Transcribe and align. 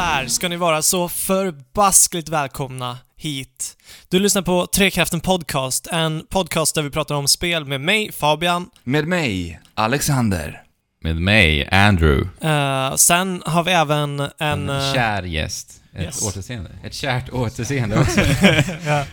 där 0.00 0.26
ska 0.26 0.48
ni 0.48 0.56
vara 0.56 0.82
så 0.82 1.08
förbaskligt 1.08 2.28
välkomna 2.28 2.98
hit. 3.16 3.76
Du 4.08 4.18
lyssnar 4.18 4.42
på 4.42 4.66
Trekraften 4.66 5.20
Podcast, 5.20 5.86
en 5.86 6.26
podcast 6.26 6.74
där 6.74 6.82
vi 6.82 6.90
pratar 6.90 7.14
om 7.14 7.28
spel 7.28 7.64
med 7.64 7.80
mig, 7.80 8.12
Fabian. 8.12 8.70
Med 8.84 9.06
mig, 9.06 9.60
Alexander. 9.74 10.62
Med 11.02 11.16
mig, 11.16 11.68
Andrew. 11.68 12.28
Uh, 12.44 12.96
sen 12.96 13.42
har 13.46 13.64
vi 13.64 13.72
även 13.72 14.20
en... 14.20 14.30
En 14.38 14.70
uh, 14.70 14.94
kär 14.94 15.22
gäst. 15.22 15.82
Ett 15.94 16.02
yes. 16.02 16.22
återseende. 16.22 16.70
Ett 16.84 16.94
kärt 16.94 17.30
återseende 17.30 17.98
också. 18.00 18.20
ja. 18.86 19.04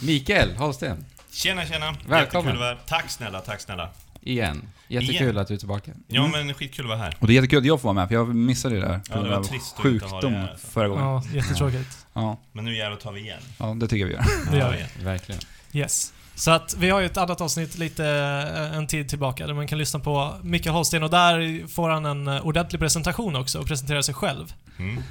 Mikael 0.00 0.56
Holsten. 0.56 1.04
Tjena, 1.32 1.66
tjena. 1.66 1.96
Välkommen. 2.06 2.20
Jättekul 2.20 2.50
att 2.50 2.58
vara 2.58 2.68
här. 2.68 2.78
Tack 2.86 3.10
snälla, 3.10 3.40
tack 3.40 3.60
snälla. 3.60 3.88
Igen. 4.20 4.62
Jättekul 4.90 5.22
Igen. 5.22 5.38
att 5.38 5.48
du 5.48 5.54
är 5.54 5.58
tillbaka. 5.58 5.92
Ja, 6.08 6.26
men 6.26 6.54
skitkul 6.54 6.84
att 6.84 6.88
vara 6.88 6.98
här. 6.98 7.16
Och 7.20 7.26
det 7.26 7.32
är 7.32 7.34
jättekul 7.34 7.58
att 7.58 7.64
jag 7.64 7.80
får 7.80 7.88
vara 7.88 7.94
med, 7.94 8.08
för 8.08 8.14
jag 8.14 8.34
missade 8.34 8.74
det 8.74 8.80
där. 8.80 9.00
Ja, 9.10 9.16
det 9.16 9.28
var 9.28 9.42
trist 9.44 9.78
att 9.78 9.84
inte 9.84 10.04
ha 10.06 10.10
sjukdom 10.10 10.32
det 10.32 10.38
här, 10.38 10.48
alltså. 10.50 10.66
förra 10.66 10.88
gången. 10.88 11.04
ja, 11.04 11.22
jättetråkigt. 11.34 11.98
Ja, 12.12 12.40
Men 12.52 12.64
nu 12.64 12.76
jävlar 12.76 12.96
tar 12.98 13.12
vi 13.12 13.20
igen. 13.20 13.40
ja, 13.58 13.66
det 13.80 13.88
tycker 13.88 14.06
jag 14.06 14.08
vi 14.08 14.14
gör. 14.14 14.50
Det 14.50 14.58
gör 14.58 14.70
vi. 14.70 14.76
igen. 14.76 14.88
Verkligen. 15.02 15.40
Yes. 15.72 16.12
Så 16.34 16.50
att 16.50 16.74
vi 16.78 16.90
har 16.90 17.00
ju 17.00 17.06
ett 17.06 17.16
annat 17.16 17.40
avsnitt 17.40 17.78
lite 17.78 18.06
eh, 18.54 18.76
en 18.76 18.86
tid 18.86 19.08
tillbaka 19.08 19.46
där 19.46 19.54
man 19.54 19.66
kan 19.66 19.78
lyssna 19.78 20.00
på 20.00 20.34
Mikael 20.42 20.74
Holsten 20.74 21.02
och 21.02 21.10
där 21.10 21.66
får 21.68 21.88
han 21.90 22.06
en 22.06 22.28
eh, 22.28 22.46
ordentlig 22.46 22.80
presentation 22.80 23.36
också 23.36 23.58
och 23.58 23.66
presenterar 23.66 24.02
sig 24.02 24.14
själv. 24.14 24.52
Mm. 24.78 25.02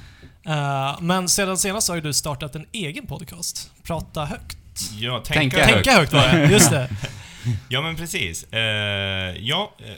Eh, 0.46 1.00
men 1.00 1.28
sedan 1.28 1.58
senast 1.58 1.88
har 1.88 1.94
ju 1.96 2.00
du 2.00 2.12
startat 2.12 2.54
en 2.54 2.66
egen 2.72 3.06
podcast. 3.06 3.70
Prata 3.82 4.24
högt. 4.24 4.56
Ja, 4.98 5.18
tänka, 5.24 5.40
Tänka 5.40 5.56
högt. 5.74 5.84
Tänka 5.84 5.98
högt 5.98 6.12
var 6.12 6.28
det, 6.28 6.46
just 6.50 6.70
det. 6.70 6.90
Ja, 7.68 7.80
men 7.80 7.96
precis. 7.96 8.52
Eh, 8.52 9.36
ja, 9.38 9.72
eh, 9.78 9.94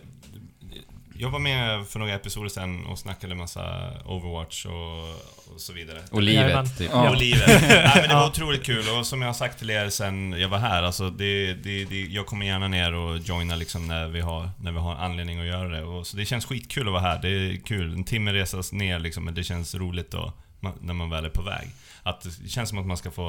jag 1.22 1.30
var 1.30 1.38
med 1.38 1.86
för 1.86 1.98
några 1.98 2.14
episoder 2.14 2.48
sedan 2.48 2.86
och 2.86 2.98
snackade 2.98 3.34
massa 3.34 3.90
Overwatch 4.04 4.66
och, 4.66 5.08
och 5.54 5.60
så 5.60 5.72
vidare. 5.72 6.02
Och 6.10 6.22
livet, 6.22 6.78
typ. 6.78 6.90
Ja. 6.92 7.10
Och 7.10 7.16
livet. 7.16 7.46
Nej, 7.62 7.92
men 7.94 8.08
det 8.08 8.14
var 8.14 8.26
otroligt 8.26 8.64
kul 8.64 8.88
och 8.88 9.06
som 9.06 9.22
jag 9.22 9.28
har 9.28 9.34
sagt 9.34 9.58
till 9.58 9.70
er 9.70 9.88
sen 9.88 10.32
jag 10.32 10.48
var 10.48 10.58
här, 10.58 10.82
alltså 10.82 11.10
det, 11.10 11.54
det, 11.54 11.84
det, 11.84 12.00
jag 12.00 12.26
kommer 12.26 12.46
gärna 12.46 12.68
ner 12.68 12.94
och 12.94 13.18
joina 13.18 13.56
liksom 13.56 13.88
när 13.88 14.08
vi 14.08 14.20
har, 14.20 14.50
när 14.60 14.72
vi 14.72 14.78
har 14.78 14.94
anledning 14.94 15.38
att 15.38 15.46
göra 15.46 15.68
det. 15.68 15.82
Och, 15.84 16.06
så 16.06 16.16
det 16.16 16.24
känns 16.24 16.44
skitkul 16.44 16.86
att 16.86 16.92
vara 16.92 17.02
här. 17.02 17.22
Det 17.22 17.28
är 17.28 17.56
kul. 17.56 17.92
En 17.92 18.04
timme 18.04 18.32
resas 18.32 18.72
ner 18.72 18.98
liksom, 18.98 19.24
men 19.24 19.34
det 19.34 19.44
känns 19.44 19.74
roligt 19.74 20.10
då, 20.10 20.32
när 20.80 20.94
man 20.94 21.10
väl 21.10 21.24
är 21.24 21.30
på 21.30 21.42
väg. 21.42 21.68
Att 22.02 22.20
det 22.20 22.48
känns 22.48 22.68
som 22.68 22.78
att 22.78 22.86
man 22.86 22.96
ska 22.96 23.10
få 23.10 23.28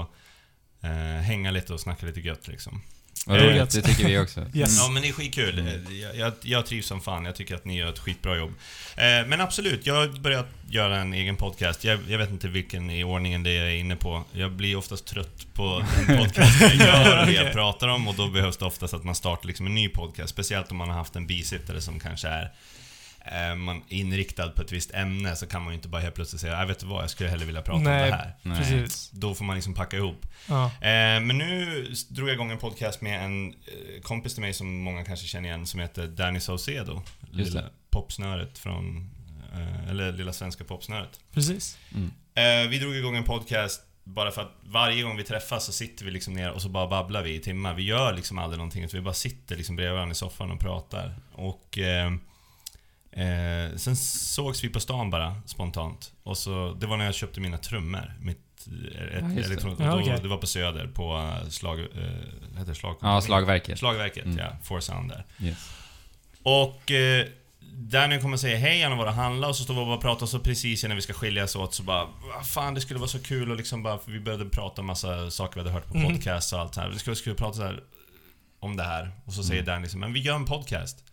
eh, 0.83 1.21
hänga 1.21 1.51
lite 1.51 1.73
och 1.73 1.79
snacka 1.79 2.05
lite 2.05 2.19
gött 2.19 2.47
liksom. 2.47 2.81
Vad 3.25 3.37
Eh, 3.37 3.43
roligt, 3.43 3.71
det 3.71 3.81
tycker 3.81 4.05
vi 4.05 4.19
också. 4.19 4.45
Yes. 4.53 4.77
Ja 4.77 4.89
men 4.89 5.01
det 5.01 5.07
är 5.07 5.13
skitkul. 5.13 5.59
Mm. 5.59 5.85
Jag, 6.01 6.15
jag, 6.15 6.33
jag 6.41 6.65
trivs 6.65 6.87
som 6.87 7.01
fan. 7.01 7.25
Jag 7.25 7.35
tycker 7.35 7.55
att 7.55 7.65
ni 7.65 7.77
gör 7.77 7.89
ett 7.89 7.99
skitbra 7.99 8.37
jobb. 8.37 8.53
Eh, 8.95 9.27
men 9.27 9.41
absolut, 9.41 9.85
jag 9.85 9.95
har 9.95 10.07
börjat 10.07 10.47
göra 10.69 10.97
en 10.97 11.13
egen 11.13 11.35
podcast. 11.35 11.83
Jag, 11.83 11.99
jag 12.07 12.17
vet 12.17 12.29
inte 12.29 12.47
vilken 12.47 12.89
i 12.89 13.03
ordningen 13.03 13.43
det 13.43 13.49
är 13.49 13.63
jag 13.63 13.71
är 13.71 13.75
inne 13.75 13.95
på. 13.95 14.23
Jag 14.31 14.51
blir 14.51 14.75
oftast 14.75 15.05
trött 15.05 15.47
på 15.53 15.85
den 16.07 16.17
podcast 16.17 16.61
jag 16.61 16.75
gör 16.75 17.19
och 17.19 17.25
det 17.25 17.33
jag 17.33 17.53
pratar 17.53 17.87
om 17.87 18.07
och 18.07 18.15
då 18.15 18.27
behövs 18.27 18.57
det 18.57 18.65
oftast 18.65 18.93
att 18.93 19.03
man 19.03 19.15
startar 19.15 19.47
liksom 19.47 19.65
en 19.65 19.75
ny 19.75 19.89
podcast. 19.89 20.29
Speciellt 20.29 20.71
om 20.71 20.77
man 20.77 20.89
har 20.89 20.97
haft 20.97 21.15
en 21.15 21.27
bisittare 21.27 21.81
som 21.81 21.99
kanske 21.99 22.27
är 22.27 22.43
eh, 22.43 22.49
man 23.57 23.77
är 23.89 23.97
inriktad 23.97 24.49
på 24.49 24.61
ett 24.61 24.71
visst 24.71 24.93
ämne 24.93 25.35
så 25.35 25.47
kan 25.47 25.61
man 25.61 25.73
ju 25.73 25.75
inte 25.75 25.87
bara 25.87 26.01
helt 26.01 26.15
plötsligt 26.15 26.41
säga 26.41 26.59
jag 26.59 26.67
vet 26.67 26.79
du 26.79 26.85
vad, 26.85 27.03
jag 27.03 27.09
skulle 27.09 27.29
hellre 27.29 27.45
vilja 27.45 27.61
prata 27.61 27.79
Nej. 27.79 28.03
om 28.03 28.09
det 28.09 28.15
här. 28.15 28.35
Nej. 28.41 28.57
Precis. 28.57 29.11
Då 29.11 29.35
får 29.35 29.45
man 29.45 29.55
liksom 29.55 29.73
packa 29.73 29.97
ihop. 29.97 30.25
Ja. 30.49 30.65
Eh, 30.65 31.21
men 31.21 31.37
nu 31.37 31.85
drog 32.09 32.29
jag 32.29 32.33
igång 32.33 32.51
en 32.51 32.57
podcast 32.57 33.01
med 33.01 33.25
en 33.25 33.49
eh, 33.49 34.01
kompis 34.01 34.33
till 34.33 34.41
mig 34.41 34.53
som 34.53 34.77
många 34.81 35.05
kanske 35.05 35.27
känner 35.27 35.49
igen 35.49 35.67
som 35.67 35.79
heter 35.79 36.07
Danny 36.07 36.39
Saucedo. 36.39 37.01
Lilla 37.31 37.63
popsnöret 37.89 38.57
från... 38.57 39.09
Eh, 39.53 39.89
eller 39.89 40.11
lilla 40.11 40.33
svenska 40.33 40.63
popsnöret. 40.63 41.19
Precis. 41.31 41.77
Mm. 41.93 42.11
Vi 42.69 42.79
drog 42.79 42.95
igång 42.95 43.15
en 43.15 43.23
podcast 43.23 43.81
bara 44.03 44.31
för 44.31 44.41
att 44.41 44.51
varje 44.63 45.03
gång 45.03 45.17
vi 45.17 45.23
träffas 45.23 45.65
så 45.65 45.71
sitter 45.71 46.05
vi 46.05 46.11
liksom 46.11 46.33
ner 46.33 46.51
och 46.51 46.61
så 46.61 46.69
bara 46.69 46.87
babblar 46.87 47.23
vi 47.23 47.35
i 47.35 47.39
timmar. 47.39 47.73
Vi 47.73 47.83
gör 47.83 48.13
liksom 48.13 48.37
aldrig 48.37 48.57
någonting, 48.57 48.83
utan 48.83 48.99
vi 48.99 49.03
bara 49.03 49.13
sitter 49.13 49.55
liksom 49.55 49.75
bredvid 49.75 49.93
varandra 49.93 50.11
i 50.11 50.15
soffan 50.15 50.51
och 50.51 50.59
pratar. 50.59 51.15
Och... 51.31 51.79
Eh, 53.15 53.75
sen 53.77 53.95
sågs 53.95 54.63
vi 54.63 54.69
på 54.69 54.79
stan 54.79 55.09
bara, 55.09 55.35
spontant. 55.45 56.11
Och 56.23 56.37
så, 56.37 56.73
det 56.79 56.87
var 56.87 56.97
när 56.97 57.05
jag 57.05 57.15
köpte 57.15 57.39
mina 57.39 57.57
trummor. 57.57 58.13
Mitt, 58.21 58.67
eh, 58.67 59.01
ett 59.17 59.23
Ja, 59.23 59.55
det. 59.55 59.65
och 59.65 59.81
Ja, 59.81 59.85
då, 59.95 60.01
okej. 60.01 60.19
Det 60.21 60.27
var 60.27 60.37
på 60.37 60.47
Söder, 60.47 60.87
på 60.87 61.17
eh, 61.43 61.49
slag... 61.49 61.79
Eh, 61.79 61.85
heter 62.57 62.65
det? 62.65 62.75
slag 62.75 62.95
Ja, 63.01 63.21
slagverket. 63.21 63.79
Slagverket, 63.79 64.25
Mm. 64.25 64.37
ja. 64.37 64.57
For 64.63 64.79
Sound 64.79 65.09
där. 65.09 65.25
Yes. 65.39 65.69
Och 66.43 66.91
eh, 66.91 67.25
Danny 67.75 68.19
kommer 68.21 68.37
säga 68.37 68.57
hej, 68.57 68.81
han 68.81 68.91
har 68.91 68.97
varit 68.99 69.09
och 69.09 69.15
handlat 69.15 69.49
och 69.49 69.55
så 69.55 69.63
står 69.63 69.73
vi 69.73 69.79
och 69.81 69.85
bara 69.85 69.97
pratar 69.97 70.23
och 70.23 70.29
så 70.29 70.39
precis 70.39 70.83
innan 70.83 70.95
vi 70.95 71.01
ska 71.01 71.13
skiljas 71.13 71.55
åt 71.55 71.73
så 71.73 71.83
bara 71.83 72.05
"Vad 72.35 72.47
Fan 72.47 72.73
det 72.73 72.81
skulle 72.81 72.99
vara 72.99 73.09
så 73.09 73.19
kul 73.23 73.51
och 73.51 73.57
liksom 73.57 73.83
bara, 73.83 73.97
för 73.97 74.11
vi 74.11 74.19
började 74.19 74.45
prata 74.45 74.81
om 74.81 74.87
massa 74.87 75.31
saker 75.31 75.53
vi 75.55 75.59
hade 75.59 75.71
hört 75.71 75.87
på 75.87 75.97
Mm. 75.97 76.11
podcast 76.13 76.53
och 76.53 76.59
allt 76.59 76.75
här. 76.75 76.89
Vi 76.89 76.99
skulle, 76.99 77.15
skulle 77.15 77.35
prata 77.35 77.53
så 77.53 77.63
här 77.63 77.83
om 78.59 78.77
det 78.77 78.83
här. 78.83 79.11
Och 79.25 79.33
så 79.33 79.43
säger 79.43 79.61
Mm. 79.61 79.65
Danny 79.73 79.81
liksom, 79.81 79.99
men 79.99 80.13
vi 80.13 80.19
gör 80.19 80.35
en 80.35 80.45
podcast. 80.45 81.03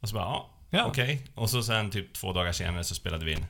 Och 0.00 0.08
så 0.08 0.14
bara, 0.14 0.24
ja, 0.24 0.50
Ja. 0.74 0.84
okej. 0.86 1.26
Och 1.34 1.50
så 1.50 1.62
sen 1.62 1.90
typ 1.90 2.12
två 2.14 2.32
dagar 2.32 2.52
senare 2.52 2.84
så 2.84 2.94
spelade 2.94 3.24
vi 3.24 3.32
in 3.32 3.46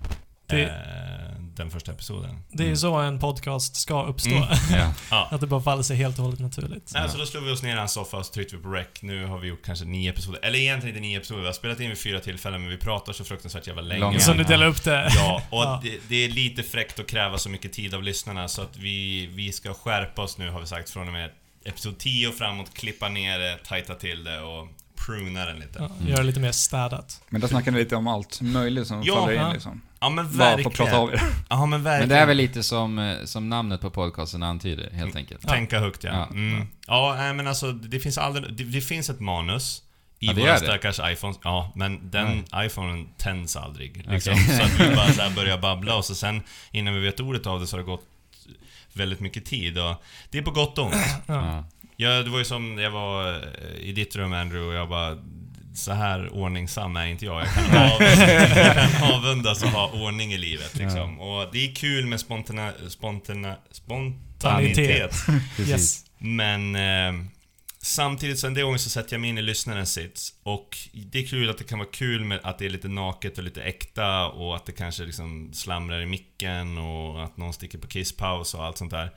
Det- 0.46 0.62
eh, 0.62 1.40
den 1.56 1.70
första 1.70 1.92
episoden. 1.92 2.38
Det 2.52 2.62
är 2.64 2.68
ju 2.68 2.76
så 2.76 2.94
en 2.94 3.18
podcast 3.18 3.76
ska 3.76 4.02
uppstå. 4.04 4.30
Mm. 4.30 4.48
Ja. 4.72 4.92
Ja. 5.10 5.28
Att 5.30 5.40
det 5.40 5.46
bara 5.46 5.60
faller 5.62 5.82
sig 5.82 5.96
helt 5.96 6.18
och 6.18 6.24
hållet 6.24 6.40
naturligt. 6.40 6.90
Nej, 6.94 7.08
så 7.08 7.18
då 7.18 7.26
slog 7.26 7.44
vi 7.44 7.50
oss 7.52 7.62
ner 7.62 7.74
i 7.74 7.78
hans 7.78 7.92
soffa 7.92 8.16
och 8.16 8.26
så 8.26 8.32
tryckte 8.32 8.56
vi 8.56 8.62
på 8.62 8.68
rec. 8.68 8.86
Nu 9.00 9.26
har 9.26 9.38
vi 9.38 9.48
gjort 9.48 9.64
kanske 9.64 9.84
nio 9.84 10.10
episoder. 10.10 10.40
Eller 10.42 10.58
egentligen 10.58 10.96
inte 10.96 11.06
nio 11.08 11.16
episoder, 11.18 11.40
vi 11.40 11.46
har 11.46 11.52
spelat 11.52 11.80
in 11.80 11.88
vid 11.88 11.98
fyra 11.98 12.20
tillfällen 12.20 12.60
men 12.60 12.70
vi 12.70 12.76
pratar 12.76 13.12
så 13.12 13.24
fruktansvärt 13.24 13.66
jävla 13.66 13.82
länge. 13.82 14.00
Långa. 14.00 14.18
Så 14.20 14.32
du 14.32 14.44
delar 14.44 14.66
upp 14.66 14.84
det? 14.84 15.08
Ja, 15.16 15.42
och 15.50 15.62
Ja. 15.62 15.80
Det, 15.82 15.98
det 16.08 16.16
är 16.24 16.28
lite 16.28 16.62
fräckt 16.62 16.98
att 16.98 17.06
kräva 17.06 17.38
så 17.38 17.48
mycket 17.48 17.72
tid 17.72 17.94
av 17.94 18.02
lyssnarna 18.02 18.48
så 18.48 18.62
att 18.62 18.76
vi, 18.76 19.26
vi 19.26 19.52
ska 19.52 19.74
skärpa 19.74 20.22
oss 20.22 20.38
nu 20.38 20.50
har 20.50 20.60
vi 20.60 20.66
sagt 20.66 20.90
från 20.90 21.06
och 21.06 21.12
med 21.12 21.30
episod 21.64 21.98
10 21.98 22.28
och 22.28 22.34
framåt, 22.34 22.74
klippa 22.74 23.08
ner 23.08 23.38
det, 23.38 23.58
tajta 23.64 23.94
till 23.94 24.24
det 24.24 24.40
och 24.40 24.68
pruna 25.06 25.44
den 25.44 25.56
lite. 25.58 25.78
Ja, 25.78 25.90
Ja, 26.00 26.08
Göra 26.08 26.22
lite 26.22 26.40
mer 26.40 26.52
städat. 26.52 27.20
Men 27.28 27.40
där 27.40 27.48
snackar 27.48 27.72
ni 27.72 27.78
lite 27.78 27.96
om 27.96 28.06
allt 28.06 28.40
möjligt 28.40 28.86
som 28.86 29.02
Ja, 29.02 29.14
faller 29.14 29.32
in 29.32 29.40
ja. 29.40 29.52
liksom. 29.52 29.82
men 30.00 30.16
Bara 30.16 30.24
verkligen. 30.26 30.70
få 30.70 30.76
prata 30.76 30.96
av 30.98 31.12
er. 31.12 31.20
Ja 31.48 31.66
men 31.66 31.82
verkligen. 31.82 32.08
Men 32.08 32.16
det 32.16 32.22
är 32.22 32.26
väl 32.26 32.36
lite 32.36 32.62
som, 32.62 32.98
eh, 32.98 33.24
som 33.24 33.48
namnet 33.48 33.80
på 33.80 33.90
podcasten 33.90 34.42
antyder, 34.42 34.90
helt 34.90 35.16
enkelt. 35.16 35.48
Tänka 35.48 35.80
högt 35.80 36.04
ja. 36.04 36.10
Ja. 36.12 36.26
Mm. 36.30 36.66
Ja, 36.86 37.32
men 37.34 37.46
alltså 37.46 37.72
det 37.72 38.00
finns 38.00 38.18
aldrig, 38.18 38.56
det, 38.56 38.64
det 38.64 38.80
finns 38.80 39.10
ett 39.10 39.20
manus. 39.20 39.80
I 40.18 40.26
Ja, 40.26 40.32
det 40.32 40.40
våra 40.40 40.52
det. 40.52 40.58
stackars 40.58 41.00
iPhones. 41.12 41.38
Ja, 41.44 41.72
men 41.74 42.10
den 42.10 42.44
iPhonen 42.56 43.08
tänds 43.18 43.56
aldrig. 43.56 44.06
Liksom. 44.10 44.32
Okej. 44.32 44.56
Så 44.58 44.62
att 44.62 44.80
vi 44.80 44.96
bara 44.96 45.12
så 45.12 45.22
här 45.22 45.30
börjar 45.30 45.58
babbla 45.68 45.96
och 45.96 46.04
så 46.04 46.14
sen 46.14 46.42
innan 46.70 46.94
vi 46.94 47.00
vet 47.00 47.20
ordet 47.20 47.46
av 47.46 47.60
det 47.60 47.66
så 47.66 47.76
har 47.76 47.78
det 47.78 47.86
gått 47.86 48.04
väldigt 48.92 49.20
mycket 49.20 49.44
tid 49.44 49.78
och 49.78 50.02
det 50.30 50.38
är 50.38 50.42
på 50.42 50.50
gott 50.50 50.78
och 50.78 50.84
ont. 50.86 50.94
Ja. 51.26 51.64
Ja. 51.96 52.08
Ja, 52.08 52.22
det 52.22 52.30
var 52.30 52.38
ju 52.38 52.44
som 52.44 52.78
jag 52.78 52.90
var 52.90 53.34
eh, 53.36 53.80
i 53.80 53.92
ditt 53.92 54.16
rum 54.16 54.32
Andrew 54.32 54.68
och 54.68 54.74
jag 54.74 54.88
bara 54.88 55.18
så 55.74 55.92
här 55.92 56.34
ordningsam 56.34 56.96
är 56.96 57.06
inte 57.06 57.24
jag. 57.24 57.40
Jag 57.40 57.54
kan, 57.54 57.64
av, 57.92 58.02
jag 58.02 58.74
kan 58.74 59.12
avundas 59.12 59.62
och 59.62 59.68
ha 59.68 59.90
ordning 59.92 60.32
i 60.32 60.38
livet 60.38 60.74
liksom. 60.76 61.20
Och 61.20 61.48
det 61.52 61.70
är 61.70 61.74
kul 61.74 62.06
med 62.06 62.20
spontana, 62.20 62.72
spontana, 62.88 63.56
spontanitet. 63.70 65.14
Yes. 65.68 66.04
Men 66.18 66.76
eh, 66.76 67.24
samtidigt, 67.82 68.38
sen 68.38 68.54
det 68.54 68.62
gången 68.62 68.78
så 68.78 68.90
sätter 68.90 69.14
jag 69.14 69.20
mig 69.20 69.30
in 69.30 69.38
i 69.38 69.42
lyssnarens 69.42 69.92
sits. 69.92 70.34
Och 70.42 70.78
det 70.92 71.18
är 71.18 71.26
kul 71.26 71.50
att 71.50 71.58
det 71.58 71.64
kan 71.64 71.78
vara 71.78 71.88
kul 71.92 72.24
med 72.24 72.40
att 72.42 72.58
det 72.58 72.66
är 72.66 72.70
lite 72.70 72.88
naket 72.88 73.38
och 73.38 73.44
lite 73.44 73.62
äkta 73.62 74.26
och 74.28 74.56
att 74.56 74.66
det 74.66 74.72
kanske 74.72 75.04
liksom 75.04 75.50
slamrar 75.52 76.00
i 76.00 76.06
micken 76.06 76.78
och 76.78 77.24
att 77.24 77.36
någon 77.36 77.52
sticker 77.52 77.78
på 77.78 77.86
kisspaus 77.86 78.54
och 78.54 78.64
allt 78.64 78.78
sånt 78.78 78.90
där. 78.90 79.10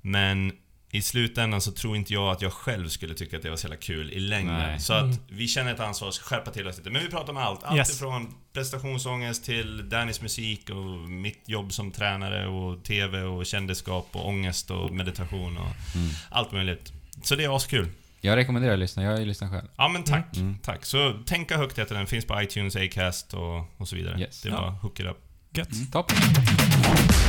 Men 0.00 0.52
i 0.90 1.02
slutändan 1.02 1.60
så 1.60 1.72
tror 1.72 1.96
inte 1.96 2.12
jag 2.12 2.28
att 2.30 2.42
jag 2.42 2.52
själv 2.52 2.88
skulle 2.88 3.14
tycka 3.14 3.36
att 3.36 3.42
det 3.42 3.50
var 3.50 3.56
så 3.56 3.66
jävla 3.66 3.76
kul 3.76 4.12
i 4.12 4.20
längden. 4.20 4.54
Nej. 4.58 4.80
Så 4.80 4.92
att 4.92 5.02
Mm. 5.04 5.16
vi 5.28 5.48
känner 5.48 5.74
ett 5.74 5.80
ansvar 5.80 6.08
att 6.08 6.14
skärpa 6.16 6.50
till 6.50 6.66
oss 6.68 6.76
lite. 6.78 6.90
Men 6.90 7.02
vi 7.02 7.08
pratar 7.08 7.30
om 7.32 7.36
allt. 7.36 7.62
Allt 7.64 7.76
Yes. 7.78 7.96
ifrån 7.96 8.34
prestationsångest 8.52 9.44
till 9.44 9.88
Dannys 9.88 10.20
musik 10.22 10.70
och 10.70 11.10
mitt 11.10 11.48
jobb 11.48 11.72
som 11.72 11.90
tränare 11.92 12.46
och 12.46 12.84
TV 12.84 13.22
och 13.22 13.46
kändisskap 13.46 14.08
och 14.12 14.28
ångest 14.28 14.70
och 14.70 14.90
meditation 14.94 15.56
och 15.58 15.94
Mm. 15.96 16.10
allt 16.30 16.52
möjligt. 16.52 16.92
Så 17.22 17.34
det 17.34 17.44
är 17.44 17.56
askul. 17.56 17.88
Jag 18.20 18.36
rekommenderar 18.36 18.72
att 18.72 18.78
lyssna, 18.78 19.02
jag 19.02 19.10
har 19.10 19.18
ju 19.18 19.24
lyssnat 19.26 19.50
själv. 19.50 19.68
Ja 19.76 19.88
men 19.88 20.02
tack. 20.02 20.36
Mm. 20.36 20.58
Tack. 20.62 20.84
Så 20.84 21.22
Tänka 21.26 21.56
högt 21.56 21.78
heter 21.78 21.94
den. 21.94 22.06
Finns 22.06 22.24
på 22.24 22.42
iTunes, 22.42 22.76
Acast 22.76 23.34
och, 23.34 23.64
och 23.80 23.88
så 23.88 23.96
vidare. 23.96 24.20
Yes. 24.20 24.42
Det 24.42 24.48
är 24.48 24.52
Ja. 24.52 24.60
bara 24.60 24.70
hook 24.70 25.00
it 25.00 25.06
up. 25.06 25.16
Gött. 25.58 25.72
Mm. 25.72 25.86
Topp. 25.86 26.12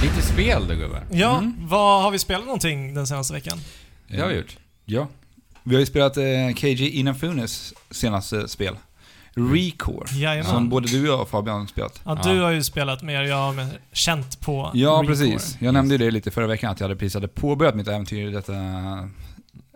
Lite 0.01 0.21
spel 0.21 0.67
då 0.67 0.75
gubbar. 0.75 1.03
Ja, 1.11 1.37
Mm. 1.37 1.53
vad 1.67 2.03
har 2.03 2.11
vi 2.11 2.19
spelat 2.19 2.45
någonting 2.45 2.93
den 2.93 3.07
senaste 3.07 3.33
veckan? 3.33 3.57
Det 4.07 4.19
har 4.21 4.27
vi 4.27 4.35
gjort. 4.35 4.57
Ja. 4.85 5.07
Vi 5.63 5.75
har 5.75 5.79
ju 5.79 5.85
spelat 5.85 6.17
eh, 6.17 6.23
KG 6.55 6.89
Inafunes 6.89 7.73
senaste 7.91 8.47
spel. 8.47 8.75
Recore. 9.33 10.07
Jajamän. 10.19 10.51
Som 10.51 10.69
både 10.69 10.87
du 10.87 11.09
och 11.11 11.19
jag 11.19 11.29
Fabian 11.29 11.59
har 11.59 11.67
spelat. 11.67 12.01
Ja, 12.05 12.19
du 12.23 12.41
har 12.41 12.49
ju 12.51 12.63
spelat 12.63 13.03
mer, 13.03 13.21
jag 13.23 13.35
har 13.35 13.65
känt 13.91 14.39
på 14.39 14.71
Ja, 14.73 14.89
Recore. 14.89 15.07
precis. 15.07 15.57
Jag 15.59 15.73
nämnde 15.73 15.93
ju 15.93 15.97
det 15.97 16.11
lite 16.11 16.31
förra 16.31 16.47
veckan 16.47 16.71
att 16.71 16.79
jag 16.79 16.87
hade 16.87 16.99
precis 16.99 17.13
hade 17.13 17.27
påbörjat 17.27 17.75
mitt 17.75 17.87
äventyr 17.87 18.27
i 18.27 18.31
detta 18.31 18.53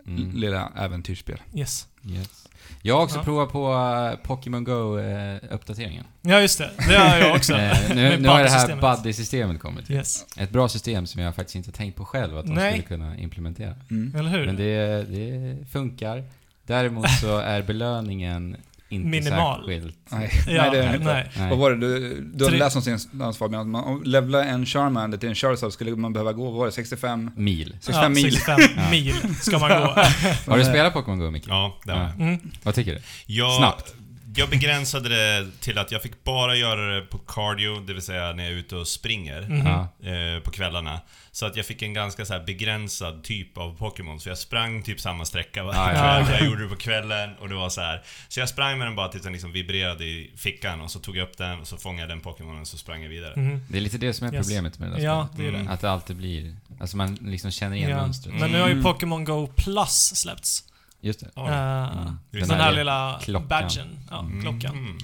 Mm. 0.06 0.30
lilla 0.34 0.72
äventyrsspel. 0.76 1.40
Yes. 1.54 1.86
Yes. 2.08 2.43
Jag 2.86 2.94
har 2.96 3.02
också 3.02 3.16
Ja. 3.18 3.22
provat 3.24 3.52
på 3.52 3.72
uh, 3.72 4.16
Pokémon 4.22 4.64
Go-uppdateringen. 4.64 6.04
Ja, 6.22 6.40
just 6.40 6.58
det. 6.58 6.70
Det 6.88 6.96
har 6.96 7.16
jag 7.18 7.36
också. 7.36 7.54
Eh, 7.58 7.78
nu 7.94 8.16
nu 8.18 8.28
har 8.28 8.42
det 8.42 8.48
här. 8.50 8.76
Buddy-systemet 8.80 9.60
kommit. 9.60 9.90
Yes. 9.90 10.26
Ett 10.36 10.50
bra 10.50 10.68
system 10.68 11.06
som 11.06 11.22
jag 11.22 11.34
faktiskt 11.34 11.56
inte 11.56 11.72
tänkt 11.72 11.96
på 11.96 12.04
själv 12.04 12.38
att 12.38 12.46
de 12.46 12.52
Nej. 12.54 12.72
skulle 12.72 12.82
kunna 12.88 13.16
implementera. 13.16 13.74
Mm. 13.90 14.14
Eller 14.18 14.30
hur? 14.30 14.46
Men 14.46 14.56
det, 14.56 15.02
det 15.02 15.56
funkar. 15.72 16.24
Däremot 16.66 17.10
så 17.10 17.38
är 17.38 17.62
belöningen 17.62 18.56
inte 18.94 19.08
Minimal. 19.08 19.60
särskilt... 19.66 19.96
Nej, 20.10 20.30
Ja, 20.56 20.62
nej, 20.62 20.70
det 20.70 20.78
är 20.84 20.94
inte. 20.94 21.26
nej. 21.36 21.50
Vad 21.50 21.58
var 21.58 21.70
det? 21.70 21.76
Du, 21.76 22.20
du 22.34 22.44
hade 22.44 22.56
läst 22.56 22.76
någonstans 22.86 23.38
Fabian, 23.38 23.60
att 23.60 23.66
man, 23.66 23.84
om 23.84 24.02
levla 24.04 24.44
en 24.44 24.66
Charmander 24.66 25.18
till 25.18 25.28
en 25.28 25.34
Charizard 25.34 25.72
skulle 25.72 25.96
man 25.96 26.12
behöva 26.12 26.32
gå, 26.32 26.44
vad 26.44 26.54
var 26.54 26.66
det, 26.66 26.72
65? 26.72 27.30
Mil. 27.36 27.76
65 27.80 28.02
ja, 28.02 28.08
mil. 28.08 28.32
65 28.32 28.60
Ja. 28.76 28.90
mil 28.90 29.34
ska 29.40 29.58
man 29.58 29.68
gå. 29.70 29.76
Har 30.50 30.58
du 30.58 30.64
spelat 30.64 30.92
Pokémon 30.92 31.18
Go, 31.18 31.30
Micke? 31.30 31.44
Ja, 31.48 31.76
det 31.84 31.92
har 31.92 32.00
jag. 32.02 32.20
Mm. 32.20 32.40
Vad 32.62 32.74
tycker 32.74 32.92
du? 32.94 33.00
Jag, 33.26 33.56
Snabbt. 33.58 33.94
Jag 34.36 34.50
begränsade 34.50 35.08
det 35.08 35.46
till 35.60 35.78
att 35.78 35.92
jag 35.92 36.02
fick 36.02 36.24
bara 36.24 36.56
göra 36.56 36.94
det 36.94 37.00
på 37.02 37.18
cardio, 37.18 37.80
det 37.80 37.92
vill 37.92 38.02
säga 38.02 38.32
när 38.32 38.44
jag 38.44 38.52
är 38.52 38.56
ute 38.56 38.76
och 38.76 38.88
springer. 38.88 39.62
Ja. 39.64 40.08
eh, 40.10 40.40
på 40.42 40.50
kvällarna. 40.50 41.00
Så 41.32 41.46
att 41.46 41.56
jag 41.56 41.66
fick 41.66 41.82
en 41.82 41.94
ganska 41.94 42.24
så 42.24 42.32
här 42.32 42.44
begränsad 42.44 43.24
typ 43.24 43.58
av 43.58 43.76
Pokémon. 43.78 44.20
Så 44.20 44.28
jag 44.28 44.38
sprang 44.38 44.82
typ 44.82 45.00
samma 45.00 45.24
sträcka 45.24 45.64
varje 45.64 45.78
Ja, 45.80 45.88
ja, 46.18 46.24
kväll. 46.24 46.26
ja. 46.32 46.38
Jag 46.38 46.46
gjorde 46.46 46.62
det 46.62 46.68
på 46.68 46.76
kvällen 46.76 47.34
och 47.40 47.48
det 47.48 47.54
var 47.54 47.68
så 47.68 47.80
här. 47.80 48.02
Så 48.28 48.40
jag 48.40 48.48
sprang 48.48 48.78
med 48.78 48.86
den 48.86 48.96
bara 48.96 49.08
tills 49.08 49.22
den 49.24 49.32
liksom 49.32 49.52
vibrerade 49.52 50.04
i 50.04 50.30
fickan 50.36 50.80
och 50.80 50.90
så 50.90 50.98
tog 50.98 51.16
jag 51.16 51.22
upp 51.28 51.38
den 51.38 51.60
och 51.60 51.66
så 51.68 51.76
fångade 51.76 52.00
jag 52.02 52.08
den 52.08 52.20
Pokémonen 52.20 52.60
och 52.60 52.66
så 52.68 52.78
sprang 52.78 53.02
jag 53.02 53.08
vidare. 53.08 53.32
Mhm. 53.36 53.60
Det 53.68 53.76
är 53.76 53.80
lite 53.80 53.98
det 53.98 54.12
som 54.14 54.26
är 54.28 54.34
Yes. 54.34 54.46
problemet 54.46 54.78
med 54.78 54.88
det 54.90 54.96
där 54.96 55.04
Ja, 55.04 55.28
det 55.36 55.46
är 55.46 55.52
det. 55.52 55.66
Att 55.70 55.80
det 55.80 55.90
alltid 55.90 56.16
blir... 56.16 56.54
Alltså 56.80 56.96
man 56.96 57.14
liksom 57.14 57.50
känner 57.50 57.76
igen 57.76 57.90
Ja. 57.90 57.96
mönstret. 57.96 58.34
Men 58.34 58.50
nu 58.50 58.60
har 58.60 58.66
ju 58.68 58.72
Mm. 58.72 58.84
Pokémon 58.84 59.24
Go 59.24 59.46
Plus 59.56 60.12
släppts. 60.16 60.64
Just 61.04 61.20
det. 61.20 61.30
Ja. 61.34 61.48
Eh, 61.48 61.98
Mm. 61.98 62.18
Den, 62.30 62.48
Den 62.48 62.60
här 62.60 62.72
lilla 62.72 63.20
klockan. 63.22 63.48
badgen. 63.48 63.98
Ja, 64.10 64.18
Mm. 64.20 64.42
klockan. 64.42 64.78
Mm. 64.78 64.98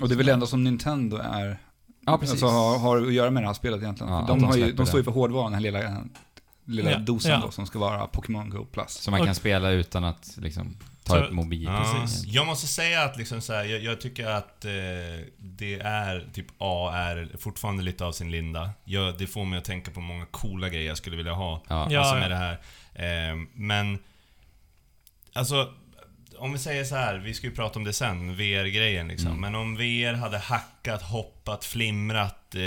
Och 0.00 0.08
det 0.08 0.14
är 0.14 0.16
väl 0.16 0.26
det 0.26 0.32
enda 0.32 0.46
som 0.46 0.64
Nintendo 0.64 1.16
är, 1.16 1.58
Ja, 2.06 2.18
precis. 2.18 2.30
alltså, 2.32 2.46
har, 2.46 2.78
har 2.78 3.02
att 3.06 3.12
göra 3.12 3.30
med 3.30 3.42
det 3.42 3.46
här 3.46 3.54
spelet 3.54 3.82
egentligen. 3.82 4.12
Ja, 4.12 4.24
de, 4.28 4.44
har 4.44 4.56
ju, 4.56 4.72
de 4.72 4.86
står 4.86 5.00
ju 5.00 5.04
för 5.04 5.10
hårdvaran, 5.12 5.52
den 5.52 5.54
här 5.54 5.60
lilla, 5.72 6.04
lilla 6.64 6.90
Ja, 6.90 6.98
dosan 6.98 7.32
ja. 7.32 7.40
då, 7.44 7.50
som 7.50 7.66
ska 7.66 7.78
vara 7.78 8.06
Pokémon 8.06 8.50
Go 8.50 8.64
Plus. 8.72 8.90
Så 8.92 9.10
man 9.10 9.20
Och- 9.20 9.26
kan 9.26 9.34
spela 9.34 9.70
utan 9.70 10.04
att 10.04 10.34
liksom 10.40 10.76
ta 11.04 11.14
Så- 11.14 11.24
upp 11.24 11.32
mobil. 11.32 11.64
Ja, 11.64 11.94
Precis. 12.02 12.24
jag 12.26 12.46
måste 12.46 12.66
säga 12.66 13.02
att 13.04 13.16
liksom 13.16 13.40
så 13.40 13.52
här, 13.52 13.64
jag, 13.64 13.82
jag 13.82 14.00
tycker 14.00 14.26
att 14.30 14.64
eh, 14.64 14.70
det 15.38 15.74
är, 15.80 16.28
typ 16.32 16.46
A 16.58 16.90
är 16.94 17.28
fortfarande 17.38 17.82
lite 17.82 18.04
av 18.04 18.12
sin 18.12 18.30
linda. 18.30 18.70
Jag, 18.84 19.18
det 19.18 19.26
får 19.26 19.44
mig 19.44 19.58
att 19.58 19.64
tänka 19.64 19.90
på 19.90 20.00
många 20.00 20.26
coola 20.26 20.68
grejer 20.68 20.88
jag 20.88 20.96
skulle 20.96 21.16
vilja 21.16 21.32
ha. 21.32 21.62
Ja. 21.68 21.86
Ja. 21.90 22.00
alltså 22.00 22.14
med 22.14 22.30
det 22.30 22.36
här. 22.36 22.52
Eh, 22.94 23.36
men, 23.54 23.98
alltså, 25.36 25.72
om 26.38 26.52
vi 26.52 26.58
säger 26.58 26.84
så 26.84 26.94
här, 26.94 27.18
vi 27.18 27.34
ska 27.34 27.46
ju 27.46 27.54
prata 27.54 27.78
om 27.78 27.84
det 27.84 27.92
sen, 27.92 28.36
VR-grejen 28.36 29.08
liksom. 29.08 29.28
Mm. 29.28 29.40
Men 29.40 29.54
om 29.54 29.76
VR 29.76 30.14
hade 30.14 30.38
hackat, 30.38 31.02
hoppat, 31.02 31.64
flimrat, 31.64 32.54
eh, 32.54 32.62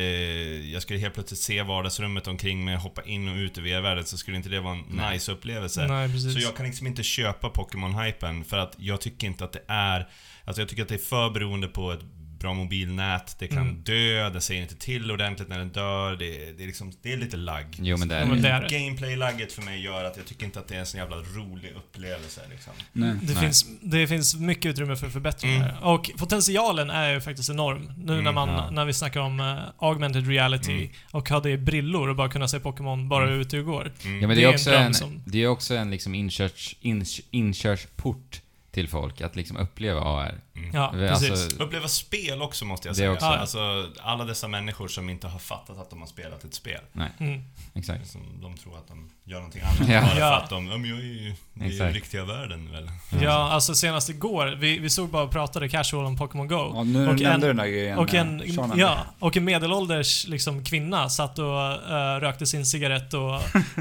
jag 0.72 0.82
skulle 0.82 1.00
helt 1.00 1.14
plötsligt 1.14 1.40
se 1.40 1.64
vardagsrummet 1.64 2.28
omkring 2.28 2.66
mig, 2.66 2.76
hoppa 2.76 3.04
in 3.04 3.28
och 3.28 3.36
ut 3.36 3.58
i 3.58 3.62
VR-världen, 3.62 4.06
så 4.06 4.18
skulle 4.18 4.38
inte 4.38 4.50
det 4.50 4.60
vara 4.60 4.74
en 4.74 4.84
Nej. 4.90 5.14
nice 5.14 5.32
upplevelse. 5.32 5.88
Nej, 5.88 6.12
precis. 6.12 6.34
Så 6.34 6.40
jag 6.40 6.56
kan 6.56 6.66
liksom 6.66 6.88
inte 6.88 7.04
köpa 7.04 7.50
Pokémon-hypen 7.50 8.44
för 8.44 8.58
att 8.58 8.76
jag 8.78 9.02
tycker 9.02 9.28
inte 9.28 9.44
att 9.44 9.54
det 9.54 9.64
är... 9.68 10.10
Alltså 10.46 10.62
jag 10.62 10.70
tycker 10.70 10.84
att 10.84 10.90
det 10.90 10.96
är 10.96 11.00
för 11.00 11.30
beroende 11.30 11.68
på 11.68 11.92
ett 11.92 12.04
bra 12.40 12.54
mobilnät, 12.54 13.36
det 13.40 13.48
kan 13.48 13.58
Mm. 13.58 13.84
dö, 13.84 14.30
det 14.30 14.42
säger 14.42 14.62
inte 14.62 14.76
till 14.76 15.12
ordentligt 15.12 15.50
när 15.50 15.58
den 15.60 15.70
dör, 15.70 16.16
det, 16.16 16.52
det, 16.58 16.64
är, 16.64 16.68
liksom, 16.68 16.92
det 17.02 17.14
är 17.14 17.18
lite 17.18 17.38
lagg. 17.38 17.66
Jo, 17.82 17.98
men 17.98 18.08
det 18.08 18.16
är 18.16 18.26
det 18.36 18.50
är 18.50 18.62
det. 18.62 18.68
Gameplay-lagget 18.80 19.54
för 19.54 19.62
mig 19.62 19.82
gör 19.84 20.04
att 20.04 20.18
jag 20.18 20.26
tycker 20.26 20.46
inte 20.46 20.60
att 20.60 20.68
det 20.68 20.76
är 20.76 20.80
en 20.80 20.86
sån 20.86 21.00
jävla 21.00 21.16
rolig 21.18 21.74
upplevelse 21.78 22.42
liksom. 22.52 22.74
Nej. 22.94 23.14
Det 23.22 23.34
Nej. 23.34 23.44
finns, 23.44 23.66
det 23.82 24.08
finns 24.08 24.36
mycket 24.36 24.66
utrymme 24.66 24.96
för 24.96 25.10
förbättringar. 25.10 25.70
Mm. 25.70 25.84
Och 25.84 26.12
potentialen 26.18 26.90
är 26.90 27.14
ju 27.14 27.22
faktiskt 27.22 27.50
enorm. 27.50 27.92
Nu 27.98 28.06
när, 28.14 28.20
Mm, 28.20 28.36
man, 28.36 28.50
ja. 28.50 28.72
när 28.72 28.86
vi 28.86 28.94
snackar 28.94 29.20
om 29.20 29.40
eh, 29.40 29.58
augmented 29.78 30.28
reality 30.28 30.72
Mm. 30.72 30.90
och 31.12 31.30
hade 31.30 31.58
brillor 31.58 32.10
och 32.10 32.16
bara 32.16 32.30
kunna 32.30 32.48
se 32.48 32.60
Pokémon 32.60 33.10
bara 33.10 33.28
Mm. 33.28 33.40
ute 33.40 33.60
och 33.60 33.66
går. 33.66 33.92
Mm. 34.06 34.22
Ja, 34.22 34.28
men 34.28 34.30
det 34.30 34.36
Det 34.36 34.44
är 34.44 34.54
också 34.54 34.72
en 34.74 34.94
som- 34.94 35.24
det 35.26 35.44
är 35.44 35.48
också 35.48 35.76
en 35.76 35.92
liksom 35.92 36.16
inkörs, 36.16 36.76
ins, 36.82 37.22
inkörsport 37.32 38.42
till 38.80 38.90
folk, 38.90 39.22
att 39.22 39.36
liksom 39.36 39.58
uppleva 39.58 40.02
AR. 40.02 40.36
Mm. 40.56 40.70
Ja, 40.74 40.90
precis. 40.92 41.32
alltså- 41.32 41.64
Uppleva 41.64 41.88
spel 41.88 42.42
också 42.42 42.66
måste 42.66 42.88
jag 42.88 42.94
Det 42.94 42.98
säga. 42.98 43.12
också. 43.12 43.26
Alltså, 43.26 43.90
alla 44.02 44.26
dessa 44.26 44.48
människor 44.48 44.88
som 44.88 45.10
inte 45.10 45.28
har 45.28 45.40
fattat 45.40 45.78
att 45.80 45.90
de 45.90 46.00
har 46.00 46.08
spelat 46.08 46.44
ett 46.44 46.54
spel. 46.54 46.82
Mm. 47.20 47.42
Exakt. 47.76 48.08
Som 48.08 48.22
de 48.42 48.58
tror 48.58 48.78
att 48.78 48.88
de 48.88 49.10
gör 49.24 49.38
någonting 49.38 49.62
annat 49.62 49.90
Ja. 49.90 50.02
bara 50.02 50.16
för 50.16 50.44
att 50.44 50.50
de, 50.50 50.68
ja 50.68 50.78
men 50.78 50.90
jag 50.90 51.00
är 51.00 51.04
ju 51.04 51.34
ju 51.54 51.68
Exakt. 51.74 51.96
riktiga 51.96 52.26
världen 52.26 52.72
väl. 52.72 52.92
Ja, 53.22 53.32
alltså 53.52 53.76
senast 53.76 54.10
igår, 54.10 54.56
vi, 54.60 54.80
vi 54.80 54.90
såg 54.90 55.10
bara 55.10 55.24
och 55.24 55.32
pratade 55.32 55.70
casual 55.70 56.06
om 56.06 56.18
Pokémon 56.18 56.48
Go. 56.48 56.72
Ja, 56.76 56.84
nu 56.84 57.08
Och 57.08 57.16
nämnde 57.16 57.30
en- 57.30 57.40
du 57.42 57.48
den 57.48 57.58
där 57.58 57.66
grejen. 57.68 57.98
Och 57.98 58.14
eh, 58.14 58.22
en, 58.22 58.40
Charmander. 58.40 58.78
ja, 58.78 58.98
och 59.20 59.38
en 59.38 59.44
medelålders 59.46 60.28
liksom, 60.28 60.64
kvinna 60.64 61.10
satt 61.10 61.40
och 61.40 61.62
eh, 61.92 62.20
rökte 62.20 62.46
sin 62.46 62.66
cigarett 62.66 63.14
och 63.14 63.34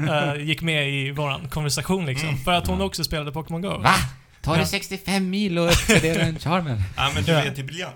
eh, 0.09 0.35
gick 0.41 0.61
med 0.61 0.89
i 0.89 1.11
våran 1.11 1.49
konversation 1.49 2.05
liksom. 2.05 2.29
Mm. 2.29 2.41
För 2.41 2.51
att 2.51 2.67
hon 2.67 2.79
Ja. 2.79 2.85
också 2.85 3.03
spelade 3.03 3.31
Pokémon 3.31 3.61
Go. 3.61 3.77
Va? 3.77 3.93
Det 4.53 4.59
Ja. 4.59 4.65
65 4.65 5.29
mil 5.29 5.57
och 5.59 5.69
uppgradera 5.71 6.21
en 6.23 6.39
Charmer? 6.39 6.83
Ja 6.97 7.11
men 7.15 7.23
du 7.23 7.31
Ja. 7.31 7.41
vet, 7.41 7.55
det 7.55 7.61
är 7.61 7.65
briljant. 7.65 7.95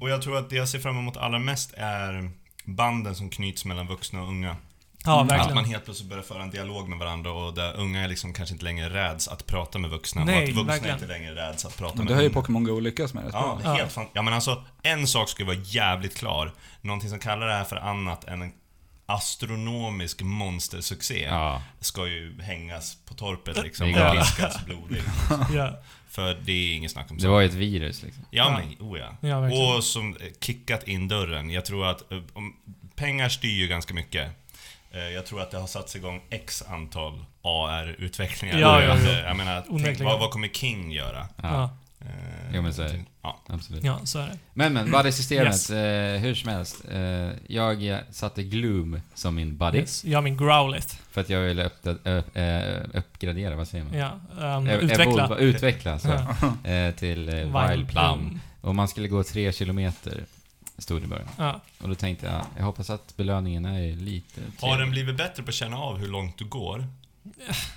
Och 0.00 0.10
jag 0.10 0.22
tror 0.22 0.38
att 0.38 0.50
det 0.50 0.56
jag 0.56 0.68
ser 0.68 0.78
fram 0.78 0.98
emot 0.98 1.16
allra 1.16 1.38
mest 1.38 1.72
är 1.76 2.30
banden 2.64 3.14
som 3.14 3.30
knyts 3.30 3.64
mellan 3.64 3.86
vuxna 3.86 4.22
och 4.22 4.28
unga. 4.28 4.56
Ja, 5.04 5.12
Mm. 5.20 5.24
Att 5.26 5.30
verkligen. 5.32 5.54
man 5.54 5.64
helt 5.64 5.84
plötsligt 5.84 6.08
börjar 6.08 6.22
föra 6.22 6.42
en 6.42 6.50
dialog 6.50 6.88
med 6.88 6.98
varandra 6.98 7.32
och 7.32 7.54
där 7.54 7.76
unga 7.76 8.06
liksom 8.06 8.32
kanske 8.32 8.52
inte 8.52 8.64
längre 8.64 8.88
räds 8.88 9.28
att 9.28 9.46
prata 9.46 9.78
med 9.78 9.90
vuxna. 9.90 10.24
Nej, 10.24 10.36
och 10.36 10.42
att 10.42 10.48
vuxna 10.54 10.72
verkligen. 10.72 10.94
inte 10.96 11.06
längre 11.06 11.34
räds 11.34 11.64
att 11.64 11.76
prata 11.76 11.94
Men 11.96 12.04
med 12.04 12.10
det 12.10 12.14
har 12.14 12.22
ju 12.22 12.28
unga. 12.28 12.34
Pokémon 12.34 12.64
Go 12.64 12.80
lyckats 12.80 13.14
med 13.14 13.24
rätt 13.24 13.32
Ja, 13.34 13.58
bra. 13.62 13.72
helt 13.74 13.92
fan. 13.92 14.06
Ja 14.12 14.22
men 14.22 14.34
alltså, 14.34 14.64
en 14.82 15.06
sak 15.06 15.28
ska 15.28 15.44
vara 15.44 15.56
jävligt 15.56 16.16
klar. 16.16 16.52
Någonting 16.80 17.10
som 17.10 17.18
kallar 17.18 17.46
det 17.46 17.54
här 17.54 17.64
för 17.64 17.76
annat 17.76 18.24
än 18.24 18.42
en 18.42 18.52
astronomisk 19.08 20.22
monstersuccé 20.22 21.22
Ja. 21.30 21.62
ska 21.80 22.06
ju 22.06 22.40
hängas 22.42 22.96
på 23.04 23.14
torpet 23.14 23.62
liksom 23.62 23.92
Det 23.92 24.08
och 24.10 24.16
piskas 24.16 24.64
blodigt. 24.64 25.04
Ja, 25.54 25.78
För 26.08 26.34
det 26.44 26.52
är 26.52 26.74
inget 26.74 26.90
snack 26.90 27.10
om 27.10 27.18
Det 27.18 27.28
var 27.28 27.40
ju 27.40 27.46
ett 27.46 27.54
virus 27.54 28.02
liksom. 28.02 28.24
Ja 28.30 28.44
Ja. 28.44 28.58
men, 28.78 28.88
oh 28.88 28.98
ja. 28.98 29.16
ja. 29.28 29.76
Och 29.76 29.84
som 29.84 30.16
eh, 30.16 30.26
kickat 30.40 30.88
in 30.88 31.08
dörren. 31.08 31.50
Jag 31.50 31.64
tror 31.64 31.86
att 31.86 32.12
eh, 32.12 32.18
om, 32.32 32.56
pengar 32.96 33.28
styr 33.28 33.50
ju 33.60 33.68
ganska 33.68 33.94
mycket. 33.94 34.30
Eh, 34.90 35.00
Jag 35.00 35.26
tror 35.26 35.40
att 35.42 35.50
det 35.50 35.58
har 35.58 35.66
satts 35.66 35.96
igång 35.96 36.20
X 36.30 36.62
antal 36.68 37.24
AR-utvecklingar. 37.42 38.58
Ja, 38.58 38.82
ja, 38.82 38.98
ja. 38.98 39.10
Jag 39.12 39.36
menar, 39.36 39.64
tänk, 39.84 40.00
vad, 40.00 40.20
vad 40.20 40.30
kommer 40.30 40.48
King 40.48 40.90
göra? 40.92 41.28
Ja, 41.36 41.42
ja. 41.42 41.70
Eh, 42.00 42.06
Jo, 42.54 42.62
men 42.62 42.74
så 42.74 42.82
är 42.82 42.88
det. 42.88 43.04
Ja. 43.22 43.40
absolut. 43.46 43.84
ja, 43.84 44.00
så 44.04 44.18
är 44.18 44.26
det. 44.26 44.38
Men 44.54 44.72
men, 44.72 44.90
buddy-systemet, 44.90 45.46
Yes. 45.46 45.70
eh, 45.70 46.18
hur 46.20 46.34
som 46.34 46.50
helst. 46.50 46.84
Eh, 46.90 47.00
jag 47.46 48.00
satte 48.10 48.42
Gloom 48.42 49.00
som 49.14 49.34
min 49.34 49.56
buddy. 49.56 49.78
Yes. 49.78 50.04
Jag 50.04 50.16
har 50.18 50.22
min 50.22 50.36
Growlit. 50.36 50.98
För 51.10 51.20
att 51.20 51.28
jag 51.28 51.40
ville 51.40 51.64
uppda- 51.68 51.98
ö- 52.04 52.22
eh, 52.40 52.98
uppgradera, 52.98 53.56
vad 53.56 53.68
säger 53.68 53.84
man? 53.84 53.94
Ja, 53.94 54.56
um, 54.56 54.66
utveckla. 54.68 55.04
evolva- 55.04 55.36
utveckla, 55.38 55.98
så. 55.98 56.08
Ja. 56.08 56.54
Eh, 56.70 56.94
till 56.94 57.28
eh, 57.28 57.34
Wild 57.68 57.88
Plum. 57.88 58.40
Och 58.60 58.74
man 58.74 58.88
skulle 58.88 59.08
gå 59.08 59.22
tre 59.24 59.52
kilometer, 59.52 60.24
stod 60.78 61.00
det 61.00 61.04
i 61.04 61.08
början. 61.08 61.28
Ja. 61.38 61.60
Och 61.80 61.88
då 61.88 61.94
tänkte 61.94 62.26
jag, 62.26 62.42
jag 62.56 62.64
hoppas 62.64 62.90
att 62.90 63.16
belöningen 63.16 63.64
är 63.64 63.96
lite 63.96 64.40
Har 64.40 64.68
trevlig. 64.68 64.80
den 64.86 64.90
blivit 64.90 65.16
bättre 65.16 65.42
på 65.42 65.48
att 65.48 65.54
känna 65.54 65.76
av 65.78 65.98
hur 65.98 66.08
långt 66.08 66.38
du 66.38 66.44
går? 66.44 66.86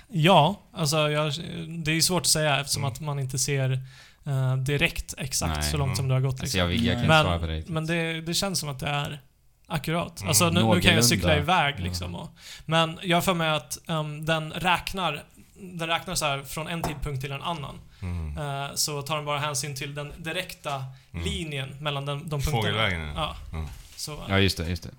Ja, 0.08 0.60
alltså 0.72 1.10
jag, 1.10 1.32
det 1.68 1.90
är 1.90 1.94
ju 1.94 2.02
svårt 2.02 2.20
att 2.20 2.26
säga 2.26 2.60
eftersom 2.60 2.82
Mm. 2.82 2.92
att 2.92 3.00
man 3.00 3.18
inte 3.18 3.38
ser 3.38 3.78
eh, 4.26 4.56
direkt 4.56 5.14
exakt 5.18 5.60
Nej. 5.60 5.70
så 5.70 5.76
långt 5.76 5.96
som 5.96 6.08
det 6.08 6.14
har 6.14 6.20
gått. 6.20 6.40
Alltså 6.40 6.44
Liksom. 6.44 6.58
jag, 6.58 6.72
jag 6.74 6.94
kan 6.94 7.04
inte 7.04 7.22
svara 7.22 7.38
på 7.38 7.46
det 7.46 7.48
men 7.48 7.56
riktigt. 7.56 7.72
men 7.74 7.86
det, 7.86 8.20
det 8.20 8.34
känns 8.34 8.58
som 8.60 8.68
att 8.68 8.78
det 8.78 8.86
är 8.88 9.20
akkurat. 9.66 10.20
Mm, 10.20 10.28
Alltså 10.28 10.50
nu, 10.50 10.62
nu 10.74 10.80
kan 10.80 10.94
jag 10.94 11.04
cykla 11.04 11.36
iväg 11.36 11.74
Ja. 11.78 11.84
liksom. 11.84 12.14
Och, 12.14 12.30
men 12.66 12.98
jag 13.02 13.16
har 13.16 13.22
för 13.22 13.34
mig 13.34 13.50
att 13.50 13.78
um, 13.86 14.26
den 14.26 14.52
räknar 14.52 15.22
den 15.54 15.88
räknar 15.88 16.14
så 16.14 16.24
här 16.24 16.42
från 16.42 16.68
en 16.68 16.82
tidpunkt 16.82 17.20
till 17.20 17.32
en 17.32 17.42
annan. 17.42 17.80
Mm. 18.02 18.38
Eh, 18.38 18.74
så 18.74 19.02
tar 19.02 19.16
den 19.16 19.24
bara 19.24 19.38
hänsyn 19.38 19.74
till 19.76 19.94
den 19.94 20.12
direkta 20.16 20.84
Mm. 21.14 21.24
linjen 21.24 21.76
mellan 21.80 22.06
den, 22.06 22.18
de 22.18 22.30
punkterna. 22.30 22.56
Fågelvägen, 22.56 23.00
ja. 23.00 23.36
Ja. 23.52 23.56
Mm. 23.58 23.68
Så, 23.96 24.18
Ja, 24.28 24.38
just 24.38 24.56
det, 24.56 24.68
just 24.68 24.82
det. 24.82 24.90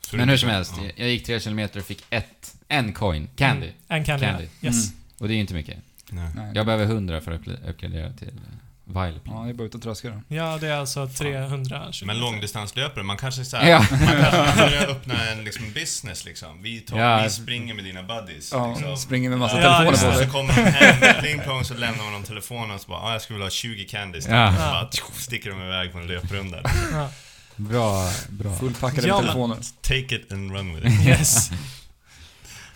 Så 0.00 0.16
Men 0.16 0.28
hur 0.28 0.36
som 0.36 0.48
helst, 0.48 0.74
Ja. 0.78 0.90
jag- 0.96 1.08
gick 1.08 1.26
tre 1.26 1.40
kilometer 1.40 1.80
och 1.80 1.86
fick 1.86 2.04
ett, 2.10 2.54
en 2.68 2.92
coin, 2.92 3.28
candy. 3.36 3.66
Mm, 3.66 3.76
en 3.88 4.04
candy. 4.04 4.26
Candy. 4.26 4.48
Yes. 4.62 4.92
Och 5.18 5.28
det 5.28 5.32
är 5.32 5.34
ju 5.34 5.40
inte 5.40 5.54
mycket. 5.54 5.78
Nej. 6.10 6.28
Nej. 6.34 6.52
Jag 6.54 6.66
behöver 6.66 6.84
100 6.84 7.20
för 7.20 7.32
att 7.32 7.48
uppgradera 7.68 8.12
till 8.12 8.28
eh, 8.28 9.02
Wild 9.04 9.24
Plum. 9.24 9.36
Ja, 9.36 9.40
jag 9.42 9.48
är 9.50 9.54
bara 9.54 9.64
ute 9.66 9.76
och 9.76 9.82
traskar 9.82 10.10
då. 10.10 10.34
Ja, 10.36 10.58
det 10.60 10.68
är 10.68 10.76
alltså 10.76 11.06
300 11.08 11.90
Men 12.04 12.20
långdistanslöpare, 12.20 13.04
man 13.04 13.16
kanske 13.16 13.44
såhär, 13.44 13.70
Ja. 13.70 13.78
man 13.90 13.98
kanske 13.98 14.56
börjar 14.62 14.86
öppna 14.90 15.14
en 15.30 15.44
liksom 15.44 15.72
business 15.72 16.24
liksom. 16.24 16.62
Vi, 16.62 16.80
tar, 16.80 16.98
Ja. 16.98 17.22
vi 17.22 17.30
springer 17.30 17.74
med 17.74 17.84
dina 17.84 18.02
buddies. 18.02 18.52
Ja, 18.52 18.68
liksom. 18.74 18.96
springer 18.96 19.30
med 19.30 19.38
massa 19.38 19.60
Ja, 19.60 19.62
telefoner 19.62 19.90
just 19.90 20.02
på 20.04 20.10
det. 20.10 20.16
sig. 20.16 20.26
Så 20.26 20.32
kommer 20.32 20.54
de 20.56 20.62
hem, 20.62 21.14
pling 21.22 21.40
plong, 21.40 21.64
så 21.64 21.74
lämnar 21.74 22.04
man 22.04 22.12
dem 22.12 22.22
telefonen 22.22 22.70
och 22.70 22.80
så 22.80 22.88
bara 22.88 23.00
ah, 23.00 23.12
jag 23.12 23.22
skulle 23.22 23.34
vilja 23.36 23.46
ha 23.46 23.50
20 23.50 23.84
candies. 23.84 24.26
Ja. 24.28 24.48
Och 24.48 24.54
så 24.54 24.60
bara 24.60 25.12
sticker 25.14 25.50
de 25.50 25.62
iväg 25.62 25.92
på 25.92 25.98
en 25.98 26.06
löprunda. 26.06 26.60
Ja. 26.92 27.10
Bra, 27.56 28.10
bra. 28.28 28.56
Fullpackade 28.56 29.08
Ja, 29.08 29.20
telefoner. 29.20 29.56
Take 29.82 30.14
it 30.16 30.32
and 30.32 30.52
run 30.52 30.74
with 30.76 30.86
it. 30.86 31.06
Yes. 31.06 31.50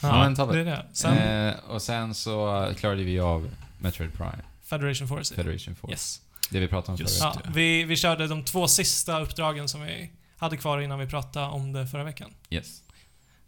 Ja, 0.03 0.19
men 0.19 0.35
det 0.35 0.61
är 0.61 0.65
det. 0.65 0.87
Sen 0.93 1.19
Eh, 1.19 1.55
och 1.69 1.83
sen 1.83 2.15
så 2.15 2.69
klarade 2.79 3.03
vi 3.05 3.21
av 3.21 3.51
Metroid 3.79 4.13
Prime, 4.15 4.39
Federation 4.65 5.09
Force. 5.09 5.35
Federation 5.35 5.75
Force. 5.75 5.93
Yes. 5.93 6.21
Det 6.51 6.61
vi 6.61 6.69
pratade 6.69 6.93
om 6.93 6.99
Just 7.01 7.23
förut. 7.23 7.35
Ja, 7.45 7.51
vi, 7.55 7.85
vi 7.85 7.97
körde 7.97 8.27
de 8.27 8.45
två 8.45 8.69
sista 8.69 9.21
uppdragen 9.21 9.69
som 9.69 9.83
vi 9.83 10.11
hade 10.39 10.57
kvar 10.57 10.81
innan 10.81 10.99
vi 10.99 11.07
pratade 11.07 11.47
om 11.47 11.73
det 11.73 11.87
förra 11.87 12.05
veckan. 12.05 12.31
Yes. 12.51 12.83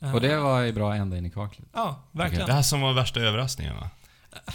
Eh, 0.00 0.14
Och 0.14 0.20
det 0.20 0.36
var 0.36 0.60
ju 0.60 0.72
bra 0.72 0.94
ända 0.94 1.16
in 1.18 1.26
i 1.26 1.30
kaklet. 1.30 1.68
Ja, 1.72 2.02
verkligen. 2.12 2.46
Det 2.46 2.52
här 2.52 2.62
som 2.62 2.80
var 2.80 2.92
värsta 2.92 3.20
överraskningen 3.20 3.76
va? 3.76 3.90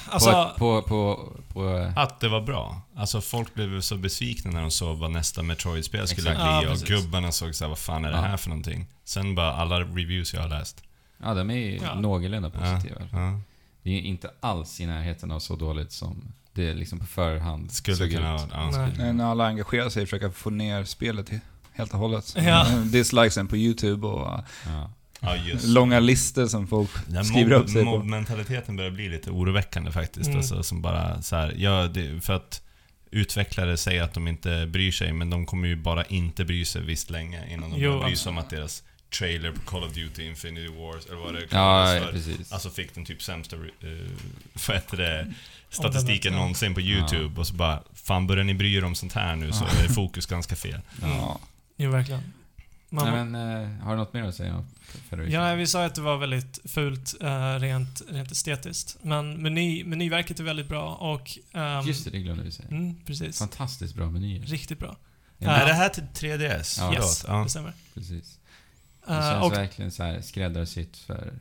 Alltså, 0.09 0.51
på, 0.57 0.81
på, 0.81 0.87
på, 0.87 1.31
på, 1.53 1.91
Att 1.95 2.19
det 2.19 2.29
var 2.29 2.41
bra. 2.41 2.81
Alltså 2.95 3.21
folk 3.21 3.53
blev 3.53 3.81
så 3.81 3.97
besvikna 3.97 4.51
när 4.51 4.61
de 4.61 4.71
såg 4.71 4.97
vad 4.97 5.11
nästa 5.11 5.43
Metroid-spel 5.43 6.07
skulle 6.07 6.29
bli 6.29 6.39
Ja, 6.39 6.71
och 6.71 6.77
gubbarna 6.77 7.31
såg 7.31 7.55
såhär, 7.55 7.69
vad 7.69 7.79
fan 7.79 8.05
är 8.05 8.09
det 8.11 8.15
Ja. 8.15 8.21
här 8.21 8.37
för 8.37 8.49
någonting? 8.49 8.87
Sen 9.03 9.35
bara 9.35 9.53
alla 9.53 9.79
reviews 9.79 10.33
jag 10.33 10.41
har 10.41 10.49
läst. 10.49 10.83
Ja, 11.23 11.33
de 11.33 11.49
är 11.49 11.55
ju 11.55 11.75
Ja. 11.83 11.95
någorlunda 11.99 12.51
Ja, 12.53 12.59
positiva. 12.59 13.01
ja. 13.11 13.39
Det 13.83 13.89
är 13.89 14.01
inte 14.01 14.29
alls 14.39 14.79
i 14.79 14.85
närheten 14.85 15.31
av 15.31 15.39
så 15.39 15.55
dåligt 15.55 15.91
som 15.91 16.33
det 16.53 16.73
liksom 16.73 16.99
på 16.99 17.05
förhand 17.05 17.71
Skulle 17.71 17.97
såg 17.97 18.11
kunna 18.11 18.35
ut. 18.35 18.41
Ja, 18.51 18.71
skulle- 18.71 19.13
När 19.13 19.25
alla 19.25 19.47
engagerar 19.47 19.89
sig 19.89 20.01
och 20.03 20.07
försöker 20.09 20.29
få 20.29 20.49
ner 20.49 20.83
spelet 20.83 21.29
helt 21.73 21.93
och 21.93 21.99
hållet. 21.99 22.35
Ja. 22.37 22.67
Dislikesen 22.85 23.47
på 23.47 23.57
YouTube 23.57 24.07
och 24.07 24.43
Ja. 24.65 24.91
ja, 25.19 25.35
just. 25.35 25.65
långa 25.67 25.99
listor 25.99 26.47
som 26.47 26.67
folk 26.67 26.89
här 27.13 27.23
skriver 27.23 27.51
upp 27.51 27.69
sig 27.69 27.83
på. 27.83 27.91
mobbmentaliteten 27.91 28.75
börjar 28.75 28.91
bli 28.91 29.09
lite 29.09 29.31
oroväckande 29.31 29.91
faktiskt. 29.91 30.25
Mm. 30.27 30.37
Alltså, 30.37 30.63
som 30.63 30.81
bara 30.81 31.21
så 31.21 31.35
här, 31.35 31.53
ja, 31.57 31.87
det, 31.87 32.21
för 32.23 32.33
att 32.33 32.61
utvecklare 33.11 33.77
säger 33.77 34.03
att 34.03 34.13
de 34.13 34.27
inte 34.27 34.65
bryr 34.65 34.91
sig, 34.91 35.13
men 35.13 35.29
de 35.29 35.45
kommer 35.45 35.67
ju 35.67 35.75
bara 35.75 36.03
inte 36.05 36.45
bry 36.45 36.65
sig 36.65 36.81
visst 36.81 37.09
länge 37.09 37.53
innan 37.53 37.69
de 37.69 37.75
Jo, 37.79 37.89
börjar 37.89 37.91
bry 37.91 37.97
absolut. 38.13 38.19
sig 38.19 38.29
om 38.29 38.37
att 38.37 38.49
deras 38.49 38.83
trailer 39.17 39.51
på 39.51 39.59
Call 39.61 39.83
of 39.83 39.93
Duty 39.93 40.23
Infinity 40.23 40.67
Wars, 40.67 41.05
eller 41.05 41.17
vad 41.17 41.33
det 41.33 41.41
Ja, 41.41 41.47
kallas 41.47 41.93
ja, 41.95 42.01
för, 42.05 42.11
precis. 42.11 42.51
Alltså 42.51 42.69
fick 42.69 42.95
den 42.95 43.05
typ 43.05 43.21
sämsta, 43.21 43.55
uh, 43.55 43.69
vad 44.67 44.75
heter 44.77 44.97
det, 44.97 45.33
statistiken 45.69 46.33
ja. 46.33 46.39
någonsin 46.39 46.73
på 46.73 46.81
YouTube 46.81 47.39
och 47.39 47.47
så 47.47 47.53
bara, 47.53 47.83
fan 47.93 48.27
börjar 48.27 48.43
ni 48.43 48.53
bry 48.53 48.75
er 48.75 48.83
om 48.83 48.95
sånt 48.95 49.13
här 49.13 49.35
nu 49.35 49.51
så 49.51 49.63
Ja. 49.77 49.83
är 49.83 49.87
fokus 49.87 50.25
ganska 50.25 50.55
fel. 50.55 50.81
Ja. 51.01 51.39
jo 51.77 51.91
verkligen. 51.91 52.33
Nej, 52.91 53.11
men, 53.25 53.35
eh, 53.35 53.69
har 53.85 53.91
du 53.91 53.97
något 53.97 54.13
mer 54.13 54.23
att 54.23 54.35
säga? 54.35 54.65
Ja, 55.29 55.53
vi 55.55 55.67
sa 55.67 55.85
att 55.85 55.95
det 55.95 56.01
var 56.01 56.17
väldigt 56.17 56.59
fult 56.65 57.15
eh, 57.21 57.55
rent, 57.59 58.01
rent 58.09 58.31
estetiskt. 58.31 58.97
Men 59.01 59.41
meny, 59.41 59.83
menyverket 59.83 60.39
är 60.39 60.43
väldigt 60.43 60.67
bra 60.67 60.95
och... 60.95 61.37
ehm, 61.53 61.87
Just 61.87 62.05
det, 62.05 62.11
det 62.11 62.19
glömde 62.19 62.43
vi 62.43 62.51
säga. 62.51 62.67
Mm, 62.71 62.95
precis. 63.05 63.39
Fantastiskt 63.39 63.95
bra 63.95 64.09
menyer. 64.09 64.41
Riktigt 64.41 64.79
bra. 64.79 64.97
Ja, 65.37 65.47
Ja. 65.47 65.51
Är 65.51 65.65
det 65.65 65.73
här 65.73 65.89
till 65.89 66.03
3DS? 66.03 66.77
Ja. 66.79 66.93
Yes. 66.93 67.25
Ja. 67.27 67.43
det 67.43 67.49
stämmer. 67.49 67.73
Precis. 67.93 68.38
Det 69.09 69.15
Eh, 69.15 69.31
känns 69.31 69.43
och, 69.43 69.53
verkligen 69.53 69.91
så 69.91 70.03
här 70.03 70.21
skräddarsytt 70.21 70.97
för, 70.97 71.33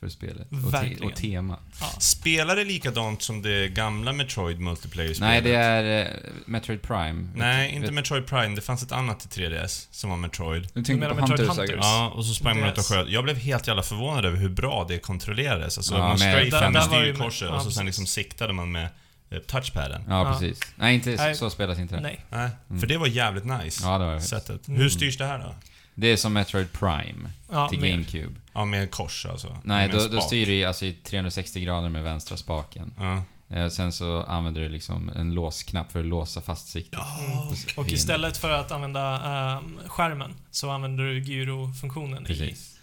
för 0.00 0.08
spelet. 0.08 0.46
Och, 0.66 0.72
te- 0.72 1.04
och 1.04 1.14
tema. 1.16 1.58
ja. 1.80 1.86
Spelar 2.00 2.56
det 2.56 2.64
likadant 2.64 3.22
som 3.22 3.42
det 3.42 3.68
gamla 3.68 4.12
Metroid 4.12 4.60
multiplayer-spelet? 4.60 5.20
Nej, 5.20 5.40
det 5.52 5.54
är 5.54 6.02
eh, 6.02 6.16
Metroid 6.46 6.82
Prime. 6.82 7.28
Nej, 7.34 7.66
Vet- 7.66 7.74
inte 7.74 7.86
vet- 7.86 7.94
Metroid 7.94 8.26
Prime. 8.26 8.54
Det 8.54 8.60
fanns 8.60 8.82
ett 8.82 8.92
annat 8.92 9.20
till 9.30 9.42
3DS 9.44 9.88
som 9.90 10.10
var 10.10 10.16
Metroid. 10.16 10.62
Du 10.62 10.68
tänker 10.84 10.94
menar 10.94 11.14
på 11.14 11.20
Metroid 11.20 11.40
Hunter 11.40 11.46
Hunters? 11.54 11.66
säkert? 11.68 11.84
Ja, 11.84 12.12
och 12.14 12.24
så 12.26 12.34
sprang 12.34 12.60
man 12.60 12.68
ut 12.68 12.78
och 12.78 12.84
sköt. 12.86 13.08
Jag 13.08 13.24
blev 13.24 13.36
helt 13.36 13.66
jävla 13.66 13.82
förvånad 13.82 14.24
över 14.24 14.36
hur 14.36 14.48
bra 14.48 14.86
det 14.88 14.98
kontrollerades. 14.98 15.78
Alltså, 15.78 15.94
Ja, 15.94 16.08
man 16.08 16.18
strafade 16.18 16.70
med 16.70 16.82
styrkorset 16.82 17.50
och 17.50 17.62
så 17.62 17.70
sen 17.70 17.86
liksom 17.86 18.06
siktade 18.06 18.52
man 18.52 18.72
med 18.72 18.88
eh, 19.30 19.38
touchpaden. 19.38 20.02
Ja, 20.08 20.24
Ja. 20.26 20.32
precis. 20.32 20.60
Nej, 20.76 20.94
inte 20.94 21.34
så 21.34 21.50
spelas 21.50 21.78
inte 21.78 21.94
det. 21.94 22.00
Nej. 22.00 22.24
Nej, 22.30 22.50
Mm. 22.70 22.80
för 22.80 22.86
det 22.86 22.96
var 22.98 23.06
jävligt 23.06 23.44
nice. 23.44 23.80
Ja, 23.86 23.98
det 23.98 24.04
var 24.04 24.14
det. 24.14 24.20
Sättet. 24.20 24.68
Mm. 24.68 24.80
Hur 24.80 24.88
styrs 24.88 25.18
det 25.18 25.26
här 25.26 25.38
då? 25.38 25.54
Det 25.94 26.06
är 26.06 26.16
som 26.16 26.32
Metroid 26.32 26.72
Prime 26.72 27.30
Ja, 27.50 27.68
till 27.68 27.80
mer. 27.80 27.90
GameCube. 27.90 28.34
Ja, 28.52 28.64
med 28.64 28.90
kors 28.90 29.26
alltså? 29.26 29.56
Nej, 29.64 29.88
då, 29.88 30.08
då 30.08 30.20
styr 30.20 30.46
du 30.46 30.64
alltså, 30.64 30.84
i 30.86 30.92
360 30.92 31.60
grader 31.60 31.88
med 31.88 32.02
vänstra 32.02 32.36
spaken. 32.36 32.92
Ja. 32.98 33.22
Eh, 33.56 33.68
sen 33.68 33.92
så 33.92 34.22
använder 34.22 34.60
du 34.60 34.68
liksom 34.68 35.08
en 35.08 35.34
låsknapp 35.34 35.92
för 35.92 36.00
att 36.00 36.06
låsa 36.06 36.40
fast 36.40 36.68
siktet. 36.68 37.00
Mm. 37.20 37.38
Och 37.38 37.54
Och 37.76 37.88
istället 37.88 38.36
för 38.36 38.50
att 38.50 38.72
använda 38.72 39.20
ehm, 39.58 39.78
skärmen 39.86 40.34
så 40.50 40.70
använder 40.70 41.04
du 41.04 41.18
gyrofunktionen 41.22 42.22
i... 42.22 42.26
Precis. 42.26 42.78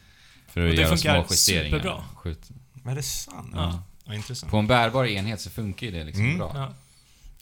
För 0.47 0.61
Och 0.61 0.69
att 0.69 0.75
det 0.75 0.81
göra 0.81 0.89
funkar 0.97 1.13
små 1.23 1.25
justeringar. 1.31 1.77
superbra. 1.77 2.03
Skjut. 2.15 2.49
Men 2.73 2.91
är 2.91 2.95
det 2.95 3.03
sant? 3.03 3.51
Ja. 3.55 3.83
Vad 4.05 4.15
intressant. 4.15 4.51
På 4.51 4.57
en 4.57 4.67
bärbar 4.67 5.05
enhet 5.05 5.41
så 5.41 5.49
funkar 5.49 5.87
ju 5.87 5.91
det 5.93 6.03
liksom 6.03 6.23
Mm. 6.25 6.37
bra. 6.37 6.51
Ja. 6.55 6.73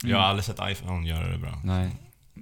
Jag 0.03 0.17
har 0.17 0.23
aldrig 0.23 0.45
sett 0.45 0.59
iPhone 0.63 1.09
göra 1.09 1.27
det 1.31 1.37
bra. 1.37 1.61
Nej. 1.63 1.89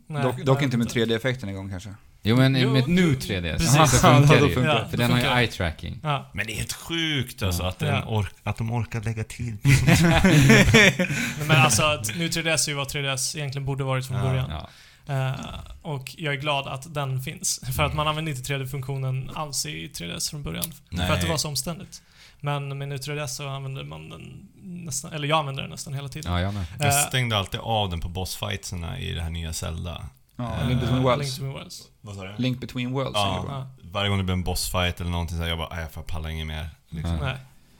Nej, 0.07 0.23
dock 0.23 0.37
dock 0.45 0.61
inte 0.61 0.77
med 0.77 0.87
3D-effekten 0.87 1.49
igång 1.49 1.69
kanske. 1.69 1.95
Jo 2.27 2.35
men 2.35 2.55
Jo, 2.55 2.69
med 2.69 2.87
nu 2.87 3.01
jo, 3.01 3.19
3DS 3.19 3.57
precis. 3.57 3.73
så 3.73 3.85
funkar 4.07 4.35
Ja, 4.35 4.41
det 4.41 4.47
ju. 4.47 4.55
det. 4.63 4.87
För 4.89 4.97
den 4.97 5.11
har 5.11 5.19
ju 5.19 5.25
eye 5.25 5.47
tracking. 5.47 5.99
Ja. 6.03 6.29
Men 6.33 6.47
det 6.47 6.53
är 6.53 6.57
helt 6.57 6.73
sjukt 6.73 7.43
alltså 7.43 7.63
Ja. 7.63 7.69
att, 7.69 7.79
den 7.79 7.93
Ja. 7.95 8.03
ork, 8.05 8.33
att 8.43 8.57
de 8.57 8.71
orkar 8.73 9.01
lägga 9.01 9.23
till. 9.23 9.57
Men 11.47 11.57
alltså, 11.61 11.83
att 11.83 12.15
nu 12.17 12.27
3DS 12.27 12.67
är 12.67 12.69
ju 12.69 12.73
vad 12.75 12.87
3DS 12.87 13.37
egentligen 13.37 13.65
borde 13.65 13.83
varit 13.83 14.07
från 14.07 14.17
Ja. 14.17 14.23
början. 14.23 14.49
Ja. 14.51 14.69
Eh, 15.07 15.33
och 15.81 16.15
jag 16.17 16.33
är 16.33 16.37
glad 16.37 16.67
att 16.67 16.93
den 16.93 17.21
finns. 17.21 17.61
För 17.75 17.83
att 17.83 17.93
man 17.93 18.07
använde 18.07 18.31
inte 18.31 18.53
3D-funktionen 18.53 19.29
alls 19.35 19.65
i 19.65 19.87
3DS 19.93 20.29
från 20.29 20.43
början. 20.43 20.73
Nej. 20.89 21.07
För 21.07 21.13
att 21.13 21.21
det 21.21 21.27
var 21.27 21.37
så 21.37 21.47
omständigt. 21.47 22.01
Men 22.41 22.77
med 22.77 22.87
nu 22.87 22.97
3DS 22.97 23.27
så 23.27 23.47
använder 23.47 23.83
man 23.83 24.09
den 24.09 24.47
nästan, 24.63 25.13
eller 25.13 25.27
jag 25.27 25.39
använder 25.39 25.61
den 25.63 25.71
nästan 25.71 25.93
hela 25.93 26.07
tiden. 26.09 26.31
ja, 26.33 26.41
jag 26.41 26.53
med. 26.53 26.63
Eh, 26.79 26.85
Jag 26.85 26.93
stängde 26.93 27.37
alltid 27.37 27.59
av 27.59 27.89
den 27.89 27.99
på 27.99 28.09
bossfightserna 28.09 28.99
i 28.99 29.11
det 29.13 29.21
här 29.21 29.29
nya 29.29 29.53
Zelda. 29.53 30.05
Ja, 30.37 30.57
Link 30.67 30.79
Between 30.81 30.95
Link 30.95 31.05
Worlds. 31.05 31.29
Between 31.37 31.53
Worlds. 31.53 31.83
Vad 32.01 32.15
sa 32.15 32.23
du? 32.23 32.33
Link 32.37 32.59
Between 32.59 32.91
Worlds. 32.91 33.11
Ja. 33.15 33.45
Ja. 33.47 33.67
Varje 33.91 34.09
gång 34.09 34.17
det 34.17 34.23
blir 34.23 34.33
en 34.33 34.43
bossfight 34.43 35.01
eller 35.01 35.11
någonting 35.11 35.37
så 35.37 35.43
här, 35.43 35.49
jag 35.49 35.57
bara, 35.57 35.75
"Nej, 35.75 35.87
jag 35.95 36.07
pallar 36.07 36.29
inget 36.29 36.47
mer. 36.47 36.69
Liksom. 36.89 37.17
Ja. 37.17 37.23
Nej, 37.25 37.37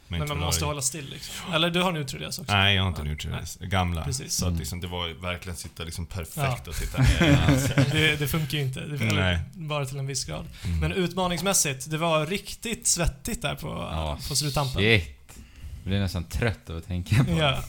Men, 0.08 0.20
men 0.20 0.28
man 0.30 0.38
måste 0.40 0.66
hålla 0.66 0.82
still 0.82 1.10
liksom. 1.10 1.54
Eller 1.54 1.70
du 1.70 1.82
har 1.82 1.92
nu 1.92 2.04
3DS 2.04 2.28
också? 2.42 2.44
Nej, 2.54 2.76
jag 2.76 2.84
har 2.84 2.90
inte 2.90 3.02
gjort 3.02 3.26
det. 3.60 3.66
Gamla. 3.66 4.04
Precis. 4.04 4.34
Så 4.36 4.46
att 4.46 4.50
Mm. 4.50 4.60
liksom, 4.60 4.80
det 4.82 4.88
var 4.88 5.22
verkligen 5.22 5.56
sitta 5.56 5.84
liksom 5.84 6.06
perfekt 6.06 6.62
Ja. 6.66 6.70
och 6.70 6.76
titta 6.76 6.98
ner. 7.02 7.92
Det, 7.92 8.16
det 8.16 8.28
funkar 8.28 8.58
ju 8.58 8.64
inte. 8.64 8.80
Det, 8.80 9.06
eller, 9.06 9.22
Nej. 9.22 9.40
bara 9.54 9.86
till 9.86 10.00
en 10.00 10.08
viss 10.08 10.26
grad. 10.26 10.46
Mm. 10.66 10.80
Men 10.80 10.92
utmaningsmässigt, 10.92 11.90
det 11.92 11.98
var 11.98 12.26
riktigt 12.26 12.88
svettigt 12.88 13.42
där 13.42 13.56
på, 13.56 13.68
Ja, 13.68 14.18
på 14.30 14.36
sluttampen. 14.36 14.82
shit. 14.82 15.12
Jag 15.84 15.90
blir 15.90 16.00
nästan 16.00 16.24
trött 16.24 16.70
av 16.70 16.78
att 16.78 16.88
tänka 16.88 17.16
på 17.24 17.32
det. 17.32 17.38
Ja. 17.38 17.64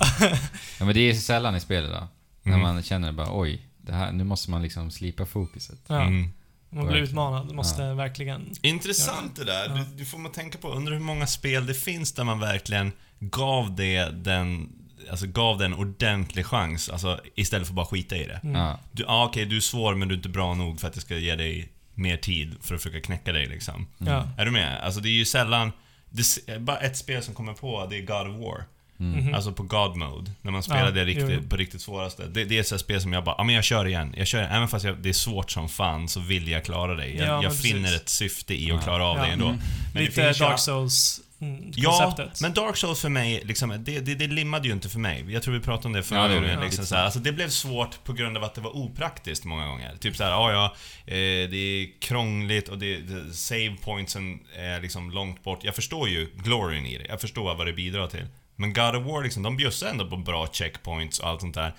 Ja, 0.79 0.85
men 0.85 0.95
det 0.95 1.01
är 1.01 1.15
så 1.15 1.21
sällan 1.21 1.57
i 1.57 1.61
spelet 1.61 1.91
då. 1.91 2.09
När 2.43 2.53
Mm. 2.55 2.61
man 2.75 2.83
känner 2.83 3.13
bara 3.13 3.29
oj, 3.39 3.66
det 3.87 3.93
här, 3.93 4.13
nu 4.13 4.25
måste 4.25 4.51
man 4.51 4.63
liksom 4.63 4.91
slipa 4.91 5.27
fokuset. 5.27 5.81
ja. 5.87 6.01
Mm. 6.03 6.31
Man 6.71 6.87
blir 6.87 6.97
utmanad. 6.97 7.55
Måste 7.55 7.83
Ja. 7.83 7.95
verkligen... 7.95 8.51
Intressant 8.63 9.37
det 9.37 9.45
där. 9.45 9.69
Ja. 9.69 9.75
Du, 9.75 9.85
du 9.99 10.05
får 10.05 10.19
man 10.19 10.33
tänka 10.33 10.59
på, 10.59 10.69
undrar 10.69 10.93
hur 10.95 11.01
många 11.01 11.27
spel 11.27 11.67
det 11.67 11.75
finns 11.75 12.13
där 12.13 12.25
man 12.25 12.41
verkligen 12.41 12.93
gav 13.21 13.75
det 13.77 14.05
den, 14.25 14.69
alltså 15.11 15.27
gav 15.27 15.59
den 15.59 15.75
ordentlig 15.75 16.47
chans, 16.47 16.89
alltså 16.89 17.21
istället 17.35 17.67
för 17.67 17.75
bara 17.75 17.87
skita 17.87 18.17
i 18.17 18.25
det. 18.25 18.41
Mm. 18.43 18.55
Ja. 18.61 18.79
Du, 18.93 19.03
ja, 19.03 19.25
okej, 19.27 19.47
du 19.47 19.57
är 19.57 19.61
svår 19.61 19.95
men 19.95 20.09
du 20.09 20.15
är 20.15 20.17
inte 20.17 20.29
bra 20.29 20.55
nog 20.55 20.81
för 20.81 20.89
att 20.89 20.97
jag 20.97 21.03
ska 21.03 21.17
ge 21.17 21.37
dig 21.37 21.73
mer 21.95 22.17
tid 22.17 22.55
för 22.61 22.75
att 22.75 22.83
försöka 22.83 23.01
knäcka 23.07 23.33
dig 23.33 23.47
liksom. 23.47 23.87
Mm. 24.01 24.13
Ja. 24.13 24.29
Är 24.39 24.45
du 24.45 24.51
med? 24.51 24.81
Alltså 24.81 25.01
det 25.01 25.09
är 25.09 25.13
ju 25.19 25.25
sällan, 25.25 25.73
det, 26.11 26.59
bara 26.61 26.79
ett 26.79 26.97
spel 26.97 27.23
som 27.23 27.35
kommer 27.35 27.53
på, 27.55 27.87
det 27.91 27.97
är 27.99 28.03
God 28.03 28.35
of 28.35 28.41
War. 28.43 28.65
Mm. 29.01 29.35
Alltså 29.35 29.53
på 29.53 29.63
God 29.63 29.97
Mode, 29.97 30.31
när 30.43 30.53
man 30.53 30.63
spelar 30.63 30.85
Ja, 30.85 30.91
det 30.91 31.05
riktigt, 31.05 31.27
jo, 31.31 31.39
jo. 31.43 31.49
på 31.49 31.57
riktigt 31.57 31.81
svåraste. 31.81 32.27
Det, 32.27 32.45
det 32.45 32.57
är 32.59 32.75
ett 32.75 32.81
spel 32.81 33.01
som 33.01 33.13
jag 33.13 33.25
bara, 33.25 33.35
ja 33.39 33.45
men 33.45 33.55
jag 33.55 33.65
kör 33.65 33.87
igen. 33.87 34.15
Jag 34.17 34.27
kör, 34.27 34.43
även 34.43 34.69
fast 34.69 34.85
jag, 34.85 34.99
det 34.99 35.09
är 35.09 35.13
svårt 35.13 35.51
som 35.51 35.69
fan 35.69 36.09
så 36.09 36.21
vill 36.21 36.49
jag 36.49 36.65
klara 36.65 36.95
dig. 36.95 37.17
Jag, 37.17 37.27
Ja, 37.29 37.43
jag 37.43 37.53
precis. 37.53 37.73
finner 37.73 37.97
ett 37.97 38.09
syfte 38.09 38.55
i 38.55 38.69
Ja. 38.69 38.77
att 38.77 38.85
klara 38.85 39.05
av 39.05 39.17
Ja. 39.17 39.23
dig 39.23 39.33
ändå. 39.33 39.47
Mm. 39.47 39.59
Men 39.95 40.03
det 40.05 40.09
Lite 40.09 40.33
Dark 40.33 40.59
Souls 40.59 41.21
mm, 41.41 41.71
Ja, 41.75 42.17
men 42.43 42.53
Dark 42.55 42.77
Souls 42.77 43.01
för 43.01 43.09
mig, 43.09 43.43
liksom, 43.45 43.69
det, 43.85 44.01
det, 44.01 44.15
det 44.15 44.27
limmade 44.27 44.67
ju 44.69 44.75
inte 44.75 44.89
för 44.89 44.99
mig. 44.99 45.25
Jag 45.29 45.43
tror 45.43 45.55
vi 45.55 45.61
pratade 45.61 45.87
om 45.87 45.93
det 45.93 46.03
förra 46.03 46.19
Ja, 46.19 46.29
det 46.29 46.35
gången. 46.35 46.59
vi. 46.61 46.65
Liksom, 46.67 46.85
Ja. 46.91 46.97
alltså, 46.99 47.19
det 47.19 47.33
blev 47.33 47.49
svårt 47.49 48.05
på 48.05 48.13
grund 48.13 48.37
av 48.37 48.45
att 48.45 48.55
det 48.55 48.61
var 48.61 48.77
opraktiskt 48.77 49.45
många 49.45 49.67
gånger. 49.67 49.97
Typ 50.01 50.17
såhär, 50.17 50.31
ja 50.31 50.53
ja, 50.53 50.65
eh, 51.07 51.51
det 51.51 51.57
är 51.57 52.01
krångligt 52.01 52.69
och 52.69 52.79
det, 52.79 52.97
det, 52.97 53.33
save 53.35 53.77
pointsen 53.85 54.39
är 54.57 54.81
liksom 54.81 55.11
långt 55.11 55.45
bort. 55.45 55.65
Jag 55.65 55.75
förstår 55.75 56.09
ju 56.09 56.29
gloryn 56.37 56.87
i 56.87 56.99
det. 56.99 57.05
Jag 57.09 57.21
förstår 57.21 57.55
vad 57.55 57.67
det 57.67 57.73
bidrar 57.73 58.07
till. 58.07 58.27
Men 58.57 58.73
God 58.73 58.97
of 58.97 59.07
War 59.07 59.23
liksom, 59.23 59.43
de 59.43 59.57
bjussar 59.57 59.89
ändå 59.89 60.11
på 60.11 60.17
bra 60.17 60.47
checkpoints 60.53 61.19
och 61.19 61.29
allt 61.29 61.41
sånt 61.41 61.55
där. 61.55 61.75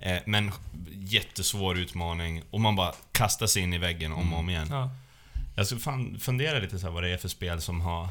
Eh, 0.00 0.16
men 0.26 0.50
jättesvår 0.92 1.78
utmaning 1.78 2.42
och 2.50 2.60
man 2.60 2.76
bara 2.76 2.92
kastar 3.12 3.46
sig 3.46 3.62
in 3.62 3.72
i 3.74 3.78
väggen 3.78 4.12
om 4.12 4.32
och 4.32 4.38
om 4.38 4.50
igen. 4.50 4.66
Ja. 4.70 4.90
Jag 5.56 5.66
ska 5.66 5.76
fan 5.76 6.18
fundera 6.20 6.58
lite 6.58 6.78
så 6.78 6.86
här 6.86 6.92
vad 6.94 7.02
det 7.02 7.10
är 7.10 7.16
för 7.18 7.28
spel 7.28 7.60
som 7.60 7.80
har 7.80 8.08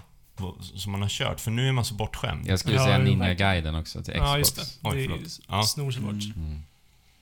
som 0.75 0.91
man 0.91 1.01
har 1.01 1.09
kört, 1.09 1.39
för 1.39 1.51
nu 1.51 1.67
är 1.67 1.71
man 1.71 1.85
så 1.85 1.93
bortskämd. 1.93 2.47
Jag 2.47 2.59
skulle 2.59 2.75
Ja, 2.75 2.85
säga 2.85 2.97
Ninja-guiden 2.97 3.75
också 3.75 4.03
till 4.03 4.13
Xbox. 4.13 4.27
ja, 4.29 4.37
just 4.37 4.55
det. 4.55 4.89
Oj, 4.89 4.95
det 4.97 5.03
är 5.03 5.07
förlåt. 5.09 5.39
Ja. 5.47 5.63
snorsvårt. 5.63 6.11
Mm. 6.11 6.31
Mm. 6.35 6.59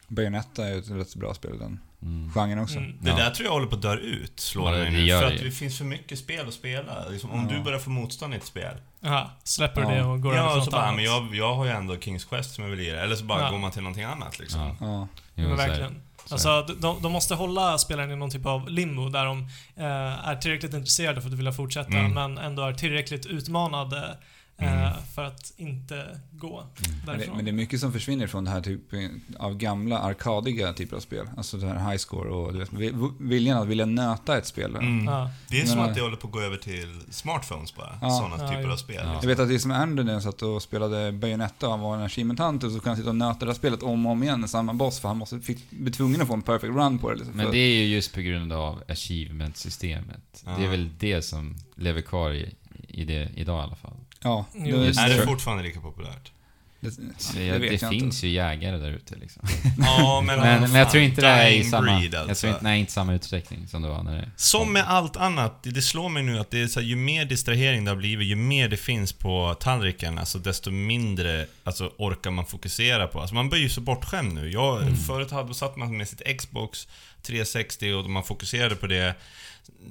Bayonetta 0.08 0.68
är 0.68 0.74
ju 0.74 0.80
ett 0.80 0.90
rätt 0.90 1.16
bra 1.16 1.34
spel 1.34 1.58
den 1.60 1.80
Mm. 2.02 2.32
genren 2.34 2.60
också. 2.60 2.78
Mm. 2.78 2.98
Det 3.02 3.10
Ja. 3.10 3.16
där 3.18 3.30
tror 3.32 3.46
jag 3.46 3.54
håller 3.54 3.68
på 3.68 3.76
att 3.76 3.82
dö 3.82 3.94
ut, 3.96 4.40
slår 4.40 4.66
Ja, 4.72 4.78
mig 4.78 4.86
det 4.86 4.92
nu. 4.98 5.06
gör 5.06 5.22
För 5.22 5.30
det 5.30 5.36
att 5.36 5.42
det 5.42 5.52
finns 5.52 5.78
för 5.78 5.86
mycket 5.86 6.20
spel 6.20 6.48
att 6.48 6.54
spela. 6.54 7.08
Liksom, 7.10 7.32
om 7.32 7.48
Ja. 7.50 7.56
du 7.58 7.64
börjar 7.64 7.80
få 7.80 7.90
motstånd 7.90 8.34
i 8.34 8.38
ett 8.38 8.46
spel. 8.46 8.78
Aha, 9.06 9.32
släpper 9.44 9.82
Ja. 9.82 9.90
det 9.90 10.04
och 10.04 10.22
går 10.22 10.32
över 10.34 10.44
Ja, 10.44 10.50
till 10.50 10.58
och 10.58 10.64
så 10.64 10.70
något 10.70 10.72
bara, 10.72 10.82
annat. 10.84 10.96
men 10.96 11.06
jag, 11.06 11.36
jag 11.36 11.56
har 11.56 11.66
ju 11.66 11.72
ändå 11.72 11.98
Kings 12.00 12.26
Quest 12.26 12.56
som 12.56 12.64
jag 12.64 12.72
vill 12.72 12.80
lira. 12.80 13.02
Eller 13.02 13.16
så 13.16 13.24
bara 13.26 13.42
Ja. 13.42 13.50
går 13.52 13.58
man 13.58 13.72
till 13.72 13.82
någonting 13.82 14.04
annat 14.04 14.40
liksom. 14.40 14.62
Ja. 14.62 14.76
Ja. 14.80 15.08
Jo, 15.36 15.48
men 15.48 15.58
verkligen. 15.58 16.02
Alltså, 16.32 16.62
de- 16.68 16.82
de, 16.82 17.02
de 17.02 17.12
måste 17.12 17.36
hålla 17.36 17.78
spelaren 17.78 18.12
i 18.12 18.16
någon 18.16 18.30
typ 18.30 18.46
av 18.46 18.70
limbo 18.70 19.10
där 19.10 19.26
de 19.26 19.40
eh, 19.76 20.28
är 20.30 20.36
tillräckligt 20.36 20.74
intresserade 20.74 21.22
för 21.22 21.30
att 21.30 21.34
vilja 21.36 21.52
fortsätta, 21.52 21.98
Mm. 21.98 22.14
men 22.14 22.38
ändå 22.38 22.64
är 22.64 22.74
tillräckligt 22.74 23.26
utmanade 23.26 23.98
eh, 23.98 24.16
Mm. 24.58 24.94
för 25.16 25.24
att 25.26 25.54
inte 25.58 26.20
gå 26.32 26.64
Men 26.64 27.06
det, 27.06 27.12
därifrån. 27.12 27.36
men 27.36 27.46
det 27.46 27.52
är 27.52 27.54
mycket 27.54 27.80
som 27.80 27.92
försvinner 27.94 28.28
från 28.28 28.44
det 28.44 28.52
här 28.52 28.62
typen 28.62 29.22
av 29.40 29.58
gamla 29.58 30.00
arkadiga 30.00 30.74
typer 30.74 30.96
av 30.96 31.00
spel. 31.00 31.30
Alltså 31.38 31.58
det 31.58 31.68
här 31.68 31.90
high 31.92 31.98
score 31.98 32.30
och 32.30 32.54
du 32.54 32.60
vet, 32.60 32.74
vi- 32.74 32.94
viljan 33.20 33.58
att 33.62 33.68
vilja 33.68 33.86
nöta 33.86 34.38
ett 34.38 34.46
spel. 34.48 34.76
Mm. 34.76 35.06
Ja. 35.06 35.30
Det 35.50 35.62
är 35.62 35.66
som 35.66 35.78
Men- 35.80 35.90
att 35.90 35.96
det 35.96 36.02
håller 36.02 36.18
på 36.18 36.28
att 36.28 36.34
gå 36.34 36.42
över 36.42 36.58
till 36.58 37.02
smartphones 37.10 37.76
bara. 37.76 38.00
Ja. 38.02 38.10
Sådana 38.10 38.44
Ja, 38.44 38.50
typer 38.58 38.70
av 38.70 38.78
spel. 38.78 39.02
Ja. 39.06 39.14
Jag 39.22 39.28
vet 39.28 39.40
att 39.40 39.48
det 39.48 39.56
är 39.56 39.60
som 39.60 39.72
Andrew 39.72 40.04
när 40.04 40.14
jag 40.14 40.24
satt 40.24 40.42
och 40.42 40.62
spelade 40.62 41.12
Bayonetta 41.12 41.66
och 41.66 41.72
han 41.72 41.82
var 41.82 41.96
en 41.98 42.04
achievement 42.04 42.40
hunter 42.40 42.68
så 42.70 42.74
kunde 42.74 42.90
han 42.90 42.98
sitta 42.98 43.10
och 43.10 43.16
nöta 43.16 43.40
det 43.40 43.52
här 43.52 43.54
spelet 43.54 43.84
om 43.84 44.06
och 44.06 44.12
om 44.12 44.24
igen, 44.24 44.48
samma 44.48 44.74
boss, 44.74 45.00
för 45.00 45.08
han 45.08 45.18
måste, 45.18 45.40
fick, 45.40 45.70
bli 45.70 45.92
tvungen 45.92 46.22
att 46.22 46.28
få 46.28 46.34
en 46.34 46.42
perfect 46.42 46.74
run 46.76 47.00
på 47.00 47.10
det. 47.10 47.16
Liksom, 47.16 47.34
Men 47.38 47.52
det 47.52 47.58
är 47.58 47.74
ju 47.84 47.86
just 47.96 48.14
på 48.14 48.22
grund 48.22 48.54
av 48.54 48.84
achievement-systemet. 48.88 50.44
Det 50.58 50.66
är 50.66 50.70
väl 50.70 50.90
det 51.00 51.22
som 51.22 51.56
lever 51.76 52.02
kvar 52.02 52.32
i, 52.32 52.56
i 52.88 53.06
det 53.06 53.30
idag 53.36 53.60
i 53.60 53.64
alla 53.64 53.76
fall. 53.76 53.92
Ja, 54.26 54.46
Jo, 54.56 54.78
det, 54.78 54.88
Är 55.02 55.18
det 55.18 55.26
fortfarande 55.26 55.64
lika 55.64 55.80
populärt? 55.80 56.32
det, 56.80 56.90
det 57.34 57.60
det 57.60 57.82
jag 57.82 57.90
finns 57.90 58.04
inte. 58.04 58.28
ju 58.28 58.34
jägare 58.34 58.78
där 58.78 58.92
ute 58.92 59.16
liksom. 59.16 59.44
Ja, 59.78 60.24
men, 60.26 60.40
Men, 60.42 60.62
men 60.62 60.74
jag 60.76 60.92
tror 60.92 61.04
inte 61.04 61.22
det 61.22 61.28
är 61.28 61.50
i 61.50 61.64
samma... 61.64 61.98
breed, 62.00 62.14
Jag 62.14 62.30
alltså. 62.30 62.42
tror 62.42 62.54
inte, 62.54 62.64
nej, 62.64 62.80
inte 62.80 62.92
samma 62.92 63.14
utsträckning 63.14 63.68
som 63.68 63.82
det 63.82 63.88
var 63.88 64.04
när 64.04 64.16
det... 64.18 64.30
Som 64.36 64.74
med 64.74 64.84
allt 64.88 65.18
annat, 65.18 65.64
det 65.64 65.72
det 65.72 65.82
slår 65.82 66.10
mig 66.10 66.24
nu 66.24 66.40
att 66.40 66.52
det 66.52 66.62
är 66.62 66.68
så 66.68 66.80
här, 66.80 66.88
ju 66.88 66.96
mer 66.96 67.26
distrahering 67.26 67.86
det 67.86 67.92
har 67.92 67.96
blivit, 67.96 68.28
ju 68.28 68.36
mer 68.36 68.70
det 68.70 68.78
finns 68.78 69.14
på 69.14 69.56
tallriken, 69.60 70.20
alltså 70.20 70.38
desto 70.40 70.72
mindre 70.72 71.46
alltså, 71.64 71.92
orkar 71.98 72.32
man 72.32 72.46
fokusera 72.46 73.08
på. 73.08 73.20
Alltså 73.20 73.36
man 73.36 73.50
blir 73.50 73.60
ju 73.60 73.70
så 73.70 73.82
bortskämd 73.82 74.34
nu. 74.34 74.52
Jag, 74.52 74.82
Mm. 74.82 74.96
Förut 74.98 75.32
hade, 75.32 75.54
satt 75.54 75.78
man 75.78 75.98
med 75.98 76.08
sitt 76.08 76.38
Xbox 76.38 76.88
360 77.22 77.94
och 77.94 78.10
man 78.10 78.24
fokuserade 78.24 78.76
på 78.76 78.88
det. 78.88 79.16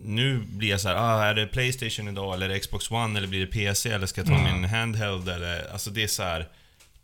Nu 0.04 0.38
blir 0.48 0.68
jag 0.70 0.80
så 0.80 0.88
här, 0.88 0.96
ah, 0.96 1.24
är 1.24 1.34
det 1.34 1.46
Playstation 1.46 2.08
idag 2.08 2.34
eller 2.34 2.48
är 2.48 2.52
det 2.54 2.58
Xbox 2.60 2.90
One 2.90 3.18
eller 3.18 3.28
blir 3.28 3.40
det 3.40 3.46
PC 3.46 3.90
eller 3.90 4.06
ska 4.06 4.20
jag 4.20 4.28
ta 4.28 4.34
Mm. 4.34 4.60
min 4.60 4.70
handheld 4.70 5.28
eller... 5.28 5.72
Alltså 5.72 5.90
det 5.90 6.02
är 6.02 6.06
så 6.08 6.22
här. 6.22 6.48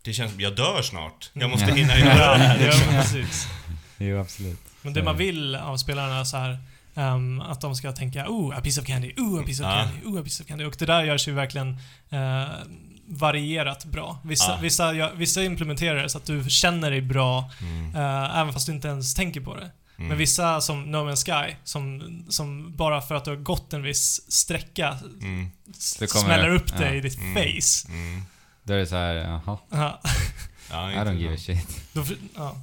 Det 0.03 0.13
känns 0.13 0.33
jag 0.37 0.55
dör 0.55 0.81
snart. 0.81 1.29
Jag 1.33 1.49
måste 1.49 1.65
Mm. 1.65 1.77
hinna 1.77 1.97
göra 1.99 2.37
det 2.37 2.43
här. 2.43 2.59
ja, 2.65 2.71
precis. 3.01 3.47
Jo, 3.97 4.19
absolut. 4.21 4.59
Men 4.81 4.93
det 4.93 5.03
man 5.03 5.17
vill 5.17 5.55
av 5.55 5.77
spelarna 5.77 6.19
är 6.19 6.23
så 6.23 6.37
här 6.37 6.57
ehm, 6.95 7.41
att 7.41 7.61
de 7.61 7.75
ska 7.75 7.91
tänka 7.91 8.25
oh, 8.27 8.57
a 8.57 8.61
piece 8.61 8.81
of 8.81 8.87
candy, 8.87 9.13
oh, 9.17 9.39
a 9.39 9.43
piece 9.45 9.63
of 9.63 9.69
Ja. 9.69 9.83
candy, 9.83 10.05
oh, 10.05 10.19
a 10.19 10.23
piece 10.23 10.43
of 10.43 10.47
candy. 10.49 10.65
Och 10.65 10.75
det 10.79 10.85
där 10.85 11.03
görs 11.03 11.27
ju 11.27 11.31
verkligen 11.31 11.77
eh, 12.09 12.43
varierat 13.07 13.85
bra. 13.85 14.19
Vissa, 14.23 14.51
Ja. 14.51 14.57
vissa, 14.61 14.93
ja, 14.93 15.11
vissa 15.15 15.43
implementerar 15.43 16.03
det 16.03 16.09
så 16.09 16.17
att 16.17 16.25
du 16.25 16.43
känner 16.49 16.91
dig 16.91 17.01
bra 17.01 17.51
Mm. 17.61 17.95
eh, 17.95 18.39
även 18.39 18.53
fast 18.53 18.65
du 18.65 18.71
inte 18.73 18.87
ens 18.87 19.13
tänker 19.15 19.41
på 19.41 19.55
det. 19.55 19.71
Mm. 19.97 20.09
Men 20.09 20.17
vissa 20.17 20.61
som 20.61 20.91
No 20.91 20.97
Man's 20.97 21.25
Sky, 21.47 21.55
som, 21.63 22.01
som 22.29 22.75
bara 22.75 23.01
för 23.01 23.15
att 23.15 23.25
du 23.25 23.31
har 23.31 23.37
gått 23.37 23.73
en 23.73 23.83
viss 23.83 24.31
sträcka 24.31 24.97
Mm. 25.21 25.49
Det 25.99 26.07
smäller 26.07 26.49
upp 26.49 26.69
ja. 26.73 26.79
dig 26.79 26.97
i 26.97 27.01
ditt 27.01 27.17
Mm. 27.19 27.33
face. 27.35 27.87
Mm. 27.93 28.21
Då 28.63 28.73
är 28.73 28.77
det 28.77 28.87
så 28.87 28.95
här, 28.95 29.13
jaha, 29.15 29.57
Ja, 29.69 30.01
Ja, 30.71 30.91
I 30.91 30.95
don't 30.95 31.17
give 31.17 31.33
a 31.33 31.37
shit. 31.37 31.67
då, 31.93 32.03
ja. 32.35 32.57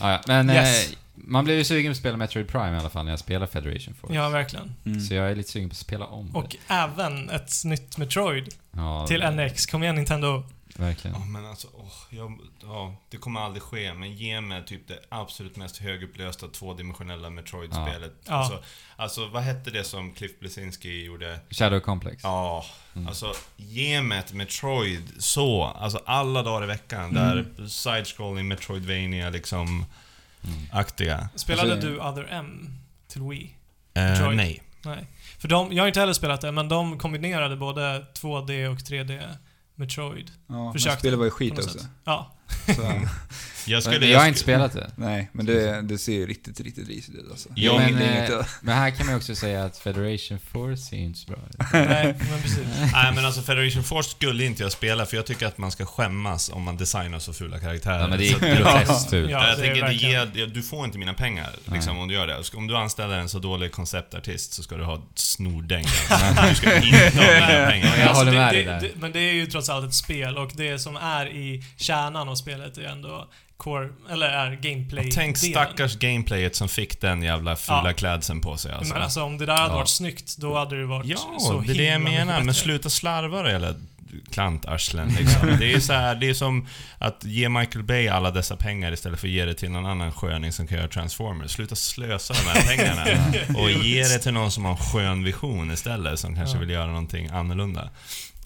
Ah, 0.00 0.10
ja. 0.12 0.20
Men 0.26 0.50
Yes. 0.50 0.90
eh, 0.90 0.96
man 1.14 1.44
blev 1.44 1.56
ju 1.58 1.64
sugen 1.64 1.90
på 1.90 1.92
att 1.92 1.96
spela 1.98 2.16
Metroid 2.16 2.48
Prime 2.48 2.76
i 2.76 2.80
alla 2.80 2.90
fall 2.90 3.04
när 3.04 3.12
jag 3.12 3.18
spelar 3.18 3.46
Federation 3.46 3.94
Force. 3.94 4.14
ja, 4.14 4.28
verkligen. 4.28 4.74
Mm. 4.86 5.00
Så 5.00 5.14
jag 5.14 5.30
är 5.30 5.36
lite 5.36 5.50
sugen 5.50 5.68
på 5.68 5.72
att 5.72 5.76
spela 5.78 6.06
om 6.06 6.36
Och 6.36 6.56
även 6.68 7.30
ett 7.30 7.52
nytt 7.64 7.98
Metroid 7.98 8.44
det. 8.44 8.50
Ja, 8.80 9.06
till 9.06 9.22
NX. 9.30 9.66
Kom 9.66 9.82
igen 9.82 9.94
Nintendo. 9.94 10.44
Verkligen. 10.78 11.16
Ja, 11.20 11.26
men 11.26 11.46
alltså, 11.46 11.68
åh, 11.74 11.92
jag, 12.10 12.38
ja, 12.62 12.94
det 13.10 13.16
kommer 13.16 13.40
aldrig 13.40 13.62
ske, 13.62 13.94
men 13.94 14.12
ge 14.14 14.40
mig 14.40 14.64
typ 14.66 14.88
det 14.88 14.98
absolut 15.08 15.56
mest 15.56 15.76
högupplösta 15.78 16.48
tvådimensionella 16.48 17.30
Metroid-spelet. 17.30 18.12
Ja. 18.24 18.34
Alltså, 18.34 18.62
alltså, 18.96 19.26
vad 19.28 19.42
hette 19.42 19.70
det 19.70 19.84
som 19.84 20.12
Cliff 20.14 20.38
Bleszinski 20.40 21.04
gjorde? 21.04 21.40
Shadow 21.50 21.80
Complex. 21.80 22.22
Ja, 22.22 22.64
Mm. 22.94 23.08
alltså 23.08 23.32
ge 23.56 24.02
mig 24.02 24.18
ett 24.18 24.32
Metroid 24.32 25.02
så, 25.18 25.64
alltså 25.64 26.00
alla 26.06 26.42
dagar 26.42 26.64
i 26.64 26.66
veckan, 26.66 27.14
där 27.14 27.66
side-scrolling 27.68 28.48
Metroidvania 28.48 29.30
liksom, 29.30 29.84
Mm. 30.44 30.66
aktiga. 30.72 31.28
Spelade 31.34 31.72
Alltså, 31.72 31.88
du 31.88 32.00
Other 32.00 32.28
M 32.30 32.78
till 33.08 33.22
Wii? 33.22 33.54
Eh, 33.94 34.30
nej. 34.30 34.62
Nej. 34.82 35.06
För 35.38 35.48
de, 35.48 35.72
jag 35.72 35.82
har 35.82 35.88
inte 35.88 36.00
heller 36.00 36.12
spelat 36.12 36.40
det, 36.40 36.52
men 36.52 36.68
de 36.68 36.98
kombinerade 36.98 37.56
både 37.56 38.06
2D 38.14 38.66
och 38.68 38.78
3D 38.78 39.36
Metroid. 39.78 40.30
Ja, 40.46 40.64
men 40.64 40.72
Försökte, 40.72 40.98
spelet 40.98 41.18
var 41.18 41.24
ju 41.24 41.30
skit 41.30 41.58
också. 41.58 41.78
sätt. 41.78 41.88
Ja. 42.04 42.34
Så, 42.66 42.82
Jag 43.66 43.76
Men 43.76 43.82
skulle... 43.82 44.06
jag 44.06 44.20
har 44.20 44.26
inte 44.26 44.40
spelat 44.40 44.72
det. 44.72 44.90
nej, 44.96 45.28
men 45.32 45.46
det, 45.46 45.82
det 45.82 45.98
ser 45.98 46.12
ju 46.12 46.26
riktigt, 46.26 46.60
riktigt 46.60 46.88
risigt 46.88 47.14
ut 47.14 47.26
alltså. 47.30 47.48
Ja, 47.54 47.80
är 47.80 47.92
men, 47.92 48.02
inget- 48.02 48.30
eh, 48.30 48.46
men 48.60 48.76
här 48.78 48.90
kan 48.90 49.06
man 49.06 49.14
ju 49.14 49.16
också 49.16 49.34
säga 49.34 49.64
att 49.64 49.78
Federation 49.78 50.38
Force 50.52 50.96
ju 50.96 51.02
inte 51.02 51.18
så 51.18 51.26
bra 51.30 51.38
ut. 51.50 51.56
Nej, 51.72 52.14
men 52.30 52.42
precis. 52.42 52.58
Nej 52.92 53.12
men 53.14 53.24
alltså 53.24 53.42
Federation 53.42 53.82
Force 53.84 54.10
skulle 54.10 54.44
inte 54.44 54.62
jag 54.62 54.72
spela 54.72 55.06
för 55.06 55.16
jag 55.16 55.26
tycker 55.26 55.46
att 55.46 55.58
man 55.58 55.70
ska 55.70 55.86
skämmas 55.86 56.48
om 56.48 56.62
man 56.62 56.76
designar 56.76 57.18
så 57.18 57.32
fula 57.32 57.58
karaktärer. 57.58 58.00
Ja, 58.00 58.08
men 58.08 58.18
det 58.18 58.28
är 58.28 58.56
groteskt 58.56 59.10
fult. 59.10 59.30
Ja, 59.30 59.48
jag 59.48 59.58
det 59.58 59.66
är 59.66 59.74
tänker, 59.74 59.86
det 60.32 60.38
ger, 60.40 60.46
du 60.46 60.62
får 60.62 60.84
inte 60.84 60.98
mina 60.98 61.14
pengar 61.14 61.50
liksom, 61.72 61.92
Nej. 61.94 62.02
om 62.02 62.08
du 62.08 62.14
gör 62.14 62.26
det. 62.26 62.36
Om 62.56 62.66
du 62.66 62.76
anställer 62.76 63.18
en 63.18 63.28
så 63.28 63.38
dålig 63.38 63.72
konceptartist 63.72 64.52
så 64.52 64.62
ska 64.62 64.76
du 64.76 64.84
ha 64.84 64.94
ett 64.94 65.18
snordäng. 65.18 65.84
du 66.48 66.54
ska 66.54 66.76
inte 66.76 67.18
ha 67.18 67.34
mina 67.34 67.70
pengar. 67.70 67.96
Jag 67.98 68.14
håller 68.14 68.32
det, 68.32 68.38
med 68.38 68.54
det, 68.54 68.56
dig 68.56 68.64
där. 68.64 68.80
det, 68.80 68.90
Men 68.94 69.12
det 69.12 69.18
är 69.20 69.32
ju 69.32 69.46
trots 69.46 69.68
allt 69.68 69.86
ett 69.88 69.94
spel 69.94 70.36
och 70.38 70.50
det 70.54 70.78
som 70.78 70.96
är 70.96 71.26
i 71.28 71.64
kärnan 71.76 72.28
av 72.28 72.34
spelet 72.38 72.78
är 72.78 72.82
ändå 72.82 73.28
core, 73.56 73.88
eller 74.10 74.26
är 74.28 74.54
gameplay 74.54 75.10
Tänk 75.10 75.38
stackars 75.38 75.96
gameplayet 75.98 76.56
som 76.56 76.68
fick 76.68 77.00
den 77.00 77.22
jävla 77.22 77.56
fula 77.56 77.82
Ja. 77.86 77.92
klädseln 77.92 78.40
på 78.40 78.56
sig 78.56 78.72
alltså. 78.72 78.94
Men 78.94 79.02
alltså 79.02 79.22
om 79.22 79.38
det 79.38 79.46
där 79.46 79.56
hade 79.56 79.68
Ja. 79.72 79.76
varit 79.76 79.88
snyggt, 79.88 80.36
då 80.38 80.58
hade 80.58 80.78
det 80.80 80.86
varit 80.86 81.06
Ja, 81.06 81.16
så 81.40 81.60
det 81.60 81.72
är 81.72 81.74
det 81.76 81.82
jag 81.84 81.92
himla 81.92 82.10
menar. 82.10 82.42
Men 82.42 82.54
sluta 82.54 82.90
slarva 82.90 83.42
då 83.42 83.48
jävla 83.50 83.74
klantarslen 84.30 85.08
liksom. 85.18 85.56
Det 85.58 85.72
är 85.72 85.80
så 85.80 85.92
här, 85.92 86.14
det 86.14 86.28
är 86.28 86.34
som 86.34 86.66
att 86.98 87.24
ge 87.24 87.48
Michael 87.48 87.84
Bay 87.84 88.08
alla 88.08 88.30
dessa 88.30 88.56
pengar 88.56 88.92
istället 88.92 89.20
för 89.20 89.26
att 89.26 89.32
ge 89.32 89.44
det 89.44 89.54
till 89.54 89.70
någon 89.70 89.86
annan 89.86 90.12
sköning 90.12 90.52
som 90.52 90.66
kan 90.66 90.78
göra 90.78 90.88
Transformers. 90.88 91.50
Sluta 91.50 91.76
slösa 91.76 92.34
de 92.34 92.40
här 92.50 92.76
pengarna. 92.76 93.04
Och 93.60 93.70
ge 93.70 94.02
det 94.02 94.18
till 94.18 94.32
någon 94.32 94.50
som 94.50 94.64
har 94.64 94.72
en 94.72 94.76
skön 94.78 95.24
vision 95.24 95.70
istället, 95.72 96.18
som 96.18 96.34
kanske 96.36 96.56
Ja. 96.56 96.60
vill 96.60 96.70
göra 96.70 96.86
någonting 96.86 97.28
annorlunda. 97.28 97.90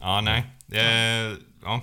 Ja, 0.01 0.21
nej. 0.21 0.43
Det, 0.67 1.37
ja. 1.65 1.81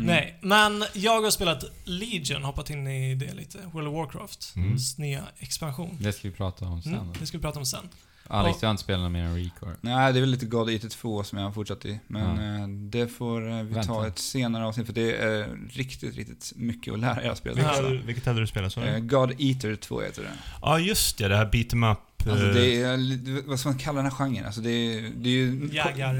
Nej, 0.00 0.38
men 0.42 0.84
jag 0.94 1.22
har 1.22 1.30
spelat 1.30 1.64
Legion, 1.84 2.42
hoppat 2.44 2.70
in 2.70 2.86
i 2.86 3.14
det 3.14 3.34
lite. 3.34 3.58
World 3.72 3.88
of 3.88 3.94
Warcraft. 3.94 4.52
Mm. 4.56 4.76
nya 4.98 5.22
expansion. 5.38 5.98
Det 6.00 6.12
ska 6.12 6.28
vi 6.28 6.34
prata 6.34 6.64
om 6.64 6.82
sen. 6.82 6.94
Mm, 6.94 7.12
det 7.20 7.26
ska 7.26 7.38
vi 7.38 7.42
prata 7.42 7.58
om 7.58 7.66
sen. 7.66 7.88
Alex, 8.30 8.54
Och- 8.54 8.60
du 8.60 8.66
har 8.66 8.70
inte 8.70 8.82
spelat 8.82 9.00
något 9.02 9.12
mer 9.12 9.22
än 9.24 9.36
Recore. 9.44 9.74
Nej, 9.80 10.12
det 10.12 10.18
är 10.18 10.20
väl 10.20 10.30
lite 10.30 10.46
God 10.46 10.70
Eater 10.70 10.88
2 10.88 11.24
som 11.24 11.38
jag 11.38 11.46
har 11.46 11.52
fortsatt 11.52 11.84
i. 11.84 12.00
Men 12.06 12.36
Ja. 12.54 12.62
eh, 12.62 12.68
det 12.68 13.08
får 13.08 13.50
eh, 13.50 13.62
vi 13.62 13.74
ta 13.74 13.80
Vänta. 13.80 14.06
ett 14.06 14.18
senare 14.18 14.66
avsnitt 14.66 14.86
för 14.86 14.92
det 14.94 15.16
är 15.16 15.48
riktigt, 15.70 16.16
riktigt 16.16 16.52
mycket 16.56 16.92
att 16.94 17.00
lära 17.00 17.22
er 17.24 17.30
att 17.30 17.38
spela. 17.38 17.80
Vilket 17.82 18.04
vilket 18.08 18.26
hade 18.26 18.40
du 18.40 18.46
spelat 18.46 18.72
så? 18.72 18.80
Eh, 18.80 18.98
God 18.98 19.34
Eater 19.38 19.76
2 19.76 20.00
heter 20.00 20.22
det. 20.22 20.30
Ja, 20.62 20.78
just 20.78 21.18
det. 21.18 21.28
Det 21.28 21.36
här 21.36 21.48
beat 21.52 21.72
em 21.72 21.84
up. 21.84 21.98
Alltså 22.30 22.46
eh, 22.48 22.54
det 22.54 22.82
är, 22.82 23.48
vad 23.48 23.60
ska 23.60 23.68
man 23.68 23.78
kalla 23.78 23.96
den 23.96 24.04
här 24.10 24.16
genren? 24.18 24.46
Alltså 24.46 24.60
det, 24.60 24.70
är, 24.70 25.10
det 25.16 25.28
är 25.28 25.32
ju... 25.32 25.68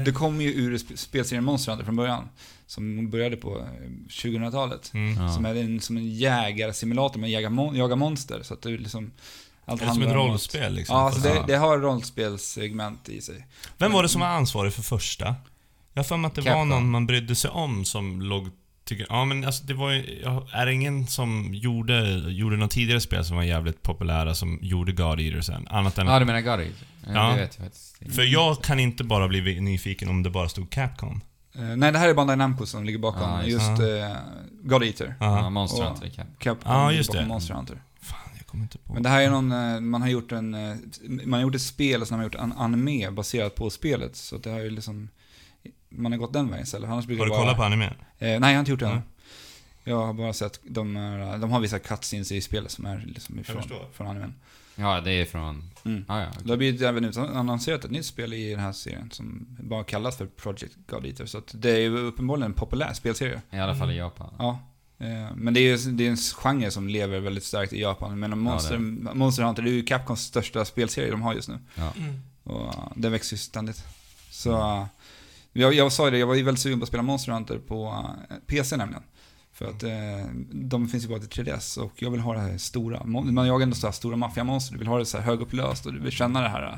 Det 0.05 0.11
kommer 0.11 0.43
ju 0.43 0.53
ur 0.53 0.77
sp- 0.77 0.95
spelserien 0.95 1.43
Monster 1.43 1.71
Hunter 1.71 1.85
från 1.85 1.95
början. 1.95 2.29
Som 2.69 3.09
började 3.09 3.37
på 3.37 3.59
eh, 3.59 3.89
2000-talet. 4.09 4.91
Mm. 4.93 5.23
Ja. 5.23 5.33
Som 5.33 5.45
är 5.45 5.55
en, 5.55 5.81
som 5.81 5.97
en 5.97 6.11
jägarsimulator 6.11 7.19
med 7.19 7.29
jaga, 7.29 7.49
mon, 7.49 7.75
jaga 7.75 7.95
monster. 7.95 8.39
Så 8.43 8.53
att 8.53 8.61
det 8.61 8.69
är 8.69 8.77
liksom... 8.77 9.11
Allt 9.65 9.81
Det 9.81 9.87
är 9.87 9.93
som 9.93 10.03
ett 10.03 10.13
rollspel 10.13 10.73
liksom. 10.73 10.95
Ja, 10.95 11.01
alltså 11.01 11.21
det, 11.21 11.43
det 11.47 11.55
har 11.55 11.77
rollspelssegment 11.77 13.09
i 13.09 13.21
sig. 13.21 13.47
Vem 13.77 13.91
var 13.91 14.03
det 14.03 14.09
som 14.09 14.21
var 14.21 14.27
ansvarig 14.27 14.73
för 14.73 14.81
första? 14.81 15.35
Jag 15.93 15.99
har 15.99 16.03
för 16.03 16.17
mig 16.17 16.27
att 16.27 16.35
det 16.35 16.41
var 16.41 16.51
Capcom. 16.51 16.69
någon 16.69 16.89
man 16.89 17.07
brydde 17.07 17.35
sig 17.35 17.51
om 17.51 17.85
som 17.85 18.21
låg... 18.21 18.49
Tycker, 18.83 19.05
ja 19.09 19.25
men 19.25 19.45
alltså 19.45 19.63
det 19.65 19.73
var 19.73 19.91
ju... 19.91 20.23
Är 20.51 20.65
det 20.65 20.73
ingen 20.73 21.07
som 21.07 21.53
gjorde, 21.53 22.09
gjorde 22.27 22.57
något 22.57 22.71
tidigare 22.71 23.01
spel 23.01 23.25
som 23.25 23.35
var 23.35 23.43
jävligt 23.43 23.83
populära 23.83 24.35
som 24.35 24.59
gjorde 24.61 24.91
God 24.91 25.19
Eater 25.19 25.41
sen? 25.41 25.67
Annat 25.67 25.97
än... 25.97 26.07
Ja, 26.07 26.19
du 26.19 26.25
menar 26.25 26.41
God 26.41 26.59
Eater? 26.59 26.87
Ja, 27.05 27.11
Ja. 27.13 27.29
Det 27.29 27.41
vet 27.41 27.55
jag 27.57 27.65
faktiskt. 27.65 28.15
För 28.15 28.23
jag 28.23 28.63
kan 28.63 28.79
inte 28.79 29.03
bara 29.03 29.27
bli 29.27 29.59
nyfiken 29.59 30.09
om 30.09 30.23
det 30.23 30.29
bara 30.29 30.49
stod 30.49 30.69
Capcom. 30.69 31.21
Eh, 31.55 31.61
nej, 31.61 31.91
det 31.91 31.97
här 31.99 32.09
är 32.09 32.13
Bandai 32.13 32.35
Namco 32.35 32.65
som 32.65 32.83
ligger 32.83 32.99
bakom 32.99 33.21
Ja, 33.21 33.43
just 33.43 33.67
just 33.69 33.81
det. 33.81 33.99
eh, 34.01 34.15
God 34.63 34.83
Eater. 34.83 35.15
Ja, 35.19 35.39
Ja. 35.39 35.49
Monster 35.49 35.81
Och- 35.83 35.89
Hunter. 35.99 36.25
Capcom 36.39 36.71
ligger 36.87 36.91
just 36.91 37.09
bakom 37.09 37.21
det. 37.23 37.27
Monster 37.27 37.53
Hunter. 37.53 37.81
Fan, 38.01 38.17
jag 38.37 38.45
kommer 38.47 38.63
inte 38.63 38.77
på. 38.77 38.93
Men 38.93 39.03
det 39.03 39.09
här 39.09 39.21
är 39.21 39.29
någon, 39.29 39.51
eh, 39.51 39.79
man 39.79 40.01
har 40.01 40.09
gjort 40.09 40.31
en, 40.31 40.51
man 41.25 41.33
har 41.33 41.41
gjort 41.41 41.55
ett 41.55 41.61
spel 41.61 42.01
och 42.01 42.07
sen 42.07 42.15
har 42.15 42.17
man 42.25 42.25
gjort 42.31 42.41
en 42.41 42.51
anime 42.51 43.11
baserat 43.11 43.55
på 43.55 43.69
spelet. 43.69 44.15
Så 44.15 44.37
det 44.37 44.49
har 44.49 44.59
ju 44.59 44.69
liksom, 44.69 45.09
man 45.89 46.11
har 46.11 46.19
gått 46.19 46.33
den 46.33 46.47
vägen 46.49 46.63
istället. 46.63 46.89
Annars 46.89 47.05
brukar 47.05 47.19
Har 47.19 47.25
du 47.25 47.29
vara- 47.31 47.41
kollat 47.41 47.57
på 47.57 47.63
anime? 47.63 47.85
Eh, 47.85 47.93
nej, 48.19 48.39
jag 48.39 48.47
har 48.47 48.59
inte 48.59 48.71
gjort 48.71 48.79
det 48.79 48.87
än. 48.87 49.01
Jag 49.83 50.05
har 50.05 50.13
bara 50.13 50.33
sett, 50.33 50.59
de, 50.63 50.97
är, 50.97 51.37
de 51.37 51.51
har 51.51 51.59
vissa 51.59 51.79
cutscenes 51.79 52.31
i 52.31 52.41
spelet 52.41 52.71
som 52.71 52.85
är 52.85 53.03
liksom 53.07 53.39
ifrån, 53.39 53.55
förstår. 53.57 53.85
från 53.93 54.07
animen. 54.07 54.33
Ja, 54.79 55.01
det 55.01 55.11
är 55.11 55.25
från... 55.25 55.71
Mm. 55.85 56.05
Ja, 56.07 56.21
ja. 56.21 56.27
Det 56.43 56.49
har 56.49 56.57
blivit 56.57 56.81
även 56.81 57.05
utannonserat 57.05 57.85
ett 57.85 57.91
nytt 57.91 58.05
spel 58.05 58.33
i 58.33 58.51
den 58.51 58.59
här 58.59 58.71
serien 58.71 59.11
som 59.11 59.47
bara 59.59 59.83
kallas 59.83 60.17
för 60.17 60.25
Project 60.25 60.77
God 60.87 61.05
Eater. 61.05 61.25
Så 61.25 61.37
att 61.37 61.51
det 61.53 61.71
är 61.71 61.79
ju 61.79 61.97
uppenbarligen 61.97 62.51
en 62.51 62.53
populär 62.53 62.93
spelserie. 62.93 63.41
I 63.51 63.57
alla 63.57 63.75
fall 63.75 63.91
i 63.91 63.97
Japan. 63.97 64.33
Ja. 64.39 64.59
Eh, 64.97 65.35
Men 65.35 65.53
det 65.53 65.59
är 65.59 65.77
ju 65.77 65.91
det 65.91 66.05
är 66.05 66.09
en 66.09 66.17
genre 66.17 66.71
som 66.71 66.87
lever 66.87 67.19
väldigt 67.19 67.43
starkt 67.43 67.73
i 67.73 67.81
Japan. 67.81 68.19
Men 68.19 68.39
Monster, 68.39 68.77
Monster 69.15 69.43
Hunter, 69.43 69.63
det 69.63 69.69
är 69.69 69.73
ju 69.73 69.83
Capcoms 69.83 70.21
största 70.21 70.65
spelserie 70.65 71.11
de 71.11 71.21
har 71.21 71.33
just 71.33 71.49
nu. 71.49 71.59
Mm. 71.75 72.21
Och 72.43 72.61
uh, 72.61 72.91
den 72.95 73.11
växer 73.11 73.33
ju 73.33 73.37
ständigt. 73.37 73.85
Så 74.29 74.51
uh, 74.51 74.85
jag, 75.53 75.73
jag 75.73 75.91
sa 75.91 76.05
ju 76.05 76.11
det, 76.11 76.17
jag 76.17 76.27
var 76.27 76.35
ju 76.35 76.43
väldigt 76.43 76.61
sugen 76.61 76.79
på 76.79 76.83
att 76.83 76.89
spela 76.89 77.03
Monster 77.03 77.31
Hunter 77.31 77.57
på 77.57 78.05
PC 78.47 78.77
nämligen. 78.77 79.03
För 79.59 79.65
att 79.65 79.83
uh, 79.83 79.89
de 80.51 80.87
finns 80.87 81.03
ju 81.03 81.07
bara 81.07 81.19
till 81.19 81.45
3DS 81.45 81.79
och 81.79 81.91
jag 81.95 82.11
vill 82.11 82.19
ha 82.19 82.33
det 82.33 82.39
här 82.39 82.57
stora. 82.57 83.03
Man 83.03 83.47
jagar 83.47 83.63
ändå 83.63 83.75
så 83.75 83.87
här 83.87 83.91
stora 83.91 84.15
maffiamonster, 84.15 84.73
du 84.73 84.79
vill 84.79 84.87
ha 84.87 84.97
det 84.97 85.05
så 85.05 85.17
här 85.17 85.25
högupplöst 85.25 85.85
och 85.85 85.93
du 85.93 85.99
vill 85.99 86.11
känna 86.11 86.41
det 86.41 86.49
här 86.49 86.67
uh, 86.67 86.77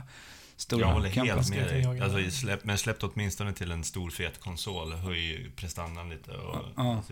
stora 0.56 0.82
Jag 0.82 0.94
håller 0.94 1.10
helt 1.10 1.50
med 1.50 1.60
jag 1.60 1.68
dig. 1.68 2.02
Alltså, 2.02 2.40
släpp, 2.40 2.64
men 2.64 2.78
släpp 2.78 2.98
åtminstone 3.04 3.54
till 3.54 3.72
en 3.72 3.84
stor 3.84 4.10
fet 4.10 4.40
konsol. 4.40 4.94
Höj 4.94 5.52
prestandan 5.56 6.10
lite 6.10 6.32
och... 6.32 6.58
Ja. 6.76 7.04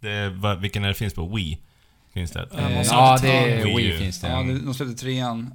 Det 0.00 0.10
är, 0.10 0.56
vilken 0.56 0.84
är 0.84 0.88
det 0.88 0.94
finns 0.94 1.14
på? 1.14 1.36
Wii? 1.36 1.58
Finns 2.12 2.30
det? 2.30 2.48
Eh, 2.52 2.82
Ja, 2.82 3.18
det 3.22 3.28
är 3.32 3.64
Wii 3.64 3.76
Wii 3.76 3.98
finns 3.98 4.20
det. 4.20 4.28
Ja, 4.28 4.42
det- 4.42 4.58
de 4.58 4.74
släppte 4.74 4.94
trean. 4.94 5.54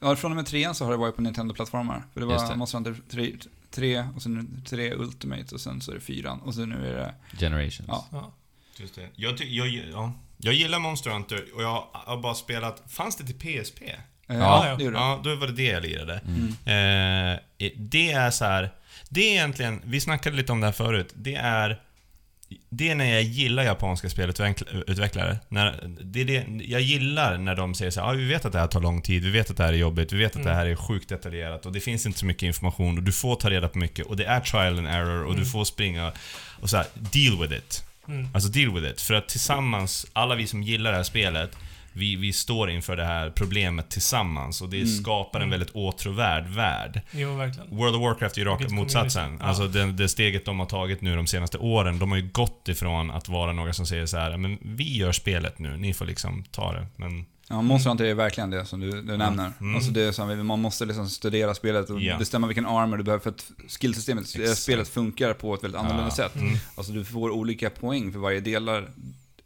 Ja, 0.00 0.16
från 0.16 0.32
och 0.32 0.36
med 0.36 0.46
trean 0.46 0.74
så 0.74 0.84
har 0.84 0.90
det 0.90 0.96
varit 0.98 1.16
på 1.16 1.22
Nintendo-plattformar. 1.22 2.02
För 2.12 2.20
det 2.20 2.26
var 2.26 2.48
det. 2.48 2.56
Monster 2.56 2.78
Hunter 2.78 2.96
3, 3.10 3.32
3 3.70 4.04
och 4.16 4.22
sen 4.22 4.62
3 4.68 4.94
Ultimate 4.94 5.54
och 5.54 5.60
sen 5.60 5.80
så 5.80 5.90
är 5.90 5.94
det 5.94 6.00
fyran 6.00 6.40
och 6.40 6.54
sen 6.54 6.68
nu 6.68 6.88
är 6.88 6.94
det... 6.96 7.14
Generations. 7.38 7.88
Ja. 7.88 8.32
Just 8.80 8.94
det. 8.94 9.08
Jag, 9.16 9.38
ty- 9.38 9.56
jag, 9.56 9.68
ja. 9.92 10.12
jag 10.38 10.54
gillar 10.54 10.78
Monster 10.78 11.10
Hunter 11.10 11.44
och 11.54 11.62
jag 11.62 11.84
har 11.92 12.16
bara 12.16 12.34
spelat... 12.34 12.82
Fanns 12.88 13.16
det 13.16 13.24
till 13.26 13.62
PSP? 13.62 13.82
Eh, 13.82 13.94
Ja, 14.26 14.34
ja, 14.36 14.66
ja. 14.68 14.76
det 14.76 14.84
gjorde 14.84 14.96
det. 14.96 15.00
Ja, 15.02 15.20
då 15.24 15.34
var 15.34 15.46
det 15.46 15.52
det 15.52 15.64
jag 15.64 15.82
lirade. 15.82 16.20
Mm. 16.26 16.48
Eh, 17.34 17.38
det 17.76 18.12
är 18.12 18.30
så 18.30 18.44
här. 18.44 18.70
Det 19.08 19.20
är 19.20 19.30
egentligen, 19.30 19.82
vi 19.84 20.00
snackade 20.00 20.36
lite 20.36 20.52
om 20.52 20.60
det 20.60 20.66
här 20.66 20.72
förut, 20.72 21.12
det 21.14 21.34
är... 21.34 21.80
Det 22.68 22.90
är 22.90 22.94
när 22.94 23.12
jag 23.12 23.22
gillar 23.22 23.62
japanska 23.62 24.10
spelutvecklare. 24.10 25.38
När, 25.48 25.88
det 26.02 26.20
är 26.20 26.24
det, 26.24 26.46
jag 26.64 26.80
gillar 26.80 27.38
när 27.38 27.54
de 27.54 27.74
säger 27.74 27.90
så 27.90 28.00
här, 28.00 28.08
ah, 28.08 28.12
vi 28.12 28.24
vet 28.28 28.44
att 28.44 28.52
det 28.52 28.58
här 28.58 28.66
tar 28.66 28.80
lång 28.80 29.02
tid, 29.02 29.22
vi 29.24 29.30
vet 29.30 29.50
att 29.50 29.56
det 29.56 29.62
här 29.64 29.72
är 29.72 29.76
jobbigt, 29.76 30.12
vi 30.12 30.18
vet 30.18 30.30
att 30.30 30.36
Mm. 30.36 30.46
det 30.48 30.54
här 30.54 30.66
är 30.66 30.76
sjukt 30.76 31.08
detaljerat 31.08 31.66
och 31.66 31.72
det 31.72 31.80
finns 31.80 32.06
inte 32.06 32.18
så 32.18 32.26
mycket 32.26 32.42
information 32.42 32.96
och 32.98 33.02
du 33.04 33.12
får 33.12 33.36
ta 33.36 33.50
reda 33.50 33.68
på 33.68 33.78
mycket 33.78 34.06
och 34.06 34.16
det 34.16 34.24
är 34.24 34.40
trial 34.40 34.78
and 34.78 34.86
error 34.86 35.24
och 35.24 35.32
du 35.32 35.38
Mm. 35.40 35.48
får 35.50 35.64
springa 35.64 36.12
och 36.60 36.70
så 36.70 36.76
här, 36.76 36.86
deal 36.94 37.40
with 37.40 37.52
it. 37.54 37.84
Mm. 38.08 38.28
Alltså 38.34 38.48
deal 38.48 38.74
with 38.74 38.86
it. 38.92 39.00
För 39.00 39.14
att 39.14 39.28
tillsammans, 39.28 40.06
alla 40.12 40.34
vi 40.34 40.46
som 40.46 40.62
gillar 40.62 40.90
det 40.90 40.96
här 40.96 41.04
spelet, 41.04 41.56
vi, 41.96 42.16
vi 42.16 42.32
står 42.32 42.70
inför 42.70 42.96
det 42.96 43.04
här 43.04 43.30
problemet 43.30 43.90
tillsammans 43.90 44.62
och 44.62 44.68
det 44.68 44.76
Mm. 44.76 44.88
skapar 44.88 45.38
en 45.38 45.42
Mm. 45.42 45.50
väldigt 45.50 45.70
åtråvärd 45.74 46.46
värld. 46.46 47.00
Jo, 47.12 47.34
verkligen. 47.36 47.76
World 47.76 47.94
of 47.96 48.02
Warcraft 48.02 48.36
är 48.36 48.40
ju 48.40 48.44
raka 48.46 48.68
motsatsen. 48.68 49.22
community. 49.22 49.44
Ja. 49.44 49.48
Alltså 49.48 49.68
det, 49.68 49.92
det 49.92 50.08
steget 50.08 50.44
de 50.44 50.58
har 50.58 50.66
tagit 50.66 51.00
nu 51.00 51.16
de 51.16 51.26
senaste 51.26 51.58
åren, 51.58 51.98
de 51.98 52.10
har 52.10 52.18
ju 52.18 52.28
gått 52.32 52.68
ifrån 52.68 53.10
att 53.10 53.28
vara 53.28 53.52
några 53.52 53.72
som 53.72 53.86
säger 53.86 54.06
så 54.06 54.16
här, 54.16 54.36
men 54.36 54.58
vi 54.62 54.96
gör 54.96 55.12
spelet 55.12 55.58
nu, 55.58 55.76
ni 55.76 55.94
får 55.94 56.04
liksom 56.04 56.44
ta 56.50 56.72
det. 56.72 56.86
Men 56.96 57.26
Ja, 57.48 57.62
Monster 57.62 57.90
Hunter 57.90 58.04
är 58.04 58.14
verkligen 58.14 58.50
det 58.50 58.64
som 58.64 58.80
du, 58.80 58.90
du 59.02 59.16
nämner. 59.16 59.52
Mm. 59.60 59.74
Alltså 59.74 59.90
det 59.90 60.00
är 60.02 60.12
som, 60.12 60.46
man 60.46 60.60
måste 60.60 60.84
liksom 60.84 61.08
studera 61.08 61.54
spelet 61.54 61.90
och 61.90 62.00
Ja. 62.00 62.18
bestämma 62.18 62.46
vilken 62.46 62.66
armor 62.66 62.96
du 62.96 63.02
behöver 63.04 63.22
för 63.22 63.30
att 63.30 63.50
skillsystemet, 63.68 64.24
Exakt. 64.36 64.58
spelet 64.58 64.88
funkar 64.88 65.34
på 65.34 65.54
ett 65.54 65.64
väldigt 65.64 65.80
annorlunda 65.80 66.04
Ja. 66.04 66.10
sätt. 66.10 66.36
Mm. 66.36 66.54
Alltså 66.76 66.92
du 66.92 67.04
får 67.04 67.30
olika 67.30 67.70
poäng 67.70 68.12
för 68.12 68.18
varje 68.18 68.40
delar, 68.40 68.90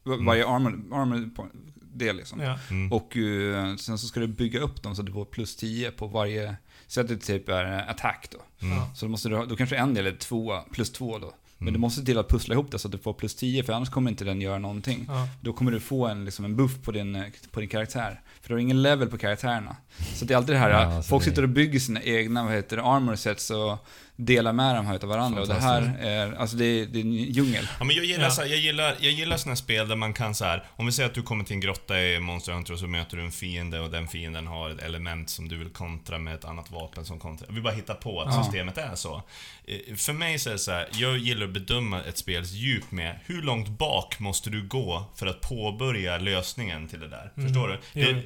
varje 0.04 0.46
armor, 0.48 0.82
armor 0.92 1.16
po- 1.16 1.48
del 1.80 2.16
liksom. 2.16 2.40
Ja. 2.40 2.58
mm. 2.70 2.92
Och 2.92 3.16
eh, 3.16 3.76
sen 3.76 3.98
så 3.98 4.06
ska 4.06 4.20
du 4.20 4.26
bygga 4.26 4.60
upp 4.60 4.82
dem 4.82 4.94
så 4.94 5.02
att 5.02 5.06
du 5.06 5.12
får 5.12 5.24
plus 5.24 5.56
10 5.56 5.90
på 5.90 6.06
varje, 6.06 6.56
så 6.86 7.00
att 7.00 7.08
det 7.08 7.16
typ 7.16 7.48
är 7.48 7.78
eh, 7.78 7.90
attack 7.90 8.28
då. 8.32 8.66
Mm. 8.66 8.78
Så 8.94 9.04
då, 9.06 9.10
måste 9.10 9.28
du 9.28 9.36
ha, 9.36 9.44
då 9.44 9.56
kanske 9.56 9.76
en 9.76 9.94
del 9.94 10.06
är 10.06 10.12
två, 10.16 10.60
plus 10.72 10.90
två 10.92 11.18
då. 11.18 11.32
Men 11.58 11.68
Mm. 11.68 11.72
du 11.74 11.78
måste 11.80 12.04
till 12.04 12.18
att 12.18 12.28
pussla 12.28 12.54
ihop 12.54 12.70
det 12.70 12.78
så 12.78 12.88
att 12.88 12.92
du 12.92 12.98
får 12.98 13.12
plus 13.12 13.34
10 13.34 13.62
för 13.64 13.72
annars 13.72 13.90
kommer 13.90 14.10
inte 14.10 14.24
den 14.24 14.40
göra 14.40 14.58
någonting. 14.58 15.04
Ja. 15.08 15.28
Då 15.40 15.52
kommer 15.52 15.72
du 15.72 15.80
få 15.80 16.06
en, 16.06 16.24
liksom 16.24 16.44
en 16.44 16.56
buff 16.56 16.82
på 16.82 16.92
din, 16.92 17.24
på 17.50 17.60
din 17.60 17.68
karaktär. 17.68 18.20
För 18.40 18.48
du 18.48 18.54
har 18.54 18.58
ingen 18.60 18.82
level 18.82 19.08
på 19.08 19.18
karaktärerna. 19.18 19.76
Så 20.14 20.24
det 20.24 20.34
är 20.34 20.38
alltid 20.38 20.54
det 20.54 20.58
här, 20.58 20.70
Ja, 20.70 20.76
alltså 20.76 21.08
folk 21.08 21.24
det- 21.24 21.30
sitter 21.30 21.42
och 21.42 21.48
bygger 21.48 21.80
sina 21.80 22.02
egna, 22.02 22.44
vad 22.44 22.52
heter 22.52 22.76
det, 22.76 22.82
armor 22.82 23.16
sets 23.16 23.50
och 23.50 23.86
delar 24.20 24.52
med 24.52 24.76
dem 24.76 24.86
här 24.86 24.96
utav 24.96 25.08
varandra. 25.08 25.40
Och 25.42 25.48
det 25.48 25.54
här 25.54 25.96
är, 26.00 26.32
alltså 26.32 26.56
det 26.56 26.64
är, 26.64 26.86
det 26.86 26.98
är 26.98 27.02
en 27.02 27.12
djungel. 27.12 27.68
Ja, 27.78 27.84
men 27.84 27.96
jag 27.96 28.04
gillar, 28.04 28.24
Ja. 28.24 28.30
så 28.30 28.40
här, 28.40 28.48
jag 28.48 28.58
gillar, 28.58 28.94
jag 29.00 29.12
gillar 29.12 29.36
såna 29.36 29.50
här 29.50 29.56
spel 29.56 29.88
där 29.88 29.96
man 29.96 30.12
kan 30.12 30.34
så 30.34 30.44
här, 30.44 30.64
om 30.76 30.86
vi 30.86 30.92
säger 30.92 31.08
att 31.08 31.14
du 31.14 31.22
kommer 31.22 31.44
till 31.44 31.54
en 31.54 31.60
grotta 31.60 32.00
i 32.00 32.20
Monster 32.20 32.52
Hunter 32.52 32.72
och 32.72 32.78
så 32.78 32.86
möter 32.86 33.16
du 33.16 33.22
en 33.24 33.32
fiende 33.32 33.80
och 33.80 33.90
den 33.90 34.08
fienden 34.08 34.46
har 34.46 34.70
ett 34.70 34.82
element 34.82 35.30
som 35.30 35.48
du 35.48 35.56
vill 35.56 35.68
kontra 35.68 36.18
med 36.18 36.34
ett 36.34 36.44
annat 36.44 36.70
vapen 36.70 37.04
som 37.04 37.18
kontra. 37.18 37.46
Vi 37.50 37.60
bara 37.60 37.74
hittar 37.74 37.94
på 37.94 38.20
att 38.22 38.34
Ja. 38.34 38.42
systemet 38.44 38.78
är 38.78 38.94
så. 38.94 39.22
Eh, 39.64 39.96
För 39.96 40.12
mig 40.12 40.38
så 40.38 40.48
är 40.48 40.52
det 40.52 40.58
så 40.58 40.70
här, 40.72 40.88
jag 40.92 41.18
gillar 41.18 41.46
att 41.46 41.52
bedöma 41.52 42.02
ett 42.02 42.18
spels 42.18 42.50
djup 42.52 42.90
med 42.90 43.18
hur 43.26 43.42
långt 43.42 43.68
bak 43.68 44.18
måste 44.18 44.50
du 44.50 44.66
gå 44.68 45.04
för 45.16 45.26
att 45.26 45.40
påbörja 45.40 46.18
lösningen 46.18 46.88
till 46.88 47.00
det 47.00 47.08
där. 47.08 47.32
Mm. 47.36 47.48
Förstår 47.48 47.68
du? 47.68 48.02
Det, 48.12 48.22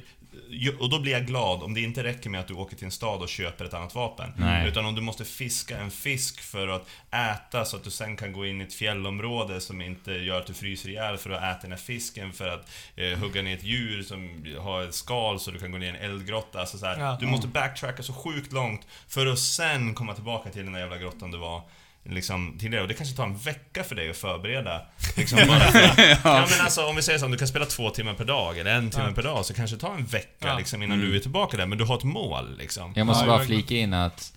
och 0.79 0.89
då 0.89 0.99
blir 0.99 1.11
jag 1.11 1.25
glad 1.25 1.63
om 1.63 1.73
det 1.73 1.81
inte 1.81 2.03
räcker 2.03 2.29
med 2.29 2.39
att 2.39 2.47
du 2.47 2.53
åker 2.53 2.75
till 2.75 2.85
en 2.85 2.91
stad 2.91 3.21
och 3.21 3.29
köper 3.29 3.65
ett 3.65 3.73
annat 3.73 3.95
vapen. 3.95 4.33
Nej. 4.37 4.67
Utan 4.67 4.85
om 4.85 4.95
du 4.95 5.01
måste 5.01 5.25
fiska 5.25 5.77
en 5.77 5.91
fisk 5.91 6.41
för 6.41 6.67
att 6.67 6.87
äta 7.11 7.65
så 7.65 7.77
att 7.77 7.83
du 7.83 7.91
sen 7.91 8.15
kan 8.17 8.33
gå 8.33 8.45
in 8.45 8.61
i 8.61 8.63
ett 8.63 8.73
fjällområde 8.73 9.61
som 9.61 9.81
inte 9.81 10.11
gör 10.11 10.39
att 10.39 10.47
du 10.47 10.53
fryser 10.53 10.89
ihjäl 10.89 11.17
för 11.17 11.29
att 11.29 11.43
äta 11.43 11.61
den 11.61 11.71
här 11.71 11.77
fisken. 11.77 12.33
För 12.33 12.47
att 12.47 12.71
eh, 12.95 13.19
hugga 13.19 13.41
ner 13.41 13.57
ett 13.57 13.63
djur 13.63 14.03
som 14.03 14.45
har 14.59 14.83
ett 14.83 14.95
skal 14.95 15.39
så 15.39 15.51
du 15.51 15.59
kan 15.59 15.71
gå 15.71 15.77
ner 15.77 15.85
i 15.85 15.89
en 15.89 15.95
eldgrotta. 16.11 16.59
Alltså 16.59 16.77
så 16.77 16.85
här, 16.85 16.99
Ja. 16.99 17.17
Du 17.19 17.25
måste 17.27 17.47
backtracka 17.47 18.03
så 18.03 18.13
sjukt 18.13 18.51
långt 18.53 18.87
för 19.07 19.25
att 19.25 19.39
sen 19.39 19.93
komma 19.93 20.13
tillbaka 20.13 20.49
till 20.49 20.63
den 20.63 20.73
där 20.73 20.79
jävla 20.79 20.97
grottan 20.97 21.31
du 21.31 21.37
var 21.37 21.61
liksom 22.05 22.57
tidigare. 22.59 22.81
Och 22.81 22.87
det 22.87 22.93
kanske 22.93 23.15
tar 23.15 23.23
en 23.25 23.37
vecka 23.37 23.83
för 23.83 23.95
dig 23.95 24.09
att 24.09 24.17
förbereda. 24.17 24.81
Liksom 25.17 25.39
bara 25.47 25.59
för 25.59 25.79
att, 25.83 25.97
ja. 26.23 26.47
men 26.49 26.61
alltså 26.61 26.85
om 26.85 26.95
vi 26.95 27.01
säger 27.01 27.19
så, 27.19 27.25
om 27.25 27.31
du 27.31 27.37
kan 27.37 27.47
spela 27.47 27.65
två 27.65 27.89
timmar 27.89 28.13
per 28.13 28.25
dag 28.25 28.57
eller 28.57 28.73
en 28.75 28.89
timme 28.89 29.05
Ja. 29.07 29.13
per 29.13 29.23
dag 29.23 29.45
så 29.45 29.53
kanske 29.53 29.75
det 29.75 29.79
tar 29.79 29.93
en 29.95 30.05
vecka 30.05 30.47
Ja. 30.47 30.57
liksom, 30.57 30.83
innan 30.83 30.97
Mm. 30.99 31.11
du 31.11 31.15
är 31.17 31.19
tillbaka 31.19 31.57
där. 31.57 31.65
Men 31.65 31.77
du 31.77 31.83
har 31.83 31.97
ett 31.97 32.03
mål 32.03 32.57
liksom. 32.57 32.93
Jag 32.95 33.07
måste 33.07 33.25
Ja, 33.25 33.31
bara 33.37 33.45
flika 33.45 33.75
in 33.75 33.93
att 33.93 34.33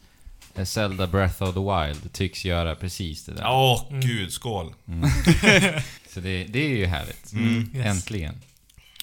eh, 0.54 0.64
Zelda 0.64 1.06
Breath 1.06 1.42
of 1.42 1.54
the 1.54 1.60
Wild 1.60 2.12
tycks 2.12 2.44
göra 2.44 2.74
precis 2.74 3.24
det 3.24 3.32
där. 3.32 3.44
Åh, 3.46 3.86
Mm. 3.90 4.00
gud, 4.00 4.32
skål. 4.32 4.74
Mm. 4.88 5.10
Så 6.14 6.20
det, 6.20 6.44
det 6.44 6.58
är 6.64 6.76
ju 6.76 6.86
härligt. 6.86 7.32
Mm. 7.32 7.70
Yes. 7.74 7.86
Äntligen. 7.86 8.34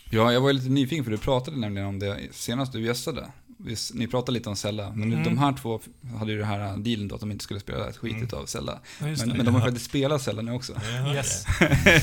Ja, 0.09 0.33
jag 0.33 0.41
var 0.41 0.53
lite 0.53 0.69
nyfiken 0.69 1.03
för 1.03 1.11
du 1.11 1.17
pratade 1.17 1.57
nämligen 1.57 1.87
om 1.87 1.99
det 1.99 2.19
senast 2.31 2.73
du 2.73 2.85
gästade. 2.85 3.27
Visst, 3.65 3.93
Ni 3.93 4.07
pratade 4.07 4.31
lite 4.31 4.49
om 4.49 4.55
Zelda, 4.55 4.91
men 4.95 5.13
Mm. 5.13 5.23
de 5.23 5.37
här 5.37 5.53
två 5.61 5.79
hade 6.19 6.31
ju 6.31 6.37
det 6.39 6.45
här 6.45 6.77
dealen 6.77 7.07
då 7.07 7.15
att 7.15 7.21
de 7.21 7.31
inte 7.31 7.43
skulle 7.43 7.59
spela 7.59 7.89
ett 7.89 7.97
skit 7.97 8.11
Mm. 8.11 8.23
utav 8.23 8.45
Zelda. 8.45 8.79
Ja, 8.99 9.05
Men, 9.05 9.29
men 9.29 9.45
de 9.45 9.55
har 9.55 9.61
faktiskt 9.61 9.85
spelat 9.85 10.21
Zelda 10.21 10.41
nu 10.41 10.51
också. 10.51 10.73
Jag 11.05 11.15
Yes. 11.15 11.45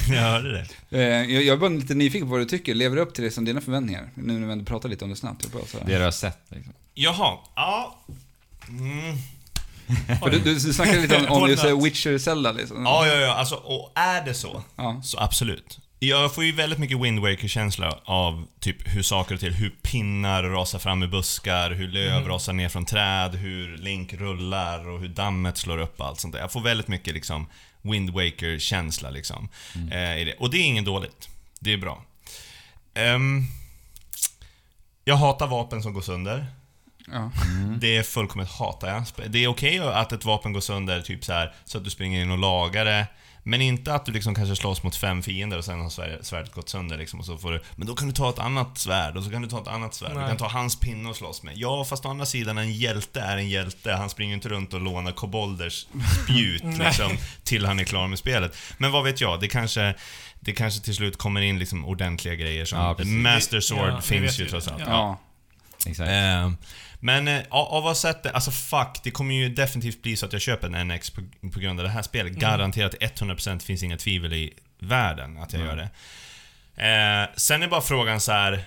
Jag 0.08 0.20
hörde 0.22 0.52
det. 0.52 0.66
Eh, 0.98 1.32
Jag, 1.32 1.42
jag 1.44 1.52
är 1.54 1.56
bara 1.56 1.70
lite 1.70 1.94
nyfiken 1.94 2.26
på 2.28 2.30
vad 2.32 2.40
du 2.40 2.44
tycker. 2.44 2.74
Lever 2.74 2.96
det 2.96 3.02
upp 3.02 3.14
till 3.14 3.24
det 3.24 3.30
som 3.30 3.44
dina 3.44 3.60
förväntningar? 3.60 4.10
Nu 4.14 4.38
när 4.38 4.46
vi 4.46 4.52
ändå 4.52 4.64
pratar 4.64 4.88
lite 4.88 5.04
om 5.04 5.10
det 5.10 5.16
snabbt. 5.16 5.42
Jag 5.42 5.52
bara. 5.52 5.84
Det 5.86 5.98
du 5.98 6.04
har 6.04 6.10
sett 6.10 6.38
liksom. 6.48 6.72
Jaha, 6.94 7.38
ja. 7.56 8.00
Mm. 8.68 9.16
För 10.20 10.30
du, 10.30 10.38
du, 10.38 10.54
du 10.54 10.60
snackade 10.72 11.00
lite 11.00 11.16
om, 11.16 11.42
om 11.42 11.48
just. 11.50 11.64
Witcher-Zelda 11.64 12.52
liksom. 12.52 12.82
Ja, 12.84 13.06
ja, 13.06 13.14
ja. 13.14 13.34
Alltså, 13.34 13.54
och 13.54 13.92
är 13.94 14.24
det 14.24 14.34
så, 14.34 14.62
Ja. 14.76 15.00
så 15.04 15.18
absolut. 15.20 15.78
Jag 16.02 16.34
får 16.34 16.44
ju 16.44 16.52
väldigt 16.52 16.78
mycket 16.78 17.00
Wind 17.00 17.18
Waker-känsla 17.20 17.98
av 18.04 18.46
typ 18.60 18.76
hur 18.94 19.02
saker 19.02 19.34
och 19.34 19.40
till, 19.40 19.54
hur 19.54 19.70
pinnar 19.82 20.42
rasar 20.42 20.78
fram 20.78 21.02
i 21.02 21.06
buskar, 21.06 21.70
hur 21.70 21.88
löv 21.88 22.16
Mm. 22.16 22.28
rasar 22.28 22.52
ner 22.52 22.68
från 22.68 22.84
träd, 22.84 23.34
hur 23.34 23.78
Link 23.78 24.12
rullar 24.14 24.88
och 24.88 25.00
hur 25.00 25.08
dammet 25.08 25.56
slår 25.58 25.78
upp 25.78 26.00
och 26.00 26.06
allt 26.06 26.20
sånt 26.20 26.34
där. 26.34 26.40
Jag 26.40 26.52
får 26.52 26.60
väldigt 26.60 26.88
mycket 26.88 27.14
liksom 27.14 27.46
Wind 27.82 28.10
Waker-känsla 28.10 29.10
liksom. 29.10 29.48
Eh, 29.92 30.18
i 30.18 30.24
det. 30.24 30.34
Och 30.38 30.50
det 30.50 30.56
är 30.58 30.64
inget 30.64 30.84
dåligt. 30.84 31.28
Det 31.60 31.72
är 31.72 31.76
bra. 31.76 32.04
Ehm, 32.94 33.42
jag 35.04 35.16
hatar 35.16 35.46
vapen 35.46 35.82
som 35.82 35.92
går 35.92 36.00
sönder. 36.02 36.46
Ja. 37.12 37.30
Det 37.78 37.96
är 37.96 38.02
fullkomligt 38.02 38.50
hatar 38.52 38.88
jag. 38.88 39.30
Det 39.32 39.44
är 39.44 39.48
okej 39.48 39.78
att 39.78 40.12
ett 40.12 40.24
vapen 40.24 40.52
går 40.52 40.60
sönder, 40.60 41.00
typ 41.00 41.24
så 41.24 41.32
här, 41.32 41.54
så 41.64 41.78
att 41.78 41.84
du 41.84 41.90
springer 41.90 42.22
in 42.22 42.30
och 42.30 42.38
lagar 42.38 42.84
det. 42.84 43.06
Men 43.42 43.60
inte 43.60 43.94
att 43.94 44.06
du 44.06 44.12
liksom 44.12 44.34
kanske 44.34 44.56
slåss 44.56 44.82
mot 44.82 44.96
fem 44.96 45.22
fiender 45.22 45.58
och 45.58 45.64
sen 45.64 45.80
har 45.80 45.88
svär- 45.88 46.22
svärdet 46.22 46.52
gått 46.52 46.68
sönder 46.68 46.98
liksom 46.98 47.20
och 47.20 47.26
så 47.26 47.38
får 47.38 47.52
du... 47.52 47.62
Men 47.76 47.86
då 47.86 47.94
kan 47.94 48.08
du 48.08 48.14
ta 48.14 48.30
ett 48.30 48.38
annat 48.38 48.78
svärd 48.78 49.16
och 49.16 49.24
så 49.24 49.30
kan 49.30 49.42
du 49.42 49.48
ta 49.48 49.60
ett 49.62 49.68
annat 49.68 49.94
svärd. 49.94 50.10
Du 50.12 50.18
Nej. 50.18 50.28
kan 50.28 50.36
ta 50.36 50.48
hans 50.48 50.80
pinne 50.80 51.08
och 51.08 51.16
slåss 51.16 51.42
med. 51.42 51.54
Ja, 51.56 51.84
fast 51.84 52.06
å 52.06 52.08
andra 52.08 52.26
sidan, 52.26 52.58
en 52.58 52.72
hjälte 52.72 53.20
är 53.20 53.36
en 53.36 53.48
hjälte. 53.48 53.92
Han 53.92 54.10
springer 54.10 54.34
inte 54.34 54.48
runt 54.48 54.74
och 54.74 54.80
lånar 54.80 55.12
kobolders 55.12 55.86
spjut 56.24 56.62
liksom, 56.78 57.12
till 57.44 57.66
han 57.66 57.80
är 57.80 57.84
klar 57.84 58.06
med 58.08 58.18
spelet. 58.18 58.56
Men 58.78 58.92
vad 58.92 59.04
vet 59.04 59.20
jag, 59.20 59.40
det 59.40 59.48
kanske... 59.48 59.94
Det 60.42 60.52
kanske 60.52 60.80
till 60.80 60.94
slut 60.94 61.18
kommer 61.18 61.40
in 61.40 61.58
liksom 61.58 61.84
ordentliga 61.84 62.34
grejer 62.34 62.64
som 62.64 62.78
Ja. 62.78 63.04
Master 63.04 63.60
Sword 63.60 63.88
Ja, 63.90 64.00
finns 64.00 64.40
ju 64.40 64.46
trots 64.46 64.68
allt. 64.68 64.80
Ja. 64.80 64.86
Ja. 64.88 65.18
Exakt. 65.90 66.10
Eh, 66.10 66.50
men 67.00 67.28
eh, 67.28 67.40
av 67.50 67.76
att 67.76 67.82
ha 67.84 67.94
sett 67.94 68.22
det, 68.22 68.30
alltså 68.30 68.50
fuck, 68.50 69.00
det 69.04 69.10
kommer 69.10 69.34
ju 69.34 69.48
definitivt 69.48 70.02
bli 70.02 70.16
så 70.16 70.26
att 70.26 70.32
jag 70.32 70.42
köper 70.42 70.74
en 70.76 70.88
NX 70.88 71.10
på, 71.10 71.20
på 71.52 71.60
grund 71.60 71.80
av 71.80 71.84
det 71.84 71.90
här 71.92 72.02
spelet. 72.02 72.30
Mm. 72.30 72.40
Garanterat 72.40 72.94
100% 72.94 73.58
finns 73.60 73.82
inga 73.82 73.96
tvivel 73.96 74.32
i 74.32 74.52
världen 74.78 75.38
att 75.38 75.52
jag 75.52 75.62
Mm. 75.62 75.76
gör 75.76 75.76
det. 75.76 75.90
Eh, 76.76 77.28
sen 77.36 77.62
är 77.62 77.68
bara 77.68 77.80
frågan 77.80 78.20
så 78.20 78.32
här. 78.32 78.64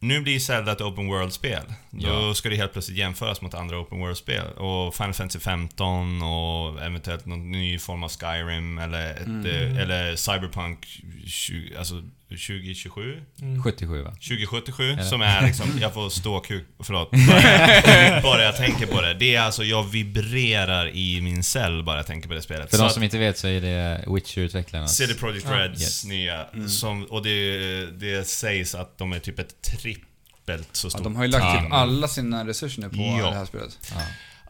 nu 0.00 0.20
blir 0.20 0.38
Zelda 0.40 0.72
ett 0.72 0.80
open 0.80 1.06
world-spel. 1.06 1.62
Då 1.90 2.08
Ja. 2.08 2.34
ska 2.34 2.48
det 2.48 2.56
helt 2.56 2.72
plötsligt 2.72 2.98
jämföras 2.98 3.40
mot 3.40 3.54
andra 3.54 3.78
open 3.80 3.98
world-spel. 4.00 4.46
Och 4.52 4.94
Final 4.94 5.14
Fantasy 5.14 5.38
15 5.38 6.22
och 6.22 6.82
eventuellt 6.82 7.26
någon 7.26 7.50
ny 7.50 7.78
form 7.78 8.02
av 8.02 8.08
Skyrim 8.10 8.78
eller, 8.78 9.10
ett, 9.10 9.26
Mm. 9.26 9.46
eh, 9.46 9.82
eller 9.82 10.16
Cyberpunk 10.16 10.86
20, 11.26 11.76
alltså 11.78 12.02
2027? 12.36 13.22
Mm. 13.40 13.62
77 13.62 14.02
va? 14.02 14.10
2077 14.10 14.90
Eller? 14.92 15.02
som 15.02 15.22
är 15.22 15.46
liksom, 15.46 15.78
jag 15.80 15.94
får 15.94 16.10
ståkuk, 16.10 16.66
förlåt. 16.80 17.10
Bara, 17.10 18.20
bara 18.22 18.42
jag 18.42 18.56
tänker 18.56 18.86
på 18.86 19.00
det. 19.00 19.14
Det 19.14 19.34
är 19.34 19.40
alltså, 19.40 19.64
jag 19.64 19.82
vibrerar 19.90 20.88
i 20.96 21.20
min 21.20 21.42
cell 21.42 21.82
bara 21.84 21.96
jag 21.96 22.06
tänker 22.06 22.28
på 22.28 22.34
det 22.34 22.42
spelet. 22.42 22.70
För 22.70 22.76
Så 22.76 22.82
de 22.82 22.86
att- 22.86 22.92
som 22.94 23.02
inte 23.02 23.18
vet 23.18 23.38
så 23.38 23.48
är 23.48 23.60
det 23.60 24.04
Witcher-utvecklarnas... 24.06 24.88
CD 24.88 25.14
Projekt 25.14 25.46
Ja. 25.50 25.58
Reds 25.58 25.80
Yes. 25.82 26.04
nya, 26.04 26.44
Mm. 26.44 26.68
som, 26.68 27.04
och 27.04 27.22
det, 27.22 27.86
det 27.86 28.28
sägs 28.28 28.74
att 28.74 28.98
de 28.98 29.12
är 29.12 29.18
typ 29.18 29.38
ett 29.38 29.62
trippelt 29.62 30.68
så 30.72 30.86
Ja, 30.86 30.90
stort 30.90 31.04
de 31.04 31.16
har 31.16 31.24
ju 31.24 31.30
lagt 31.30 31.62
typ 31.62 31.72
alla 31.72 32.08
sina 32.08 32.46
resurser 32.46 32.82
nu 32.82 32.88
på 32.88 32.96
Ja. 32.96 33.30
det 33.30 33.36
här 33.36 33.44
spelet. 33.44 33.78
Ja. 33.94 34.00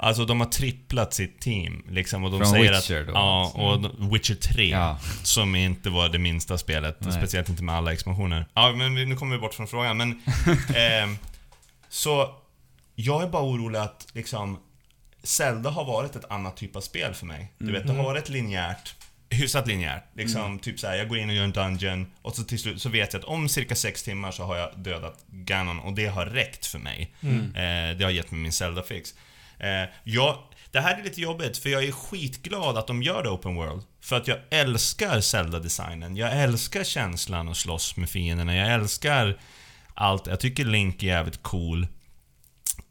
Alltså 0.00 0.24
de 0.24 0.40
har 0.40 0.48
tripplat 0.48 1.14
sitt 1.14 1.40
team 1.40 1.84
liksom 1.90 2.24
och 2.24 2.30
de 2.30 2.40
Från 2.40 2.50
säger 2.50 2.72
Witcher 2.74 3.00
att... 3.00 3.06
då, 3.06 3.12
Ja, 3.12 3.44
alltså. 3.44 3.88
och 3.88 4.14
Witcher 4.14 4.34
3. 4.34 4.68
ja. 4.70 4.98
Som 5.22 5.54
inte 5.54 5.90
var 5.90 6.08
det 6.08 6.18
minsta 6.18 6.58
spelet, 6.58 6.96
Nej. 7.00 7.12
speciellt 7.12 7.48
inte 7.48 7.62
med 7.62 7.74
alla 7.74 7.92
expansioner. 7.92 8.46
Ja, 8.54 8.72
men 8.72 8.94
nu 8.94 9.16
kommer 9.16 9.37
vi 9.37 9.40
bort 9.40 9.54
från 9.54 9.68
frågan, 9.68 9.96
men... 9.96 10.22
ehm, 10.76 11.18
så, 11.88 12.34
jag 12.94 13.22
är 13.22 13.28
bara 13.28 13.42
orolig 13.42 13.78
att 13.78 14.06
liksom... 14.12 14.58
Zelda 15.22 15.70
har 15.70 15.84
varit 15.84 16.16
ett 16.16 16.30
annat 16.30 16.56
typ 16.56 16.76
av 16.76 16.80
spel 16.80 17.14
för 17.14 17.26
mig. 17.26 17.52
Du 17.58 17.72
vet, 17.72 17.87
det 17.87 17.92
har 17.92 18.04
varit 18.04 18.28
linjärt. 18.28 18.94
Hyfsat 19.30 19.66
linjärt. 19.66 20.04
Liksom, 20.16 20.58
typ 20.58 20.80
såhär, 20.80 20.96
jag 20.96 21.08
går 21.08 21.18
in 21.18 21.28
och 21.28 21.34
gör 21.34 21.44
en 21.44 21.52
dungeon 21.52 22.06
och 22.22 22.34
så 22.37 22.44
till 22.44 22.58
slut 22.58 22.82
så 22.82 22.88
vet 22.88 23.12
jag 23.12 23.20
att 23.20 23.24
om 23.24 23.48
cirka 23.48 23.74
sex 23.74 24.02
timmar 24.02 24.30
så 24.30 24.44
har 24.44 24.56
jag 24.56 24.78
dödat 24.78 25.24
Ganon 25.26 25.78
och 25.78 25.92
det 25.92 26.06
har 26.06 26.26
räckt 26.26 26.66
för 26.66 26.78
mig. 26.78 27.14
Eh, 27.22 27.96
det 27.98 28.04
har 28.04 28.11
gett 28.11 28.30
mig 28.30 28.40
min 28.40 28.52
Zelda-fix. 28.52 29.14
Eh, 29.59 29.88
jag, 30.05 30.38
det 30.71 30.81
här 30.81 30.99
är 30.99 31.05
lite 31.05 31.21
jobbigt, 31.21 31.59
för 31.59 31.68
jag 31.68 31.85
är 31.85 31.92
skitglad 31.92 32.77
att 32.79 32.87
de 32.87 33.03
gör 33.03 33.23
det 33.23 33.31
open 33.31 33.55
world. 33.55 33.83
För 34.01 34.16
att 34.16 34.29
jag 34.29 34.38
älskar 34.51 35.21
Zelda-designen. 35.21 36.16
Jag 36.16 36.42
älskar 36.42 36.85
känslan 36.85 37.49
att 37.49 37.57
slåss 37.57 37.97
med 37.97 38.09
fienderna. 38.11 38.57
Jag 38.57 38.75
älskar 38.75 39.38
allt. 39.94 40.27
Jag 40.27 40.40
tycker 40.40 40.64
Link 40.64 41.03
är 41.03 41.07
jävligt 41.07 41.42
cool. 41.42 41.87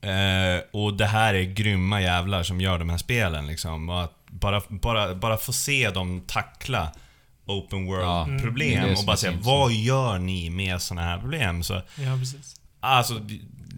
Eh, 0.02 0.64
och 0.72 0.94
det 0.94 1.06
här 1.06 1.34
är 1.34 1.44
grymma 1.44 2.02
jävlar 2.02 2.44
som 2.44 2.62
gör 2.62 2.80
de 2.80 2.90
här 2.90 2.98
spelen 2.98 3.48
liksom. 3.48 3.90
Och 3.90 4.04
att 4.04 4.14
bara, 4.30 4.62
bara, 4.70 5.16
bara 5.16 5.38
få 5.38 5.54
se 5.54 5.90
dem 5.90 6.24
tackla 6.28 6.92
open 7.46 7.88
Ja, 7.88 8.26
world-problem 8.26 8.84
är 8.84 8.88
det 8.88 8.96
och 8.96 9.06
bara 9.06 9.18
säga 9.18 9.38
vad 9.42 9.72
gör 9.72 10.18
ni 10.18 10.50
med 10.50 10.82
såna 10.82 11.02
här 11.02 11.20
problem? 11.20 11.64
Så, 11.64 11.74
Ja, 11.74 12.18
precis. 12.20 12.56
alltså, 12.80 13.22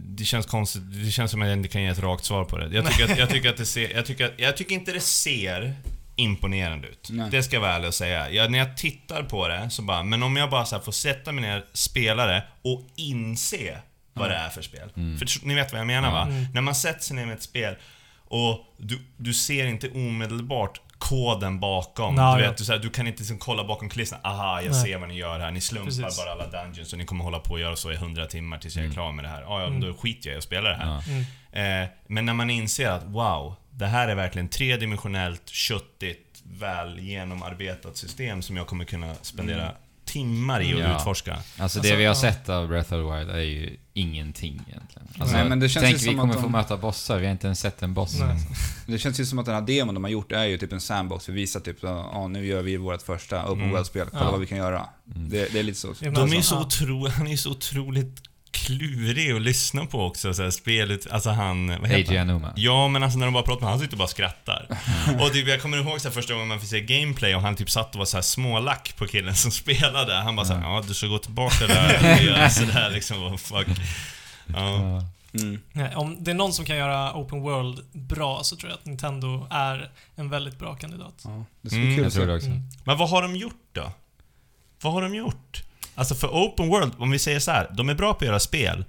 det, 0.06 0.26
känns 0.26 0.46
konstigt. 0.46 0.82
Det 1.04 1.12
känns 1.12 1.32
som 1.32 1.42
att 1.42 1.48
jag 1.48 1.58
inte 1.58 1.70
kan 1.70 1.82
ge 1.82 1.88
ett 1.88 2.00
rakt 2.00 2.26
svar 2.26 2.46
på 2.46 2.58
det. 2.58 2.76
Jag 2.76 2.88
tycker, 2.88 3.12
att, 3.12 3.18
jag 3.18 3.30
tycker 3.30 3.50
att 3.50 3.58
det 3.58 3.66
ser... 3.66 3.96
Jag 3.96 4.06
tycker, 4.06 4.26
att, 4.26 4.34
jag 4.38 4.58
tycker 4.58 4.76
inte 4.76 4.92
det 4.92 5.00
ser 5.00 5.76
imponerande 6.16 6.88
ut. 6.88 7.08
Nej. 7.12 7.30
Det 7.32 7.44
ska 7.44 7.56
jag 7.56 7.62
vara 7.62 7.74
ärlig 7.74 7.88
och 7.88 7.94
säga. 7.94 8.32
Jag, 8.32 8.52
när 8.52 8.60
jag 8.60 8.78
tittar 8.78 9.24
på 9.24 9.48
det 9.48 9.70
så 9.70 9.82
bara, 9.82 10.04
men 10.04 10.24
om 10.24 10.36
jag 10.36 10.50
bara 10.50 10.66
så 10.66 10.76
här 10.76 10.84
får 10.84 10.92
sätta 10.92 11.32
mig 11.32 11.42
ner, 11.42 11.66
spela 11.74 12.26
det 12.26 12.44
och 12.62 12.84
inse 12.96 13.78
vad 14.14 14.30
det 14.30 14.36
är 14.36 14.50
för 14.50 14.62
spel. 14.62 14.90
För 14.94 15.26
tr- 15.26 15.40
ni 15.44 15.56
vet 15.56 15.72
vad 15.72 15.80
jag 15.80 15.88
menar 15.88 16.12
va? 16.12 16.24
Mm. 16.24 16.46
När 16.54 16.62
man 16.62 16.76
sätter 16.76 17.02
sig 17.02 17.16
ner 17.16 17.26
med 17.26 17.36
ett 17.36 17.44
spel 17.44 17.76
och 18.28 18.76
du, 18.78 19.00
du 19.18 19.34
ser 19.34 19.66
inte 19.66 19.90
omedelbart 19.90 20.82
koden 21.00 21.60
bakom. 21.60 22.16
Ja, 22.16 22.36
du, 22.36 22.44
ja. 22.44 22.50
vet, 22.50 22.58
du, 22.58 22.66
så 22.66 22.72
här, 22.72 22.80
du 22.80 22.90
kan 22.90 23.08
inte 23.08 23.20
liksom 23.20 23.38
kolla 23.38 23.64
bakom 23.64 23.90
kulisserna. 23.90 24.22
Aha, 24.24 24.62
jag 24.62 24.72
Nej. 24.72 24.82
ser 24.82 24.98
vad 24.98 25.10
ni 25.10 25.16
gör 25.16 25.40
här. 25.40 25.52
Ni 25.52 25.62
slumpar 25.62 25.86
Precis. 25.86 26.18
bara 26.18 26.32
alla 26.32 26.48
dungeons 26.48 26.94
och 26.94 27.00
ni 27.00 27.06
kommer 27.06 27.24
hålla 27.24 27.40
på 27.40 27.54
och 27.54 27.60
göra 27.60 27.76
så 27.76 27.92
i 27.92 27.96
100 27.96 28.26
timmar 28.26 28.58
tills 28.58 28.76
jag 28.76 28.86
är 28.86 28.92
klar 28.92 29.12
med 29.12 29.26
det 29.26 29.30
här. 29.30 29.42
Ja, 29.42 29.62
ja, 29.62 29.70
då 29.70 29.94
skiter 29.94 30.30
jag 30.30 30.36
i 30.36 30.38
att 30.38 30.44
spela 30.44 30.70
det 30.70 30.76
här. 30.76 30.86
Ja. 30.86 31.04
Mm. 31.08 31.84
Eh, 31.84 31.90
men 32.08 32.26
när 32.26 32.34
man 32.34 32.50
inser 32.50 32.90
att 32.90 33.04
wow, 33.04 33.56
det 33.72 33.88
här 33.88 34.08
är 34.08 34.16
verkligen 34.16 34.48
tredimensionellt, 34.48 35.50
köttigt, 35.50 36.44
väl 36.44 37.00
genomarbetat 37.00 37.98
system 37.98 38.42
som 38.42 38.58
jag 38.58 38.68
kommer 38.68 38.86
kunna 38.86 39.16
spendera 39.22 39.72
timmar 40.12 40.62
i 40.62 40.74
och 40.76 40.80
Ja. 40.80 40.96
utforska. 40.98 41.32
Alltså 41.34 41.54
det 41.58 41.64
Alltså, 41.64 41.82
vi 41.82 41.90
har 41.90 42.02
ja. 42.02 42.16
sett 42.16 42.50
av 42.50 42.68
Breath 42.68 42.94
of 42.94 43.00
the 43.12 43.18
Wild 43.18 43.30
är 43.30 43.40
ju 43.40 43.78
ingenting 43.94 44.62
egentligen. 44.68 45.08
Alltså, 45.20 45.36
Nej, 45.38 45.50
men 45.50 45.60
det 45.60 45.70
känns 45.70 45.84
tänk 45.84 45.94
ju 45.98 46.00
vi 46.00 46.06
som 46.06 46.18
kommer 46.20 46.34
att 46.34 46.40
få 46.40 46.46
de- 46.46 46.52
möta 46.52 46.78
bossar, 46.78 47.20
vi 47.20 47.26
har 47.26 47.32
inte 47.32 47.48
ens 47.48 47.60
sett 47.60 47.84
en 47.84 47.94
boss. 47.94 48.20
Nej. 48.20 48.38
Det 48.88 48.98
känns 49.00 49.20
ju 49.20 49.26
som 49.26 49.40
att 49.40 49.46
den 49.46 49.56
här 49.56 49.62
demon 49.62 49.94
de 49.96 50.04
har 50.04 50.12
gjort 50.12 50.32
är 50.32 50.44
ju 50.46 50.58
typ 50.58 50.74
en 50.74 50.82
sandbox. 50.82 51.30
Vi 51.30 51.34
visar 51.34 51.60
typ 51.60 51.80
så, 51.80 51.88
ja 51.88 52.28
nu 52.28 52.46
gör 52.46 52.62
vi 52.62 52.78
vårt 52.78 53.02
första 53.02 53.44
open 53.46 53.60
Mm. 53.60 53.72
world-spel. 53.72 54.08
Kolla 54.12 54.26
Ja. 54.26 54.32
vad 54.32 54.40
vi 54.40 54.46
kan 54.46 54.58
göra. 54.58 54.86
Det, 55.04 55.54
det 55.54 55.60
är 55.60 55.64
lite 55.64 55.80
så. 55.80 55.88
Ja, 55.88 55.94
men 56.02 56.14
De 56.14 56.32
är 56.32 56.36
alltså, 56.36 56.42
så 56.50 56.56
ja. 56.56 56.60
otro, 56.66 57.08
han 57.18 57.28
är 57.28 57.38
så 57.38 57.52
otroligt 57.52 58.22
klurig 58.70 59.32
att 59.32 59.42
lyssna 59.42 59.86
på 59.86 60.06
också, 60.06 60.34
så 60.34 60.44
här, 60.44 60.50
spelet, 60.52 61.12
alltså 61.12 61.30
han, 61.30 61.68
vad 61.82 61.90
heter? 61.90 62.20
Anuma. 62.20 62.54
Ja, 62.56 62.88
men 62.88 63.04
alltså 63.04 63.20
när 63.20 63.26
de 63.26 63.34
bara 63.34 63.44
pratar 63.44 63.62
med 63.62 63.70
honom, 63.70 63.80
han 63.80 63.80
sitter 63.80 63.94
och 63.94 64.00
bara 64.00 64.08
skrattar. 64.08 64.68
och 65.22 65.34
typ, 65.34 65.48
jag 65.48 65.62
kommer 65.62 65.78
ihåg 65.78 66.02
så 66.02 66.08
här, 66.08 66.16
första 66.16 66.34
gången 66.34 66.48
man 66.48 66.60
fick 66.60 66.70
se 66.70 66.82
gameplay 66.82 67.36
och 67.36 67.42
han 67.42 67.56
typ 67.56 67.70
satt 67.70 67.96
och 67.96 68.00
var 68.00 68.06
så 68.06 68.18
här 68.18 68.22
smålack 68.22 68.94
på 68.98 69.08
killen 69.08 69.36
som 69.36 69.52
spelade. 69.62 70.14
Han 70.14 70.36
bara 70.36 70.46
såhär, 70.46 70.62
ja 70.62 70.84
du 70.88 70.94
ska 70.94 71.08
gå 71.08 71.18
tillbaka 71.18 71.68
där 71.68 72.16
och 72.18 72.24
göra 72.24 72.50
sådär 72.50 72.90
liksom, 72.90 73.38
fuck. 73.38 73.68
Ja. 74.46 75.04
Mm. 75.34 75.60
Om 75.96 76.24
det 76.24 76.32
är 76.32 76.36
någon 76.36 76.54
som 76.54 76.66
kan 76.66 76.78
göra 76.78 77.14
Open 77.14 77.42
World 77.42 77.80
bra 77.92 78.44
så 78.44 78.56
tror 78.56 78.70
jag 78.70 78.78
att 78.78 78.86
Nintendo 78.86 79.48
är 79.50 79.90
en 80.16 80.30
väldigt 80.30 80.60
bra 80.60 80.76
kandidat. 80.76 81.22
Ja, 81.24 81.46
det 81.62 81.70
ska 81.70 81.78
bli 81.80 81.86
Mm, 81.86 81.96
kul 81.96 82.04
Jag 82.04 82.14
tror 82.14 82.28
det 82.28 82.36
också. 82.36 82.48
Mm. 82.48 82.62
Men 82.84 82.98
vad 82.98 83.10
har 83.10 83.22
de 83.22 83.36
gjort 83.36 83.70
då? 83.72 83.92
Vad 84.82 84.94
har 84.94 85.02
de 85.02 85.16
gjort? 85.16 85.64
Alltså 86.00 86.16
för 86.16 86.28
open 86.28 86.68
world, 86.68 86.92
om 86.98 87.12
vi 87.12 87.20
säger 87.20 87.40
så 87.40 87.52
här, 87.52 87.70
de 87.78 87.90
är 87.90 87.94
bra 87.96 88.14
på 88.14 88.18
att 88.18 88.28
göra 88.28 88.40
spel. 88.40 88.86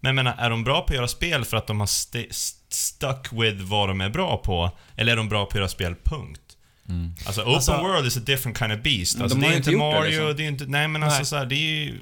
Men 0.00 0.08
jag 0.08 0.14
menar, 0.24 0.34
är 0.38 0.50
de 0.50 0.64
bra 0.64 0.80
på 0.80 0.84
att 0.92 0.96
göra 0.96 1.08
spel 1.08 1.44
för 1.44 1.56
att 1.56 1.66
de 1.66 1.80
har 1.80 1.84
st- 1.86 2.26
st- 2.30 2.58
stuck 2.68 3.28
with 3.32 3.56
vad 3.62 3.88
de 3.88 4.00
är 4.00 4.10
bra 4.10 4.36
på? 4.36 4.70
Eller 4.96 5.12
är 5.12 5.16
de 5.16 5.28
bra 5.28 5.44
på 5.44 5.48
att 5.50 5.54
göra 5.54 5.68
spel, 5.68 5.94
punkt? 6.04 6.40
Mm. 6.88 7.14
Alltså 7.26 7.40
open 7.42 7.54
Alltså- 7.54 7.72
world 7.82 8.06
is 8.06 8.16
a 8.16 8.20
different 8.26 8.58
kind 8.58 8.72
of 8.72 8.82
beast. 8.82 9.14
Men 9.16 9.22
Alltså, 9.22 9.38
de 9.38 9.42
det 9.42 9.46
är 9.48 9.50
ju 9.50 9.56
inte 9.56 9.70
gjort 9.70 9.80
det, 9.80 9.84
Mario, 10.00 10.08
liksom. 10.10 10.36
det 10.36 10.44
är 10.44 10.48
inte... 10.48 10.64
Nej 10.66 10.88
men 10.88 11.02
alltså 11.02 11.18
Nej. 11.18 11.26
så 11.26 11.36
här, 11.36 11.46
det 11.46 11.54
är 11.54 11.84
ju... 11.84 11.98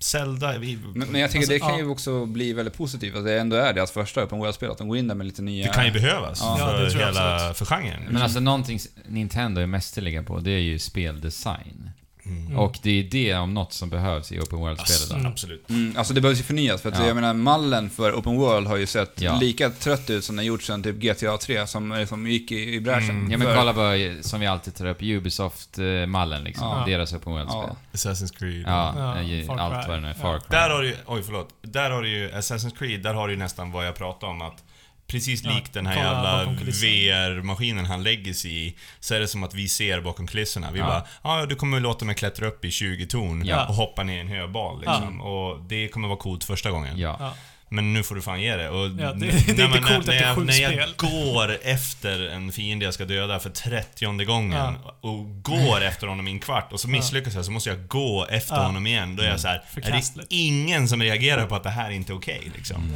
Zelda, 0.00 0.58
vi, 0.58 0.78
Men, 0.94 1.08
men 1.08 1.20
jag 1.20 1.30
tycker 1.30 1.38
Alltså, 1.38 1.52
det 1.52 1.58
kan 1.58 1.70
ja. 1.70 1.78
ju 1.78 1.88
också 1.88 2.26
bli 2.26 2.52
väldigt 2.52 2.76
positivt, 2.76 3.16
att 3.16 3.24
det 3.24 3.40
ändå 3.40 3.56
är 3.56 3.72
deras 3.72 3.90
första 3.90 4.24
open 4.24 4.38
world-spel, 4.38 4.70
att 4.70 4.78
de 4.78 4.88
går 4.88 4.96
in 4.98 5.08
där 5.08 5.14
med 5.14 5.26
lite 5.26 5.42
nya... 5.42 5.66
det 5.66 5.72
kan 5.72 5.84
ju 5.86 5.92
behövas 5.92 6.40
Ja. 6.42 6.56
För 6.56 6.82
det 6.84 6.90
tror 6.90 7.02
jag 7.02 7.08
hela, 7.08 7.34
absolut. 7.34 7.56
för 7.56 7.64
genren. 7.64 8.02
Men 8.10 8.22
alltså 8.22 8.40
någonting 8.40 8.78
Nintendo 9.08 9.60
är 9.60 9.66
mästerliga 9.66 10.22
på, 10.22 10.40
det 10.40 10.50
är 10.50 10.58
ju 10.58 10.78
speldesign. 10.78 11.90
Mm. 12.28 12.58
Och 12.58 12.78
det 12.82 12.90
är 12.90 13.02
det 13.04 13.34
om 13.34 13.54
något 13.54 13.72
som 13.72 13.90
behövs 13.90 14.32
i 14.32 14.40
Open 14.40 14.58
World-spel 14.58 14.94
Alltså, 14.94 15.16
idag. 15.16 15.26
absolut. 15.32 15.70
Mm, 15.70 15.94
alltså 15.96 16.14
det 16.14 16.20
behövs 16.20 16.38
ju 16.38 16.42
förnyas, 16.42 16.82
för 16.82 16.88
att 16.88 16.98
Ja. 16.98 17.06
jag 17.06 17.14
menar 17.14 17.34
mallen 17.34 17.90
för 17.90 18.12
Open 18.12 18.36
World 18.36 18.66
har 18.66 18.76
ju 18.76 18.86
sett 18.86 19.20
Ja. 19.20 19.38
lika 19.40 19.70
trött 19.70 20.10
ut 20.10 20.24
som 20.24 20.36
den 20.36 20.44
gjort 20.44 20.62
sedan 20.62 20.82
typ 20.82 20.96
GTA 20.96 21.38
3, 21.38 21.66
som, 21.66 22.06
som 22.08 22.26
gick 22.26 22.52
i, 22.52 22.74
i 22.74 22.80
bräschen. 22.80 23.10
Mm. 23.10 23.30
Ja 23.30 23.38
men 23.38 23.46
För- 23.46 23.56
kolla 23.56 23.72
bara, 23.72 24.22
som 24.22 24.40
vi 24.40 24.46
alltid 24.46 24.74
tar 24.74 24.86
upp, 24.86 25.02
Ubisoft-mallen 25.02 26.44
liksom. 26.44 26.66
Ja. 26.68 26.84
Deras 26.86 27.12
Open 27.12 27.32
World-spel. 27.32 27.62
Ja. 27.68 27.76
Assassin's 27.92 28.38
Creed. 28.38 28.62
Ja, 28.66 28.94
Ja, 28.96 29.22
ja, 29.22 29.46
Far 29.46 29.58
allt 29.58 29.88
vad 29.88 30.02
det 30.02 30.06
är. 30.08 30.14
Ja. 30.16 30.22
Far 30.22 30.38
Cry. 30.38 30.46
Där 30.50 30.70
har 30.70 30.82
du 30.82 30.88
ju, 30.88 30.96
oj 31.06 31.22
förlåt. 31.22 31.48
Där 31.62 31.90
har 31.90 32.02
du 32.02 32.08
ju, 32.08 32.30
Assassin's 32.30 32.78
Creed, 32.78 33.02
där 33.02 33.14
har 33.14 33.28
du 33.28 33.34
ju 33.34 33.38
nästan 33.38 33.72
vad 33.72 33.86
jag 33.86 33.94
pratade 33.94 34.32
om 34.32 34.42
att 34.42 34.64
Precis 35.10 35.44
Ja, 35.44 35.50
likt 35.50 35.72
den 35.72 35.86
här 35.86 35.96
jävla. 35.96 36.44
VR-maskinen 36.44 37.84
han 37.84 38.02
lägger 38.02 38.32
sig 38.32 38.66
i, 38.66 38.74
så 39.00 39.14
är 39.14 39.20
det 39.20 39.28
som 39.28 39.42
att 39.42 39.54
vi 39.54 39.68
ser 39.68 40.00
bakom 40.00 40.26
kulisserna. 40.26 40.70
Vi 40.70 40.78
Ja. 40.78 40.86
bara, 41.22 41.40
ja 41.40 41.46
du 41.46 41.54
kommer 41.54 41.80
låta 41.80 42.04
mig 42.04 42.14
klättra 42.14 42.46
upp 42.46 42.64
i 42.64 42.70
20 42.70 43.06
torn 43.06 43.44
Ja. 43.46 43.66
och 43.66 43.74
hoppa 43.74 44.02
ner 44.02 44.16
i 44.16 44.20
en 44.20 44.28
höbal 44.28 44.80
liksom. 44.80 45.20
Och 45.20 45.60
det 45.68 45.88
kommer 45.88 46.08
vara 46.08 46.18
coolt 46.18 46.44
första 46.44 46.70
gången. 46.70 46.98
Ja. 46.98 47.16
Ja. 47.20 47.34
Men 47.70 47.92
nu 47.92 48.02
får 48.02 48.14
du 48.14 48.22
fan 48.22 48.40
ge 48.42 48.56
det. 48.56 48.68
Och 48.68 48.86
Ja, 48.86 48.90
det- 48.90 49.04
n- 49.06 49.18
det 49.18 49.28
är 49.52 49.56
när 49.68 49.76
inte 49.76 49.78
coolt 49.94 50.06
när, 50.06 50.34
sju 50.34 50.44
när 50.44 50.60
jag 50.60 50.72
spel. 50.72 50.94
går 50.96 51.56
efter 51.62 52.28
en 52.28 52.52
fiende 52.52 52.84
jag 52.84 52.94
ska 52.94 53.04
döda 53.04 53.38
för 53.38 53.50
trettionde 53.50 54.24
gången 54.24 54.74
och 55.00 55.42
går 55.42 55.80
efter 55.82 56.06
honom 56.06 56.28
i 56.28 56.30
en 56.30 56.40
kvart 56.40 56.72
och 56.72 56.80
så 56.80 56.88
misslyckas 56.88 57.34
jag 57.34 57.44
så 57.44 57.50
måste 57.50 57.70
jag 57.70 57.86
gå 57.88 58.26
efter 58.30 58.54
Ja. 58.56 58.62
honom 58.62 58.86
igen. 58.86 59.16
Då 59.16 59.22
är 59.22 59.28
jag 59.28 59.40
så 59.40 59.48
här, 59.48 59.62
är 59.76 59.90
det 59.92 60.24
ingen 60.34 60.88
som 60.88 61.02
reagerar 61.02 61.46
på 61.46 61.54
att 61.54 61.62
det 61.62 61.70
här 61.70 61.90
inte 61.90 62.12
är 62.12 62.16
okej 62.16 62.50
liksom? 62.56 62.92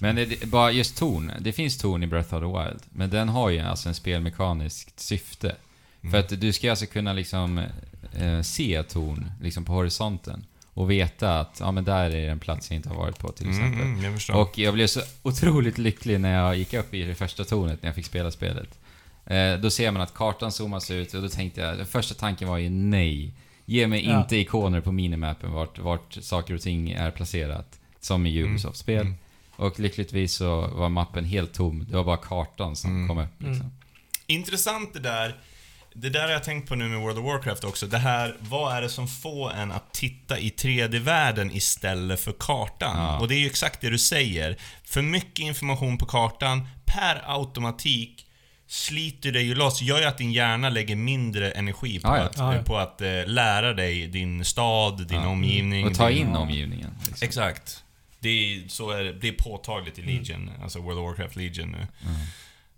Men 0.00 0.16
det, 0.16 0.44
bara 0.46 0.72
just 0.72 0.96
ton. 0.96 1.32
Det 1.40 1.52
finns 1.52 1.78
ton 1.78 2.02
i 2.02 2.06
Breath 2.06 2.34
of 2.34 2.40
the 2.40 2.46
Wild. 2.46 2.82
Men 2.92 3.10
den 3.10 3.28
har 3.28 3.50
ju 3.50 3.58
alltså 3.60 3.88
en 3.88 3.94
spelmekaniskt 3.94 5.00
syfte. 5.00 5.56
Mm. 6.02 6.12
För 6.12 6.18
att 6.18 6.40
du 6.40 6.52
ska 6.52 6.70
alltså 6.70 6.86
kunna 6.86 7.12
liksom 7.12 7.58
eh, 8.18 8.40
se 8.42 8.82
ton 8.82 9.30
liksom 9.42 9.64
på 9.64 9.72
horisonten. 9.72 10.44
Och 10.74 10.90
veta 10.90 11.40
att, 11.40 11.56
ja 11.60 11.70
men 11.72 11.84
där 11.84 12.10
är 12.10 12.30
en 12.30 12.38
plats 12.38 12.70
jag 12.70 12.76
inte 12.76 12.88
har 12.88 12.96
varit 12.96 13.18
på 13.18 13.28
till 13.32 13.46
Mm, 13.46 13.58
exempel. 13.58 13.86
mm, 13.86 14.04
jag 14.04 14.14
förstår. 14.14 14.34
Och 14.36 14.58
jag 14.58 14.74
blev 14.74 14.86
så 14.86 15.00
otroligt 15.22 15.78
lycklig 15.78 16.20
när 16.20 16.34
jag 16.34 16.56
gick 16.56 16.74
upp 16.74 16.94
i 16.94 17.02
det 17.02 17.14
första 17.14 17.44
tornet 17.44 17.82
när 17.82 17.88
jag 17.88 17.94
fick 17.94 18.06
spela 18.06 18.30
spelet. 18.30 18.78
Eh, 19.26 19.54
då 19.54 19.70
ser 19.70 19.90
man 19.90 20.02
att 20.02 20.14
kartan 20.14 20.52
zoomas 20.52 20.90
ut 20.90 21.14
och 21.14 21.22
då 21.22 21.28
tänkte 21.28 21.60
jag, 21.60 21.76
den 21.76 21.86
första 21.86 22.14
tanken 22.14 22.48
var 22.48 22.58
ju 22.58 22.70
nej. 22.70 23.32
Ge 23.64 23.86
mig 23.86 24.06
Ja. 24.08 24.20
inte 24.20 24.36
ikoner 24.36 24.80
på 24.80 24.92
minimappen 24.92 25.52
vart, 25.52 25.78
vart 25.78 26.12
saker 26.20 26.54
och 26.54 26.60
ting 26.60 26.90
är 26.90 27.10
placerat. 27.10 27.78
Som 28.00 28.26
i 28.26 28.42
Ubisoft-spel. 28.42 29.00
Mm. 29.00 29.14
Och 29.56 29.80
lyckligtvis 29.80 30.34
så 30.34 30.60
var 30.68 30.88
mappen 30.88 31.24
helt 31.24 31.54
tom. 31.54 31.86
Det 31.90 31.96
var 31.96 32.04
bara 32.04 32.16
kartan 32.16 32.76
som 32.76 32.90
Mm. 32.90 33.08
kom 33.08 33.18
upp 33.18 33.30
liksom. 33.38 33.60
Mm. 33.60 33.72
Intressant 34.26 34.94
det 34.94 35.00
där. 35.00 35.36
det 35.94 36.10
där 36.10 36.22
har 36.22 36.28
jag 36.30 36.44
tänkt 36.44 36.68
på 36.68 36.74
nu 36.74 36.88
med 36.88 36.98
World 37.00 37.18
of 37.18 37.24
Warcraft 37.24 37.64
också. 37.64 37.86
Det 37.86 37.98
här, 37.98 38.36
vad 38.40 38.76
är 38.76 38.82
det 38.82 38.88
som 38.88 39.08
får 39.08 39.52
en 39.52 39.72
att 39.72 39.92
titta 39.94 40.38
i 40.38 40.48
3D-världen 40.50 41.50
istället 41.50 42.20
för 42.20 42.32
kartan? 42.40 42.96
Ja. 42.96 43.18
Och 43.20 43.28
det 43.28 43.34
är 43.34 43.38
ju 43.38 43.46
exakt 43.46 43.80
det 43.80 43.90
du 43.90 43.98
säger. 43.98 44.56
För 44.84 45.02
mycket 45.02 45.38
information 45.38 45.98
på 45.98 46.06
kartan, 46.06 46.68
per 46.86 47.22
automatik, 47.26 48.26
sliter 48.68 49.32
dig 49.32 49.42
ju 49.46 49.54
loss, 49.54 49.82
gör 49.82 49.98
ju 49.98 50.04
att 50.04 50.18
din 50.18 50.32
hjärna 50.32 50.68
lägger 50.70 50.96
mindre 50.96 51.50
energi 51.50 52.00
på 52.00 52.08
Ja, 52.08 52.16
ja. 52.16 52.22
att, 52.24 52.38
Ja, 52.38 52.54
ja. 52.54 52.62
På 52.62 52.76
att 52.78 53.00
eh, 53.00 53.26
lära 53.26 53.72
dig 53.72 54.06
din 54.06 54.44
stad, 54.44 55.06
din 55.08 55.20
Ja. 55.22 55.28
omgivning. 55.28 55.86
Och 55.86 55.94
ta 55.94 56.08
din, 56.08 56.18
in 56.18 56.36
omgivningen. 56.36 56.90
Liksom. 57.06 57.26
Exakt. 57.26 57.82
Det 58.18 58.28
är, 58.28 58.68
så 58.68 58.90
är 58.90 59.04
det, 59.04 59.12
det 59.12 59.28
är 59.28 59.32
påtagligt 59.32 59.98
i 59.98 60.02
Legion, 60.02 60.50
alltså 60.62 60.80
World 60.80 60.98
of 60.98 61.04
Warcraft 61.04 61.36
Legion 61.36 61.68
nu. 61.72 61.86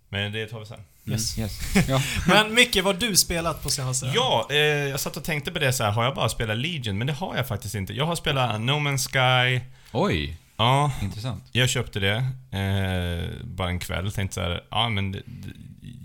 Men 0.09 0.33
det 0.33 0.46
tar 0.46 0.61
vi 0.61 0.66
sen. 0.66 0.81
Yes. 1.07 1.38
Yes. 1.38 1.61
Ja. 1.88 2.03
Men 2.29 2.55
Micke, 2.55 2.77
vad 2.77 2.85
har 2.85 2.94
du 3.09 3.16
spelat 3.16 3.62
på 3.62 3.70
senaste? 3.70 4.12
Ja, 4.14 4.46
eh, 4.51 4.57
jag 4.59 5.01
satt 5.01 5.16
och 5.16 5.24
tänkte 5.24 5.51
på 5.53 5.59
det 5.59 5.72
så 5.72 5.85
här. 5.85 5.90
har 5.90 6.05
jag 6.05 6.14
bara 6.14 6.29
spelat 6.29 6.57
Legion? 6.57 6.98
Men 6.98 7.07
det 7.07 7.12
har 7.12 7.37
jag 7.37 7.48
faktiskt 7.48 7.74
inte. 7.74 7.92
Jag 7.92 8.07
har 8.07 8.16
spelat 8.16 8.61
No 8.61 8.72
Man's 8.72 9.09
Sky. 9.09 9.64
Oj, 9.92 10.37
Ja, 10.57 10.92
intressant. 11.03 11.44
jag 11.53 11.68
köpte 11.68 12.01
det. 12.01 12.16
Eh, 12.59 13.44
bara 13.44 13.68
en 13.68 13.79
kväll. 13.79 14.12
Tänkte 14.12 14.35
så 14.35 14.40
här, 14.40 14.64
ja 14.70 14.88
men 14.88 15.12
det, 15.12 15.22
det, 15.27 15.53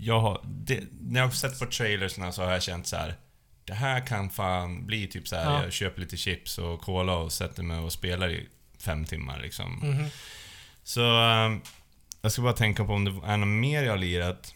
jag 0.00 0.20
har... 0.20 0.40
Det, 0.44 0.80
när 1.00 1.20
jag 1.20 1.26
har 1.26 1.32
sett 1.32 1.58
på 1.58 1.66
trailersna 1.66 2.32
så 2.32 2.42
har 2.44 2.52
jag 2.52 2.62
känt 2.62 2.86
så 2.86 2.96
här. 2.96 3.14
Det 3.64 3.74
här 3.74 4.06
kan 4.06 4.30
fan 4.30 4.86
bli 4.86 5.06
typ 5.06 5.28
så 5.28 5.36
här. 5.36 5.44
Ja. 5.44 5.62
jag 5.62 5.72
köper 5.72 6.00
lite 6.00 6.16
chips 6.16 6.58
och 6.58 6.80
cola 6.80 7.14
och 7.16 7.32
sätter 7.32 7.62
mig 7.62 7.78
och 7.78 7.92
spelar 7.92 8.28
i 8.30 8.46
fem 8.84 9.04
timmar 9.04 9.38
liksom. 9.40 9.72
Mhm. 9.82 10.06
Så... 10.84 11.00
eh, 11.00 11.56
jag 12.22 12.32
ska 12.32 12.42
bara 12.42 12.52
tänka 12.52 12.84
på 12.84 12.92
om 12.92 13.04
det 13.04 13.10
är 13.26 13.36
något 13.36 13.48
mer 13.48 13.82
jag 13.82 13.92
har 13.92 13.98
lirat. 13.98 14.54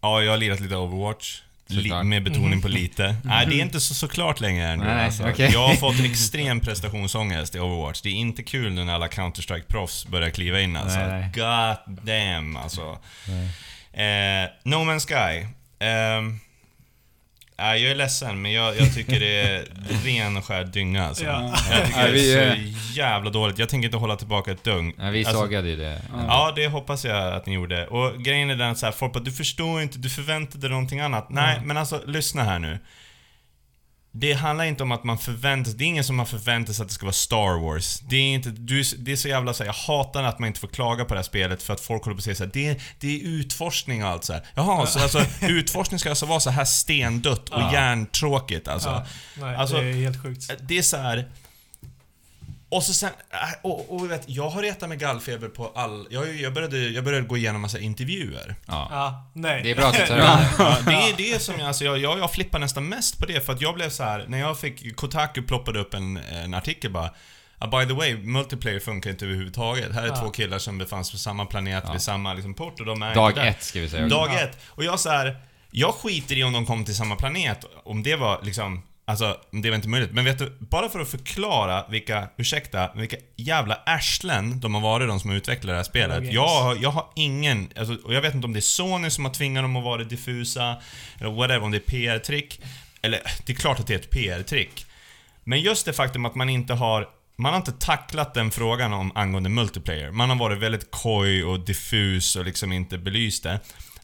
Ja, 0.00 0.22
jag 0.22 0.30
har 0.30 0.36
lirat 0.38 0.60
lite 0.60 0.76
Overwatch. 0.76 1.42
Li- 1.66 2.02
med 2.04 2.22
betoning 2.24 2.62
på 2.62 2.68
lite. 2.68 3.16
Nej, 3.24 3.46
det 3.46 3.54
är 3.54 3.62
inte 3.62 3.80
så 3.80 3.94
såklart 3.94 4.40
längre 4.40 4.76
nu 4.76 4.84
Nej, 4.84 5.04
alltså. 5.04 5.28
okej. 5.30 5.50
Jag 5.52 5.68
har 5.68 5.74
fått 5.74 6.00
extrem 6.04 6.60
prestationsångest 6.60 7.54
i 7.54 7.58
Overwatch. 7.60 8.00
Det 8.00 8.08
är 8.08 8.12
inte 8.12 8.42
kul 8.42 8.72
nu 8.72 8.84
när 8.84 8.94
alla 8.94 9.08
Counter-Strike-proffs 9.08 10.08
börjar 10.08 10.30
kliva 10.30 10.60
in 10.60 10.76
alltså. 10.76 10.98
Nej, 10.98 11.08
nej. 11.20 11.30
God 11.34 11.96
damn 12.04 12.56
alltså. 12.56 12.98
Eh, 13.92 14.50
no 14.64 14.74
Man's 14.76 15.06
Sky. 15.06 15.46
Ehm, 15.78 16.40
nej, 17.60 17.82
jag 17.82 17.90
är 17.90 17.94
ledsen, 17.94 18.42
men 18.42 18.52
jag, 18.52 18.76
jag 18.78 18.94
tycker 18.94 19.20
det 19.20 19.40
är 19.40 19.64
ren 20.04 20.36
och 20.36 20.44
skär 20.44 20.64
dynga 20.64 21.06
alltså. 21.08 21.24
Ja. 21.24 21.52
Jag 21.70 21.86
tycker 21.86 21.98
Nej, 21.98 22.12
vi, 22.12 22.34
det 22.34 22.40
är 22.40 22.56
så 22.56 22.98
jävla 22.98 23.30
dåligt. 23.30 23.58
Jag 23.58 23.68
tänker 23.68 23.86
inte 23.88 23.96
hålla 23.98 24.16
tillbaka 24.16 24.50
ett 24.52 24.64
dugg. 24.64 24.94
Ja, 24.98 25.10
vi 25.10 25.24
Alltså, 25.26 25.42
sågade 25.42 25.68
ju 25.68 25.76
det. 25.76 26.02
Ja, 26.28 26.52
det 26.56 26.66
hoppas 26.66 27.04
jag 27.04 27.34
att 27.34 27.46
ni 27.46 27.54
gjorde. 27.54 27.86
Och 27.86 28.22
grejen 28.22 28.50
är 28.50 28.56
den 28.56 28.70
att 28.70 28.78
så 28.78 28.86
här, 28.86 28.92
folk 28.92 29.12
bara, 29.12 29.20
du 29.24 29.32
förstår 29.32 29.82
inte, 29.82 29.98
du 29.98 30.10
förväntade 30.10 30.60
dig 30.60 30.70
någonting 30.70 31.00
annat. 31.00 31.30
Nej, 31.30 31.60
men 31.64 31.76
alltså 31.76 32.00
lyssna 32.06 32.44
här 32.44 32.58
nu. 32.58 32.78
Det 34.12 34.32
handlar 34.32 34.64
inte 34.64 34.82
om 34.82 34.92
att 34.92 35.04
man 35.04 35.18
förväntar 35.18 35.72
det 35.72 35.84
är 35.84 35.86
ingen 35.86 36.04
som 36.04 36.18
har 36.18 36.26
förväntat 36.26 36.76
sig 36.76 36.82
att 36.82 36.88
det 36.88 36.94
ska 36.94 37.06
vara 37.06 37.12
Star 37.12 37.60
Wars. 37.62 38.00
Det 38.00 38.16
är 38.16 38.34
inte, 38.34 38.50
du, 38.50 38.82
det 38.98 39.12
är 39.12 39.16
så 39.16 39.28
jävla 39.28 39.54
så 39.54 39.62
här, 39.62 39.68
jag 39.68 39.74
hatar 39.96 40.22
att 40.22 40.38
man 40.38 40.46
inte 40.46 40.60
får 40.60 40.68
klaga 40.68 41.04
på 41.04 41.14
det 41.14 41.18
här 41.18 41.24
spelet 41.24 41.62
för 41.62 41.72
att 41.74 41.80
folk 41.80 42.04
håller 42.04 42.14
på 42.14 42.18
att 42.18 42.24
säga 42.24 42.34
så 42.34 42.44
här, 42.44 42.50
det, 42.54 42.68
är- 42.68 42.82
det 43.00 43.16
är 43.16 43.20
utforskning 43.24 44.04
och 44.04 44.10
allt 44.10 44.24
så 44.24 44.32
här. 44.32 44.42
Jaha, 44.54 44.86
så 44.86 45.02
alltså 45.02 45.24
utforskning 45.42 45.98
ska 45.98 46.08
alltså 46.10 46.26
vara 46.26 46.40
så 46.40 46.50
här 46.50 46.64
stendött 46.64 47.48
och 47.48 47.60
Ja. 47.60 47.72
hjärntråkigt 47.72 48.68
alltså. 48.68 48.88
Ja, 48.88 49.06
nej, 49.40 49.56
Alltså, 49.56 49.76
det 49.80 49.88
är 49.88 49.92
helt 49.94 50.22
sjukt. 50.22 50.50
Det 50.60 50.78
är 50.78 50.82
så 50.82 50.96
här. 50.96 51.28
Och 52.70 52.82
så 52.82 52.94
sen, 52.94 53.10
äh, 53.30 53.38
och, 53.62 53.94
och 53.94 54.10
vet, 54.10 54.22
jag 54.26 54.50
har 54.50 54.62
retat 54.62 54.88
med 54.88 54.98
gallfeber 54.98 55.48
på 55.48 55.72
all... 55.74 56.06
Jag, 56.10 56.34
jag, 56.34 56.52
började, 56.54 56.78
jag 56.78 57.04
började 57.04 57.26
gå 57.26 57.36
igenom 57.36 57.60
massa 57.60 57.78
intervjuer. 57.78 58.54
Ja. 58.66 58.88
Ja, 58.90 59.30
nej. 59.34 59.62
Det 59.62 59.70
är 59.70 59.74
bra 59.76 59.86
att 59.86 59.94
du 59.94 60.06
tar 60.06 60.14
över. 60.16 60.46
Ja, 60.58 60.76
det 60.86 60.92
är 60.92 61.16
det 61.32 61.42
som 61.42 61.54
jag, 61.58 61.68
alltså 61.68 61.84
jag, 61.84 61.98
jag, 61.98 62.18
jag 62.18 62.32
flippar 62.32 62.58
nästan 62.58 62.88
mest 62.88 63.18
på 63.18 63.26
det 63.26 63.46
för 63.46 63.52
att 63.52 63.60
jag 63.60 63.74
blev 63.74 63.90
så 63.90 64.02
här 64.02 64.24
när 64.28 64.38
jag 64.38 64.60
fick, 64.60 64.96
Kotaku 64.96 65.42
ploppade 65.42 65.78
upp 65.80 65.94
en, 65.94 66.16
en 66.16 66.54
artikel 66.54 66.90
bara 66.90 67.10
"Ah, 67.58 67.66
By 67.66 67.86
the 67.86 67.92
way, 67.94 68.14
multiplayer 68.16 68.80
funkar 68.80 69.10
inte 69.10 69.24
överhuvudtaget. 69.24 69.94
Här 69.94 70.02
är 70.02 70.06
Ja. 70.06 70.16
två 70.16 70.30
killar 70.30 70.58
som 70.58 70.78
befann 70.78 71.04
sig 71.04 71.12
på 71.12 71.18
samma 71.18 71.44
planet 71.46 71.84
Ja. 71.86 71.92
vid 71.92 72.02
samma 72.02 72.34
liksom, 72.34 72.54
port 72.54 72.80
och 72.80 72.86
de 72.86 73.02
är 73.02 73.14
Dag 73.14 73.46
ett 73.46 73.62
ska 73.62 73.80
vi 73.80 73.88
säga. 73.88 74.06
Dag 74.08 74.28
Ja. 74.32 74.38
ett. 74.40 74.58
Och 74.66 74.84
jag 74.84 75.00
så 75.00 75.10
här, 75.10 75.36
jag 75.70 75.94
skiter 75.94 76.36
i 76.38 76.44
om 76.44 76.52
de 76.52 76.66
kom 76.66 76.84
till 76.84 76.96
samma 76.96 77.16
planet, 77.16 77.64
om 77.84 78.02
det 78.02 78.16
var 78.16 78.40
liksom 78.42 78.82
Alltså, 79.10 79.36
det 79.50 79.70
var 79.70 79.76
inte 79.76 79.88
möjligt. 79.88 80.12
Men 80.12 80.24
vet 80.24 80.38
du, 80.38 80.52
bara 80.58 80.88
för 80.88 81.00
att 81.00 81.08
förklara 81.08 81.84
vilka, 81.88 82.28
ursäkta, 82.36 82.90
vilka 82.94 83.16
jävla 83.36 83.74
arslen 83.86 84.60
de 84.60 84.74
har 84.74 84.80
varit, 84.80 85.08
de 85.08 85.20
som 85.20 85.30
har 85.30 85.36
utvecklat 85.36 85.72
det 85.72 85.76
här 85.76 85.82
spelet. 85.82 86.32
Jag, 86.32 86.82
jag 86.82 86.90
har 86.90 87.06
ingen, 87.16 87.68
alltså, 87.76 87.96
och 88.04 88.14
jag 88.14 88.22
vet 88.22 88.34
inte 88.34 88.46
om 88.46 88.52
det 88.52 88.58
är 88.58 88.60
Sony 88.60 89.10
som 89.10 89.24
har 89.24 89.32
tvingat 89.32 89.64
dem 89.64 89.76
att 89.76 89.84
vara 89.84 90.04
diffusa, 90.04 90.76
eller 91.18 91.30
whatever, 91.30 91.62
om 91.62 91.70
det 91.70 91.76
är 91.76 91.80
PR-trick. 91.80 92.60
Eller, 93.02 93.20
det 93.46 93.52
är 93.52 93.56
klart 93.56 93.80
att 93.80 93.86
det 93.86 93.94
är 93.94 93.98
ett 93.98 94.10
PR-trick. 94.10 94.86
Men 95.44 95.60
just 95.60 95.86
det 95.86 95.92
faktum 95.92 96.24
att 96.24 96.34
man 96.34 96.48
inte 96.48 96.74
har 96.74 97.08
man 97.36 97.52
har 97.52 97.56
inte 97.56 97.72
tacklat 97.72 98.34
den 98.34 98.50
frågan 98.50 98.92
om 98.92 99.12
angående 99.14 99.48
multiplayer. 99.48 100.10
Man 100.10 100.30
har 100.30 100.36
varit 100.36 100.58
väldigt 100.58 100.90
koj 100.90 101.44
och 101.44 101.60
diffus 101.60 102.36
och 102.36 102.44
liksom 102.44 102.72
inte 102.72 102.98
belyst 102.98 103.42
det. 103.42 103.60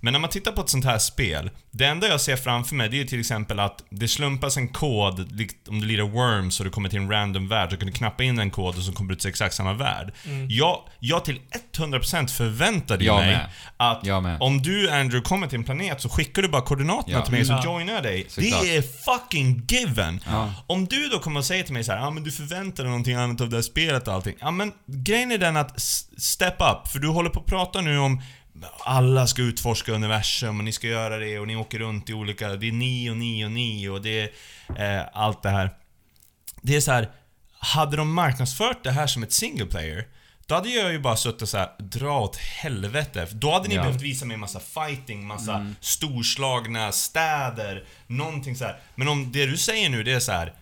Men 0.07 0.13
när 0.13 0.21
man 0.21 0.31
tittar 0.31 0.53
på 0.53 0.61
ett 0.61 0.69
sånt 0.69 0.85
här 0.85 0.99
spel, 0.99 1.51
det 1.71 1.85
enda 1.85 2.09
jag 2.09 2.21
ser 2.21 2.37
framför 2.37 2.75
mig 2.75 2.89
det 2.89 3.01
är 3.01 3.05
till 3.05 3.21
exempel 3.21 3.61
att 3.61 3.85
det 3.91 4.09
slumpas 4.09 4.57
en 4.57 4.69
kod, 4.69 5.21
om 5.69 5.81
du 5.81 5.87
lirar 5.87 6.05
Worms 6.05 6.61
och 6.61 6.65
du 6.65 6.71
kommer 6.71 6.89
till 6.89 6.99
en 6.99 7.11
random 7.11 7.49
värld, 7.49 7.71
så 7.71 7.77
kan 7.77 7.87
du 7.87 7.93
knappa 7.93 8.23
in 8.23 8.39
en 8.39 8.51
kod 8.51 8.77
och 8.77 8.83
så 8.83 8.93
kommer 8.93 9.11
du 9.11 9.17
till 9.17 9.29
exakt 9.31 9.55
samma 9.55 9.73
värld. 9.73 10.13
Mm. 10.25 10.47
Jag, 10.51 10.81
jag 10.99 11.25
till 11.25 11.41
100% 11.77 12.27
förväntade 12.29 13.05
Jag 13.05 13.17
mig 13.17 13.27
med. 13.27 13.47
att 13.77 14.01
Jag 14.07 14.23
med. 14.23 14.37
om 14.41 14.63
du 14.63 14.91
Andrew 14.91 15.21
kommer 15.29 15.47
till 15.47 15.59
en 15.59 15.65
planet 15.65 16.01
så 16.01 16.09
skickar 16.09 16.43
du 16.43 16.49
bara 16.49 16.63
koordinaterna 16.63 17.19
Ja. 17.19 17.25
till 17.25 17.33
mig 17.33 17.45
så 17.45 17.53
Ja. 17.53 17.63
joinar 17.65 17.93
jag 17.95 18.03
dig. 18.03 18.27
Såklart. 18.29 18.63
Det 18.63 18.77
är 18.77 18.83
fucking 18.83 19.67
given! 19.69 20.21
Ja. 20.27 20.53
Om 20.67 20.87
du 20.87 21.09
då 21.09 21.19
kommer 21.19 21.41
och 21.41 21.47
säger 21.47 21.65
till 21.65 21.73
mig 21.73 21.85
så 21.85 21.93
här, 21.93 21.99
ja 21.99 22.07
ah, 22.07 22.11
men 22.11 22.25
du 22.25 22.33
förväntar 22.33 22.83
dig 22.83 22.91
någonting 22.91 23.15
annat 23.15 23.41
av 23.41 23.49
det 23.49 23.57
här 23.57 23.63
spelet 23.63 24.09
och 24.09 24.15
allting. 24.15 24.35
Ja 24.41 24.51
men 24.51 24.73
grejen 24.87 25.33
är 25.33 25.39
den 25.39 25.57
att 25.57 25.81
step 26.19 26.57
up, 26.61 26.89
för 26.89 26.99
du 26.99 27.09
håller 27.09 27.31
på 27.31 27.41
att 27.41 27.47
prata 27.47 27.81
nu 27.81 27.99
om 27.99 28.23
alla 28.85 29.27
ska 29.27 29.43
utforska 29.43 29.93
universum 29.93 30.59
och 30.59 30.65
ni 30.65 30.73
ska 30.73 30.87
göra 30.87 31.19
det 31.19 31.39
och 31.39 31.47
ni 31.47 31.57
åker 31.57 31.79
runt 31.79 32.11
i 32.11 32.13
olika, 32.13 32.49
det 32.49 32.69
är 32.69 32.73
ni 32.73 33.11
och 33.11 33.17
ni 33.17 33.45
och 33.45 33.51
ni 33.53 33.89
och 33.89 34.03
det 34.03 34.31
är 34.77 34.99
eh, 35.01 35.07
allt 35.13 35.43
det 35.43 35.51
här. 35.51 35.71
Det 36.63 36.77
är 36.77 36.81
så 36.81 36.93
här, 36.93 37.11
hade 37.59 37.97
de 37.97 38.15
marknadsfört 38.15 38.85
det 38.85 38.91
här 38.91 39.07
som 39.07 39.23
ett 39.23 39.33
single 39.33 39.67
player 39.67 40.07
då 40.49 40.55
hade 40.55 40.69
jag 40.69 40.93
ju 40.93 40.99
bara 40.99 41.17
suttit 41.17 41.49
så 41.49 41.59
här, 41.59 41.71
dra 41.79 42.21
åt 42.21 42.37
helvete. 42.37 43.27
Då 43.33 43.53
hade 43.53 43.69
ni 43.69 43.75
Ja. 43.75 43.83
behövt 43.83 44.03
visa 44.03 44.25
mig 44.27 44.37
massa 44.37 44.61
fighting, 44.61 45.27
massa 45.27 45.73
storslagna 45.81 46.93
städer, 46.93 47.85
någonting 48.07 48.57
så 48.57 48.65
här. 48.65 48.79
Men 48.95 49.09
om 49.09 49.33
det 49.33 49.47
du 49.47 49.57
säger 49.57 49.89
nu, 49.91 50.03
det 50.03 50.13
är 50.13 50.21
så 50.21 50.33
här. 50.33 50.53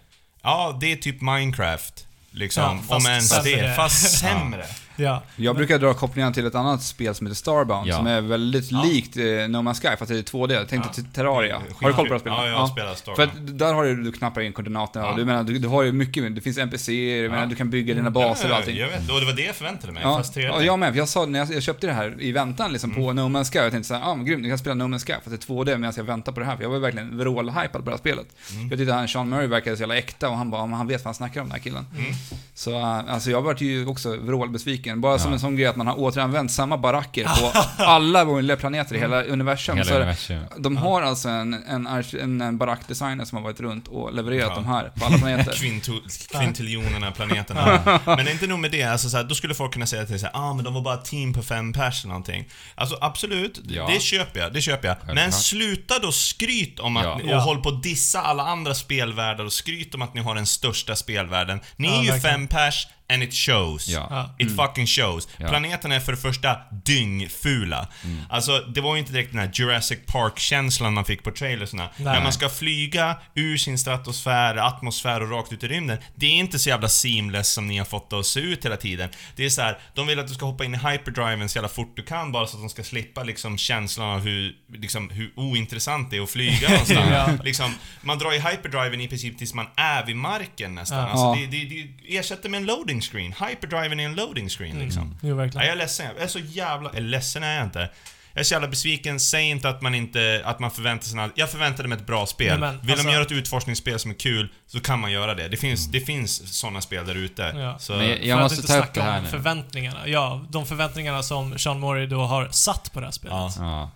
Ja, 0.42 0.78
det 0.80 0.92
är 0.92 0.96
typ 0.96 1.20
Minecraft. 1.20 2.07
Liksom, 2.30 2.85
Ja, 2.88 2.96
om 2.96 3.07
ens 3.07 3.42
det. 3.42 3.76
Fast 3.76 4.18
sämre. 4.20 4.66
Ja. 4.96 5.22
Jag 5.37 5.57
brukar 5.57 5.78
dra 5.78 5.94
kopplingen 5.94 6.33
till 6.33 6.46
ett 6.46 6.54
annat 6.54 6.83
spel 6.83 7.14
som 7.14 7.26
heter 7.26 7.37
Starbound, 7.37 7.87
Ja. 7.88 7.96
som 7.96 8.07
är 8.07 8.20
väldigt 8.20 8.70
Ja. 8.72 8.83
likt 8.83 9.16
eh, 9.16 9.22
No 9.24 9.57
Man's 9.57 9.80
Sky, 9.90 9.96
fast 9.98 10.09
det 10.11 10.18
är 10.18 10.22
2D. 10.22 10.52
Jag 10.54 10.68
tänkte 10.68 10.88
Ja. 10.88 10.94
till 10.94 11.04
Terraria. 11.04 11.62
Har 11.80 11.88
du 11.88 11.94
koll 11.94 12.09
på 12.09 12.14
det 12.14 12.20
spelet? 12.20 12.38
Ja, 12.38 12.48
jag 12.48 12.57
har 12.59 12.68
spelat 12.68 12.98
Star 12.98 13.14
För 13.14 13.22
att 13.22 13.30
där 13.59 13.74
har 13.74 13.85
du, 13.85 14.02
du 14.02 14.12
knappar 14.12 14.40
in 14.40 14.52
koordinaterna 14.52 15.04
Ja. 15.04 15.11
och 15.11 15.16
du 15.18 15.24
menar, 15.24 15.42
du, 15.44 15.59
du 15.59 15.68
har 15.68 15.83
ju 15.83 15.92
mycket, 15.92 16.35
det 16.35 16.40
finns 16.40 16.59
NPCer, 16.59 17.28
menar, 17.28 17.42
Ja. 17.42 17.46
du 17.48 17.54
kan 17.57 17.70
bygga 17.70 17.94
dina 17.94 18.11
baser 18.11 18.50
och 18.50 18.57
allting. 18.57 18.76
Jag 18.76 18.88
vet, 18.88 19.11
och 19.11 19.20
det 19.20 19.26
var 19.26 19.33
det 19.33 19.42
jag 19.42 19.54
förväntade 19.54 19.92
mig. 19.92 20.02
Ja, 20.02 20.16
Fast 20.18 20.35
3D. 20.37 20.42
ja, 20.46 20.62
jag 20.62 20.78
med. 20.78 20.92
För 20.92 20.98
jag 20.98 21.09
sa 21.09 21.26
när 21.26 21.38
jag, 21.38 21.52
jag 21.52 21.62
köpte 21.62 21.87
det 21.87 21.92
här 21.92 22.16
i 22.18 22.33
väntan 22.33 22.72
liksom 22.72 22.90
på 22.94 23.00
Mm. 23.11 23.16
No 23.33 23.38
Man's 23.38 23.52
Sky, 23.52 23.59
jag 23.59 23.70
tänkte 23.72 23.88
såhär, 23.88 24.11
ah 24.11 24.14
men 24.14 24.26
grymt, 24.26 24.42
jag 24.44 24.50
kan 24.50 24.59
spela 24.59 24.74
No 24.74 24.83
Man's 24.85 25.07
Sky 25.07 25.12
fast 25.12 25.30
det 25.30 25.35
är 25.52 25.54
2D 25.54 25.78
medan 25.78 25.92
jag 25.96 26.04
väntar 26.04 26.33
på 26.33 26.40
det 26.40 26.46
här. 26.46 26.57
För 26.57 26.62
jag 26.62 26.70
var 26.70 26.78
verkligen 26.78 27.18
vrålhypad 27.18 27.72
på 27.72 27.78
det 27.85 27.90
här 27.90 27.98
spelet. 27.98 28.26
Mm. 28.52 28.68
Jag 28.68 28.78
tyckte 28.78 28.94
han 28.94 29.09
Sean 29.09 29.28
Murray 29.28 29.46
verkade 29.46 29.76
så 29.76 29.83
jävla 29.83 29.96
äkta 29.96 30.28
och 30.28 30.37
han 30.37 30.50
bara, 30.50 30.66
han 30.66 30.87
vet 30.87 31.00
vad 31.00 31.07
han 31.07 31.14
snackar 31.14 31.40
om 31.40 31.46
den 31.46 31.52
här 31.52 31.62
killen. 31.62 31.87
Mm. 31.98 32.12
Så 32.54 32.70
äh, 32.78 32.85
alltså 33.14 33.30
jag 33.30 33.42
vart 33.42 33.61
ju 33.61 33.87
också 33.87 34.16
vrålbesviken. 34.16 34.84
Bara 35.01 35.18
som 35.18 35.33
en 35.33 35.40
sån 35.40 35.57
grej 35.57 35.66
att 35.66 35.77
man 35.77 35.87
har 35.87 35.99
återanvänt 36.01 36.53
samma 36.53 36.79
baracker 36.79 37.25
på 37.25 37.53
alla 37.85 38.25
möjliga 38.25 38.57
planeter 38.57 38.94
i 38.94 38.99
hela 38.99 39.23
universum. 39.23 39.77
Hela 39.77 39.88
så 39.90 39.94
universum. 39.97 40.42
de 40.59 40.77
har 40.77 41.03
alltså 41.03 41.29
en, 41.29 41.55
en, 41.55 41.87
en, 42.20 42.40
en 42.40 42.59
barackdesigner 42.59 43.25
som 43.25 43.37
har 43.37 43.42
varit 43.42 43.61
runt 43.61 43.88
och 43.88 44.14
levererat 44.14 44.49
Ja. 44.49 44.55
de 44.55 44.66
här 44.66 44.92
på 44.97 45.05
alla 45.07 45.18
planeter. 45.18 45.55
Kvintiljonerna 46.38 47.11
planeterna. 47.11 48.01
Men 48.07 48.29
inte 48.29 48.47
nog 48.47 48.59
med 48.59 48.70
det, 48.70 48.83
alltså 48.83 49.09
så 49.11 49.16
här, 49.16 49.25
då 49.25 49.35
skulle 49.35 49.55
folk 49.55 49.73
kunna 49.73 49.87
säga 49.87 50.07
till 50.07 50.20
sig 50.20 50.31
ah 50.33 50.53
men 50.55 50.64
de 50.64 50.75
var 50.75 50.81
bara 50.81 50.94
ett 50.94 51.05
team 51.05 51.33
på 51.33 51.42
fem 51.42 51.73
pers 51.73 52.05
eller 52.05 52.09
någonting. 52.09 52.44
Alltså 52.75 52.99
absolut, 53.01 53.61
Ja. 53.68 53.87
det 53.87 54.01
köper 54.03 54.40
jag, 54.40 54.53
det 54.53 54.61
köper 54.61 54.88
jag. 54.88 54.97
Men 55.07 55.16
Självklart. 55.16 55.35
sluta 55.42 55.99
då 55.99 56.12
skryt 56.12 56.81
om 56.81 56.97
att 56.97 57.05
Ja. 57.05 57.16
ni, 57.16 57.25
och 57.25 57.29
Ja. 57.29 57.38
håll 57.38 57.62
på 57.62 57.68
att 57.68 57.83
dissa 57.83 58.20
alla 58.20 58.42
andra 58.42 58.75
spelvärldar 58.75 59.44
och 59.44 59.53
skryt 59.53 59.94
om 59.94 60.03
att 60.03 60.14
ni 60.14 60.20
har 60.20 60.35
den 60.35 60.47
största 60.47 60.97
spelvärlden. 60.97 61.61
Ni 61.77 61.88
Ja, 61.88 61.94
är 61.99 62.03
ju 62.03 62.11
verkligen. 62.11 62.35
fem 62.37 62.47
pers, 62.49 62.87
And 63.12 63.23
it 63.23 63.35
shows. 63.35 63.88
Ja. 63.88 64.35
It 64.38 64.57
fucking 64.57 64.87
shows. 64.87 65.29
Ja. 65.37 65.49
Planeterna 65.49 65.95
är 65.95 66.01
för 66.01 66.12
det 66.12 66.18
första 66.18 66.57
dyngfula. 66.85 67.89
Alltså, 68.28 68.59
det 68.59 68.81
var 68.81 68.95
ju 68.95 69.01
inte 69.01 69.12
direkt 69.12 69.31
den 69.31 69.41
här 69.41 69.51
Jurassic 69.55 69.99
Park-känslan 70.07 70.95
man 70.95 71.05
fick 71.05 71.22
på 71.22 71.31
trailersna. 71.31 71.89
När 71.97 72.22
man 72.22 72.33
ska 72.33 72.49
flyga 72.49 73.16
ur 73.35 73.57
sin 73.57 73.78
stratosfär, 73.78 74.57
atmosfär 74.57 75.22
och 75.22 75.31
rakt 75.31 75.53
ut 75.53 75.64
i 75.64 75.68
rymden. 75.68 75.99
Det 76.14 76.26
är 76.26 76.31
inte 76.31 76.59
så 76.59 76.68
jävla 76.68 76.89
seamless 76.89 77.53
som 77.53 77.66
ni 77.66 77.78
har 77.78 77.85
fått 77.85 78.11
det 78.11 78.18
att 78.18 78.26
se 78.26 78.41
ut 78.41 78.64
hela 78.64 78.76
tiden. 78.76 79.09
Det 79.37 79.45
är 79.45 79.51
så 79.51 79.62
här, 79.62 79.78
de 79.95 80.07
vill 80.07 80.18
att 80.18 80.28
du 80.28 80.35
ska 80.35 80.47
hoppa 80.47 80.64
in 80.64 80.74
i 80.74 80.78
hyperdriven 80.78 81.49
så 81.49 81.59
jävla 81.59 81.68
fort 81.68 81.97
du 81.97 82.03
kan 82.03 82.33
bara 82.33 82.47
så 82.47 82.57
att 82.57 82.62
de 82.62 82.68
ska 82.68 82.85
slippa 82.85 83.22
liksom 83.22 83.59
känslan 83.59 84.09
av 84.09 84.20
hur, 84.20 84.57
liksom, 84.72 85.11
hur 85.11 85.33
ointressant 85.37 86.11
det 86.11 86.16
är 86.16 86.20
att 86.22 86.31
flyga 86.31 86.68
någonstans. 86.70 87.11
Ja. 87.11 87.28
liksom, 87.45 87.74
man 88.03 88.18
drar 88.18 88.33
i 88.33 88.39
hyperdriven 88.39 89.01
i 89.01 89.09
princip 89.09 89.39
tills 89.39 89.55
man 89.55 89.66
är 89.76 90.07
vid 90.07 90.16
marken 90.16 90.74
nästan. 90.74 90.99
Ja. 90.99 91.07
Alltså, 91.07 91.47
det, 91.51 91.59
det, 91.59 91.64
det 92.07 92.16
ersätter 92.16 92.49
med 92.49 92.59
en 92.61 92.66
loading 92.66 93.03
screen. 93.11 93.32
Hyperdriven 93.48 94.00
är 94.00 94.05
en 94.05 94.14
loading 94.14 94.48
screen 94.48 94.78
liksom. 94.78 95.16
Jo, 95.22 95.28
Ja, 95.28 95.34
verkligen. 95.34 95.66
jag 95.66 95.72
är 95.72 95.78
ledsen. 95.78 96.07
Jag 96.14 96.24
är 96.24 96.28
så 96.28 96.38
jävla... 96.38 96.90
Eller 96.90 97.09
ledsen 97.09 97.42
är 97.42 97.57
jag 97.57 97.64
inte. 97.64 97.90
Jag 98.32 98.40
är 98.40 98.44
så 98.44 98.55
jävla 98.55 98.68
besviken. 98.68 99.20
Säg 99.20 99.44
inte 99.50 99.68
att 99.68 99.82
man 99.82 99.94
inte... 99.94 100.42
Att 100.44 100.59
man 100.59 100.70
förväntar 100.70 101.07
sig. 101.07 101.30
Jag 101.34 101.50
förväntade 101.50 101.88
mig 101.88 101.98
ett 101.98 102.07
bra 102.07 102.26
spel. 102.26 102.61
Men, 102.61 102.80
Vill 102.80 102.90
alltså- 102.90 103.07
de 103.07 103.12
göra 103.12 103.22
ett 103.22 103.32
utforskningsspel 103.32 103.98
som 103.98 104.11
är 104.11 104.14
kul, 104.14 104.48
så 104.66 104.80
kan 104.80 105.00
man 105.00 105.12
göra 105.12 105.34
det. 105.34 105.48
Det 105.48 105.57
finns, 105.57 105.86
det 105.86 106.00
finns 106.00 106.59
sådana 106.59 106.80
spel 106.80 107.07
där 107.07 107.14
ute. 107.14 107.42
Ja. 107.42 107.78
Så... 107.78 107.92
Men 107.92 108.09
jag, 108.09 108.24
jag 108.24 108.38
måste 108.40 108.57
inte 108.57 108.68
ta 108.68 108.78
upp 108.78 108.84
snacka 108.84 109.00
det 109.00 109.07
här 109.11 109.18
om 109.18 109.24
nu. 109.24 109.30
förväntningarna. 109.30 110.09
Ja, 110.09 110.44
de 110.50 110.66
förväntningarna 110.66 111.22
som 111.22 111.59
Sean 111.59 111.80
Murray 111.80 112.07
då 112.07 112.20
har 112.24 112.48
satt 112.48 112.92
på 112.92 113.00
det 113.00 113.07
här 113.07 113.12
spelet. 113.12 113.36
Ja. 113.36 113.52
Ja. 113.59 113.90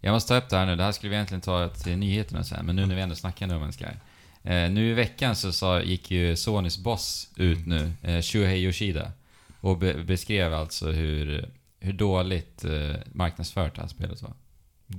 Jag 0.00 0.12
måste 0.12 0.28
ta 0.28 0.36
upp 0.36 0.48
det 0.50 0.56
här 0.56 0.66
nu. 0.66 0.76
Det 0.76 0.82
här 0.84 0.92
skulle 0.92 1.10
vi 1.10 1.16
egentligen 1.16 1.40
ta 1.40 1.68
till 1.68 1.96
nyheterna 1.98 2.44
sen, 2.44 2.66
men 2.66 2.76
nu 2.76 2.86
när 2.86 2.94
vi 2.94 3.00
ändå 3.00 3.14
snackar 3.14 3.46
No 3.46 3.52
Man's 3.52 3.78
Sky. 3.78 3.96
Eh, 4.44 4.70
nu 4.70 4.90
i 4.90 4.92
veckan 4.92 5.36
så 5.36 5.52
sa, 5.52 5.82
gick 5.82 6.10
ju 6.10 6.36
Sonys 6.36 6.78
boss 6.78 7.28
ut 7.36 7.66
nu, 7.66 7.92
eh, 8.02 8.22
Shuhei 8.22 8.58
Yoshida, 8.64 9.12
och 9.60 9.78
be, 9.78 9.94
beskrev 9.94 10.54
alltså 10.54 10.90
hur, 10.92 11.48
hur 11.80 11.92
dåligt 11.92 12.64
eh, 12.64 12.94
marknadsfört 13.12 13.78
här 13.78 13.86
spelet 13.88 14.22
var. 14.22 14.32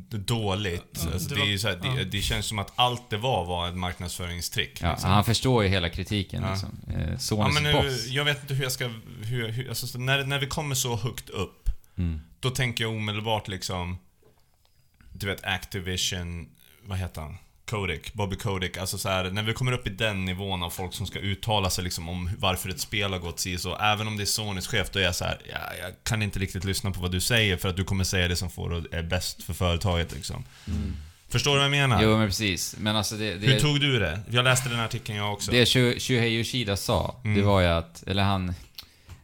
Dåligt. 0.10 1.02
Ja, 1.06 1.14
alltså, 1.14 1.30
det 1.30 1.36
det, 1.36 1.64
här, 1.64 1.76
det, 1.96 2.02
ja. 2.02 2.04
det 2.12 2.22
känns 2.22 2.46
som 2.46 2.60
att 2.60 2.72
allt 2.76 3.10
det 3.10 3.18
var 3.18 3.46
var 3.46 3.70
ett 3.70 3.76
marknadsföringstrick. 3.76 4.82
Ja, 4.82 4.92
liksom. 4.92 5.10
Han 5.10 5.26
förstår 5.26 5.64
ju 5.64 5.70
hela 5.70 5.90
kritiken 5.90 6.44
Ja. 6.44 6.52
liksom. 6.52 6.70
Eh, 6.88 7.10
Ja, 7.12 7.18
Sonys 7.18 7.54
men 7.54 7.64
nu, 7.64 7.74
boss. 7.74 8.08
jag 8.08 8.26
vet 8.26 8.42
inte 8.42 8.54
hur 8.54 8.64
jag 8.64 8.72
ska... 8.72 8.90
Hur, 9.24 9.48
hur, 9.50 9.70
alltså, 9.70 9.88
så 9.88 10.00
när, 10.00 10.24
när 10.24 10.40
vi 10.40 10.48
kommer 10.48 10.76
så 10.76 10.96
högt 10.96 11.30
upp, 11.30 11.70
Mm. 11.98 12.22
då 12.40 12.50
tänker 12.50 12.84
jag 12.84 12.94
omedelbart 12.96 13.48
liksom... 13.48 13.98
Du 15.14 15.28
vet 15.28 15.44
Activision... 15.44 16.50
Vad 16.84 16.98
heter 16.98 17.22
han? 17.22 17.38
Kodak, 17.66 18.14
Bobby 18.14 18.36
Kodak. 18.36 18.78
Alltså 18.78 18.98
så 18.98 19.10
här, 19.10 19.24
när 19.32 19.44
vi 19.44 19.54
kommer 19.54 19.72
upp 19.72 19.88
i 19.88 19.90
den 19.90 20.26
nivån 20.26 20.64
av 20.64 20.70
folk 20.70 20.94
som 20.94 21.06
ska 21.06 21.20
uttala 21.20 21.70
sig 21.70 21.84
liksom 21.84 22.10
om 22.10 22.30
varför 22.40 22.70
ett 22.70 22.80
spel 22.80 23.12
har 23.12 23.20
gått 23.20 23.40
si 23.40 23.58
så. 23.58 23.78
Även 23.78 24.08
om 24.08 24.18
det 24.18 24.24
är 24.24 24.26
Sonys 24.26 24.68
chef, 24.68 24.90
då 24.92 25.00
är 25.00 25.04
jag 25.04 25.16
så 25.16 25.26
här, 25.26 25.38
ja, 25.52 25.58
jag 25.82 25.92
kan 26.04 26.22
inte 26.22 26.40
riktigt 26.40 26.64
lyssna 26.64 26.92
på 26.92 27.02
vad 27.02 27.12
du 27.12 27.22
säger 27.22 27.58
för 27.58 27.70
att 27.70 27.76
du 27.78 27.84
kommer 27.84 28.04
säga 28.04 28.28
det 28.28 28.36
som 28.36 28.50
får 28.50 28.96
är 28.96 29.04
bäst 29.04 29.44
för 29.44 29.54
företaget 29.54 30.14
liksom. 30.16 30.44
Förstår 31.30 31.52
du 31.52 31.58
vad 31.58 31.66
jag 31.66 31.72
menar? 31.72 32.04
Jo, 32.04 32.18
men 32.18 32.28
precis. 32.28 32.76
Men 32.80 32.96
alltså 32.96 33.16
det... 33.16 33.36
det 33.36 33.48
Hur 33.48 33.60
tog 33.60 33.80
du 33.82 34.00
det? 34.00 34.20
Jag 34.32 34.44
läste 34.44 34.70
den 34.70 34.78
här 34.78 34.86
artikeln 34.86 35.18
jag 35.18 35.34
också. 35.34 35.52
Det 35.52 35.64
Shu- 35.66 36.00
Shuhei 36.00 36.30
Yoshida 36.38 36.78
sa, 36.78 37.16
det 37.24 37.30
Mm. 37.30 37.46
var 37.46 37.62
ju 37.62 37.68
att, 37.68 38.04
eller 38.08 38.24
han, 38.24 38.54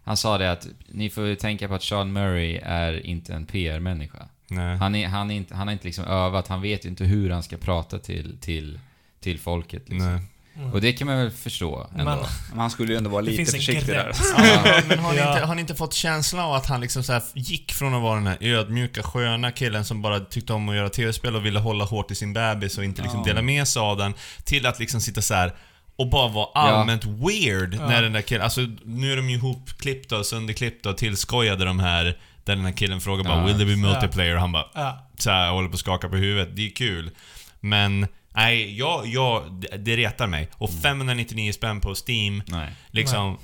han 0.03 0.17
sa 0.17 0.37
det 0.37 0.51
att 0.51 0.67
ni 0.87 1.09
får 1.09 1.35
tänka 1.35 1.67
på 1.67 1.73
att 1.73 1.83
Sean 1.83 2.13
Murray 2.13 2.59
är 2.63 3.05
inte 3.05 3.33
en 3.33 3.45
PR-människa. 3.45 4.25
Nej. 4.51 4.77
Han, 4.77 4.95
är, 4.95 5.07
han, 5.07 5.31
är 5.31 5.35
inte, 5.35 5.55
han 5.55 5.67
har 5.67 5.71
inte 5.73 5.85
liksom 5.85 6.05
övat, 6.05 6.47
han 6.47 6.61
vet 6.61 6.85
ju 6.85 6.89
inte 6.89 7.03
hur 7.03 7.29
han 7.29 7.43
ska 7.43 7.57
prata 7.57 7.99
till, 7.99 8.37
till, 8.41 8.79
till 9.19 9.39
folket 9.39 9.89
liksom. 9.89 10.11
Nej. 10.13 10.21
Mm. 10.55 10.71
Och 10.73 10.81
det 10.81 10.93
kan 10.93 11.07
man 11.07 11.17
väl 11.17 11.31
förstå 11.31 11.87
ändå. 11.91 12.03
Men- 12.05 12.19
Men 12.49 12.59
han 12.59 12.69
skulle 12.71 12.91
ju 12.91 12.97
ändå 12.97 13.09
vara 13.09 13.21
lite 13.21 13.51
försiktig 13.51 13.87
där. 13.95 14.11
Ja, 14.37 14.81
men 14.87 14.99
har 14.99 15.11
ni, 15.13 15.17
inte, 15.29 15.45
har 15.45 15.55
ni 15.55 15.61
inte 15.61 15.75
fått 15.75 15.93
känslan 15.93 16.41
av 16.45 16.53
att 16.53 16.65
han 16.65 16.81
liksom 16.81 17.03
så 17.03 17.13
här 17.13 17.23
gick 17.33 17.71
från 17.71 17.93
att 17.93 18.01
vara 18.01 18.15
den 18.15 18.27
här 18.27 18.37
ödmjuka, 18.41 19.03
sköna 19.03 19.51
killen 19.51 19.85
som 19.85 20.01
bara 20.01 20.19
tyckte 20.19 20.53
om 20.53 20.69
att 20.69 20.75
göra 20.75 20.89
tv-spel 20.89 21.35
och 21.35 21.45
ville 21.45 21.59
hålla 21.59 21.85
hårt 21.85 22.11
i 22.11 22.15
sin 22.15 22.33
bebis 22.33 22.77
och 22.77 22.83
inte 22.83 23.01
liksom 23.01 23.19
Ja. 23.19 23.25
dela 23.25 23.41
med 23.41 23.67
sig 23.67 23.79
av 23.79 23.97
den, 23.97 24.13
till 24.43 24.65
att 24.65 24.79
liksom 24.79 25.01
sitta 25.01 25.21
så 25.21 25.33
här 25.33 25.53
och 25.95 26.09
bara 26.09 26.27
vara 26.27 26.47
allmänt 26.53 27.05
weird 27.05 27.73
Ja. 27.73 27.87
när 27.87 28.01
den 28.01 28.13
där 28.13 28.21
killen... 28.21 28.43
Alltså, 28.43 28.61
nu 28.85 29.11
är 29.11 29.17
de 29.17 29.29
ju 29.29 29.35
ihopklippta 29.35 30.17
och 30.17 30.25
sönderklippta 30.25 30.89
och 30.89 30.97
tillskojade 30.97 31.65
de 31.65 31.79
här, 31.79 32.17
där 32.43 32.55
den 32.55 32.65
här 32.65 32.71
killen 32.71 33.01
frågar 33.01 33.23
bara 33.23 33.37
Ja. 33.37 33.45
'Will 33.47 33.53
there 33.57 33.65
be 33.65 33.75
multiplayer?' 33.75 34.35
och 34.35 34.41
han 34.41 34.51
bara 34.51 34.65
Ja. 34.73 35.07
så 35.17 35.29
här, 35.31 35.51
håller 35.51 35.69
på 35.69 35.73
att 35.73 35.79
skaka 35.79 36.09
på 36.09 36.15
huvudet. 36.15 36.55
Det 36.55 36.65
är 36.65 36.75
kul. 36.75 37.11
Men, 37.59 38.07
nej, 38.35 38.77
jag, 38.77 39.07
jag, 39.07 39.63
det- 39.79 39.95
retar 39.97 40.27
mig. 40.27 40.49
Och 40.53 40.69
599 40.81 41.51
spänn 41.53 41.81
på 41.81 41.95
Steam, 42.07 42.43
Nej. 42.47 42.69
liksom... 42.91 43.37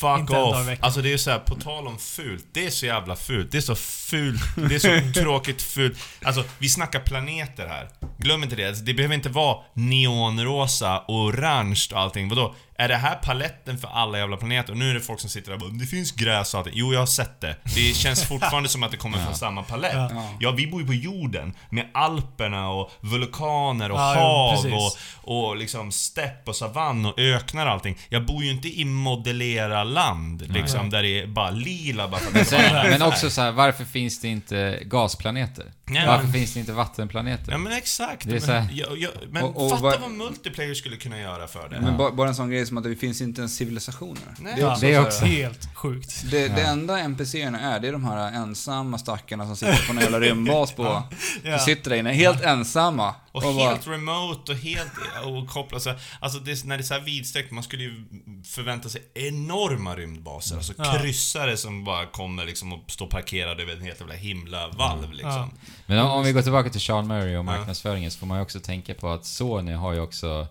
Fuck 0.00 0.20
Inte 0.20 0.36
off. 0.36 0.56
Alltså 0.80 1.02
det 1.02 1.12
är 1.12 1.16
så 1.16 1.30
här, 1.30 1.38
på 1.38 1.54
tal 1.54 1.86
om 1.86 1.98
fult. 1.98 2.44
Det 2.52 2.66
är 2.66 2.70
så 2.70 2.86
jävla 2.86 3.16
fult. 3.16 3.52
Det 3.52 3.58
är 3.58 3.62
så 3.62 3.74
fult. 3.74 4.40
Det 4.56 4.74
är 4.74 4.78
så 5.12 5.12
tråkigt 5.20 5.62
fult. 5.62 5.98
Alltså, 6.24 6.44
vi 6.58 6.68
snackar 6.68 7.00
planeter 7.00 7.66
här. 7.68 7.88
Glöm 8.18 8.42
inte 8.42 8.56
det. 8.56 8.68
Alltså, 8.68 8.84
Det 8.84 8.94
behöver 8.94 9.14
inte 9.14 9.28
vara 9.28 9.58
neonrosa 9.74 10.98
och 10.98 11.14
orange 11.14 11.86
och 11.92 11.98
allting. 12.00 12.28
Vadå? 12.28 12.54
Är 12.80 12.88
det 12.88 12.96
här 12.96 13.14
paletten 13.14 13.78
för 13.78 13.88
alla 13.88 14.18
jävla 14.18 14.36
planeter? 14.36 14.72
Och 14.72 14.78
nu 14.78 14.90
är 14.90 14.94
det 14.94 15.00
folk 15.00 15.20
som 15.20 15.30
sitter 15.30 15.48
där 15.50 15.54
och 15.54 15.60
bara, 15.60 15.70
det 15.70 15.86
finns 15.86 16.12
gräs 16.12 16.54
och 16.54 16.58
allting. 16.58 16.72
Jo, 16.76 16.92
jag 16.92 17.00
har 17.00 17.06
sett 17.06 17.40
det. 17.40 17.56
Det 17.74 17.96
känns 17.96 18.24
fortfarande 18.24 18.68
som 18.68 18.82
att 18.82 18.90
det 18.90 18.96
kommer 18.96 19.24
från 19.24 19.34
samma 19.34 19.62
palett. 19.62 19.92
Ja. 19.94 20.34
Ja. 20.40 20.50
vi 20.50 20.66
bor 20.66 20.80
ju 20.80 20.86
på 20.86 20.94
jorden. 20.94 21.54
Med 21.70 21.86
Alperna 21.94 22.70
och 22.70 22.90
vulkaner 23.00 23.90
och 23.90 23.98
Ja, 23.98 24.14
hav 24.14 24.54
precis. 24.62 24.98
och, 25.22 25.48
och 25.48 25.56
liksom 25.56 25.92
stepp 25.92 26.48
och 26.48 26.56
savann 26.56 27.06
och 27.06 27.18
öknar 27.18 27.66
och 27.66 27.72
allting. 27.72 27.98
Jag 28.08 28.26
bor 28.26 28.44
ju 28.44 28.50
inte 28.50 28.68
i 28.68 28.84
modellera-land, 28.84 30.52
liksom, 30.52 30.80
Nej. 30.80 30.90
där 30.90 31.02
det 31.02 31.20
är 31.20 31.26
bara 31.26 31.50
lila 31.50 32.08
bara 32.08 32.20
för 32.20 32.26
att 32.40 32.50
Men, 32.50 32.60
det 32.60 32.66
är 32.66 32.90
men 32.90 33.02
också 33.02 33.30
så 33.30 33.40
här, 33.40 33.52
varför 33.52 33.84
finns 33.84 34.20
det 34.20 34.28
inte 34.28 34.78
gasplaneter? 34.84 35.64
Nej, 35.90 36.06
varför 36.06 36.24
men- 36.24 36.32
finns 36.32 36.54
det 36.54 36.60
inte 36.60 36.72
vattenplaneter? 36.72 37.52
Ja 37.52 37.58
men 37.58 37.72
exakt. 37.72 38.28
Det 38.28 38.36
är 38.36 38.40
så 38.40 38.52
här- 38.52 38.60
men 38.66 38.76
jag, 38.76 38.98
jag, 38.98 39.10
men 39.30 39.42
Och- 39.44 39.64
och 39.64 39.70
fatta 39.70 39.82
vad- 39.82 40.00
vad 40.00 40.10
multiplayer 40.10 40.74
skulle 40.74 40.96
kunna 40.96 41.18
göra 41.20 41.46
för 41.46 41.68
det. 41.68 41.80
Men 41.80 41.96
bara, 41.96 42.10
bara 42.10 42.28
en 42.28 42.34
sån 42.34 42.50
grej 42.50 42.66
som 42.66 42.78
att 42.78 42.84
det 42.84 42.96
finns 42.96 43.20
inte 43.20 43.40
ens 43.40 43.56
civilisationer. 43.56 44.34
Nej. 44.38 44.52
Det 44.56 44.62
är 44.62 44.70
också, 44.70 44.80
det 44.86 44.94
är 44.94 45.02
också- 45.06 45.24
Helt 45.24 45.74
sjukt. 45.74 46.22
Det, 46.30 46.48
det 46.48 46.62
enda 46.62 46.98
NPCerna 46.98 47.60
är, 47.60 47.80
det 47.80 47.88
är 47.88 47.92
de 47.92 48.04
här 48.04 48.32
ensamma 48.32 48.98
stackarna 48.98 49.46
som 49.46 49.56
sitter 49.56 49.86
på 49.86 49.92
en 49.92 49.98
jävla 49.98 50.20
rymdbas 50.20 50.72
på... 50.72 50.82
Ja. 51.42 51.50
De 51.52 51.58
sitter 51.58 51.90
där 51.90 51.96
inne, 51.96 52.12
helt 52.12 52.42
ensamma. 52.42 53.14
Och, 53.32 53.42
bara- 53.42 53.52
helt 53.52 53.86
remote 53.86 54.52
och 54.52 54.58
helt 54.58 54.92
och 55.24 55.48
kopplat 55.48 55.82
så 55.82 55.90
här, 55.90 55.98
Alltså 56.20 56.38
det, 56.38 56.64
när 56.64 56.76
det 56.78 56.82
är 56.82 56.84
så 56.86 56.94
här 56.94 57.00
vidsträckt, 57.00 57.50
man 57.50 57.62
skulle 57.64 57.82
ju 57.82 58.04
förvänta 58.46 58.88
sig 58.88 59.02
enorma 59.14 59.96
rymdbaser. 59.96 60.56
Alltså 60.56 60.72
Ja. 60.78 60.98
kryssare 60.98 61.56
som 61.56 61.84
bara 61.84 62.06
kommer 62.06 62.44
liksom 62.44 62.72
och 62.72 62.90
står 62.90 63.06
parkerade 63.06 63.62
över 63.62 63.72
en 63.72 63.82
helt 63.82 64.00
jävla 64.00 64.14
himlavalv 64.14 65.12
liksom. 65.12 65.30
Ja. 65.30 65.48
Men 65.86 65.98
om, 65.98 66.10
om 66.10 66.24
vi 66.24 66.32
går 66.32 66.42
tillbaka 66.42 66.70
till 66.70 66.80
Sean 66.80 67.06
Murray 67.06 67.36
och 67.36 67.44
marknadsföringen 67.44 68.10
så 68.10 68.18
får 68.18 68.26
man 68.26 68.38
ju 68.38 68.42
också 68.42 68.60
tänka 68.60 68.94
på 68.94 69.08
att 69.10 69.24
Sony 69.24 69.72
har 69.72 69.92
ju 69.92 70.00
också 70.00 70.46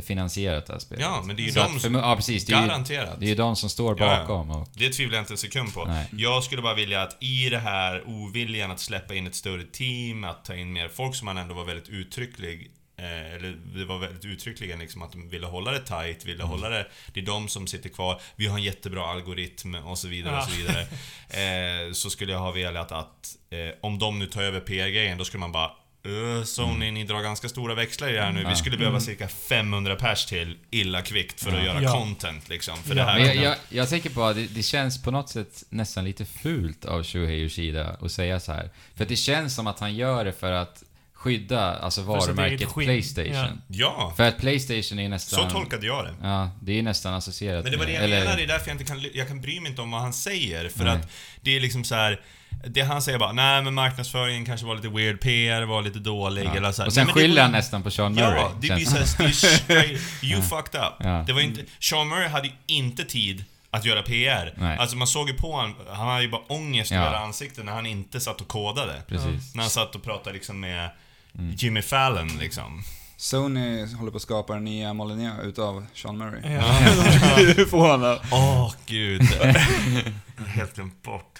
finansierat 0.00 0.66
det 0.66 0.72
här 0.72 0.80
spelet. 0.80 1.04
Ja, 1.04 1.22
men 1.26 1.36
det 1.36 1.42
är 1.42 1.44
ju 1.44 1.52
Så 1.52 1.60
de 1.62 1.80
som... 1.80 1.94
Ja, 1.94 2.16
precis. 2.16 2.44
Det 2.46 2.52
är, 2.52 2.62
ju, 2.62 2.66
Garanterat. 2.68 3.20
det 3.20 3.26
är 3.26 3.28
ju 3.28 3.34
de 3.34 3.56
som 3.56 3.70
står 3.70 4.00
Ja, 4.00 4.06
ja. 4.06 4.20
bakom. 4.20 4.50
Och, 4.50 4.68
Det 4.74 4.88
tvivlar 4.90 5.16
jag 5.16 5.22
inte 5.22 5.32
en 5.32 5.38
sekund 5.38 5.74
på. 5.74 5.84
Nej. 5.84 6.06
Jag 6.12 6.44
skulle 6.44 6.62
bara 6.62 6.74
vilja 6.74 7.02
att 7.02 7.22
i 7.22 7.48
det 7.50 7.58
här 7.58 8.02
oviljan 8.08 8.70
att 8.70 8.80
släppa 8.80 9.14
in 9.14 9.26
ett 9.26 9.34
större 9.34 9.64
team, 9.64 10.24
att 10.24 10.44
ta 10.44 10.54
in 10.54 10.72
mer 10.72 10.88
folk 10.88 11.14
som 11.16 11.24
man 11.26 11.38
ändå 11.38 11.54
var 11.54 11.64
väldigt 11.64 11.88
uttrycklig 11.88 12.70
eh, 12.98 13.34
eller 13.34 13.56
det 13.78 13.84
var 13.84 13.98
väldigt 13.98 14.24
uttryckligen 14.24 14.78
liksom 14.78 15.02
att 15.02 15.12
de 15.12 15.28
ville 15.28 15.46
hålla 15.46 15.70
det 15.70 15.80
tight, 15.86 16.24
ville 16.24 16.44
hålla 16.44 16.68
det... 16.68 16.86
Det 17.14 17.20
är 17.20 17.24
de 17.26 17.48
som 17.48 17.66
sitter 17.66 17.88
kvar, 17.88 18.20
vi 18.36 18.46
har 18.46 18.58
en 18.58 18.64
jättebra 18.64 19.06
algoritm 19.06 19.74
och 19.74 19.98
så 19.98 20.08
vidare 20.08 20.36
och 20.36 20.44
så 20.44 20.56
vidare. 20.56 20.86
Eh, 21.32 21.92
så 21.92 22.10
skulle 22.10 22.32
jag 22.32 22.38
ha 22.38 22.50
velat 22.50 22.92
att, 22.92 23.36
eh, 23.50 23.58
om 23.80 23.98
de 23.98 24.18
nu 24.18 24.26
tar 24.26 24.42
över 24.42 24.60
PR-grejen, 24.60 25.18
då 25.18 25.24
skulle 25.24 25.40
man 25.40 25.52
bara 25.52 25.70
"Öh, 26.04 26.44
Sony, 26.44 26.90
ni 26.90 27.04
drar 27.04 27.22
ganska 27.22 27.48
stora 27.48 27.74
växlar 27.74 28.08
i 28.08 28.12
det 28.12 28.22
här 28.22 28.32
nu. 28.32 28.40
Vi 28.40 28.44
Ja. 28.48 28.54
skulle 28.54 28.76
behöva 28.76 29.00
cirka 29.00 29.28
500 29.28 29.96
pers 29.96 30.26
till 30.26 30.58
illa 30.70 31.02
kvickt 31.02 31.42
för 31.42 31.52
att 31.58 31.64
göra 31.64 31.82
Ja. 31.82 31.92
content 31.92 32.48
liksom. 32.48 32.76
För 32.76 32.88
Ja. 32.90 32.94
det 32.94 33.10
här 33.10 33.18
Men 33.18 33.26
jag, 33.26 33.36
jag, 33.44 33.56
jag 33.68 33.88
tänker 33.88 34.10
på 34.10 34.24
att 34.24 34.36
det, 34.36 34.46
det 34.46 34.62
känns 34.62 35.02
på 35.02 35.10
något 35.10 35.28
sätt 35.28 35.64
nästan 35.68 36.04
lite 36.04 36.24
fult 36.24 36.84
av 36.84 37.02
Shuhei 37.04 37.36
Yoshida 37.42 37.96
att 38.00 38.12
säga 38.12 38.40
så 38.40 38.52
här. 38.52 38.70
För 38.94 39.04
det 39.04 39.16
känns 39.16 39.54
som 39.54 39.66
att 39.66 39.78
han 39.80 39.94
gör 39.96 40.24
det 40.24 40.32
för 40.32 40.52
att 40.52 40.82
skydda 41.14 41.74
alltså 41.74 42.02
varumärket. 42.02 42.74
Playstation. 42.74 43.62
Ja, 43.68 44.12
För 44.16 44.28
att 44.28 44.38
Playstation 44.38 44.98
är 44.98 45.08
nästan... 45.08 45.50
så 45.50 45.56
tolkade 45.56 45.86
jag 45.86 46.04
det. 46.04 46.14
Ja, 46.22 46.50
det 46.62 46.78
är 46.78 46.82
nästan 46.82 47.14
associerat 47.14 47.62
Men 47.64 47.72
det 47.72 47.78
var 47.78 47.86
det 47.86 47.92
jag 47.92 48.04
eller- 48.04 48.18
menar, 48.24 48.36
det 48.36 48.42
är 48.42 48.46
därför 48.46 48.68
jag 48.68 48.74
inte 48.74 48.84
kan, 48.84 49.04
jag 49.14 49.28
kan 49.28 49.40
bry 49.40 49.60
mig 49.60 49.70
inte 49.70 49.82
om 49.82 49.90
vad 49.90 50.00
han 50.00 50.12
säger. 50.12 50.68
För 50.68 50.84
Nej. 50.84 50.92
att 50.96 51.08
det 51.40 51.56
är 51.56 51.60
liksom 51.60 51.84
så 51.84 51.94
här. 51.94 52.20
Det 52.66 52.80
han 52.80 53.02
säger 53.02 53.18
bara, 53.18 53.32
nej 53.32 53.62
men 53.62 53.74
marknadsföringen 53.74 54.44
kanske 54.44 54.66
var 54.66 54.74
lite 54.74 54.88
weird, 54.88 55.20
PR 55.20 55.62
var 55.62 55.82
lite 55.82 55.98
dålig 55.98 56.44
Ja. 56.46 56.54
eller 56.56 56.72
så 56.72 56.82
här. 56.82 56.86
Och 56.86 56.92
sen 56.92 57.04
Nej, 57.06 57.14
skyller 57.14 57.42
han 57.42 57.52
nästan 57.52 57.82
på 57.82 57.90
Sean 57.90 58.14
Murray. 58.14 58.30
Ja, 58.40 58.52
det 58.60 58.74
blir 58.74 58.84
såhär, 58.84 59.98
you 60.22 60.42
fucked 60.42 60.80
up. 60.80 60.92
Ja. 60.98 61.24
Det 61.26 61.32
var 61.32 61.40
inte, 61.40 61.62
Sean 61.80 62.08
Murray 62.08 62.28
hade 62.28 62.46
ju 62.48 62.52
inte 62.66 63.04
tid 63.04 63.44
att 63.70 63.84
göra 63.84 64.02
PR. 64.02 64.54
Nej. 64.56 64.78
Alltså 64.78 64.96
man 64.96 65.06
såg 65.06 65.28
ju 65.28 65.34
på 65.34 65.52
honom, 65.52 65.74
han 65.92 66.08
hade 66.08 66.22
ju 66.22 66.30
bara 66.30 66.42
ångest 66.48 66.90
Ja. 66.90 66.96
över 66.98 67.16
ansiktet 67.16 67.64
när 67.64 67.72
han 67.72 67.86
inte 67.86 68.20
satt 68.20 68.40
och 68.40 68.48
kodade. 68.48 69.02
Precis. 69.08 69.54
När 69.54 69.62
han 69.62 69.70
satt 69.70 69.94
och 69.94 70.02
pratade 70.02 70.34
liksom 70.34 70.60
med 70.60 70.90
Mm. 71.38 71.54
Jimmy 71.58 71.82
Fallon 71.82 72.28
liksom. 72.40 72.82
Sony 73.16 73.86
håller 73.94 74.10
på 74.10 74.16
att 74.16 74.22
skapa 74.22 74.54
den 74.54 74.64
nya 74.64 74.92
Molyneux 74.94 75.44
utav 75.44 75.86
Sean 75.94 76.18
Murray. 76.18 76.52
Ja. 76.54 78.18
Åh, 78.32 78.74
gud. 78.86 79.22
Helt 80.46 80.74
glömt 80.74 81.02
bort. 81.02 81.38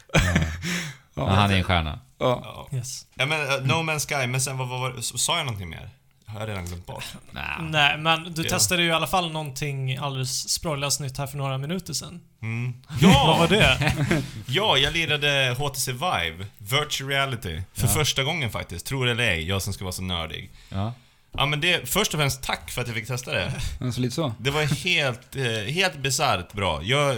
Ja, 1.14 1.30
han 1.30 1.50
är 1.50 1.56
en 1.56 1.64
stjärna. 1.64 1.98
Ja. 2.18 2.40
Ja. 2.70 2.76
Yes. 2.78 3.06
Ja 3.14 3.26
men 3.26 3.40
uh, 3.40 3.66
No 3.66 3.72
Man's 3.90 4.06
Sky, 4.20 4.26
men 4.26 4.40
sen 4.40 4.58
vad, 4.58 4.68
vad, 4.68 4.92
vad 4.94 5.04
sa 5.04 5.36
jag 5.36 5.46
någonting 5.46 5.68
mer? 5.70 5.90
Har 6.26 6.40
jag 6.40 6.48
redan 6.48 6.64
glömt 6.64 6.86
bort? 6.86 7.04
Nah. 7.32 7.62
Nej, 7.62 7.98
men 7.98 8.32
du 8.34 8.42
Ja. 8.42 8.48
testade 8.50 8.82
ju 8.82 8.88
i 8.88 8.92
alla 8.92 9.06
fall 9.06 9.32
någonting 9.32 9.96
alldeles 9.96 10.48
sprallas 10.50 11.00
nytt 11.00 11.18
här 11.18 11.26
för 11.26 11.38
några 11.38 11.58
minuter 11.58 11.92
sedan. 11.92 12.20
Mm. 12.42 12.74
Vad 12.88 13.12
Ja! 13.12 13.36
var 13.40 13.48
det? 13.48 13.94
ja, 14.46 14.76
jag 14.78 14.92
lirade 14.92 15.56
HTC 15.58 15.92
Vive, 15.92 16.46
Virtual 16.58 17.10
Reality, 17.10 17.62
för 17.74 17.86
Ja. 17.86 17.92
första 17.94 18.22
gången 18.24 18.50
faktiskt. 18.50 18.86
Tror 18.86 19.06
det 19.06 19.12
eller 19.12 19.24
ej, 19.24 19.48
jag 19.48 19.62
som 19.62 19.72
ska 19.72 19.84
vara 19.84 19.92
så 19.92 20.02
nördig. 20.02 20.50
Ja. 20.68 20.92
Ja 21.34 21.46
men 21.46 21.60
det, 21.60 21.88
först 21.90 22.14
och 22.14 22.20
främst 22.20 22.42
tack 22.42 22.70
för 22.70 22.80
att 22.80 22.86
jag 22.86 22.96
fick 22.96 23.06
testa 23.06 23.30
det. 23.32 23.52
Men 23.80 23.92
så 23.92 24.00
lite 24.00 24.14
så. 24.14 24.34
Det 24.38 24.50
var 24.50 24.62
helt, 24.62 25.36
eh, 25.36 25.72
helt 25.74 25.96
bisarrt 25.96 26.52
bra. 26.52 26.82
Jag, 26.82 27.16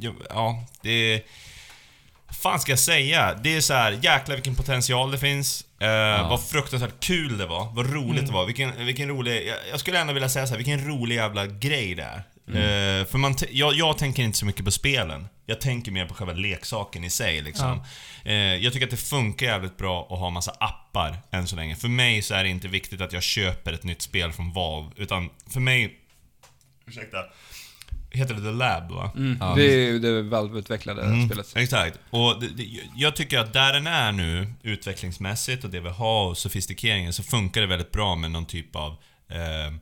jag, 0.00 0.14
ja, 0.30 0.64
det... 0.82 1.22
fan 2.30 2.60
ska 2.60 2.72
jag 2.72 2.78
säga? 2.78 3.34
Det 3.42 3.56
är 3.56 3.60
så 3.60 3.74
här, 3.74 3.92
jäklar 3.92 4.34
vilken 4.34 4.54
potential 4.54 5.10
det 5.10 5.18
finns. 5.18 5.64
Eh, 5.80 6.28
Vad 6.30 6.48
fruktansvärt 6.48 7.00
kul 7.04 7.38
det 7.38 7.46
var. 7.46 7.72
Vad 7.74 7.92
roligt 7.92 8.26
det 8.26 8.32
var. 8.32 8.46
Vilken, 8.46 8.86
vilken 8.86 9.08
rolig... 9.08 9.46
Jag, 9.46 9.56
jag 9.70 9.80
skulle 9.80 9.98
ändå 9.98 10.12
vilja 10.12 10.28
säga 10.28 10.46
så 10.46 10.50
här, 10.50 10.56
vilken 10.58 10.86
rolig 10.88 11.16
jävla 11.16 11.46
grej 11.46 11.94
det 11.94 12.02
är. 12.02 12.22
Eh, 12.48 13.06
för 13.06 13.18
man, 13.18 13.36
jag, 13.50 13.74
jag 13.74 13.98
tänker 13.98 14.22
inte 14.22 14.38
så 14.38 14.46
mycket 14.46 14.64
på 14.64 14.70
spelen. 14.70 15.28
Jag 15.46 15.60
tänker 15.60 15.92
mer 15.92 16.06
på 16.06 16.14
själva 16.14 16.32
leksaken 16.32 17.04
i 17.04 17.10
sig 17.10 17.40
liksom. 17.40 17.82
Eh, 18.24 18.34
jag 18.34 18.72
tycker 18.72 18.86
att 18.86 18.90
det 18.90 18.96
funkar 18.96 19.46
jävligt 19.46 19.76
bra 19.76 20.08
att 20.10 20.18
ha 20.18 20.30
massa 20.30 20.50
appar 20.50 21.16
än 21.30 21.46
så 21.46 21.56
länge. 21.56 21.76
För 21.76 21.88
mig 21.88 22.22
så 22.22 22.34
är 22.34 22.44
det 22.44 22.50
inte 22.50 22.68
viktigt 22.68 23.00
att 23.00 23.12
jag 23.12 23.22
köper 23.22 23.72
ett 23.72 23.84
nytt 23.84 24.02
spel 24.02 24.32
från 24.32 24.52
Valve. 24.52 24.90
Utan 24.96 25.30
för 25.52 25.60
mig... 25.60 25.98
Ursäkta. 26.86 27.18
Heter 28.10 28.34
det 28.34 28.40
The 28.40 28.50
Lab 28.50 28.90
va? 28.92 29.10
Ja, 29.40 29.52
det 29.56 29.62
är 29.64 29.76
ju 29.86 29.98
det 29.98 30.22
Valve-utvecklade 30.22 31.02
Mm, 31.02 31.26
spelet. 31.28 31.52
Exakt. 31.56 31.98
Och 32.10 32.40
det, 32.40 32.48
det, 32.48 32.68
jag 32.96 33.16
tycker 33.16 33.38
att 33.38 33.52
där 33.52 33.72
den 33.72 33.86
är 33.86 34.12
nu, 34.12 34.52
utvecklingsmässigt 34.62 35.64
och 35.64 35.70
det 35.70 35.80
vi 35.80 35.88
har 35.88 36.28
och 36.28 36.38
sofistikeringen, 36.38 37.12
så 37.12 37.22
funkar 37.22 37.60
det 37.60 37.66
väldigt 37.66 37.92
bra 37.92 38.16
med 38.16 38.30
någon 38.30 38.46
typ 38.46 38.76
av 38.76 38.92
eh, 39.30 39.74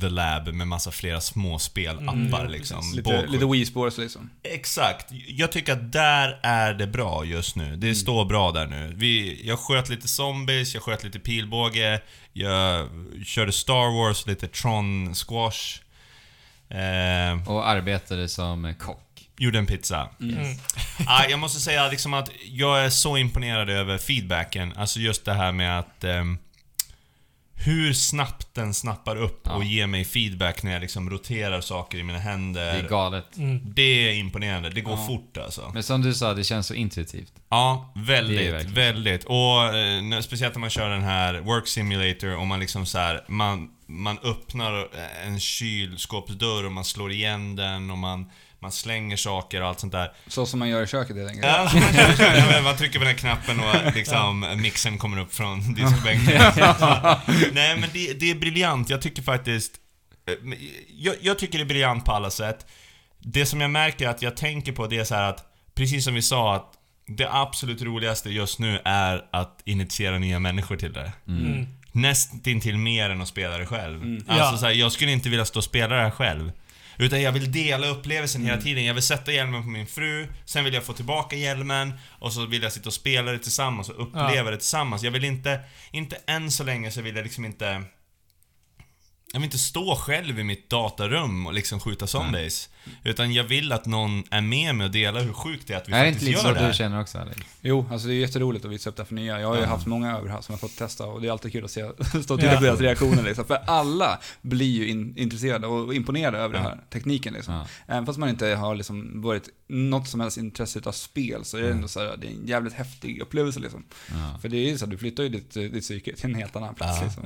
The 0.00 0.08
Lab 0.08 0.48
med 0.48 0.68
massa 0.68 0.90
flera 0.90 1.20
småspel, 1.20 1.98
Mm, 1.98 2.28
ja, 2.32 2.44
liksom. 2.44 2.76
precis. 2.78 2.94
Lite, 2.96 3.10
På- 3.26 3.32
lite 3.32 3.46
Wii 3.46 3.66
Sports 3.66 3.98
liksom. 3.98 4.30
Exakt. 4.42 5.06
Jag 5.28 5.52
tycker 5.52 5.72
att 5.72 5.92
där 5.92 6.40
är 6.42 6.74
det 6.74 6.86
bra 6.86 7.24
just 7.24 7.56
nu. 7.56 7.76
Det 7.76 7.94
står 7.94 8.24
bra 8.24 8.52
där 8.52 8.66
nu. 8.66 8.92
Vi, 8.96 9.40
jag 9.48 9.58
sköt 9.58 9.88
lite 9.88 10.08
zombies, 10.08 10.74
jag 10.74 10.82
sköt 10.82 11.04
lite 11.04 11.18
pilbåge, 11.18 12.00
jag 12.32 12.88
körde 13.26 13.52
Star 13.52 13.98
Wars, 13.98 14.26
lite 14.26 14.48
Tron 14.48 15.14
Squash. 15.14 15.80
Eh, 16.74 17.48
Och 17.48 17.68
arbetade 17.68 18.28
som 18.28 18.74
kock. 18.78 19.00
gjorde 19.38 19.58
en 19.58 19.66
pizza. 19.66 20.08
Mm. 20.20 20.56
Ah, 21.06 21.24
jag 21.28 21.38
måste 21.38 21.60
säga 21.60 21.88
liksom 21.88 22.14
att 22.14 22.28
jag 22.44 22.84
är 22.84 22.90
så 22.90 23.16
imponerad 23.16 23.70
över 23.70 23.98
feedbacken. 23.98 24.72
Alltså 24.76 25.00
just 25.00 25.24
det 25.24 25.34
här 25.34 25.52
med 25.52 25.78
att... 25.78 26.04
ehm, 26.04 26.38
hur 27.56 27.92
snabbt 27.92 28.54
den 28.54 28.74
snappar 28.74 29.16
upp 29.16 29.40
Ja. 29.44 29.52
och 29.52 29.64
ger 29.64 29.86
mig 29.86 30.04
feedback 30.04 30.62
när 30.62 30.72
jag 30.72 30.80
liksom 30.80 31.10
roterar 31.10 31.60
saker 31.60 31.98
i 31.98 32.02
mina 32.02 32.18
händer. 32.18 32.72
Det 32.72 32.78
är 32.78 32.88
galet. 32.88 33.36
Mm. 33.36 33.60
Det 33.74 33.82
är 34.08 34.12
imponerande. 34.14 34.70
Det 34.70 34.80
går 34.80 34.92
Ja. 34.98 35.06
fort 35.06 35.36
alltså. 35.36 35.70
Men 35.74 35.82
som 35.82 36.02
du 36.02 36.14
sa, 36.14 36.34
det 36.34 36.44
känns 36.44 36.66
så 36.66 36.74
intuitivt. 36.74 37.32
Ja, 37.48 37.92
väldigt, 37.96 38.64
väldigt. 38.70 39.24
Och 39.24 39.64
eh, 39.76 40.02
när, 40.02 40.20
speciellt 40.20 40.54
när 40.54 40.60
man 40.60 40.70
kör 40.70 40.90
den 40.90 41.02
här 41.02 41.34
Work 41.40 41.68
Simulator 41.68 42.36
och 42.36 42.46
man 42.46 42.60
liksom 42.60 42.86
så 42.86 42.98
här, 42.98 43.24
man, 43.28 43.68
man 43.86 44.18
öppnar 44.18 44.88
en 45.26 45.40
kylskåpsdörr 45.40 46.64
och 46.64 46.72
man 46.72 46.84
slår 46.84 47.12
igen 47.12 47.56
den 47.56 47.90
och 47.90 47.98
man, 47.98 48.30
man 48.64 48.72
slänger 48.72 49.16
saker 49.16 49.60
och 49.62 49.68
allt 49.68 49.80
sånt 49.80 49.92
där. 49.92 50.12
Så 50.26 50.46
som 50.46 50.58
man 50.58 50.68
gör 50.68 50.82
i 50.82 50.86
köket 50.86 51.16
helt 51.16 51.30
enkelt. 51.30 51.46
Ja, 51.46 52.62
man, 52.62 52.76
trycker 52.76 52.98
på 52.98 53.04
den 53.04 53.14
här 53.14 53.18
knappen 53.18 53.60
och 53.60 53.94
liksom 53.94 54.46
mixen 54.62 54.98
kommer 54.98 55.20
upp 55.20 55.34
från 55.34 55.74
diskbänken. 55.74 56.42
Nej 57.52 57.76
men 57.78 57.88
det, 57.92 58.12
det 58.20 58.30
är 58.30 58.34
briljant, 58.34 58.90
jag 58.90 59.02
tycker 59.02 59.22
faktiskt... 59.22 59.72
eh, 60.28 60.34
Jag, 60.98 61.14
jag 61.20 61.38
tycker 61.38 61.58
det 61.58 61.64
är 61.64 61.68
briljant 61.68 62.04
på 62.04 62.12
alla 62.12 62.30
sätt. 62.30 62.66
Det 63.18 63.46
som 63.46 63.60
jag 63.60 63.70
märker 63.70 64.08
att 64.08 64.22
jag 64.22 64.36
tänker 64.36 64.72
på 64.72 64.86
det 64.86 64.98
är 64.98 65.04
så 65.04 65.14
här 65.14 65.22
att, 65.30 65.44
precis 65.74 66.04
som 66.04 66.14
vi 66.14 66.22
sa 66.22 66.54
att 66.56 66.72
det 67.06 67.28
absolut 67.32 67.82
roligaste 67.82 68.30
just 68.30 68.58
nu 68.58 68.80
är 68.84 69.24
att 69.32 69.60
initiera 69.64 70.18
nya 70.18 70.38
människor 70.38 70.76
till 70.76 70.92
det. 70.92 71.12
Mm. 71.28 71.66
Nästintill 71.92 72.76
mer 72.78 73.10
än 73.10 73.22
att 73.22 73.28
spela 73.28 73.58
det 73.58 73.66
själv. 73.66 74.02
Mm. 74.02 74.16
Alltså 74.28 74.52
Ja. 74.52 74.56
så 74.58 74.66
här, 74.66 74.72
jag 74.72 74.92
skulle 74.92 75.12
inte 75.12 75.28
vilja 75.28 75.44
stå 75.44 75.58
och 75.58 75.64
spela 75.64 75.96
det 75.96 76.02
här 76.02 76.10
själv. 76.10 76.52
Utan 76.98 77.22
jag 77.22 77.32
vill 77.32 77.52
dela 77.52 77.86
upplevelsen 77.86 78.46
hela 78.46 78.60
tiden. 78.60 78.84
Jag 78.84 78.94
vill 78.94 79.02
sätta 79.02 79.32
hjälmen 79.32 79.62
på 79.62 79.68
min 79.68 79.86
fru, 79.86 80.28
sen 80.44 80.64
vill 80.64 80.74
jag 80.74 80.84
få 80.84 80.92
tillbaka 80.92 81.36
hjälmen 81.36 81.92
och 82.18 82.32
så 82.32 82.46
vill 82.46 82.62
jag 82.62 82.72
sitta 82.72 82.88
och 82.88 82.94
spela 82.94 83.32
det 83.32 83.38
tillsammans 83.38 83.88
och 83.88 84.02
uppleva 84.02 84.50
det 84.50 84.56
tillsammans. 84.56 85.02
Jag 85.02 85.10
vill 85.10 85.24
inte, 85.24 85.60
inte 85.90 86.16
än 86.26 86.50
så 86.50 86.64
länge 86.64 86.90
så 86.90 87.02
vill 87.02 87.16
jag 87.16 87.24
liksom 87.24 87.44
inte... 87.44 87.82
Jag 89.32 89.40
vill 89.40 89.44
inte 89.44 89.58
stå 89.58 89.96
själv 89.96 90.38
i 90.38 90.44
mitt 90.44 90.70
datarum 90.70 91.46
och 91.46 91.54
liksom 91.54 91.80
skjuta 91.80 92.06
zombies. 92.06 92.68
Utan 93.04 93.32
jag 93.32 93.44
vill 93.44 93.72
att 93.72 93.86
någon 93.86 94.24
är 94.30 94.40
med 94.40 94.74
mig 94.74 94.84
och 94.84 94.90
delar 94.92 95.20
hur 95.20 95.32
sjukt 95.32 95.66
det 95.68 95.74
är 95.74 95.78
att 95.78 95.88
vi 95.88 95.92
är 95.92 96.04
det 96.04 96.10
faktiskt 96.12 96.28
inte 96.28 96.36
lite 96.38 96.48
gör 96.48 96.54
så 96.54 96.60
det. 96.62 96.68
du 96.68 96.74
känner 96.74 97.00
också 97.00 97.18
Alex? 97.18 97.40
Jo, 97.60 97.86
alltså 97.90 98.08
det 98.08 98.14
är 98.14 98.16
jätteroligt 98.16 98.64
att 98.64 98.70
visa 98.70 98.90
upp 98.90 98.96
det 98.96 99.04
för 99.04 99.14
nya. 99.14 99.40
Jag 99.40 99.48
har 99.48 99.54
ju 99.56 99.60
Ja. 99.62 99.66
haft 99.68 99.86
många 99.86 100.16
över 100.18 100.28
här 100.28 100.40
som 100.40 100.52
jag 100.52 100.60
fått 100.60 100.76
testa 100.76 101.06
och 101.06 101.20
det 101.20 101.26
är 101.28 101.32
alltid 101.32 101.52
kul 101.52 101.64
att 101.64 101.70
se, 101.70 101.84
stå 102.22 102.34
och 102.34 102.40
titta 102.40 102.56
på 102.56 102.62
deras 102.64 102.80
reaktioner 102.80 103.22
liksom. 103.22 103.44
För 103.44 103.56
alla 103.66 104.18
blir 104.42 104.66
ju 104.70 104.88
in, 104.88 105.14
intresserade 105.16 105.66
och 105.66 105.94
imponerade 105.94 106.38
över 106.38 106.54
den 106.54 106.62
här 106.62 106.78
tekniken 106.92 107.34
liksom. 107.34 107.54
Ja. 107.54 107.66
Även 107.86 108.06
fast 108.06 108.18
man 108.18 108.28
inte 108.28 108.46
har 108.46 108.74
liksom 108.74 109.22
varit 109.22 109.48
något 109.68 110.08
som 110.08 110.20
helst 110.20 110.36
intresse 110.36 110.80
av 110.84 110.92
spel 110.92 111.44
så 111.44 111.56
är 111.56 111.62
det 111.62 111.70
ändå 111.70 111.88
så 111.88 112.00
här, 112.00 112.16
det 112.16 112.26
är 112.26 112.30
en 112.30 112.46
jävligt 112.46 112.72
häftig 112.74 113.20
upplevelse 113.22 113.60
liksom. 113.60 113.84
För 114.42 114.48
det 114.48 114.56
är 114.56 114.70
ju 114.70 114.78
så 114.78 114.84
att 114.84 114.90
du 114.90 114.98
flyttar 114.98 115.22
ju 115.22 115.28
ditt, 115.28 115.54
ditt 115.54 115.80
psyke 115.82 116.16
till 116.16 116.24
en 116.24 116.34
helt 116.34 116.56
annan 116.56 116.74
plats 116.74 117.02
liksom. 117.02 117.24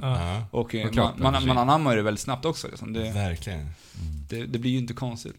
Och, 0.50 0.74
eh, 0.74 0.86
Och 0.86 0.94
kroppen 0.94 1.22
man, 1.22 1.32
man, 1.32 1.46
man 1.46 1.58
anammar 1.58 1.90
ju 1.90 1.96
det 1.96 2.02
väldigt 2.02 2.20
snabbt 2.20 2.44
också 2.44 2.68
liksom. 2.68 2.92
det, 2.92 3.10
Verkligen. 3.12 3.70
det, 4.28 4.46
det 4.46 4.58
blir 4.58 4.70
ju 4.70 4.78
inte 4.78 4.94
konstigt. 4.94 5.34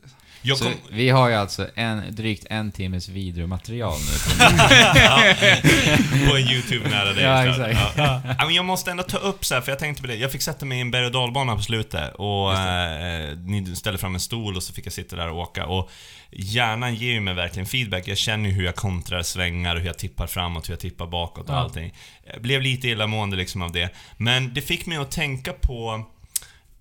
Så 0.56 0.64
kom, 0.64 0.74
vi 0.92 1.10
har 1.10 1.30
ju 1.30 1.36
alltså 1.36 1.68
en, 1.76 2.16
drygt 2.16 2.46
en 2.50 2.72
timmes 2.72 3.10
videomaterial 3.10 3.98
nu. 4.00 4.38
på 6.30 6.36
en 6.38 6.48
YouTube 6.50 6.90
nära 6.90 7.14
dig. 7.14 7.24
Ja, 7.24 7.46
exakt. 7.50 7.98
Ja. 7.98 8.22
Ja, 8.38 8.46
men 8.46 8.56
jag 8.56 8.66
måste 8.66 8.92
ändå 8.92 9.04
ta 9.04 9.18
upp 9.18 9.46
så 9.46 9.54
här, 9.54 9.62
för 9.62 9.72
jag 9.72 9.80
tänkte 9.80 10.02
på 10.02 10.08
det. 10.08 10.16
Jag 10.16 10.32
fick 10.32 10.42
sätta 10.42 10.66
mig 10.66 10.78
i 10.78 10.82
en 10.82 10.92
berg 10.92 11.06
och 11.06 11.12
dalbana 11.12 11.56
på 11.56 11.62
slutet 11.62 12.16
och 12.16 12.54
eh, 12.54 13.38
ni 13.38 13.76
ställde 13.76 14.00
fram 14.00 14.14
en 14.14 14.20
stol 14.22 14.56
och 14.56 14.64
så 14.64 14.74
fick 14.74 14.86
jag 14.86 14.94
sitta 14.94 15.16
där 15.16 15.30
och 15.30 15.38
åka. 15.38 15.66
Och 15.66 15.90
hjärnan 16.32 16.96
ger 16.96 17.12
ju 17.12 17.20
mig 17.20 17.34
verkligen 17.34 17.66
feedback. 17.66 18.08
Jag 18.08 18.18
känner 18.18 18.50
ju 18.50 18.56
hur 18.56 18.64
jag 18.66 18.76
kontrar 18.76 19.22
svängar 19.24 19.76
och 19.76 19.82
hur 19.82 19.88
jag 19.88 19.98
tippar 19.98 20.28
framåt, 20.28 20.70
hur 20.70 20.74
jag 20.74 20.80
tippar 20.80 21.08
bakåt 21.08 21.50
och 21.50 21.56
Ja. 21.56 21.60
allting. 21.60 21.94
Jag 22.34 22.42
blev 22.42 22.62
lite 22.62 22.88
illamående 22.88 23.38
liksom 23.38 23.62
av 23.62 23.72
det. 23.72 23.90
Men 24.18 24.54
det 24.54 24.62
fick 24.62 24.86
mig 24.86 24.98
att 24.98 25.12
tänka 25.12 25.54
på... 25.54 26.06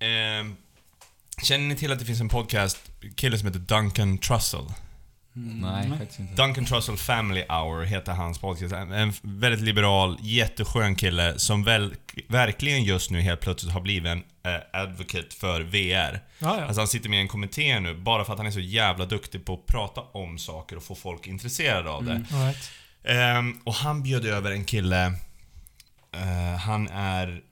Eh, 0.00 0.46
känner 1.42 1.66
ni 1.66 1.76
till 1.76 1.92
att 1.92 1.98
det 1.98 2.04
finns 2.04 2.20
en 2.20 2.28
podcast, 2.28 2.90
kille 3.16 3.38
som 3.38 3.46
heter 3.46 3.60
Duncan 3.60 4.18
Trussell? 4.18 4.66
Nej, 5.32 5.88
faktiskt 5.88 6.20
inte. 6.20 6.42
Duncan 6.42 6.64
Trussell 6.64 6.96
Family 6.96 7.44
Hour 7.48 7.84
heter 7.84 8.12
hans 8.12 8.38
podcast. 8.38 8.72
En 8.74 9.12
väldigt 9.22 9.60
liberal, 9.60 10.18
jätteskön 10.20 10.94
kille 10.96 11.38
som 11.38 11.64
väl, 11.64 11.94
verkligen 12.28 12.84
just 12.84 13.10
nu 13.10 13.20
helt 13.20 13.40
plötsligt 13.40 13.72
har 13.72 13.80
blivit 13.80 14.08
en 14.08 14.18
eh, 14.18 14.80
advocate 14.80 15.36
för 15.36 15.60
VR. 15.60 16.20
Ja, 16.38 16.58
ja. 16.60 16.64
Alltså 16.64 16.80
han 16.80 16.88
sitter 16.88 17.08
med 17.08 17.18
i 17.18 17.22
en 17.22 17.28
kommitté 17.28 17.80
nu 17.80 17.94
bara 17.94 18.24
för 18.24 18.32
att 18.32 18.38
han 18.38 18.46
är 18.46 18.50
så 18.50 18.60
jävla 18.60 19.06
duktig 19.06 19.44
på 19.44 19.54
att 19.54 19.66
prata 19.66 20.00
om 20.00 20.38
saker 20.38 20.76
och 20.76 20.82
få 20.82 20.94
folk 20.94 21.26
intresserade 21.26 21.90
av 21.90 22.04
det. 22.04 22.24
All 22.32 22.44
right. 22.46 22.70
Ehm, 23.04 23.60
och 23.64 23.74
han 23.74 24.02
bjöd 24.02 24.26
över 24.26 24.50
en 24.50 24.64
kille, 24.64 25.06
eh, 26.12 26.58
han 26.60 26.88
är 26.88 27.42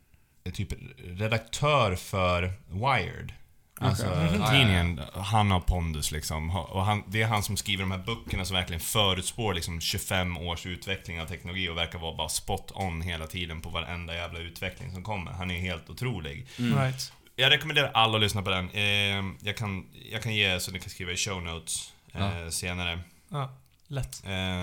typ 0.52 0.68
redaktör 1.04 1.96
för 1.96 2.52
Wired. 2.68 3.32
Alltså 3.80 4.06
Mhm. 4.06 4.44
tidningen, 4.50 5.00
han 5.14 5.50
har 5.50 5.60
pondus 5.60 6.10
liksom. 6.10 6.50
Och 6.56 6.84
han, 6.84 7.02
det 7.08 7.22
är 7.22 7.26
han 7.26 7.42
som 7.42 7.56
skriver 7.56 7.82
de 7.82 7.90
här 7.90 7.98
böckerna 7.98 8.44
som 8.44 8.56
verkligen 8.56 8.80
förutspår 8.80 9.54
liksom 9.54 9.80
25 9.80 10.36
års 10.36 10.66
utveckling 10.66 11.20
av 11.20 11.26
teknologi 11.26 11.68
och 11.68 11.76
verkar 11.76 11.98
vara 11.98 12.16
bara 12.16 12.28
spot 12.28 12.72
on 12.74 13.02
hela 13.02 13.26
tiden 13.26 13.60
på 13.60 13.68
varenda 13.68 14.14
jävla 14.14 14.38
utveckling 14.38 14.92
som 14.92 15.02
kommer. 15.02 15.30
Han 15.32 15.50
är 15.50 15.60
helt 15.60 15.90
otrolig. 15.90 16.46
All 16.58 16.74
right. 16.78 17.12
Jag 17.36 17.50
rekommenderar 17.52 17.90
alla 17.94 18.14
att 18.14 18.20
lyssna 18.22 18.42
på 18.42 18.50
den. 18.50 18.70
Ehm, 18.74 19.36
jag, 19.42 19.56
kan, 19.56 19.86
jag 20.12 20.22
kan 20.22 20.34
ge 20.34 20.60
så 20.60 20.70
ni 20.72 20.80
kan 20.80 20.90
skriva 20.90 21.12
i 21.12 21.16
show 21.16 21.42
notes 21.42 21.92
eh, 22.14 22.48
senare. 22.50 23.00
Ja, 23.28 23.50
lätt. 23.88 24.22
Eh, 24.26 24.62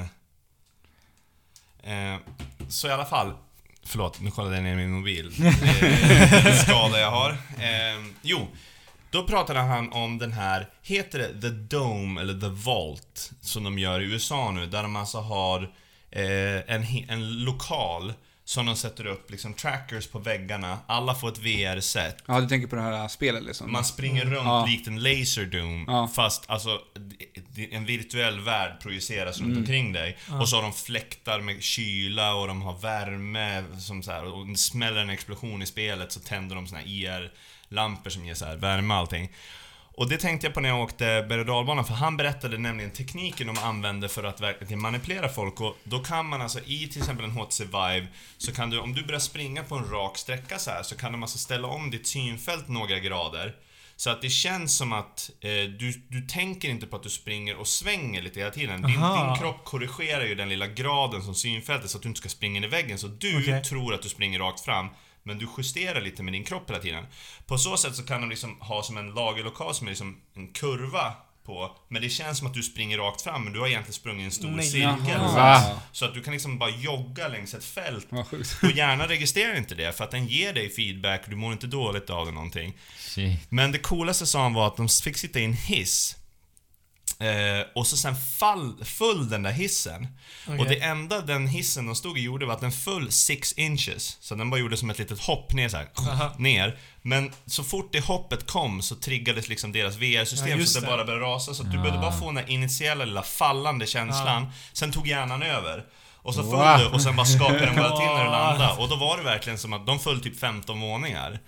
eh, 1.94 2.20
så 2.70 2.88
i 2.88 2.92
alla 2.92 3.06
fall. 3.06 3.34
Förlåt, 3.86 4.20
nu 4.22 4.32
kollade 4.32 4.56
jag 4.56 4.64
ner 4.64 4.76
min 4.76 4.92
mobil. 4.92 5.34
En 6.46 6.58
skada 6.58 7.00
jag 7.00 7.12
har. 7.12 7.30
Eh, 7.58 8.04
jo, 8.22 8.48
då 9.14 9.24
pratade 9.28 9.60
han 9.60 9.94
om 9.94 10.18
den 10.18 10.32
här, 10.32 10.70
heter 10.82 11.20
det 11.20 11.42
The 11.42 11.50
Dome 11.50 12.22
eller 12.22 12.34
The 12.42 12.48
Vault? 12.50 13.32
Som 13.42 13.64
de 13.64 13.80
gör 13.80 14.00
i 14.02 14.04
USA 14.06 14.52
nu, 14.52 14.66
där 14.66 14.84
de 14.84 14.96
alltså 14.96 15.18
har 15.18 15.62
eh, 16.12 16.74
en, 16.76 16.86
en 17.10 17.44
lokal 17.44 18.14
som 18.46 18.66
de 18.66 18.76
sätter 18.76 19.06
upp 19.08 19.32
liksom 19.32 19.54
trackers 19.54 20.08
på 20.08 20.20
väggarna. 20.20 20.78
Alla 20.88 21.16
får 21.16 21.30
ett 21.30 21.38
VR-set. 21.38 22.24
Ja, 22.28 22.42
du 22.42 22.48
tänker 22.48 22.68
på 22.68 22.76
det 22.76 22.82
här 22.82 23.08
spelet 23.08 23.44
liksom? 23.44 23.72
Man 23.72 23.86
springer 23.86 24.26
runt 24.26 24.46
Ja. 24.46 24.66
likt 24.66 24.88
en 24.88 25.00
Laserdoom, 25.04 25.86
Ja. 25.88 26.08
fast 26.16 26.50
alltså 26.50 26.80
en 27.72 27.86
virtuell 27.86 28.40
värld 28.40 28.82
projiceras 28.82 29.38
runt 29.40 29.48
Mm. 29.48 29.58
omkring 29.60 29.94
dig. 29.94 30.18
Ja. 30.30 30.42
Och 30.42 30.50
så 30.50 30.56
har 30.56 30.64
de 30.64 30.74
fläktar 30.74 31.40
med 31.42 31.64
kyla 31.64 32.34
och 32.36 32.48
de 32.48 32.62
har 32.62 32.78
värme, 32.80 33.64
som 33.80 34.04
så 34.04 34.12
här, 34.12 34.26
och 34.26 34.60
smäller 34.60 35.02
en 35.02 35.10
explosion 35.10 35.62
i 35.62 35.66
spelet 35.66 36.12
så 36.12 36.20
tänder 36.20 36.56
de 36.56 36.68
såna 36.68 36.80
här 36.80 36.88
IR-lampor 37.74 38.10
som 38.10 38.26
ger 38.26 38.34
så 38.34 38.46
här 38.46 38.56
värme 38.56 38.94
och 38.94 39.00
allting. 39.00 39.30
Och 39.96 40.10
det 40.10 40.18
tänkte 40.18 40.48
jag 40.48 40.54
på 40.54 40.60
när 40.60 40.70
jag 40.70 40.82
åkte 40.82 41.26
berg 41.30 41.42
och 41.42 41.88
för 41.88 41.94
han 41.94 42.18
berättade 42.18 42.58
nämligen 42.58 42.92
tekniken 42.92 43.48
de 43.48 43.58
använder 43.58 44.08
för 44.08 44.24
att 44.24 44.42
verkligen 44.42 44.82
manipulera 44.82 45.30
folk. 45.30 45.62
Och 45.62 45.78
då 45.84 46.00
kan 46.00 46.26
man 46.26 46.42
alltså 46.42 46.60
i 46.66 46.88
till 46.88 46.98
exempel 46.98 47.26
en 47.26 47.32
HTC 47.32 47.64
Vive, 47.64 48.08
så 48.38 48.54
kan 48.54 48.70
du, 48.70 48.80
om 48.80 48.94
du 48.94 49.06
börjar 49.06 49.20
springa 49.20 49.64
på 49.64 49.76
en 49.76 49.90
rak 49.90 50.18
sträcka 50.18 50.60
så 50.60 50.72
här, 50.72 50.84
så 50.84 50.98
kan 50.98 51.12
de 51.12 51.24
alltså 51.24 51.38
ställa 51.38 51.68
om 51.68 51.92
ditt 51.92 52.08
synfält 52.08 52.68
några 52.68 53.00
grader. 53.00 53.56
Så 53.96 54.10
att 54.10 54.22
det 54.22 54.30
känns 54.30 54.78
som 54.78 54.94
att 54.94 55.32
eh, 55.42 55.50
du, 55.50 56.04
du 56.08 56.22
tänker 56.22 56.70
inte 56.70 56.88
på 56.88 56.96
att 56.96 57.04
du 57.04 57.10
springer 57.10 57.56
och 57.56 57.68
svänger 57.68 58.22
lite 58.22 58.40
hela 58.40 58.52
tiden. 58.52 58.82
Din, 58.82 58.92
din 58.92 59.36
kropp 59.40 59.64
korrigerar 59.64 60.26
ju 60.26 60.36
den 60.36 60.50
lilla 60.50 60.68
graden 60.68 61.24
som 61.24 61.36
synfältet 61.36 61.90
så 61.90 61.98
att 61.98 62.04
du 62.04 62.10
inte 62.10 62.20
ska 62.20 62.30
springa 62.30 62.58
in 62.58 62.64
i 62.64 62.68
väggen. 62.68 62.98
Så 62.98 63.08
du 63.08 63.40
Okej. 63.40 63.64
tror 63.64 63.94
att 63.94 64.02
du 64.02 64.10
springer 64.10 64.40
rakt 64.40 64.60
fram, 64.60 64.90
men 65.24 65.38
du 65.38 65.48
justerar 65.58 66.02
lite 66.02 66.24
med 66.24 66.34
din 66.34 66.44
kropp 66.44 66.70
hela 66.70 66.80
tiden. 66.80 67.06
På 67.46 67.58
så 67.58 67.78
sätt 67.78 67.96
så 67.96 68.04
kan 68.04 68.22
de 68.22 68.30
liksom 68.30 68.62
ha 68.62 68.84
som 68.84 68.98
en 68.98 69.12
lagerlokal 69.12 69.76
som 69.76 69.88
är 69.88 69.92
liksom 69.92 70.22
en 70.36 70.48
kurva 70.48 71.14
på, 71.46 71.78
men 71.88 72.02
det 72.02 72.10
känns 72.10 72.38
som 72.38 72.48
att 72.48 72.54
du 72.54 72.64
springer 72.64 72.98
rakt 72.98 73.22
fram, 73.22 73.44
men 73.44 73.54
du 73.54 73.60
har 73.60 73.68
egentligen 73.68 73.94
sprungit 73.94 74.26
en 74.26 74.32
stor 74.32 74.50
Nej. 74.50 74.66
cirkel. 74.66 75.20
Så, 75.92 76.06
att 76.06 76.14
du 76.14 76.22
kan 76.22 76.34
liksom 76.34 76.60
bara 76.60 76.70
jogga 76.70 77.28
längs 77.28 77.54
ett 77.54 77.66
fält. 77.66 78.08
Och 78.64 78.72
hjärnan 78.72 79.08
registrerar 79.08 79.58
inte 79.58 79.76
det, 79.76 79.98
för 79.98 80.04
att 80.04 80.12
den 80.12 80.28
ger 80.28 80.54
dig 80.54 80.70
feedback 80.70 81.24
och 81.24 81.30
du 81.30 81.36
mår 81.36 81.54
inte 81.54 81.68
dåligt 81.68 82.10
av 82.10 82.26
det 82.26 82.32
någonting. 82.32 82.74
Shit. 82.98 83.40
Men 83.50 83.72
det 83.72 83.80
coolaste 83.80 84.26
sa 84.26 84.42
han 84.42 84.54
var 84.54 84.68
att 84.68 84.78
de 84.78 84.90
fick 84.90 85.18
sitta 85.18 85.40
i 85.40 85.46
en 85.46 85.54
hiss. 85.54 86.16
Eh, 87.24 87.66
och 87.76 87.88
så 87.88 87.98
sen 87.98 88.16
fall, 88.40 88.74
föll 88.86 89.30
den 89.30 89.44
där 89.44 89.52
hissen. 89.52 90.08
Och 90.48 90.54
Okej. 90.54 90.66
det 90.70 90.86
enda 90.86 91.22
den 91.22 91.48
hissen 91.48 91.86
de 91.86 91.96
stod 91.96 92.18
i 92.18 92.22
gjorde 92.22 92.46
var 92.46 92.54
att 92.54 92.62
den 92.62 92.72
föll 92.72 93.12
6 93.12 93.54
inches. 93.54 94.18
Så 94.20 94.36
den 94.36 94.50
bara 94.50 94.60
gjorde 94.60 94.78
som 94.78 94.90
ett 94.90 95.00
litet 95.00 95.20
hopp 95.20 95.54
ner 95.54 95.70
så 95.70 95.78
här, 95.78 95.88
ner. 96.40 96.78
Men 97.02 97.32
så 97.46 97.64
fort 97.64 97.90
det 97.92 98.00
hoppet 98.06 98.48
kom 98.48 98.82
så 98.82 98.96
triggades 98.96 99.48
liksom 99.50 99.72
deras 99.72 99.94
Ja, 99.94 100.00
VR-system 100.00 100.60
just 100.60 100.74
så 100.74 100.80
det 100.80 100.86
det. 100.86 100.90
bara 100.92 101.06
började 101.06 101.26
rasa. 101.26 101.54
Så 101.54 101.64
att 101.64 101.72
du 101.72 101.78
Ah. 101.80 101.82
behövde 101.82 102.02
bara 102.02 102.12
få 102.20 102.26
den 102.26 102.36
där 102.36 102.50
initiala 102.50 103.06
lilla 103.06 103.24
fallande 103.24 103.86
känslan. 103.88 104.48
Sen 104.74 104.92
tog 104.92 105.08
hjärnan 105.08 105.44
över. 105.44 105.84
Och 106.16 106.36
så 106.36 106.42
föll 106.44 106.52
Wow. 106.52 106.78
du 106.80 106.86
och 106.86 107.02
sen 107.02 107.16
bara 107.16 107.26
skakade 107.26 107.60
den 107.66 107.76
bara 107.76 107.98
till 107.98 108.06
när 108.08 108.24
du 108.26 108.30
landade. 108.32 108.74
Och 108.82 108.90
då 108.90 108.96
var 108.96 109.18
det 109.18 109.24
verkligen 109.24 109.58
som 109.60 109.74
att 109.74 109.86
de 109.86 110.00
föll 110.00 110.22
typ 110.22 110.40
15 110.40 110.82
våningar. 110.82 111.40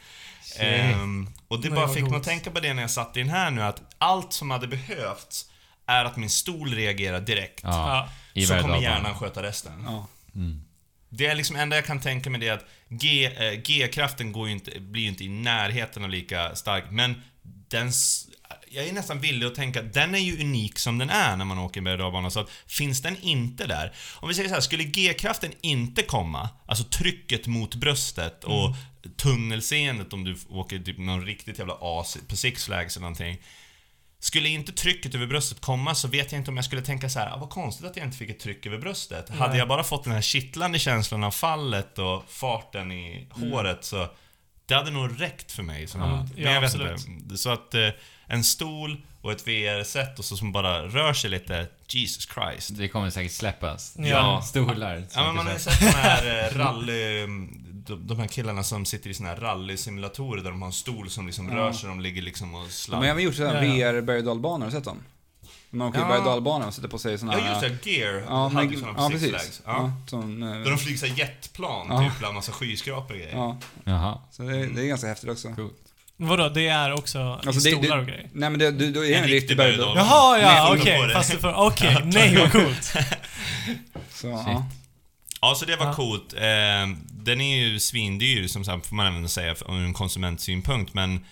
Ehm, 0.60 1.30
och 1.48 1.60
det 1.62 1.70
Nej, 1.70 1.76
bara 1.80 1.88
fick 1.94 2.04
mig 2.04 2.16
att 2.18 2.24
tänka 2.24 2.52
på 2.52 2.60
det 2.60 2.74
när 2.74 2.82
jag 2.82 2.92
satt 2.92 3.18
i 3.18 3.20
den 3.20 3.30
här 3.30 3.52
nu, 3.52 3.62
att 3.64 3.82
allt 3.98 4.34
som 4.34 4.52
hade 4.52 4.68
behövts 4.68 5.46
är 5.86 6.06
att 6.06 6.18
min 6.18 6.30
stol 6.30 6.74
reagerar 6.74 7.22
direkt. 7.22 7.60
Ja. 7.64 8.10
Så 8.34 8.40
kommer 8.40 8.48
berg-och-dalbanan. 8.48 8.84
hjärnan 8.84 9.16
sköta 9.16 9.44
resten. 9.44 9.84
Ja. 9.86 10.08
Mm. 10.36 10.62
Det 11.10 11.26
är 11.26 11.36
liksom 11.36 11.56
enda 11.56 11.76
jag 11.76 11.86
kan 11.86 12.00
tänka 12.00 12.30
mig 12.30 12.40
det 12.40 12.48
är 12.48 12.54
att 12.54 12.66
eh, 13.42 13.62
G-kraften 13.62 14.32
går 14.32 14.50
inte, 14.50 14.80
blir 14.80 15.02
ju 15.02 15.08
inte 15.08 15.24
i 15.24 15.30
närheten 15.30 16.04
av 16.04 16.10
lika 16.10 16.56
stark, 16.56 16.84
men 16.90 17.22
den... 17.68 17.92
Jag 18.70 18.88
är 18.88 18.94
nästan 18.94 19.20
villig 19.20 19.48
att 19.48 19.56
tänka 19.56 19.80
att 19.80 19.94
den 19.94 20.16
är 20.16 20.20
ju 20.20 20.42
unik 20.42 20.80
som 20.80 20.98
den 20.98 21.10
är 21.10 21.36
när 21.36 21.46
man 21.46 21.60
åker 21.60 21.82
berg 21.82 22.02
och 22.02 22.34
så 22.34 22.40
att 22.40 22.50
finns 22.68 23.02
den 23.02 23.18
inte 23.22 23.68
där... 23.68 23.94
Om 24.16 24.28
vi 24.28 24.36
säger 24.36 24.50
så 24.50 24.56
här, 24.56 24.62
skulle 24.62 24.84
G-kraften 24.84 25.52
inte 25.62 26.02
komma, 26.02 26.50
alltså 26.66 26.84
trycket 26.84 27.48
mot 27.48 27.76
bröstet 27.76 28.44
och 28.44 28.76
tunnelseendet 29.18 30.14
om 30.14 30.24
du 30.24 30.38
åker 30.50 30.80
typ 30.80 30.98
någon 30.98 31.26
riktigt 31.26 31.60
jävla 31.60 31.78
as 31.82 32.18
på 32.28 32.36
Six 32.36 32.66
Flags 32.66 32.98
eller 32.98 33.02
någonting. 33.02 33.38
Skulle 34.26 34.50
inte 34.50 34.72
trycket 34.72 35.16
över 35.16 35.28
bröstet 35.28 35.62
komma 35.62 35.96
så 35.96 36.08
vet 36.08 36.32
jag 36.32 36.40
inte 36.40 36.52
om 36.52 36.58
jag 36.58 36.66
skulle 36.66 36.82
tänka 36.82 37.10
så 37.10 37.20
här, 37.20 37.34
ah, 37.34 37.38
vad 37.38 37.50
konstigt 37.50 37.86
att 37.86 37.98
jag 37.98 38.06
inte 38.06 38.18
fick 38.18 38.30
ett 38.30 38.40
tryck 38.40 38.66
över 38.66 38.78
bröstet. 38.78 39.30
Hade 39.30 39.50
Nej. 39.50 39.60
jag 39.60 39.68
bara 39.68 39.84
fått 39.84 40.04
den 40.04 40.14
här 40.14 40.22
kittlande 40.22 40.80
känslan 40.80 41.24
av 41.24 41.32
fallet 41.32 42.00
och 42.00 42.24
farten 42.28 42.92
i 42.92 43.28
håret 43.32 43.84
så 43.84 44.08
det 44.66 44.74
hade 44.74 44.92
nog 44.92 45.22
räckt 45.22 45.52
för 45.52 45.64
mig. 45.64 45.88
Som 45.88 46.02
Ja, 46.02 46.08
men 46.08 46.30
ja, 46.36 46.52
jag 46.52 46.62
vet 46.62 46.74
absolut. 46.74 47.08
inte. 47.08 47.38
Så 47.38 47.50
att 47.50 47.74
eh, 47.74 47.90
en 48.28 48.44
stol 48.44 49.06
och 49.22 49.32
ett 49.32 49.48
VR-set 49.48 50.20
och 50.20 50.26
så 50.26 50.38
som 50.38 50.52
bara 50.52 50.88
rör 50.88 51.14
sig 51.14 51.30
lite, 51.30 51.68
Jesus 51.88 52.30
Christ. 52.34 52.78
Det 52.78 52.88
kommer 52.88 53.10
säkert 53.10 53.32
släppas. 53.32 53.96
Ja. 53.98 54.42
Stolar. 54.42 55.04
Ja 55.14 55.24
men 55.24 55.36
man 55.36 55.46
har 55.46 55.54
ju 55.54 55.60
sett 55.60 55.80
de 55.80 55.86
här 55.86 56.46
eh, 56.46 56.58
rally... 56.58 57.28
De, 57.88 58.08
de 58.08 58.20
här 58.20 58.28
killarna 58.28 58.64
som 58.64 58.86
sitter 58.86 59.10
i 59.10 59.14
såna 59.14 59.30
här 59.30 59.36
rally-simulatorer 59.36 60.44
där 60.44 60.50
de 60.52 60.62
har 60.62 60.68
en 60.68 60.74
stol 60.74 61.10
som 61.10 61.26
liksom 61.26 61.50
Ja. 61.50 61.56
rör 61.56 61.72
sig, 61.74 61.90
de 61.90 62.00
ligger 62.02 62.22
liksom 62.22 62.56
och 62.56 62.64
De 62.64 62.70
sladdar. 62.72 63.04
har 63.04 63.12
även 63.12 63.24
gjort 63.24 63.36
sådana 63.36 63.66
Ja, 63.66 63.76
ja. 63.76 63.92
VR 63.94 64.02
berg 64.02 64.18
och 64.18 64.24
dalbanor, 64.24 64.60
har 64.60 64.66
du 64.66 64.72
sett 64.72 64.84
dem? 64.84 64.98
Man 65.70 65.88
åker 65.88 66.00
Ja. 66.00 66.08
berg 66.08 66.18
och 66.18 66.26
dalbana 66.26 66.68
och 66.68 66.74
sätter 66.74 66.88
på 66.88 66.98
sig 66.98 67.18
såna 67.18 67.40
Ja 67.40 67.62
just 67.62 67.84
det, 67.84 67.92
Gear 67.92 68.24
Ja, 68.28 68.48
hade 68.48 68.68
ju 68.68 68.82
på 68.82 68.88
ja 68.98 69.08
Six 69.10 69.12
precis. 69.14 69.30
Flags. 69.30 69.62
Ja. 69.66 69.72
Ja. 69.74 69.92
som, 70.08 70.44
eh, 70.44 70.50
Där 70.50 70.70
de 70.70 70.78
flyger 70.78 70.98
så 71.00 71.06
här 71.06 71.20
jetplan, 71.20 71.88
Ja. 71.90 72.00
typ 72.10 72.20
bland 72.20 72.36
massa 72.36 72.52
skyskrapor 72.52 73.14
och 73.14 73.20
grejer. 73.20 73.36
ja, 73.36 73.58
Jaha. 73.84 74.18
så 74.32 74.44
det, 74.44 74.66
det 74.68 74.82
är 74.82 74.86
ganska 74.88 75.08
häftigt 75.08 75.30
också. 75.30 75.50
Cool. 75.56 75.70
Vadå, 76.18 76.50
det 76.50 76.68
är 76.68 76.94
också 76.94 77.20
Alltså, 77.46 77.68
i 77.70 77.72
det- 77.72 77.78
stolar 77.78 77.96
det- 77.96 78.02
och 78.02 78.08
grejer? 78.08 78.30
Nej 78.34 78.50
men 78.50 78.60
det, 78.60 78.72
du, 78.72 78.92
du 78.92 79.08
är 79.14 79.18
En 79.18 79.24
en, 79.24 79.30
riktig 79.30 79.58
berg. 79.58 79.76
Jaha, 79.78 80.40
ja, 80.40 80.76
okej. 80.80 81.08
det. 81.08 81.14
Fast 81.14 81.32
det 81.32 81.38
för... 81.38 81.54
Okej, 81.54 82.02
nej 82.06 82.36
vad 82.38 82.52
coolt. 82.52 82.94
Så, 84.10 84.28
ja. 84.28 84.66
Ja, 85.42 85.56
så 85.56 85.66
det 85.66 85.76
var 85.76 85.86
Ja. 85.86 85.94
coolt. 85.94 86.34
Eh, 86.34 86.42
den 87.26 87.42
är 87.42 87.58
ju 87.58 87.80
svindyr, 87.80 88.48
som 88.48 88.66
sagt, 88.66 88.86
får 88.86 88.96
man 88.96 89.06
även 89.08 89.30
säga, 89.30 89.52
ur 89.70 89.70
en 89.86 89.94
konsumentsynpunkt, 89.94 90.94
men 90.94 91.26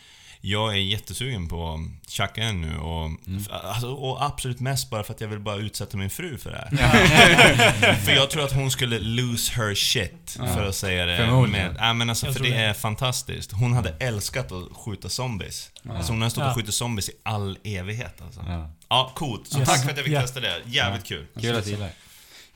jag 0.45 0.73
är 0.73 0.77
jättesugen 0.77 1.47
på 1.47 1.73
att 1.73 2.09
tjacka 2.11 2.43
en 2.43 2.61
nu 2.61 2.77
och, 2.77 3.09
alltså, 3.51 3.87
och 3.93 4.25
absolut 4.25 4.59
mest 4.59 4.89
bara 4.89 5.03
för 5.03 5.13
att 5.13 5.21
jag 5.21 5.27
vill 5.27 5.39
bara 5.39 5.55
utsätta 5.55 5.97
min 5.97 6.09
fru 6.09 6.37
för 6.37 6.51
det 6.51 6.57
här. 6.77 7.93
för 8.05 8.11
jag 8.11 8.29
tror 8.29 8.43
att 8.43 8.51
hon 8.53 8.71
skulle 8.71 8.99
lose 8.99 9.53
her 9.53 9.75
shit, 9.75 10.35
Ja. 10.39 10.47
för 10.47 10.65
att 10.65 10.75
säga 10.75 11.05
det. 11.05 11.47
Med, 11.47 11.75
ja, 11.79 11.93
men 11.93 12.09
alltså, 12.09 12.25
Jag 12.25 12.35
för 12.35 12.43
det 12.43 12.49
det. 12.49 12.55
är 12.55 12.73
fantastiskt. 12.73 13.51
Hon 13.51 13.73
hade 13.73 13.95
älskat 13.99 14.51
att 14.51 14.77
skjuta 14.77 15.09
zombies. 15.09 15.71
Alltså 15.89 16.11
hon 16.13 16.21
har 16.21 16.29
stått 16.29 16.41
Ja. 16.43 16.49
och 16.49 16.55
skjutit 16.55 16.73
zombies 16.73 17.09
i 17.09 17.13
all 17.23 17.57
evighet 17.63 18.21
alltså. 18.21 18.45
Ja. 18.47 18.71
Ja, 18.89 19.11
coolt. 19.15 19.47
Så 19.47 19.59
Yes. 19.59 19.69
tack 19.69 19.83
för 19.83 19.89
att 19.91 19.97
jag 19.97 20.05
fick 20.05 20.13
Ja. 20.13 20.21
testa 20.21 20.39
det. 20.39 20.61
Jävligt 20.65 21.05
kul. 21.05 21.25
Kul 21.41 21.55
att 21.55 21.63
du 21.65 21.69
gillar. 21.71 21.89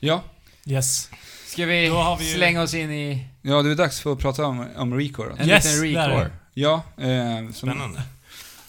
ja. 0.00 0.22
Yes. 0.66 1.10
Ska 1.58 1.66
vi, 1.66 1.88
Då 1.88 1.94
har 1.94 2.16
vi 2.16 2.28
ju- 2.28 2.34
slänga 2.34 2.62
oss 2.62 2.74
in 2.74 2.90
i 2.90 3.26
Ja, 3.42 3.62
det 3.62 3.70
är 3.70 3.74
dags 3.74 4.00
för 4.00 4.12
att 4.12 4.18
prata 4.18 4.46
om, 4.46 4.66
om 4.76 4.94
Recore 4.94 5.28
då. 5.28 5.36
en 5.38 5.48
Yes, 5.48 5.64
liten 5.82 5.94
där 5.94 6.08
är 6.08 6.14
recore? 6.14 6.24
det. 6.54 6.60
Ja, 6.60 6.82
eh, 6.98 7.44
som, 7.44 7.52
Spännande. 7.52 8.02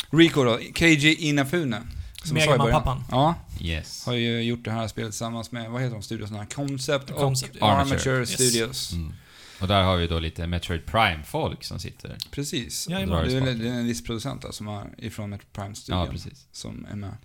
Recore 0.10 0.50
då. 0.50 0.58
KJ 0.74 1.14
Inafune. 1.14 1.82
Som 2.24 2.38
jag 2.38 2.46
sa 2.46 2.56
i 2.56 2.58
början. 2.58 2.82
Megaman-pappan. 2.82 3.04
Ja, 3.12 3.36
Yes. 3.62 4.06
har 4.06 4.14
ju 4.14 4.42
gjort 4.42 4.64
det 4.64 4.72
här 4.72 4.88
spelet 4.88 5.12
tillsammans 5.12 5.52
med, 5.52 5.70
vad 5.72 5.82
heter 5.82 5.94
de 5.94 6.02
studiosarna? 6.04 6.46
Concept, 6.46 7.12
Concept, 7.12 7.56
och 7.56 7.62
ja. 7.62 7.72
Armature. 7.72 7.96
Armature 7.96 8.20
Yes. 8.20 8.30
Studios. 8.34 8.94
Mm. 8.94 9.14
Och 9.62 9.68
där 9.68 9.84
har 9.84 9.98
vi 9.98 10.08
då 10.08 10.20
lite 10.20 10.48
Metroid 10.48 10.86
Prime-folk 10.86 11.64
som 11.64 11.80
sitter. 11.80 12.18
Precis. 12.32 12.90
Jajamän. 12.90 13.28
Det 13.28 13.38
är, 13.38 13.42
väl- 13.42 13.60
det 13.60 13.68
är 13.70 13.74
en 13.74 13.86
viss 13.88 14.04
producent 14.04 14.42
där 14.42 14.52
som 14.52 14.68
är 14.68 14.84
ifrån 14.98 15.30
Metro 15.30 15.46
Prime 15.54 15.76
Studio 15.76 16.00
Ja, 16.02 16.08
precis. 16.12 16.46
som 16.52 16.88
är 16.92 16.96
med. 16.96 17.18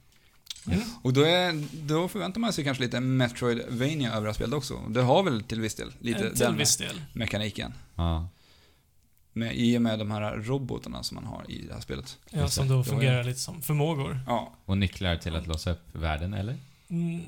Mm. 0.67 0.81
Och 1.03 1.13
då, 1.13 1.21
är, 1.23 1.65
då 1.87 2.09
förväntar 2.09 2.41
man 2.41 2.53
sig 2.53 2.65
kanske 2.65 2.83
lite 2.85 3.01
Metroidvania 3.01 4.13
över 4.13 4.29
det 4.29 4.35
spelet 4.35 4.55
också. 4.55 4.81
Det 4.89 5.03
har 5.03 5.23
väl 5.23 5.43
till 5.43 5.61
viss 5.61 5.75
del 5.75 5.93
lite 6.01 6.19
En 6.27 6.31
till 6.31 6.41
den 6.41 6.57
viss 6.57 6.77
del. 6.77 7.01
mekaniken. 7.13 7.73
Ja. 7.95 8.29
Med, 9.33 9.57
I 9.57 9.79
och 9.79 9.83
med 9.83 9.99
de 9.99 10.11
här 10.11 10.37
robotarna 10.37 11.03
som 11.03 11.15
man 11.15 11.25
har 11.25 11.51
i 11.51 11.67
det 11.67 11.75
här 11.75 11.81
spelet. 11.81 12.19
Ja, 12.31 12.49
som 12.49 12.69
då 12.69 12.75
Då 12.75 12.81
är- 12.81 12.85
fungerar 12.85 13.25
lite 13.25 13.41
som 13.41 13.63
förmågor. 13.63 14.21
Ja, 14.27 14.53
Och 14.65 14.79
nycklar 14.79 15.17
till 15.17 15.37
att 15.37 15.47
låsa 15.47 15.71
upp 15.73 15.83
världen, 15.93 16.35
eller? 16.35 16.57
Mm. 16.89 17.23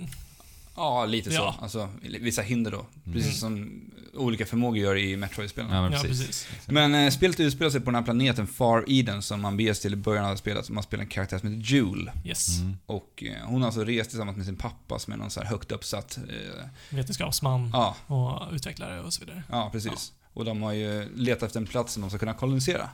ja 0.76 1.05
lite 1.07 1.30
Ja. 1.30 1.55
så. 1.59 1.62
Alltså, 1.62 1.89
vissa 2.20 2.43
hinder 2.43 2.70
då. 2.70 2.87
Mm. 3.05 3.12
Precis 3.12 3.41
som 3.41 3.80
olika 4.17 4.47
förmågor 4.47 4.79
gör 4.79 4.97
i 4.97 5.17
Metroid-spelen. 5.17 5.71
Ja, 5.71 5.83
men 5.83 5.93
Ja, 5.93 5.99
precis. 6.03 6.27
precis. 6.27 6.69
Men 6.69 6.95
eh, 6.95 7.11
spelet 7.11 7.41
utspelar 7.41 7.71
sig 7.71 7.81
på 7.81 7.85
den 7.85 7.95
här 7.95 8.03
planeten 8.03 8.47
Far 8.47 8.85
Eden 8.87 9.23
som 9.23 9.41
man 9.41 9.57
beger 9.57 9.75
sig 9.75 9.83
till 9.83 9.93
i 9.93 9.97
början 9.97 10.25
av 10.25 10.37
spelet. 10.37 10.71
Man 10.71 10.83
spelar 10.83 11.05
en 11.05 11.11
karaktär 11.11 11.39
som 11.39 11.49
heter 11.53 11.73
Jule. 11.75 12.12
Yes. 12.25 12.59
Mm. 12.61 12.77
Och 12.87 13.25
eh, 13.27 13.47
hon 13.47 13.61
har 13.61 13.67
alltså 13.67 13.85
rest 13.85 14.11
tillsammans 14.11 14.37
med 14.37 14.47
sin 14.47 14.57
pappa 14.57 14.99
som 14.99 15.12
är 15.12 15.17
någon 15.17 15.31
så 15.31 15.41
här 15.41 15.47
högt 15.47 15.73
uppsatt... 15.73 16.19
Eh, 16.29 16.64
Vetenskapsman 16.91 17.71
ja, 17.73 17.97
och 18.07 18.53
utvecklare 18.55 19.01
och 19.01 19.12
så 19.12 19.25
vidare. 19.25 19.43
ja, 19.51 19.69
precis. 19.73 20.12
Och 20.33 20.45
de 20.45 20.62
har 20.62 20.73
ju 20.73 21.09
letat 21.17 21.43
efter 21.47 21.61
en 21.61 21.67
plats 21.67 21.93
som 21.93 22.01
de 22.01 22.11
ska 22.11 22.19
kunna 22.19 22.35
kolonisera. 22.35 22.89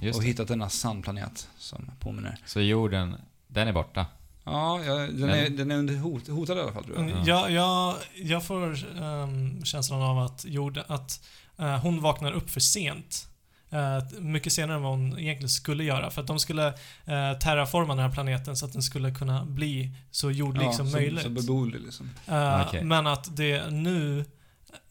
Just 0.00 0.16
och 0.16 0.22
det. 0.22 0.28
hittat 0.28 0.48
denna 0.48 0.68
sandplanet 0.68 1.48
som 1.58 1.90
påminner. 2.00 2.38
Så 2.46 2.60
jorden, 2.60 3.14
den 3.48 3.68
är 3.68 3.72
borta. 3.72 4.06
Ja, 4.44 4.80
ja 4.84 4.94
den, 4.94 5.30
är, 5.30 5.48
den 5.50 5.70
är 5.70 5.76
under 5.76 5.96
hot, 5.96 6.28
hotad 6.28 6.58
i 6.58 6.60
alla 6.60 6.72
fall 6.72 6.84
tror 6.84 6.96
jag. 6.96 7.10
Mm, 7.10 7.24
Jag, 7.24 7.50
jag, 7.50 7.96
jag 8.14 8.44
får 8.44 8.78
ehm, 9.02 9.64
känslan 9.64 10.02
av 10.02 10.18
att, 10.18 10.44
jord, 10.44 10.80
att 10.86 11.24
eh, 11.58 11.78
hon 11.78 12.00
vaknar 12.00 12.32
upp 12.32 12.50
för 12.50 12.60
sent. 12.60 13.28
Eh, 13.70 14.20
mycket 14.20 14.52
senare 14.52 14.76
än 14.76 14.82
vad 14.82 14.92
hon 14.92 15.18
egentligen 15.18 15.48
skulle 15.48 15.84
göra. 15.84 16.10
För 16.10 16.20
att 16.20 16.26
de 16.26 16.38
skulle 16.38 16.68
uh, 16.68 17.38
terraforma 17.40 17.94
den 17.94 18.04
här 18.04 18.12
planeten 18.12 18.56
så 18.56 18.66
att 18.66 18.72
den 18.72 18.82
skulle 18.82 19.14
kunna 19.14 19.44
bli 19.44 19.90
så 20.10 20.30
jordlik 20.30 20.74
som 20.74 20.86
så, 20.86 20.96
möjligt. 20.96 21.22
Så 21.22 21.30
beboelig 21.30 21.80
liksom. 21.80 22.10
Eh, 22.26 22.66
Okej. 22.68 22.84
Men 22.84 23.06
att 23.06 23.36
det 23.36 23.70
nu 23.70 24.24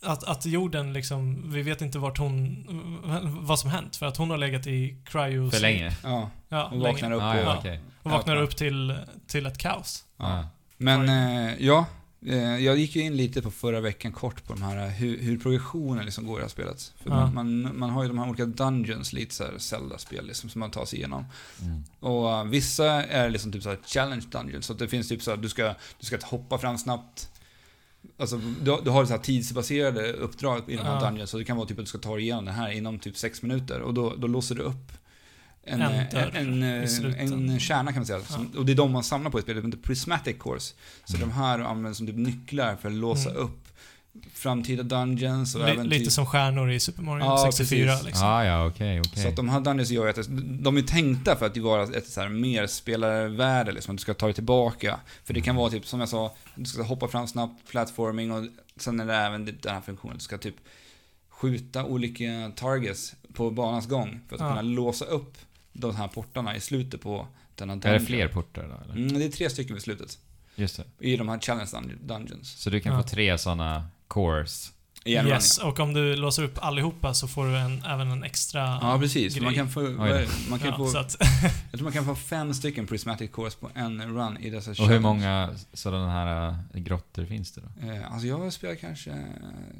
att, 0.01 0.23
att 0.23 0.45
jorden 0.45 0.93
liksom, 0.93 1.51
vi 1.53 1.61
vet 1.61 1.81
inte 1.81 1.99
vart 1.99 2.17
hon, 2.17 2.65
vad 3.41 3.59
som 3.59 3.69
hänt. 3.69 3.95
För 3.95 4.05
att 4.05 4.17
hon 4.17 4.29
har 4.29 4.37
legat 4.37 4.67
i 4.67 4.97
cryo 5.05 5.51
För 5.51 5.59
länge? 5.59 5.95
Ja, 6.03 6.29
Ja, 6.49 6.65
och 6.65 6.71
länge. 6.71 6.91
vaknar 6.91 7.11
upp 7.11 7.21
Ah, 7.21 7.31
och... 7.33 7.43
ja, 7.45 7.57
okej. 7.59 7.79
Och 8.03 8.11
vaknar 8.11 8.35
upp 8.35 8.55
till, 8.57 8.95
till 9.27 9.45
ett 9.45 9.57
kaos. 9.57 10.03
Ja. 10.17 10.47
Men 10.77 11.09
eh, 11.09 11.53
ja, 11.65 11.85
eh, 12.25 12.37
jag 12.57 12.77
gick 12.77 12.95
ju 12.95 13.01
in 13.01 13.17
lite 13.17 13.41
på 13.41 13.51
förra 13.51 13.79
veckan 13.81 14.11
kort 14.11 14.43
på 14.47 14.53
de 14.53 14.61
här, 14.61 14.77
eh, 14.77 14.83
hur, 14.91 15.19
hur 15.21 15.37
progressionen 15.39 16.05
liksom 16.05 16.25
går 16.27 16.35
i 16.35 16.39
det 16.39 16.43
här 16.43 16.49
spelet. 16.49 16.93
För 17.03 17.09
Ja. 17.09 17.31
man, 17.31 17.77
man, 17.79 17.89
har 17.89 18.01
ju 18.03 18.07
de 18.07 18.17
här 18.19 18.29
olika 18.29 18.45
dungeons, 18.45 19.13
lite 19.13 19.35
såhär 19.35 19.57
Zelda-spel 19.57 20.27
liksom, 20.27 20.49
som 20.49 20.59
man 20.59 20.71
tar 20.71 20.85
sig 20.85 20.99
igenom. 20.99 21.25
Mm. 21.61 21.83
Och 21.99 22.31
eh, 22.31 22.43
vissa 22.43 22.85
är 23.03 23.29
liksom 23.29 23.51
typ 23.51 23.63
såhär 23.63 23.79
challenge 23.85 24.25
dungeons, 24.31 24.65
så 24.65 24.73
att 24.73 24.79
det 24.79 24.87
finns 24.87 25.09
typ 25.09 25.21
såhär, 25.23 25.37
du 25.37 25.49
ska, 25.49 25.75
du 25.99 26.05
ska 26.05 26.17
hoppa 26.23 26.57
fram 26.57 26.77
snabbt. 26.77 27.30
Alltså, 28.17 28.37
du, 28.37 28.77
du 28.83 28.89
har 28.89 29.05
så 29.05 29.13
här 29.13 29.19
tidsbaserade 29.19 30.13
uppdrag 30.13 30.61
i 30.67 30.75
de 30.75 30.81
här 30.83 30.93
Ja. 30.95 31.09
dungeons, 31.09 31.29
så 31.29 31.37
det 31.37 31.43
kan 31.43 31.57
vara 31.57 31.67
typ 31.67 31.79
att 31.79 31.85
du 31.85 31.89
ska 31.89 31.97
ta 31.97 32.13
dig 32.15 32.23
igenom 32.23 32.45
det 32.45 32.51
här 32.51 32.71
inom 32.71 32.99
typ 32.99 33.17
sex 33.17 33.41
minuter. 33.41 33.79
Och 33.81 33.93
då, 33.93 34.15
då 34.17 34.27
låser 34.27 34.55
du 34.55 34.61
upp 34.61 34.91
en, 35.63 35.81
En 35.81 36.07
en, 36.35 36.63
en, 36.63 37.49
en, 37.49 37.59
kärna 37.59 37.91
kan 37.91 37.99
man 37.99 38.05
säga. 38.05 38.21
Som, 38.21 38.51
och 38.57 38.65
det 38.65 38.71
är 38.71 38.75
de 38.75 38.91
man 38.91 39.03
samlar 39.03 39.31
på 39.31 39.39
i 39.39 39.41
spelet, 39.41 39.63
det 39.63 39.67
heter 39.67 39.79
Prismatic 39.83 40.37
Cores. 40.37 40.75
Så 41.05 41.15
Mm. 41.15 41.29
de 41.29 41.35
här 41.35 41.59
används 41.59 41.97
som 41.97 42.07
typ 42.07 42.15
nycklar 42.15 42.75
för 42.75 42.89
att 42.89 42.95
låsa 42.95 43.29
Mm. 43.29 43.41
upp 43.41 43.67
framtida 44.33 44.83
dungeons 44.83 45.55
och 45.55 45.65
Li, 45.65 45.71
även 45.71 45.87
lite 45.89 46.11
som 46.11 46.25
stjärnor 46.25 46.71
i 46.71 46.79
Super 46.79 47.03
Mario 47.03 47.23
Ja, 47.23 47.51
64 47.53 47.87
precis. 47.91 48.05
liksom. 48.05 48.27
Ah, 48.27 48.43
ja, 48.45 48.67
okej, 48.67 48.99
okej. 48.99 49.23
Så 49.23 49.29
att 49.29 49.35
de 49.35 49.49
här 49.49 49.59
dungeons 49.61 49.89
gör 49.91 50.07
att 50.07 50.27
de 50.63 50.77
är 50.77 50.81
tänkta 50.81 51.35
för 51.35 51.45
att 51.45 51.57
vara 51.57 51.83
ett 51.83 52.07
så 52.07 52.21
här 52.21 52.29
mer 52.29 52.67
spelarvärde, 52.67 53.71
liksom, 53.71 53.91
att 53.95 53.97
du 53.97 54.01
ska 54.01 54.13
ta 54.13 54.25
dig 54.25 54.33
tillbaka. 54.35 54.99
För 55.23 55.33
det 55.33 55.41
kan 55.41 55.55
vara 55.55 55.69
typ, 55.69 55.85
som 55.85 55.99
jag 55.99 56.09
sa, 56.09 56.35
du 56.55 56.65
ska 56.65 56.83
hoppa 56.83 57.07
fram 57.07 57.27
snabbt, 57.27 57.67
platforming 57.69 58.31
och 58.31 58.45
sen 58.77 58.99
är 58.99 59.05
det 59.05 59.15
även 59.15 59.45
den 59.45 59.73
här 59.73 59.81
funktionen, 59.81 60.17
du 60.17 60.23
ska 60.23 60.37
typ 60.37 60.55
skjuta 61.29 61.83
olika 61.85 62.51
targets 62.55 63.15
på 63.33 63.51
banans 63.51 63.87
gång 63.87 64.19
för 64.27 64.35
att 64.35 64.41
Ja. 64.41 64.49
kunna 64.49 64.61
låsa 64.61 65.05
upp 65.05 65.37
de 65.73 65.95
här 65.95 66.07
portarna 66.07 66.55
i 66.55 66.59
slutet 66.59 67.01
på 67.01 67.27
denna 67.55 67.73
Är 67.73 67.77
dungeon. 67.77 67.99
det 67.99 68.05
fler 68.05 68.27
portar 68.27 68.61
då, 68.63 68.83
eller? 68.83 69.01
Mm, 69.07 69.19
det 69.19 69.25
är 69.25 69.29
tre 69.29 69.49
stycken 69.49 69.73
vid 69.73 69.83
slutet. 69.83 70.17
Just 70.55 70.77
det. 70.77 71.07
I 71.07 71.17
de 71.17 71.29
här 71.29 71.39
challenge 71.39 71.69
dun- 71.73 71.97
dungeons. 72.07 72.51
Så 72.61 72.69
du 72.69 72.79
kan 72.79 72.93
Ja. 72.93 73.01
få 73.01 73.07
tre 73.07 73.37
sådana 73.37 73.87
en 75.05 75.27
Yes, 75.27 75.59
run, 75.59 75.67
och 75.67 75.79
om 75.79 75.93
du 75.93 76.15
låser 76.15 76.43
upp 76.43 76.57
allihopa 76.61 77.13
så 77.13 77.27
får 77.27 77.45
du 77.45 77.57
en, 77.57 77.83
även 77.85 78.11
en 78.11 78.23
extra 78.23 78.79
ja. 78.81 78.97
precis. 78.99 79.33
grej. 79.35 79.43
Man 79.43 79.53
kan 79.55 79.69
få, 79.69 79.79
man 80.49 80.59
kan 80.59 80.67
Ja, 80.69 80.77
få 80.77 80.91
jag 81.71 81.71
tror 81.71 81.83
man 81.83 81.93
kan 81.93 82.05
få 82.05 82.15
fem 82.15 82.53
stycken 82.53 82.87
prismatic 82.87 83.31
cores 83.31 83.55
på 83.55 83.69
en 83.75 84.01
run 84.17 84.37
i 84.37 84.49
dessa 84.49 84.71
Och 84.71 84.77
challenge. 84.77 84.93
hur 84.93 84.99
många 85.01 85.49
sådana 85.73 86.11
här 86.11 86.49
äh, 86.73 86.79
grottor 86.81 87.25
finns 87.25 87.51
det 87.51 87.61
då? 87.61 87.91
Eh, 87.91 88.11
alltså 88.11 88.27
jag 88.27 88.37
har 88.37 88.49
spelat 88.49 88.79
kanske... 88.81 89.23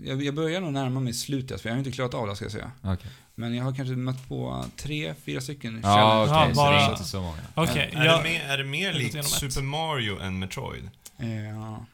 Jag, 0.03 0.23
jag 0.23 0.35
börjar 0.35 0.61
nog 0.61 0.73
närma 0.73 0.99
mig 0.99 1.13
slutet, 1.13 1.61
för 1.61 1.69
jag 1.69 1.73
har 1.75 1.79
inte 1.79 1.91
klarat 1.91 2.13
av 2.13 2.27
det 2.27 2.35
ska 2.35 2.45
jag 2.45 2.51
säga. 2.51 2.71
Okej. 2.81 3.11
Men 3.35 3.55
jag 3.55 3.63
har 3.63 3.73
kanske 3.75 3.95
mött 3.95 4.27
på 4.27 4.65
tre, 4.77 5.13
fyra 5.25 5.41
stycken 5.41 5.79
Ja, 5.83 5.89
challenge. 5.89 6.23
okej, 6.23 6.33
Ja, 6.33 6.43
så 6.43 6.49
det 6.49 6.55
bara- 6.55 6.81
är 6.85 6.91
inte 6.91 7.03
så 7.03 7.21
många. 7.21 7.37
Okej, 7.55 7.89
Är, 7.93 8.05
jag, 8.05 8.19
det 8.19 8.23
mer, 8.29 8.41
är 8.41 8.57
det 8.57 8.63
mer 8.63 8.93
gått 8.93 9.01
likt. 9.13 9.25
Super 9.27 9.61
Mario 9.61 10.19
än 10.21 10.39
Metroid? 10.39 10.89
Eh, 11.17 11.43
ja. 11.49 11.85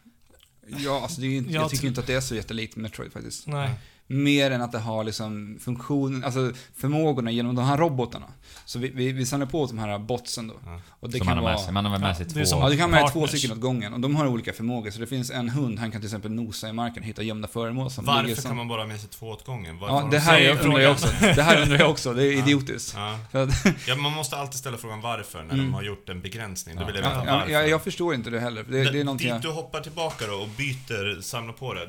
Ja, 0.68 1.01
alltså 1.01 1.22
det 1.22 1.28
är, 1.28 1.30
ju 1.32 1.38
inte- 1.38 1.51
Jag 1.51 1.63
jag 1.63 1.70
tycker 1.72 1.88
inte 1.88 2.01
att 2.01 2.07
det 2.07 2.13
är 2.13 2.22
så 2.22 2.36
jättelikt 2.36 2.76
Metroid 2.76 3.13
faktiskt. 3.13 3.47
nej. 3.47 3.70
Mer 4.10 4.51
än 4.51 4.62
att 4.62 4.72
det 4.72 4.80
har 4.80 5.03
liksom 5.03 5.58
funktion, 5.62 6.24
alltså 6.24 6.51
förmågorna 6.76 7.32
genom 7.32 7.55
de 7.55 7.66
här 7.66 7.78
robotarna. 7.78 8.26
Så 8.66 8.80
vi, 8.80 8.89
vi, 8.89 9.12
vi 9.12 9.26
samlar 9.26 9.47
på 9.47 9.62
oss 9.62 9.70
de 9.70 9.80
här 9.80 9.99
botsen 9.99 10.47
då. 10.47 10.53
Ja. 10.66 10.82
Och 10.99 11.10
det 11.10 11.18
Som 11.18 11.28
kan 11.28 11.36
man 11.36 11.43
har 11.43 11.49
med 11.49 11.53
vara... 11.55 11.64
sig. 11.66 11.74
Man 11.74 11.86
har 11.86 11.99
med 11.99 12.18
sig 12.18 12.26
det 12.26 12.34
två. 12.34 12.45
som- 12.45 12.60
Ja, 12.60 12.70
det 12.70 12.78
kan 12.78 12.91
vara 12.91 13.01
två 13.01 13.08
partners. 13.20 13.30
stycken 13.30 13.58
åt 13.58 13.62
gången. 13.62 13.93
Och 13.93 13.99
de 13.99 14.16
har 14.16 14.28
olika 14.28 14.53
förmågor. 14.53 14.91
Så 14.91 14.99
det 14.99 15.08
finns 15.08 15.32
en 15.32 15.49
hund, 15.49 15.80
han 15.80 15.91
kan 15.91 16.01
till 16.01 16.08
exempel 16.08 16.32
nosa 16.32 16.70
i 16.70 16.74
marken 16.74 17.03
och 17.03 17.08
hitta 17.10 17.24
gömda 17.24 17.47
föremål 17.47 17.91
som 17.91 18.05
Varför 18.05 18.36
som... 18.36 18.43
kan 18.43 18.58
man 18.58 18.68
bara 18.68 18.82
ha 18.82 18.88
med 18.88 18.99
sig 18.99 19.10
två 19.10 19.28
åt 19.30 19.45
gången? 19.45 19.80
Varför 19.80 19.95
Ja, 19.95 20.01
det 20.03 20.10
de 20.18 20.20
här 20.20 20.39
jag 20.39 20.66
undrar 20.66 20.80
jag 20.80 20.91
också. 20.91 21.08
Det 21.22 21.41
här 21.43 21.62
undrar 21.62 21.80
jag 21.80 21.89
också. 21.89 22.14
Det 22.14 22.24
är 22.24 22.32
Ja. 22.38 22.43
idiotiskt. 22.43 22.93
Ja. 22.97 23.20
Att, 23.41 23.49
ja, 23.88 23.95
man 23.95 24.12
måste 24.12 24.38
alltid 24.38 24.60
ställa 24.60 24.78
frågan 24.78 25.01
varför 25.01 25.43
när 25.43 25.53
Mm. 25.53 25.66
de 25.66 25.74
har 25.74 25.84
gjort 25.84 26.10
en 26.10 26.22
begränsning. 26.22 26.76
Då 26.76 26.82
Ja. 26.82 26.86
vill 26.86 26.95
jag 26.95 27.01
veta 27.03 27.24
ja, 27.26 27.36
varför. 27.38 27.51
ja, 27.51 27.62
jag 27.62 27.84
förstår 27.84 28.16
inte 28.16 28.30
det 28.30 28.39
heller. 28.39 28.64
Det, 28.70 28.84
det 28.91 28.99
är 28.99 29.03
någonting 29.03 29.28
Dit 29.28 29.34
jag... 29.34 29.41
du 29.41 29.49
hoppar 29.49 29.82
tillbaka 29.82 30.28
då 30.28 30.34
och 30.36 30.47
byter, 30.58 31.22
samlar 31.22 31.53
på 31.53 31.74
det. 31.74 31.88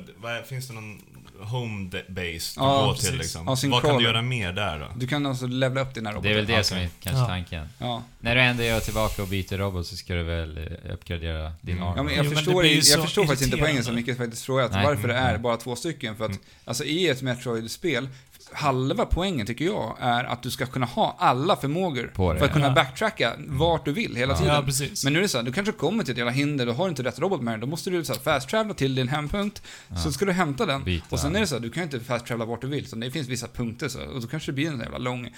Finns 0.49 0.67
det 0.67 0.73
någon 0.73 1.01
home 1.39 1.89
de- 1.89 2.03
base 2.13 2.59
du 2.59 2.65
Ja, 2.65 2.85
går 2.85 2.93
precis. 2.93 3.09
till 3.09 3.17
liksom? 3.17 3.41
Ja, 3.47 3.69
Vad 3.69 3.81
kan 3.83 3.97
du 3.97 4.03
göra 4.03 4.21
mer 4.21 4.53
där 4.53 4.79
då? 4.79 4.87
Du 4.95 5.07
kan 5.07 5.25
alltså 5.25 5.47
levla 5.47 5.81
upp 5.81 5.93
dina 5.93 6.11
robotar. 6.11 6.23
Det 6.29 6.33
är 6.33 6.35
väl 6.35 6.45
det 6.45 6.53
Okej. 6.53 6.63
som 6.63 6.77
är 6.77 6.89
kanske 6.99 7.21
Ja. 7.21 7.27
tanken. 7.27 7.67
Ja. 7.77 8.03
När 8.19 8.35
du 8.35 8.41
ändå 8.41 8.63
är 8.63 8.79
tillbaka 8.79 9.21
och 9.21 9.27
byter 9.27 9.57
robot 9.57 9.87
så 9.87 9.95
ska 9.97 10.13
du 10.13 10.23
väl 10.23 10.57
eh, 10.57 10.93
uppgradera 10.93 11.53
din 11.61 11.75
Mm. 11.77 11.87
armor? 11.87 11.97
Ja, 11.97 12.03
men 12.03 12.11
Jo, 12.13 12.17
jag 12.17 12.23
men 12.25 12.29
det 12.29 12.35
förstår, 12.35 12.65
ju 12.65 12.75
jag 12.75 13.03
förstår 13.03 13.25
faktiskt 13.25 13.53
inte 13.53 13.57
poängen 13.57 13.83
som. 13.83 13.95
Micke 13.95 14.17
faktiskt 14.17 14.43
frågat. 14.45 14.71
Nej. 14.71 14.85
Varför 14.85 15.07
det 15.07 15.13
är 15.15 15.29
Mm. 15.29 15.41
bara 15.41 15.57
två 15.57 15.75
stycken. 15.75 16.15
För 16.15 16.23
att, 16.25 16.31
Mm. 16.31 16.41
alltså 16.65 16.83
i 16.83 17.07
ett 17.07 17.21
Metroid-spel, 17.21 18.09
halva 18.53 19.05
poängen 19.05 19.47
tycker 19.47 19.65
jag 19.65 19.97
är 19.99 20.23
att 20.23 20.43
du 20.43 20.51
ska 20.51 20.65
kunna 20.65 20.85
ha 20.85 21.15
alla 21.19 21.55
förmågor. 21.55 22.11
På 22.15 22.33
det, 22.33 22.39
för 22.39 22.45
att 22.45 22.53
kunna 22.53 22.67
ja. 22.67 22.73
backtracka 22.73 23.33
vart 23.47 23.85
du 23.85 23.91
vill 23.91 24.15
hela 24.15 24.33
Ja. 24.33 24.37
tiden. 24.37 24.53
Ja, 24.55 24.61
precis. 24.61 25.03
Men 25.03 25.13
nu 25.13 25.19
är 25.19 25.23
det 25.23 25.29
så 25.29 25.37
här, 25.37 25.45
du 25.45 25.51
kanske 25.53 25.71
kommer 25.71 26.03
till 26.03 26.11
ett 26.11 26.17
jävla 26.17 26.31
hinder, 26.31 26.65
du 26.65 26.71
har 26.71 26.89
inte 26.89 27.03
rätt 27.03 27.19
robot 27.19 27.41
med 27.41 27.53
dig, 27.53 27.59
då 27.61 27.67
måste 27.67 27.89
du 27.89 28.05
så 28.05 28.13
här 28.13 28.19
fast-travela 28.19 28.73
till 28.73 28.95
din 28.95 29.07
hempunkt, 29.07 29.61
Ja. 29.87 29.95
så 29.97 30.11
ska 30.11 30.25
du 30.25 30.31
hämta 30.31 30.65
den. 30.65 30.83
Byta. 30.83 31.05
Och 31.09 31.19
sen 31.19 31.35
är 31.35 31.39
det 31.39 31.47
så 31.47 31.55
här, 31.55 31.61
du 31.61 31.69
kan 31.69 31.83
inte 31.83 31.99
fast-travela 31.99 32.45
vart 32.45 32.61
du 32.61 32.67
vill, 32.67 32.87
så 32.87 32.95
det 32.95 33.11
finns 33.11 33.27
vissa 33.27 33.47
punkter 33.47 33.87
så, 33.87 33.99
och 34.05 34.21
då 34.21 34.27
kanske 34.27 34.51
det 34.51 34.55
blir 34.55 34.67
en 34.67 34.79
jävla 34.79 34.97
lång, 34.97 35.29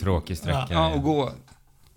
Tråkig 0.00 0.38
sträcka. 0.38 0.66
ja, 0.70 0.94
och 0.94 1.02
gå. 1.02 1.32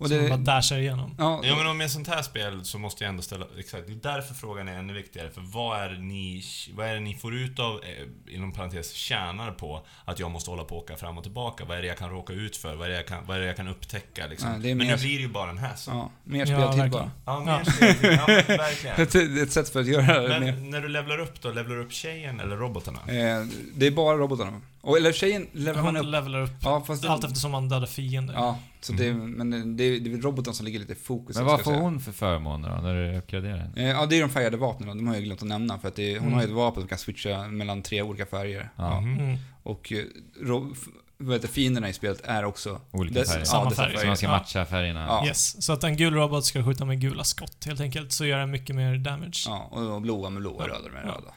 Och 0.02 0.08
som 0.08 0.16
man 0.18 0.28
bara 0.28 0.36
det, 0.36 0.44
dashar 0.44 0.76
igenom. 0.78 1.14
ja, 1.18 1.40
Ja 1.44 1.56
men 1.56 1.66
om 1.66 1.78
med 1.78 1.90
sånt 1.90 2.08
här 2.08 2.22
spel 2.22 2.64
så 2.64 2.78
måste 2.78 3.04
jag 3.04 3.08
ändå 3.08 3.22
ställa, 3.22 3.46
exakt, 3.58 3.86
det 3.86 3.92
är 3.92 4.14
därför 4.14 4.34
frågan 4.34 4.68
är 4.68 4.78
ännu 4.78 4.92
viktigare. 4.92 5.30
För 5.30 5.40
vad 5.40 5.80
är 5.80 5.88
det 5.88 5.98
ni, 5.98 6.42
vad 6.74 6.86
är 6.86 6.94
det 6.94 7.00
ni 7.00 7.14
får 7.14 7.34
ut 7.34 7.58
av, 7.58 7.80
eh, 7.84 8.34
inom 8.34 8.52
parentes, 8.52 8.92
tjänar 8.92 9.50
på 9.50 9.86
att 10.04 10.18
jag 10.18 10.30
måste 10.30 10.50
hålla 10.50 10.64
på 10.64 10.76
och 10.76 10.82
åka 10.82 10.96
fram 10.96 11.16
och 11.18 11.22
tillbaka? 11.22 11.64
Vad 11.64 11.78
är 11.78 11.82
det 11.82 11.88
jag 11.88 11.98
kan 11.98 12.10
råka 12.10 12.32
ut 12.32 12.56
för? 12.56 12.74
Vad 12.74 12.86
är 12.86 12.90
det 12.90 12.96
jag 12.96 13.06
kan, 13.06 13.26
vad 13.26 13.36
är 13.36 13.40
det 13.40 13.46
jag 13.46 13.56
kan 13.56 13.68
upptäcka 13.68 14.26
liksom? 14.26 14.50
Ja, 14.52 14.58
det 14.58 14.70
är 14.70 14.74
men 14.74 14.86
mer- 14.86 14.96
nu 14.96 15.02
blir 15.02 15.16
det 15.16 15.22
ju 15.22 15.28
bara 15.28 15.50
en 15.50 15.58
hassle. 15.58 15.92
ja, 15.94 16.10
mer 16.24 16.38
Ja, 16.38 16.46
speltid 16.46 16.66
verkligen. 16.66 16.90
bara. 16.90 17.10
Ja, 17.26 17.44
Ja. 17.46 17.58
mer 17.58 17.64
speltid. 17.72 18.12
Ja, 18.12 18.24
men 18.26 18.56
verkligen. 18.58 18.96
Ett, 19.02 19.14
ett 19.42 19.52
sätt 19.52 19.68
för 19.68 19.80
att 19.80 19.86
göra 19.86 20.20
det 20.28 20.40
mer. 20.40 20.52
Men 20.52 20.70
när 20.70 20.80
du 20.80 20.88
levlar 20.88 21.18
upp 21.18 21.42
då, 21.42 21.48
levlar 21.52 21.76
du 21.76 21.82
upp 21.82 21.92
tjejen 21.92 22.40
eller 22.40 22.56
robotarna? 22.56 22.98
Eh, 23.06 23.46
det 23.74 23.86
är 23.86 23.90
bara 23.90 24.16
robotarna. 24.16 24.60
Och, 24.84 24.96
eller 24.96 25.12
tjejen 25.12 25.46
levlar 25.52 25.82
man 25.82 25.96
upp. 25.96 26.06
levelar 26.06 26.42
upp 26.42 26.50
Ja, 26.62 26.84
fast 26.86 27.02
det, 27.02 27.10
allt 27.10 27.24
eftersom 27.24 27.50
man 27.50 27.68
dödar 27.68 27.86
fiender. 27.86 28.34
Ja, 28.34 28.58
så 28.80 28.92
det, 28.92 29.12
men 29.14 29.76
det 29.76 29.84
är, 29.84 30.00
det 30.00 30.12
är 30.12 30.16
roboten 30.22 30.54
som 30.54 30.66
ligger 30.66 30.78
lite 30.78 30.92
i 30.92 30.96
fokus. 30.96 31.26
Men 31.26 31.34
ska 31.34 31.44
vad 31.44 31.52
jag 31.52 31.64
får 31.64 31.70
säga. 31.70 31.82
hon 31.82 32.00
för 32.00 32.12
förmåner 32.12 32.68
då, 32.76 32.82
när 32.82 32.94
du 32.94 33.18
uppgraderar 33.18 33.56
den? 33.56 33.72
Eh, 33.84 33.90
Ja, 33.90 34.06
det 34.06 34.16
är 34.16 34.20
de 34.20 34.30
färgade 34.30 34.56
vapnen. 34.56 34.96
De 34.98 35.06
har 35.06 35.14
jag 35.14 35.24
glömt 35.24 35.42
att 35.42 35.48
nämna. 35.48 35.78
För 35.78 35.88
att 35.88 35.96
det, 35.96 36.12
hon 36.12 36.18
Mm. 36.22 36.32
har 36.34 36.40
ju 36.42 36.46
ett 36.48 36.54
vapen 36.54 36.82
som 36.82 36.88
kan 36.88 36.98
switcha 36.98 37.48
mellan 37.48 37.82
tre 37.82 38.02
olika 38.02 38.26
färger. 38.26 38.70
Ja. 38.76 38.98
Mm. 38.98 39.36
Och 39.62 39.92
eh, 39.92 39.98
ro, 40.42 40.70
f- 40.72 40.88
vad 41.18 41.34
heter, 41.34 41.48
fienderna 41.48 41.88
i 41.88 41.92
spelet 41.92 42.20
är 42.24 42.44
också... 42.44 42.80
Olika 42.90 43.20
dess- 43.20 43.32
färger. 43.32 43.44
Samma 43.44 43.70
dessa 43.70 43.82
färg. 43.82 43.98
Så 43.98 44.06
man 44.06 44.16
ska 44.16 44.26
Ja. 44.26 44.30
matcha 44.32 44.64
färgerna? 44.66 45.06
Ja. 45.08 45.26
Yes, 45.26 45.62
så 45.64 45.72
att 45.72 45.84
en 45.84 45.96
gul 45.96 46.14
robot 46.14 46.44
ska 46.44 46.64
skjuta 46.64 46.84
med 46.84 47.00
gula 47.00 47.24
skott 47.24 47.64
helt 47.66 47.80
enkelt, 47.80 48.12
så 48.12 48.24
gör 48.26 48.38
den 48.38 48.50
mycket 48.50 48.76
mer 48.76 48.96
damage. 48.96 49.44
Ja, 49.46 49.58
och 49.70 50.02
blåa 50.02 50.30
med 50.30 50.42
blåa, 50.42 50.64
Ja. 50.68 50.74
röda 50.74 50.90
med 50.92 51.02
Ja. 51.04 51.08
röda. 51.08 51.32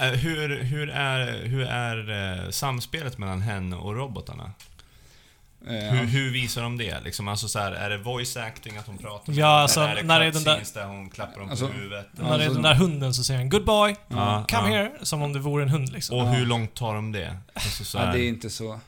Eh, 0.00 0.08
Hur, 0.10 0.62
hur 0.62 0.90
är, 0.90 1.46
hur 1.46 1.62
är 1.62 2.10
eh, 2.44 2.50
samspelet 2.50 3.18
mellan 3.18 3.40
henne 3.42 3.76
och 3.76 3.96
robotarna? 3.96 4.50
Eh, 5.68 5.72
Hur, 5.74 6.04
hur 6.06 6.32
visar 6.32 6.62
de 6.62 6.78
det? 6.78 7.00
Liksom, 7.04 7.28
alltså 7.28 7.48
så 7.48 7.58
här, 7.58 7.72
är 7.72 7.90
det 7.90 7.98
voice 7.98 8.36
acting 8.36 8.76
att 8.76 8.86
hon 8.86 8.98
pratar 8.98 9.32
med 9.32 9.38
Ja, 9.42 9.46
alltså, 9.46 9.80
Eller 9.80 9.90
är 9.92 9.96
det 9.96 10.02
när 10.02 10.20
det 10.20 10.26
är 10.26 10.32
den 10.32 10.44
där- 10.44 10.62
där 10.74 10.84
hon 10.86 11.10
klappar 11.10 11.40
dem 11.40 11.50
Alltså, 11.50 11.66
på 11.66 11.72
huvudet? 11.72 12.06
Ja, 12.18 12.22
När 12.22 12.38
det 12.38 12.44
är 12.44 12.48
den 12.48 12.62
där 12.62 12.74
hunden 12.74 13.14
så 13.14 13.24
säger 13.24 13.40
han 13.40 13.48
'Good 13.50 13.64
boy, 13.64 13.96
Ja, 14.08 14.44
come 14.50 14.74
ja. 14.76 14.82
here' 14.82 15.04
som 15.04 15.22
om 15.22 15.32
det 15.32 15.38
vore 15.38 15.62
en 15.62 15.68
hund 15.68 15.92
liksom. 15.92 16.18
Och 16.18 16.26
Ja. 16.26 16.30
hur 16.30 16.46
långt 16.46 16.74
tar 16.74 16.94
de 16.94 17.12
det? 17.12 17.36
Alltså, 17.54 17.84
så 17.84 17.98
ja, 17.98 18.02
här, 18.04 18.12
det 18.12 18.20
är 18.20 18.28
inte 18.28 18.50
så, 18.50 18.80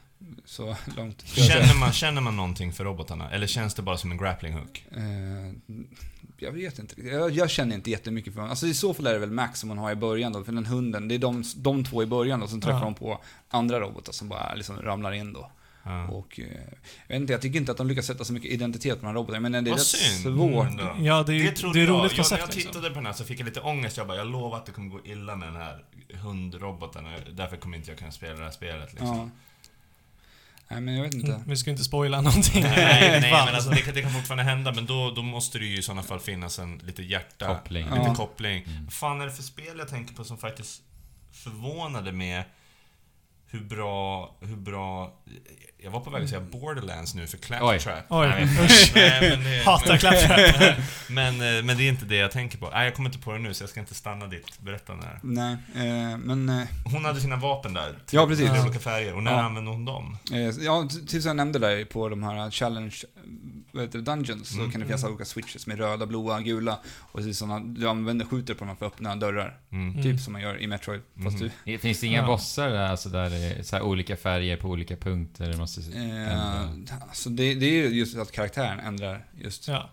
så 0.44 0.76
långt. 0.96 1.22
känner, 1.26 1.74
man, 1.80 1.92
känner 1.92 2.20
man 2.20 2.36
någonting 2.36 2.72
för 2.72 2.84
robotarna? 2.84 3.30
Eller 3.30 3.46
känns 3.46 3.74
det 3.74 3.82
bara 3.82 3.96
som 3.96 4.10
en 4.12 4.18
grappling 4.18 4.52
hook? 4.54 4.84
Eh, 4.92 5.00
jag 6.38 6.52
vet 6.52 6.78
inte 6.78 6.94
riktigt. 6.94 7.12
Jag, 7.12 7.30
jag 7.30 7.50
känner 7.50 7.74
inte 7.74 7.90
jättemycket 7.90 8.32
för 8.32 8.40
honom. 8.40 8.50
Alltså 8.50 8.66
i 8.66 8.74
så 8.74 8.94
fall 8.94 9.06
är 9.06 9.12
det 9.12 9.18
väl 9.18 9.30
Max 9.30 9.60
som 9.60 9.68
hon 9.68 9.78
har 9.78 9.90
i 9.90 9.94
början 9.94 10.32
då, 10.32 10.44
för 10.44 10.52
den 10.52 10.66
hunden, 10.66 11.08
det 11.08 11.14
är 11.14 11.18
de, 11.18 11.44
de 11.56 11.84
två 11.84 12.02
i 12.02 12.06
början 12.06 12.40
då, 12.40 12.46
sen 12.46 12.60
träffar 12.60 12.78
Ja. 12.78 12.84
hon 12.84 12.94
på 12.94 13.20
andra 13.48 13.80
robotar 13.80 14.12
som 14.12 14.28
bara 14.28 14.54
liksom 14.54 14.76
ramlar 14.82 15.12
in 15.12 15.32
då. 15.32 15.50
Ja. 15.84 16.08
Och, 16.08 16.40
eh, 16.40 16.46
jag 17.06 17.14
vet 17.14 17.20
inte, 17.20 17.32
jag 17.32 17.42
tycker 17.42 17.58
inte 17.58 17.72
att 17.72 17.78
de 17.78 17.86
lyckas 17.86 18.06
sätta 18.06 18.24
så 18.24 18.32
mycket 18.32 18.50
identitet 18.50 18.94
på 18.94 19.00
de 19.00 19.06
här 19.06 19.14
robotarna, 19.14 19.40
men 19.48 19.52
det 19.52 19.58
är 19.58 19.62
Vad 19.70 19.78
rätt 19.78 19.86
synd. 19.86 20.22
svårt. 20.36 20.64
Mm, 20.70 20.76
då. 20.76 20.94
Ja, 20.98 21.22
det 21.22 21.34
är 21.34 21.38
Det 21.38 21.72
det 21.72 21.80
är 21.80 21.84
jag. 21.84 21.88
roligt 21.88 22.02
jag, 22.02 22.02
när 22.02 22.08
koncept 22.16 22.40
jag 22.40 22.54
liksom. 22.54 22.72
tittade 22.72 22.88
på 22.88 22.94
den 22.94 23.06
här 23.06 23.12
så 23.12 23.24
fick 23.24 23.40
jag 23.40 23.44
lite 23.46 23.60
ångest. 23.60 23.96
Jag 23.96 24.06
bara, 24.06 24.16
jag 24.18 24.26
lovar 24.26 24.56
att 24.56 24.66
det 24.66 24.72
kommer 24.72 24.88
gå 24.90 25.00
illa 25.04 25.36
med 25.36 25.48
den 25.48 25.56
här 25.56 25.84
hundroboten. 26.22 27.04
Därför 27.32 27.56
kommer 27.56 27.76
inte 27.76 27.90
jag 27.90 27.98
kunna 27.98 28.10
spela 28.12 28.34
det 28.38 28.44
här 28.44 28.50
spelet 28.50 28.90
liksom. 28.92 29.08
Ja. 29.16 29.30
Nej, 30.70 30.80
men 30.80 30.94
jag 30.94 31.02
vet 31.02 31.14
inte. 31.14 31.32
Mm, 31.32 31.42
Vi 31.46 31.56
ska 31.56 31.70
inte 31.70 31.84
spoila 31.84 32.20
någonting. 32.20 32.62
Nej, 32.76 33.20
nej 33.20 33.30
men 33.32 33.54
alltså, 33.54 33.70
det, 33.70 33.76
kan, 33.76 33.94
det 33.94 34.02
kan 34.02 34.10
fortfarande 34.12 34.44
hända, 34.44 34.72
men 34.72 34.86
då, 34.86 35.10
då 35.10 35.22
måste 35.22 35.58
det 35.58 35.64
ju 35.64 35.78
i 35.78 35.82
sådana 35.82 36.02
fall 36.02 36.20
finnas 36.20 36.58
en 36.58 36.78
lite 36.78 37.02
hjärta, 37.02 37.46
Koppling. 37.46 37.84
lite 37.84 37.96
Ja. 37.96 38.14
koppling. 38.14 38.62
Mm. 38.66 38.84
Vad 38.84 38.92
fan 38.92 39.20
är 39.20 39.24
det 39.26 39.32
för 39.32 39.42
spel 39.42 39.78
jag 39.78 39.88
tänker 39.88 40.14
på 40.14 40.24
som 40.24 40.38
faktiskt 40.38 40.82
förvånade 41.32 42.12
med 42.12 42.42
hur 43.50 43.60
bra, 43.60 44.34
hur 44.40 44.56
bra... 44.56 45.12
Jag 45.82 45.90
var 45.90 46.00
på 46.00 46.10
väg 46.10 46.22
att 46.22 46.28
säga 46.28 46.40
Borderlands 46.40 47.14
nu 47.14 47.26
för 47.26 47.36
Oj. 47.38 47.42
Claptrap. 47.78 48.04
Oj, 48.08 48.28
Nej, 48.28 48.44
usch. 48.64 48.92
Nej, 48.94 49.30
men 49.36 49.44
det, 49.44 49.62
Hatar 49.66 49.96
Claptrap. 49.96 50.76
men, 51.10 51.34
eh, 51.34 51.64
men 51.64 51.76
det 51.76 51.82
är 51.84 51.88
inte 51.88 52.04
det 52.04 52.16
jag 52.16 52.30
tänker 52.30 52.58
på. 52.58 52.70
Nej, 52.70 52.84
jag 52.84 52.94
kommer 52.94 53.08
inte 53.08 53.18
på 53.22 53.32
det 53.32 53.38
nu 53.38 53.54
så 53.54 53.62
jag 53.62 53.70
ska 53.70 53.80
inte 53.80 53.94
stanna 53.94 54.26
ditt 54.26 54.58
berättande 54.60 55.06
här. 55.06 55.18
Nej, 55.22 55.52
eh, 55.74 56.18
men... 56.18 56.48
Eh, 56.48 56.64
Hon 56.84 57.04
hade 57.04 57.20
sina 57.20 57.36
vapen 57.36 57.74
där. 57.74 57.98
Ja, 58.10 58.26
precis. 58.26 58.50
Olika 58.64 58.78
färger. 58.78 59.14
Och 59.14 59.22
när 59.22 59.32
Ja. 59.32 59.42
använde 59.42 59.70
hon 59.70 59.84
dem? 59.84 60.16
eh, 60.32 60.38
ja, 60.40 60.88
t- 60.90 61.06
till 61.08 61.22
som 61.22 61.28
jag 61.28 61.36
nämnde 61.36 61.58
där 61.58 61.84
på 61.84 62.08
de 62.08 62.22
här 62.22 62.50
challenge 62.50 62.96
heter 63.72 63.98
dungeons, 63.98 64.48
så 64.48 64.58
Mm. 64.58 64.70
kan 64.70 64.80
det 64.80 64.86
finnas 64.86 65.04
olika 65.04 65.24
switches 65.24 65.66
med 65.66 65.78
röda, 65.78 66.06
blåa, 66.06 66.40
gula. 66.40 66.78
Och 67.12 67.22
så 67.22 67.34
såna, 67.34 67.60
du 67.60 67.88
använder, 67.88 68.24
skjuter 68.26 68.54
på 68.54 68.64
dem 68.64 68.76
för 68.76 68.86
att 68.86 68.92
öppna 68.92 69.16
dörrar. 69.16 69.58
Mm. 69.72 69.90
Mm. 69.90 70.02
Typ 70.02 70.20
som 70.20 70.32
man 70.32 70.42
gör 70.42 70.62
i 70.62 70.66
Metroid. 70.66 71.00
Fast 71.24 71.40
Mhm. 71.40 71.50
Det 71.64 71.78
Finns 71.78 72.00
det 72.00 72.06
inga 72.06 72.18
Ja. 72.20 72.26
bossar 72.26 72.68
där, 72.70 72.86
alltså 72.88 73.08
där 73.08 73.62
så 73.62 73.76
här 73.76 73.82
olika 73.82 74.16
färger 74.16 74.56
på 74.56 74.68
olika 74.68 74.96
punkter? 74.96 75.48
Det 75.50 75.56
måste... 75.56 75.80
du... 75.80 75.96
Eh, 76.22 76.78
alltså 77.00 77.30
det, 77.30 77.54
det 77.54 77.66
är 77.66 77.88
ju 77.88 77.98
just 77.98 78.16
att 78.18 78.32
karaktären 78.32 78.80
ändrar 78.80 79.24
just. 79.38 79.68
Ja. 79.68 79.90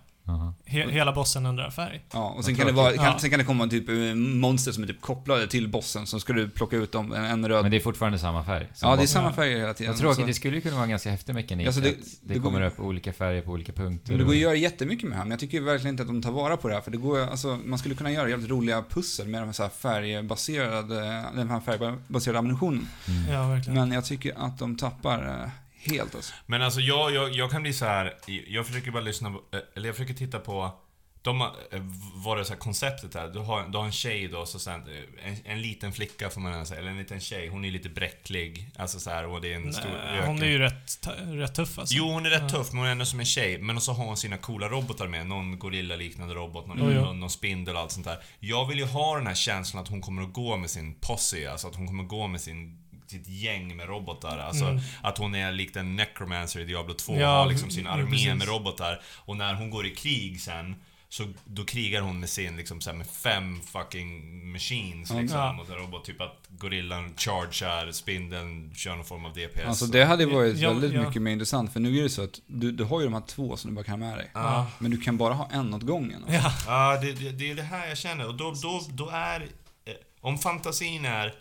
He 0.65 0.91
hela 0.91 1.13
bossen 1.13 1.45
ändrar 1.45 1.69
färg. 1.69 2.01
Ja, 2.13 2.29
och 2.37 2.45
sen 2.45 2.55
kan, 2.55 2.67
det 2.67 2.73
vara, 2.73 2.93
kan, 2.93 3.05
Ja. 3.05 3.19
sen 3.19 3.29
kan 3.29 3.39
det 3.39 3.45
komma 3.45 3.67
typ 3.67 3.89
eh, 3.89 3.95
monster 4.15 4.71
som 4.71 4.83
är 4.83 4.87
typ 4.87 5.01
kopplade 5.01 5.47
till 5.47 5.67
bossen, 5.69 6.07
som 6.07 6.19
ska 6.19 6.33
du 6.33 6.49
plocka 6.49 6.75
ut 6.77 6.91
dem, 6.91 7.13
en, 7.13 7.25
en 7.25 7.47
röd... 7.47 7.61
Men 7.61 7.71
det 7.71 7.77
är 7.77 7.81
fortfarande 7.81 8.19
samma 8.19 8.43
färg? 8.43 8.67
ja, 8.81 8.95
det 8.95 9.03
är 9.03 9.07
samma 9.07 9.33
färger 9.33 9.57
hela 9.57 9.73
tiden. 9.73 9.93
Vad 9.93 9.99
tråkigt, 10.01 10.27
det 10.27 10.33
skulle 10.33 10.55
ju 10.55 10.61
kunna 10.61 10.73
vara 10.75 10.83
en 10.83 10.89
ganska 10.89 11.11
häftig 11.11 11.33
mekanik. 11.35 11.67
Alltså, 11.67 11.81
det- 11.81 11.89
att 11.89 11.95
det, 12.21 12.33
det 12.33 12.39
går- 12.39 12.43
kommer 12.51 12.61
upp 12.61 12.79
olika 12.79 13.13
färger 13.13 13.41
på 13.41 13.51
olika 13.51 13.73
punkter. 13.73 14.09
Men 14.11 14.17
det 14.17 14.23
går 14.23 14.29
och- 14.31 14.35
att 14.35 14.41
göra 14.41 14.55
jättemycket 14.55 15.03
med 15.03 15.11
det 15.11 15.17
här, 15.17 15.23
men 15.23 15.31
jag 15.31 15.39
tycker 15.39 15.61
verkligen 15.61 15.93
inte 15.93 16.03
att 16.03 16.07
de 16.09 16.21
tar 16.21 16.31
vara 16.31 16.57
på 16.57 16.67
det 16.67 16.73
här. 16.73 16.81
För 16.81 16.91
det 16.91 16.97
går, 16.97 17.19
alltså, 17.19 17.59
man 17.65 17.79
skulle 17.79 17.95
kunna 17.95 18.11
göra 18.11 18.29
jävligt 18.29 18.49
roliga 18.49 18.83
pussel 18.89 19.27
med 19.27 19.41
de 19.41 19.45
här 19.59 19.69
färgbaserade, 19.69 21.23
den 21.35 21.49
här 21.49 21.59
färgbaserade 21.59 22.39
ammunitionen. 22.39 22.87
Mm. 23.07 23.33
Ja, 23.33 23.47
verkligen. 23.47 23.79
Men 23.79 23.91
jag 23.91 24.05
tycker 24.05 24.33
att 24.45 24.59
de 24.59 24.77
tappar 24.77 25.27
eh, 25.43 25.49
helt 25.87 26.15
alltså. 26.15 26.33
Men 26.45 26.61
alltså 26.61 26.79
jag, 26.79 27.11
jag, 27.11 27.33
jag 27.33 27.51
kan 27.51 27.61
bli 27.61 27.73
så 27.73 27.85
här. 27.85 28.13
jag 28.47 28.67
försöker 28.67 28.91
bara 28.91 29.03
lyssna 29.03 29.31
på, 29.31 29.57
eh, 29.57 29.63
eller 29.75 29.87
jag 29.89 29.95
försöker 29.95 30.13
titta 30.13 30.39
på 30.39 30.79
de 31.25 31.41
har, 31.41 31.47
eh, 31.71 31.81
vad 32.15 32.37
det 32.37 32.45
så 32.45 32.53
här 32.53 32.59
konceptet 32.59 33.13
här. 33.13 33.27
Du 33.27 33.39
har, 33.39 33.67
du 33.67 33.77
har 33.77 33.85
en 33.85 33.91
tjej 33.91 34.27
då, 34.27 34.45
så 34.45 34.59
sen, 34.59 34.81
eh, 34.81 35.29
en, 35.31 35.37
en 35.45 35.61
liten 35.61 35.93
flicka 35.93 36.29
får 36.29 36.41
man 36.41 36.65
säga, 36.65 36.79
eller 36.79 36.91
en 36.91 36.97
liten 36.97 37.19
tjej. 37.19 37.47
Hon 37.47 37.65
är 37.65 37.71
lite 37.71 37.89
bräcklig. 37.89 38.71
Alltså 38.75 38.99
så 38.99 39.09
här, 39.09 39.25
och 39.25 39.41
det 39.41 39.53
är 39.53 39.55
en 39.55 39.73
stor 39.73 39.89
Nej, 39.89 40.17
öken. 40.17 40.27
hon 40.27 40.41
är 40.41 40.45
ju 40.45 40.57
rätt, 40.57 41.07
rätt 41.27 41.55
tuff 41.55 41.79
alltså. 41.79 41.95
Jo, 41.95 42.11
hon 42.11 42.25
är 42.25 42.29
rätt 42.29 42.41
Ja. 42.41 42.49
tuff, 42.49 42.71
men 42.71 42.77
hon 42.77 42.87
är 42.87 42.91
ändå 42.91 43.05
som 43.05 43.19
en 43.19 43.25
tjej. 43.25 43.57
Men 43.57 43.81
så 43.81 43.93
har 43.93 44.05
hon 44.05 44.17
sina 44.17 44.37
coola 44.37 44.69
robotar 44.69 45.07
med. 45.07 45.27
Någon 45.27 45.59
gorilla-liknande 45.59 46.33
robot, 46.33 46.67
någon, 46.67 46.77
jo. 46.79 47.01
någon, 47.01 47.19
någon 47.19 47.29
spindel 47.29 47.75
och 47.75 47.81
allt 47.81 47.91
sånt 47.91 48.05
där. 48.05 48.17
Jag 48.39 48.65
vill 48.65 48.77
ju 48.79 48.85
ha 48.85 49.17
den 49.17 49.27
här 49.27 49.35
känslan 49.35 49.83
att 49.83 49.89
hon 49.89 50.01
kommer 50.01 50.21
att 50.21 50.33
gå 50.33 50.57
med 50.57 50.69
sin 50.69 50.95
posse, 50.99 51.51
alltså 51.51 51.67
att 51.67 51.75
hon 51.75 51.87
kommer 51.87 52.03
att 52.03 52.09
gå 52.09 52.27
med 52.27 52.41
sin 52.41 52.84
sitt 53.11 53.27
gäng 53.27 53.75
med 53.75 53.87
robotar. 53.87 54.37
Alltså 54.37 54.65
Mm. 54.65 54.81
att 55.03 55.17
hon 55.17 55.35
är 55.35 55.51
likt 55.51 55.75
en 55.75 55.95
necromancer 55.95 56.59
i 56.59 56.65
Diablo 56.65 56.93
2, 56.93 57.15
Ja, 57.19 57.27
har 57.27 57.45
liksom 57.45 57.69
sin 57.71 57.87
mm, 57.87 57.99
armé 57.99 58.11
precis. 58.11 58.27
med 58.33 58.47
robotar. 58.47 59.01
Och 59.25 59.37
när 59.37 59.53
hon 59.53 59.69
går 59.69 59.85
i 59.85 59.89
krig 59.95 60.41
sen, 60.41 60.75
så 61.09 61.23
då 61.45 61.65
krigar 61.65 62.01
hon 62.01 62.19
med 62.19 62.29
sin, 62.29 62.57
liksom 62.57 62.81
så 62.81 62.89
här, 62.89 62.97
med 62.97 63.07
fem 63.07 63.61
fucking 63.61 64.51
machines 64.51 65.11
liksom, 65.13 65.39
Ja. 65.39 65.53
mot 65.53 65.69
en 65.69 65.75
robot. 65.75 66.05
Typ 66.05 66.21
att 66.21 66.45
gorillan 66.49 67.13
chargear, 67.17 67.91
spindeln 67.91 68.73
kör 68.75 68.95
någon 68.95 69.05
form 69.05 69.25
av 69.25 69.33
DPS. 69.33 69.61
Alltså 69.67 69.85
och- 69.85 69.91
det 69.91 70.05
hade 70.05 70.25
varit 70.25 70.57
Ja, 70.57 70.69
väldigt 70.69 70.93
ja. 70.93 71.01
mycket 71.07 71.21
mer 71.21 71.31
intressant, 71.31 71.73
för 71.73 71.79
nu 71.79 71.97
är 71.99 72.03
det 72.03 72.09
så 72.09 72.23
att 72.23 72.39
du, 72.47 72.71
du 72.71 72.83
har 72.83 72.99
ju 72.99 73.05
de 73.05 73.13
här 73.13 73.21
två 73.27 73.57
som 73.57 73.69
du 73.71 73.75
bara 73.75 73.85
kan 73.85 74.01
ha 74.01 74.09
med 74.09 74.17
dig. 74.17 74.31
Ja. 74.33 74.67
Men 74.79 74.91
du 74.91 74.97
kan 74.97 75.17
bara 75.17 75.33
ha 75.33 75.49
en 75.51 75.73
åt 75.73 75.81
gången. 75.83 76.23
Alltså. 76.23 76.33
Ja, 76.67 76.93
Ja, 76.93 77.01
det, 77.01 77.11
det, 77.13 77.31
det 77.31 77.51
är 77.51 77.55
det 77.55 77.63
här 77.63 77.87
jag 77.87 77.97
känner. 77.97 78.27
Och 78.27 78.35
då, 78.35 78.51
då, 78.61 78.81
då 78.89 79.09
är... 79.09 79.41
Eh, 79.85 79.93
om 80.21 80.37
fantasin 80.37 81.05
är... 81.05 81.33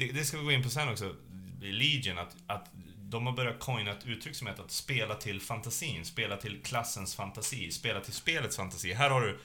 Det, 0.00 0.12
det 0.12 0.24
ska 0.24 0.38
vi 0.38 0.44
gå 0.44 0.52
in 0.52 0.62
på 0.62 0.70
sen 0.70 0.88
också, 0.88 1.14
i 1.62 1.72
Legion, 1.72 2.18
att, 2.18 2.36
att 2.46 2.70
de 2.96 3.26
har 3.26 3.32
börjat 3.32 3.60
coina 3.60 3.90
ett 3.90 4.06
uttryck 4.06 4.36
som 4.36 4.46
heter 4.46 4.62
att 4.62 4.70
spela 4.70 5.14
till 5.14 5.40
fantasin, 5.40 6.04
spela 6.04 6.36
till 6.36 6.62
klassens 6.62 7.14
fantasi, 7.14 7.70
spela 7.70 8.00
till 8.00 8.12
spelets 8.12 8.56
fantasi. 8.56 8.92
Här 8.92 9.10
har 9.10 9.20
du... 9.20 9.38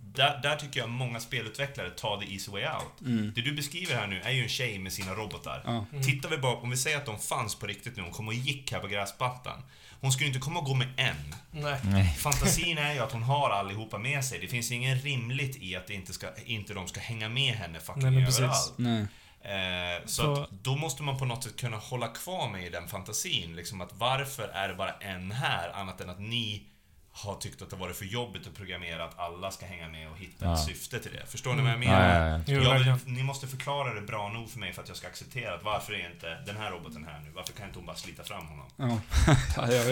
Där, 0.00 0.40
där 0.42 0.56
tycker 0.56 0.80
jag 0.80 0.88
många 0.88 1.20
spelutvecklare 1.20 1.90
tar 1.90 2.20
the 2.20 2.32
easy 2.32 2.52
way 2.52 2.62
out. 2.62 3.00
Mm. 3.00 3.32
Det 3.34 3.40
du 3.40 3.52
beskriver 3.52 3.94
här 3.94 4.06
nu 4.06 4.20
är 4.20 4.30
ju 4.30 4.42
en 4.42 4.48
tjej 4.48 4.78
med 4.78 4.92
sina 4.92 5.14
robotar. 5.14 5.62
Ja. 5.64 5.86
Tittar 6.02 6.28
vi 6.28 6.38
bara, 6.38 6.56
om 6.56 6.70
vi 6.70 6.76
säger 6.76 6.96
att 6.96 7.06
de 7.06 7.18
fanns 7.18 7.54
på 7.54 7.66
riktigt 7.66 7.96
nu, 7.96 8.02
hon 8.02 8.12
kom 8.12 8.28
och 8.28 8.34
gick 8.34 8.72
här 8.72 8.80
på 8.80 8.86
gräsmattan. 8.86 9.62
Hon 10.00 10.12
skulle 10.12 10.26
inte 10.26 10.40
komma 10.40 10.60
och 10.60 10.66
gå 10.66 10.74
med 10.74 10.88
en. 10.96 11.34
nej. 11.50 11.80
Nej. 11.84 12.14
Fantasin 12.18 12.78
är 12.78 12.94
ju 12.94 13.00
att 13.00 13.12
hon 13.12 13.22
har 13.22 13.50
allihopa 13.50 13.98
med 13.98 14.24
sig. 14.24 14.38
Det 14.38 14.48
finns 14.48 14.72
ingen 14.72 14.98
rimligt 14.98 15.56
i 15.56 15.76
att 15.76 15.86
det 15.86 15.94
inte, 15.94 16.12
ska, 16.12 16.26
inte 16.44 16.74
de 16.74 16.88
ska 16.88 17.00
hänga 17.00 17.28
med 17.28 17.54
henne 17.54 17.80
fucking 17.80 18.02
Nej, 18.02 18.10
men 18.10 18.24
precis. 18.24 18.40
överallt. 18.40 18.74
Nej. 18.76 19.06
Eh, 19.44 20.06
så 20.06 20.22
Så- 20.36 20.46
då 20.50 20.76
måste 20.76 21.02
man 21.02 21.18
på 21.18 21.24
något 21.24 21.44
sätt 21.44 21.56
kunna 21.60 21.76
hålla 21.76 22.08
kvar 22.08 22.48
mig 22.48 22.66
i 22.66 22.70
den 22.70 22.88
fantasin. 22.88 23.56
Liksom 23.56 23.80
att 23.80 23.90
varför 23.94 24.48
är 24.48 24.68
det 24.68 24.74
bara 24.74 24.92
en 24.92 25.30
här, 25.32 25.70
annat 25.80 26.00
än 26.00 26.10
att 26.10 26.20
ni 26.20 26.66
har 27.12 27.34
tyckt 27.34 27.62
att 27.62 27.70
det 27.70 27.76
varit 27.76 27.96
för 27.96 28.04
jobbigt 28.04 28.46
att 28.46 28.54
programmera 28.54 29.04
att 29.04 29.18
alla 29.18 29.50
ska 29.50 29.66
hänga 29.66 29.88
med 29.88 30.10
och 30.10 30.18
hitta 30.18 30.44
Ja. 30.44 30.54
ett 30.54 30.60
syfte 30.64 30.98
till 30.98 31.12
det. 31.12 31.26
Förstår 31.26 31.54
ni 31.54 31.62
vad 31.62 31.70
jag 31.70 31.76
Ja, 31.76 31.78
menar? 31.78 32.42
ja, 32.46 32.54
ja. 32.78 32.86
Jag 32.86 32.98
ni 33.06 33.22
måste 33.22 33.46
förklara 33.46 33.94
det 33.94 34.00
bra 34.00 34.28
nog 34.28 34.50
för 34.50 34.58
mig 34.58 34.72
för 34.72 34.82
att 34.82 34.88
jag 34.88 34.96
ska 34.96 35.06
acceptera 35.06 35.54
att 35.54 35.62
varför 35.64 35.92
är 35.92 36.10
inte 36.12 36.40
den 36.46 36.56
här 36.56 36.70
roboten 36.70 37.04
här 37.04 37.20
nu? 37.24 37.30
Varför 37.34 37.52
kan 37.52 37.66
inte 37.66 37.78
hon 37.78 37.86
bara 37.86 37.96
slita 37.96 38.22
fram 38.24 38.46
honom? 38.46 38.66
Ja. 38.76 39.00
ja, 39.56 39.72
jag, 39.72 39.90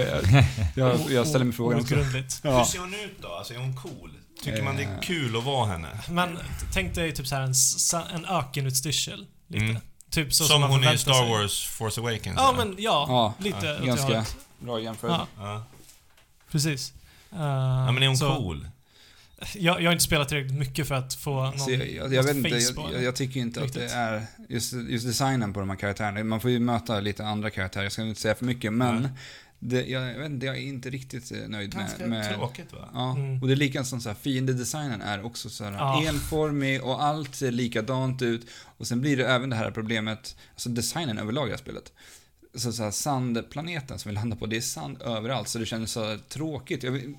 jag, 0.75 1.01
jag, 1.11 1.27
ställer 1.27 1.45
mig 1.45 1.55
frågan 1.55 1.81
också. 1.81 1.95
Hur 1.95 2.65
ser 2.65 2.79
hon 2.79 2.95
ut 2.95 3.23
då? 3.23 3.29
Alltså 3.29 3.55
är 3.55 3.59
hon 3.59 3.77
cool? 3.77 4.13
Tycker 4.45 4.63
man 4.63 4.77
det 4.77 4.83
är 4.83 4.95
Eh. 4.95 5.01
kul 5.01 5.37
att 5.37 5.45
vara 5.45 5.67
henne? 5.67 5.89
Men 6.09 6.39
tänk 6.73 6.95
dig 6.95 7.13
typ 7.15 7.27
så 7.27 7.35
här 7.35 7.43
en, 7.43 7.55
en 8.15 8.25
ökenutstyrsel. 8.25 9.27
Lite. 9.49 9.65
Mm. 9.65 9.77
Typ 10.11 10.35
så 10.35 10.45
som, 10.45 10.63
som, 10.63 10.71
hon 10.71 10.85
är 10.85 10.95
i 10.95 10.99
Star 10.99 11.13
sig. 11.13 11.29
Wars 11.29 11.67
Force 11.67 12.01
Awakens? 12.01 12.37
Ja, 12.37 12.55
eller? 12.55 12.65
men 12.65 12.77
ja. 12.79 13.05
Ja, 13.09 13.35
lite 13.45 13.67
ja, 13.67 13.85
ganska 13.85 14.25
bra 14.59 14.81
jämförelse. 14.81 15.27
Ja, 15.37 15.43
Ja. 15.43 15.65
precis. 16.51 16.93
Uh, 17.33 17.41
ja, 17.41 17.93
men 17.93 18.03
är 18.03 18.07
hon 18.07 18.17
så, 18.17 18.37
cool? 18.37 18.69
Jag, 19.55 19.83
jag 19.83 19.89
har 19.89 19.93
inte 19.93 20.05
spelat 20.05 20.29
tillräckligt 20.29 20.59
mycket 20.59 20.89
för 20.89 20.95
att 20.95 21.15
få 21.15 21.43
någon... 21.43 21.59
Så 21.59 21.71
jag, 21.71 21.91
jag, 21.91 22.15
jag 22.15 22.23
vet 22.23 22.37
inte, 22.37 22.49
jag, 22.49 22.93
jag, 22.93 23.03
jag 23.03 23.17
tycker 23.17 23.41
inte 23.41 23.61
Riktigt. 23.61 23.83
att 23.83 23.89
det 23.89 23.95
är 23.95 24.27
just, 24.49 24.73
just 24.73 25.07
designen 25.07 25.53
på 25.53 25.61
de 25.61 25.71
här 25.71 25.77
karaktärerna. 25.77 26.25
Man 26.25 26.41
får 26.41 26.51
ju 26.51 26.59
möta 26.59 27.01
lite 27.01 27.27
andra 27.27 27.51
karaktärer, 27.51 27.85
jag 27.85 27.93
ska 27.93 28.03
inte 28.03 28.21
säga 28.21 28.35
för 28.35 28.45
mycket, 28.45 28.73
men. 28.73 29.09
Det, 29.61 29.87
jag, 29.87 30.11
jag 30.13 30.19
vet 30.19 30.31
inte, 30.31 30.47
jag 30.47 30.57
är 30.57 30.61
inte 30.63 30.91
riktigt 30.91 31.33
eh, 31.33 31.49
nöjd 31.49 31.75
Ganska 31.75 31.99
med... 31.99 32.09
med 32.11 32.35
tråkigt 32.35 32.73
va? 32.73 32.89
Ja, 32.95 33.11
Mm. 33.17 33.43
och 33.43 33.47
det 33.49 33.55
är 33.55 33.57
likadant 33.57 33.87
som 33.89 34.01
så 34.01 34.09
här, 34.09 34.17
fiendedesignen 34.17 35.03
är 35.03 35.25
också 35.25 35.51
så 35.51 35.65
här 35.65 35.73
Ja. 35.73 36.03
enformig 36.09 36.83
och 36.85 37.03
allt 37.05 37.35
ser 37.35 37.51
likadant 37.53 38.23
ut. 38.23 38.47
Och 38.77 38.87
sen 38.87 39.01
blir 39.01 39.17
det 39.17 39.27
även 39.27 39.51
det 39.51 39.57
här 39.57 39.71
problemet, 39.71 40.37
alltså 40.53 40.69
designen 40.69 41.19
överlag 41.19 41.45
i 41.47 41.51
det 41.51 41.53
här 41.57 41.59
spelet. 41.63 41.93
Så, 42.55 42.73
så 42.73 42.83
här, 42.83 42.91
sandplaneten 42.91 43.99
som 43.99 44.09
vi 44.09 44.15
landar 44.15 44.37
på, 44.37 44.47
det 44.47 44.57
är 44.57 44.61
sand 44.61 45.03
överallt 45.03 45.49
så 45.49 45.59
det 45.59 45.67
känns 45.67 45.93
så 45.93 46.05
här 46.05 46.19
tråkigt. 46.29 46.83
Jag 46.83 46.91
vill, 46.91 47.15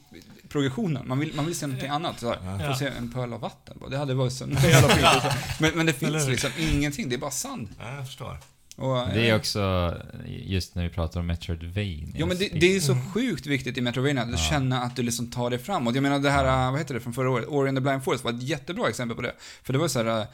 progressionen, 0.49 1.07
man 1.07 1.19
vill, 1.19 1.33
man 1.35 1.45
vill 1.45 1.55
se 1.57 1.67
någonting 1.67 1.89
annat. 1.89 2.19
Så 2.19 2.27
här, 2.33 2.59
Ja. 2.61 2.73
Få 2.73 2.79
se 2.79 2.87
en 2.87 3.11
pöl 3.11 3.33
av 3.33 3.39
vatten. 3.39 3.77
Det 3.89 3.97
hade 3.97 4.13
varit 4.13 4.33
så 4.33 4.47
jävla 4.63 4.89
fint. 4.89 5.33
Men, 5.59 5.71
men 5.75 5.85
det 5.85 5.93
finns 5.93 6.27
liksom 6.27 6.51
ingenting, 6.59 7.09
det 7.09 7.15
är 7.15 7.19
bara 7.19 7.31
sand. 7.31 7.67
Ja, 7.79 7.95
jag 7.95 8.05
förstår. 8.07 8.37
Och, 8.79 9.07
Det 9.13 9.27
är 9.27 9.31
eh, 9.31 9.35
också, 9.37 9.93
just 10.27 10.75
när 10.75 10.83
vi 10.83 10.89
pratar 10.89 11.19
om 11.19 11.27
Metroidvania. 11.27 12.07
Ja 12.15 12.25
men 12.25 12.37
det, 12.37 12.49
det 12.53 12.75
är 12.75 12.79
så 12.79 12.91
Mm. 12.91 13.11
sjukt 13.11 13.45
viktigt 13.47 13.77
i 13.77 13.81
Metrovania 13.81 14.21
att 14.23 14.31
Ja. 14.31 14.37
känna 14.37 14.81
att 14.81 14.95
du 14.95 15.01
liksom 15.03 15.31
tar 15.31 15.49
det 15.49 15.59
framåt. 15.59 15.95
Jag 15.95 16.01
menar 16.01 16.19
det 16.19 16.29
här, 16.29 16.65
äh, 16.65 16.71
vad 16.71 16.79
heter 16.79 16.93
det 16.93 16.99
från 16.99 17.13
förra 17.13 17.29
året, 17.29 17.47
Ori 17.47 17.69
and 17.69 17.77
the 17.77 17.81
Blind 17.81 18.03
Forest 18.03 18.23
var 18.23 18.31
ett 18.31 18.43
jättebra 18.43 18.89
exempel 18.89 19.15
på 19.15 19.21
det. 19.21 19.33
För 19.63 19.73
det 19.73 19.79
var 19.79 19.87
så 19.87 20.03
här, 20.03 20.19
äh, 20.21 20.25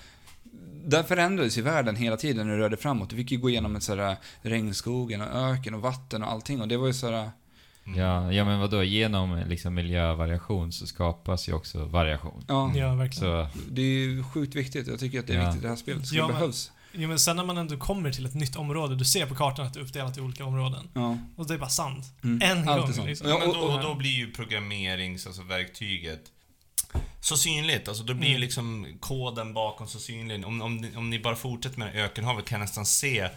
där 0.85 1.03
förändrades 1.03 1.57
ju 1.57 1.61
världen 1.61 1.95
hela 1.95 2.17
tiden 2.17 2.47
när 2.47 2.53
du 2.53 2.59
rörde 2.59 2.77
framåt. 2.77 3.09
Du 3.09 3.15
fick 3.15 3.31
ju 3.31 3.37
gå 3.37 3.49
igenom 3.49 3.75
ett 3.75 3.83
så 3.83 3.95
här 3.95 4.15
regnskogen 4.41 5.21
och 5.21 5.27
öken 5.51 5.73
och 5.73 5.81
vatten 5.81 6.23
och 6.23 6.31
allting 6.31 6.61
och 6.61 6.67
det 6.67 6.77
var 6.77 6.87
ju 6.87 6.93
så 6.93 7.11
här, 7.11 7.29
Mm. 7.87 7.99
Ja, 7.99 8.31
ja 8.33 8.45
men 8.45 8.59
vadå, 8.59 8.83
genom 8.83 9.43
liksom 9.47 9.73
miljövariation 9.73 10.71
så 10.71 10.87
skapas 10.87 11.49
ju 11.49 11.53
också 11.53 11.85
variation. 11.85 12.43
ja. 12.47 12.71
Ja, 12.75 12.95
verkligen. 12.95 13.21
Så, 13.51 13.59
Det 13.69 13.81
är 13.81 13.85
ju 13.85 14.23
sjukt 14.23 14.55
viktigt. 14.55 14.87
Jag 14.87 14.99
tycker 14.99 15.19
att 15.19 15.27
det 15.27 15.33
är 15.33 15.37
Ja. 15.37 15.43
viktigt 15.45 15.59
i 15.59 15.63
det 15.63 15.69
här 15.69 15.75
spelet. 15.75 16.07
Så 16.07 16.15
Ja, 16.15 16.21
det 16.21 16.27
men- 16.27 16.39
behövs. 16.39 16.71
Jo, 16.97 17.07
men 17.09 17.19
sen 17.19 17.35
när 17.35 17.43
man 17.45 17.57
ändå 17.57 17.77
kommer 17.77 18.11
till 18.11 18.25
ett 18.25 18.33
nytt 18.33 18.55
område, 18.55 18.95
du 18.95 19.05
ser 19.05 19.25
på 19.25 19.35
kartan 19.35 19.65
att 19.67 19.73
det 19.73 19.79
är 19.79 19.83
uppdelat 19.83 20.17
i 20.17 20.21
olika 20.21 20.45
områden. 20.45 20.89
Ja. 20.93 21.17
Och 21.37 21.47
det 21.47 21.53
är 21.53 21.57
bara 21.57 21.69
sand. 21.69 22.03
Mm. 22.23 22.41
En 22.51 22.69
Allt 22.69 22.77
är 22.77 22.81
gång 22.81 22.93
sånt. 22.93 23.07
liksom. 23.07 23.29
Ja, 23.29 23.37
men 23.39 23.47
och- 23.49 23.55
då, 23.55 23.61
och 23.61 23.81
då 23.81 23.95
blir 23.95 24.11
ju 24.11 24.31
programmerings, 24.31 25.27
alltså 25.27 25.41
verktyget 25.43 26.21
så 27.21 27.37
synligt. 27.37 27.87
Alltså 27.87 28.03
då 28.03 28.13
blir 28.13 28.27
ju 28.29 28.35
Mm. 28.35 28.41
liksom 28.41 28.87
koden 28.99 29.53
bakom 29.53 29.87
så 29.87 29.99
synlig. 29.99 30.45
Om, 30.45 30.61
om, 30.61 30.77
ni- 30.77 30.95
om 30.95 31.09
ni 31.09 31.19
bara 31.19 31.35
fortsätter 31.35 31.79
med 31.79 31.95
ökenhavet 31.95 32.45
kan 32.45 32.59
jag 32.59 32.65
nästan 32.65 32.85
se 32.85 33.29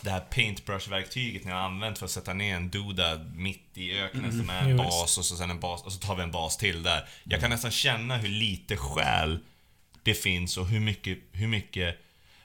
det 0.00 0.10
här 0.10 0.20
paintbrush-verktyget 0.20 1.44
ni 1.44 1.50
har 1.50 1.58
använt 1.60 1.98
för 1.98 2.04
att 2.06 2.10
sätta 2.12 2.32
ner 2.32 2.56
en 2.56 2.70
duda 2.70 3.18
mitt 3.34 3.70
i 3.74 3.98
öknen 3.98 4.24
Mm. 4.24 4.38
som 4.38 4.50
är 4.50 4.70
en 4.70 4.76
bas 4.76 5.18
och 5.18 5.24
så 5.24 5.36
sen 5.36 5.50
en 5.50 5.60
bas 5.60 5.82
och 5.82 5.92
så 5.92 5.98
tar 5.98 6.16
vi 6.16 6.22
en 6.22 6.30
bas 6.30 6.56
till 6.56 6.82
där. 6.82 7.08
Jag 7.24 7.40
kan 7.40 7.50
nästan 7.50 7.70
känna 7.70 8.16
hur 8.16 8.28
lite 8.28 8.76
själ 8.76 9.38
det 10.02 10.14
finns 10.14 10.56
och 10.56 10.66
hur 10.66 10.80
mycket, 10.80 11.18
hur 11.32 11.46
mycket... 11.48 11.98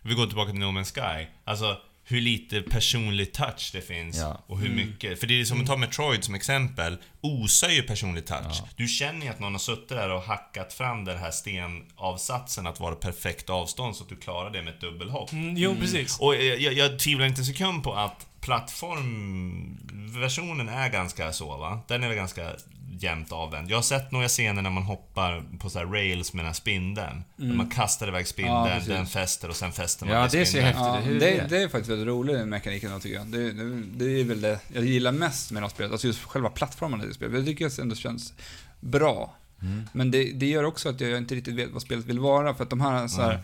Vi 0.08 0.14
går 0.14 0.26
tillbaka 0.26 0.52
till 0.52 0.60
No 0.60 0.66
Man's 0.66 0.94
Sky. 0.94 1.26
Alltså, 1.46 1.78
hur 2.04 2.22
lite 2.22 2.62
personlig 2.62 3.34
touch 3.34 3.70
det 3.74 3.82
finns 3.82 4.18
Ja. 4.18 4.44
och 4.48 4.60
hur 4.60 4.70
mycket. 4.70 5.20
För 5.20 5.28
det 5.28 5.42
är 5.42 5.46
som 5.46 5.62
att 5.62 5.68
ta 5.68 5.78
Metroid 5.78 6.24
som 6.24 6.36
exempel, 6.36 6.98
osar 7.22 7.70
ju 7.70 7.84
personlig 7.84 8.26
touch. 8.26 8.58
Ja. 8.60 8.68
Du 8.76 8.88
känner 8.88 9.26
ju 9.26 9.32
att 9.32 9.40
någon 9.40 9.52
har 9.52 9.60
suttit 9.60 9.90
där 9.90 10.10
och 10.10 10.22
hackat 10.22 10.74
fram 10.74 11.06
den 11.06 11.18
här 11.18 11.32
stenavsatsen 11.32 12.68
att 12.68 12.80
vara 12.80 12.96
perfekt 12.96 13.50
avstånd 13.50 13.96
så 13.96 14.04
att 14.04 14.10
du 14.10 14.16
klarar 14.16 14.50
det 14.50 14.62
med 14.62 14.74
ett 14.74 14.82
dubbelhopp. 14.82 15.32
Mm, 15.32 15.58
jo, 15.58 15.76
precis. 15.80 16.20
Och 16.20 16.36
jag, 16.36 16.62
jag, 16.62 16.74
jag 16.74 17.00
tvivlar 17.00 17.26
inte 17.26 17.42
en 17.42 17.46
sekund 17.46 17.84
på 17.84 17.94
att 17.94 18.26
plattformversionen 18.42 20.70
är 20.70 20.90
ganska 20.90 21.34
så 21.34 21.58
va? 21.58 21.80
Den 21.88 22.04
är 22.04 22.08
väl 22.08 22.18
ganska 22.18 22.52
jämnt 22.90 23.32
avvänd. 23.32 23.72
Jag 23.72 23.78
har 23.78 23.82
sett 23.82 24.12
några 24.12 24.28
scener 24.28 24.62
när 24.62 24.70
man 24.70 24.84
hoppar 24.84 25.44
på 25.60 25.70
så 25.70 25.80
här 25.80 25.86
rails 25.86 26.34
med 26.34 26.40
den 26.40 26.48
här 26.48 26.54
spindeln. 26.54 27.24
När 27.36 27.56
man 27.56 27.70
kastar 27.70 28.08
iväg 28.08 28.22
Ja, 28.22 28.26
spindeln, 28.26 28.64
precis. 28.70 28.88
den 28.88 29.06
fäster 29.08 29.50
och 29.50 29.56
sen 29.56 29.72
fäster 29.72 30.06
man 30.06 30.16
Ja, 30.16 30.24
det 30.24 30.30
ser 30.30 30.46
spindeln. 30.46 30.66
häftigt 30.76 31.06
Ja, 31.06 31.12
ut. 31.12 31.24
Är 31.24 31.32
det, 31.32 31.38
det? 31.42 31.48
det 31.58 31.64
är 31.64 31.68
faktiskt 31.68 31.90
väldigt 31.90 32.08
rolig 32.08 32.48
mekaniken 32.48 33.00
tycker 33.00 33.16
jag. 33.16 33.28
Det, 33.28 33.52
det, 33.52 33.82
det 34.06 34.20
är 34.20 34.24
väl 34.24 34.42
det 34.42 34.60
jag 34.74 34.86
gillar 34.86 35.12
mest 35.12 35.52
med 35.52 35.62
det 35.62 35.66
här 35.66 35.70
spelet. 35.74 35.92
Alltså 35.92 36.08
just 36.08 36.24
själva 36.24 36.50
plattformen 36.50 37.02
i 37.02 37.06
det 37.08 37.14
spelet. 37.14 37.36
Jag 37.36 37.46
tycker 37.46 37.66
att 37.66 37.76
det 37.76 37.82
ändå 37.82 37.96
känns 37.96 38.34
bra. 38.80 39.34
Mm. 39.62 39.84
Men 39.92 40.12
det, 40.12 40.24
det 40.32 40.46
gör 40.46 40.64
också 40.64 40.90
att 40.90 41.02
jag 41.02 41.18
inte 41.18 41.36
riktigt 41.36 41.56
vet 41.56 41.70
vad 41.72 41.82
spelet 41.82 42.06
vill 42.06 42.20
vara. 42.20 42.54
För 42.56 42.64
att 42.64 42.70
de 42.70 42.82
här, 42.82 43.08
så 43.08 43.22
här. 43.22 43.40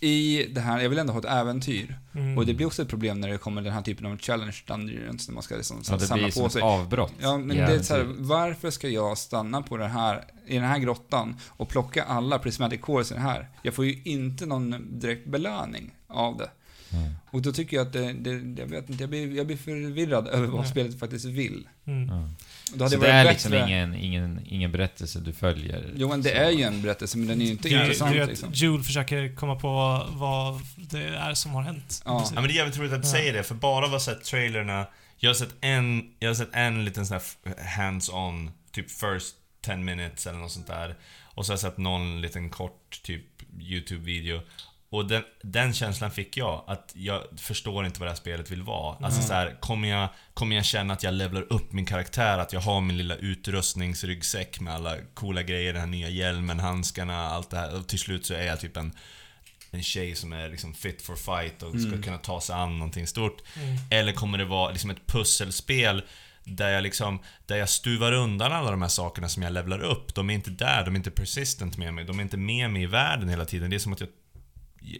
I 0.00 0.46
det 0.50 0.60
här, 0.60 0.80
jag 0.80 0.88
vill 0.88 0.98
ändå 0.98 1.12
ha 1.12 1.20
ett 1.20 1.26
äventyr. 1.26 1.98
Mm. 2.14 2.38
Och 2.38 2.46
det 2.46 2.54
blir 2.54 2.66
också 2.66 2.82
ett 2.82 2.88
problem 2.88 3.20
när 3.20 3.28
det 3.28 3.38
kommer 3.38 3.62
den 3.62 3.72
här 3.72 3.82
typen 3.82 4.06
av 4.06 4.18
challenge 4.18 4.56
dungeons, 4.66 5.28
när 5.28 5.34
man 5.34 5.42
ska 5.42 5.56
liksom, 5.56 5.84
så 5.84 5.92
Ja, 5.92 5.96
det 5.98 6.06
samla 6.06 6.24
blir 6.24 6.32
som 6.32 6.40
på 6.42 6.46
ett 6.46 6.52
sig. 6.52 6.62
avbrott. 6.62 7.12
Ja, 7.18 7.38
men 7.38 7.56
i 7.56 7.60
det 7.60 7.74
är 7.74 7.82
så 7.82 7.94
här, 7.94 8.06
varför 8.18 8.70
ska 8.70 8.88
jag 8.88 9.18
stanna 9.18 9.62
på 9.62 9.76
det 9.76 9.86
här, 9.88 10.24
i 10.46 10.54
den 10.54 10.64
här 10.64 10.78
grottan 10.78 11.36
och 11.48 11.68
plocka 11.68 12.02
alla 12.02 12.38
prismatic 12.38 12.80
cores 12.80 13.10
i 13.10 13.14
den 13.14 13.22
här? 13.22 13.48
Jag 13.62 13.74
får 13.74 13.84
ju 13.86 14.02
inte 14.04 14.46
någon 14.46 14.98
direkt 15.00 15.26
belöning 15.26 15.94
av 16.06 16.36
det. 16.36 16.50
Mm. 16.92 17.12
Och 17.30 17.42
då 17.42 17.52
tycker 17.52 17.76
jag 17.76 17.86
att 17.86 17.92
det, 17.92 18.12
det 18.12 18.60
jag 18.60 18.66
vet 18.66 18.90
inte, 18.90 19.02
jag 19.02 19.10
blir, 19.10 19.36
jag 19.36 19.46
blir 19.46 19.56
förvirrad 19.56 20.28
över 20.28 20.46
vad 20.46 20.60
Nej. 20.60 20.70
spelet 20.70 20.98
faktiskt 20.98 21.24
vill. 21.24 21.68
Ja. 22.72 22.76
Då 22.78 22.84
hade 22.84 22.90
Så 22.94 23.00
varit 23.00 23.08
det 23.08 23.12
är 23.12 23.24
bättre- 23.24 23.32
liksom 23.32 23.54
ingen, 23.54 23.94
ingen, 23.94 24.40
ingen 24.46 24.72
berättelse 24.72 25.20
du 25.20 25.32
följer? 25.32 25.92
Jo, 25.96 26.08
men 26.08 26.22
det 26.22 26.28
Så- 26.30 26.34
är 26.36 26.50
ju 26.50 26.62
en 26.62 26.82
berättelse, 26.82 27.18
men 27.18 27.26
den 27.28 27.40
är 27.40 27.44
ju 27.44 27.50
inte 27.50 27.68
Det 27.68 27.74
är- 27.74 27.80
intressant 27.82 28.12
det 28.12 28.18
är 28.18 28.22
att 28.22 28.28
liksom. 28.28 28.52
Jules 28.52 28.86
försöker 28.86 29.34
komma 29.34 29.56
på 29.56 29.68
vad 30.10 30.60
det 30.76 31.02
är 31.04 31.34
som 31.34 31.50
har 31.50 31.62
hänt. 31.62 32.02
Ja. 32.04 32.22
Ja 32.24 32.30
men 32.34 32.44
det 32.44 32.52
är 32.52 32.56
jävligt 32.56 32.78
roligt 32.78 32.92
att 32.92 33.02
du 33.02 33.08
Ja. 33.08 33.12
säger 33.12 33.32
det, 33.32 33.42
för 33.42 33.54
bara 33.54 33.78
av 33.78 33.84
att 33.84 33.90
ha 34.06 34.14
sett 34.14 34.24
trailerna 34.24 34.86
Jag 35.22 35.30
har 35.30 35.34
sett 35.34 35.54
en, 35.60 36.02
jag 36.18 36.28
har 36.30 36.34
sett 36.34 36.48
en 36.52 36.84
liten 36.84 37.06
sån 37.06 37.20
här 37.44 37.54
hands-on, 37.78 38.50
typ 38.72 38.90
first 38.90 39.34
10 39.64 39.76
minutes 39.76 40.26
eller 40.26 40.38
något 40.38 40.52
sånt 40.52 40.66
där. 40.66 40.96
Och 41.34 41.46
så 41.46 41.52
har 41.52 41.54
jag 41.54 41.60
sett 41.60 41.78
någon 41.78 42.20
liten 42.20 42.50
kort, 42.50 43.00
typ 43.02 43.24
YouTube-video. 43.60 44.40
Och 44.92 45.06
den, 45.06 45.22
den 45.42 45.74
känslan 45.74 46.10
fick 46.10 46.36
jag, 46.36 46.64
att 46.66 46.92
jag 46.94 47.22
förstår 47.36 47.86
inte 47.86 48.00
vad 48.00 48.06
det 48.06 48.10
här 48.10 48.16
spelet 48.16 48.50
vill 48.50 48.62
vara. 48.62 48.96
Alltså 49.06 49.22
så 49.22 49.32
här, 49.32 49.56
kommer 49.60 49.88
jag, 49.88 50.08
kommer 50.34 50.56
jag 50.56 50.64
känna 50.64 50.94
att 50.94 51.02
jag 51.02 51.14
levlar 51.14 51.52
upp 51.52 51.72
min 51.72 51.86
karaktär? 51.86 52.38
Att 52.38 52.52
jag 52.52 52.60
har 52.60 52.80
min 52.80 52.96
lilla 52.96 53.16
utrustningsryggsäck 53.16 54.60
med 54.60 54.74
alla 54.74 54.96
coola 55.14 55.42
grejer, 55.42 55.72
den 55.72 55.80
här 55.80 55.88
nya 55.88 56.08
hjälmen, 56.08 56.60
handskarna, 56.60 57.26
allt 57.26 57.50
det 57.50 57.56
här. 57.56 57.76
Och 57.76 57.88
till 57.88 57.98
slut 57.98 58.26
så 58.26 58.34
är 58.34 58.42
jag 58.42 58.60
typ 58.60 58.76
en 58.76 58.92
en 59.70 59.82
tjej 59.82 60.14
som 60.14 60.32
är 60.32 60.48
liksom 60.48 60.74
fit 60.74 61.02
for 61.02 61.16
fight 61.16 61.62
och 61.62 61.80
ska 61.80 62.02
kunna 62.02 62.18
ta 62.18 62.40
sig 62.40 62.54
an 62.54 62.78
någonting 62.78 63.06
stort. 63.06 63.42
Mm. 63.56 63.76
Eller 63.90 64.12
kommer 64.12 64.38
det 64.38 64.44
vara 64.44 64.70
liksom 64.70 64.90
ett 64.90 65.06
pusselspel 65.06 66.02
där 66.44 66.70
jag 66.70 66.82
liksom, 66.82 67.18
där 67.46 67.56
jag 67.56 67.68
stuvar 67.68 68.12
undan 68.12 68.52
alla 68.52 68.70
de 68.70 68.82
här 68.82 68.88
sakerna 68.88 69.28
som 69.28 69.42
jag 69.42 69.52
levlar 69.52 69.82
upp. 69.82 70.14
De 70.14 70.30
är 70.30 70.34
inte 70.34 70.50
där, 70.50 70.84
de 70.84 70.94
är 70.94 70.96
inte 70.96 71.10
persistent 71.10 71.76
med 71.76 71.94
mig, 71.94 72.04
de 72.04 72.18
är 72.18 72.22
inte 72.22 72.36
med 72.36 72.70
mig 72.70 72.82
i 72.82 72.86
världen 72.86 73.28
hela 73.28 73.44
tiden. 73.44 73.70
Det 73.70 73.76
är 73.76 73.78
som 73.78 73.92
att 73.92 74.00
jag, 74.00 74.08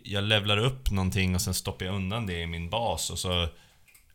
jag 0.05 0.25
levlar 0.25 0.57
upp 0.59 0.91
någonting 0.91 1.35
och 1.35 1.41
sen 1.41 1.55
stoppar 1.55 1.87
jag 1.87 1.95
undan 1.95 2.27
det 2.27 2.41
i 2.41 2.47
min 2.47 2.71
bas 2.71 3.11
och 3.11 3.19
så 3.19 3.49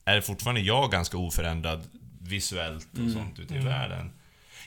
är 0.06 0.22
fortfarande 0.22 0.62
jag 0.62 0.92
ganska 0.92 1.18
oförändrad 1.18 1.84
visuellt 2.22 2.88
och 3.06 3.12
sånt 3.12 3.40
ute 3.40 3.54
i 3.54 3.58
Mm. 3.58 3.70
världen. 3.70 4.12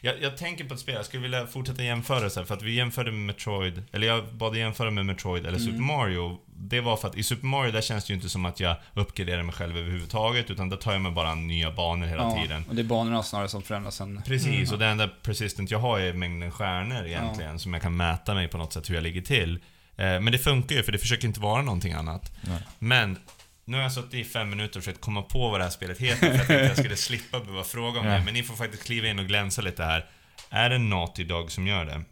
Jag, 0.01 0.23
jag 0.23 0.37
tänker 0.37 0.65
på 0.65 0.75
ett 0.75 0.81
spel, 0.81 0.95
jag 0.95 1.05
skulle 1.07 1.23
vilja 1.23 1.47
fortsätta 1.47 1.83
jämföra 1.83 2.31
så 2.31 2.41
här, 2.41 2.47
för 2.47 2.55
att 2.55 2.63
vi 2.63 2.75
jämförde 2.75 3.11
med 3.11 3.21
Metroid, 3.21 3.83
eller 3.93 4.07
jag 4.07 4.35
bad 4.35 4.57
jämföra 4.57 4.91
med 4.91 5.07
Metroid 5.07 5.47
eller 5.47 5.59
Super 5.59 5.79
Mario. 5.79 6.39
Det 6.57 6.81
var 6.81 6.97
för 6.97 7.09
att 7.09 7.17
i 7.17 7.23
Super 7.23 7.47
Mario 7.47 7.73
där 7.73 7.81
känns 7.81 8.05
det 8.05 8.11
ju 8.11 8.15
inte 8.15 8.29
som 8.29 8.45
att 8.45 8.61
jag 8.61 8.77
uppgraderar 8.95 9.43
mig 9.43 9.55
själv 9.55 9.77
överhuvudtaget, 9.77 10.51
utan 10.51 10.69
där 10.69 10.77
tar 10.77 10.93
jag 10.93 11.01
mig 11.01 11.13
bara 11.13 11.35
nya 11.35 11.71
banor 11.71 12.07
hela 12.07 12.23
Ja, 12.23 12.43
tiden. 12.43 12.65
och 12.69 12.75
det 12.75 12.83
är 12.83 12.85
banorna 12.85 13.23
snarare 13.23 13.49
som 13.49 13.63
förändras 13.63 13.97
sen. 13.97 14.23
Precis, 14.27 14.49
Mm. 14.49 14.73
och 14.73 14.79
det 14.79 14.87
enda 14.87 15.09
persistent 15.09 15.71
jag 15.71 15.79
har 15.79 15.99
är 16.01 16.13
mängden 16.13 16.51
stjärnor 16.51 17.07
egentligen, 17.07 17.59
som 17.59 17.73
jag 17.75 17.83
kan 17.83 17.97
mäta 17.97 18.35
mig 18.35 18.49
på 18.49 18.59
något 18.59 18.73
sätt 18.73 18.91
hur 18.91 18.95
jag 18.95 19.03
ligger 19.03 19.23
till. 19.23 19.59
Eh, 19.99 20.21
men 20.21 20.25
det 20.33 20.39
funkar 20.39 20.77
ju, 20.77 20.83
för 20.83 20.93
det 20.93 20.99
försöker 20.99 21.29
inte 21.29 21.41
vara 21.41 21.63
någonting 21.63 21.93
annat. 21.93 22.33
Nej. 22.43 22.59
Men, 22.79 23.19
nu 23.65 23.77
har 23.77 23.83
jag 23.83 23.93
suttit 23.93 24.15
i 24.15 24.25
fem 24.25 24.51
minuter 24.51 24.79
och 24.81 24.85
försökt 24.85 25.01
komma 25.01 25.23
på 25.23 25.49
vad 25.51 25.61
det 25.61 25.65
här 25.65 25.71
spelet 25.71 25.99
heter, 25.99 26.17
för 26.19 26.27
jag 26.27 26.37
tänkte 26.47 26.61
att 26.63 26.69
jag 26.69 26.79
skulle 26.79 26.97
slippa 26.97 27.41
behöva 27.41 27.65
fråga 27.65 28.01
om 28.01 28.07
Ja. 28.07 28.13
det. 28.15 28.25
Men 28.25 28.35
ni 28.35 28.43
får 28.43 28.55
faktiskt 28.57 28.85
kliva 28.85 29.09
in 29.09 29.19
och 29.19 29.27
glänsa 29.27 29.63
lite 29.63 29.85
här. 29.85 30.07
Är 30.51 30.71
det 30.71 30.79
Naughty 30.79 31.25
Dog 31.25 31.51
som 31.53 31.67
gör 31.67 31.85
det? 31.85 32.03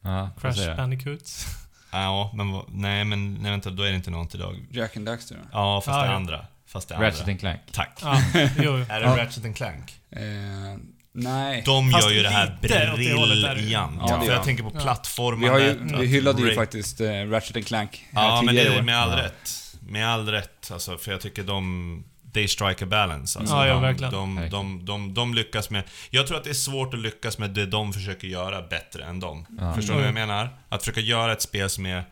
Ja, 0.00 0.30
Crash. 0.40 0.76
Bandicoot. 0.76 1.30
Ja, 1.94 2.30
men 2.34 2.60
nej 2.68 3.04
men 3.04 3.34
nej, 3.34 3.50
vänta, 3.50 3.70
då 3.70 3.82
är 3.82 3.90
det 3.90 3.96
inte 3.96 4.10
Naughty 4.10 4.38
Dog. 4.38 4.66
Jack 4.70 4.96
and 4.96 5.06
Daxter. 5.06 5.38
Ja, 5.52 5.80
fast 5.80 5.96
Ja, 5.96 6.02
det 6.02 6.08
ja. 6.08 6.14
andra. 6.14 6.46
Fast 6.66 6.88
det 6.88 6.94
Ratchet 6.94 7.20
andra. 7.20 7.30
and 7.32 7.40
Clank. 7.40 7.60
Tack. 7.72 7.98
Ja, 8.02 8.22
jo, 8.34 8.50
jo. 8.56 8.72
Är 8.88 9.00
det 9.00 9.06
Ja. 9.06 9.16
Ratchet 9.16 9.44
and 9.44 9.56
Clank? 9.56 10.00
Eh, 10.10 10.20
nej. 11.12 11.62
De 11.66 11.90
Fast 11.90 12.04
gör 12.06 12.14
ju 12.14 12.22
det 12.22 12.28
här 12.30 12.58
lite 12.62 12.92
åt 12.92 12.98
det 12.98 13.12
hållet 13.14 13.38
är 13.38 13.42
det 13.42 13.48
ju. 13.48 13.54
briljant. 13.54 13.96
Ja, 14.00 14.06
det 14.06 14.18
för 14.18 14.26
gör 14.26 14.32
jag 14.32 14.40
de. 14.40 14.44
tänker 14.44 14.62
på. 14.62 14.70
Vi, 15.36 15.48
har 15.48 15.58
ju, 15.58 15.70
att 15.70 16.00
vi 16.00 16.06
hyllade 16.06 16.42
ju 16.42 16.54
faktiskt 16.54 17.00
eh, 17.00 17.06
Ratchet 17.10 17.56
and 17.56 17.66
Clank 17.66 18.04
här 18.12 18.24
Ja, 18.28 18.42
men 18.42 18.54
det 18.54 18.60
tidigare 18.60 18.74
i 18.74 18.76
är 18.76 18.80
år. 18.80 18.84
med 18.86 18.98
all 18.98 19.10
Ja. 19.18 19.24
rätt. 19.24 19.50
Med 19.88 20.08
all 20.08 20.28
rätt, 20.28 20.70
alltså, 20.72 20.98
för 20.98 21.12
jag 21.12 21.20
tycker 21.20 21.42
de... 21.42 22.04
They 22.34 22.48
strike 22.48 22.84
a 22.84 22.86
balance. 22.90 23.38
Alltså, 23.38 23.54
Ja, 23.54 23.66
ja, 23.66 23.72
de, 23.74 23.82
verkligen. 23.82 24.12
De, 24.12 24.48
de, 24.50 24.84
de, 24.84 25.14
de, 25.14 25.34
lyckas 25.34 25.70
med... 25.70 25.82
Jag 26.10 26.26
tror 26.26 26.36
att 26.38 26.44
det 26.44 26.50
är 26.50 26.54
svårt 26.54 26.94
att 26.94 27.00
lyckas 27.00 27.38
med 27.38 27.50
det 27.50 27.66
de 27.66 27.92
försöker 27.92 28.28
göra 28.28 28.62
bättre 28.62 29.04
än 29.04 29.20
dem. 29.20 29.46
Ja. 29.60 29.74
Förstår 29.74 29.92
du 29.94 29.98
vad 30.00 30.06
jag 30.08 30.16
Mm. 30.16 30.28
menar? 30.28 30.48
Att 30.68 30.80
försöka 30.82 31.00
göra 31.00 31.32
ett 31.32 31.42
spel 31.42 31.70
som 31.70 31.86
är... 31.86 32.04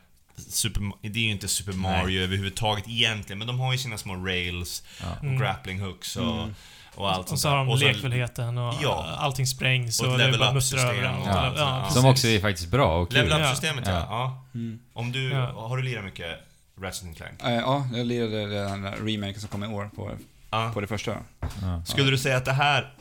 Super, 0.49 0.83
det 1.03 1.19
är 1.19 1.23
ju 1.25 1.31
inte 1.31 1.49
Super 1.49 1.73
Mario 1.73 2.23
överhuvudtaget 2.23 2.85
egentligen, 2.89 3.39
men 3.39 3.47
de 3.47 3.61
har 3.61 3.73
ju 3.73 3.79
sina 3.79 3.99
små 3.99 4.15
rails 4.15 4.83
Ja. 5.01 5.07
och 5.19 5.25
Mm. 5.25 5.39
grappling 5.39 5.81
hooks 5.81 6.17
och, 6.17 6.49
och 6.95 7.13
allt 7.13 7.33
Och 7.33 7.39
så 7.39 7.49
har 7.49 7.57
de. 7.57 7.69
Och 7.69 7.79
så- 7.79 7.85
lekfullheten 7.85 8.59
och 8.59 8.75
Ja. 8.83 9.17
allting 9.19 9.47
sprängs 9.47 10.01
Och 10.01 10.09
och, 10.13 10.19
level 10.19 10.39
bara 10.39 10.49
up 10.49 10.55
muttrar 10.55 10.61
system 10.61 10.89
överallt. 10.89 11.21
och 11.55 11.61
Ja, 11.61 11.83
ja. 11.85 11.91
Som 11.91 12.05
också 12.07 12.27
är 12.27 12.41
faktiskt 12.41 12.69
bra 12.69 12.97
och 13.01 13.11
kul. 13.11 13.19
Level 13.19 13.41
Ja. 13.41 13.47
up-systemet 13.47 13.85
ja. 13.87 13.93
Ja. 13.93 14.07
ja. 14.11 14.45
Mm. 14.55 14.79
Om 14.93 15.13
du... 15.13 15.31
Ja. 15.31 15.47
Har 15.69 15.77
du 15.77 15.83
lirat 15.83 16.05
mycket 16.05 16.39
Ratchet 16.81 17.03
and 17.05 17.17
Clank? 17.17 17.35
Ja, 17.43 17.87
jag 17.95 18.07
lirade 18.07 18.47
den 18.55 18.87
remaken 18.87 19.41
som 19.41 19.49
kom 19.49 19.65
i 19.65 19.67
år 19.67 19.91
på, 19.97 20.11
Ja. 20.51 20.71
på 20.75 20.81
det 20.81 20.87
första. 20.87 21.17
Ja. 21.41 21.83
Skulle 21.87 22.11
du 22.11 22.19
säga 22.19 22.37
att 22.37 22.45
det 22.45 22.53
här 22.53 22.95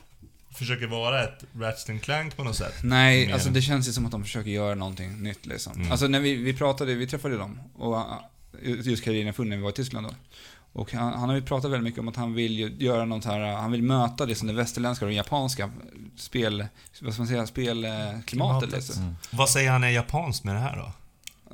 försöker 0.53 0.87
vara 0.87 1.23
ett 1.23 1.43
Ratchet 1.59 1.89
and 1.89 2.01
Clank 2.01 2.37
på 2.37 2.43
något 2.43 2.55
sätt? 2.55 2.73
Nej, 2.83 3.25
Mer 3.27 3.33
alltså 3.33 3.49
det 3.49 3.61
känns 3.61 3.87
ju 3.87 3.91
som 3.91 4.05
att 4.05 4.11
de 4.11 4.23
försöker 4.23 4.49
göra 4.49 4.75
någonting 4.75 5.23
nytt 5.23 5.45
liksom. 5.45 5.73
Mm. 5.73 5.91
Alltså 5.91 6.07
när 6.07 6.19
vi, 6.19 6.35
vi 6.35 6.53
pratade, 6.53 6.93
vi 6.95 7.07
träffade 7.07 7.37
dem, 7.37 7.59
och 7.77 7.95
uh, 7.97 8.87
just 8.87 9.03
Carolina 9.03 9.33
Funn 9.33 9.49
när 9.49 9.57
vi 9.57 9.63
var 9.63 9.69
i 9.69 9.73
Tyskland 9.73 10.07
då. 10.07 10.13
Och 10.73 10.93
han, 10.93 11.13
han 11.13 11.29
har 11.29 11.35
ju 11.35 11.41
pratat 11.41 11.71
väldigt 11.71 11.83
mycket 11.83 11.99
om 11.99 12.07
att 12.07 12.15
han 12.15 12.33
vill 12.33 12.59
ju 12.59 12.75
göra 12.77 13.05
något 13.05 13.25
här, 13.25 13.39
han 13.39 13.71
vill 13.71 13.83
möta 13.83 14.25
det 14.25 14.35
som 14.35 14.47
det 14.47 14.53
västerländska 14.53 15.05
och 15.05 15.11
det 15.11 15.15
japanska 15.17 15.69
spel, 16.17 16.65
vad 17.01 17.13
ska 17.13 17.21
man 17.21 17.27
säga, 17.27 17.47
spelklimatet 17.47 18.25
Klimatet. 18.25 18.71
liksom. 18.71 19.01
Mm. 19.03 19.15
Vad 19.31 19.49
säger 19.49 19.71
han 19.71 19.83
är 19.83 19.89
japanskt 19.89 20.43
med 20.43 20.55
det 20.55 20.59
här 20.61 20.77
då? 20.77 20.91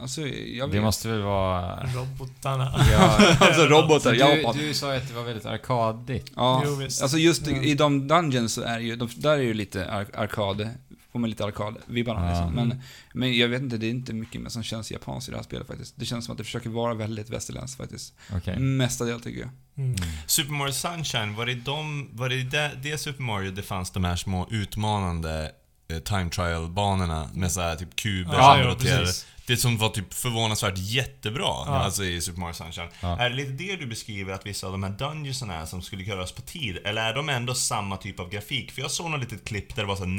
Alltså, 0.02 0.22
jag 0.28 0.72
Det 0.72 0.82
måste 0.82 1.08
väl 1.10 1.22
vara... 1.22 1.84
Robotarna. 1.84 2.74
Ja, 2.92 3.18
alltså 3.40 3.62
robotar, 3.66 4.12
du, 4.12 4.18
Japan. 4.18 4.58
du 4.58 4.74
sa 4.74 4.92
ju 4.94 4.98
att 5.02 5.08
det 5.08 5.14
var 5.14 5.24
väldigt 5.24 5.46
arkadigt. 5.46 6.32
Ja, 6.36 6.62
Jo, 6.66 6.76
visst. 6.76 7.02
alltså 7.02 7.18
just 7.18 7.48
Ja. 7.48 7.58
i 7.62 7.74
de 7.76 8.08
dungeons 8.08 8.54
så 8.54 8.62
är 8.62 8.80
ju, 8.80 8.96
de, 8.96 9.10
där 9.16 9.32
är 9.34 9.42
ju 9.42 9.54
lite 9.54 9.92
ar 9.92 10.06
arkad, 10.14 10.70
får 11.16 11.20
man 11.20 11.30
lite 11.30 11.44
arkad-vibbarna 11.44 12.22
Ja. 12.26 12.30
liksom. 12.30 12.54
Men, 12.54 12.82
men 13.14 13.38
jag 13.38 13.48
vet 13.48 13.62
inte, 13.62 13.78
det 13.78 13.86
är 13.86 13.90
inte 13.90 14.14
mycket 14.14 14.42
mer 14.42 14.50
som 14.50 14.64
känns 14.64 14.92
japanskt 14.92 15.28
i 15.30 15.32
det 15.32 15.38
här 15.38 15.44
spelet 15.44 15.68
faktiskt. 15.68 15.94
Det 15.98 16.06
känns 16.06 16.26
som 16.26 16.32
att 16.32 16.38
det 16.38 16.44
försöker 16.44 16.70
vara 16.70 16.94
väldigt 16.94 17.30
västerländskt 17.30 17.78
faktiskt. 17.78 18.14
Okej. 18.36 18.60
Mestadels 18.60 19.24
tycker 19.24 19.40
jag. 19.40 19.50
Mm. 19.78 19.96
Super 20.28 20.52
Mario 20.52 20.72
Sunshine, 20.74 21.36
var 21.36 21.46
det, 21.46 21.54
de, 21.56 22.10
var 22.14 22.30
det 22.30 22.44
det, 22.44 22.72
det 22.84 22.98
Super 22.98 23.24
Mario 23.24 23.52
det 23.52 23.62
fanns 23.64 23.92
de 23.92 24.04
här 24.04 24.16
små 24.16 24.48
utmanande 24.52 25.52
eh, 25.88 26.00
time 26.00 26.30
trial-banorna 26.30 27.30
med 27.34 27.52
så 27.52 27.62
här 27.62 27.76
typ 27.76 27.96
kuber 27.96 28.34
Ja, 28.34 28.54
som 28.54 28.62
ja, 28.62 28.68
roterade? 28.68 29.12
Det 29.48 29.58
som 29.58 29.78
var 29.78 29.90
typ 29.90 30.14
förvånansvärt 30.14 30.78
jättebra, 30.78 31.44
Ja. 31.44 31.66
alltså 31.66 32.04
i 32.04 32.22
Super 32.22 32.40
Mario 32.40 32.54
Sunshine. 32.54 32.88
Ja. 33.02 33.20
Är 33.20 33.30
det 33.30 33.36
lite 33.36 33.52
det 33.52 33.76
du 33.76 33.86
beskriver, 33.86 34.34
att 34.34 34.46
vissa 34.46 34.68
av 34.68 34.72
de 34.72 34.84
här 34.84 34.92
dungeonsarna 34.92 35.56
är 35.56 35.66
som 35.66 35.82
skulle 35.82 36.04
göras 36.04 36.32
på 36.32 36.42
tid? 36.42 36.78
Eller 36.86 37.02
är 37.10 37.14
de 37.14 37.30
ändå 37.30 37.54
samma 37.54 37.98
typ 37.98 38.20
av 38.20 38.30
grafik? 38.30 38.72
För 38.72 38.82
jag 38.82 38.92
såg 38.92 39.12
något 39.12 39.20
litet 39.20 39.48
klipp 39.48 39.76
där 39.76 39.82
det 39.84 39.88
var 39.88 39.96
så 39.96 40.04
här 40.04 40.10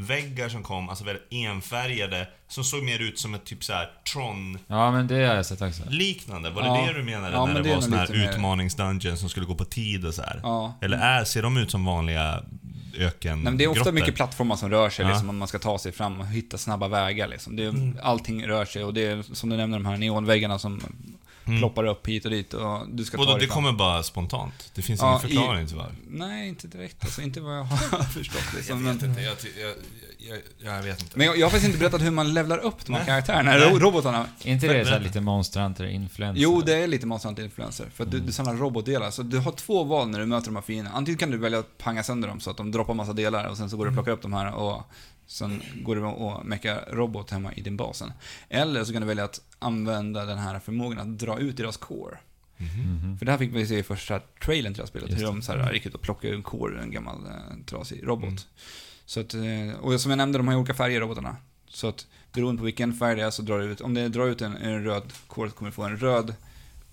neonväggar 0.00 0.48
som 0.48 0.62
kom, 0.62 0.88
alltså 0.88 1.04
väldigt 1.04 1.26
enfärgade, 1.30 2.28
som 2.48 2.64
såg 2.64 2.82
mer 2.82 2.98
ut 2.98 3.18
som 3.18 3.34
ett 3.34 3.44
typ 3.44 3.64
så 3.64 3.72
här 3.72 3.90
Tron 4.12 4.58
Ja, 4.66 4.90
men 4.92 5.06
det 5.06 5.14
har 5.14 5.34
jag 5.34 5.46
sett 5.46 5.62
också. 5.62 5.82
liknande. 5.88 6.50
Var 6.50 6.62
det 6.62 6.68
Ja. 6.68 6.86
det 6.86 6.92
du 6.98 7.02
menade 7.04 7.32
Ja, 7.36 7.46
när 7.46 7.54
men 7.54 7.62
det, 7.62 7.68
det 7.68 7.74
var 7.74 7.82
såna 7.82 7.96
här 7.96 8.06
utmanings-dungeons 8.06 9.16
som 9.16 9.28
skulle 9.28 9.46
gå 9.46 9.54
på 9.54 9.64
tid 9.64 10.06
och 10.06 10.14
så 10.14 10.22
här? 10.22 10.40
Ja. 10.42 10.74
Eller 10.80 10.98
är, 10.98 11.24
ser 11.24 11.42
de 11.42 11.56
ut 11.56 11.70
som 11.70 11.84
vanliga 11.84 12.42
öken 12.98 13.36
Nej, 13.38 13.44
men 13.44 13.56
det 13.56 13.64
är 13.64 13.68
ofta 13.68 13.78
grottor? 13.78 13.92
mycket 13.92 14.14
plattformar 14.14 14.56
som 14.56 14.70
rör 14.70 14.90
sig, 14.90 15.04
Ja. 15.04 15.08
liksom, 15.10 15.28
om 15.28 15.38
man 15.38 15.48
ska 15.48 15.58
ta 15.58 15.78
sig 15.78 15.92
fram 15.92 16.20
och 16.20 16.26
hitta 16.26 16.58
snabba 16.58 16.88
vägar. 16.88 17.28
Liksom. 17.28 17.56
Det 17.56 17.64
är, 17.64 17.68
Mm. 17.68 17.96
Allting 18.02 18.46
rör 18.46 18.64
sig 18.64 18.84
och 18.84 18.94
det 18.94 19.06
är, 19.06 19.22
som 19.34 19.48
du 19.50 19.56
nämner, 19.56 19.78
de 19.78 19.86
här 19.86 19.96
neonväggarna 19.96 20.58
som 20.58 20.82
Mm. 21.50 21.60
ploppar 21.60 21.84
upp 21.84 22.06
hit 22.08 22.24
och 22.24 22.30
dit 22.30 22.54
och 22.54 22.88
du 22.88 23.04
ska 23.04 23.16
ta 23.16 23.22
Vadå, 23.24 23.32
dig 23.32 23.40
det 23.40 23.46
fram. 23.46 23.54
kommer 23.64 23.72
bara 23.72 24.02
spontant? 24.02 24.70
Det 24.74 24.82
finns 24.82 25.00
Ja, 25.00 25.08
ingen 25.08 25.20
förklaring 25.20 25.66
till 25.66 25.76
varför? 25.76 25.94
Nej, 26.08 26.48
inte 26.48 26.68
direkt. 26.68 26.96
Alltså, 27.04 27.22
inte 27.22 27.40
vad 27.40 27.58
jag 27.58 27.64
har 27.64 28.02
förstått. 28.02 28.52
Liksom. 28.56 28.82
Men, 28.82 28.92
inte, 28.92 29.06
jag, 29.06 29.16
jag, 29.60 29.74
jag, 30.18 30.76
jag 30.76 30.82
vet 30.82 31.02
inte. 31.02 31.18
men 31.18 31.26
jag, 31.26 31.36
jag 31.38 31.46
har 31.46 31.50
faktiskt 31.50 31.66
inte 31.66 31.78
berättat 31.78 32.02
hur 32.02 32.10
man 32.10 32.34
levlar 32.34 32.58
upp 32.58 32.86
de 32.86 32.94
här 32.94 33.04
karaktärerna, 33.04 33.50
Nej. 33.50 33.70
ro- 33.70 33.78
robotarna. 33.78 34.26
Är 34.44 34.52
inte 34.52 34.72
det 34.72 34.84
så 34.84 34.98
lite 34.98 35.20
Monster 35.20 35.60
Hunter 35.60 35.84
influencer? 35.84 36.42
Jo, 36.42 36.60
det 36.66 36.74
är 36.74 36.86
lite 36.86 37.06
Monster 37.06 37.28
Hunter 37.28 37.42
Influencer. 37.44 37.86
För 37.94 38.04
att 38.04 38.10
du, 38.10 38.16
Mm. 38.16 38.26
du 38.26 38.32
samlar 38.32 38.54
robotdelar. 38.54 39.10
Så 39.10 39.22
du 39.22 39.38
har 39.38 39.52
två 39.52 39.84
val 39.84 40.08
när 40.08 40.18
du 40.20 40.26
möter 40.26 40.46
de 40.46 40.54
här 40.56 40.62
fienderna. 40.62 40.96
Antingen 40.96 41.18
kan 41.18 41.30
du 41.30 41.38
välja 41.38 41.58
att 41.58 41.78
panga 41.78 42.02
sönder 42.02 42.28
dem 42.28 42.40
så 42.40 42.50
att 42.50 42.56
de 42.56 42.70
droppar 42.70 42.94
massa 42.94 43.12
delar 43.12 43.44
och 43.48 43.56
sen 43.56 43.70
så 43.70 43.76
går 43.76 43.84
du 43.84 43.88
och 43.88 43.94
plockar 43.94 44.12
upp 44.12 44.22
de 44.22 44.32
här 44.32 44.52
och 44.54 44.82
sen 45.30 45.62
går 45.82 45.96
du 45.96 46.02
och 46.02 46.46
meckar 46.46 46.84
robot 46.92 47.30
hemma 47.30 47.52
i 47.52 47.60
din 47.60 47.76
basen. 47.76 48.12
Eller 48.48 48.84
så 48.84 48.92
kan 48.92 49.02
du 49.02 49.08
välja 49.08 49.24
att 49.24 49.40
använda 49.58 50.24
den 50.24 50.38
här 50.38 50.58
förmågan 50.58 50.98
att 50.98 51.18
dra 51.18 51.38
ut 51.38 51.56
deras 51.56 51.76
core. 51.76 52.18
Mhm. 52.56 53.18
För 53.18 53.26
det 53.26 53.32
här 53.32 53.38
fick 53.38 53.54
vi 53.54 53.66
se 53.66 53.78
i 53.78 53.82
första 53.82 54.20
trailern 54.44 54.74
till 54.74 54.78
det 54.78 54.82
här 54.82 54.88
spelet. 54.88 55.10
Just 55.10 55.22
hur 55.22 55.26
det. 55.26 55.32
de 55.32 55.42
så 55.42 55.52
här, 55.52 55.72
gick 55.72 55.86
ut 55.86 55.94
och 55.94 56.00
plockade 56.00 56.34
en 56.34 56.42
core 56.42 56.74
ur 56.74 56.78
en 56.78 56.90
gammal 56.90 57.26
eh, 57.26 57.64
trasig 57.66 58.06
robot. 58.06 58.28
Mm. 58.28 58.42
Så 59.06 59.20
att, 59.20 59.34
eh, 59.34 59.80
och 59.80 60.00
som 60.00 60.10
jag 60.10 60.18
nämnde, 60.18 60.38
de 60.38 60.46
har 60.46 60.54
ju 60.54 60.58
olika 60.60 60.74
färger 60.74 61.00
robotarna. 61.00 61.36
Så 61.68 61.88
att 61.88 62.06
beroende 62.32 62.58
på 62.58 62.64
vilken 62.64 62.94
färg 62.94 63.16
det 63.16 63.22
är 63.22 63.30
så 63.30 63.42
drar 63.42 63.58
det 63.58 63.64
ut, 63.64 63.80
om 63.80 63.94
det 63.94 64.08
drar 64.08 64.26
ut 64.26 64.42
en, 64.42 64.56
en 64.56 64.84
röd 64.84 65.12
core 65.26 65.50
så 65.50 65.56
kommer 65.56 65.70
du 65.70 65.74
få 65.74 65.82
en 65.82 65.96
röd 65.96 66.34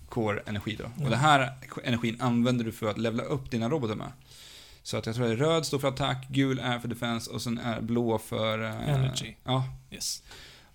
core-energi 0.08 0.76
då. 0.78 0.84
Mm. 0.84 1.04
Och 1.04 1.10
den 1.10 1.18
här 1.18 1.52
energin 1.84 2.16
använder 2.20 2.64
du 2.64 2.72
för 2.72 2.90
att 2.90 2.98
levla 2.98 3.22
upp 3.22 3.50
dina 3.50 3.68
robotar 3.68 3.94
med. 3.94 4.12
Så 4.88 4.96
att 4.96 5.06
jag 5.06 5.14
tror 5.14 5.26
det 5.26 5.32
är 5.32 5.36
röd 5.36 5.66
står 5.66 5.78
för 5.78 5.88
attack, 5.88 6.26
gul 6.28 6.58
är 6.58 6.78
för 6.78 6.88
defense 6.88 7.30
och 7.30 7.42
sen 7.42 7.58
är 7.58 7.80
blå 7.80 8.18
för... 8.18 8.62
eh, 8.64 8.88
Energy. 8.88 9.34
Ja, 9.44 9.64
Yes. 9.90 10.22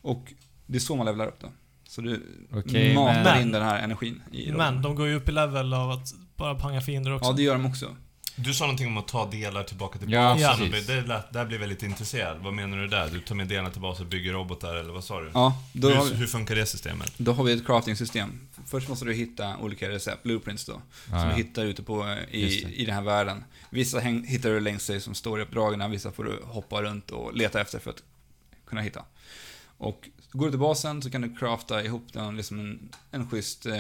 och 0.02 0.34
det 0.66 0.76
är 0.78 0.80
så 0.80 0.96
man 0.96 1.06
levlar 1.06 1.28
upp 1.28 1.40
då. 1.40 1.48
Så 1.88 2.02
du 2.02 2.24
Okej, 2.52 2.96
matar 2.96 3.24
men... 3.24 3.42
in 3.42 3.52
den 3.52 3.62
här 3.62 3.84
energin 3.84 4.22
i 4.32 4.52
Men 4.52 4.82
de 4.82 4.96
går 4.96 5.08
ju 5.08 5.16
upp 5.16 5.30
i 5.30 5.32
level 5.32 5.74
av 5.74 5.92
att 5.92 6.08
bara 6.36 6.56
panga 6.56 6.82
fiender 6.82 7.14
också. 7.16 7.30
Ja, 7.30 7.34
det 7.36 7.44
gör 7.44 7.54
de 7.54 7.66
också. 7.66 7.96
Du 8.36 8.54
sa 8.54 8.64
någonting 8.64 8.88
om 8.88 8.98
att 8.98 9.08
ta 9.08 9.30
delar 9.30 9.64
tillbaka 9.64 10.00
till 10.00 10.12
Ja, 10.12 10.34
basen. 10.42 10.70
precis. 10.72 10.88
Det, 10.88 11.02
lät- 11.02 11.34
där 11.34 11.46
blev 11.46 11.62
jag 11.62 11.68
lite 11.68 11.86
intresserad. 11.86 12.38
Vad 12.42 12.54
menar 12.54 12.78
du 12.78 12.88
där? 12.88 13.10
Du 13.10 13.20
tar 13.22 13.36
med 13.36 13.48
delarna 13.48 13.70
till 13.70 13.82
basen 13.82 14.06
och 14.06 14.10
bygger 14.10 14.34
robotar, 14.34 14.76
eller 14.76 14.94
vad 14.94 15.04
sa 15.04 15.22
du? 15.22 15.32
Ja, 15.34 15.64
då 15.74 15.90
hur, 15.90 16.04
vi, 16.10 16.16
hur 16.16 16.28
funkar 16.28 16.56
det 16.56 16.66
systemet? 16.66 17.14
då 17.18 17.34
har 17.34 17.44
vi 17.44 17.54
ett 17.54 17.66
crafting-system. 17.66 18.48
Först 18.68 18.90
måste 18.90 19.06
du 19.06 19.14
hitta 19.14 19.58
olika 19.58 19.90
recept, 19.90 20.24
blueprints 20.24 20.66
då. 20.66 20.74
Ja, 21.12 21.20
som 21.20 21.30
ja. 21.30 21.36
du 21.36 21.44
hittar 21.44 21.66
ute 21.66 21.84
på, 21.84 22.18
i, 22.32 22.42
det. 22.42 22.50
i 22.74 22.86
den 22.86 22.96
här 22.96 23.02
världen. 23.02 23.44
Vissa 23.70 24.00
häng, 24.00 24.26
hittar 24.28 24.50
du 24.50 24.60
längs 24.60 24.84
sig 24.86 25.02
som 25.02 25.16
står 25.16 25.40
i 25.40 25.44
uppdragen, 25.44 25.92
vissa 25.92 26.12
får 26.12 26.24
du 26.24 26.40
hoppa 26.44 26.82
runt 26.82 27.12
och 27.12 27.34
leta 27.34 27.62
efter 27.62 27.80
för 27.80 27.90
att 27.90 28.04
kunna 28.66 28.82
hitta. 28.82 29.06
Och 29.78 30.10
går 30.32 30.46
du 30.46 30.52
till 30.52 30.60
basen 30.60 31.02
så 31.02 31.10
kan 31.12 31.22
du 31.22 31.36
crafta 31.36 31.84
ihop 31.84 32.08
den, 32.14 32.38
liksom 32.38 32.60
en, 32.60 32.90
en 33.12 33.30
schysst 33.30 33.66
eh, 33.66 33.74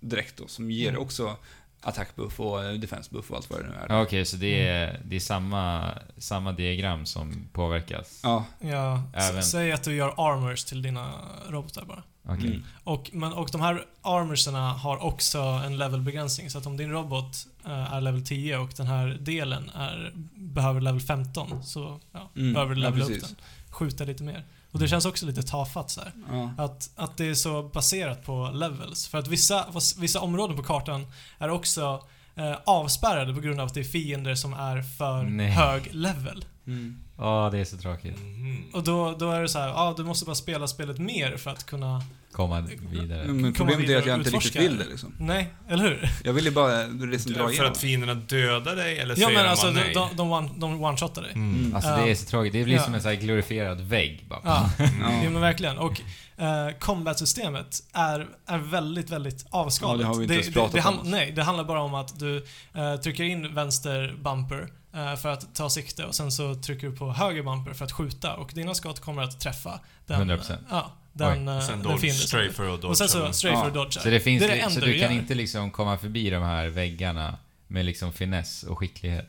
dräkt 0.00 0.36
då, 0.36 0.46
som 0.48 0.70
ger 0.70 0.88
Mm. 0.88 1.02
också 1.02 1.36
attack 1.80 2.16
buff 2.16 2.40
och 2.40 2.64
eh, 2.64 2.72
defense 2.72 3.10
buff 3.12 3.30
och 3.30 3.36
allt 3.36 3.50
vad 3.50 3.60
det 3.60 3.66
nu 3.68 3.74
är. 3.74 3.86
Ja, 3.88 4.02
Okej, 4.02 4.24
så 4.24 4.36
det 4.36 4.66
är, 4.68 5.00
det 5.04 5.16
är 5.16 5.20
samma, 5.20 5.90
samma 6.18 6.52
diagram 6.52 7.06
som 7.06 7.48
påverkas? 7.52 8.20
Ja, 8.22 8.44
Ja, 8.60 9.02
Även- 9.14 9.42
säg 9.42 9.72
att 9.72 9.82
du 9.82 9.94
gör 9.96 10.08
armors 10.32 10.64
till 10.64 10.82
dina 10.82 11.12
robotar 11.48 11.84
bara. 11.84 12.02
Okej. 12.30 12.46
Mm. 12.46 12.62
Och, 12.84 13.10
men, 13.12 13.32
och 13.32 13.48
de 13.52 13.60
här 13.60 13.84
armorserna 14.02 14.72
har 14.72 15.04
också 15.04 15.38
en 15.38 15.78
levelbegränsning. 15.78 16.50
Så 16.50 16.58
att 16.58 16.66
om 16.66 16.76
din 16.76 16.90
robot 16.90 17.36
eh, 17.64 17.92
är 17.94 18.00
level 18.00 18.26
10 18.26 18.58
och 18.58 18.70
den 18.76 18.86
här 18.86 19.16
delen 19.20 19.70
är, 19.74 20.12
behöver 20.34 20.80
level 20.80 21.00
15 21.00 21.62
så 21.64 22.00
ja, 22.12 22.30
Mm, 22.36 22.52
behöver 22.54 22.74
du 22.74 22.80
ja, 22.82 22.88
levela 22.88 23.04
upp 23.04 23.10
precis. 23.12 23.28
den. 23.28 23.36
Skjuta 23.70 24.04
lite 24.04 24.22
mer. 24.22 24.44
Och 24.72 24.78
det 24.78 24.88
känns 24.88 25.04
också 25.06 25.26
lite 25.26 25.42
tafatt 25.42 25.90
så 25.90 26.00
här. 26.00 26.12
ja. 26.30 26.64
Att, 26.64 26.90
att 26.96 27.16
det 27.16 27.26
är 27.26 27.34
så 27.34 27.62
baserat 27.62 28.24
på 28.24 28.50
levels. 28.54 29.08
För 29.08 29.18
att 29.18 29.28
vissa, 29.28 29.66
vissa 29.98 30.20
områden 30.20 30.56
på 30.56 30.62
kartan 30.62 31.06
är 31.38 31.48
också 31.50 32.04
eh, 32.34 32.56
avspärrade 32.64 33.34
på 33.34 33.40
grund 33.40 33.60
av 33.60 33.66
att 33.66 33.74
det 33.74 33.80
är 33.80 33.84
fiender 33.84 34.34
som 34.34 34.52
är 34.52 34.82
för 34.82 35.22
Nej. 35.22 35.50
hög 35.50 35.94
level. 35.94 36.44
Mm. 36.66 37.00
Ja, 37.18 37.48
det 37.52 37.58
är 37.58 37.64
så 37.64 37.76
tråkigt. 37.76 38.16
Mhm. 38.18 38.64
Och 38.72 38.82
då, 38.84 39.16
då 39.18 39.30
är 39.30 39.42
det 39.42 39.48
så 39.48 39.58
här, 39.58 39.68
ja 39.68 39.94
du 39.96 40.04
måste 40.04 40.24
bara 40.26 40.34
spela 40.34 40.66
spelet 40.66 40.98
mer 40.98 41.36
för 41.36 41.50
att 41.50 41.66
kunna... 41.66 42.02
Komma 42.32 42.60
vidare. 42.92 43.24
Men 43.26 43.52
problemet 43.52 43.82
är 43.84 43.86
vidare 43.86 43.98
att 44.00 44.06
jag 44.06 44.14
och 44.14 44.18
inte 44.26 44.30
riktigt 44.30 44.56
utforska 44.56 44.60
vill 44.60 44.78
det. 44.78 44.84
liksom. 44.90 45.14
Nej, 45.18 45.48
eller 45.68 45.84
hur? 45.84 46.10
Jag 46.24 46.32
vill 46.32 46.44
ju 46.44 46.50
bara 46.50 46.86
liksom 46.86 47.32
dra 47.32 47.44
För 47.44 47.52
igenom. 47.52 47.72
att 47.72 47.78
fienderna 47.78 48.14
dödar 48.14 48.76
dig, 48.76 48.98
eller 48.98 49.14
Ja 49.18 49.26
säger 49.26 49.38
men 49.38 49.44
de 49.44 49.50
alltså 49.50 49.66
bara 49.66 49.74
de, 49.74 49.80
nej? 49.80 49.94
de, 49.94 50.16
de, 50.16 50.32
one, 50.32 50.50
de 50.56 50.84
one-shotar 50.84 51.22
dig. 51.22 51.32
Mm. 51.34 51.54
Mm. 51.60 51.74
Alltså 51.74 51.90
det 51.90 52.10
är 52.10 52.14
så 52.14 52.26
tråkigt. 52.26 52.52
Det 52.52 52.64
blir 52.64 52.74
Ja. 52.74 52.82
som 52.82 52.94
en 52.94 53.00
sån 53.02 53.08
här 53.10 53.16
glorifierad 53.18 53.80
vägg 53.80 54.24
bara. 54.28 54.40
Ja, 54.44 54.70
Ja. 54.78 54.86
ja 55.24 55.30
men 55.30 55.40
verkligen. 55.40 55.78
Och 55.78 56.00
eh, 56.36 56.70
combat-systemet 56.78 57.82
är, 57.92 58.26
är 58.46 58.58
väldigt, 58.58 59.10
väldigt 59.10 59.46
avskalat. 59.50 59.94
Ja, 59.94 59.98
det 60.02 60.04
har 60.08 60.14
vi 60.14 60.22
inte 60.22 60.34
ens 60.34 60.46
det, 60.46 60.52
pratat 60.52 60.72
det, 60.72 60.88
om. 60.88 60.94
ham- 60.98 61.00
Nej, 61.04 61.32
det 61.32 61.42
handlar 61.42 61.64
bara 61.64 61.80
om 61.82 61.94
att 61.94 62.18
du 62.18 62.36
eh, 62.74 62.96
trycker 62.96 63.24
in 63.24 63.54
vänster 63.54 64.16
bumper 64.22 64.68
för 64.92 65.28
att 65.28 65.54
ta 65.54 65.70
sikte 65.70 66.04
och 66.04 66.14
sen 66.14 66.32
så 66.32 66.54
trycker 66.54 66.86
du 66.88 66.96
på 66.96 67.12
höger 67.12 67.42
bumper 67.42 67.72
för 67.72 67.84
att 67.84 67.92
skjuta 67.92 68.34
och 68.36 68.50
dina 68.54 68.74
skott 68.74 69.00
kommer 69.00 69.22
att 69.22 69.40
träffa 69.40 69.80
den, 70.06 70.30
100%. 70.30 70.56
Ja, 70.70 70.92
den, 71.12 71.48
Oj. 71.48 71.52
eh, 71.52 71.56
Och 71.56 71.62
sen 71.62 71.78
den 71.82 71.82
dodge, 71.92 72.52
för 72.52 72.74
att 72.74 72.80
dodge. 72.80 72.84
Och 72.90 72.98
sen 72.98 73.08
så 73.08 73.32
stray 73.32 73.52
Ja. 73.52 73.66
att 73.66 73.74
dodga. 73.74 73.90
Så 74.00 74.10
det 74.10 74.20
finns 74.20 74.42
det 74.42 74.48
är 74.58 74.64
det 74.66 74.70
så 74.74 74.80
du 74.80 74.86
du 74.86 74.98
kan 74.98 75.14
gör. 75.14 75.20
inte 75.20 75.34
liksom 75.34 75.70
komma 75.70 75.98
förbi 75.98 76.30
de 76.30 76.42
här 76.42 76.68
väggarna 76.68 77.36
med 77.66 77.84
liksom 77.84 78.12
finess 78.12 78.62
och 78.62 78.78
skicklighet? 78.78 79.28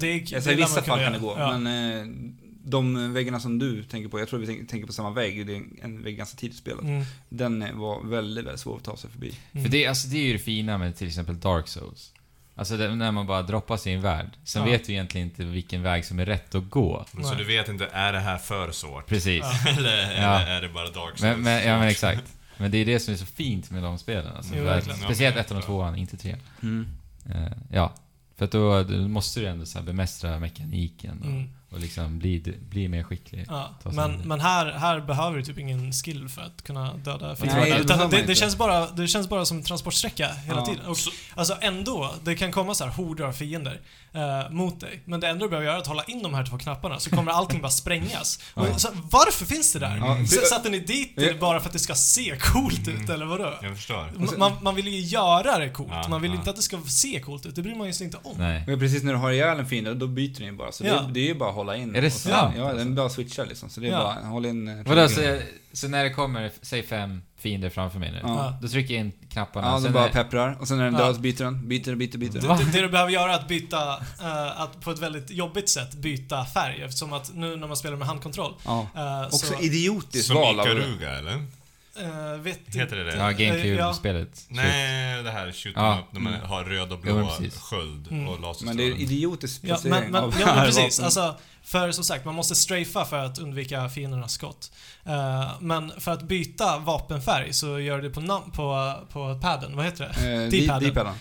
Det, 0.00 0.06
är- 0.06 0.20
Alltså, 0.36 0.48
det 0.50 0.54
I 0.54 0.56
lär 0.56 0.66
vissa 0.66 0.82
fall 0.82 0.98
kan 1.00 1.12
det 1.12 1.18
gå, 1.18 1.34
Ja. 1.38 1.58
men 1.58 1.66
eh, 2.00 2.06
de 2.64 3.12
väggarna 3.12 3.40
som 3.40 3.58
du 3.58 3.84
tänker 3.84 4.08
på, 4.08 4.18
jag 4.20 4.28
tror 4.28 4.40
vi 4.40 4.46
tänk- 4.46 4.68
tänker 4.68 4.86
på 4.86 4.92
samma 4.92 5.10
vägg, 5.10 5.46
det 5.46 5.56
är 5.56 5.62
en 5.82 6.02
vägg 6.02 6.16
ganska 6.16 6.36
tidigt 6.38 6.54
i 6.56 6.58
spelet. 6.60 6.82
Mm, 6.82 7.04
Den 7.28 7.62
eh, 7.62 7.74
var 7.74 8.04
väldigt, 8.04 8.44
väldigt 8.44 8.60
svår 8.60 8.76
att 8.76 8.84
ta 8.84 8.96
sig 8.96 9.10
förbi. 9.10 9.34
mm. 9.52 9.64
För 9.64 9.72
det, 9.72 9.86
alltså, 9.86 10.08
det 10.08 10.16
är 10.18 10.22
ju 10.22 10.32
det 10.32 10.38
fina 10.38 10.78
med 10.78 10.96
till 10.96 11.06
exempel 11.08 11.40
Dark 11.40 11.68
Souls. 11.68 12.12
Alltså 12.58 12.76
det, 12.76 12.94
när 12.94 13.12
man 13.12 13.26
bara 13.26 13.42
droppar 13.42 13.76
sig 13.76 13.92
i 13.92 13.94
en 13.94 14.00
värld. 14.02 14.26
Sen 14.44 14.62
Ja. 14.64 14.70
vet 14.70 14.86
du 14.86 14.92
egentligen 14.92 15.26
inte 15.26 15.44
vilken 15.44 15.82
väg 15.82 16.04
som 16.04 16.18
är 16.18 16.26
rätt 16.26 16.54
att 16.54 16.70
gå. 16.70 17.04
Så 17.12 17.18
Nej. 17.18 17.34
du 17.38 17.44
vet 17.44 17.68
inte, 17.68 17.86
är 17.92 18.12
det 18.12 18.20
här 18.20 18.38
för 18.38 18.72
svårt? 18.72 19.06
Precis. 19.06 19.44
Ja. 19.66 19.70
eller, 19.78 19.96
Ja. 20.22 20.40
eller 20.40 20.50
är 20.56 20.60
det 20.62 20.68
bara 20.68 20.84
Dark 20.90 21.08
Souls? 21.18 21.20
Men, 21.22 21.40
men, 21.42 21.66
ja 21.68 21.78
men 21.78 21.88
exakt. 21.88 22.24
Men 22.56 22.70
det 22.70 22.78
är 22.78 22.84
det 22.84 23.00
som 23.00 23.14
är 23.14 23.18
så 23.18 23.26
fint 23.26 23.70
med 23.70 23.82
de 23.82 23.98
spelen. 23.98 24.36
Alltså, 24.36 24.54
Jo, 24.56 24.64
för 24.64 24.78
att, 24.78 24.84
speciellt 25.00 25.36
Ja, 25.36 25.42
ettan 25.42 25.56
och 25.56 25.64
tvåan, 25.64 25.96
inte 25.96 26.16
tre. 26.16 26.36
Mm. 26.62 26.88
Eh, 27.30 27.52
ja. 27.72 27.92
För 28.36 28.44
att 28.44 28.50
då, 28.52 28.82
då 28.82 28.96
måste 29.08 29.40
du 29.40 29.46
ändå 29.46 29.66
så 29.66 29.78
här 29.78 29.84
bemästra 29.86 30.38
mekaniken 30.38 31.18
och, 31.20 31.26
Mm. 31.26 31.50
Och 31.70 31.80
liksom 31.80 32.18
bli, 32.18 32.54
bli 32.70 32.88
mer 32.88 33.02
skicklig. 33.02 33.44
Ja, 33.48 33.74
men, 33.84 34.28
men 34.28 34.40
här, 34.40 34.66
här 34.72 35.00
behöver 35.00 35.36
du 35.36 35.44
typ 35.44 35.58
ingen 35.58 35.92
skill 35.92 36.28
för 36.28 36.42
att 36.42 36.62
kunna 36.62 36.94
döda 36.96 37.36
fiender. 37.36 37.78
Utan 37.80 38.10
det, 38.10 38.22
det, 38.26 38.34
känns 38.34 38.56
bara, 38.56 38.90
det 38.90 39.08
känns 39.08 39.28
bara 39.28 39.44
som 39.44 39.62
transportsträcka 39.62 40.28
hela 40.28 40.58
Ja. 40.60 40.66
tiden. 40.66 40.86
Och, 40.86 40.96
Så- 40.96 41.10
alltså 41.34 41.56
ändå, 41.60 42.14
det 42.24 42.34
kan 42.34 42.52
komma 42.52 42.74
så 42.74 42.84
här 42.84 42.90
horder 42.92 43.24
av 43.24 43.32
fiender 43.32 43.80
eh, 44.14 44.50
mot 44.50 44.80
dig. 44.80 45.02
Men 45.04 45.20
det 45.20 45.28
enda 45.28 45.44
du 45.44 45.48
behöver 45.50 45.66
göra 45.66 45.76
är 45.76 45.80
att 45.80 45.86
hålla 45.86 46.04
in 46.04 46.22
de 46.22 46.34
här 46.34 46.46
två 46.46 46.58
knapparna 46.58 46.98
så 46.98 47.10
kommer 47.10 47.32
allting 47.38 47.60
bara 47.60 47.70
sprängas. 47.70 48.38
Och, 48.54 48.66
Ja. 48.68 48.78
så, 48.78 48.88
varför 49.10 49.44
finns 49.46 49.72
det 49.72 49.78
där? 49.78 49.96
Ja, 49.96 50.18
S- 50.24 50.48
Satte 50.48 50.68
ni 50.70 50.78
dit 50.78 51.12
det 51.16 51.24
Ja. 51.26 51.34
bara 51.40 51.60
för 51.60 51.66
att 51.66 51.72
det 51.72 51.78
ska 51.78 51.94
se 51.94 52.36
coolt 52.40 52.88
ut, 52.88 52.98
Mm. 52.98 53.10
eller 53.10 53.26
vadå? 53.26 53.54
Jag 53.62 53.76
förstår. 53.76 54.08
M- 54.16 54.28
Man, 54.36 54.52
man 54.62 54.74
vill 54.74 54.88
ju 54.88 55.00
göra 55.00 55.58
det 55.58 55.68
coolt, 55.70 55.88
Ja, 55.92 56.06
man 56.08 56.22
vill 56.22 56.30
ja. 56.30 56.36
inte 56.38 56.50
att 56.50 56.56
det 56.56 56.62
ska 56.62 56.78
se 56.86 57.20
coolt 57.20 57.46
ut. 57.46 57.54
Det 57.54 57.62
bryr 57.62 57.74
man 57.74 57.86
ju 57.86 57.92
sig 57.92 58.04
inte 58.06 58.18
om. 58.22 58.34
Nej. 58.38 58.64
Men 58.66 58.78
precis 58.78 59.02
när 59.02 59.12
du 59.12 59.18
har 59.18 59.30
ihjäl 59.30 59.58
en 59.58 59.66
fiende, 59.66 59.94
då 59.94 60.06
byter 60.06 60.40
ni 60.40 60.52
bara. 60.52 60.72
Så 60.72 60.86
Ja. 60.86 61.00
det, 61.00 61.12
det 61.12 61.20
är 61.20 61.24
ju 61.26 61.34
bara 61.34 61.48
att 61.48 61.54
hålla 61.54 61.76
in. 61.76 61.96
Är 61.96 62.00
det 62.00 62.06
och 62.06 62.12
så- 62.12 62.28
sant? 62.28 62.54
Ja, 62.58 62.72
den 62.72 62.94
bara 62.94 63.08
switchar 63.08 63.46
liksom. 63.46 63.68
Så 63.70 63.80
det 63.80 63.86
är 63.86 63.90
Ja. 63.92 63.98
bara, 64.22 64.28
håll 64.28 64.46
in... 64.46 64.68
eh, 64.68 64.86
Vadå, 64.86 65.08
så, 65.08 65.38
så 65.72 65.88
när 65.88 66.04
det 66.04 66.10
kommer, 66.10 66.50
säg 66.62 66.82
fem 66.82 67.22
fiender 67.38 67.70
framför 67.70 67.98
mig 67.98 68.10
nu. 68.12 68.20
Ja. 68.22 68.58
Då 68.62 68.68
trycker 68.68 68.94
jag 68.94 69.00
in 69.00 69.12
knapparna. 69.30 69.66
Ja, 69.66 69.72
den 69.72 69.82
sen 69.82 69.92
bara 69.92 70.08
är- 70.08 70.12
pepprar. 70.12 70.56
Och 70.60 70.68
sen 70.68 70.78
när 70.78 70.84
den 70.84 70.94
Ja. 70.94 71.06
död 71.06 71.20
byter 71.20 71.44
den. 71.44 71.68
Byter, 71.68 71.94
byter, 71.94 72.18
byter. 72.18 72.32
Det, 72.32 72.40
det, 72.64 72.72
det 72.72 72.80
du 72.80 72.88
behöver 72.88 73.12
göra 73.12 73.32
är 73.32 73.36
att 73.38 73.48
byta, 73.48 73.92
eh, 74.20 74.60
att 74.60 74.80
på 74.80 74.90
ett 74.90 74.98
väldigt 74.98 75.30
jobbigt 75.30 75.68
sätt 75.68 75.94
byta 75.94 76.44
färg 76.44 76.82
eftersom 76.82 77.12
att 77.12 77.34
nu 77.34 77.56
när 77.56 77.66
man 77.66 77.76
spelar 77.76 77.96
med 77.96 78.06
handkontroll 78.08 78.54
Ja. 78.64 78.86
eh, 78.96 79.26
Också 79.26 79.46
så, 79.46 79.60
idiotiskt 79.60 80.26
Som 80.26 80.36
val 80.36 80.60
av... 80.60 80.66
Ikaruga, 80.66 81.10
eller? 81.18 81.44
Eh, 82.00 82.40
vet 82.40 82.58
Heter 82.74 82.96
det 82.96 83.04
det? 83.04 83.16
Ja, 83.16 83.30
Eh, 83.30 83.36
GameCube-spelet. 83.36 84.44
Nej, 84.48 85.22
det 85.22 85.30
här 85.30 85.52
shoot 85.52 85.72
Ja. 85.76 85.98
up 85.98 86.12
när 86.12 86.20
man 86.20 86.34
har 86.34 86.64
röd 86.64 86.92
och 86.92 86.98
blå 87.00 87.26
precis. 87.26 87.60
sköld 87.60 88.08
Mm. 88.10 88.28
och 88.28 88.40
laserstrålar. 88.40 88.74
Men 88.74 88.76
det 88.76 88.82
är 88.96 89.00
idiotisk 89.02 89.60
Ja, 89.64 89.78
men, 89.84 90.10
men, 90.10 90.24
av 90.24 90.34
ja, 90.40 90.54
men 90.54 90.64
precis. 90.64 91.00
Alltså, 91.00 91.36
för 91.62 91.92
som 91.92 92.04
sagt, 92.04 92.24
man 92.24 92.34
måste 92.34 92.54
strafa 92.54 93.04
för 93.04 93.18
att 93.24 93.38
undvika 93.38 93.88
fiendernas 93.88 94.32
skott. 94.32 94.72
Eh, 95.04 95.50
men 95.60 95.92
för 95.98 96.12
att 96.12 96.22
byta 96.22 96.78
vapenfärg 96.78 97.52
så 97.52 97.80
gör 97.80 97.96
du 97.96 98.08
det 98.08 98.14
på, 98.14 98.20
nam- 98.20 98.50
på, 98.52 98.94
på 99.12 99.38
padden, 99.42 99.76
vad 99.76 99.84
heter 99.84 100.12
det? 100.20 100.48
D-paden. 100.50 100.88
D-paden. 100.88 101.14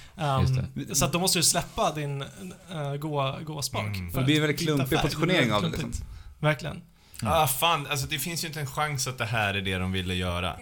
Um, 0.85 0.95
så 0.95 1.05
att 1.05 1.11
då 1.13 1.19
måste 1.19 1.39
du 1.39 1.43
släppa 1.43 1.91
din 1.91 2.21
uh, 2.21 2.95
gå, 2.99 3.37
gåspak. 3.45 3.85
Mm. 3.85 4.11
för 4.11 4.19
Det 4.19 4.25
blir 4.25 4.35
att 4.35 4.41
väldigt 4.43 4.59
byta 4.59 4.73
klumpig 4.75 4.99
positionering 5.01 5.53
av 5.53 5.61
det, 5.61 5.67
liksom. 5.69 5.91
Verkligen. 6.39 6.81
Ah, 7.23 7.47
fan. 7.47 7.87
Alltså 7.87 8.07
det 8.07 8.19
finns 8.19 8.43
ju 8.43 8.47
inte 8.47 8.59
en 8.59 8.67
chans 8.67 9.07
att 9.07 9.17
det 9.17 9.25
här 9.25 9.53
är 9.53 9.61
det 9.61 9.77
de 9.77 9.91
ville 9.91 10.13
göra. 10.13 10.55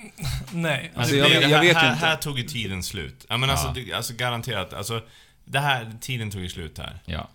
Nej. 0.51 0.91
Alltså, 0.95 1.11
Det 1.15 1.19
jag- 1.19 1.31
jag 1.43 1.49
här, 1.49 1.61
vet 1.61 1.77
här, 1.77 1.93
inte. 1.93 2.05
här 2.05 2.15
tog 2.15 2.39
ju 2.39 2.43
tiden 2.47 2.83
slut. 2.83 3.25
Ja 3.29 3.37
men 3.37 3.49
alltså, 3.49 3.67
Ja. 3.67 3.73
det, 3.73 3.93
alltså 3.93 4.13
garanterat. 4.13 4.73
Alltså, 4.73 5.01
det 5.45 5.59
här, 5.59 5.91
tiden 6.01 6.31
tog 6.31 6.41
ju 6.41 6.49
slut 6.49 6.77
här. 6.77 6.99
Ja. 7.05 7.29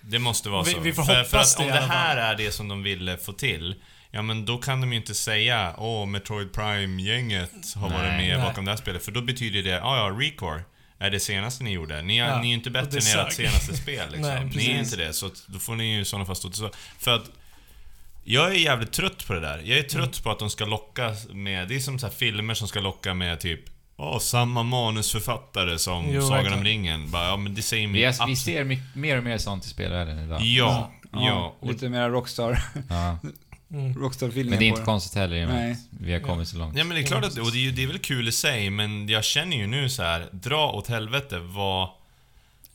Det 0.00 0.18
måste 0.18 0.48
vara 0.48 0.62
Vi- 0.62 0.72
så. 0.72 0.80
vi 0.80 0.92
får 0.92 1.04
för, 1.04 1.12
för 1.14 1.22
hoppas 1.36 1.52
att 1.52 1.58
det 1.58 1.64
om 1.64 1.70
det 1.70 1.80
här 1.94 2.16
är 2.16 2.34
det 2.36 2.52
som 2.52 2.68
de 2.68 2.82
ville 2.82 3.16
få 3.16 3.32
till. 3.32 3.74
Ja 4.10 4.22
men 4.22 4.44
då 4.44 4.58
kan 4.58 4.80
de 4.80 4.92
ju 4.92 4.98
inte 4.98 5.14
säga 5.14 5.74
åh 5.78 6.06
Metroid 6.06 6.52
Prime-gänget 6.52 7.74
har 7.76 7.88
varit 7.90 8.02
Nej. 8.08 8.26
med 8.28 8.38
Nej. 8.38 8.48
bakom 8.48 8.64
det 8.64 8.70
här 8.70 8.78
spelet. 8.78 9.04
För 9.04 9.12
då 9.12 9.20
betyder 9.22 9.62
det, 9.62 9.68
ja 9.70 9.96
ja, 9.96 10.16
Recore 10.20 10.62
är 10.98 11.10
det 11.10 11.20
senaste 11.20 11.64
ni 11.64 11.70
gjorde. 11.72 12.02
Ni, 12.02 12.18
är- 12.18 12.28
Ja, 12.28 12.40
ni 12.40 12.46
är 12.46 12.48
ju 12.48 12.54
inte 12.54 12.70
bättre 12.70 12.90
det 13.00 13.12
än 13.14 13.26
ert 13.26 13.32
senaste 13.32 13.76
spel 13.82 14.04
liksom. 14.10 14.20
Nej, 14.34 14.44
ni 14.54 14.70
är 14.70 14.78
inte 14.78 14.96
det. 14.96 15.12
Så 15.12 15.26
att 15.26 15.42
då 15.46 15.58
får 15.58 15.74
ni 15.76 15.94
ju 15.94 16.00
i 16.00 16.04
sådana 16.04 16.26
fall 16.26 16.36
stå 16.36 16.48
till 16.48 16.58
så. 16.58 16.70
För 16.98 17.14
att 17.14 17.24
jag 18.24 18.48
är 18.50 18.54
jävligt 18.54 18.92
trött 18.92 19.26
på 19.26 19.32
det 19.34 19.40
där. 19.40 19.62
Jag 19.64 19.78
är 19.78 19.82
trött 19.82 19.94
Mm. 20.16 20.22
på 20.22 20.30
att 20.30 20.38
de 20.38 20.50
ska 20.50 20.64
locka 20.64 21.12
med, 21.32 21.68
det 21.68 21.74
är 21.76 21.80
som 21.80 21.98
så 21.98 22.06
här 22.06 22.14
filmer 22.14 22.54
som 22.54 22.68
ska 22.68 22.80
locka 22.80 23.14
med 23.14 23.40
typ 23.40 23.60
Åh, 23.96 24.18
samma 24.18 24.62
manusförfattare 24.62 25.78
som 25.78 26.04
Jo, 26.10 26.20
Sagan 26.22 26.32
verkligen. 26.34 26.58
om 26.58 26.64
ringen. 26.64 27.10
Bara, 27.10 27.24
ja 27.28 27.36
men 27.36 27.54
det 27.54 27.62
säger 27.62 27.86
mig 27.86 27.92
Vi, 27.94 28.00
vi 28.00 28.06
absolut- 28.06 28.38
ser 28.38 28.64
mycket, 28.64 28.94
mer 28.94 29.18
och 29.18 29.24
mer 29.24 29.38
sånt 29.38 29.64
i 29.64 29.68
spelvärlden 29.68 30.18
idag. 30.18 30.40
Ja, 30.42 30.92
ja. 31.12 31.54
Och 31.60 31.68
Lite 31.72 31.88
mer 31.88 32.10
Rockstar, 32.10 32.62
Ja. 32.88 33.18
Mm. 33.70 33.94
Rockstar-feeling 33.94 34.50
Men 34.50 34.58
det 34.58 34.64
är 34.64 34.68
inte 34.68 34.82
konstigt 34.82 35.14
heller 35.18 35.36
i 35.36 35.44
och 35.44 35.48
med 35.48 35.72
att 35.72 35.78
vi 35.90 36.12
har 36.12 36.20
kommit 36.20 36.48
så 36.48 36.56
långt. 36.58 36.78
Ja 36.78 36.84
men 36.84 36.94
det 36.96 37.02
är 37.02 37.06
klart 37.06 37.24
att, 37.24 37.38
och 37.38 37.52
det 37.52 37.66
är, 37.68 37.72
det 37.72 37.82
är 37.82 37.86
väl 37.86 37.98
kul 37.98 38.28
i 38.28 38.32
sig, 38.32 38.70
men 38.70 39.08
jag 39.08 39.24
känner 39.24 39.56
ju 39.56 39.66
nu 39.66 39.88
så 39.88 40.02
här, 40.02 40.26
dra 40.32 40.70
åt 40.72 40.88
helvete 40.88 41.38
vad... 41.38 41.88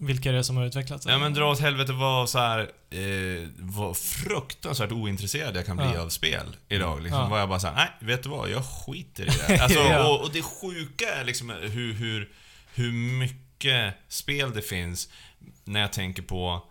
Vilka 0.01 0.29
är 0.29 0.33
det 0.33 0.43
som 0.43 0.57
har 0.57 0.65
utvecklat 0.65 1.01
det? 1.01 1.11
Ja 1.11 1.17
men 1.19 1.33
dra 1.33 1.51
åt 1.51 1.59
helvete 1.59 1.91
vad 1.93 2.29
så 2.29 2.39
här, 2.39 2.59
eh, 2.89 3.47
vad 3.57 3.97
fruktansvärt 3.97 4.91
ointresserad 4.91 5.55
jag 5.57 5.65
kan 5.65 5.77
bli 5.77 5.85
Ja. 5.93 6.01
av 6.01 6.09
spel 6.09 6.55
idag. 6.69 7.01
Liksom. 7.03 7.19
Ja. 7.21 7.27
Var 7.29 7.39
jag 7.39 7.49
bara 7.49 7.59
såhär, 7.59 7.75
nej, 7.75 7.87
vet 7.99 8.23
du 8.23 8.29
vad? 8.29 8.49
Jag 8.49 8.65
skiter 8.65 9.23
i 9.23 9.29
det. 9.47 9.59
Alltså, 9.63 9.79
Ja. 9.79 10.07
och, 10.07 10.21
och 10.21 10.31
det 10.33 10.41
sjuka 10.41 11.05
är 11.15 11.23
liksom 11.23 11.49
hur, 11.49 11.93
hur, 11.93 12.29
hur 12.73 12.91
mycket 12.91 13.93
spel 14.07 14.51
det 14.53 14.61
finns 14.61 15.09
när 15.63 15.79
jag 15.79 15.93
tänker 15.93 16.21
på 16.21 16.63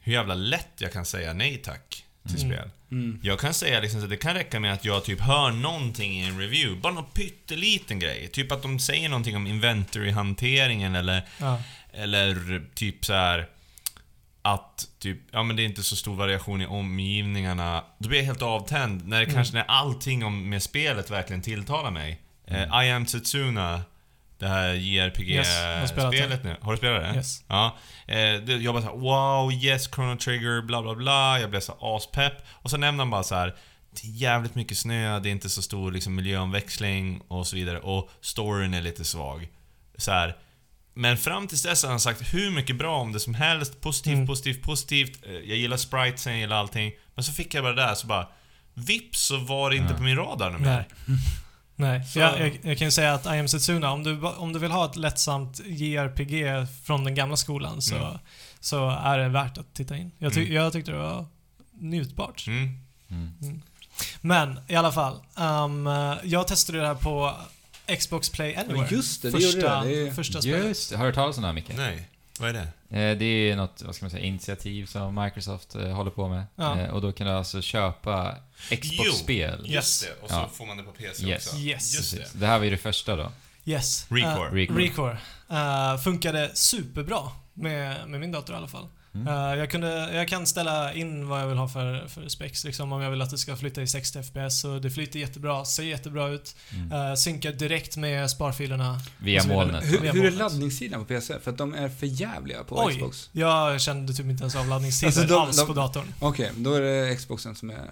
hur 0.00 0.12
jävla 0.12 0.34
lätt 0.34 0.68
jag 0.78 0.92
kan 0.92 1.04
säga 1.04 1.32
nej 1.32 1.56
tack 1.56 2.04
till 2.28 2.42
Mm. 2.44 2.52
spel. 2.56 2.70
Mm. 2.90 3.20
Jag 3.22 3.38
kan 3.40 3.54
säga 3.54 3.80
liksom 3.80 4.02
att 4.02 4.10
det 4.10 4.16
kan 4.16 4.34
räcka 4.34 4.60
med 4.60 4.72
att 4.72 4.84
jag 4.84 5.04
typ 5.04 5.20
hör 5.20 5.50
någonting 5.50 6.20
i 6.20 6.24
en 6.26 6.38
review, 6.40 6.80
bara 6.80 6.92
någon 6.92 7.04
pytteliten 7.14 7.98
grej. 7.98 8.28
Typ 8.32 8.52
att 8.52 8.62
de 8.62 8.78
säger 8.78 9.08
någonting 9.08 9.36
om 9.36 9.46
inventory-hanteringen 9.46 10.94
eller, 10.96 11.22
Ja. 11.40 11.62
Eller 11.92 12.62
typ 12.74 13.04
så 13.04 13.12
här 13.12 13.48
att 14.42 14.88
typ, 14.98 15.18
ja 15.30 15.42
men 15.42 15.56
det 15.56 15.62
är 15.62 15.64
inte 15.64 15.82
så 15.82 15.96
stor 15.96 16.14
variation 16.16 16.62
i 16.62 16.66
omgivningarna. 16.66 17.84
Då 17.98 18.08
blir 18.08 18.18
jag 18.18 18.26
helt 18.26 18.42
avtänd 18.42 19.08
när 19.08 19.18
det 19.18 19.24
Mm. 19.24 19.34
kanske 19.34 19.54
när 19.54 19.64
allting 19.68 20.24
om, 20.24 20.50
med 20.50 20.62
spelet 20.62 21.10
verkligen 21.10 21.42
tilltalar 21.42 21.90
mig. 21.90 22.20
Eh, 22.46 22.84
I 22.84 22.90
am 22.90 23.06
Setsuna, 23.06 23.82
det 24.38 24.48
här 24.48 24.74
Yes, 24.74 24.84
JRPG-spelet 24.84 26.44
nu. 26.44 26.56
Har 26.60 26.72
du 26.72 26.78
spelat 26.78 27.02
det? 27.02 27.16
Yes. 27.18 27.44
Ja. 27.48 27.76
Det, 28.06 28.46
jag 28.46 28.74
bara 28.74 28.82
såhär, 28.82 28.96
wow, 28.96 29.52
yes, 29.52 29.90
Chrono 29.94 30.16
Trigger, 30.16 30.62
bla 30.62 30.82
bla 30.82 30.94
bla. 30.94 31.40
Jag 31.40 31.50
blev 31.50 31.60
så 31.60 31.96
aspepp. 31.96 32.32
Och 32.50 32.70
så 32.70 32.76
nämnde 32.76 33.00
han 33.00 33.10
bara 33.10 33.22
så 33.22 33.34
här. 33.34 33.54
Det 33.90 34.06
är 34.08 34.10
jävligt 34.12 34.54
mycket 34.54 34.78
snö, 34.78 35.20
det 35.20 35.28
är 35.28 35.30
inte 35.30 35.50
så 35.50 35.62
stor 35.62 35.92
liksom, 35.92 36.14
miljöomväxling 36.14 37.20
och 37.28 37.46
så 37.46 37.56
vidare. 37.56 37.78
Och 37.78 38.10
storyn 38.20 38.74
är 38.74 38.80
lite 38.82 39.04
svag. 39.04 39.48
Så 39.96 40.10
här. 40.12 40.36
Men 40.94 41.16
fram 41.16 41.46
tills 41.48 41.62
dess 41.62 41.82
har 41.82 41.90
han 41.90 42.00
sagt 42.00 42.34
hur 42.34 42.50
mycket 42.50 42.76
bra 42.76 42.96
om 43.00 43.12
det 43.12 43.20
som 43.20 43.34
helst. 43.34 43.80
Positivt, 43.80 44.14
Mm. 44.14 44.26
positivt, 44.26 44.62
positivt. 44.62 45.26
Eh, 45.26 45.32
Jag 45.32 45.56
gillar 45.58 45.76
spritesen, 45.76 46.32
jag 46.32 46.40
gillar 46.40 46.56
allting. 46.56 46.92
Men 47.14 47.24
så 47.24 47.32
fick 47.32 47.54
jag 47.54 47.64
bara 47.64 47.74
det 47.74 47.82
där, 47.82 47.94
så 47.94 48.06
bara... 48.06 48.28
Vips 48.74 49.20
så 49.20 49.36
var 49.38 49.70
det 49.70 49.76
inte 49.76 49.92
Ja. 49.92 49.96
på 49.96 50.02
min 50.02 50.16
radar 50.16 50.50
nu 50.50 50.58
Nej. 50.58 50.66
mer. 50.66 50.86
Nej, 51.76 52.04
Så- 52.04 52.18
jag, 52.18 52.40
jag, 52.40 52.58
jag 52.62 52.78
kan 52.78 52.86
ju 52.86 52.90
säga 52.90 53.14
att 53.14 53.26
I 53.26 53.28
am 53.28 53.48
Setsuna, 53.48 53.90
om 53.92 54.02
du, 54.02 54.20
om 54.20 54.52
du 54.52 54.58
vill 54.58 54.70
ha 54.70 54.84
ett 54.86 54.96
lättsamt 54.96 55.60
JRPG 55.66 56.44
från 56.84 57.04
den 57.04 57.14
gamla 57.14 57.36
skolan 57.36 57.82
så, 57.82 57.96
Mm. 57.96 58.18
så 58.60 58.90
är 58.90 59.18
det 59.18 59.28
värt 59.28 59.58
att 59.58 59.74
titta 59.74 59.96
in. 59.96 60.12
Jag, 60.18 60.34
ty, 60.34 60.40
Mm. 60.40 60.52
jag 60.54 60.72
tyckte 60.72 60.90
det 60.90 60.98
var 60.98 61.26
njutbart. 61.72 62.44
Mm. 62.46 62.78
Mm. 63.10 63.62
Men 64.20 64.60
i 64.68 64.74
alla 64.76 64.92
fall, 64.92 65.20
um, 65.36 65.86
jag 66.24 66.48
testade 66.48 66.80
det 66.80 66.86
här 66.86 66.94
på 66.94 67.34
Xbox 67.98 68.28
Play 68.30 68.54
Anywhere. 68.54 68.88
Just 68.90 69.22
det, 69.22 69.30
det 69.30 69.40
första, 69.40 69.80
det. 69.84 69.88
Det 69.88 70.06
är- 70.08 70.12
första 70.12 70.42
spelet. 70.42 70.64
Just 70.66 70.90
det. 70.90 70.96
Har 70.96 71.04
du 71.04 71.08
hört 71.08 71.14
talas 71.14 71.36
om 71.36 71.42
det 71.42 71.48
här 71.48 71.54
Micke? 71.54 71.70
Nej, 71.76 72.08
vad 72.40 72.48
är 72.48 72.52
det? 72.52 72.98
Eh, 73.00 73.18
Det 73.18 73.24
är 73.24 73.56
något, 73.56 73.82
vad 73.82 73.94
ska 73.94 74.04
man 74.04 74.10
säga, 74.10 74.24
initiativ 74.24 74.86
som 74.86 75.14
Microsoft 75.14 75.74
eh, 75.74 75.88
håller 75.88 76.10
på 76.10 76.28
med. 76.28 76.44
Ja. 76.56 76.78
Eh, 76.80 76.90
Och 76.90 77.00
då 77.02 77.12
kan 77.12 77.26
du 77.26 77.32
alltså 77.32 77.62
köpa 77.62 78.36
Xbox-spel. 78.80 79.60
Yes. 79.60 79.68
Just 79.74 80.02
det, 80.02 80.22
och 80.22 80.28
så 80.30 80.34
Ja. 80.34 80.50
får 80.54 80.66
man 80.66 80.76
det 80.76 80.82
på 80.82 80.92
PC 80.92 81.26
Yes. 81.26 81.46
också. 81.46 81.56
Yes. 81.58 81.94
Just 81.94 82.16
det. 82.16 82.40
Det 82.40 82.46
här 82.46 82.58
var 82.58 82.64
ju 82.64 82.70
det 82.70 82.76
första 82.78 83.16
då. 83.16 83.32
Yes. 83.64 84.06
Recore. 84.10 84.48
Uh, 84.48 84.54
Recore. 84.54 84.84
Recore. 84.84 85.16
Uh, 85.50 85.98
funkade 86.02 86.50
superbra 86.54 87.20
med, 87.54 88.08
med 88.08 88.20
min 88.20 88.32
dator 88.32 88.54
i 88.54 88.58
alla 88.58 88.68
fall. 88.68 88.86
Mm. 89.14 89.28
Uh, 89.28 89.58
jag, 89.58 89.70
kunde, 89.70 90.14
jag 90.14 90.28
kan 90.28 90.46
ställa 90.46 90.92
in 90.94 91.28
vad 91.28 91.40
jag 91.40 91.46
vill 91.46 91.58
ha 91.58 91.68
för, 91.68 92.08
för 92.08 92.28
specs, 92.28 92.64
liksom, 92.64 92.92
om 92.92 93.02
jag 93.02 93.10
vill 93.10 93.22
att 93.22 93.30
det 93.30 93.38
ska 93.38 93.56
flytta 93.56 93.82
i 93.82 93.86
60 93.86 94.22
FPS. 94.22 94.60
Så 94.60 94.78
det 94.78 94.90
flyter 94.90 95.18
jättebra, 95.18 95.64
ser 95.64 95.82
jättebra 95.82 96.28
ut. 96.28 96.56
Mm. 96.74 96.92
Uh, 96.92 97.14
synkar 97.14 97.52
direkt 97.52 97.96
med 97.96 98.30
sparfilerna. 98.30 99.00
Via 99.18 99.46
molnet. 99.46 99.84
Hur, 99.84 99.98
Via 100.00 100.12
hur 100.12 100.24
är 100.24 100.30
laddningssidan 100.30 101.00
på 101.00 101.06
PC? 101.06 101.34
För 101.40 101.50
att 101.50 101.58
de 101.58 101.74
är 101.74 101.88
för 101.88 102.06
jävliga 102.06 102.64
på 102.64 102.84
Oj. 102.86 102.94
Xbox. 102.94 103.30
Jag 103.32 103.80
kände 103.80 104.12
typ 104.12 104.26
inte 104.26 104.42
ens 104.42 104.56
av 104.56 104.68
laddningstider 104.68 105.06
Alltså, 105.08 105.22
de- 105.34 105.42
alls 105.42 105.56
de- 105.56 105.66
på 105.66 105.72
datorn. 105.72 106.14
Okej, 106.20 106.50
då 106.56 106.74
är 106.74 106.80
det 106.80 107.16
Xboxen 107.16 107.54
som 107.54 107.70
är... 107.70 107.88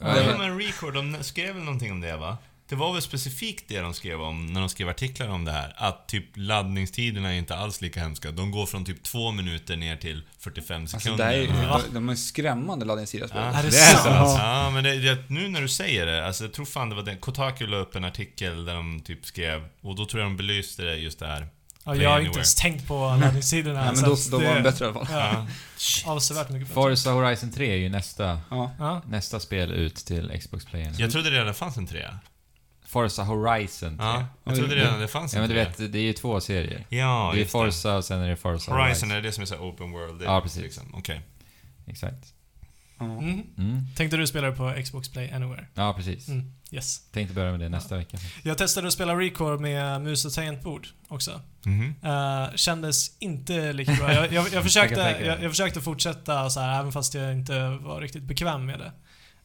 Ja. 0.00 0.16
Ja, 0.16 0.38
men 0.38 0.58
Record, 0.58 0.94
de 0.94 1.16
skrev 1.20 1.54
väl 1.54 1.64
någonting 1.64 1.92
om 1.92 2.00
det 2.00 2.16
va? 2.16 2.36
Det 2.70 2.76
var 2.76 2.92
väl 2.92 3.02
specifikt 3.02 3.64
det 3.68 3.80
de 3.80 3.94
skrev 3.94 4.22
om 4.22 4.46
när 4.46 4.60
de 4.60 4.68
skrev 4.68 4.88
artiklar 4.88 5.28
om 5.28 5.44
det 5.44 5.52
här. 5.52 5.74
Att 5.76 6.08
typ 6.08 6.24
laddningstiderna 6.34 7.34
är 7.34 7.38
inte 7.38 7.56
alls 7.56 7.80
lika 7.80 8.00
hemska. 8.00 8.30
De 8.30 8.50
går 8.50 8.66
från 8.66 8.84
typ 8.84 9.02
två 9.02 9.30
minuter 9.32 9.76
ner 9.76 9.96
till 9.96 10.22
45 10.38 10.80
Alltså 10.82 10.98
sekunder. 11.00 11.24
det 11.26 11.32
här 11.52 11.62
är, 11.64 11.68
Va? 11.68 11.80
de, 11.88 11.94
de 11.94 12.08
är 12.08 12.14
skrämmande 12.14 12.84
laddningstida 12.84 13.28
spel. 13.28 13.40
Ja, 13.42 13.58
Är 13.58 13.62
det 13.62 13.70
Det 13.70 13.76
är 13.76 13.94
sant? 13.94 14.30
så? 14.30 14.36
Ja, 14.38 14.70
men 14.70 14.84
det, 14.84 14.98
det, 14.98 15.18
nu 15.28 15.48
när 15.48 15.60
du 15.60 15.68
säger 15.68 16.06
det, 16.06 16.26
alltså 16.26 16.44
jag 16.44 16.52
tror 16.52 16.64
fan 16.66 16.88
det 16.88 16.94
var 16.96 17.02
den, 17.02 17.18
Kotaku 17.18 17.66
la 17.66 17.76
upp 17.76 17.94
en 17.96 18.04
artikel 18.04 18.64
där 18.64 18.74
de 18.74 19.00
typ 19.00 19.26
skrev, 19.26 19.64
och 19.80 19.96
då 19.96 20.06
tror 20.06 20.22
jag 20.22 20.30
de 20.30 20.36
belyste 20.36 20.82
det 20.82 20.96
just 20.96 21.18
det 21.18 21.26
här. 21.26 21.48
Ja, 21.84 21.94
jag 21.94 22.08
har 22.10 22.16
Anywhere. 22.16 22.26
inte 22.26 22.38
ens 22.38 22.54
tänkt 22.54 22.86
på 22.88 23.16
laddningstiderna. 23.20 23.78
Nej, 23.80 23.86
men 24.02 24.16
så 24.16 24.30
då, 24.30 24.38
då 24.38 24.46
var 24.48 24.54
de 24.54 24.62
bättre 24.62 24.84
i 24.84 24.88
alla 24.88 25.06
fall. 25.06 25.14
Ja, 25.20 25.46
Ja. 26.04 26.12
avsevärt 26.12 26.48
mycket 26.48 26.68
bättre. 26.68 26.74
Forza 26.74 27.10
Horizon 27.12 27.52
3 27.52 27.72
är 27.72 27.76
ju 27.76 27.88
nästa, 27.88 28.40
Ja. 28.50 28.70
Ja. 28.78 29.02
nästa 29.08 29.40
spel 29.40 29.72
ut 29.72 29.96
till 29.96 30.32
Xbox 30.40 30.64
Play. 30.66 30.92
Jag 30.98 31.10
trodde 31.12 31.30
redan 31.30 31.46
det 31.46 31.54
fanns 31.54 31.76
en 31.76 31.86
trea. 31.86 32.18
Forza 32.90 33.22
Horizon 33.22 33.96
3. 33.98 34.06
Ja, 34.06 34.26
jag 34.44 34.56
trodde 34.56 34.74
redan 34.76 35.00
det 35.00 35.08
fanns 35.08 35.34
en 35.34 35.36
Ja 35.36 35.48
men 35.48 35.56
du 35.56 35.64
vet, 35.64 35.92
det 35.92 35.98
är 35.98 36.02
ju 36.02 36.12
två 36.12 36.40
serier. 36.40 36.86
Ja, 36.88 37.30
det 37.32 37.38
är 37.38 37.40
just 37.40 37.52
Forza 37.52 37.96
och 37.96 38.04
sen 38.04 38.20
är 38.20 38.28
det 38.28 38.36
Forza 38.36 38.72
Horizon, 38.72 38.86
Horizon. 38.86 39.10
är 39.10 39.14
det 39.14 39.20
det 39.20 39.32
som 39.32 39.42
är 39.42 39.46
så 39.46 39.54
här 39.54 39.62
open 39.62 39.90
world? 39.92 40.18
Det, 40.18 40.24
Ja, 40.24 40.40
precis. 40.40 40.62
Liksom. 40.62 40.94
Okej. 40.94 41.20
Exakt. 41.86 42.34
Ja. 42.98 43.04
Mm. 43.04 43.42
Mm. 43.58 43.86
Tänkte 43.96 44.16
du 44.16 44.26
spela 44.26 44.46
det 44.50 44.56
på 44.56 44.74
Xbox 44.84 45.08
Play 45.08 45.30
Anywhere? 45.30 45.66
Ja, 45.74 45.92
precis. 45.96 46.28
Mm. 46.28 46.52
Yes. 46.70 47.10
Tänkte 47.12 47.34
börja 47.34 47.50
med 47.50 47.60
det 47.60 47.68
nästa 47.68 47.96
vecka. 47.96 48.18
Jag 48.42 48.58
testade 48.58 48.86
att 48.86 48.92
spela 48.92 49.14
Recore 49.18 49.58
med 49.58 50.00
mus 50.00 50.24
och 50.24 50.32
tangentbord 50.32 50.86
också. 51.08 51.40
Mhm. 51.64 51.94
Uh, 52.04 52.54
kändes 52.54 53.16
inte 53.18 53.72
lika 53.72 53.92
bra. 53.94 54.12
Jag, 54.12 54.32
jag, 54.32 54.46
jag, 54.52 54.62
försökte, 54.62 54.94
Jag 54.94 55.04
kan 55.04 55.04
tänka 55.04 55.20
mig. 55.20 55.28
jag, 55.28 55.42
jag 55.42 55.50
försökte 55.50 55.80
fortsätta 55.80 56.50
så 56.50 56.60
här, 56.60 56.80
även 56.80 56.92
fast 56.92 57.14
jag 57.14 57.32
inte 57.32 57.68
var 57.68 58.00
riktigt 58.00 58.22
bekväm 58.22 58.66
med 58.66 58.78
det. 58.78 58.92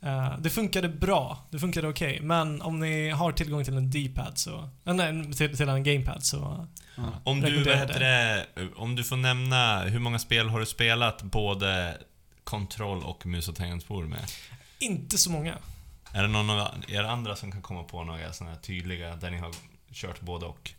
Eh, 0.05 0.37
det 0.39 0.49
funkade 0.49 0.89
bra. 0.89 1.37
Det 1.51 1.59
funkade 1.59 1.87
okej. 1.87 2.19
Men 2.21 2.61
om 2.61 2.79
ni 2.79 3.09
har 3.09 3.31
tillgång 3.31 3.63
till 3.63 3.77
en 3.77 3.89
D-pad 3.89 4.37
så... 4.37 4.69
eh, 4.85 4.93
nej, 4.93 5.33
till, 5.33 5.57
till 5.57 5.69
en 5.69 5.83
gamepad 5.83 6.23
så... 6.23 6.67
Ja. 6.95 7.03
Om 7.23 7.41
du, 7.41 7.57
heter 7.57 7.99
det, 7.99 8.45
om 8.75 8.95
du 8.95 9.03
får 9.03 9.15
nämna, 9.15 9.83
hur 9.83 9.99
många 9.99 10.19
spel 10.19 10.49
har 10.49 10.59
du 10.59 10.65
spelat 10.65 11.21
både 11.21 11.97
kontroll 12.43 13.03
och 13.03 13.25
mus 13.25 13.47
och 13.47 13.55
tangentbord 13.55 14.05
med? 14.05 14.31
Inte 14.79 15.17
så 15.17 15.31
många. 15.31 15.57
Är 16.13 16.21
det 16.21 16.27
någon 16.27 16.49
av 16.49 16.67
er 16.87 17.03
andra 17.03 17.35
som 17.35 17.51
kan 17.51 17.61
komma 17.61 17.83
på 17.83 18.03
några 18.03 18.33
sådana 18.33 18.55
här 18.55 18.61
tydliga, 18.61 19.15
där 19.15 19.31
ni 19.31 19.37
har 19.37 19.51
kört 19.93 20.21
både 20.21 20.45
och? 20.45 20.71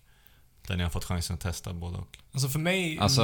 Där 0.66 0.76
ni 0.76 0.82
har 0.82 0.90
fått 0.90 1.04
chansen 1.04 1.34
att 1.34 1.40
testa 1.40 1.72
både 1.72 1.98
och? 1.98 2.18
Alltså 2.32 2.48
för 2.48 2.58
mig... 2.58 2.98
Alltså... 2.98 3.22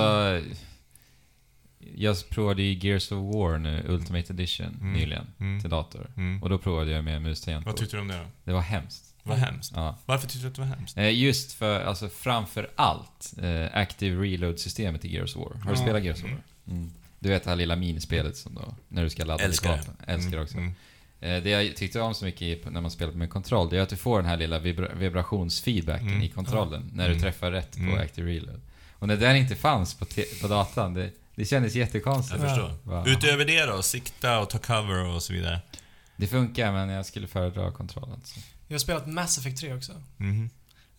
Jag 1.96 2.16
provade 2.30 2.62
ju 2.62 2.88
Gears 2.88 3.12
of 3.12 3.34
War 3.34 3.58
nu, 3.58 3.84
Ultimate 3.88 4.32
Edition, 4.32 4.76
Mm. 4.80 4.92
nyligen. 4.92 5.26
Mm. 5.40 5.60
Till 5.60 5.70
dator. 5.70 6.10
Mm. 6.16 6.42
Och 6.42 6.48
då 6.48 6.58
provade 6.58 6.90
jag 6.90 7.04
med 7.04 7.22
mus 7.22 7.46
Vad 7.64 7.76
tyckte 7.76 7.96
du 7.96 8.00
om 8.00 8.08
det 8.08 8.16
då? 8.18 8.24
Det 8.44 8.52
var 8.52 8.60
hemskt. 8.60 9.14
Vad 9.22 9.38
hemskt. 9.38 9.72
Ja. 9.76 9.98
Varför 10.06 10.26
tyckte 10.28 10.44
du 10.44 10.48
att 10.48 10.54
det 10.54 10.60
var 10.60 10.68
hemskt? 10.68 10.98
Eh, 10.98 11.10
Just 11.22 11.52
för, 11.52 11.80
alltså 11.80 12.08
framför 12.08 12.70
allt, 12.76 13.34
eh, 13.42 13.66
Active 13.80 14.22
Reload-systemet 14.22 15.04
i 15.04 15.14
Gears 15.14 15.36
of 15.36 15.42
War. 15.42 15.54
Har 15.58 15.64
du 15.72 15.78
Ja. 15.78 15.82
spelat 15.84 16.04
Gears 16.04 16.24
of 16.24 16.30
War? 16.30 16.42
Mm. 16.68 16.90
Du 17.18 17.28
vet 17.28 17.44
det 17.44 17.50
här 17.50 17.56
lilla 17.56 17.76
minispelet 17.76 18.36
som 18.36 18.54
då, 18.54 18.74
när 18.88 19.02
du 19.02 19.10
ska 19.10 19.24
ladda 19.24 19.44
Älskar 19.44 19.76
ditt 19.76 19.86
det. 19.86 19.90
vapen. 19.92 20.14
Älskar 20.14 20.30
det 20.30 20.36
Mm, 20.36 20.44
också. 20.44 20.56
mm. 20.58 20.74
Eh, 21.20 21.42
Det 21.42 21.50
jag 21.50 21.76
tyckte 21.76 22.00
om 22.00 22.14
så 22.14 22.24
mycket 22.24 22.72
när 22.72 22.80
man 22.80 22.90
spelar 22.90 23.12
med 23.12 23.30
kontroll, 23.30 23.68
det 23.70 23.78
är 23.78 23.82
att 23.82 23.88
du 23.88 23.96
får 23.96 24.18
den 24.18 24.26
här 24.30 24.36
lilla 24.36 24.58
vibra 24.58 24.88
vibrationsfeedbacken 24.94 26.08
Mm. 26.08 26.22
i 26.22 26.28
kontrollen 26.28 26.90
när 26.94 27.04
du 27.04 27.10
Mm. 27.14 27.22
träffar 27.22 27.50
rätt 27.50 27.72
på 27.72 27.82
Mm. 27.82 27.98
Active 27.98 28.30
Reload. 28.30 28.60
Och 28.92 29.08
när 29.08 29.16
den 29.16 29.36
inte 29.36 29.56
fanns 29.56 29.94
på, 29.94 30.06
på 30.42 30.48
datan, 30.48 30.94
det, 30.94 31.10
det 31.34 31.44
kändes 31.44 31.74
Jag 31.74 31.80
jättekonstigt. 31.86 32.42
Ja. 32.42 32.48
förstår. 32.48 32.74
Va? 32.84 33.04
Utöver 33.06 33.44
det 33.44 33.66
då? 33.66 33.82
Sikta 33.82 34.38
och 34.38 34.50
ta 34.50 34.58
cover 34.58 35.06
och 35.06 35.22
så 35.22 35.32
vidare? 35.32 35.60
Det 36.16 36.26
funkar, 36.26 36.72
men 36.72 36.88
jag 36.88 37.06
skulle 37.06 37.26
föredra 37.28 37.70
kontrollen. 37.72 38.20
Så. 38.24 38.40
Jag 38.68 38.74
har 38.74 38.78
spelat 38.78 39.06
Mass 39.06 39.38
Effect 39.38 39.60
3 39.60 39.74
också. 39.74 39.92
Mhm. 40.16 40.50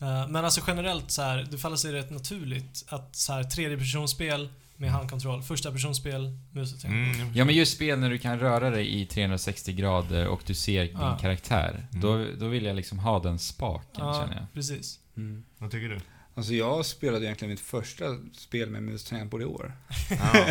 Eh, 0.02 0.28
Men 0.28 0.46
alltså 0.46 0.62
generellt 0.68 1.12
så 1.12 1.22
här, 1.22 1.48
det 1.52 1.58
faller 1.58 1.76
sig 1.78 1.92
rätt 1.94 2.10
naturligt 2.12 2.86
att 2.88 3.16
så 3.16 3.34
här 3.34 3.44
tredjepersonsspel 3.44 4.50
med 4.78 4.92
handkontroll. 4.92 5.44
Första 5.44 5.72
personspel, 5.72 6.38
mus. 6.52 6.84
Mm, 6.86 7.32
Ja 7.34 7.46
men 7.46 7.56
just 7.56 7.76
spel 7.76 8.00
när 8.00 8.10
du 8.10 8.18
kan 8.18 8.40
röra 8.40 8.70
dig 8.70 9.02
i 9.02 9.06
360 9.06 9.74
grader 9.74 10.28
och 10.28 10.42
du 10.46 10.54
ser 10.54 10.84
din 10.86 10.98
Ja. 11.00 11.18
karaktär. 11.22 11.88
Mm. 11.92 12.02
Då, 12.02 12.26
då 12.40 12.48
vill 12.48 12.66
jag 12.66 12.76
liksom 12.76 13.00
ha 13.00 13.20
den 13.20 13.40
spaken 13.40 13.90
Ja, 14.06 14.22
känner 14.22 14.36
jag. 14.36 14.54
precis. 14.54 15.00
Mm. 15.18 15.44
Vad 15.58 15.72
tycker 15.72 15.90
du? 15.90 16.00
Alltså 16.36 16.54
jag 16.54 16.86
spelade 16.86 17.26
egentligen 17.26 17.50
mitt 17.50 17.60
första 17.60 18.06
spel 18.34 18.70
med 18.70 18.84
mus 18.84 19.04
tangentbord 19.04 19.42
i 19.42 19.46
år. 19.46 19.74
Ah. 20.22 20.46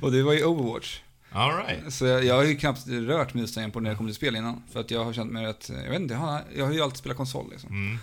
Och 0.00 0.12
det 0.12 0.22
var 0.22 0.32
ju 0.32 0.44
Overwatch. 0.44 0.98
All 1.32 1.56
right. 1.56 1.92
Så 1.94 2.06
jag, 2.06 2.24
jag 2.24 2.34
har 2.34 2.44
ju 2.44 2.56
knappt 2.56 2.86
rört 2.88 3.34
mus 3.34 3.54
tangentbord 3.54 3.82
när 3.82 3.90
det 3.90 3.96
kommer 3.96 4.10
till 4.10 4.16
spel 4.16 4.36
innan. 4.36 4.62
För 4.72 4.80
att 4.80 4.90
jag 4.90 5.04
har 5.04 5.12
känt 5.12 5.32
mig 5.32 5.46
rätt, 5.46 5.70
jag 5.84 5.90
vet 5.90 6.00
inte, 6.00 6.14
jag 6.14 6.20
har, 6.20 6.42
jag 6.56 6.66
har 6.66 6.72
ju 6.72 6.80
alltid 6.82 6.98
spelat 6.98 7.16
konsol 7.16 7.50
liksom. 7.50 7.70
Mm. 7.70 7.98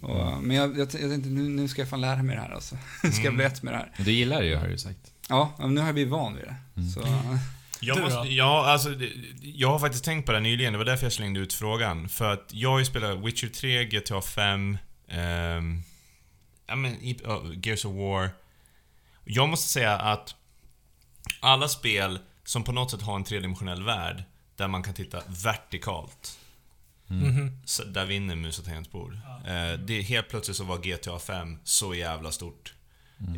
Och, 0.00 0.42
men 0.42 0.56
jag, 0.56 0.70
jag, 0.70 0.78
jag 0.80 0.90
tänkte 1.10 1.28
nu, 1.30 1.42
nu 1.48 1.68
ska 1.68 1.82
jag 1.82 1.88
fan 1.88 2.00
lära 2.00 2.22
mig 2.22 2.36
det 2.36 2.42
här 2.42 2.50
alltså. 2.50 2.74
Nu 3.02 3.10
ska 3.12 3.18
jag 3.22 3.26
Mm. 3.26 3.36
bli 3.36 3.44
rätt 3.44 3.62
med 3.62 3.72
det 3.74 3.76
här. 3.78 3.92
Du 3.98 4.12
gillar 4.12 4.40
det 4.40 4.46
ju 4.46 4.56
har 4.56 4.68
du 4.68 4.78
sagt. 4.78 4.98
Ja, 5.28 5.54
men 5.58 5.74
nu 5.74 5.80
har 5.80 5.88
jag 5.88 5.94
blivit 5.94 6.12
van 6.12 6.34
vid 6.34 6.44
det. 6.44 6.54
Mm. 6.76 6.88
Så, 6.90 7.00
Jag, 7.84 7.96
Du 7.96 8.02
måste, 8.02 8.28
ja, 8.32 8.66
alltså, 8.66 8.94
jag 9.42 9.68
har 9.68 9.78
faktiskt 9.78 10.04
tänkt 10.04 10.26
på 10.26 10.32
det 10.32 10.40
nyligen, 10.40 10.72
det 10.72 10.78
var 10.78 10.84
därför 10.84 11.04
jag 11.06 11.12
slängde 11.12 11.40
ut 11.40 11.52
frågan. 11.52 12.08
För 12.08 12.32
att 12.32 12.48
jag 12.52 12.70
har 12.70 12.78
ju 12.78 12.84
spelat 12.84 13.18
Witcher 13.18 13.48
3, 13.48 13.84
GTA 13.84 14.20
5, 14.22 14.78
ehm, 15.08 15.82
ja 16.72 16.76
men, 16.76 16.96
ja, 17.02 17.42
Gears 17.62 17.84
of 17.84 17.94
War. 17.94 18.30
Jag 19.24 19.48
måste 19.48 19.68
säga 19.68 19.98
att 19.98 20.34
alla 21.40 21.68
spel 21.68 22.18
som 22.44 22.64
på 22.64 22.72
något 22.72 22.90
sätt 22.90 23.02
har 23.02 23.16
en 23.16 23.24
tredimensionell 23.24 23.82
värld, 23.82 24.24
där 24.56 24.68
man 24.68 24.82
kan 24.82 24.94
titta 24.94 25.22
vertikalt, 25.28 26.38
Mm. 27.10 27.50
Så 27.64 27.84
där 27.84 28.06
vinner 28.06 28.36
mus 28.36 28.58
och 28.58 28.64
tangentbord. 28.64 29.18
Eh, 29.46 29.72
det, 29.72 30.02
helt 30.02 30.28
plötsligt 30.28 30.56
så 30.56 30.64
var 30.64 30.78
GTA 30.78 31.18
5 31.18 31.58
så 31.64 31.94
jävla 31.94 32.32
stort. 32.32 32.74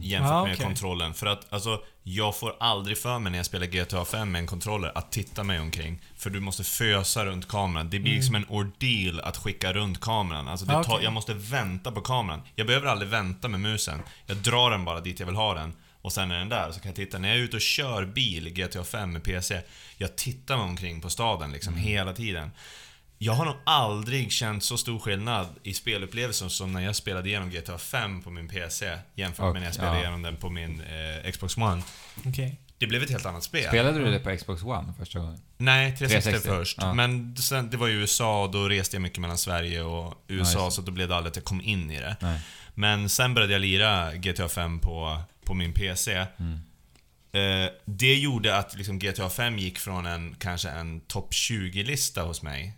Jämfört 0.01 0.32
Ah, 0.32 0.44
med 0.44 0.52
okej. 0.55 0.66
kontrollen. 0.66 1.15
För 1.15 1.27
att 1.27 1.52
alltså, 1.52 1.81
jag 2.02 2.36
får 2.36 2.55
aldrig 2.61 2.98
för 2.98 3.19
mig 3.19 3.31
när 3.32 3.39
jag 3.39 3.47
spelar 3.47 3.66
GTA 3.66 4.05
5 4.05 4.32
med 4.32 4.39
en 4.39 4.47
kontroller 4.47 4.93
att 4.98 5.12
titta 5.12 5.44
mig 5.44 5.61
omkring. 5.61 6.01
För 6.16 6.31
du 6.31 6.40
måste 6.40 6.65
fösa 6.65 7.24
runt 7.24 7.48
kameran. 7.48 7.90
Det 7.90 7.98
blir 7.98 8.11
Mm. 8.12 8.16
liksom 8.16 8.35
en 8.35 8.47
ordeal 8.48 9.20
att 9.20 9.36
skicka 9.36 9.73
runt 9.73 10.01
kameran. 10.01 10.48
Alltså 10.48 10.66
det 10.66 10.77
Ah, 10.77 10.85
tar, 10.85 11.01
jag 11.01 11.12
måste 11.12 11.35
vänta 11.35 11.93
på 11.93 12.01
kameran. 12.01 12.43
Jag 12.55 12.66
behöver 12.66 12.86
aldrig 12.89 13.11
vänta 13.11 13.48
med 13.48 13.61
musen. 13.61 14.02
Jag 14.27 14.36
drar 14.36 14.70
den 14.70 14.85
bara 14.85 15.01
dit 15.01 15.20
jag 15.20 15.27
vill 15.27 15.36
ha 15.36 15.55
den. 15.55 15.73
Och 16.02 16.12
sen 16.12 16.31
är 16.31 16.39
den 16.39 16.48
där, 16.48 16.70
så 16.73 16.81
kan 16.81 16.89
jag 16.89 16.97
titta. 16.97 17.19
När 17.19 17.28
jag 17.28 17.39
är 17.39 17.43
ute 17.43 17.56
och 17.56 17.62
kör 17.62 18.05
bil 18.05 18.47
i 18.47 18.51
GTA 18.51 18.85
5 18.85 19.12
med 19.12 19.23
PC, 19.24 19.61
jag 19.97 20.16
tittar 20.16 20.56
mig 20.56 20.65
omkring 20.65 21.01
på 21.01 21.11
staden 21.11 21.52
liksom 21.52 21.77
hela 21.77 22.12
tiden. 22.12 22.51
Jag 23.24 23.32
har 23.32 23.44
nog 23.44 23.55
aldrig 23.64 24.32
känt 24.32 24.64
så 24.64 24.76
stor 24.76 24.98
skillnad 24.98 25.46
i 25.62 25.74
spelupplevelsen 25.74 26.51
som 26.51 26.72
när 26.72 26.80
jag 26.80 26.96
spelade 26.96 27.28
igenom 27.28 27.51
GTA 27.51 27.78
5 27.78 28.22
på 28.22 28.30
min 28.30 28.48
PC 28.48 28.98
jämfört 29.14 29.52
med 29.52 29.62
när 29.62 29.68
jag 29.68 29.74
spelade 29.74 29.96
ja. 29.96 30.02
igenom 30.02 30.22
den 30.22 30.36
på 30.36 30.51
min 30.51 30.80
eh, 31.24 31.30
Xbox 31.30 31.56
One. 31.56 31.82
Okej. 32.26 32.60
Det 32.78 32.86
blev 32.86 33.02
ett 33.02 33.10
helt 33.10 33.26
annat 33.26 33.44
spel. 33.44 33.68
Spelade 33.68 33.98
du 33.98 34.10
det 34.10 34.18
på 34.18 34.36
Xbox 34.36 34.62
One 34.62 34.92
första 34.98 35.18
gången? 35.18 35.40
Nej, 35.56 35.96
360, 35.96 36.30
360, 36.30 36.48
först. 36.48 36.78
ja. 36.80 36.94
Men 36.94 37.36
sen, 37.36 37.70
det 37.70 37.76
var 37.76 37.86
ju 37.86 37.94
USA 37.94 38.42
och 38.42 38.51
då 38.51 38.68
reste 38.68 38.96
jag 38.96 39.02
mycket 39.02 39.18
mellan 39.18 39.38
Sverige 39.38 39.82
och 39.82 40.14
USA, 40.28 40.64
just 40.64 40.76
så 40.76 40.82
då 40.82 40.92
blev 40.92 41.09
det 41.09 41.16
aldrig 41.16 41.30
att 41.30 41.36
jag 41.36 41.44
kom 41.44 41.60
in 41.60 41.90
i 41.90 42.01
det. 42.01 42.16
Nej. 42.20 42.40
Men 42.74 43.09
sen 43.09 43.34
började 43.34 43.52
jag 43.52 43.60
lira 43.60 44.14
GTA 44.14 44.48
5 44.48 44.78
på, 44.78 45.22
på 45.44 45.55
min 45.55 45.72
PC. 45.72 46.26
Mm. 46.38 46.59
Eh, 47.32 47.70
det 47.84 48.14
gjorde 48.14 48.56
att 48.59 48.76
liksom 48.76 48.98
GTA 48.98 49.30
5 49.30 49.59
gick 49.59 49.78
från 49.78 50.06
en, 50.06 50.36
kanske 50.38 50.68
en 50.68 51.01
topp 51.01 51.32
20-lista 51.32 52.22
hos 52.22 52.42
mig 52.42 52.74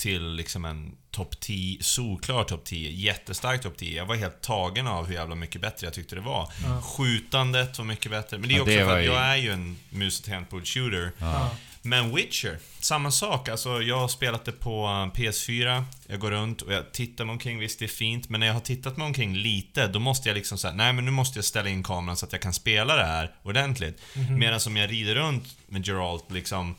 till 0.00 0.32
liksom 0.34 0.64
en 0.64 0.96
topp 1.10 1.40
10, 1.40 1.82
solklar 1.82 2.44
topp 2.44 2.64
10, 2.64 2.90
jättestark 2.90 3.62
topp 3.62 3.76
10. 3.76 3.96
Jag 3.96 4.06
var 4.06 4.16
helt 4.16 4.40
tagen 4.40 4.86
av 4.86 5.06
hur 5.06 5.14
jävla 5.14 5.34
mycket 5.34 5.60
bättre 5.60 5.86
jag 5.86 5.94
tyckte 5.94 6.14
det 6.14 6.20
var. 6.20 6.52
Ja. 6.64 6.82
Skjutandet 6.82 7.78
var 7.78 7.84
mycket 7.84 8.10
bättre. 8.10 8.38
Men 8.38 8.48
det 8.48 8.54
är 8.54 8.56
Ja, 8.56 8.62
också 8.62 8.74
det 8.74 8.84
för 8.84 8.96
att 8.98 9.02
ju- 9.04 9.06
jag 9.08 9.22
är 9.22 9.36
ju 9.36 9.50
en 9.52 9.76
mus 9.90 10.18
och 10.20 10.24
tangentbord 10.26 10.66
shooter. 10.66 11.12
Ja. 11.18 11.50
Men 11.82 12.14
Witcher, 12.14 12.58
samma 12.80 13.10
sak. 13.10 13.48
Alltså, 13.48 13.82
jag 13.82 13.98
har 14.00 14.08
spelat 14.08 14.44
det 14.44 14.52
på 14.52 14.84
uh, 14.86 14.90
PS4, 15.20 15.84
jag 16.06 16.20
går 16.20 16.30
runt 16.30 16.62
och 16.62 16.72
jag 16.72 16.92
tittar 16.92 17.24
mig 17.24 17.32
omkring, 17.32 17.58
visst 17.58 17.78
det 17.78 17.84
är 17.84 17.88
fint, 17.88 18.28
men 18.28 18.40
när 18.40 18.46
jag 18.46 18.54
har 18.54 18.60
tittat 18.60 18.96
mig 18.96 19.06
omkring 19.06 19.36
lite, 19.36 19.86
då 19.86 19.98
måste 19.98 20.28
jag 20.28 20.34
liksom 20.36 20.58
säga, 20.58 20.74
nej 20.74 20.92
men 20.92 21.04
nu 21.04 21.10
måste 21.10 21.38
jag 21.38 21.44
ställa 21.44 21.68
in 21.68 21.82
kameran 21.82 22.16
så 22.16 22.26
att 22.26 22.32
jag 22.32 22.42
kan 22.42 22.52
spela 22.52 22.96
det 22.96 23.04
här 23.04 23.34
ordentligt. 23.42 24.00
Mhm. 24.14 24.38
Medan 24.38 24.60
som 24.60 24.76
jag 24.76 24.90
rider 24.90 25.14
runt 25.14 25.56
med 25.66 25.86
Geralt 25.86 26.30
liksom 26.30 26.76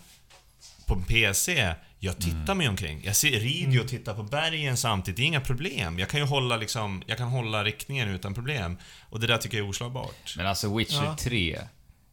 på 0.87 0.93
en 0.93 1.03
PC, 1.03 1.73
jag 2.03 2.17
tittar 2.21 2.55
mig 2.55 2.69
omkring. 2.69 3.01
Jag 3.03 3.15
ser, 3.15 3.31
rider 3.31 3.71
ju 3.71 3.79
och 3.81 3.87
tittar 3.87 4.13
på 4.13 4.23
bergen 4.23 4.77
samtidigt, 4.77 5.17
det 5.17 5.23
är 5.23 5.27
inga 5.27 5.41
problem. 5.41 5.99
Jag 5.99 6.09
kan 6.09 6.19
ju 6.19 6.25
hålla 6.25 6.57
liksom, 6.57 7.03
jag 7.07 7.17
kan 7.17 7.27
hålla 7.27 7.63
riktningen 7.63 8.09
utan 8.09 8.33
problem. 8.33 8.77
Och 9.09 9.19
det 9.19 9.27
där 9.27 9.37
tycker 9.37 9.57
jag 9.57 9.65
är 9.65 9.69
oslagbart. 9.69 10.33
Men 10.37 10.47
alltså 10.47 10.77
Witcher 10.77 11.03
Ja. 11.03 11.15
3, 11.19 11.59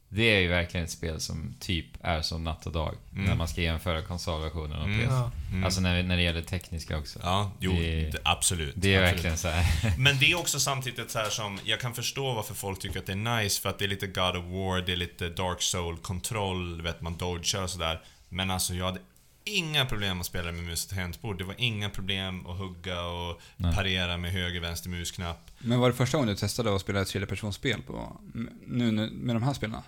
det 0.09 0.23
är 0.23 0.39
ju 0.39 0.47
verkligen 0.47 0.83
ett 0.83 0.91
spel 0.91 1.19
som 1.19 1.55
typ 1.59 1.85
är 2.01 2.21
som 2.21 2.43
natt 2.43 2.65
och 2.65 2.71
dag. 2.71 2.95
Mm. 3.13 3.25
När 3.25 3.35
man 3.35 3.47
ska 3.47 3.61
jämföra 3.61 4.01
konsolversionen 4.01 4.79
och 4.79 4.85
Mm. 4.87 4.99
PS. 4.99 5.07
Ja. 5.09 5.31
Mm. 5.51 5.63
Alltså 5.63 5.81
när, 5.81 6.03
när 6.03 6.17
det 6.17 6.23
gäller 6.23 6.41
tekniska 6.41 6.97
också. 6.97 7.19
Ja, 7.23 7.51
jo, 7.59 7.71
Det- 7.71 8.09
det, 8.11 8.19
absolut. 8.23 8.73
Det 8.77 8.95
är 8.95 8.99
absolut. 9.01 9.15
verkligen 9.15 9.37
så 9.37 9.47
här. 9.47 9.93
Men 9.97 10.19
det 10.19 10.31
är 10.31 10.35
också 10.39 10.59
samtidigt 10.59 10.99
ett 10.99 11.11
så 11.11 11.19
här 11.19 11.29
som, 11.29 11.59
jag 11.63 11.79
kan 11.79 11.93
förstå 11.93 12.33
varför 12.33 12.53
folk 12.53 12.79
tycker 12.79 12.99
att 12.99 13.05
det 13.05 13.11
är 13.11 13.41
nice, 13.41 13.61
för 13.61 13.69
att 13.69 13.79
det 13.79 13.85
är 13.85 13.89
lite 13.89 14.07
God 14.07 14.35
of 14.35 14.45
War, 14.45 14.81
det 14.85 14.91
är 14.91 14.95
lite 14.97 15.29
Dark 15.29 15.61
Soul-kontroll, 15.61 16.77
du 16.77 16.83
vet 16.83 17.01
man 17.01 17.17
dodgar 17.17 17.63
och 17.63 17.69
sådär. 17.69 18.01
Men 18.29 18.51
alltså 18.51 18.73
jag 18.73 18.85
hade 18.85 18.99
inga 19.43 19.85
problem 19.85 20.19
att 20.19 20.25
spela 20.25 20.51
med 20.51 20.63
mus 20.63 20.85
och 20.85 20.89
tangentbord. 20.89 21.37
Det 21.37 21.43
var 21.43 21.55
inga 21.57 21.89
problem 21.89 22.45
att 22.47 22.57
hugga 22.57 23.01
och 23.01 23.41
Nej. 23.57 23.75
parera 23.75 24.17
med 24.17 24.31
höger, 24.31 24.59
vänster 24.61 24.89
musknapp. 24.89 25.51
men 25.59 25.79
var 25.79 25.89
det 25.89 25.95
första 25.95 26.17
gången 26.17 26.33
du 26.33 26.35
testade 26.35 26.75
att 26.75 26.81
spela 26.81 27.01
ett 27.01 27.07
tredjepersonsspel 27.07 27.81
på, 27.81 28.21
nu, 28.67 28.91
nu 28.91 29.09
med 29.11 29.35
de 29.35 29.43
här 29.43 29.53
spelen? 29.53 29.81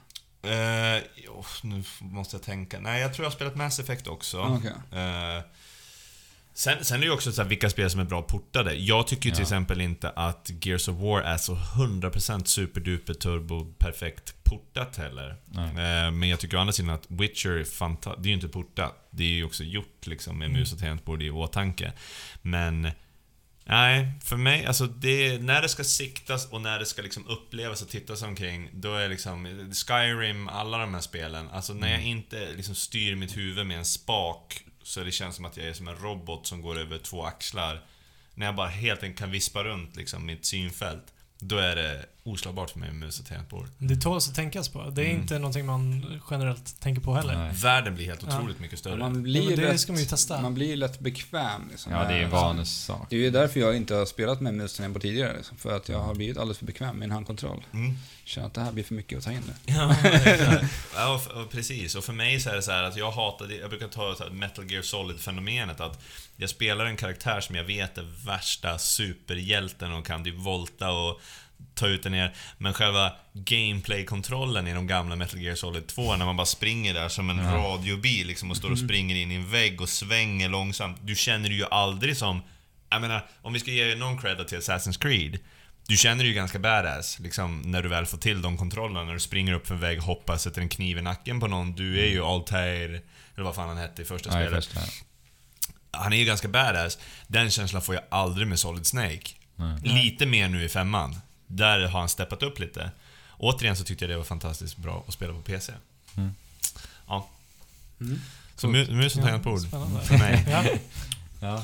Eh, 0.43 1.03
jo, 1.15 1.43
nu 1.63 1.83
måste 1.99 2.35
jag 2.35 2.43
tänka. 2.43 2.79
Nej, 2.79 3.01
jag 3.01 3.13
tror 3.13 3.23
jag 3.23 3.29
har 3.29 3.35
spelat 3.35 3.55
Mass 3.55 3.79
Effect 3.79 4.07
också. 4.07 4.39
Ah, 4.39 4.57
Okej. 4.57 4.71
Sen, 6.53 6.85
sen 6.85 6.97
är 6.97 6.99
det 7.01 7.05
ju 7.05 7.11
också 7.11 7.31
så 7.31 7.41
här, 7.41 7.49
vilka 7.49 7.69
spel 7.69 7.89
som 7.89 7.99
är 7.99 8.03
bra 8.05 8.21
portade. 8.21 8.73
Jag 8.73 9.07
tycker 9.07 9.25
ju 9.25 9.31
till 9.31 9.39
Ja. 9.39 9.43
exempel 9.43 9.81
inte 9.81 10.09
att 10.09 10.51
Gears 10.61 10.87
of 10.87 10.95
War 10.97 11.21
är 11.21 11.37
så 11.37 11.55
100% 11.55 12.45
superduper 12.45 13.13
turbo 13.13 13.73
perfekt 13.77 14.43
portat 14.43 14.97
heller. 14.97 15.29
Eh, 15.55 16.11
men 16.11 16.23
jag 16.29 16.39
tycker 16.39 16.57
å 16.57 16.59
andra 16.59 16.73
sidan 16.73 16.89
att 16.95 17.05
Witcher 17.07 17.49
är 17.49 17.63
fantastiskt. 17.63 18.23
Det 18.23 18.27
är 18.27 18.29
ju 18.31 18.35
inte 18.35 18.47
portat. 18.47 19.07
Det 19.11 19.23
är 19.23 19.27
ju 19.27 19.43
också 19.45 19.63
gjort 19.63 20.07
liksom 20.07 20.37
med 20.37 20.45
Mm. 20.45 20.59
mus 20.59 20.73
och 20.73 20.79
tangentbord 20.79 21.23
i 21.23 21.29
åtanke. 21.29 21.93
Men 22.41 22.91
Nej, 23.65 24.11
för 24.23 24.37
mig, 24.37 24.65
alltså 24.65 24.85
det, 24.87 25.41
när 25.41 25.61
det 25.61 25.69
ska 25.69 25.83
siktas 25.83 26.47
och 26.51 26.61
när 26.61 26.79
det 26.79 26.85
ska 26.85 27.01
liksom 27.01 27.27
upplevas 27.27 27.81
och 27.81 27.89
tittas 27.89 28.21
omkring, 28.21 28.69
då 28.73 28.95
är 28.95 29.09
liksom 29.09 29.45
Skyrim, 29.87 30.47
alla 30.49 30.77
de 30.77 30.93
här 30.93 31.01
spelen, 31.01 31.49
alltså 31.49 31.73
när 31.73 31.87
jag 31.87 31.97
Mm. 31.99 32.09
inte 32.17 32.53
liksom 32.55 32.75
styr 32.75 33.15
mitt 33.15 33.37
huvud 33.37 33.65
med 33.65 33.77
en 33.77 33.85
spak, 33.85 34.63
så 34.83 35.03
det 35.03 35.11
känns 35.11 35.35
som 35.35 35.45
att 35.45 35.57
jag 35.57 35.67
är 35.67 35.73
som 35.73 35.87
en 35.87 35.95
robot 35.95 36.47
som 36.47 36.61
går 36.61 36.79
över 36.79 36.97
två 36.97 37.25
axlar. 37.25 37.81
När 38.33 38.45
jag 38.45 38.55
bara 38.55 38.67
helt 38.67 39.03
enkelt 39.03 39.19
kan 39.19 39.31
vispa 39.31 39.63
runt 39.63 39.95
liksom 39.95 40.25
mitt 40.25 40.45
synfält, 40.45 41.13
då 41.39 41.57
är 41.57 41.75
det 41.75 42.05
oslagbart 42.23 42.69
för 42.69 42.79
mig 42.79 42.89
med 42.91 42.99
mus 42.99 43.19
och 43.19 43.25
tangentbord. 43.25 43.67
Det 43.77 43.95
tåls 43.95 44.29
att 44.29 44.35
tänkas 44.35 44.69
på. 44.69 44.89
Det 44.89 45.01
är 45.01 45.05
Mm. 45.05 45.21
inte 45.21 45.39
någonting 45.39 45.65
man 45.65 46.05
generellt 46.31 46.79
tänker 46.79 47.01
på 47.01 47.13
heller. 47.15 47.35
Nej. 47.37 47.51
Världen 47.53 47.95
blir 47.95 48.05
helt 48.05 48.23
Ja. 48.27 48.37
otroligt 48.37 48.59
mycket 48.59 48.79
större. 48.79 48.95
Man 48.95 49.15
Ja, 49.15 49.21
blir 49.21 49.57
det 49.57 49.63
rätt, 49.73 49.79
ska 49.79 49.91
man 49.91 50.01
ju 50.01 50.07
testa. 50.07 50.41
Man 50.41 50.53
blir 50.53 50.75
lätt 50.77 50.99
bekväm 50.99 51.61
liksom. 51.71 51.91
Ja, 51.91 51.99
det 51.99 52.13
är 52.13 52.17
en 52.17 52.21
med- 52.21 52.31
vanesak. 52.31 53.07
Det 53.09 53.15
är 53.15 53.19
ju 53.19 53.29
därför 53.29 53.59
jag 53.59 53.75
inte 53.75 53.93
har 53.95 54.05
spelat 54.05 54.41
med 54.41 54.53
mus 54.53 54.75
tangentbord 54.77 55.01
tidigare. 55.01 55.37
Liksom, 55.37 55.57
för 55.57 55.77
att 55.77 55.89
jag 55.89 55.99
har 55.99 56.15
blivit 56.15 56.37
alldeles 56.37 56.57
för 56.57 56.65
bekväm 56.65 56.95
med 56.97 57.05
en 57.05 57.11
handkontroll. 57.11 57.63
Mm. 57.73 57.97
Känner 58.23 58.47
att 58.47 58.53
det 58.53 58.61
här 58.61 58.71
blir 58.71 58.83
för 58.83 58.93
mycket 58.93 59.17
att 59.17 59.23
ta 59.23 59.31
in 59.31 59.41
nu. 59.47 59.73
Ja, 59.73 59.95
ja 60.95 61.13
och, 61.15 61.41
och 61.41 61.51
precis. 61.51 61.95
Och 61.95 62.03
för 62.03 62.13
mig 62.13 62.39
så 62.39 62.49
är 62.49 62.55
det 62.55 62.61
så 62.61 62.71
här 62.71 62.83
att 62.83 62.97
jag 62.97 63.11
hatar 63.11 63.47
det. 63.47 63.55
Jag 63.55 63.69
brukar 63.69 63.87
ta 63.87 64.15
så 64.15 64.23
här 64.23 64.29
Metal 64.31 64.71
Gear 64.71 64.81
Solid-fenomenet 64.81 65.79
att 65.81 66.03
jag 66.37 66.49
spelar 66.49 66.85
en 66.85 66.97
karaktär 66.97 67.41
som 67.41 67.55
jag 67.55 67.63
vet 67.63 67.97
är 67.97 68.07
värsta 68.25 68.77
superhjälten 68.79 69.93
och 69.93 70.05
kan 70.05 70.23
typ 70.23 70.35
volta 70.35 70.91
och 70.91 71.21
ta 71.81 71.87
ut 71.87 72.03
den 72.03 72.11
ner. 72.11 72.33
Men 72.57 72.73
själva 72.73 73.11
gameplay-kontrollen 73.33 74.67
i 74.67 74.73
de 74.73 74.87
gamla 74.87 75.15
Metal 75.15 75.39
Gear 75.41 75.55
Solid 75.55 75.87
2, 75.87 76.15
när 76.15 76.25
man 76.25 76.37
bara 76.37 76.45
springer 76.45 76.93
där 76.93 77.09
som 77.09 77.29
en 77.29 77.37
Ja. 77.37 77.51
radiobil 77.55 78.27
liksom 78.27 78.51
och 78.51 78.57
står 78.57 78.71
och 78.71 78.79
springer 78.79 79.15
in 79.15 79.31
i 79.31 79.35
en 79.35 79.49
vägg 79.51 79.81
och 79.81 79.89
svänger 79.89 80.49
långsamt. 80.49 80.97
Du 81.01 81.15
känner 81.15 81.49
dig 81.49 81.57
ju 81.57 81.65
aldrig 81.65 82.17
som... 82.17 82.41
Jag 82.89 83.01
menar, 83.01 83.25
om 83.41 83.53
vi 83.53 83.59
ska 83.59 83.71
ge 83.71 83.95
någon 83.95 84.21
credit 84.21 84.47
till 84.47 84.57
Assassin's 84.57 84.99
Creed. 85.01 85.39
Du 85.87 85.97
känner 85.97 86.17
dig 86.23 86.27
ju 86.27 86.33
ganska 86.33 86.59
badass, 86.59 87.19
liksom, 87.19 87.61
när 87.61 87.83
du 87.83 87.89
väl 87.89 88.05
får 88.05 88.17
till 88.17 88.41
de 88.41 88.57
kontrollerna. 88.57 89.03
När 89.03 89.13
du 89.13 89.19
springer 89.19 89.53
upp 89.53 89.67
för 89.67 89.75
en 89.75 89.81
vägg, 89.81 89.99
hoppar, 89.99 90.37
sätter 90.37 90.61
en 90.61 90.69
kniv 90.69 90.97
i 90.97 91.01
nacken 91.01 91.39
på 91.39 91.47
någon. 91.47 91.73
Du 91.75 91.99
är 92.01 92.07
ju 92.09 92.23
Altair, 92.23 92.89
eller 93.35 93.43
vad 93.45 93.55
fan 93.55 93.67
han 93.67 93.77
hette 93.77 94.01
i 94.01 94.05
första 94.05 94.29
Ja, 94.41 94.47
spelet. 94.47 94.65
första. 94.65 94.79
Han 95.91 96.13
är 96.13 96.17
ju 96.17 96.25
ganska 96.25 96.47
badass. 96.47 96.97
Den 97.27 97.49
känslan 97.51 97.81
får 97.81 97.95
jag 97.95 98.03
aldrig 98.11 98.47
med 98.47 98.59
Solid 98.59 98.85
Snake. 98.87 99.27
Nej. 99.55 99.79
Lite 99.83 100.25
mer 100.25 100.49
nu 100.49 100.63
i 100.63 100.69
femman. 100.69 101.15
Där 101.51 101.87
har 101.87 101.99
han 101.99 102.09
steppat 102.09 102.43
upp 102.43 102.59
lite. 102.59 102.91
Återigen 103.37 103.75
så 103.75 103.83
tyckte 103.83 104.05
jag 104.05 104.09
det 104.09 104.17
var 104.17 104.23
fantastiskt 104.23 104.77
bra 104.77 105.03
att 105.07 105.13
spela 105.13 105.33
på 105.33 105.41
PC. 105.41 105.73
Mm. 106.17 106.31
Ja. 107.07 107.27
Mm. 108.01 108.19
Så 108.55 108.67
mu- 108.67 108.91
mus 108.95 109.15
och 109.15 109.21
Ja, 109.21 109.25
tangentbord 109.25 109.59
spännande. 109.59 110.01
för 110.01 110.17
mig. 110.17 110.45
Ja. 110.51 110.63
Ja. 111.41 111.63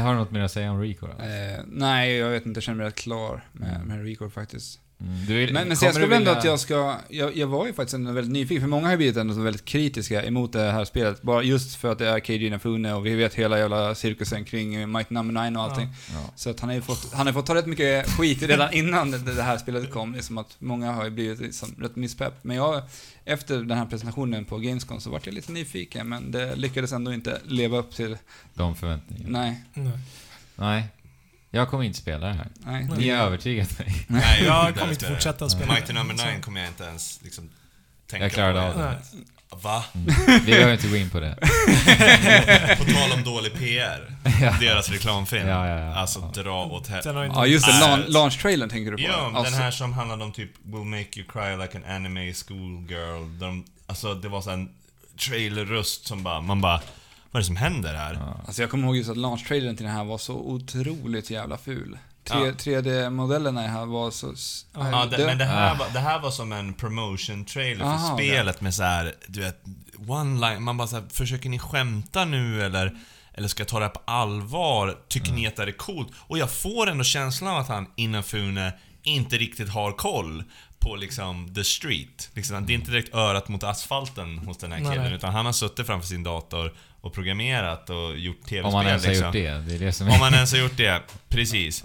Har 0.00 0.12
du 0.12 0.18
något 0.18 0.30
mer 0.30 0.40
att 0.40 0.52
säga 0.52 0.70
om 0.70 0.80
Rico 0.80 1.06
då? 1.06 1.24
Eh, 1.24 1.60
nej, 1.66 2.12
jag 2.16 2.30
vet 2.30 2.46
inte. 2.46 2.58
Jag 2.58 2.62
känner 2.64 2.76
mig 2.78 2.86
rätt 2.86 2.94
klar 2.94 3.44
med, 3.52 3.86
med 3.86 4.04
Record 4.04 4.32
faktiskt. 4.32 4.80
Mm. 5.06 5.26
Du, 5.26 5.52
Men, 5.52 5.68
men 5.68 5.76
så 5.76 5.84
jag 5.84 5.94
skulle 5.94 6.06
ändå 6.16 6.18
vilja- 6.18 6.38
att 6.38 6.44
jag 6.44 6.60
ska... 6.60 6.96
Jag, 7.08 7.36
jag 7.36 7.46
var 7.46 7.66
ju 7.66 7.72
faktiskt 7.72 7.94
ändå 7.94 8.12
väldigt 8.12 8.32
nyfiken, 8.32 8.60
för 8.60 8.68
många 8.68 8.86
har 8.86 8.90
ju 8.92 8.96
blivit 8.96 9.16
ändå 9.16 9.34
väldigt 9.34 9.64
kritiska 9.64 10.24
emot 10.24 10.52
det 10.52 10.70
här 10.72 10.84
spelet. 10.84 11.22
Bara 11.22 11.42
just 11.42 11.76
för 11.76 11.92
att 11.92 11.98
det 11.98 12.08
är 12.08 12.20
Keiji 12.20 12.46
Inafune 12.46 12.94
och 12.94 13.06
vi 13.06 13.14
vet 13.14 13.34
hela 13.34 13.58
jävla 13.58 13.94
cirkusen 13.94 14.44
kring 14.44 14.92
Mighty 14.92 15.14
Number 15.14 15.50
9 15.50 15.58
och 15.58 15.64
allting. 15.64 15.88
Ja. 16.12 16.32
Så 16.36 16.50
att 16.50 16.60
han 16.60 16.68
har 16.68 16.74
ju 16.76 16.82
fått, 16.82 17.12
han 17.12 17.26
har 17.26 17.32
fått 17.34 17.46
ta 17.46 17.54
rätt 17.54 17.66
mycket 17.66 18.06
skit 18.10 18.42
redan 18.42 18.72
innan 18.72 19.10
det, 19.10 19.18
det 19.18 19.42
här 19.42 19.58
spelet 19.58 19.90
kom. 19.92 20.12
Det 20.12 20.18
är 20.18 20.22
som 20.22 20.38
att 20.38 20.56
många 20.58 20.92
har 20.92 21.04
ju 21.04 21.10
blivit 21.10 21.40
liksom 21.40 21.74
rätt 21.78 21.96
misspepp. 21.96 22.34
Men 22.42 22.56
jag, 22.56 22.82
efter 23.24 23.58
den 23.58 23.78
här 23.78 23.86
presentationen 23.86 24.44
på 24.44 24.58
Gamescom 24.58 25.00
så 25.00 25.10
vart 25.10 25.26
jag 25.26 25.34
lite 25.34 25.52
nyfiken, 25.52 26.08
men 26.08 26.30
det 26.30 26.56
lyckades 26.56 26.92
ändå 26.92 27.12
inte 27.12 27.38
leva 27.44 27.78
upp 27.78 27.94
till... 27.94 28.16
De 28.54 28.76
förväntningarna. 28.76 29.38
Nej, 29.40 29.64
Nej. 29.74 29.92
Nej. 30.56 30.84
Jag 31.54 31.68
kommer 31.68 31.84
inte 31.84 31.98
spela 31.98 32.26
det 32.26 32.32
här. 32.32 32.48
nej. 32.58 32.88
Ni 32.96 33.10
har 33.10 33.24
övertygat 33.26 33.78
mig. 33.78 33.94
Nej, 34.06 34.44
Jag 34.44 34.74
kommer 34.76 34.92
inte 34.92 35.06
fortsätta 35.06 35.48
spela. 35.48 35.72
Mighty 35.74 35.92
Number 35.92 36.14
9 36.14 36.40
kommer 36.40 36.60
jag 36.60 36.68
inte 36.70 36.84
ens 36.84 37.20
liksom 37.22 37.50
tänka 38.10 38.24
Jag 38.24 38.32
klarade 38.32 38.60
på. 38.72 38.80
av 38.82 38.90
det. 38.90 38.98
Va? 39.62 39.84
Vi 40.44 40.52
behöver 40.52 40.72
inte 40.72 40.88
gå 40.88 40.96
in 40.96 41.10
på 41.10 41.20
det. 41.20 41.36
På 42.78 42.84
tal 42.84 43.12
om 43.12 43.24
dålig 43.24 43.54
PR. 43.58 44.16
Ja. 44.40 44.56
Deras 44.60 44.90
reklamfilm. 44.90 45.48
Ja, 45.48 45.68
ja, 45.68 45.78
ja. 45.78 45.94
Alltså 45.94 46.20
dra 46.34 46.64
åt 46.64 46.86
helvete. 46.88 47.08
Den 47.08 47.16
har 47.16 47.22
ju 47.22 47.28
inte... 47.28 47.40
Ja, 47.40 47.46
just 47.46 47.66
det. 47.66 47.80
Launch, 47.80 48.06
launch-trailern 48.08 48.68
tänker 48.68 48.90
du 48.90 48.96
på? 48.96 49.02
Ja, 49.02 49.32
Alltså, 49.34 49.52
den 49.54 49.62
här 49.62 49.70
som 49.70 49.92
handlade 49.92 50.24
om 50.24 50.32
typ 50.32 50.50
Will 50.64 50.84
make 50.84 51.20
you 51.20 51.26
cry 51.32 51.56
like 51.62 51.78
an 51.78 51.84
anime 51.96 52.32
schoolgirl. 52.32 53.38
De, 53.40 53.64
alltså 53.86 54.14
det 54.14 54.28
var 54.28 54.40
så 54.42 54.50
en 54.50 54.68
trailerröst 55.28 56.06
som 56.06 56.22
bara, 56.22 56.40
man 56.40 56.60
bara, 56.60 56.80
vad 57.34 57.40
är 57.40 57.42
det 57.42 57.46
som 57.46 57.56
händer 57.56 57.94
här? 57.94 58.14
Ja. 58.14 58.40
Alltså 58.46 58.62
jag 58.62 58.70
kommer 58.70 58.86
ihåg 58.86 58.96
just 58.96 59.10
att 59.10 59.16
launch-trailern 59.16 59.76
till 59.76 59.86
den 59.86 59.94
här 59.94 60.04
var 60.04 60.18
så 60.18 60.34
otroligt 60.34 61.30
jävla 61.30 61.58
ful. 61.58 61.98
Ja. 62.28 62.34
3D-modellerna 62.34 63.66
här 63.66 63.86
var 63.86 64.10
så... 64.10 64.34
Ja, 64.74 65.06
det, 65.10 65.26
men 65.26 65.38
det 65.38 65.44
här, 65.44 65.70
Ah. 65.70 65.74
var, 65.78 65.86
det 65.92 65.98
här 65.98 66.18
var 66.20 66.30
som 66.30 66.52
en 66.52 66.74
promotion 66.74 67.44
trailer 67.44 67.84
för 67.84 67.90
Aha, 67.92 68.16
spelet 68.16 68.60
med 68.60 68.74
så 68.74 68.82
här, 68.82 69.14
du 69.26 69.40
vet, 69.40 69.62
one 70.08 70.48
line, 70.50 70.62
man 70.62 70.76
bara 70.76 70.88
så 70.88 70.96
här, 70.96 71.04
försöker 71.10 71.48
ni 71.48 71.58
skämta 71.58 72.24
nu 72.24 72.62
eller? 72.62 72.96
Eller 73.34 73.48
ska 73.48 73.60
jag 73.60 73.68
ta 73.68 73.78
det 73.78 73.84
här 73.84 73.92
på 73.92 74.00
allvar? 74.04 74.96
Tycker 75.08 75.32
ni 75.32 75.46
att 75.46 75.56
det 75.56 75.62
här 75.62 75.68
är 75.68 75.72
coolt? 75.72 76.08
Och 76.16 76.38
jag 76.38 76.50
får 76.50 76.90
ändå 76.90 77.04
känslan 77.04 77.50
av 77.50 77.58
att 77.60 77.68
han, 77.68 77.86
Inafune, 77.96 78.72
inte 79.02 79.36
riktigt 79.36 79.68
har 79.68 79.92
koll 79.92 80.44
på 80.78 80.96
liksom 80.96 81.54
the 81.54 81.64
street. 81.64 82.30
Liksom, 82.34 82.66
det 82.66 82.72
är 82.72 82.74
inte 82.74 82.90
direkt 82.90 83.14
örat 83.14 83.48
mot 83.48 83.64
asfalten 83.64 84.38
hos 84.38 84.56
den 84.58 84.72
här 84.72 84.78
Nej, 84.80 84.90
killen, 84.90 85.04
nej. 85.06 85.14
utan 85.14 85.32
han 85.34 85.46
har 85.46 85.52
suttit 85.52 85.86
framför 85.86 86.08
sin 86.08 86.22
dator 86.22 86.74
och 87.04 87.12
programmerat 87.12 87.90
och 87.90 88.18
gjort 88.18 88.36
tv-spel 88.36 88.64
Om 88.64 88.72
man 88.72 88.86
ens 88.86 89.04
har 89.04 89.10
liksom. 89.10 89.26
gjort 89.26 89.32
det. 89.32 89.58
Det 89.58 89.74
är 89.74 89.78
det 89.78 89.92
som 89.92 90.06
Om 90.08 90.14
är... 90.14 90.18
man 90.18 90.34
ens 90.34 90.52
har 90.52 90.58
gjort 90.58 90.76
det, 90.76 91.02
precis. 91.28 91.84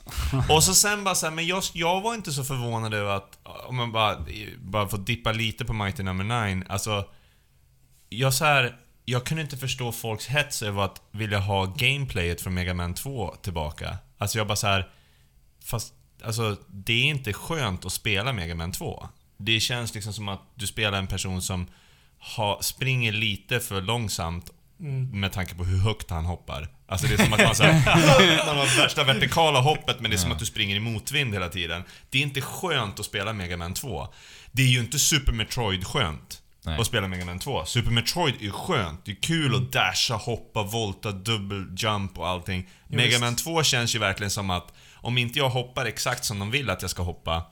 Och 0.49 0.63
så 0.63 0.73
sen 0.73 1.03
bara 1.03 1.15
så 1.15 1.25
här, 1.25 1.33
men 1.33 1.47
jag, 1.47 1.63
jag 1.73 2.01
var 2.01 2.13
inte 2.13 2.31
så 2.31 2.43
förvånad 2.43 2.93
över 2.93 3.11
att, 3.11 3.37
om 3.67 3.75
man 3.75 3.91
bara, 3.91 4.25
bara 4.57 4.87
får 4.87 4.97
dippa 4.97 5.31
lite 5.31 5.65
på 5.65 5.73
Mighty 5.73 6.03
Number 6.03 6.53
9, 6.55 6.63
alltså... 6.69 7.05
Jag 8.09 8.33
så 8.33 8.45
här, 8.45 8.75
jag 9.05 9.23
kunde 9.23 9.43
inte 9.43 9.57
förstå 9.57 9.91
folks 9.91 10.27
hets 10.27 10.61
över 10.61 10.81
att 10.81 11.01
vilja 11.11 11.39
ha 11.39 11.65
gameplayet 11.65 12.41
från 12.41 12.53
Mega 12.53 12.73
Man 12.73 12.93
2 12.93 13.35
tillbaka. 13.41 13.97
Alltså 14.17 14.37
jag 14.37 14.47
bara 14.47 14.55
så 14.55 14.67
här, 14.67 14.89
fast 15.65 15.93
alltså 16.23 16.57
det 16.67 16.93
är 16.93 17.03
inte 17.03 17.33
skönt 17.33 17.85
att 17.85 17.91
spela 17.91 18.33
Mega 18.33 18.55
Man 18.55 18.71
2. 18.71 19.07
Det 19.37 19.59
känns 19.59 19.93
liksom 19.93 20.13
som 20.13 20.29
att 20.29 20.41
du 20.55 20.67
spelar 20.67 20.97
en 20.97 21.07
person 21.07 21.41
som 21.41 21.67
har, 22.19 22.61
springer 22.61 23.11
lite 23.11 23.59
för 23.59 23.81
långsamt 23.81 24.51
Mm. 24.79 25.19
med 25.19 25.31
tanke 25.31 25.55
på 25.55 25.63
hur 25.63 25.77
högt 25.77 26.09
han 26.09 26.25
hoppar. 26.25 26.67
Alltså 26.87 27.07
det 27.07 27.13
är 27.13 27.17
som 27.17 27.33
att 27.33 27.43
man 27.43 27.55
såhär, 27.55 28.45
man 28.45 28.57
har 28.57 28.81
värsta 28.81 29.03
vertikala 29.03 29.61
hoppet 29.61 29.99
men 29.99 30.11
det 30.11 30.15
är 30.15 30.19
som 30.19 30.31
att 30.31 30.39
du 30.39 30.45
springer 30.45 30.75
i 30.75 30.79
motvind 30.79 31.33
hela 31.33 31.49
tiden. 31.49 31.83
Det 32.09 32.17
är 32.17 32.21
inte 32.21 32.41
skönt 32.41 32.99
att 32.99 33.05
spela 33.05 33.33
Mega 33.33 33.57
Man 33.57 33.73
2. 33.73 34.07
Det 34.51 34.61
är 34.61 34.67
ju 34.67 34.79
inte 34.79 34.99
Super 34.99 35.31
Metroid 35.31 35.87
skönt 35.87 36.41
Nej. 36.65 36.79
att 36.79 36.87
spela 36.87 37.07
Mega 37.07 37.25
Man 37.25 37.39
2. 37.39 37.65
Super 37.65 37.91
Metroid 37.91 38.35
är 38.39 38.43
ju 38.43 38.51
skönt. 38.51 39.05
Det 39.05 39.11
är 39.11 39.21
kul 39.21 39.55
att 39.55 39.71
dasha, 39.71 40.15
hoppa, 40.15 40.63
volta, 40.63 41.11
dubbel 41.11 41.65
jump 41.77 42.17
och 42.17 42.27
allting. 42.27 42.69
Jo, 42.87 42.97
Mega. 42.97 43.19
Man 43.19 43.35
2 43.35 43.63
känns 43.63 43.95
ju 43.95 43.99
verkligen 43.99 44.31
som 44.31 44.49
att 44.49 44.73
om 44.93 45.17
inte 45.17 45.39
jag 45.39 45.49
hoppar 45.49 45.85
exakt 45.85 46.25
som 46.25 46.39
de 46.39 46.51
vill 46.51 46.69
att 46.69 46.81
jag 46.81 46.91
ska 46.91 47.03
hoppa, 47.03 47.43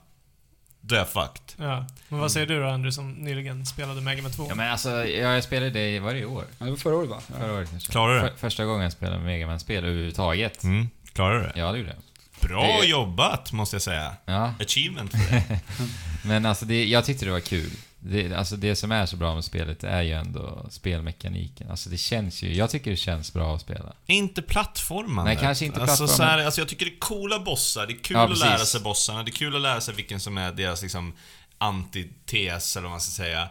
då 0.80 0.94
är 0.94 0.98
jag 0.98 1.08
fucked. 1.08 1.42
Ja. 1.66 1.86
Men 2.08 2.20
vad 2.20 2.32
säger 2.32 2.46
du 2.46 2.60
då, 2.60 2.66
Andrew, 2.68 2.92
som 2.92 3.12
nyligen 3.12 3.66
spelade 3.66 4.00
Mega 4.00 4.22
Man 4.22 4.32
2? 4.32 4.46
Ja 4.48 4.54
men 4.54 4.72
alltså, 4.72 4.90
ja, 4.90 5.34
jag 5.34 5.44
spelade 5.44 5.70
det, 5.70 6.00
var 6.00 6.12
det 6.14 6.18
i 6.20 6.24
år? 6.24 6.44
Ja, 6.58 6.64
det 6.64 6.70
var 6.70 6.78
förra 6.78 6.96
året 6.96 7.10
va? 7.10 7.20
Ja. 7.26 7.38
Förra 7.40 7.52
året 7.54 7.70
kanske. 7.70 7.92
Klarar 7.92 8.14
du 8.14 8.20
det? 8.20 8.28
För, 8.30 8.36
första 8.38 8.64
gången 8.64 8.82
jag 8.82 8.92
spelade 8.92 9.18
Mega 9.18 9.46
man 9.46 9.60
spel 9.60 9.84
överhuvudtaget. 9.84 10.62
Mm, 10.64 10.88
klarar 11.12 11.34
du 11.34 11.40
det? 11.42 11.52
Ja, 11.56 11.72
det 11.72 11.78
gjorde 11.78 11.90
jag. 11.90 12.48
Bra 12.48 12.78
Det- 12.80 12.86
jobbat, 12.86 13.52
måste 13.52 13.74
jag 13.76 13.82
säga. 13.82 14.12
Ja, 14.24 14.54
Achievement 14.60 15.10
för 15.10 15.18
det. 15.34 15.60
men 16.24 16.46
alltså 16.46 16.64
det, 16.64 16.84
jag 16.86 17.04
tyckte 17.04 17.24
det 17.24 17.30
var 17.32 17.40
kul. 17.40 17.70
Det, 18.00 18.32
alltså 18.34 18.56
det 18.56 18.76
som 18.76 18.92
är 18.92 19.06
så 19.06 19.16
bra 19.16 19.34
med 19.34 19.44
spelet 19.44 19.84
är 19.84 20.02
ju 20.02 20.12
ändå 20.12 20.66
spelmekaniken. 20.70 21.70
Alltså 21.70 21.90
det 21.90 21.96
känns 21.96 22.42
ju, 22.42 22.54
jag 22.54 22.70
tycker 22.70 22.90
det 22.90 22.96
känns 22.96 23.32
bra 23.32 23.54
att 23.54 23.60
spela. 23.60 23.92
Inte 24.06 24.42
plattformande. 24.42 25.30
Nej, 25.30 25.40
kanske 25.40 25.64
inte 25.64 25.80
alltså, 25.80 25.96
plattformande. 26.06 26.32
så 26.34 26.38
här, 26.38 26.46
alltså 26.46 26.60
jag 26.60 26.68
tycker 26.68 26.86
det 26.86 26.92
är 26.92 26.98
coola 26.98 27.38
bossar, 27.38 27.86
det 27.86 27.92
är 27.92 27.98
kul 27.98 28.16
Ja, 28.16 28.32
att 28.32 28.38
lära 28.38 28.58
sig 28.58 28.80
bossarna, 28.80 29.22
det 29.22 29.30
är 29.30 29.32
kul 29.32 29.56
att 29.56 29.62
lära 29.62 29.80
sig 29.80 29.94
vilken 29.94 30.20
som 30.20 30.38
är 30.38 30.52
deras 30.52 30.82
liksom 30.82 31.12
antites, 31.58 32.76
eller 32.76 32.84
vad 32.84 32.90
man 32.90 33.00
ska 33.00 33.22
säga. 33.22 33.48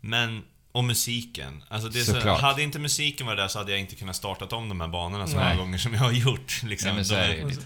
Men, 0.00 0.42
och 0.72 0.84
musiken. 0.84 1.62
Alltså 1.68 1.88
det 1.88 2.04
så, 2.04 2.28
hade 2.34 2.62
inte 2.62 2.78
musiken 2.78 3.26
varit 3.26 3.38
där 3.38 3.48
så 3.48 3.58
hade 3.58 3.70
jag 3.70 3.80
inte 3.80 3.94
kunnat 3.94 4.16
startat 4.16 4.52
om 4.52 4.68
de 4.68 4.80
här 4.80 4.88
banorna 4.88 5.26
så 5.26 5.36
Nej. 5.36 5.44
många 5.44 5.56
gånger 5.64 5.78
som 5.78 5.94
jag 5.94 6.00
har 6.00 6.12
gjort. 6.12 6.62
Liksom. 6.62 6.86
Nej 6.86 6.96
men 6.96 7.04
så 7.04 7.14
är 7.14 7.28
det 7.28 7.34
ju 7.34 7.48
lite. 7.48 7.62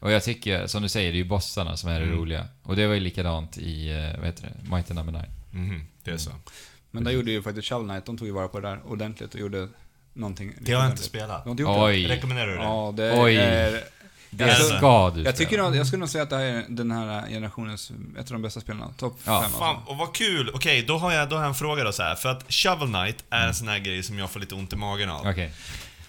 Och 0.00 0.12
jag 0.12 0.24
tycker, 0.24 0.66
som 0.66 0.82
du 0.82 0.88
säger, 0.88 1.12
det 1.12 1.16
är 1.16 1.22
ju 1.22 1.28
bossarna 1.28 1.76
som 1.76 1.90
är 1.90 2.00
det 2.00 2.06
Mm. 2.06 2.18
roliga. 2.18 2.46
Och 2.62 2.76
det 2.76 2.86
var 2.86 2.94
ju 2.94 3.00
likadant 3.00 3.58
i, 3.58 3.88
eh, 3.90 4.18
vad 4.18 4.26
heter 4.26 4.42
det, 4.42 4.70
Mighty 4.70 4.94
Number 4.94 5.12
9. 5.12 5.22
Mhm, 5.50 5.86
det 6.04 6.10
är 6.10 6.18
så. 6.18 6.30
Men 6.90 7.04
där 7.04 7.10
gjorde 7.10 7.30
ju 7.30 7.42
faktiskt 7.42 7.68
Shovel 7.68 7.88
Knight, 7.88 8.06
de 8.06 8.18
tog 8.18 8.26
ju 8.28 8.32
vara 8.34 8.48
på 8.48 8.60
det 8.60 8.68
där 8.68 8.80
ordentligt 8.86 9.34
och 9.34 9.40
gjorde 9.40 9.68
någonting. 10.12 10.52
Det 10.60 10.72
har 10.72 10.82
jag 10.82 10.90
inte 10.92 11.02
spelat. 11.02 11.44
De 11.44 11.56
gjort 11.56 11.74
det? 11.74 11.82
Oj. 11.82 12.06
Rekommenderar 12.08 12.46
du 12.50 12.56
det? 12.56 12.62
Ja, 12.62 12.92
det 12.96 13.20
Oj. 13.22 13.36
är... 13.36 13.84
Det 14.32 14.44
Alltså, 14.44 14.76
ska 14.76 15.10
du 15.10 15.22
Jag, 15.22 15.36
tycker 15.36 15.58
nog, 15.58 15.76
jag 15.76 15.86
skulle 15.86 16.00
nog 16.00 16.08
säga 16.08 16.22
att 16.24 16.30
det 16.30 16.36
här 16.36 16.44
är 16.44 16.64
den 16.68 16.90
här 16.90 17.26
generationens, 17.28 17.90
ett 18.18 18.26
av 18.26 18.32
de 18.32 18.42
bästa 18.42 18.60
spelarna. 18.60 18.92
Topp 18.96 19.18
Ja. 19.24 19.42
fem 19.42 19.50
Fan, 19.58 19.76
alltså. 19.76 19.90
och 19.92 19.96
vad 19.98 20.14
kul! 20.14 20.50
Okej, 20.54 20.82
då, 20.82 20.98
har 20.98 21.12
jag, 21.12 21.28
då 21.28 21.36
har 21.36 21.42
jag 21.42 21.48
en 21.48 21.54
fråga 21.54 21.84
då 21.84 21.92
så 21.92 22.02
här. 22.02 22.14
För 22.14 22.28
att 22.28 22.52
Shovel 22.52 22.88
Knight 22.88 23.24
är 23.30 23.36
Mm. 23.36 23.48
en 23.48 23.54
sån 23.54 23.68
här 23.68 23.78
grej 23.78 24.02
som 24.02 24.18
jag 24.18 24.30
får 24.30 24.40
lite 24.40 24.54
ont 24.54 24.72
i 24.72 24.76
magen 24.76 25.10
av. 25.10 25.26
Okej. 25.26 25.52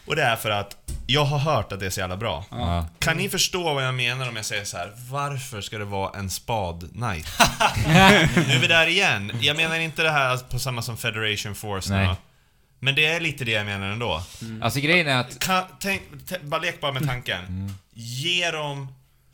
Och 0.05 0.15
det 0.15 0.23
är 0.23 0.35
för 0.35 0.49
att 0.49 0.77
jag 1.07 1.25
har 1.25 1.37
hört 1.37 1.71
att 1.71 1.79
det 1.79 1.85
är 1.85 1.89
så 1.89 1.99
jävla 1.99 2.17
bra. 2.17 2.45
Ja. 2.51 2.87
Kan 2.99 3.17
ni 3.17 3.29
förstå 3.29 3.73
vad 3.73 3.85
jag 3.85 3.95
menar 3.95 4.29
om 4.29 4.35
jag 4.35 4.45
säger 4.45 4.65
så 4.65 4.77
här? 4.77 4.93
Varför 5.09 5.61
ska 5.61 5.77
det 5.77 5.85
vara 5.85 6.19
en 6.19 6.29
spad-night? 6.29 7.27
nu 8.47 8.53
är 8.53 8.59
vi 8.59 8.67
där 8.67 8.87
igen. 8.87 9.31
Jag 9.41 9.57
menar 9.57 9.79
inte 9.79 10.03
det 10.03 10.11
här 10.11 10.37
på 10.37 10.59
samma 10.59 10.81
som 10.81 10.97
Federation 10.97 11.55
Force 11.55 11.93
Nej. 11.93 12.07
nu. 12.07 12.15
Men 12.79 12.95
det 12.95 13.05
är 13.05 13.19
lite 13.19 13.45
det 13.45 13.51
jag 13.51 13.65
menar 13.65 13.87
ändå. 13.87 14.23
Alltså 14.61 14.79
grejen 14.79 15.07
är 15.07 15.17
att, 15.17 15.39
Kan, 15.39 15.63
tänk, 15.79 16.01
bara 16.41 16.61
lek 16.61 16.81
bara 16.81 16.91
med 16.91 17.07
tanken. 17.07 17.45
Mm. 17.45 17.73
Ge 17.93 18.51
dem 18.51 18.87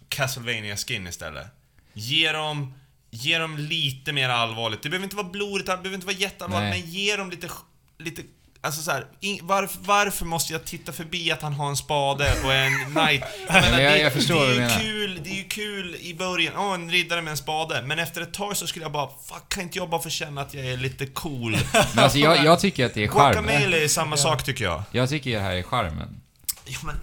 castlevania 0.09 0.77
skin 0.77 1.07
istället. 1.07 1.47
Ge 1.93 2.31
dem, 2.31 2.73
ge 3.09 3.37
dem 3.37 3.57
lite 3.57 4.13
mer 4.13 4.29
allvarligt. 4.29 4.83
Det 4.83 4.89
behöver 4.89 5.03
inte 5.03 5.15
vara 5.15 5.27
blodigt, 5.27 5.67
det 5.67 5.77
behöver 5.77 5.95
inte 5.95 6.07
vara 6.07 6.17
jätteallvarligt, 6.17 6.77
men 6.77 6.91
ge 6.91 7.15
dem 7.15 7.29
lite, 7.29 7.49
lite 7.97 8.21
Alltså 8.61 8.81
så 8.81 8.91
här, 8.91 9.05
in, 9.19 9.39
varför, 9.43 9.77
varför 9.81 10.25
måste 10.25 10.53
jag 10.53 10.65
titta 10.65 10.91
förbi 10.91 11.31
att 11.31 11.41
han 11.41 11.53
har 11.53 11.69
en 11.69 11.77
spade 11.77 12.33
och 12.43 12.53
en 12.53 12.85
knight? 12.91 13.23
Jag, 13.47 13.53
menar, 13.63 13.79
jag- 13.79 13.91
det, 13.91 13.99
jag 13.99 14.13
förstår 14.13 14.35
det 14.35 14.41
vad 14.41 14.49
är 14.49 14.55
du 14.55 14.55
ju 14.55 14.61
menar. 14.67 14.79
kul, 14.79 15.19
det 15.23 15.29
är 15.29 15.35
ju 15.35 15.43
kul 15.43 15.95
i 16.01 16.13
början. 16.13 16.53
Åh, 16.57 16.73
en 16.73 16.91
riddare 16.91 17.21
med 17.21 17.31
en 17.31 17.37
spade. 17.37 17.81
Men 17.81 17.99
efter 17.99 18.21
ett 18.21 18.33
tag 18.33 18.57
så 18.57 18.67
skulle 18.67 18.85
jag 18.85 18.91
bara, 18.91 19.07
fuck, 19.07 19.49
kan 19.49 19.63
inte 19.63 19.77
jag 19.77 19.89
bara 19.89 20.01
få 20.01 20.09
känna 20.09 20.41
att 20.41 20.53
jag 20.53 20.65
är 20.65 20.77
lite 20.77 21.05
cool? 21.05 21.57
men 21.95 22.03
alltså 22.03 22.17
jag, 22.19 22.43
jag 22.45 22.59
tycker 22.59 22.85
att 22.85 22.93
det 22.93 23.03
är 23.03 23.07
charmen. 23.07 23.43
Guacamole 23.45 23.83
är 23.83 23.87
samma 23.87 24.17
sak 24.17 24.43
tycker 24.43 24.63
jag. 24.63 24.83
Jag 24.91 25.09
tycker 25.09 25.31
det 25.31 25.39
här 25.39 25.55
är 25.55 25.63
charmen. 25.63 26.21
Ja, 26.65 26.77
men, 26.83 26.95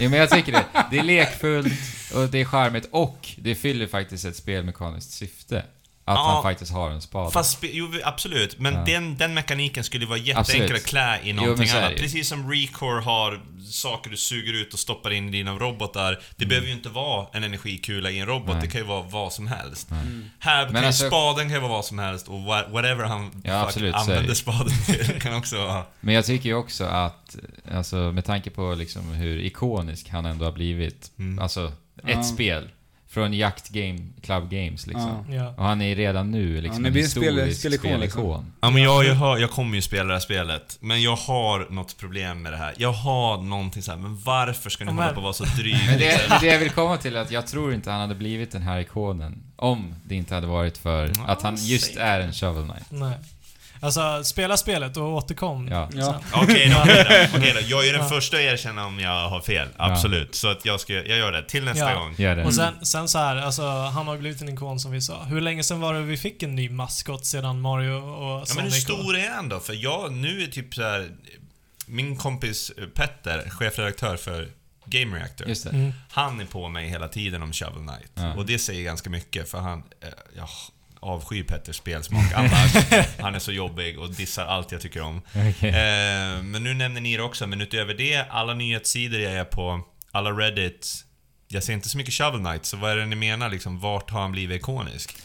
Ja, 0.00 0.08
men 0.08 0.12
jag 0.18 0.30
tycker 0.30 0.52
det. 0.52 0.64
Det 0.90 0.98
är 0.98 1.02
lekfullt 1.02 1.72
och 2.14 2.28
det 2.28 2.40
är 2.40 2.44
charmigt 2.44 2.88
och 2.92 3.28
det 3.38 3.54
fyller 3.54 3.86
faktiskt 3.86 4.24
ett 4.24 4.36
spelmekaniskt 4.36 5.10
syfte. 5.10 5.64
Att 6.08 6.14
Ja. 6.14 6.30
han 6.34 6.42
faktiskt 6.42 6.72
har 6.72 6.90
en 6.90 7.02
spade. 7.02 7.30
Fast, 7.30 7.58
jo, 7.62 7.92
absolut. 8.04 8.58
Men 8.58 8.74
Ja. 8.74 8.84
den, 8.84 9.16
den 9.16 9.34
mekaniken 9.34 9.84
skulle 9.84 10.06
vara 10.06 10.18
jätteenkel 10.18 10.62
Absolut. 10.62 10.72
att 10.82 10.86
klä 10.86 11.16
i 11.16 11.20
Jo, 11.30 11.34
någonting 11.34 11.66
men 11.66 11.76
är 11.82 11.86
annat. 11.86 11.98
Precis 11.98 12.28
som 12.28 12.50
Recore 12.50 13.00
har 13.00 13.40
saker 13.70 14.10
du 14.10 14.16
suger 14.16 14.52
ut 14.52 14.72
och 14.72 14.78
stoppar 14.78 15.10
in 15.10 15.28
i 15.28 15.32
dina 15.32 15.52
robotar. 15.52 16.18
Det 16.36 16.46
behöver 16.46 16.66
ju 16.68 16.72
inte 16.72 16.88
vara 16.88 17.26
en 17.32 17.44
energikula 17.44 18.10
i 18.10 18.18
en 18.18 18.26
robot, 18.26 18.44
Mm. 18.48 18.58
Nej. 18.58 18.66
det 18.66 18.72
kan 18.72 18.80
ju 18.80 18.86
vara 18.86 19.02
vad 19.02 19.32
som 19.32 19.46
helst. 19.46 19.90
Mm. 19.90 20.30
Här, 20.38 20.64
kan 20.66 20.80
ju 20.80 20.86
alltså- 20.86 21.06
spaden 21.08 21.44
kan 21.44 21.54
ju 21.54 21.60
vara 21.60 21.72
vad 21.72 21.84
som 21.84 21.98
helst 21.98 22.28
och 22.28 22.34
wha- 22.38 22.70
whatever 22.72 23.04
han 23.04 23.42
Ja, 23.44 23.60
absolut, 23.62 23.94
använder 23.94 24.34
spaden 24.34 24.72
till 24.86 25.20
kan 25.20 25.34
också 25.34 25.56
vara... 25.58 25.82
Men 26.00 26.14
jag 26.14 26.24
tycker 26.26 26.48
ju 26.48 26.54
också 26.54 26.84
att, 26.84 27.36
alltså 27.72 27.96
med 27.96 28.24
tanke 28.24 28.50
på 28.50 28.74
liksom 28.74 29.08
hur 29.12 29.38
ikonisk 29.38 30.08
han 30.08 30.26
ändå 30.26 30.44
har 30.44 30.52
blivit, 30.52 31.10
Mm. 31.18 31.38
alltså 31.38 31.64
ett 31.66 31.72
Ja. 32.06 32.22
spel. 32.22 32.68
Från 33.10 33.32
Jakt 33.34 33.68
Game, 33.68 33.98
Club 34.22 34.50
Games 34.50 34.86
liksom. 34.86 35.24
Ja. 35.30 35.54
Och 35.56 35.64
han 35.64 35.82
är 35.82 35.96
redan 35.96 36.30
nu 36.30 36.60
liksom 36.60 36.84
Ja, 36.84 36.90
en 36.90 36.96
en 36.96 37.08
spel- 37.08 37.22
historisk 37.24 37.60
spelikon, 37.60 38.00
liksom. 38.00 38.20
spelikon. 38.22 38.52
Ja 38.60 38.70
men 38.70 38.82
jag, 38.82 39.04
jag, 39.04 39.14
har, 39.14 39.38
jag 39.38 39.50
kommer 39.50 39.74
ju 39.76 39.82
spela 39.82 40.04
det 40.04 40.12
här 40.12 40.20
spelet, 40.20 40.78
men 40.80 41.02
jag 41.02 41.16
har 41.16 41.66
något 41.70 41.96
problem 41.96 42.42
med 42.42 42.52
det 42.52 42.56
här. 42.56 42.74
Jag 42.76 42.92
har 42.92 43.42
någonting 43.42 43.82
så 43.82 43.90
här, 43.90 43.98
men 43.98 44.18
varför 44.24 44.70
ska 44.70 44.84
ni 44.84 44.92
hålla 44.92 45.08
på 45.12 45.16
och 45.16 45.22
vara 45.22 45.32
så 45.32 45.44
dryg? 45.58 45.76
Men 45.86 45.98
det, 45.98 46.20
det 46.40 46.46
jag 46.46 46.58
vill 46.58 46.70
komma 46.70 46.96
till 46.96 47.16
är 47.16 47.20
att 47.20 47.30
jag 47.30 47.46
tror 47.46 47.74
inte 47.74 47.90
han 47.90 48.00
hade 48.00 48.14
blivit 48.14 48.50
den 48.52 48.62
här 48.62 48.80
ikonen 48.80 49.42
om 49.56 49.94
det 50.04 50.14
inte 50.14 50.34
hade 50.34 50.46
varit 50.46 50.78
för 50.78 51.12
att 51.26 51.42
han 51.42 51.56
just 51.56 51.96
är 51.96 52.20
en 52.20 52.32
Shovel 52.32 52.64
Knight. 52.64 52.86
Nej. 52.90 53.14
Alltså, 53.80 54.24
spela 54.24 54.56
spelet 54.56 54.96
och 54.96 55.14
återkom 55.14 55.68
Ja. 55.68 55.90
Ja. 55.92 56.04
sen. 56.04 56.14
Okej 56.42 56.68
då, 56.68 56.80
okej 56.82 57.28
då, 57.32 57.38
okej 57.38 57.52
då. 57.54 57.60
Jag 57.68 57.88
är 57.88 57.92
den 57.92 58.02
Ja. 58.02 58.08
första 58.08 58.36
att 58.36 58.42
erkänna 58.42 58.86
om 58.86 59.00
jag 59.00 59.28
har 59.28 59.40
fel. 59.40 59.68
Absolut. 59.76 60.34
Så 60.34 60.48
att 60.48 60.64
jag 60.64 60.80
ska, 60.80 60.92
jag 60.92 61.18
gör 61.18 61.32
det. 61.32 61.42
Till 61.48 61.64
nästa 61.64 61.90
Ja. 61.92 61.98
gång. 61.98 62.14
Gör 62.18 62.36
det. 62.36 62.44
Och 62.44 62.54
sen, 62.54 62.86
sen 62.86 63.08
så 63.08 63.18
här, 63.18 63.36
alltså 63.36 63.62
han 63.68 64.06
har 64.06 64.14
ju 64.14 64.20
blivit 64.20 64.40
en 64.42 64.48
ikon 64.48 64.80
som 64.80 64.90
vi 64.90 65.00
sa. 65.00 65.22
Hur 65.24 65.40
länge 65.40 65.62
sen 65.62 65.80
var 65.80 65.94
det 65.94 66.00
vi 66.00 66.16
fick 66.16 66.42
en 66.42 66.54
ny 66.54 66.70
maskot 66.70 67.26
sedan 67.26 67.60
Mario 67.60 67.90
och 67.92 68.40
Ja, 68.40 68.46
Sonic? 68.46 68.56
men 68.56 68.64
hur 68.64 68.70
och- 68.70 69.04
stor 69.04 69.16
är 69.16 69.30
han 69.30 69.48
då? 69.48 69.60
För 69.60 69.72
jag, 69.74 70.12
nu 70.12 70.42
är 70.42 70.46
typ 70.46 70.74
så 70.74 70.82
här. 70.82 71.08
Min 71.86 72.16
kompis 72.16 72.72
Petter, 72.94 73.50
chefredaktör 73.50 74.16
för 74.16 74.48
Game 74.84 75.16
Reactor. 75.18 75.48
Just 75.48 75.64
det. 75.64 75.70
Mm. 75.70 75.92
Han 76.10 76.40
är 76.40 76.44
på 76.44 76.68
mig 76.68 76.88
hela 76.88 77.08
tiden 77.08 77.42
om 77.42 77.52
Shovel 77.52 77.86
Knight. 77.88 78.10
Ja. 78.14 78.34
Och 78.34 78.46
det 78.46 78.58
säger 78.58 78.82
ganska 78.82 79.10
mycket 79.10 79.50
för 79.50 79.58
han... 79.58 79.78
Eh, 79.78 80.08
jag 80.36 80.48
avskyr 81.00 81.42
Petters 81.44 81.76
spelsmak 81.76 82.32
annars. 82.34 82.72
han 83.20 83.34
är 83.34 83.38
så 83.38 83.52
jobbig 83.52 83.98
och 83.98 84.10
dissar 84.14 84.46
allt 84.46 84.72
jag 84.72 84.80
tycker 84.80 85.00
om. 85.02 85.22
Okej. 85.50 85.68
Eh, 85.70 86.42
men 86.42 86.64
nu 86.64 86.74
nämner 86.74 87.00
ni 87.00 87.16
det 87.16 87.22
också, 87.22 87.46
men 87.46 87.60
utöver 87.60 87.94
det, 87.94 88.26
alla 88.30 88.54
nyhetssidor 88.54 89.20
jag 89.20 89.32
är 89.32 89.44
på, 89.44 89.80
alla 90.12 90.30
Reddit. 90.30 91.04
Jag 91.48 91.62
ser 91.62 91.72
inte 91.72 91.88
så 91.88 91.96
mycket 91.98 92.14
Shovel 92.14 92.40
Knight, 92.40 92.64
så 92.66 92.76
vad 92.76 92.90
är 92.92 92.96
det 92.96 93.06
ni 93.06 93.16
menar 93.16 93.48
liksom? 93.50 93.80
Vart 93.80 94.10
har 94.10 94.20
han 94.20 94.32
blivit 94.32 94.56
ikonisk? 94.60 95.16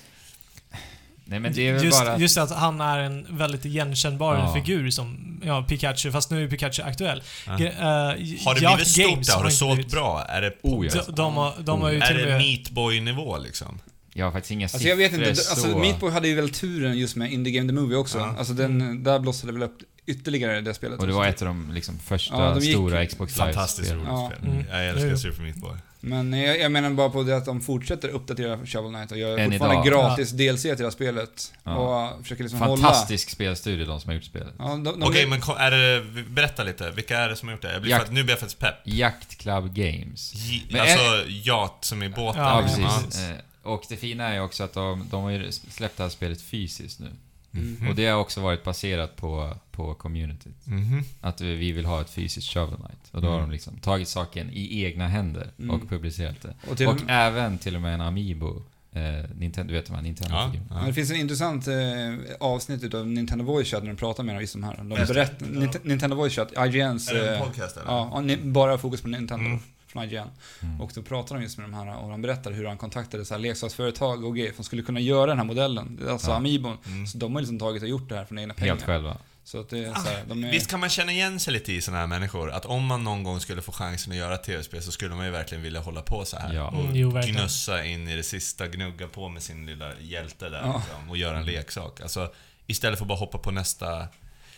Nej 1.26 1.40
men 1.40 1.54
det 1.54 1.68
är 1.68 1.74
väl 1.74 1.84
just, 1.84 2.06
bara... 2.06 2.18
just 2.18 2.38
att 2.38 2.52
han 2.52 2.82
är 2.82 3.00
en 3.00 3.38
väldigt 3.38 3.66
igenkännbar 3.66 4.36
Ja. 4.36 4.54
figur 4.54 4.90
som 4.90 5.40
ja, 5.46 5.64
Pikachu, 5.64 6.12
fast 6.12 6.32
nu 6.32 6.44
är 6.44 6.48
Pikachu 6.48 6.82
aktuell. 6.84 7.24
Ja. 7.48 7.58
Ge- 7.58 7.68
eh, 7.68 7.86
Har 8.46 8.54
det 8.56 8.60
blivit 8.76 8.88
stort 8.88 9.06
Games? 9.06 9.30
Har 9.34 9.44
det 9.44 9.52
sålt 9.52 9.76
blivit- 9.76 9.92
bra? 9.92 10.26
Är 10.30 10.42
det, 10.42 10.54
Oh, 10.62 10.86
ja. 10.86 11.02
De, 11.08 11.16
de, 11.16 11.36
har, 11.36 11.54
de 11.60 11.82
har 11.82 11.90
ju 11.92 12.00
är 12.00 12.08
till 12.08 12.16
och 12.16 12.22
det 12.22 12.28
med... 12.32 12.38
Meatboy-nivå 12.42 13.38
liksom? 13.38 13.80
Jag 14.14 14.26
har 14.26 14.32
faktiskt 14.32 14.52
inga 14.52 14.66
Alltså 14.66 14.78
siffror 14.78 14.90
jag 14.90 14.98
vet 14.98 15.14
inte, 15.14 15.36
så... 15.36 15.50
alltså 15.52 15.78
Meatboy 15.78 16.12
hade 16.12 16.28
ju 16.28 16.36
väl 16.36 16.50
turen 16.50 16.98
just 16.98 17.16
med 17.16 17.32
Indie 17.34 17.54
Game 17.54 17.70
The 17.70 17.74
Movie 17.76 17.98
också. 17.98 18.18
Ja. 18.18 18.36
Alltså 18.38 18.54
den, 18.54 19.04
där 19.04 19.20
blossade 19.20 19.54
väl 19.54 19.64
upp 19.64 19.78
ytterligare 20.06 20.62
det 20.62 20.74
spelet. 20.74 21.00
Och 21.00 21.08
det 21.08 21.14
var 21.14 21.26
ett 21.26 21.42
av 21.42 21.48
de 21.48 21.72
liksom, 21.74 22.00
första 22.00 22.36
Ja, 22.36 22.54
de 22.54 22.60
gick- 22.66 22.74
stora 22.74 23.06
Xbox 23.06 23.34
Fantastiskt 23.36 23.92
Live-spelen. 23.92 24.18
roligt 24.22 24.32
Ja. 24.32 24.38
spel. 24.38 24.52
Mm. 24.52 24.66
Jag 24.72 24.90
älskar. 24.90 25.16
Super 25.32 25.44
Meat 25.44 25.56
Boy. 25.56 25.72
Men 26.06 26.34
jag, 26.34 26.60
jag 26.60 26.72
menar 26.72 26.90
bara 26.90 27.10
på 27.10 27.24
det 27.24 27.38
att 27.38 27.46
de 27.46 27.62
fortsätter 27.62 28.10
uppdatera 28.10 28.66
Shovel 28.66 28.94
Knight 28.94 29.12
och 29.12 29.18
gör 29.18 29.38
Än 29.38 29.52
fortfarande 29.52 29.88
idag. 29.88 30.08
gratis 30.10 30.32
DLC 30.32 30.62
till 30.62 30.78
det 30.78 30.84
här 30.84 30.90
spelet. 30.92 31.54
Ja. 31.64 31.76
Och 31.76 32.22
försöker 32.24 32.44
liksom 32.44 32.60
hålla... 32.62 32.82
Fantastisk 32.82 33.30
spelstudio, 33.30 33.86
de 33.86 34.00
som 34.02 34.10
har 34.10 34.16
gjort 34.16 34.24
spelet. 34.24 34.54
Ja, 34.60 34.66
de, 34.66 34.84
de, 34.84 35.04
Okej, 35.04 35.28
men 35.28 35.42
ko- 35.42 35.56
är 35.58 35.72
det, 35.72 36.04
berätta 36.30 36.64
lite. 36.64 36.92
Vilka 36.92 37.18
är 37.18 37.30
det 37.30 37.36
som 37.36 37.48
har 37.48 37.54
gjort 37.56 37.62
det? 37.62 37.74
Jag 37.74 37.82
blir 37.82 37.92
Jakt- 37.92 38.06
för, 38.08 38.14
nu 38.14 38.24
blir 38.24 38.32
jag 38.34 38.40
faktiskt 38.40 38.60
pepp. 38.60 38.76
Jakt 38.86 39.38
Club 39.38 39.74
Games. 39.76 40.34
J- 40.36 40.64
Men 40.72 40.82
alltså, 40.82 41.30
yacht 41.30 41.86
som 41.86 42.04
i 42.04 42.10
båten. 42.10 42.42
Ja, 42.42 42.62
Ja, 42.62 42.84
precis. 43.02 43.20
Och 43.64 43.84
det 43.90 43.98
fina 43.98 44.24
är 44.28 44.34
ju 44.34 44.40
också 44.40 44.64
att 44.64 44.74
de, 44.74 45.06
de 45.12 45.24
har 45.24 45.30
ju 45.32 45.52
släppt 45.52 45.98
det 45.98 46.04
här 46.04 46.10
spelet 46.10 46.42
fysiskt 46.42 47.00
nu. 47.00 47.10
Mm. 47.56 47.88
Och 47.90 47.96
det 47.96 48.06
har 48.08 48.20
också 48.20 48.42
varit 48.42 48.64
baserat 48.64 49.16
på, 49.16 49.58
på 49.72 49.94
communityt. 49.94 50.68
Mhm. 50.68 51.04
Att 51.22 51.42
vi 51.42 51.72
vill 51.72 51.86
ha 51.86 52.02
ett 52.02 52.10
fysiskt 52.10 52.48
Shovel 52.54 52.76
Knight. 52.76 53.10
Och 53.12 53.22
då 53.22 53.28
har 53.28 53.36
Mm. 53.38 53.50
de 53.50 53.54
liksom 53.54 53.78
tagit 53.78 54.08
saken 54.08 54.50
i 54.54 54.84
egna 54.84 55.08
händer 55.08 55.52
Mm. 55.60 55.70
och 55.76 55.90
publicerat 55.90 56.42
det. 56.42 56.54
Och 56.72 56.78
till 56.78 56.88
och 56.88 56.98
även 57.08 57.58
till 57.58 57.76
och 57.76 57.82
med 57.82 57.94
en 57.94 58.02
Amiibo. 58.02 58.64
Eh, 58.96 59.02
Nintendo, 59.36 59.74
du 59.74 59.80
vet 59.80 59.86
de 59.86 59.94
här 59.96 60.02
nintendo 60.02 60.36
Ja, 60.36 60.52
Ja, 60.70 60.84
det 60.88 60.94
finns 60.94 61.12
en 61.12 61.16
intressant 61.18 61.68
eh, 61.68 61.74
avsnitt 62.40 62.84
utav 62.84 63.08
Nintendo 63.08 63.46
Voice 63.46 63.68
Chat 63.68 63.84
när 63.84 63.90
de 63.90 63.96
pratar 63.98 64.24
med 64.24 64.42
just 64.42 64.54
de 64.54 64.64
här. 64.64 64.76
De 64.78 64.90
berättar, 64.90 65.46
Nint- 65.46 65.80
Nintendo 65.84 66.16
Voice 66.16 66.34
Chat, 66.36 66.52
IGNs... 66.52 67.10
Är 67.10 67.14
det 67.16 67.28
en 67.30 67.34
eh, 67.42 67.46
podcast 67.46 67.78
eller? 67.78 67.92
Ja, 67.92 68.24
bara 68.44 68.78
fokus 68.78 69.02
på 69.02 69.08
Nintendo 69.08 69.46
Mm. 69.46 69.60
Från 69.94 70.04
IGN. 70.04 70.28
Mm. 70.62 70.82
Och 70.82 70.92
då 70.96 71.02
pratar 71.02 71.36
de 71.36 71.42
just 71.44 71.58
med 71.58 71.64
de 71.70 71.74
här 71.74 71.98
och 71.98 72.10
han 72.10 72.22
berättar 72.22 72.52
hur 72.52 72.66
han 72.66 72.78
kontaktade 72.78 73.26
så 73.26 73.34
här 73.34 73.42
leksaksföretag 73.42 74.26
och 74.26 74.36
grejer 74.36 74.54
som 74.54 74.64
skulle 74.64 74.82
kunna 74.82 75.00
göra 75.00 75.26
den 75.26 75.38
här 75.38 75.46
modellen. 75.46 76.00
Alltså 76.10 76.32
Ja. 76.32 76.36
Amiibon. 76.38 76.78
Mm. 76.86 77.08
Så 77.08 77.18
de 77.18 77.34
har 77.34 77.42
liksom 77.42 77.60
tagit 77.60 77.84
och 77.84 77.90
gjort 77.90 78.10
det 78.10 78.16
här 78.16 78.26
från 78.26 78.40
egna 78.40 78.54
pengar. 78.54 78.74
Helt 78.74 78.86
själva. 78.86 79.18
Så 79.46 79.60
att 79.60 79.70
det 79.70 79.80
är 79.86 79.94
så 79.94 80.10
här, 80.10 80.24
de 80.28 80.44
är... 80.44 80.52
Visst 80.52 80.70
kan 80.70 80.80
man 80.80 80.90
känna 80.90 81.12
igen 81.12 81.40
sig 81.40 81.54
lite 81.54 81.74
i 81.74 81.82
såna 81.82 81.98
här 81.98 82.08
människor? 82.08 82.52
Att 82.52 82.66
om 82.66 82.86
man 82.86 83.04
någon 83.04 83.24
gång 83.24 83.40
skulle 83.40 83.62
få 83.62 83.72
chansen 83.72 84.12
att 84.12 84.18
göra 84.18 84.38
tv-spel 84.38 84.82
så 84.84 84.92
skulle 84.92 85.16
man 85.16 85.26
ju 85.26 85.32
verkligen 85.32 85.64
vilja 85.64 85.80
hålla 85.80 86.02
på 86.02 86.26
så 86.26 86.38
här 86.38 86.54
Ja. 86.54 86.68
Och 86.68 86.80
Mm, 86.84 86.96
jo, 86.96 87.12
gnussa 87.12 87.86
in 87.86 88.08
i 88.08 88.16
det 88.16 88.24
sista, 88.24 88.68
gnugga 88.68 89.08
på 89.08 89.30
med 89.30 89.44
sin 89.44 89.66
lilla 89.66 90.00
hjälte 90.00 90.50
där 90.50 90.62
Ja. 90.62 90.82
liksom, 90.86 91.10
och 91.10 91.18
göra 91.18 91.38
en 91.38 91.46
leksak. 91.46 92.02
Alltså, 92.02 92.32
istället 92.68 93.00
för 93.00 93.04
att 93.06 93.08
bara 93.10 93.18
hoppa 93.20 93.38
på 93.38 93.52
nästa... 93.52 94.08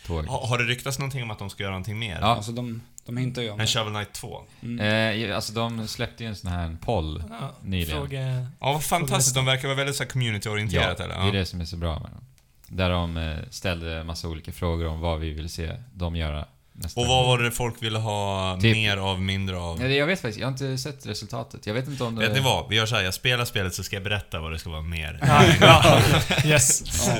Tåg. 0.06 0.24
Ha, 0.26 0.46
har 0.46 0.58
det 0.58 0.64
ryktats 0.64 0.98
någonting 0.98 1.22
om 1.22 1.30
att 1.30 1.38
de 1.38 1.50
ska 1.50 1.62
göra 1.62 1.72
någonting 1.72 1.98
mer? 1.98 2.18
Ja. 2.20 2.26
Alltså 2.26 2.52
de, 2.52 2.82
de 3.06 3.16
hintar 3.16 3.42
ju 3.42 3.48
om 3.50 3.60
En 3.60 3.66
det. 3.66 3.72
Shovel 3.72 3.92
Knight 3.92 4.12
2? 4.12 4.42
Mm. 4.62 5.28
Eh, 5.30 5.36
alltså 5.36 5.52
de 5.52 5.88
släppte 5.88 6.22
ju 6.24 6.28
en 6.28 6.36
sån 6.36 6.50
här 6.50 6.76
poll. 6.80 7.22
Ja, 7.30 7.54
Nyligen. 7.62 7.96
Fråga... 7.96 8.20
Ja, 8.60 8.72
vad 8.72 8.84
fantastiskt. 8.84 9.34
De 9.34 9.44
verkar 9.44 9.68
vara 9.68 9.76
väldigt 9.76 9.96
så 9.96 10.02
här 10.02 10.10
community-orienterat 10.10 10.96
Ja, 10.98 11.04
eller? 11.04 11.14
det 11.22 11.28
är 11.28 11.32
det 11.32 11.46
som 11.46 11.60
är 11.60 11.64
så 11.64 11.76
bra 11.76 11.92
med 12.00 12.10
dem. 12.10 12.24
Där 12.68 12.90
de 12.90 13.16
eh, 13.16 13.36
ställde 13.50 14.04
massa 14.04 14.28
olika 14.28 14.52
frågor 14.52 14.86
om 14.86 15.00
vad 15.00 15.20
vi 15.20 15.30
vill 15.32 15.48
se 15.50 15.72
dem 15.94 16.16
göra 16.16 16.44
nästa 16.72 17.00
Och 17.00 17.06
vad 17.06 17.26
var 17.26 17.38
det 17.38 17.50
folk 17.50 17.82
ville 17.82 17.98
ha 17.98 18.58
Typ- 18.60 18.76
mer 18.76 18.96
av, 18.96 19.20
mindre 19.22 19.56
av? 19.58 19.78
Nej, 19.78 19.88
det- 19.88 19.94
jag 19.94 20.06
vet 20.06 20.20
faktiskt, 20.20 20.40
jag 20.40 20.46
har 20.46 20.52
inte 20.52 20.78
sett 20.78 21.06
resultatet. 21.06 21.66
Jag 21.66 21.74
vet 21.74 21.88
inte 21.88 22.04
om 22.04 22.14
det... 22.14 22.26
Vet 22.26 22.34
ni 22.36 22.40
vad? 22.40 22.68
Vi 22.68 22.76
gör 22.76 22.86
så 22.86 22.96
här. 22.96 23.02
jag 23.02 23.14
spelar 23.14 23.44
spelet 23.44 23.74
så 23.74 23.82
ska 23.82 23.96
jag 23.96 24.02
berätta 24.02 24.40
vad 24.40 24.52
det 24.52 24.58
ska 24.58 24.70
vara 24.70 24.82
mer. 24.82 25.18
Ja, 25.22 25.44
ja. 25.60 26.00
Yes. 26.44 26.82
Ja. 27.06 27.16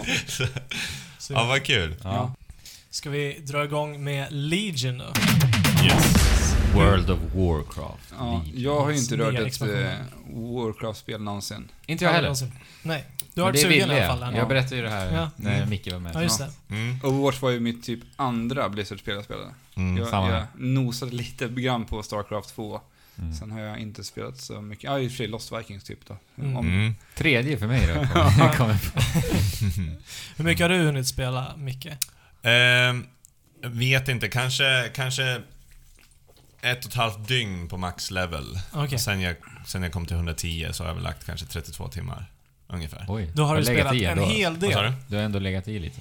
Så, 1.19 1.33
Ja, 1.33 1.45
vad 1.45 1.65
kul. 1.65 1.95
Ja. 2.03 2.35
Ska 2.91 3.11
vi 3.11 3.39
dra 3.41 3.65
igång 3.65 4.05
med 4.05 4.27
Legion 4.31 4.99
då? 4.99 5.05
Yes. 5.85 6.57
World 6.75 7.11
of 7.11 7.19
Warcraft. 7.35 8.15
Ja, 8.19 8.45
jag 8.55 8.81
har 8.81 8.91
ju 8.91 8.97
inte 8.97 9.17
rört 9.17 9.35
ett 9.39 9.61
eh, 9.63 9.93
Warcraft-spel 10.35 11.23
någonsin. 11.23 11.69
Inte 11.87 12.05
jag 12.05 12.13
heller. 12.13 12.35
Nej. 12.83 13.05
Du 13.35 13.41
har 13.41 13.49
varit 13.49 13.55
det 13.57 13.63
sugen 13.63 13.91
i 13.91 14.01
alla 14.01 14.19
fall. 14.19 14.35
jag. 14.37 14.49
berättade 14.49 14.77
ju 14.77 14.83
det 14.83 14.91
här 14.91 15.15
Ja. 15.15 15.31
när 15.37 15.57
Mm. 15.57 15.71
Micke 15.71 15.93
var 15.93 15.99
med. 15.99 16.15
Ja, 16.15 16.23
just 16.23 16.39
det. 16.39 16.51
Mm. 16.71 16.99
Overwatch 17.03 17.43
var 17.43 17.51
ju 17.51 17.61
mitt 17.61 17.85
typ 17.85 18.01
andra 18.17 18.69
Blizzard-spel 18.69 19.15
jag 19.15 19.25
spelade. 19.25 19.51
Mm. 19.75 19.97
Jag, 19.97 20.09
samma 20.09 20.27
jag 20.31 20.35
här. 20.37 20.47
nosade 20.55 21.13
lite 21.13 21.49
grann 21.49 21.85
på 21.85 22.03
Starcraft 22.03 22.55
2. 22.55 22.81
Mm. 23.19 23.35
Sen 23.35 23.51
har 23.51 23.61
jag 23.61 23.79
inte 23.79 24.05
spelat 24.05 24.37
så 24.41 24.61
mycket. 24.61 24.85
Ja, 24.85 24.99
i 25.01 25.07
och 25.07 25.11
för 25.11 25.17
sig 25.17 25.27
Lost 25.27 25.53
Vikings 25.53 25.85
typ 25.85 25.99
då. 26.07 26.17
Mm. 26.39 26.57
Om, 26.57 26.67
Mm. 26.67 26.95
Tredje 27.15 27.59
för 27.59 27.67
mig 27.67 27.87
då. 27.87 27.93
Jag 28.39 28.55
kommer 28.57 28.75
på. 28.75 29.01
Hur 30.37 30.45
mycket 30.45 30.65
har 30.65 30.69
du 30.69 30.79
hunnit 30.79 31.09
spela, 31.09 31.57
Micke? 31.57 31.87
Ehm, 32.43 33.07
vet 33.63 34.09
inte, 34.09 34.29
kanske, 34.29 34.91
kanske 34.95 35.41
ett 36.73 36.85
och 36.85 36.91
ett 36.91 36.97
halvt 36.97 37.29
dygn 37.29 37.69
på 37.69 37.77
max 37.77 38.11
level. 38.11 38.61
Okej. 38.73 38.99
Sen, 38.99 39.21
jag, 39.21 39.37
sen 39.67 39.83
jag 39.83 39.93
kom 39.93 40.07
till 40.07 40.17
110 40.17 40.69
så 40.73 40.83
har 40.83 40.89
jag 40.89 40.95
väl 40.95 41.05
lagt 41.05 41.27
kanske 41.27 41.47
32 41.47 41.89
timmar. 41.89 42.27
Ungefär. 42.69 43.05
Oj. 43.09 43.31
Då 43.35 43.45
har 43.45 43.57
du 43.57 43.65
spelat 43.65 43.95
i 43.95 44.05
en 44.05 44.19
ändå. 44.19 44.25
hel 44.31 44.61
del. 44.61 44.83
du? 44.83 44.93
Du 45.09 45.17
har 45.17 45.23
ändå 45.23 45.39
legat 45.39 45.69
i 45.69 45.79
lite. 45.79 46.01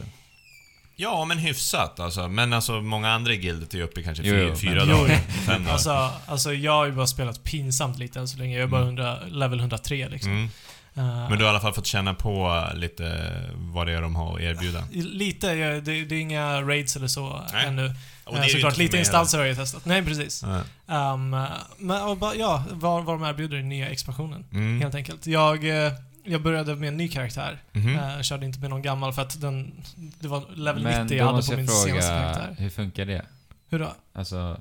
Ja, 0.95 1.25
men 1.25 1.37
hyfsat 1.37 1.99
alltså. 1.99 2.27
Men 2.27 2.53
alltså 2.53 2.81
många 2.81 3.09
andra 3.11 3.33
i 3.33 3.35
gildet 3.41 3.73
är 3.73 3.81
uppe 3.81 3.99
i 3.99 4.03
kanske 4.03 4.23
Jo, 4.23 4.33
fyra, 4.33 4.47
jo, 4.49 4.55
fyra 4.55 4.85
men- 4.85 4.87
dagar. 4.97 5.17
Fem 5.17 5.61
dagar. 5.63 5.73
Alltså, 5.73 6.11
alltså 6.25 6.53
jag 6.53 6.71
har 6.71 6.85
ju 6.85 6.91
bara 6.91 7.07
spelat 7.07 7.43
pinsamt 7.43 7.97
lite 7.99 8.19
än 8.19 8.27
så 8.27 8.37
länge. 8.37 8.55
Jag 8.55 8.63
är 8.63 8.67
bara 8.67 8.81
Mm. 8.81 8.97
100, 8.97 9.19
level 9.27 9.59
103 9.59 10.09
liksom. 10.09 10.31
Mm. 10.31 10.49
Eh, 10.97 11.29
Men 11.29 11.37
du 11.37 11.43
har 11.43 11.43
i 11.43 11.47
alla 11.49 11.59
fall 11.59 11.73
fått 11.73 11.85
känna 11.85 12.13
på 12.13 12.63
lite 12.75 13.31
vad 13.55 13.87
det 13.87 13.93
är 13.93 14.01
de 14.01 14.15
har 14.15 14.35
att 14.35 14.41
erbjuda. 14.41 14.83
Lite, 14.91 15.53
det, 15.55 16.05
det 16.05 16.15
är 16.15 16.19
inga 16.19 16.61
raids 16.61 16.95
eller 16.95 17.07
så 17.07 17.41
Nej. 17.53 17.65
ännu. 17.67 17.91
Och 18.23 18.35
det 18.35 18.41
Eh, 18.41 18.47
Såklart, 18.47 18.77
lite 18.77 18.97
instanser 18.97 19.37
har 19.37 19.45
jag 19.45 19.55
testat. 19.57 19.85
Nej, 19.85 20.03
precis. 20.05 20.43
heller. 20.43 21.13
Um, 21.13 21.29
men 21.77 22.01
och 22.01 22.17
bara, 22.17 22.35
ja, 22.35 22.63
vad, 22.71 23.03
vad 23.05 23.19
de 23.19 23.23
erbjuder 23.29 23.57
i 23.57 23.63
nya 23.63 23.89
expansionen. 23.89 24.45
Mm. 24.51 24.81
Helt 24.81 24.95
enkelt. 24.95 25.27
Jag, 25.27 25.85
eh, 25.85 25.93
jag 26.23 26.41
började 26.41 26.75
med 26.75 26.87
en 26.87 26.97
ny 26.97 27.07
karaktär. 27.07 27.59
Mhm. 27.71 27.95
Eh, 27.95 28.21
körde 28.21 28.45
inte 28.45 28.59
med 28.59 28.69
någon 28.69 28.81
gammal 28.81 29.13
för 29.13 29.21
att 29.21 29.41
den, 29.41 29.73
det 29.95 30.27
var 30.27 30.43
level 30.55 30.83
Men 30.83 31.03
90 31.05 31.17
då 31.17 31.23
jag 31.23 31.31
hade 31.33 31.43
på 31.47 31.55
min 31.55 31.67
senaste 31.67 31.89
fråga, 31.89 32.01
karaktär. 32.01 32.55
hur 32.59 32.69
funkar 32.69 33.05
det? 33.05 33.25
Hur 33.69 33.79
då? 33.79 33.93
Alltså, 34.13 34.57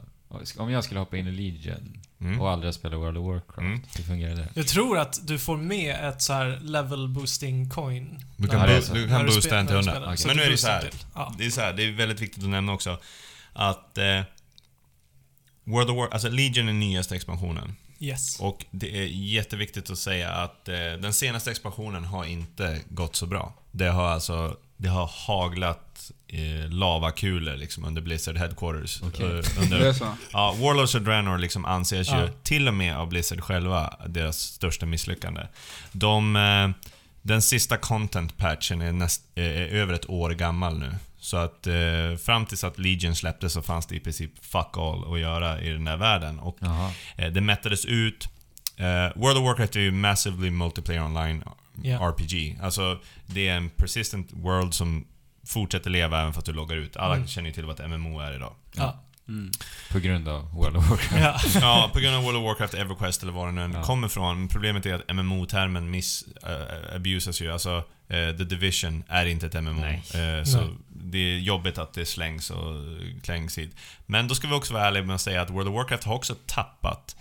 om 0.56 0.70
jag 0.70 0.84
skulle 0.84 1.00
hoppa 1.00 1.16
in 1.16 1.26
i 1.26 1.30
Legion 1.32 2.00
Mm. 2.20 2.40
och 2.40 2.50
aldrig 2.50 2.68
ha 2.68 2.72
spelat 2.72 2.98
World 3.00 3.16
of 3.18 3.26
Warcraft, 3.26 3.58
Mm. 3.58 3.82
hur 3.96 4.04
fungerar 4.04 4.34
det? 4.36 4.48
Jag 4.54 4.66
tror 4.68 4.98
att 4.98 5.26
du 5.26 5.38
får 5.38 5.56
med 5.56 6.08
ett 6.08 6.22
så 6.22 6.32
här 6.32 6.58
level 6.62 7.08
boosting 7.08 7.70
coin. 7.70 8.24
Du 8.36 8.48
kan, 8.48 8.60
bo- 8.60 8.94
du 8.94 9.08
kan 9.08 9.26
boosta 9.26 9.58
en 9.58 9.66
till 9.66 9.74
när 9.76 9.82
du 9.82 9.88
100. 9.90 9.92
spelar. 9.92 10.16
Så 10.16 10.28
Men 10.28 10.36
nu 10.36 10.42
är 10.42 10.50
det 10.50 10.56
så 10.56 10.66
här. 10.68 10.90
Ja. 11.14 11.34
Det 11.38 11.46
är 11.46 11.50
så 11.50 11.60
här, 11.60 11.72
det 11.72 11.82
är 11.84 11.92
väldigt 11.92 12.20
viktigt 12.20 12.42
att 12.44 12.48
nämna 12.50 12.72
också 12.72 12.98
att 13.52 13.98
eh, 13.98 14.20
World 15.64 15.90
of 15.90 15.96
War, 15.96 16.08
alltså 16.12 16.28
Legion 16.28 16.68
är 16.68 16.72
nyaste 16.72 17.16
expansionen. 17.16 17.76
Yes. 17.98 18.40
Och 18.40 18.64
det 18.70 18.98
är 18.98 19.06
jätteviktigt 19.06 19.90
att 19.90 19.98
säga 19.98 20.30
att 20.32 20.68
eh, 20.68 20.74
den 20.74 21.12
senaste 21.14 21.50
expansionen 21.50 22.04
har 22.04 22.24
inte 22.24 22.80
gått 22.88 23.16
så 23.16 23.26
bra. 23.26 23.54
Det 23.70 23.88
har 23.88 24.04
alltså 24.08 24.56
det 24.76 24.88
har 24.88 25.10
haglat 25.26 25.83
lavakulor 26.70 27.56
liksom 27.56 27.84
under 27.84 28.02
Blizzard 28.02 28.36
Headquarters. 28.36 29.02
Okej. 29.02 29.26
Eh, 29.26 29.44
under, 29.62 29.94
ja, 30.32 30.54
Warlords 30.60 30.94
of 30.94 31.02
Draenor 31.02 31.38
liksom 31.38 31.64
anses 31.64 32.08
ju, 32.08 32.16
Ja. 32.16 32.28
till 32.42 32.68
och 32.68 32.74
med 32.74 32.96
av 32.96 33.08
Blizzard 33.08 33.40
själva, 33.40 33.96
deras 34.08 34.38
största 34.38 34.86
misslyckande. 34.86 35.40
De, 35.92 36.36
eh, 36.36 36.70
den 37.22 37.42
sista 37.42 37.76
content-patchen 37.76 38.80
är, 38.82 38.92
näst, 38.92 39.22
eh, 39.34 39.44
är 39.44 39.66
över 39.68 39.94
ett 39.94 40.10
år 40.10 40.30
gammal 40.30 40.78
nu. 40.78 40.94
Så 41.18 41.36
att 41.36 41.66
eh, 41.66 42.16
fram 42.24 42.46
tills 42.46 42.64
att 42.64 42.78
Legion 42.78 43.16
släpptes 43.16 43.52
så 43.52 43.62
fanns 43.62 43.86
det 43.86 43.96
i 43.96 44.00
princip 44.00 44.44
fuck 44.44 44.76
all 44.78 45.12
att 45.14 45.20
göra 45.20 45.60
i 45.60 45.68
den 45.70 45.86
här 45.86 45.96
världen. 45.96 46.38
Och. 46.38 46.58
Eh, 47.16 47.26
Det 47.32 47.40
mättades 47.40 47.84
ut. 47.84 48.28
Eh, 48.76 49.20
World 49.22 49.38
of 49.38 49.44
Warcraft 49.44 49.76
är 49.76 49.80
ju 49.80 49.90
massively 49.90 50.50
multiplayer 50.50 51.02
online 51.04 51.44
Ja. 51.82 51.98
RPG. 52.08 52.58
Alltså, 52.62 52.98
det 53.26 53.48
är 53.48 53.56
en 53.56 53.70
persistent 53.70 54.28
world 54.32 54.74
som 54.74 55.04
fortsätter 55.46 55.90
leva 55.90 56.20
även 56.20 56.32
fast 56.32 56.46
du 56.46 56.52
loggar 56.52 56.76
ut. 56.76 56.96
Alla 56.96 57.14
Mm. 57.14 57.26
känner 57.28 57.48
ju 57.48 57.54
till 57.54 57.64
vad 57.64 57.80
ett 57.80 57.86
MMO 57.90 58.20
är 58.20 58.34
idag. 58.34 58.54
Ja. 58.74 59.00
Mm. 59.28 59.50
På 59.90 59.98
grund 59.98 60.28
av 60.28 60.50
World 60.54 60.76
of 60.76 60.90
Warcraft. 60.90 61.54
Ja. 61.54 61.60
Ja, 61.60 61.90
på 61.92 62.00
grund 62.00 62.16
av 62.16 62.22
World 62.22 62.36
of 62.38 62.44
Warcraft, 62.44 62.74
Everquest 62.74 63.22
eller 63.22 63.32
vad 63.32 63.48
det 63.48 63.52
nu 63.52 63.62
än 63.62 63.72
Ja. 63.72 63.82
kommer 63.82 64.06
ifrån. 64.06 64.38
Men 64.38 64.48
problemet 64.48 64.86
är 64.86 64.94
att 64.94 65.08
MMO-termen 65.08 65.90
miss, 65.90 66.24
uh, 66.46 66.96
abusas 66.96 67.40
ju. 67.42 67.52
Alltså, 67.52 67.76
eh, 68.08 68.36
The 68.36 68.44
Division 68.44 69.04
är 69.08 69.26
inte 69.26 69.46
ett 69.46 69.54
MMO. 69.54 69.80
Nej. 69.80 69.94
Eh, 70.14 70.44
så 70.44 70.60
Nej. 70.60 70.70
det 70.88 71.18
är 71.18 71.38
jobbigt 71.38 71.78
att 71.78 71.92
det 71.94 72.06
slängs 72.06 72.50
och 72.50 72.74
klängs 73.22 73.58
hit. 73.58 73.76
Men 74.06 74.28
då 74.28 74.34
ska 74.34 74.48
vi 74.48 74.54
också 74.54 74.74
vara 74.74 74.86
ärliga 74.86 75.02
med 75.04 75.14
att 75.14 75.20
säga 75.20 75.42
att 75.42 75.50
World 75.50 75.68
of 75.68 75.74
Warcraft 75.74 76.04
har 76.04 76.14
också 76.14 76.34
tappat 76.46 77.16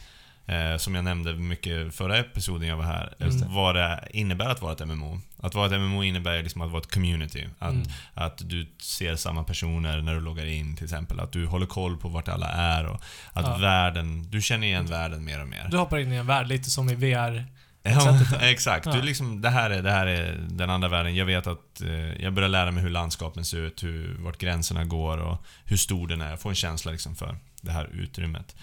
Eh, 0.45 0.77
som 0.77 0.95
jag 0.95 1.03
nämnde 1.03 1.33
mycket 1.33 1.95
förra 1.95 2.17
episoden 2.17 2.67
jag 2.67 2.77
var 2.77 2.83
här, 2.83 3.13
det. 3.17 3.45
vad 3.47 3.75
det 3.75 4.07
innebär 4.09 4.49
att 4.49 4.61
vara 4.61 4.73
ett 4.73 4.87
MMO. 4.87 5.19
Att 5.37 5.55
vara 5.55 5.65
ett 5.65 5.81
MMO 5.81 6.03
innebär 6.03 6.43
liksom 6.43 6.61
att 6.61 6.71
vara 6.71 6.81
ett 6.81 6.91
community. 6.93 7.47
Att, 7.59 7.71
Mm. 7.73 7.87
att 8.13 8.37
du 8.49 8.67
ser 8.81 9.15
samma 9.15 9.43
personer 9.43 10.01
när 10.01 10.13
du 10.13 10.19
loggar 10.21 10.45
in 10.45 10.75
till 10.75 10.83
exempel. 10.83 11.19
Att 11.19 11.31
du 11.31 11.45
håller 11.45 11.65
koll 11.65 11.97
på 11.97 12.07
vart 12.09 12.27
alla 12.27 12.47
är 12.47 12.85
och 12.85 13.01
att 13.33 13.45
Ja. 13.47 13.57
världen, 13.57 14.29
du 14.29 14.41
känner 14.41 14.67
igen 14.67 14.85
världen 14.85 15.23
mer 15.25 15.41
och 15.41 15.47
mer. 15.47 15.67
Du 15.71 15.77
hoppar 15.77 15.97
in 15.97 16.11
i 16.13 16.15
en 16.15 16.27
värld 16.27 16.47
lite 16.47 16.69
som 16.69 16.89
i 16.89 16.95
VR. 16.95 17.45
Ja, 17.85 18.19
exakt. 18.41 18.85
Ja. 18.85 18.91
Du 18.91 19.01
liksom, 19.01 19.41
det, 19.41 19.49
här 19.49 19.69
är, 19.69 19.81
det 19.81 19.91
här 19.91 20.07
är 20.07 20.37
den 20.49 20.69
andra 20.69 20.87
världen. 20.89 21.15
Jag 21.15 21.25
vet 21.25 21.47
att 21.47 21.81
eh, 21.81 21.89
jag 22.23 22.33
börjar 22.33 22.49
lära 22.49 22.71
mig 22.71 22.83
hur 22.83 22.89
landskapen 22.89 23.45
ser 23.45 23.57
ut, 23.57 23.83
hur, 23.83 24.15
vart 24.19 24.37
gränserna 24.37 24.83
går 24.85 25.17
och 25.17 25.45
hur 25.65 25.77
stor 25.77 26.07
den 26.07 26.21
är. 26.21 26.29
Jag 26.29 26.39
får 26.39 26.49
en 26.49 26.55
känsla 26.55 26.91
liksom 26.91 27.15
för 27.15 27.37
det 27.61 27.71
här 27.71 27.89
utrymmet. 27.93 28.55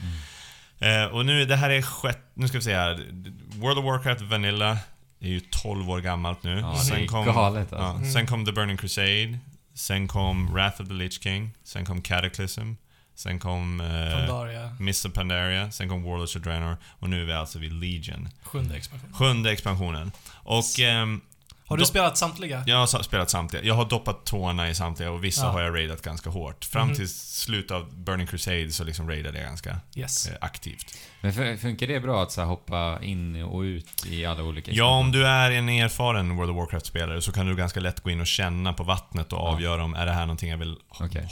Eh, 0.80 1.04
och 1.04 1.26
nu, 1.26 1.44
det 1.44 1.56
här 1.56 1.70
är 1.70 1.82
sjätte... 1.82 2.20
Nu 2.34 2.48
ska 2.48 2.58
vi 2.58 2.64
se 2.64 2.74
här. 2.74 3.06
World 3.58 3.78
of 3.78 3.84
Warcraft 3.84 4.22
Vanilla 4.22 4.78
är 5.20 5.28
ju 5.28 5.40
12 5.40 5.90
år 5.90 6.00
gammalt 6.00 6.42
nu. 6.42 6.58
Ja, 6.58 6.96
är 6.96 7.06
kom, 7.06 7.24
galet 7.24 7.68
ja, 7.70 7.78
alltså. 7.78 7.98
Mm. 7.98 8.12
Sen 8.12 8.26
kom 8.26 8.44
The 8.44 8.52
Burning 8.52 8.76
Crusade. 8.76 9.38
Sen 9.74 10.08
kom 10.08 10.52
Wrath 10.54 10.80
of 10.82 10.88
the 10.88 10.94
Lich 10.94 11.22
King. 11.22 11.50
Sen 11.64 11.84
kom 11.84 12.02
Cataclysm. 12.02 12.74
Sen 13.14 13.38
kom 13.38 13.80
eh, 13.80 13.86
Pandaria. 13.86 14.76
Of 15.04 15.14
Pandaria. 15.14 15.70
Sen 15.70 15.88
kom 15.88 16.02
Warlords 16.02 16.36
of 16.36 16.42
Draenor. 16.42 16.76
Och 16.84 17.10
nu 17.10 17.22
är 17.22 17.24
vi 17.24 17.32
alltså 17.32 17.58
vid 17.58 17.72
Legion. 17.72 18.28
Sjunde 18.42 18.76
expansion. 18.76 19.12
Sjunde 19.12 19.52
expansionen. 19.52 20.12
Och 20.32 20.80
ehm, 20.80 21.20
Har 21.70 21.76
du 21.76 21.86
spelat 21.86 22.18
samtliga? 22.18 22.64
jag 22.66 22.76
har 22.76 23.02
spelat 23.02 23.30
samtliga. 23.30 23.62
Jag 23.64 23.74
har 23.74 23.84
doppat 23.84 24.24
tårna 24.26 24.68
i 24.70 24.74
samtliga 24.74 25.10
och 25.10 25.24
vissa 25.24 25.46
Ja. 25.46 25.50
har 25.52 25.60
jag 25.62 25.74
raidat 25.76 26.02
ganska 26.02 26.30
hårt. 26.30 26.64
Fram 26.64 26.86
Mhm. 26.86 26.96
till 26.96 27.08
slutet 27.14 27.70
av 27.70 27.94
Burning 27.94 28.26
Crusade 28.26 28.70
så 28.70 28.84
liksom 28.84 29.08
raidade 29.08 29.38
jag 29.38 29.46
ganska 29.46 29.76
Yes. 29.96 30.26
eh, 30.26 30.34
aktivt. 30.40 30.94
Men 31.20 31.32
fun- 31.32 31.56
funkar 31.58 31.86
det 31.86 32.00
bra 32.00 32.22
att 32.22 32.32
så 32.32 32.42
hoppa 32.42 32.98
in 33.02 33.42
och 33.42 33.60
ut 33.60 34.06
i 34.06 34.24
alla 34.26 34.42
olika 34.42 34.70
Ja, 34.72 34.84
om 34.98 35.12
du 35.12 35.26
är 35.26 35.50
en 35.50 35.68
erfaren 35.68 36.36
World 36.36 36.50
of 36.50 36.56
Warcraft-spelare 36.56 37.20
så 37.22 37.32
kan 37.32 37.46
du 37.46 37.56
ganska 37.56 37.80
lätt 37.80 38.00
gå 38.00 38.10
in 38.10 38.20
och 38.20 38.26
känna 38.26 38.72
på 38.72 38.82
vattnet 38.82 39.32
och 39.32 39.38
Ja. 39.38 39.42
avgöra 39.42 39.84
om 39.84 39.94
är 39.94 40.06
det 40.06 40.12
här 40.12 40.20
någonting 40.26 40.50
jag 40.50 40.58
vill 40.58 40.76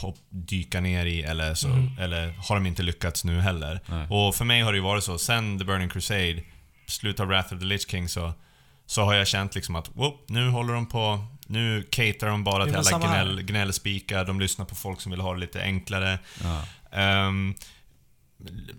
hopp, 0.01 0.17
dyka 0.31 0.81
ner 0.81 1.07
i 1.07 1.23
eller, 1.23 1.55
så, 1.55 1.69
Mhm. 1.69 1.99
eller 2.01 2.33
har 2.49 2.55
de 2.55 2.67
inte 2.67 2.83
lyckats 2.83 3.25
nu 3.25 3.41
heller. 3.41 3.81
Nej. 3.87 4.07
Och 4.11 4.35
för 4.35 4.45
mig 4.45 4.61
har 4.61 4.73
det 4.73 4.77
ju 4.79 4.85
varit 4.85 5.05
så, 5.05 5.19
sen 5.19 5.59
The 5.59 5.65
Burning 5.65 5.89
Crusade, 5.89 6.43
slutet 6.87 7.21
av 7.21 7.27
Wrath 7.27 7.55
of 7.55 7.61
the 7.61 7.67
Lich 7.67 7.89
King 7.91 8.09
så, 8.09 8.33
så 8.89 9.05
har 9.05 9.15
jag 9.15 9.27
känt 9.27 9.55
liksom 9.55 9.77
att 9.77 9.97
whoop, 9.97 10.25
nu 10.29 10.49
håller 10.49 10.75
de 10.75 10.87
på, 10.87 11.25
nu 11.47 11.89
caterar 11.91 12.31
de 12.31 12.45
bara 12.45 12.65
till 12.65 12.77
alla 12.77 12.99
gnäll, 12.99 13.43
gnällspikar, 13.43 14.25
de 14.25 14.41
lyssnar 14.41 14.65
på 14.65 14.75
folk 14.75 15.01
som 15.01 15.11
vill 15.11 15.21
ha 15.21 15.35
det 15.35 15.41
lite 15.41 15.63
enklare. 15.63 16.19
Ja. 16.43 16.63
Ehm, 16.99 17.55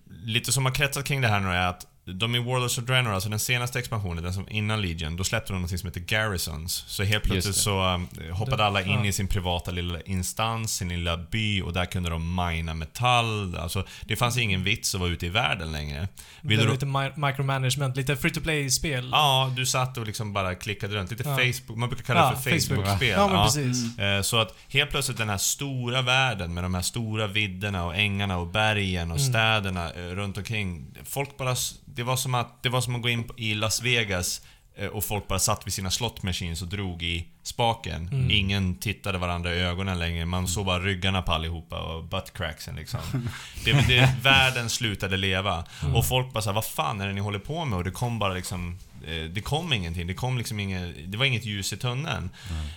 lite 0.09 0.51
som 0.51 0.65
har 0.65 0.73
kretsat 0.73 1.05
kring 1.05 1.21
det 1.21 1.27
här 1.27 1.39
nu 1.39 1.49
är 1.49 1.67
att 1.67 1.87
de 2.13 2.35
i 2.35 2.39
Warlords 2.39 2.77
of 2.77 2.83
Draenor, 2.83 3.13
alltså 3.13 3.29
den 3.29 3.39
senaste 3.39 3.79
expansionen, 3.79 4.23
den 4.23 4.33
som 4.33 4.49
innan 4.49 4.81
Legion, 4.81 5.15
då 5.15 5.23
släppte 5.23 5.53
de 5.53 5.61
något 5.61 5.79
som 5.79 5.87
heter 5.87 5.99
Garrisons. 6.01 6.83
Så 6.87 7.03
helt 7.03 7.23
plötsligt 7.23 7.55
det. 7.55 7.61
så 7.61 7.93
um, 7.93 8.07
hoppade 8.31 8.57
Det- 8.57 8.65
alla 8.65 8.81
in 8.81 8.91
ja. 8.99 9.05
i 9.05 9.11
sin 9.11 9.27
privata 9.27 9.71
lilla 9.71 10.01
instans, 10.01 10.73
sin 10.75 10.89
lilla 10.89 11.17
by 11.17 11.61
och 11.61 11.73
där 11.73 11.85
kunde 11.85 12.09
de 12.09 12.35
mina 12.35 12.73
metall. 12.73 13.55
Alltså, 13.57 13.83
det 14.01 14.15
fanns 14.15 14.37
ingen 14.37 14.63
vits 14.63 14.95
att 14.95 15.01
vara 15.01 15.09
ute 15.11 15.25
i 15.25 15.29
världen 15.29 15.71
längre. 15.71 15.99
Det 16.41 16.47
Vill 16.47 16.59
är 16.59 16.65
du, 16.65 16.71
lite 16.71 16.85
mi- 16.85 17.27
micromanagement, 17.27 17.97
lite 17.97 18.15
free 18.15 18.31
to 18.31 18.41
play-spel. 18.41 19.09
ja, 19.11 19.53
du 19.55 19.65
satt 19.65 19.97
och 19.97 20.05
liksom 20.05 20.33
bara 20.33 20.55
klickade 20.55 20.95
runt. 20.95 21.11
Lite 21.11 21.29
Ja. 21.29 21.35
Facebook, 21.37 21.77
man 21.79 21.89
brukar 21.89 22.03
kalla 22.05 22.19
Ja, 22.19 22.29
det 22.31 22.37
för 22.41 22.49
Facebook. 22.59 22.85
Facebook-spel. 22.85 23.09
Ja, 23.09 23.27
men 23.27 23.35
Ja. 23.35 23.43
precis. 23.45 23.99
Eh, 23.99 24.21
Så 24.21 24.37
att 24.39 24.55
helt 24.69 24.89
plötsligt 24.91 25.17
den 25.17 25.29
här 25.29 25.37
stora 25.37 26.01
världen 26.01 26.53
med 26.53 26.63
de 26.63 26.73
här 26.73 26.81
stora 26.81 27.27
vidderna 27.27 27.85
och 27.85 27.95
ängarna 27.95 28.37
och 28.37 28.47
bergen 28.47 29.11
och 29.11 29.17
Mm. 29.17 29.29
städerna 29.29 29.91
eh, 29.93 30.01
runt 30.15 30.37
omkring. 30.37 30.85
Folk 31.05 31.37
bara... 31.37 31.55
Det 31.99 32.03
var 32.05 32.15
som 32.15 32.35
att, 32.35 32.63
det 32.63 32.69
var 32.69 32.81
som 32.81 32.95
att 32.95 33.01
gå 33.01 33.09
in 33.09 33.29
i 33.37 33.53
Las 33.53 33.81
Vegas 33.81 34.41
eh, 34.75 34.87
och 34.87 35.03
folk 35.03 35.27
bara 35.27 35.39
satt 35.39 35.67
vid 35.67 35.73
sina 35.73 35.91
slot 35.91 36.23
machines 36.23 36.61
och 36.61 36.67
drog 36.67 37.03
i 37.03 37.27
spaken. 37.43 38.07
Mm. 38.11 38.31
Ingen 38.31 38.75
tittade 38.75 39.17
varandra 39.17 39.55
i 39.55 39.59
ögonen 39.59 39.99
längre. 39.99 40.25
Man 40.25 40.47
såg 40.47 40.65
bara 40.65 40.79
ryggarna 40.79 41.21
på 41.21 41.31
allihopa 41.31 41.79
och 41.81 42.03
buttcracksen 42.03 42.75
liksom. 42.75 42.99
det, 43.65 43.71
det, 43.87 44.15
världen 44.21 44.69
slutade 44.69 45.17
leva. 45.17 45.63
Mm. 45.83 45.95
Och 45.95 46.07
folk 46.07 46.33
bara 46.33 46.41
såhär, 46.41 46.55
vad 46.55 46.65
fan 46.65 47.01
är 47.01 47.07
det 47.07 47.13
ni 47.13 47.21
håller 47.21 47.39
på 47.39 47.65
med? 47.65 47.77
Och 47.77 47.83
det 47.83 47.91
kom 47.91 48.19
bara 48.19 48.33
liksom... 48.33 48.77
eh, 49.07 49.23
Det 49.31 49.41
kom 49.41 49.73
ingenting. 49.73 50.07
Det 50.07 50.13
kom 50.13 50.37
liksom 50.37 50.59
inget... 50.59 51.11
Det 51.11 51.17
var 51.17 51.25
inget 51.25 51.45
ljus 51.45 51.73
i 51.73 51.77
tunneln. 51.77 52.29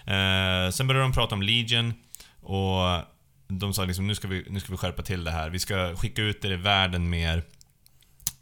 Eh, 0.06 0.70
sen 0.72 0.86
började 0.86 1.04
de 1.04 1.12
prata 1.12 1.34
om 1.34 1.42
Legion 1.42 1.94
och 2.42 3.00
de 3.48 3.74
sa 3.74 3.84
liksom 3.84 4.06
nu 4.06 4.14
ska, 4.14 4.28
vi, 4.28 4.44
nu 4.50 4.60
ska 4.60 4.72
vi 4.72 4.76
skärpa 4.78 5.02
till 5.02 5.24
det 5.24 5.30
här. 5.30 5.50
Vi 5.50 5.58
ska 5.58 5.96
skicka 5.96 6.22
ut 6.22 6.42
det 6.42 6.48
i 6.48 6.56
världen 6.56 7.10
mer. 7.10 7.42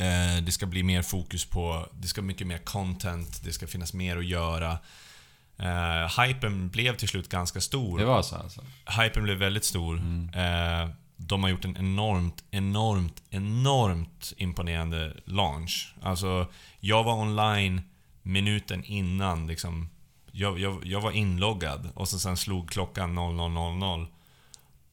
Eh, 0.00 0.42
det 0.42 0.52
ska 0.52 0.66
bli 0.66 0.82
mer 0.82 1.02
fokus 1.02 1.44
på, 1.44 1.86
det 1.92 2.08
ska 2.08 2.22
mycket 2.22 2.46
mer 2.46 2.58
content, 2.58 3.40
det 3.44 3.52
ska 3.52 3.66
finnas 3.66 3.92
mer 3.94 4.16
att 4.16 4.26
göra. 4.26 4.78
Eh, 5.58 6.20
hypen 6.22 6.68
blev 6.68 6.96
till 6.96 7.08
slut 7.08 7.28
ganska 7.28 7.60
stor. 7.60 7.98
Det 7.98 8.04
var 8.04 8.22
så 8.22 8.36
alltså? 8.36 8.60
Hypen 9.02 9.22
blev 9.22 9.36
väldigt 9.36 9.64
stor. 9.64 9.96
Mm. 9.98 10.28
Eh, 10.34 10.90
de 11.16 11.42
har 11.42 11.50
gjort 11.50 11.64
en 11.64 11.76
enormt, 11.76 12.44
enormt, 12.50 13.22
enormt 13.30 14.32
imponerande 14.36 15.16
launch. 15.24 15.94
Alltså, 16.02 16.46
jag 16.80 17.04
var 17.04 17.14
online 17.14 17.82
minuten 18.22 18.84
innan 18.84 19.46
liksom. 19.46 19.88
Jag, 20.32 20.58
jag, 20.58 20.86
jag 20.86 21.00
var 21.00 21.10
inloggad 21.10 21.88
och 21.94 22.08
så 22.08 22.18
sen 22.18 22.36
slog 22.36 22.70
klockan 22.70 23.18
00.00. 23.18 24.06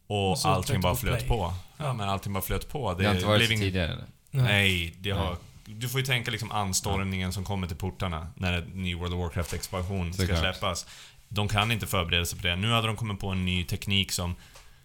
Och, 0.07 0.31
Och 0.31 0.37
allting 0.45 0.81
bara 0.81 0.93
på 0.93 0.99
flöt 0.99 1.17
play. 1.17 1.27
på. 1.29 1.53
Ja, 1.77 1.93
men 1.93 2.09
allting 2.09 2.33
bara 2.33 2.43
flöt 2.43 2.69
på. 2.69 2.93
Det, 2.93 3.05
har 3.05 3.13
inte 3.13 3.25
varit 3.25 3.39
blev 3.39 3.47
så 3.47 3.53
ingen- 3.53 3.63
tidigare 3.65 3.87
eller? 3.93 4.05
Nej, 4.31 4.95
det 4.99 5.11
har... 5.11 5.37
Du 5.65 5.89
får 5.89 5.99
ju 5.99 6.05
tänka 6.05 6.31
liksom 6.31 6.51
anstormningen 6.51 7.33
som 7.33 7.43
kommer 7.43 7.67
till 7.67 7.77
portarna 7.77 8.27
när 8.35 8.53
en 8.53 8.63
ny 8.63 8.95
World 8.95 9.13
of 9.13 9.19
Warcraft-expansion 9.19 10.13
ska 10.13 10.21
Såklart. 10.21 10.39
släppas. 10.39 10.85
De 11.29 11.47
kan 11.47 11.71
inte 11.71 11.87
förbereda 11.87 12.25
sig 12.25 12.39
på 12.39 12.47
det. 12.47 12.55
Nu 12.55 12.71
hade 12.71 12.87
de 12.87 12.95
kommit 12.95 13.19
på 13.19 13.27
en 13.29 13.45
ny 13.45 13.63
teknik 13.63 14.11
som 14.11 14.35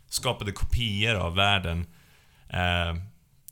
skapade 0.09 0.53
kopior 0.53 1.15
av 1.15 1.35
världen. 1.35 1.87
Eh, 2.49 2.97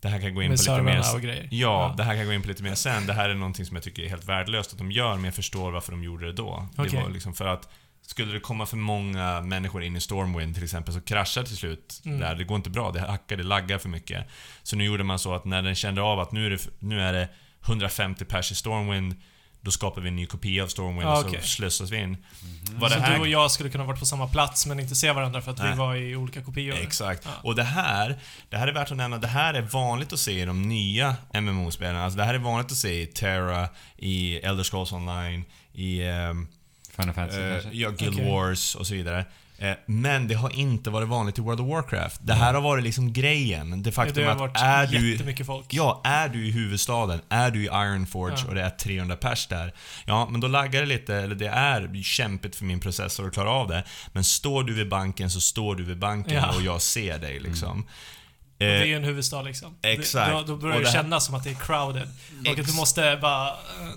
det 0.01 0.09
här 0.09 0.21
kan 0.21 0.35
gå 0.35 0.43
in 0.43 0.51
Med 0.51 0.59
på 0.59 0.73
lite 0.73 0.83
mer... 0.83 1.15
och 1.15 1.21
grejer. 1.21 1.49
Ja, 1.51 1.95
det 1.97 2.03
här 2.03 2.17
kan 2.17 2.27
gå 2.27 2.33
in 2.33 2.43
på 2.43 2.49
lite 2.49 2.63
mer 2.63 2.75
sen. 2.75 3.07
Det 3.07 3.13
här 3.13 3.29
är 3.29 3.35
någonting 3.35 3.67
som 3.67 3.77
jag 3.77 3.85
tycker 3.85 4.03
är 4.03 4.09
helt 4.09 4.25
värdelöst 4.25 4.73
att 4.73 4.79
de 4.79 4.93
gör, 4.93 5.15
men 5.15 5.25
jag 5.25 5.35
förstår 5.35 5.71
varför 5.71 5.93
de 5.93 6.05
gjorde 6.05 6.27
det 6.27 6.33
då. 6.33 6.69
Det 6.77 6.83
Okej. 6.83 7.03
var 7.03 7.11
liksom 7.11 7.35
för 7.35 7.47
att 7.47 7.69
skulle 8.11 8.33
det 8.33 8.41
komma 8.41 8.67
för 8.67 8.77
många 8.77 9.41
människor 9.41 9.83
in 9.83 9.97
i 9.97 10.01
Stormwind 10.01 10.55
till 10.55 10.65
exempel 10.65 10.95
så 10.95 11.01
kraschar 11.01 11.43
till 11.43 11.57
slut 11.57 12.01
Mm. 12.05 12.21
där. 12.21 12.35
Det 12.35 12.45
går 12.45 12.57
inte 12.57 12.71
bra. 12.71 12.91
Det 12.93 13.01
hackar, 13.01 13.37
det 13.37 13.43
laggar 13.43 13.79
för 13.79 13.89
mycket. 13.89 14.27
Så 14.63 14.77
nu 14.77 14.85
gjorde 14.85 15.05
man 15.05 15.19
så 15.19 15.35
att 15.35 15.45
när 15.45 15.63
den 15.63 15.75
kände 15.75 16.03
av 16.03 16.21
att 16.21 16.33
nu 16.33 16.47
är 16.47 16.51
det, 16.51 16.69
nu 16.79 17.01
är 17.03 17.13
det 17.13 17.29
150 17.67 18.25
pers 18.25 18.53
i 18.53 18.55
Stormwind, 18.55 19.15
då 19.61 19.71
skapar 19.71 20.01
vi 20.01 20.09
en 20.09 20.17
ny 20.17 20.27
kopia 20.27 20.63
av 20.63 20.69
Stormwind 20.69 21.09
Ah, 21.09 21.19
och 21.25 21.31
så 21.31 21.41
slussas 21.41 21.91
vi 21.91 21.97
in. 21.97 22.17
Vad 22.73 22.91
så 22.91 22.99
det 22.99 23.05
här 23.05 23.15
du 23.15 23.21
och 23.21 23.29
jag 23.29 23.51
skulle 23.51 23.71
kunna 23.71 23.85
varit 23.85 24.01
på 24.01 24.07
samma 24.07 24.29
plats 24.29 24.67
men 24.67 24.81
inte 24.81 24.95
se 24.95 25.13
varandra 25.13 25.43
för 25.43 25.51
att 25.51 25.59
Nej. 25.59 25.71
vi 25.71 25.79
var 25.79 25.97
i 25.97 26.17
olika 26.17 26.43
kopior? 26.43 26.77
Exakt. 26.77 27.23
Ja. 27.25 27.31
Och 27.43 27.55
det 27.55 27.63
här, 27.63 28.19
det 28.49 28.57
här 28.57 28.69
är 28.69 28.73
värt 28.73 28.91
att 28.91 28.97
nämna, 28.97 29.19
det 29.19 29.27
här 29.29 29.55
är 29.55 29.63
vanligt 29.63 30.13
att 30.13 30.19
se 30.19 30.41
i 30.43 30.45
de 30.45 30.63
nya 30.63 31.17
MMO-spelen. 31.35 31.97
Alltså 31.97 32.17
det 32.17 32.25
här 32.25 32.35
är 32.35 32.39
vanligt 32.39 32.73
att 32.73 32.79
se 32.79 33.03
i 33.03 33.07
Terra, 33.07 33.69
i 33.97 34.37
Elder 34.37 34.65
Scrolls 34.65 34.93
Online, 34.93 35.45
i 35.73 36.03
ehm, 36.03 36.49
Final 37.01 37.15
Fantasy 37.15 37.41
eh, 37.41 37.53
kanske? 37.53 37.71
ja, 37.73 37.91
Guild 37.91 38.15
Okej. 38.15 38.31
Wars 38.31 38.75
och 38.75 38.87
så 38.87 38.95
vidare. 38.95 39.25
Eh, 39.59 39.73
Men 39.87 40.29
det 40.29 40.35
har 40.35 40.51
inte 40.57 40.91
varit 40.91 41.09
vanligt 41.09 41.39
i 41.39 41.41
World 41.41 41.61
of 41.61 41.69
Warcraft. 41.69 42.21
Det 42.25 42.35
här 42.35 42.55
har 42.55 42.61
varit 42.61 42.85
liksom 42.85 43.13
grejen. 43.13 43.83
Det 43.83 43.93
faktum 43.93 44.25
det 44.25 44.33
har 44.33 44.49
att 44.49 44.57
är 44.63 44.87
du... 44.87 45.45
folk. 45.45 45.67
Ja, 45.75 46.01
är 46.05 46.29
du 46.29 46.47
i 46.47 46.51
huvudstaden, 46.51 47.21
är 47.29 47.51
du 47.51 47.63
i 47.63 47.67
Ironforge 47.67 48.37
Ja. 48.43 48.49
och 48.49 48.55
det 48.55 48.63
är 48.63 48.71
300 48.71 49.17
pers 49.17 49.47
där. 49.47 49.73
Ja, 50.05 50.29
men 50.31 50.41
då 50.41 50.49
laggar 50.49 50.81
det 50.81 50.87
lite, 50.87 51.15
eller 51.17 51.35
det 51.35 51.47
är 51.49 52.03
kämpigt 52.03 52.57
för 52.57 52.65
min 52.65 52.81
processor 52.81 53.27
att 53.27 53.33
klara 53.35 53.51
av 53.51 53.69
det. 53.69 53.85
Men 54.13 54.25
står 54.25 54.65
du 54.65 54.75
vid 54.75 54.89
banken 54.89 55.31
så 55.31 55.41
står 55.41 55.75
du 55.75 55.85
vid 55.85 55.99
banken 55.99 56.35
Ja. 56.35 56.55
och 56.57 56.63
jag 56.63 56.83
ser 56.83 57.19
dig 57.19 57.41
liksom. 57.41 57.87
Och 58.61 58.67
det 58.67 58.73
är 58.73 58.81
Eh, 58.81 58.87
ju 58.89 58.97
en 58.97 59.05
huvudstad 59.05 59.43
liksom. 59.43 59.75
exakt. 59.83 60.31
Då, 60.33 60.43
då 60.43 60.57
börjar 60.57 60.77
Och 60.77 60.81
det, 60.83 60.89
det 60.89 60.93
kännas 60.93 61.27
som 61.27 61.35
att 61.35 61.45
det 61.45 61.51
är 61.51 61.55
crowded. 61.55 62.09
Och 62.53 62.59
att 62.61 62.67
du 62.67 62.73
måste 62.73 63.19
bara... 63.23 63.49
eh, 63.49 63.55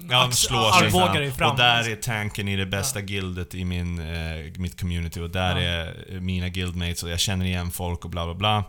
Ja, 0.09 0.31
slå 0.31 0.71
sig 0.71 0.85
armbåga 0.87 1.05
fram. 1.05 1.15
dig 1.15 1.31
fram. 1.31 1.51
Och 1.51 1.57
där 1.57 1.79
är 1.79 1.83
liksom. 1.89 2.13
tanken 2.13 2.47
i 2.47 2.55
det 2.55 2.65
bästa 2.65 3.01
guildet 3.01 3.55
i 3.55 3.65
min, 3.65 3.99
eh, 3.99 4.51
mitt 4.57 4.79
community 4.79 5.19
och 5.19 5.29
där 5.29 5.55
Ja. 5.55 5.61
är 5.61 5.95
eh, 6.13 6.19
mina 6.19 6.49
guildmates 6.49 7.03
och 7.03 7.09
jag 7.09 7.19
känner 7.19 7.45
igen 7.45 7.71
folk 7.71 8.03
och 8.05 8.09
bla 8.11 8.25
bla 8.25 8.33
bla. 8.33 8.63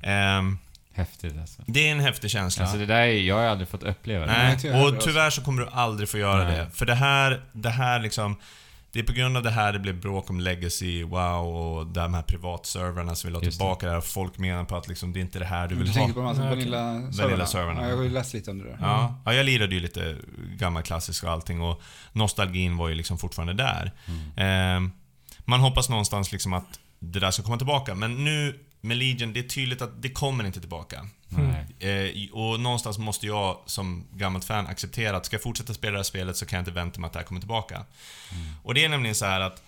Ehm, 0.00 0.58
Häftigt 0.94 1.38
alltså. 1.40 1.62
det 1.66 1.88
är 1.88 1.92
en 1.92 2.00
häftig 2.00 2.30
känsla. 2.30 2.62
Alltså 2.64 2.78
det 2.78 2.86
där 2.86 3.00
är, 3.00 3.06
jag 3.06 3.34
har 3.36 3.44
aldrig 3.44 3.68
fått 3.68 3.82
uppleva 3.82 4.26
det. 4.26 4.58
Nej, 4.64 4.82
och 4.84 5.00
tyvärr 5.00 5.30
så 5.30 5.42
kommer 5.42 5.62
du 5.62 5.68
aldrig 5.72 6.08
få 6.08 6.18
göra 6.18 6.44
Nej. 6.44 6.56
det. 6.58 6.70
För 6.74 6.86
det 6.86 6.94
här, 6.94 7.40
det 7.52 7.70
här 7.70 8.00
liksom... 8.00 8.36
Det 8.92 8.98
är 8.98 9.02
på 9.02 9.12
grund 9.12 9.36
av 9.36 9.42
det 9.42 9.50
här 9.50 9.72
det 9.72 9.78
blev 9.78 10.00
bråk 10.00 10.30
om 10.30 10.40
Legacy, 10.40 11.04
WoW 11.04 11.56
och 11.56 11.86
de 11.86 12.14
här 12.14 12.22
privatservrarna 12.22 13.14
som 13.14 13.28
vill 13.28 13.34
ha 13.34 13.42
Just 13.42 13.58
tillbaka 13.58 13.86
det 13.86 13.92
här. 13.92 14.00
Folk 14.00 14.38
menar 14.38 14.64
på 14.64 14.76
att 14.76 14.88
liksom, 14.88 15.12
det 15.12 15.18
är 15.18 15.20
inte 15.20 15.38
det 15.38 15.44
här 15.44 15.68
du 15.68 15.74
Du 15.74 15.82
vill 15.82 15.92
tänker 15.92 16.20
ha. 16.20 16.32
på 16.32 16.38
de 16.38 16.42
här. 16.42 16.50
Vanilla-servrarna? 16.50 17.82
Ja, 17.82 17.88
jag 17.88 17.96
har 17.96 18.02
ju 18.02 18.10
läst 18.10 18.34
lite 18.34 18.50
om 18.50 18.58
det 18.58 18.64
där. 18.64 18.78
Ja, 18.80 19.22
ja, 19.24 19.34
jag 19.34 19.46
lirade 19.46 19.74
ju 19.74 19.80
lite 19.80 20.16
gammalklassisk 20.56 21.24
och 21.24 21.30
allting 21.30 21.60
och 21.60 21.82
nostalgin 22.12 22.76
var 22.76 22.88
ju 22.88 22.94
liksom 22.94 23.18
fortfarande 23.18 23.52
där. 23.54 23.92
Mm. 24.36 24.86
Eh, 24.86 24.92
man 25.44 25.60
hoppas 25.60 25.88
någonstans 25.88 26.32
liksom 26.32 26.52
att 26.52 26.80
det 26.98 27.20
där 27.20 27.30
ska 27.30 27.42
komma 27.42 27.56
tillbaka, 27.56 27.94
men 27.94 28.24
nu 28.24 28.58
med 28.84 28.96
Legion, 28.96 29.32
det 29.32 29.40
är 29.40 29.48
tydligt 29.48 29.82
att 29.82 30.02
det 30.02 30.08
kommer 30.08 30.44
inte 30.44 30.60
tillbaka. 30.60 31.08
Eh, 31.78 32.32
och 32.32 32.60
någonstans 32.60 32.98
måste 32.98 33.26
jag 33.26 33.60
som 33.66 34.04
gammalt 34.14 34.44
fan 34.44 34.66
acceptera 34.66 35.16
att 35.16 35.26
ska 35.26 35.34
jag 35.34 35.42
fortsätta 35.42 35.74
spela 35.74 35.92
det 35.92 35.98
här 35.98 36.04
spelet 36.04 36.36
så 36.36 36.46
kan 36.46 36.56
jag 36.56 36.60
inte 36.62 36.70
vänta 36.70 37.00
mig 37.00 37.06
att 37.06 37.12
det 37.12 37.18
här 37.18 37.26
kommer 37.26 37.40
tillbaka. 37.40 37.84
Och 38.62 38.74
det 38.74 38.84
är 38.84 38.88
nämligen 38.88 39.14
så 39.14 39.24
här 39.24 39.40
att 39.40 39.62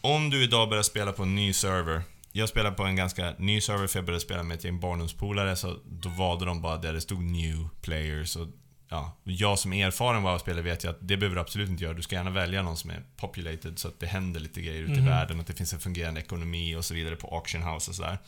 om 0.00 0.30
du 0.30 0.42
idag 0.44 0.68
börjar 0.68 0.82
spela 0.82 1.12
på 1.12 1.22
en 1.22 1.34
ny 1.34 1.52
server 1.52 2.02
jag 2.36 2.48
spelar 2.48 2.70
på 2.70 2.82
en 2.82 2.96
ganska 2.96 3.34
ny 3.38 3.60
server 3.60 3.86
för 3.86 3.98
jag 3.98 4.06
började 4.06 4.24
spela 4.24 4.42
med 4.42 4.56
ett 4.56 4.64
gäng 4.64 4.80
barndomspolare 4.80 5.56
så 5.56 5.76
då 5.84 6.08
valde 6.08 6.44
de 6.44 6.62
bara 6.62 6.76
där 6.76 6.92
det 6.92 7.00
stod 7.00 7.22
new 7.22 7.68
players 7.82 8.36
och 8.36 8.46
ja, 8.88 9.16
jag 9.24 9.58
som 9.58 9.72
är 9.72 9.86
erfaren 9.86 10.22
WoW-spelare 10.22 10.62
vet 10.62 10.84
ju 10.84 10.88
att 10.90 10.98
det 11.00 11.16
behöver 11.16 11.34
du 11.36 11.40
absolut 11.40 11.68
inte 11.68 11.84
göra. 11.84 11.94
Du 11.94 12.02
ska 12.02 12.14
gärna 12.16 12.30
välja 12.30 12.62
någon 12.62 12.76
som 12.76 12.90
är 12.90 13.02
populated 13.16 13.78
så 13.78 13.88
att 13.88 14.00
det 14.00 14.06
händer 14.06 14.40
lite 14.40 14.60
grejer 14.62 14.82
ute 14.82 14.92
i 14.92 14.96
Mhm. 14.96 15.06
världen, 15.06 15.40
att 15.40 15.46
det 15.46 15.52
finns 15.54 15.72
en 15.72 15.80
fungerande 15.80 16.20
ekonomi 16.20 16.74
och 16.76 16.84
så 16.84 16.94
vidare 16.94 17.16
på 17.16 17.36
auction 17.36 17.62
house 17.62 17.90
och 17.90 17.94
sådär. 17.96 18.18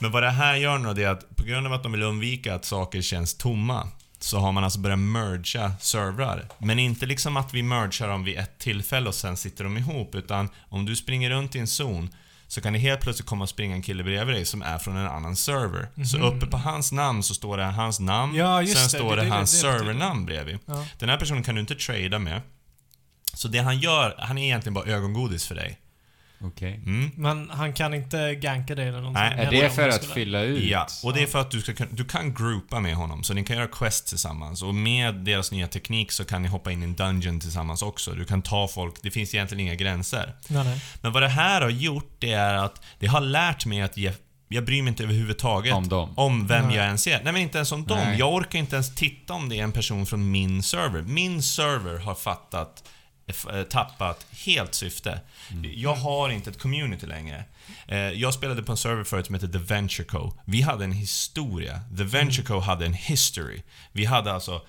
Men 0.00 0.10
vad 0.10 0.22
det 0.22 0.30
här 0.30 0.54
gör 0.56 0.78
nu 0.78 0.94
det 0.94 1.02
är 1.04 1.08
att 1.08 1.36
på 1.36 1.44
grund 1.44 1.66
av 1.66 1.72
att 1.72 1.82
de 1.82 1.92
vill 1.92 2.02
undvika 2.02 2.54
att 2.54 2.64
saker 2.64 3.02
känns 3.02 3.34
tomma 3.34 3.88
så 4.18 4.38
har 4.38 4.52
man 4.52 4.64
alltså 4.64 4.78
börjat 4.80 4.98
mergea 4.98 5.72
servrar. 5.80 6.48
Men 6.58 6.78
inte 6.78 7.06
liksom 7.06 7.36
att 7.36 7.54
vi 7.54 7.62
mergar 7.62 8.08
dem 8.08 8.24
vid 8.24 8.38
ett 8.38 8.58
tillfälle 8.58 9.08
och 9.08 9.14
sen 9.14 9.36
sitter 9.36 9.64
de 9.64 9.76
ihop, 9.76 10.14
utan 10.14 10.48
om 10.68 10.86
du 10.86 10.96
springer 10.96 11.30
runt 11.30 11.54
i 11.54 11.58
en 11.58 11.66
zon 11.66 12.10
så 12.48 12.60
kan 12.60 12.72
det 12.72 12.78
helt 12.78 13.00
plötsligt 13.00 13.28
komma 13.28 13.42
och 13.42 13.48
springa 13.48 13.74
en 13.74 13.82
kille 13.82 14.04
bredvid 14.04 14.34
dig 14.36 14.44
som 14.44 14.62
är 14.62 14.78
från 14.78 14.96
en 14.96 15.06
annan 15.06 15.36
server. 15.36 15.88
Så 16.06 16.18
Mhm. 16.18 16.26
uppe 16.26 16.46
på 16.46 16.56
hans 16.56 16.92
namn 16.92 17.22
så 17.22 17.34
står 17.34 17.56
det 17.56 17.64
hans 17.64 18.00
namn, 18.00 18.34
Ja, 18.34 18.58
sen 18.66 18.74
det. 18.74 18.80
står 18.80 19.16
Det- 19.16 19.22
det, 19.22 19.28
hans 19.30 19.52
det 19.52 19.58
servernamn 19.58 20.24
bredvid. 20.26 20.58
Ja. 20.66 20.86
Den 20.98 21.08
här 21.08 21.16
personen 21.16 21.42
kan 21.42 21.54
du 21.54 21.60
inte 21.60 21.74
trada 21.74 22.18
med. 22.18 22.42
Så 23.34 23.48
det 23.48 23.58
han 23.58 23.78
gör, 23.78 24.14
han 24.18 24.38
är 24.38 24.44
egentligen 24.44 24.74
bara 24.74 24.84
ögongodis 24.84 25.46
för 25.46 25.54
dig. 25.54 25.78
Okej. 26.46 26.74
Mm. 26.86 27.10
Men 27.16 27.50
han 27.50 27.72
kan 27.72 27.94
inte 27.94 28.34
ganka 28.34 28.74
dig 28.74 28.88
eller 28.88 28.98
någonting. 29.00 29.22
Nej, 29.36 29.46
Är 29.46 29.50
det 29.50 29.70
för 29.70 29.88
att 29.88 30.04
fylla 30.04 30.40
ut? 30.40 30.64
Ja, 30.64 30.86
och 31.04 31.12
det 31.14 31.22
är 31.22 31.26
för 31.26 31.40
att 31.40 31.50
du, 31.50 31.60
ska, 31.60 31.72
du 31.90 32.04
kan 32.04 32.34
groupa 32.34 32.80
med 32.80 32.94
honom, 32.94 33.24
så 33.24 33.34
ni 33.34 33.44
kan 33.44 33.56
göra 33.56 33.66
quests 33.68 34.08
tillsammans. 34.10 34.62
Och 34.62 34.74
med 34.74 35.14
deras 35.14 35.52
nya 35.52 35.68
teknik 35.68 36.12
så 36.12 36.24
kan 36.24 36.42
ni 36.42 36.48
hoppa 36.48 36.72
in 36.72 36.82
i 36.82 36.84
en 36.84 36.94
dungeon 36.94 37.40
tillsammans 37.40 37.82
också. 37.82 38.10
Du 38.10 38.24
kan 38.24 38.42
ta 38.42 38.68
folk, 38.68 38.94
det 39.02 39.10
finns 39.10 39.34
egentligen 39.34 39.60
inga 39.66 39.74
gränser. 39.74 40.34
Nej, 40.48 40.64
nej. 40.64 40.80
Men 41.00 41.12
vad 41.12 41.22
det 41.22 41.28
här 41.28 41.60
har 41.60 41.70
gjort, 41.70 42.16
det 42.18 42.32
är 42.32 42.54
att 42.54 42.82
det 42.98 43.06
har 43.06 43.20
lärt 43.20 43.66
mig 43.66 43.82
att 43.82 43.96
ge, 43.96 44.12
jag 44.48 44.64
bryr 44.64 44.82
mig 44.82 44.88
inte 44.90 45.02
överhuvudtaget 45.02 45.74
Om 45.74 45.88
dem? 45.88 46.12
om 46.16 46.46
vem 46.46 46.66
Nej. 46.66 46.76
jag 46.76 46.84
ens 46.86 47.06
är. 47.06 47.22
Nej 47.24 47.32
men 47.32 47.42
inte 47.42 47.58
ens 47.58 47.72
om 47.72 47.86
dem. 47.86 47.98
Nej. 47.98 48.18
Jag 48.18 48.34
orkar 48.34 48.58
inte 48.58 48.76
ens 48.76 48.94
titta 48.94 49.34
om 49.34 49.48
det 49.48 49.56
är 49.58 49.62
en 49.64 49.72
person 49.72 50.06
från 50.06 50.30
min 50.30 50.62
server. 50.62 51.02
Min 51.02 51.42
server 51.42 51.98
har 51.98 52.14
fattat, 52.14 52.84
f- 53.28 53.46
eh, 53.52 53.62
tappat 53.62 54.26
helt 54.46 54.74
syfte. 54.74 55.20
Jag 55.74 55.94
har 55.94 56.28
inte 56.30 56.50
ett 56.50 56.58
community 56.58 57.06
längre. 57.06 57.44
Eh, 57.88 57.98
Jag 57.98 58.34
spelade 58.34 58.62
på 58.62 58.72
en 58.72 58.78
server 58.78 59.04
förut 59.04 59.26
som 59.26 59.34
heter 59.34 59.48
The 59.48 59.58
Venture 59.58 60.04
Co. 60.04 60.32
Vi 60.44 60.60
hade 60.60 60.84
en 60.84 60.92
historia. 60.92 61.80
The 61.96 62.04
Venture 62.04 62.42
Co 62.46 62.58
hade 62.60 62.86
en 62.86 62.94
history. 62.94 63.62
Vi 63.92 64.04
hade 64.04 64.32
alltså, 64.32 64.62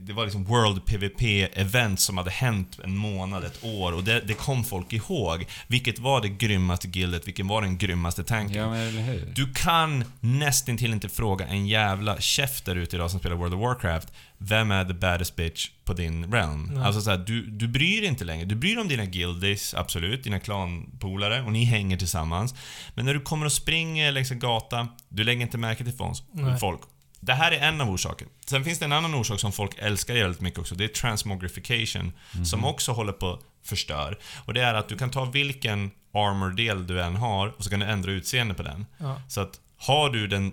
det 0.00 0.12
var 0.12 0.24
liksom 0.24 0.44
World 0.44 0.84
PVP-event 0.86 1.96
som 1.96 2.18
hade 2.18 2.30
hänt 2.30 2.78
en 2.84 2.96
månad, 2.96 3.44
ett 3.44 3.64
år 3.64 3.92
och 3.92 4.04
det, 4.04 4.20
det 4.20 4.34
kom 4.34 4.64
folk 4.64 4.92
ihåg. 4.92 5.46
Vilket 5.66 5.98
var 5.98 6.20
det 6.20 6.28
grymmaste 6.28 6.88
gildet, 6.88 7.26
vilken 7.26 7.48
var 7.48 7.62
den 7.62 7.78
grymmaste 7.78 8.24
tanken. 8.24 8.56
Ja? 8.56 9.14
Du 9.34 9.52
kan 9.52 10.04
nästintill 10.20 10.92
inte 10.92 11.08
fråga 11.08 11.46
en 11.46 11.66
jävla 11.66 12.16
chef 12.20 12.62
där 12.62 12.76
ute 12.76 12.96
idag 12.96 13.10
som 13.10 13.20
spelar 13.20 13.36
World 13.36 13.54
of 13.54 13.60
Warcraft 13.60 14.12
Vem 14.44 14.70
är 14.70 14.84
the 14.84 14.94
baddest 14.94 15.36
bitch 15.36 15.70
på 15.84 15.92
din 15.92 16.32
realm? 16.32 16.70
Nej. 16.72 16.84
Alltså 16.84 17.00
såhär, 17.00 17.18
du, 17.18 17.46
du 17.46 17.68
bryr 17.68 18.00
dig 18.00 18.08
inte 18.08 18.24
längre. 18.24 18.44
Du 18.44 18.54
bryr 18.54 18.74
dig 18.74 18.80
om 18.82 18.88
dina 18.88 19.04
guildies, 19.04 19.74
absolut, 19.74 20.24
dina 20.24 20.40
klanpolare 20.40 21.42
och 21.42 21.52
ni 21.52 21.64
hänger 21.64 21.96
tillsammans. 21.96 22.54
Men 22.94 23.06
när 23.06 23.14
du 23.14 23.20
kommer 23.20 23.46
och 23.46 23.52
springer 23.52 24.12
längs 24.12 24.30
en 24.30 24.38
gata, 24.38 24.88
du 25.08 25.24
lägger 25.24 25.42
inte 25.42 25.58
märke 25.58 25.84
till 25.84 25.92
folk. 26.60 26.82
Det 27.24 27.32
här 27.32 27.52
är 27.52 27.68
en 27.68 27.80
av 27.80 27.90
orsakerna. 27.90 28.30
Sen 28.46 28.64
finns 28.64 28.78
det 28.78 28.84
en 28.84 28.92
annan 28.92 29.14
orsak 29.14 29.40
som 29.40 29.52
folk 29.52 29.78
älskar 29.78 30.14
jävligt 30.14 30.40
mycket 30.40 30.58
också. 30.58 30.74
Det 30.74 30.84
är 30.84 30.88
transmogrification. 30.88 32.12
Som 32.44 32.64
också 32.64 32.92
håller 32.92 33.12
på 33.12 33.32
att 33.32 33.40
förstör. 33.62 34.18
Och 34.44 34.54
det 34.54 34.62
är 34.62 34.74
att 34.74 34.88
du 34.88 34.96
kan 34.96 35.10
ta 35.10 35.24
vilken 35.24 35.90
armor-del 36.14 36.86
du 36.86 37.02
än 37.02 37.16
har 37.16 37.48
och 37.48 37.64
så 37.64 37.70
kan 37.70 37.80
du 37.80 37.86
ändra 37.86 38.10
utseende 38.10 38.54
på 38.54 38.62
den. 38.62 38.86
Ja. 38.98 39.20
Så 39.28 39.40
att 39.40 39.60
har 39.76 40.10
du 40.10 40.26
den... 40.26 40.52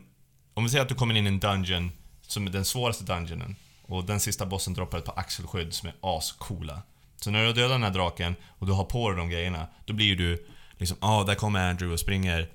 Om 0.54 0.64
vi 0.64 0.70
säger 0.70 0.82
att 0.82 0.90
du 0.90 0.96
kommer 0.96 1.18
in 1.18 1.26
i 1.26 1.28
en 1.28 1.40
dungeon 1.40 1.92
som 2.22 2.48
är 2.48 2.52
den 2.52 2.66
svåraste 2.66 3.04
dungeonen 3.04 3.56
och 3.82 4.04
den 4.06 4.20
sista 4.20 4.46
bossen 4.46 4.74
droppar 4.74 4.98
ett 4.98 5.06
par 5.06 5.20
axelskydd 5.20 5.74
som 5.74 5.90
är 5.90 5.96
ascoola. 6.02 6.82
Så 7.16 7.32
när 7.32 7.42
du 7.42 7.46
har 7.48 7.54
dödat 7.54 7.72
den 7.72 7.84
här 7.84 7.92
draken 7.92 8.36
och 8.46 8.68
du 8.68 8.74
har 8.74 8.84
på 8.84 9.10
dig 9.10 9.18
de 9.18 9.30
grejerna, 9.30 9.68
då 9.86 9.94
blir 9.94 10.16
du 10.16 10.48
liksom 10.78 10.98
ah, 11.00 11.24
där 11.24 11.36
kommer 11.36 11.70
Andrew 11.70 11.94
och 11.94 12.00
springer. 12.00 12.50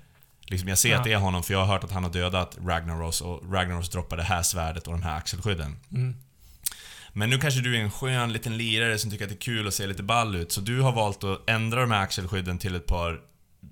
Liksom, 0.47 0.69
jag 0.69 0.77
ser 0.77 0.89
Ja. 0.89 0.97
att 0.97 1.03
det 1.03 1.13
är 1.13 1.17
honom 1.17 1.43
för 1.43 1.53
jag 1.53 1.59
har 1.59 1.73
hört 1.73 1.83
att 1.83 1.91
han 1.91 2.03
har 2.03 2.11
dödat 2.11 2.57
Ragnaros 2.65 3.21
och 3.21 3.53
Ragnaros 3.53 3.89
droppar 3.89 4.17
det 4.17 4.23
här 4.23 4.43
svärdet 4.43 4.87
och 4.87 4.93
de 4.93 5.03
här 5.03 5.17
axelskydden. 5.17 5.77
Mm. 5.91 6.15
Men 7.13 7.29
nu 7.29 7.37
kanske 7.37 7.59
du 7.61 7.75
är 7.77 7.81
en 7.81 7.91
skön 7.91 8.33
liten 8.33 8.57
lirare 8.57 8.97
som 8.97 9.11
tycker 9.11 9.25
att 9.25 9.29
det 9.29 9.35
är 9.35 9.39
kul 9.39 9.67
att 9.67 9.73
se 9.73 9.87
lite 9.87 10.03
ball 10.03 10.35
ut, 10.35 10.51
så 10.51 10.61
du 10.61 10.81
har 10.81 10.91
valt 10.91 11.23
att 11.23 11.49
ändra 11.49 11.81
de 11.81 11.91
här 11.91 12.01
axelskydden 12.03 12.57
till 12.57 12.75
ett 12.75 12.85
par 12.87 13.19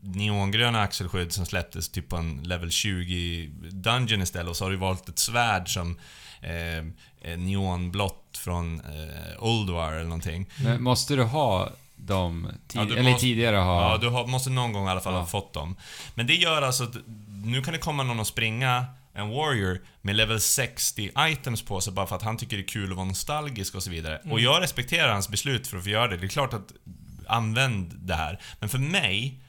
neongröna 0.02 0.82
axelskydd 0.82 1.32
som 1.32 1.46
släpptes 1.46 1.90
typ 1.90 2.10
på 2.10 2.16
en 2.16 2.44
level 2.44 2.72
20 2.72 3.48
dungeon 3.72 4.22
istället 4.22 4.50
och 4.50 4.58
så 4.58 4.66
har 4.66 4.72
du 4.72 4.78
valt 4.78 5.10
ett 5.10 5.20
svärd 5.20 5.74
som 5.74 5.98
eh, 6.42 7.32
är 7.32 7.38
neonblått 7.38 8.38
från 8.38 8.80
eh, 8.80 9.44
Oldwar 9.44 9.94
eller 9.94 10.04
någonting. 10.04 10.50
Men 10.64 10.84
måste 10.84 11.16
du 11.16 11.24
ha 11.24 11.70
dem 11.96 12.48
tid- 12.68 12.82
Ja, 12.82 12.86
du 12.86 12.98
eller 12.98 13.12
måste- 13.12 13.22
tidigare 13.26 13.56
ha... 13.58 13.92
Ja, 13.92 13.98
du 13.98 14.10
har, 14.10 14.28
måste 14.28 14.50
någon 14.50 14.74
gång 14.74 14.88
i 14.88 14.90
alla 14.90 15.02
fall 15.02 15.14
Ja. 15.14 15.20
ha 15.20 15.26
fått 15.28 15.54
dem. 15.54 15.76
Men 16.16 16.28
det 16.28 16.36
gör 16.36 16.62
alltså 16.62 16.84
att 16.84 16.96
nu 17.46 17.62
kan 17.62 17.74
det 17.74 17.80
komma 17.80 18.04
någon 18.04 18.20
och 18.20 18.28
springa 18.28 18.86
en 19.16 19.30
warrior 19.30 19.82
med 20.02 20.16
level 20.16 20.42
60 20.42 21.12
items 21.20 21.62
på 21.62 21.82
sig 21.82 21.94
bara 21.94 22.08
för 22.08 22.16
att 22.16 22.22
han 22.22 22.38
tycker 22.38 22.58
det 22.58 22.64
är 22.64 22.68
kul 22.68 22.90
att 22.92 22.96
vara 22.98 23.08
nostalgisk 23.08 23.76
och 23.76 23.84
så 23.84 23.90
vidare. 23.90 24.22
Och 24.32 24.40
jag 24.40 24.62
respekterar 24.62 25.14
hans 25.14 25.30
beslut 25.30 25.68
för 25.68 25.78
att 25.78 25.84
få 25.84 25.90
göra 25.90 26.08
det. 26.08 26.18
Det 26.18 26.26
är 26.26 26.30
klart 26.30 26.54
att 26.54 26.72
använd 27.28 27.94
det 27.96 28.16
här. 28.16 28.40
Men 28.60 28.70
för 28.70 28.78
mig, 28.78 29.40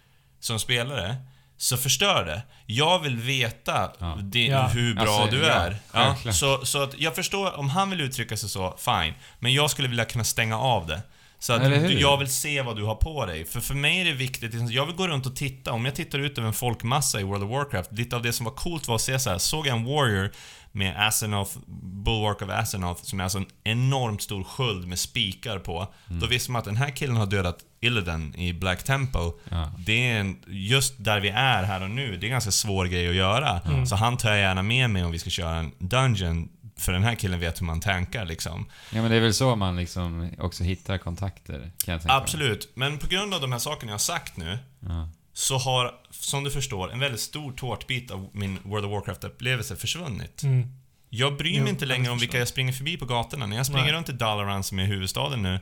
som 0.40 0.58
spelare, 0.60 1.16
så 1.56 1.76
förstör 1.76 2.24
det. 2.24 2.42
Jag 2.66 2.98
vill 2.98 3.16
veta 3.16 3.90
Ja. 3.98 4.18
det, 4.22 4.46
Ja. 4.46 4.66
hur 4.66 4.94
bra 4.94 5.02
Alltså, 5.22 5.36
du 5.36 5.42
ja, 5.42 5.52
är. 5.52 5.76
Ja, 5.92 6.32
så, 6.32 6.66
så 6.66 6.82
att 6.82 6.98
jag 7.00 7.14
förstår, 7.14 7.58
om 7.58 7.68
han 7.68 7.90
vill 7.90 8.00
uttrycka 8.00 8.36
sig 8.36 8.48
så, 8.48 8.76
fine. 8.78 9.14
Men 9.38 9.52
jag 9.54 9.70
skulle 9.70 9.88
vilja 9.88 10.04
kunna 10.04 10.24
stänga 10.24 10.58
av 10.58 10.86
det. 10.86 11.02
Så 11.44 11.52
att 11.52 11.62
du, 11.62 12.00
jag 12.00 12.18
vill 12.18 12.28
se 12.28 12.62
vad 12.62 12.76
du 12.76 12.84
har 12.84 12.94
på 12.94 13.26
dig. 13.26 13.44
För 13.44 13.60
för 13.60 13.74
mig 13.74 14.00
är 14.00 14.04
det 14.04 14.12
viktigt, 14.12 14.54
liksom, 14.54 14.72
jag 14.72 14.86
vill 14.86 14.96
gå 14.96 15.08
runt 15.08 15.26
och 15.26 15.36
titta. 15.36 15.72
Om 15.72 15.84
jag 15.84 15.94
tittar 15.94 16.18
ut 16.18 16.38
över 16.38 16.48
en 16.48 16.54
folkmassa 16.54 17.20
i 17.20 17.22
World 17.22 17.44
of 17.44 17.50
Warcraft, 17.50 17.92
lite 17.92 18.16
av 18.16 18.22
det 18.22 18.32
som 18.32 18.44
var 18.44 18.52
coolt 18.52 18.88
var 18.88 18.94
att 18.94 19.00
se 19.00 19.18
så 19.18 19.30
här. 19.30 19.38
såg 19.38 19.66
jag 19.66 19.76
en 19.76 19.84
warrior 19.84 20.30
med 20.72 21.06
Asenoth, 21.06 21.58
Bulwark 22.04 22.42
of 22.42 22.48
Asenoth, 22.50 23.02
som 23.02 23.20
är 23.20 23.24
alltså 23.24 23.38
en 23.38 23.46
enormt 23.64 24.22
stor 24.22 24.44
sköld 24.44 24.88
med 24.88 24.98
spikar 24.98 25.58
på. 25.58 25.92
Mm. 26.08 26.20
Då 26.20 26.26
visste 26.26 26.50
man 26.52 26.58
att 26.58 26.64
den 26.64 26.76
här 26.76 26.90
killen 26.90 27.16
har 27.16 27.26
dödat 27.26 27.58
Illidan 27.80 28.34
i 28.34 28.52
Black 28.52 28.82
Temple. 28.82 29.30
Ja. 29.48 29.72
Det 29.78 30.10
är 30.10 30.20
en, 30.20 30.36
just 30.46 30.94
där 30.98 31.20
vi 31.20 31.28
är 31.28 31.62
här 31.62 31.82
och 31.82 31.90
nu, 31.90 32.16
det 32.16 32.24
är 32.24 32.28
en 32.28 32.32
ganska 32.32 32.50
svår 32.50 32.84
grej 32.84 33.08
att 33.08 33.14
göra. 33.14 33.60
Så 33.86 33.96
han 33.96 34.16
tar 34.16 34.30
jag 34.30 34.38
gärna 34.38 34.62
med 34.62 34.90
mig 34.90 35.04
om 35.04 35.12
vi 35.12 35.18
ska 35.18 35.30
köra 35.30 35.56
en 35.56 35.72
dungeon 35.78 36.48
för 36.76 36.92
den 36.92 37.02
här 37.02 37.14
killen 37.14 37.40
vet 37.40 37.60
hur 37.60 37.66
man 37.66 37.80
tankar 37.80 38.24
liksom. 38.24 38.66
Ja 38.92 39.02
men 39.02 39.10
det 39.10 39.16
är 39.16 39.20
väl 39.20 39.34
så 39.34 39.56
man 39.56 39.76
liksom 39.76 40.30
också 40.38 40.64
hittar 40.64 40.98
kontakter, 40.98 41.70
kan 41.84 41.92
jag 41.92 42.00
tänka. 42.02 42.14
Absolut. 42.14 42.68
Men 42.74 42.98
på 42.98 43.06
grund 43.06 43.34
av 43.34 43.40
de 43.40 43.52
här 43.52 43.58
sakerna 43.58 43.90
jag 43.90 43.94
har 43.94 43.98
sagt 43.98 44.36
nu, 44.36 44.58
Ja. 44.80 45.08
så 45.32 45.58
har, 45.58 45.94
som 46.10 46.44
du 46.44 46.50
förstår, 46.50 46.92
en 46.92 46.98
väldigt 47.00 47.20
stor 47.20 47.52
tårtbit 47.52 48.10
av 48.10 48.28
min 48.32 48.58
World 48.62 48.84
of 48.86 48.92
Warcraft-upplevelse 48.92 49.76
försvunnit. 49.76 50.42
Mm. 50.42 50.68
Jag 51.10 51.36
bryr 51.36 51.52
mig 51.52 51.60
Jo, 51.60 51.68
inte 51.68 51.86
längre 51.86 52.10
om 52.12 52.18
vilka 52.18 52.38
jag 52.38 52.48
springer 52.48 52.72
förbi 52.72 52.96
på 52.96 53.06
gatorna. 53.06 53.46
När 53.46 53.56
jag 53.56 53.66
springer 53.66 53.84
Nej. 53.84 53.92
runt 53.92 54.08
i 54.08 54.12
Dalaran 54.12 54.62
som 54.64 54.78
är 54.78 54.84
huvudstaden 54.84 55.42
nu, 55.42 55.60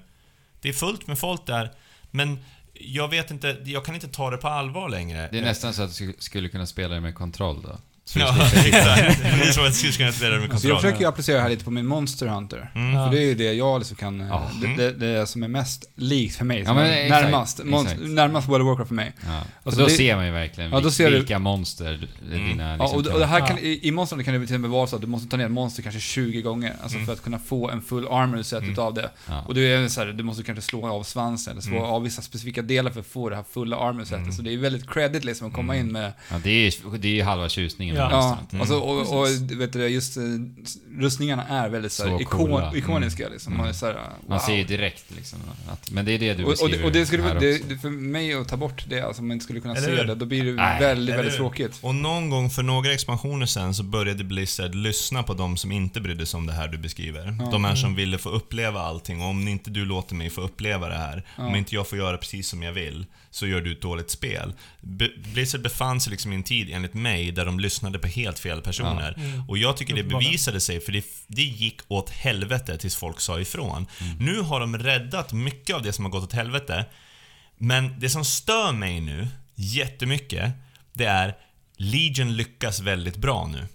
det 0.60 0.68
är 0.68 0.72
fullt 0.72 1.06
med 1.06 1.18
folk 1.18 1.47
där, 1.47 1.72
men 2.10 2.39
jag 2.74 3.09
vet 3.09 3.30
inte, 3.30 3.56
jag 3.64 3.84
kan 3.84 3.94
inte 3.94 4.09
ta 4.09 4.30
det 4.30 4.36
på 4.36 4.48
allvar 4.48 4.89
längre. 4.89 5.28
Det 5.32 5.39
är 5.39 5.43
nästan 5.43 5.74
så 5.74 5.82
att 5.82 5.98
du 5.98 6.05
sk- 6.12 6.14
skulle 6.18 6.48
kunna 6.48 6.66
spela 6.66 6.94
det 6.94 7.01
med 7.01 7.14
kontroll 7.14 7.62
då. 7.62 7.78
Ja, 8.15 8.35
slipper 8.35 8.62
sitta- 8.62 8.79
exakt. 8.79 9.23
Det 9.23 9.29
är 9.49 9.53
så 9.53 9.61
att 9.61 9.83
jag 10.51 10.61
Så 10.61 10.77
försöker 10.77 11.01
ju 11.01 11.07
applicera 11.07 11.37
det 11.37 11.43
här 11.43 11.49
lite 11.49 11.65
på 11.65 11.70
min 11.70 11.87
Monster 11.87 12.27
Hunter. 12.27 12.70
Mm. 12.74 12.95
Ja. 12.95 13.05
För 13.07 13.16
det 13.16 13.23
är 13.23 13.27
ju 13.27 13.35
det 13.35 13.53
jag 13.53 13.79
liksom 13.79 13.97
kan, 13.97 14.20
eh, 14.20 14.27
Ja. 14.29 14.51
det, 14.62 14.77
det, 14.77 14.93
det 15.19 15.27
som 15.27 15.43
är 15.43 15.49
mest 15.49 15.91
likt 15.97 16.37
för 16.37 16.45
mig. 16.45 16.62
Ja, 16.66 16.74
men 16.74 16.91
exakt, 16.91 17.23
närmast, 17.24 17.61
Monst- 17.65 17.93
exakt. 17.93 18.11
närmast 18.11 18.49
World 18.49 18.62
of 18.62 18.66
Warcraft 18.69 18.89
för 18.89 18.95
mig. 18.95 19.12
Ja. 19.16 19.24
För 19.27 19.69
Alltså, 19.69 19.81
då 19.81 19.87
det- 19.87 19.93
ser 19.93 20.16
man 20.16 20.27
ju 20.27 20.33
verkligen 20.33 20.70
Ja, 20.70 20.77
då 20.81 20.89
vil- 20.89 20.93
ser 20.93 21.11
du- 21.11 21.16
vilka 21.16 21.39
monster 21.39 22.09
Mm. 22.33 22.49
dina 22.49 22.65
Ja, 22.77 22.83
liksom, 22.83 22.99
och, 23.01 23.07
och 23.07 23.19
det 23.19 23.27
här 23.27 23.39
kan, 23.47 23.57
Ja. 23.57 23.62
i, 23.62 23.89
i 23.89 23.91
Monster 23.91 24.16
Hunter 24.16 24.33
kan 24.33 24.41
det 24.41 24.47
till 24.47 24.55
och 24.57 24.61
med 24.61 24.70
vara 24.70 24.87
så 24.87 24.97
att 24.97 25.03
du 25.03 25.09
måste 25.09 25.29
ta 25.29 25.37
ner 25.37 25.45
ett 25.45 25.51
monster 25.51 25.83
kanske 25.83 26.01
20 26.01 26.43
gånger. 26.43 26.74
Alltså 26.83 26.97
Mm. 26.97 27.07
för 27.07 27.12
att 27.12 27.23
kunna 27.23 27.39
få 27.39 27.70
en 27.70 27.83
full 27.83 28.07
armor 28.09 28.43
set 28.43 28.59
Mm. 28.59 28.73
utav 28.73 28.95
det. 28.95 29.11
ja. 29.29 29.43
Och 29.49 29.55
det 29.55 29.61
är 29.73 29.89
så 29.89 30.01
här, 30.01 30.07
du 30.09 30.23
måste 30.24 30.43
kanske 30.43 30.62
slå 30.62 30.87
av 30.89 31.03
svansen, 31.03 31.51
eller 31.53 31.62
slå 31.62 31.77
Mm. 31.77 31.91
av 31.91 32.03
vissa 32.03 32.23
specifika 32.23 32.62
delar 32.62 32.91
för 32.91 33.01
att 33.01 33.07
få 33.07 33.29
det 33.29 33.37
här 33.37 33.45
fulla 33.53 33.77
armor 33.77 34.05
setet. 34.05 34.19
Mm. 34.19 34.33
Så 34.33 34.43
det 34.43 34.53
är 34.53 34.57
väldigt 34.59 34.91
credit 34.91 35.24
liksom 35.24 35.47
att 35.49 35.53
komma 35.55 35.74
Mm. 35.74 35.87
in 35.87 35.93
med 35.93 36.12
ja, 36.31 36.37
det 36.45 36.51
är 36.51 36.65
ju 36.65 36.99
det 36.99 37.09
är 37.09 37.12
ju 37.12 37.23
halva 37.23 37.49
tjusningen 37.49 37.91
Ja. 37.97 38.09
Ja. 38.10 38.39
Mm. 38.51 38.60
alltså, 38.60 38.78
och, 38.78 39.19
och 39.20 39.27
vet 39.60 39.73
du, 39.73 39.86
just 39.89 40.16
eh, 40.16 40.23
rustningarna 40.98 41.47
är 41.48 41.69
väldigt 41.69 41.93
så 41.93 42.02
Så 42.02 42.20
ikon, 42.20 42.39
coola. 42.47 42.73
ikoniska 42.77 43.28
liksom. 43.28 43.52
Mm. 43.52 43.59
Man, 43.60 43.69
är 43.69 43.73
så 43.73 43.86
här, 43.86 43.94
wow. 43.94 44.02
Man 44.28 44.40
ser 44.40 44.55
ju 44.55 44.64
direkt 44.64 45.05
liksom 45.16 45.39
att, 45.69 45.90
Men 45.90 46.05
det 46.05 46.12
är 46.12 46.19
det 46.19 46.35
du 46.35 46.44
och, 46.44 46.48
och, 46.51 46.52
beskriver 46.52 46.78
det, 46.78 46.85
och 46.85 46.93
det 46.93 47.06
skulle, 47.06 47.23
här 47.23 47.35
det, 47.40 47.69
det, 47.69 47.78
för 47.78 47.90
mig 47.90 48.35
att 48.35 48.48
ta 48.48 48.56
bort 48.56 48.85
det, 48.89 49.01
alltså 49.01 49.23
om 49.23 49.28
man 49.28 49.35
inte 49.35 49.44
skulle 49.44 49.60
kunna 49.60 49.74
Eller 49.74 49.97
se 49.97 50.02
det, 50.02 50.14
då 50.14 50.27
blir 50.27 50.44
det 50.44 50.52
Nej, 50.52 50.81
väldigt, 50.81 51.09
eller 51.09 51.16
väldigt 51.16 51.36
tråkigt. 51.36 51.78
Och 51.81 51.94
någon 51.94 52.31
gång 52.31 52.51
för 52.51 52.62
några 52.62 52.93
expansioner 52.93 53.47
sen 53.47 53.74
så 53.74 53.82
började 53.82 54.24
Blizzard 54.24 54.74
lyssna 54.74 55.23
på 55.23 55.35
de 55.35 55.56
som 55.56 55.73
inte 55.73 56.01
brydde 56.01 56.27
sig 56.27 56.39
om 56.39 56.47
det 56.47 56.52
här 56.52 56.69
du 56.69 56.78
beskriver. 56.78 57.36
Ja. 57.40 57.51
De 57.51 57.64
här 57.64 57.74
som 57.74 57.82
Mm. 57.93 57.97
ville 57.97 58.19
få 58.19 58.28
uppleva 58.31 58.81
allting 58.81 59.20
och 59.23 59.28
om 59.28 59.48
inte 59.48 59.70
du 59.70 59.85
låter 59.85 60.14
mig 60.14 60.31
få 60.31 60.40
uppleva 60.40 60.89
det 60.89 60.94
här, 60.98 61.23
Ja. 61.36 61.47
om 61.47 61.56
inte 61.56 61.74
jag 61.74 61.89
får 61.89 61.98
göra 61.98 62.16
precis 62.16 62.48
som 62.48 62.62
jag 62.62 62.73
vill, 62.73 63.06
så 63.31 63.47
gör 63.47 63.60
du 63.60 63.73
ett 63.73 63.81
dåligt 63.82 64.10
spel. 64.10 64.52
Blizzard 65.35 65.62
befann 65.62 66.01
sig 66.01 66.10
liksom 66.10 66.32
i 66.32 66.35
en 66.35 66.43
tid, 66.43 66.70
enligt 66.73 66.94
mig, 66.94 67.32
där 67.32 67.47
de 67.47 67.60
lyssnade 67.60 67.82
på 67.99 68.07
helt 68.07 68.39
fel 68.39 68.61
personer. 68.61 69.15
Mm. 69.17 69.49
Och 69.49 69.59
jag 69.59 69.77
tycker 69.77 69.95
det 69.95 70.03
bevisade 70.05 70.61
sig, 70.61 70.81
för 70.81 70.93
det, 70.93 71.05
det 71.27 71.43
gick 71.43 71.81
åt 71.89 72.11
helvete 72.11 72.79
tills 72.79 72.97
folk 72.97 73.21
sa 73.21 73.41
ifrån. 73.41 73.87
Mm. 74.01 74.17
Nu 74.19 74.41
har 74.41 74.61
de 74.61 74.79
räddat 74.79 75.33
mycket 75.33 75.77
av 75.77 75.83
det 75.83 75.93
som 75.93 76.05
har 76.05 76.13
gått 76.13 76.25
åt 76.25 76.33
helvete. 76.33 76.85
Men 77.59 78.01
det 78.01 78.11
som 78.11 78.25
stör 78.25 78.73
mig 78.73 79.01
nu, 79.01 79.29
jättemycket, 79.55 80.53
det 80.93 81.05
är 81.05 81.35
Legion 81.77 82.37
lyckas 82.37 82.81
väldigt 82.81 83.17
bra 83.17 83.47
nu. 83.47 83.67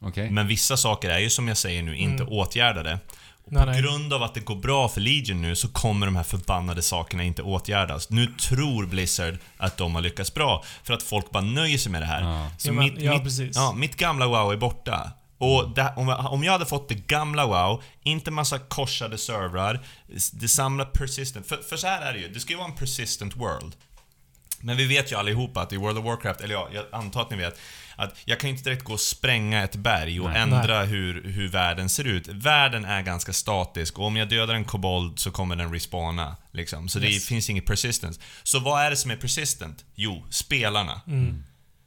Okej. 0.00 0.30
Men 0.30 0.46
vissa 0.46 0.76
saker 0.76 1.10
är 1.10 1.18
ju 1.18 1.30
som 1.30 1.48
jag 1.48 1.56
säger 1.56 1.82
nu 1.82 1.96
inte 1.96 2.22
Mm. 2.22 2.28
åtgärdade. 2.34 2.98
Och 3.46 3.52
Nej, 3.52 3.64
på 3.64 3.70
nej. 3.70 3.82
grund 3.82 4.12
av 4.12 4.22
att 4.22 4.34
det 4.34 4.40
går 4.40 4.56
bra 4.56 4.88
för 4.88 5.00
Legion 5.00 5.42
nu 5.42 5.56
så 5.56 5.68
kommer 5.68 6.06
de 6.06 6.16
här 6.16 6.22
förbannade 6.22 6.82
sakerna 6.82 7.22
inte 7.22 7.42
åtgärdas. 7.42 8.10
Nu 8.10 8.26
tror 8.26 8.86
Blizzard 8.86 9.38
att 9.56 9.76
de 9.76 9.94
har 9.94 10.02
lyckats 10.02 10.34
bra, 10.34 10.64
för 10.82 10.94
att 10.94 11.02
folk 11.02 11.30
bara 11.30 11.42
nöjer 11.42 11.78
sig 11.78 11.92
med 11.92 12.02
det 12.02 12.06
här. 12.06 12.22
Ja. 12.22 12.50
Så 12.58 12.68
Ja, 12.68 12.72
men- 12.72 12.84
mitt, 12.84 13.02
ja, 13.02 13.12
mitt, 13.14 13.22
precis. 13.22 13.56
ja, 13.56 13.72
mitt 13.72 13.96
gamla 13.96 14.26
WoW 14.26 14.52
är 14.52 14.56
borta. 14.56 15.10
Och 15.38 15.70
det, 15.74 15.92
om, 15.96 16.08
jag, 16.08 16.32
om 16.32 16.44
jag 16.44 16.52
hade 16.52 16.66
fått 16.66 16.88
det 16.88 16.94
gamla 16.94 17.46
WoW, 17.46 17.82
inte 18.02 18.30
massa 18.30 18.58
korsade 18.58 19.18
servrar, 19.18 19.80
det 20.32 20.48
samlar 20.48 20.84
persistent. 20.84 21.46
För, 21.46 21.56
för 21.56 21.76
så 21.76 21.86
här 21.86 22.02
är 22.02 22.12
det 22.12 22.18
ju, 22.18 22.28
det 22.28 22.40
ska 22.40 22.52
ju 22.52 22.56
vara 22.58 22.68
en 22.68 22.74
persistent 22.76 23.36
world. 23.36 23.74
Men 24.60 24.76
vi 24.76 24.86
vet 24.86 25.12
ju 25.12 25.16
allihopa 25.16 25.60
att 25.60 25.72
i 25.72 25.76
World 25.76 25.98
of 25.98 26.04
Warcraft, 26.04 26.40
eller 26.40 26.54
ja, 26.54 26.68
jag 26.74 26.84
antar 26.92 27.20
att 27.20 27.30
ni 27.30 27.36
vet, 27.36 27.58
att 27.96 28.16
jag 28.24 28.40
kan 28.40 28.50
inte 28.50 28.64
direkt 28.64 28.84
gå 28.84 28.92
och 28.92 29.00
spränga 29.00 29.64
ett 29.64 29.76
berg 29.76 30.20
och 30.20 30.30
Nej. 30.30 30.40
ändra 30.40 30.82
hur, 30.84 31.22
hur 31.24 31.48
världen 31.48 31.88
ser 31.88 32.04
ut. 32.04 32.28
Världen 32.28 32.84
är 32.84 33.02
ganska 33.02 33.32
statisk 33.32 33.98
och 33.98 34.06
om 34.06 34.16
jag 34.16 34.28
dödar 34.28 34.54
en 34.54 34.64
kobold 34.64 35.18
så 35.18 35.30
kommer 35.30 35.56
den 35.56 35.72
respawna. 35.72 36.36
Liksom. 36.52 36.88
Så 36.88 36.98
det 36.98 37.08
Yes. 37.08 37.26
finns 37.28 37.50
inget 37.50 37.66
persistence. 37.66 38.20
Så 38.42 38.58
vad 38.60 38.82
är 38.82 38.90
det 38.90 38.96
som 38.96 39.10
är 39.10 39.16
persistent? 39.16 39.84
Jo, 39.94 40.26
spelarna. 40.30 41.00
Mm. 41.06 41.44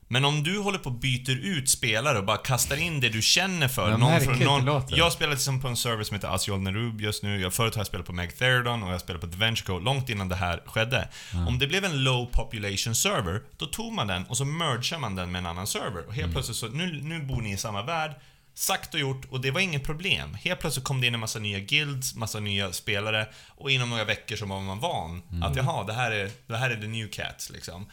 Men 0.09 0.25
om 0.25 0.43
du 0.43 0.59
håller 0.59 0.79
på 0.79 0.89
och 0.89 0.95
byter 0.99 1.31
ut 1.45 1.69
spelare 1.69 2.17
och 2.17 2.25
bara 2.25 2.37
kastar 2.37 2.77
in 2.77 2.99
det 2.99 3.09
du 3.09 3.21
känner 3.21 3.67
för. 3.67 3.89
Vad 3.91 3.99
märkligt 3.99 4.39
det 4.39 4.45
låter. 4.65 4.97
jag 4.97 5.11
spelar 5.11 5.31
liksom 5.33 5.61
på 5.61 5.67
en 5.67 5.77
server 5.77 6.03
som 6.03 6.15
heter 6.15 6.27
Asiol 6.27 6.59
Nerub 6.61 7.01
just 7.01 7.23
nu. 7.23 7.41
Jag, 7.41 7.53
förut 7.53 7.75
har 7.75 7.79
jag 7.79 7.87
spelat 7.87 8.05
på 8.05 8.13
Meg 8.13 8.37
Theridon 8.37 8.83
och 8.83 8.93
jag 8.93 9.01
spelar 9.01 9.19
på 9.19 9.25
Adventure 9.27 9.65
Code 9.65 9.85
långt 9.85 10.09
innan 10.09 10.29
det 10.29 10.35
här 10.35 10.61
skedde. 10.65 11.09
Om 11.47 11.59
det 11.59 11.67
blev 11.67 11.85
en 11.85 12.03
low 12.03 12.25
population 12.25 12.95
server, 12.95 13.41
då 13.57 13.65
tog 13.65 13.93
man 13.93 14.07
den 14.07 14.23
och 14.25 14.37
så 14.37 14.45
mergear 14.45 14.99
man 14.99 15.15
den 15.15 15.31
med 15.31 15.39
en 15.39 15.45
annan 15.45 15.67
server. 15.67 16.05
Och 16.07 16.13
helt 16.13 16.23
Mm. 16.23 16.31
plötsligt 16.33 16.57
så, 16.57 16.67
nu, 16.67 17.01
nu 17.03 17.21
bor 17.21 17.41
ni 17.41 17.51
i 17.53 17.57
samma 17.57 17.83
värld. 17.83 18.11
Sagt 18.53 18.93
och 18.93 18.99
gjort, 18.99 19.25
och 19.29 19.41
det 19.41 19.51
var 19.51 19.61
inget 19.61 19.83
problem. 19.83 20.33
Helt 20.33 20.59
plötsligt 20.59 20.85
kom 20.85 21.01
det 21.01 21.07
in 21.07 21.13
en 21.13 21.19
massa 21.19 21.39
nya 21.39 21.59
guilds, 21.59 22.15
massa 22.15 22.39
nya 22.39 22.71
spelare 22.73 23.27
och 23.47 23.71
inom 23.71 23.89
några 23.89 24.03
veckor 24.05 24.35
så 24.35 24.45
var 24.45 24.61
man 24.61 24.79
van 24.79 25.21
Mm. 25.31 25.43
att 25.43 25.55
jaha, 25.55 25.83
det 25.83 25.93
här 25.93 26.11
är, 26.11 26.29
det 26.47 26.57
här 26.57 26.69
är 26.69 26.75
the 26.81 26.87
new 26.87 27.07
cats 27.09 27.49
liksom. 27.49 27.85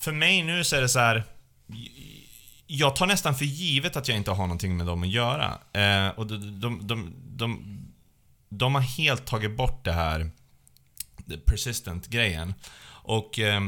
För 0.00 0.12
mig 0.12 0.42
nu 0.42 0.64
så 0.64 0.76
är 0.76 0.80
det 0.80 0.88
så 0.88 0.98
här. 0.98 1.24
Jag 2.66 2.96
tar 2.96 3.06
nästan 3.06 3.34
för 3.34 3.44
givet 3.44 3.96
att 3.96 4.08
jag 4.08 4.16
inte 4.16 4.30
har 4.30 4.46
någonting 4.46 4.76
med 4.76 4.86
dem 4.86 5.02
att 5.02 5.08
göra. 5.08 5.58
Eh, 5.72 6.08
och 6.08 6.26
de, 6.26 6.60
de, 6.60 6.86
de, 6.86 7.14
de, 7.36 7.80
de 8.48 8.74
har 8.74 8.82
helt 8.82 9.26
tagit 9.26 9.56
bort 9.56 9.84
det 9.84 9.92
här 9.92 10.30
the 11.28 11.36
persistent-grejen. 11.36 12.54
Och 12.88 13.38
eh, 13.38 13.60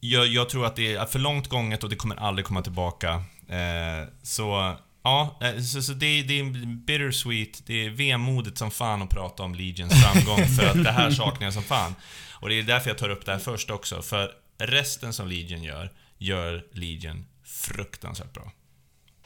jag, 0.00 0.26
jag 0.26 0.48
tror 0.48 0.66
att 0.66 0.76
det 0.76 0.94
är 0.94 1.06
för 1.06 1.18
långt 1.18 1.48
gånget 1.48 1.84
och 1.84 1.90
det 1.90 1.96
kommer 1.96 2.16
aldrig 2.16 2.46
komma 2.46 2.62
tillbaka. 2.62 3.24
Eh, 3.48 4.08
så 4.22 4.76
ja, 5.02 5.38
eh, 5.40 5.62
så, 5.62 5.82
så 5.82 5.92
det, 5.92 6.22
det 6.22 6.40
är 6.40 6.66
bittersweet. 6.66 7.66
Det 7.66 7.86
är 7.86 7.90
vemodigt 7.90 8.58
som 8.58 8.70
fan 8.70 9.02
att 9.02 9.10
prata 9.10 9.42
om 9.42 9.54
Legions 9.54 9.92
framgång 10.02 10.46
för 10.46 10.66
att 10.66 10.84
det 10.84 10.92
här 10.92 11.10
saknar 11.10 11.46
jag 11.46 11.54
som 11.54 11.62
fan. 11.62 11.94
Och 12.32 12.48
det 12.48 12.58
är 12.58 12.62
därför 12.62 12.90
jag 12.90 12.98
tar 12.98 13.08
upp 13.08 13.26
det 13.26 13.32
här 13.32 13.38
först 13.38 13.70
också. 13.70 14.02
För 14.02 14.41
resten 14.66 15.12
som 15.12 15.28
Legion 15.28 15.62
gör, 15.62 15.90
gör 16.18 16.64
Legion 16.72 17.26
fruktansvärt 17.44 18.32
bra. 18.32 18.52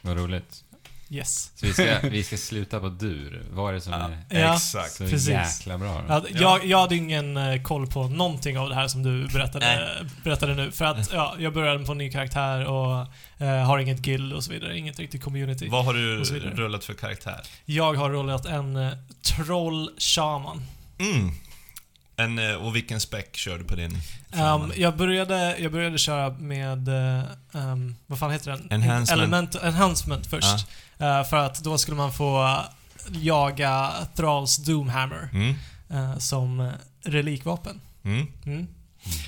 Vad 0.00 0.16
roligt. 0.16 0.62
Yes. 1.10 1.50
Så 1.54 1.66
vi 1.66 1.72
ska, 1.72 1.98
vi 2.02 2.24
ska 2.24 2.36
sluta 2.36 2.80
på 2.80 2.88
dur. 2.88 3.42
Vad 3.50 3.70
är 3.70 3.74
det 3.74 3.80
som 3.80 3.92
Ja, 3.92 4.10
är 4.30 4.40
Ja. 4.40 4.54
exakt. 4.54 4.92
så 4.92 5.04
precis. 5.04 5.28
jäkla 5.28 5.78
bra 5.78 6.02
då? 6.02 6.04
Ja, 6.08 6.24
jag, 6.40 6.66
jag 6.66 6.78
hade 6.80 6.96
ingen 6.96 7.36
eh, 7.36 7.62
koll 7.62 7.86
på 7.86 8.08
någonting 8.08 8.58
av 8.58 8.68
det 8.68 8.74
här 8.74 8.88
som 8.88 9.02
du 9.02 9.26
berättade, 9.26 9.88
berättade 10.24 10.54
nu. 10.54 10.70
För 10.72 10.84
att 10.84 11.12
ja, 11.12 11.36
jag 11.38 11.52
började 11.54 11.84
på 11.84 11.92
en 11.92 11.98
ny 11.98 12.10
karaktär 12.10 12.64
och 12.66 13.06
eh, 13.38 13.64
har 13.66 13.78
inget 13.78 13.98
guild 13.98 14.32
och 14.32 14.44
så 14.44 14.52
vidare. 14.52 14.78
Inget 14.78 14.98
riktigt 14.98 15.22
community. 15.22 15.68
Vad 15.68 15.84
har 15.84 15.94
du 15.94 16.24
rullat 16.50 16.84
för 16.84 16.94
karaktär? 16.94 17.40
Jag 17.64 17.94
har 17.94 18.10
rollat 18.10 18.46
en 18.46 18.76
uh, 18.76 18.92
troll-shaman. 19.22 20.62
Mm. 20.98 21.30
En, 22.16 22.38
eh, 22.38 22.54
och 22.54 22.76
vilken 22.76 23.00
spec 23.00 23.24
kör 23.32 23.58
du 23.58 23.64
på 23.64 23.74
din? 23.74 23.98
Um, 24.32 24.72
jag, 24.76 24.96
började, 24.96 25.58
jag 25.58 25.72
började 25.72 25.98
köra 25.98 26.30
med, 26.30 26.88
um, 27.52 27.96
vad 28.06 28.18
fan 28.18 28.30
heter 28.30 28.50
den? 28.50 28.66
Enhancement. 28.72 29.10
Element, 29.10 29.54
enhancement 29.62 30.26
först. 30.26 30.66
Eh, 30.98 31.24
för 31.24 31.36
att 31.36 31.64
då 31.64 31.78
skulle 31.78 31.96
man 31.96 32.12
få 32.12 32.60
jaga 33.10 33.92
Thralls 34.16 34.56
Doomhammer 34.56 35.28
Mm. 35.32 35.54
eh, 35.90 36.18
som 36.18 36.72
relikvapen. 37.04 37.80
Mm. 38.04 38.26
Mm. 38.46 38.66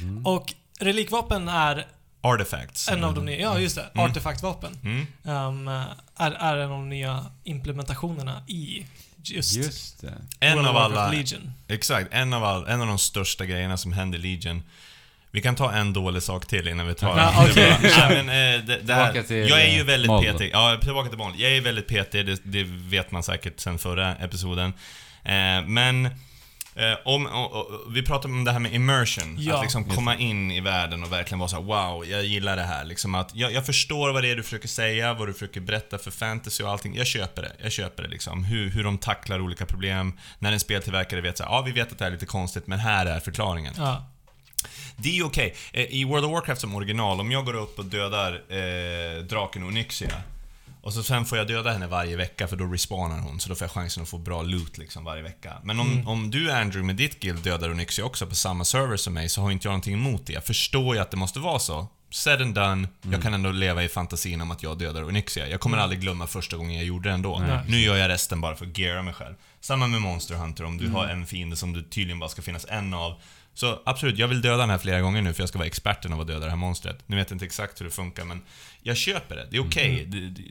Mhm. 0.02 0.26
Och 0.26 0.54
relikvapen 0.80 1.48
är 1.48 1.86
Artifacts. 2.20 2.88
en 2.88 3.04
av 3.04 3.14
de 3.14 3.24
nya, 3.24 3.40
ja 3.40 3.58
just 3.58 3.76
det, 3.76 3.84
Mm. 3.94 4.10
artefaktvapen. 4.10 4.78
Mm. 4.82 5.06
Um, 5.22 5.68
är, 6.16 6.30
är 6.32 6.56
en 6.56 6.62
av 6.62 6.70
de 6.70 6.88
nya 6.88 7.26
implementationerna 7.44 8.42
i 8.46 8.86
just, 9.30 9.56
Just 9.56 10.00
det. 10.00 10.12
En 10.40 10.54
World 10.56 10.68
av 10.68 10.76
alla... 10.76 11.10
Legion. 11.10 11.52
Exakt, 11.68 12.08
en 12.12 12.32
av, 12.32 12.44
all, 12.44 12.66
en 12.66 12.80
av 12.80 12.86
de 12.86 12.98
största 12.98 13.44
grejerna 13.46 13.76
som 13.76 13.92
händer 13.92 14.18
i 14.18 14.22
Legion. 14.22 14.62
Vi 15.30 15.40
kan 15.42 15.54
ta 15.56 15.72
en 15.72 15.92
dålig 15.92 16.22
sak 16.22 16.46
till 16.46 16.68
innan 16.68 16.86
vi 16.86 16.94
tar 16.94 17.18
Ja, 17.18 17.32
den. 17.42 17.50
okej. 17.50 17.76
Det 17.82 17.88
är 17.88 17.96
bra. 17.98 18.08
Nej, 18.08 18.24
men, 18.24 18.66
det, 18.66 18.78
det 18.82 18.94
här, 18.94 19.12
Tillbaka 19.12 19.28
till, 19.28 19.48
jag 19.48 19.62
är 19.62 19.74
ju 19.74 19.80
eh, 19.80 19.86
väldigt 19.86 20.08
Mold. 20.08 20.26
petig. 20.26 20.50
Ja, 20.52 20.78
tillbaka 20.82 21.08
till 21.08 21.18
Mold. 21.18 21.36
Jag 21.40 21.52
är 21.52 21.60
väldigt 21.60 21.86
petig, 21.88 22.26
det, 22.26 22.40
det 22.44 22.64
vet 22.64 23.10
man 23.10 23.22
säkert 23.22 23.60
sen 23.60 23.78
förra 23.78 24.14
episoden. 24.16 24.72
Eh, 25.24 25.62
men 25.66 26.08
eh, 26.78 26.98
om, 27.04 27.26
o- 27.26 27.30
o- 27.58 27.90
vi 27.90 28.02
pratade 28.02 28.34
om 28.34 28.44
det 28.44 28.52
här 28.52 28.58
med 28.58 28.74
immersion. 28.74 29.36
Ja. 29.38 29.56
att 29.56 29.62
liksom 29.62 29.84
komma 29.84 30.16
in 30.16 30.50
i 30.50 30.60
världen 30.60 31.02
och 31.04 31.12
verkligen 31.12 31.38
vara 31.38 31.48
så 31.48 31.56
här: 31.56 31.62
wow, 31.62 32.06
jag 32.06 32.24
gillar 32.24 32.56
det 32.56 32.62
här. 32.62 32.84
Liksom 32.84 33.14
att 33.14 33.34
jag, 33.34 33.52
jag 33.52 33.66
förstår 33.66 34.12
vad 34.12 34.22
det 34.22 34.30
är 34.30 34.36
du 34.36 34.42
försöker 34.42 34.68
säga, 34.68 35.14
vad 35.14 35.28
du 35.28 35.32
försöker 35.32 35.60
berätta 35.60 35.98
för 35.98 36.10
fantasy 36.10 36.64
och 36.64 36.70
allting. 36.70 36.94
Jag 36.96 37.06
köper 37.06 37.42
det. 37.42 37.52
Jag 37.62 37.72
köper 37.72 38.02
det 38.02 38.08
liksom. 38.08 38.44
Hur, 38.44 38.70
hur 38.70 38.84
de 38.84 38.98
tacklar 38.98 39.40
olika 39.40 39.66
problem. 39.66 40.12
När 40.38 40.52
en 40.52 40.60
speltillverkare 40.60 41.20
vet 41.20 41.38
så 41.38 41.44
här, 41.44 41.50
ja 41.50 41.62
vi 41.62 41.72
vet 41.72 41.92
att 41.92 41.98
det 41.98 42.04
här 42.04 42.10
är 42.10 42.14
lite 42.14 42.26
konstigt, 42.26 42.66
men 42.66 42.78
här 42.78 43.06
är 43.06 43.20
förklaringen. 43.20 43.74
Ja. 43.76 44.06
Det 44.96 45.08
är 45.08 45.14
ju 45.14 45.22
okej. 45.24 45.54
Eh, 45.72 45.82
I 45.82 46.04
World 46.04 46.24
of 46.24 46.32
Warcraft 46.32 46.60
som 46.60 46.74
original, 46.74 47.20
om 47.20 47.32
jag 47.32 47.44
går 47.44 47.54
upp 47.56 47.78
och 47.78 47.84
dödar 47.84 48.32
eh, 48.48 49.22
draken 49.24 49.64
Onyxia 49.64 50.12
och 50.88 50.94
så 50.94 51.02
sen 51.02 51.24
får 51.24 51.38
jag 51.38 51.46
döda 51.46 51.72
henne 51.72 51.86
varje 51.86 52.16
vecka 52.16 52.48
för 52.48 52.56
då 52.56 52.64
respawnar 52.64 53.18
hon, 53.18 53.40
så 53.40 53.48
då 53.48 53.54
får 53.54 53.64
jag 53.64 53.70
chansen 53.72 54.02
att 54.02 54.08
få 54.08 54.18
bra 54.18 54.42
loot 54.42 54.78
liksom 54.78 55.04
varje 55.04 55.22
vecka. 55.22 55.52
Men 55.62 55.80
om, 55.80 55.92
Mm. 55.92 56.08
om 56.08 56.30
du 56.30 56.50
Andrew 56.52 56.82
med 56.86 56.96
ditt 56.96 57.20
guild 57.20 57.42
dödar 57.42 57.70
Onyxia 57.70 58.04
också 58.04 58.26
på 58.26 58.34
samma 58.34 58.64
server 58.64 58.96
som 58.96 59.14
mig 59.14 59.28
så 59.28 59.40
har 59.42 59.50
inte 59.50 59.66
jag 59.66 59.70
någonting 59.72 59.94
emot 59.94 60.26
det. 60.26 60.32
Jag 60.32 60.44
förstår 60.44 60.94
ju 60.94 61.00
att 61.02 61.10
det 61.10 61.16
måste 61.16 61.38
vara 61.40 61.58
så. 61.58 61.86
Said 62.10 62.42
and 62.42 62.54
done, 62.54 62.88
jag 63.12 63.22
kan 63.22 63.34
ändå 63.34 63.50
leva 63.52 63.84
i 63.84 63.88
fantasin 63.88 64.40
om 64.40 64.50
att 64.50 64.62
jag 64.62 64.78
dödar 64.78 65.04
Onyxia. 65.04 65.48
Jag 65.48 65.60
kommer 65.60 65.76
Mm. 65.76 65.82
aldrig 65.84 66.00
glömma 66.00 66.26
första 66.26 66.56
gången 66.56 66.74
jag 66.76 66.84
gjorde 66.84 67.08
det 67.08 67.12
ändå. 67.14 67.38
Nej. 67.38 67.58
Nu 67.68 67.80
gör 67.80 67.96
jag 67.96 68.08
resten 68.08 68.40
bara 68.40 68.56
för 68.56 68.66
att 68.66 68.78
geara 68.78 69.02
mig 69.02 69.14
själv. 69.14 69.34
Samma 69.60 69.86
med 69.86 70.00
Monster 70.02 70.34
Hunter, 70.34 70.64
om 70.64 70.78
du 70.78 70.84
Mm. 70.84 70.94
har 70.96 71.06
en 71.06 71.26
fiende 71.26 71.56
som 71.56 71.72
du 71.72 71.82
tydligen 71.82 72.18
bara 72.18 72.28
ska 72.30 72.42
finnas 72.42 72.66
en 72.68 72.94
av. 72.94 73.20
Så 73.54 73.78
absolut, 73.84 74.18
jag 74.18 74.28
vill 74.28 74.40
döda 74.42 74.56
den 74.56 74.70
här 74.70 74.78
flera 74.78 75.00
gånger 75.00 75.22
nu 75.22 75.32
för 75.34 75.42
jag 75.42 75.48
ska 75.48 75.58
vara 75.58 75.66
experten 75.66 76.12
av 76.12 76.20
att 76.20 76.26
döda 76.26 76.44
det 76.44 76.50
här 76.50 76.56
monstret. 76.56 76.98
Nu 77.06 77.16
vet 77.16 77.30
jag 77.30 77.34
inte 77.34 77.44
exakt 77.44 77.80
hur 77.80 77.84
det 77.84 77.90
funkar 77.90 78.24
men 78.24 78.42
jag 78.88 78.96
köper 78.96 79.36
det. 79.36 79.46
Det 79.50 79.56
är 79.56 79.66
okej. 79.66 80.00
Mm. 80.04 80.10
Det- 80.10 80.42
det- 80.42 80.48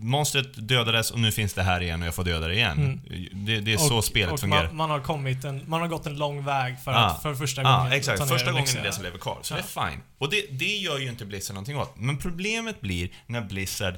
Monstret 0.00 0.68
dödades 0.68 1.10
och 1.10 1.18
nu 1.20 1.32
finns 1.32 1.54
det 1.54 1.62
här 1.62 1.80
igen 1.82 2.00
och 2.02 2.06
jag 2.06 2.14
får 2.14 2.24
döda 2.24 2.48
det 2.48 2.54
igen. 2.54 3.00
Det, 3.32 3.60
det 3.60 3.72
är 3.72 3.76
så 3.78 4.02
spelet 4.02 4.32
och 4.32 4.40
fungerar. 4.40 4.66
Man, 4.66 4.76
man, 4.76 4.90
har 4.90 5.00
kommit 5.00 5.44
en, 5.44 5.62
man 5.66 5.80
har 5.80 5.88
gått 5.88 6.06
en 6.06 6.16
lång 6.16 6.44
väg 6.44 6.76
för 6.84 6.90
Ah. 6.92 7.06
att 7.06 7.22
för 7.22 7.34
första 7.34 7.62
Ja, 7.62 7.78
gången 7.78 7.92
exakt. 7.92 8.18
ta 8.18 8.24
ner 8.24 8.32
Första 8.32 8.52
gången 8.52 8.68
är 8.78 8.82
det 8.82 8.92
som 8.92 9.04
lever 9.04 9.18
kvar. 9.18 9.38
Så 9.42 9.54
Ja. 9.54 9.58
det 9.58 9.80
är 9.80 9.90
fine. 9.90 10.00
Och 10.18 10.30
det, 10.30 10.46
det 10.50 10.76
gör 10.76 10.98
ju 10.98 11.08
inte 11.08 11.24
Blizzard 11.24 11.54
någonting 11.54 11.76
åt. 11.76 11.94
Men 11.96 12.18
problemet 12.18 12.80
blir 12.80 13.08
när 13.26 13.40
Blizzard 13.40 13.94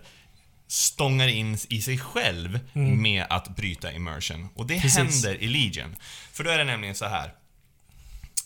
stångar 0.68 1.28
in 1.28 1.58
i 1.68 1.82
sig 1.82 1.98
själv 1.98 2.60
Mm. 2.74 3.02
med 3.02 3.26
att 3.30 3.56
bryta 3.56 3.92
immersion. 3.92 4.48
Och 4.54 4.66
det 4.66 4.80
Precis. 4.80 4.98
händer 5.24 5.42
i 5.42 5.48
Legion. 5.48 5.96
För 6.32 6.44
då 6.44 6.50
är 6.50 6.58
det 6.58 6.64
nämligen 6.64 6.94
så 6.94 7.06
här. 7.06 7.32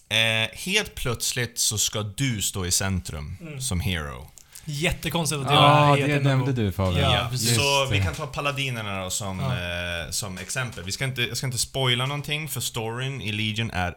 Eh, 0.09 0.49
helt 0.53 0.95
plötsligt 0.95 1.59
så 1.59 1.79
ska 1.79 2.03
du 2.03 2.43
stå 2.43 2.67
i 2.67 2.71
centrum 2.71 3.37
Mm. 3.41 3.61
som 3.61 3.81
hero. 3.81 4.31
Jättekonstigt 4.65 5.41
att 5.43 5.53
Ja, 5.53 5.97
det 5.97 6.13
ett 6.13 6.23
nämnde 6.23 6.53
du 6.53 6.73
Fabian. 6.73 7.13
Ja, 7.13 7.27
precis. 7.31 7.57
så 7.57 7.87
vi 7.91 8.01
kan 8.03 8.15
ta 8.15 8.27
paladinerna 8.27 9.03
då 9.05 9.11
som, 9.11 9.41
Ja. 9.41 10.05
eh, 10.05 10.11
som 10.11 10.39
exempel. 10.39 10.85
Vi 10.85 10.93
ska 10.93 11.05
inte, 11.05 11.23
jag 11.23 11.37
ska 11.37 11.47
inte 11.47 11.59
spoila 11.59 12.07
någonting 12.07 12.49
för 12.49 12.61
storyn 12.61 13.21
i 13.21 13.33
Legion 13.33 13.71
är 13.71 13.95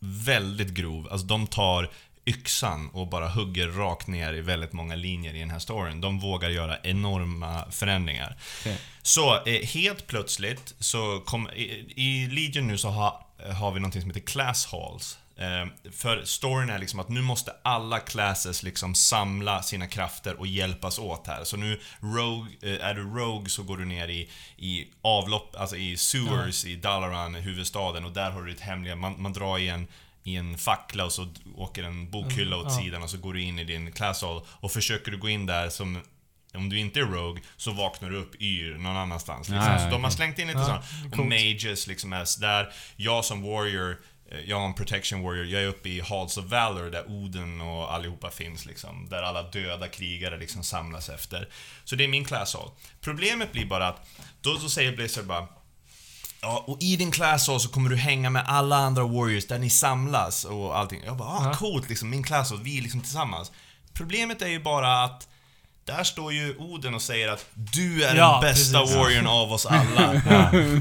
väldigt 0.00 0.68
grov. 0.68 1.08
Alltså 1.10 1.26
de 1.26 1.46
tar 1.46 1.90
yxan 2.26 2.88
och 2.92 3.08
bara 3.08 3.28
hugger 3.28 3.68
rakt 3.68 4.06
ner 4.06 4.32
i 4.34 4.40
väldigt 4.40 4.72
många 4.72 4.94
linjer 4.94 5.34
i 5.34 5.38
den 5.40 5.50
här 5.50 5.58
storyn. 5.58 6.00
De 6.00 6.18
vågar 6.20 6.48
göra 6.50 6.78
enorma 6.82 7.64
förändringar. 7.70 8.36
Okej. 8.60 8.78
Så 9.02 9.34
eh, 9.46 9.66
helt 9.66 10.06
plötsligt 10.06 10.74
så 10.78 11.22
kom, 11.26 11.48
i, 11.50 11.62
i 11.96 12.26
Legion 12.26 12.66
nu 12.66 12.78
så 12.78 12.88
ha, 12.88 13.26
har 13.58 13.70
vi 13.72 13.80
någonting 13.80 14.00
som 14.02 14.10
heter 14.10 14.20
class 14.26 14.66
halls. 14.66 15.18
Eh, 15.38 15.90
för 15.92 16.24
storyn 16.24 16.70
är 16.70 16.78
liksom 16.78 17.00
att 17.00 17.08
nu 17.08 17.22
måste 17.22 17.52
alla 17.62 17.98
classes 17.98 18.62
liksom 18.62 18.94
samla 18.94 19.62
sina 19.62 19.86
krafter 19.86 20.38
och 20.40 20.46
hjälpas 20.46 20.98
åt 20.98 21.26
här. 21.26 21.44
Så 21.44 21.56
nu, 21.56 21.80
rogue, 22.00 22.52
eh, 22.62 22.86
är 22.86 22.94
du 22.94 23.02
Rogue 23.02 23.48
så 23.48 23.62
går 23.62 23.76
du 23.76 23.84
ner 23.84 24.08
i, 24.08 24.30
i 24.56 24.88
avlopp, 25.02 25.56
alltså 25.56 25.76
i 25.76 25.96
sewers 25.96 26.64
i 26.64 26.76
Dalaran, 26.76 27.34
huvudstaden, 27.34 28.04
och 28.04 28.12
där 28.12 28.30
har 28.30 28.42
du 28.42 28.50
ditt 28.52 28.60
hemliga, 28.60 28.96
man, 28.96 29.22
man 29.22 29.32
drar 29.32 29.58
i 29.58 29.68
en 29.68 29.86
i 30.22 30.36
en 30.36 30.58
fackla 30.58 31.04
och 31.04 31.12
så 31.12 31.28
åker 31.56 31.82
en 31.82 32.10
bokhylla 32.10 32.56
åt 32.56 32.72
Mm, 32.72 32.84
sidan 32.84 33.02
och 33.02 33.10
så 33.10 33.18
går 33.18 33.34
du 33.34 33.42
in 33.42 33.58
i 33.58 33.64
din 33.64 33.92
class 33.92 34.22
hall 34.22 34.42
och 34.48 34.72
försöker 34.72 35.10
du 35.10 35.18
gå 35.18 35.28
in 35.28 35.46
där 35.46 35.68
som 35.68 36.00
om 36.54 36.68
du 36.68 36.78
inte 36.78 37.00
är 37.00 37.04
Rogue 37.04 37.42
så 37.56 37.70
vaknar 37.70 38.10
du 38.10 38.16
upp 38.16 38.42
yr 38.42 38.78
någon 38.78 38.96
annanstans. 38.96 39.48
Liksom. 39.48 39.72
Ja, 39.72 39.78
så 39.78 39.90
de 39.90 40.04
har 40.04 40.10
slängt 40.10 40.38
in 40.38 40.46
lite 40.46 40.58
Ja, 40.58 40.64
sådana. 40.64 41.22
Och. 41.22 41.26
Mages 41.28 41.86
liksom 41.86 42.12
är 42.12 42.40
där. 42.40 42.72
Jag 42.96 43.24
som 43.24 43.42
Warrior, 43.42 43.98
jag 44.46 44.60
är 44.62 44.66
en 44.66 44.74
Protection 44.74 45.22
Warrior, 45.22 45.46
jag 45.46 45.62
är 45.62 45.66
uppe 45.66 45.88
i 45.88 46.00
Halls 46.00 46.36
of 46.36 46.44
Valor 46.44 46.90
där 46.90 47.10
Oden 47.10 47.60
och 47.60 47.94
allihopa 47.94 48.30
finns 48.30 48.66
liksom. 48.66 49.08
Där 49.08 49.22
alla 49.22 49.42
döda 49.42 49.88
krigare 49.88 50.38
liksom 50.38 50.64
samlas 50.64 51.08
efter. 51.08 51.48
Så 51.84 51.96
det 51.96 52.04
är 52.04 52.08
min 52.08 52.24
class 52.24 52.54
hall. 52.54 52.70
Problemet 53.00 53.52
blir 53.52 53.66
bara 53.66 53.88
att, 53.88 54.06
då 54.40 54.58
så 54.58 54.68
säger 54.70 54.96
Blizzard 54.96 55.26
bara 55.26 55.46
Ja, 56.40 56.64
och 56.66 56.78
i 56.82 56.96
din 56.96 57.10
class 57.10 57.44
så 57.44 57.58
kommer 57.58 57.90
du 57.90 57.96
hänga 57.96 58.30
med 58.30 58.44
alla 58.46 58.76
andra 58.76 59.02
warriors 59.02 59.46
där 59.46 59.58
ni 59.58 59.70
samlas 59.70 60.44
och 60.44 60.78
allting. 60.78 61.02
Jag 61.04 61.16
bara, 61.16 61.28
ah, 61.28 61.44
Ja. 61.44 61.54
coolt 61.54 61.88
liksom, 61.88 62.10
min 62.10 62.22
class 62.22 62.50
hall, 62.50 62.62
vi 62.62 62.78
är 62.78 62.82
liksom 62.82 63.00
tillsammans. 63.00 63.52
Problemet 63.94 64.42
är 64.42 64.48
ju 64.48 64.60
bara 64.62 65.04
att 65.04 65.28
där 65.84 66.04
står 66.04 66.32
ju 66.32 66.56
Oden 66.58 66.94
och 66.94 67.02
säger 67.02 67.28
att 67.28 67.46
du 67.54 68.04
är 68.04 68.16
Ja, 68.16 68.32
den 68.32 68.40
bästa 68.50 68.78
precis. 68.80 68.96
warriorn 68.96 69.26
av 69.26 69.52
oss 69.52 69.66
alla. 69.66 70.22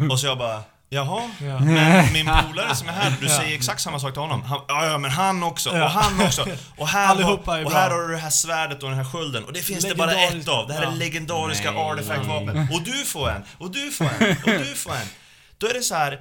Och 0.12 0.20
så 0.20 0.26
jag 0.28 0.38
bara, 0.38 0.64
jaha? 0.90 1.30
Ja. 1.42 1.60
Men 1.60 2.14
min 2.14 2.26
polare 2.50 2.76
som 2.76 2.88
är 2.90 2.94
här, 2.94 3.14
du 3.22 3.30
säger 3.30 3.56
exakt 3.56 3.82
samma 3.82 4.00
sak 4.00 4.14
till 4.14 4.22
honom. 4.22 4.42
Han, 4.44 4.60
ja, 4.68 4.86
ja, 4.86 4.98
men 4.98 5.12
han 5.12 5.44
också, 5.44 5.78
Ja. 5.78 5.84
och 5.86 5.92
han 5.92 6.26
också. 6.26 6.42
Och 6.78 6.88
här, 6.88 7.16
har, 7.16 7.34
och 7.66 7.72
här 7.72 7.90
har 7.90 8.08
du 8.08 8.14
det 8.14 8.18
här 8.18 8.30
svärdet 8.30 8.84
och 8.84 8.90
den 8.90 8.98
här 8.98 9.06
skölden. 9.06 9.44
Och 9.46 9.54
det 9.54 9.62
finns 9.62 9.86
det 9.86 9.96
bara 9.96 10.14
ett 10.14 10.48
av. 10.48 10.68
Det 10.68 10.74
här 10.74 10.82
är 10.84 10.92
legendariska 10.92 11.72
artefaktvapen. 11.72 12.68
Och 12.74 12.82
du 12.82 13.06
får 13.06 13.30
en, 13.30 13.44
och 13.58 13.72
du 13.72 13.92
får 13.92 14.06
en, 14.06 14.32
och 14.46 14.52
du 14.52 14.76
får 14.76 14.92
en. 14.96 15.08
Då 15.58 15.68
är 15.68 15.74
det 15.74 15.82
så 15.82 15.96
här. 15.96 16.20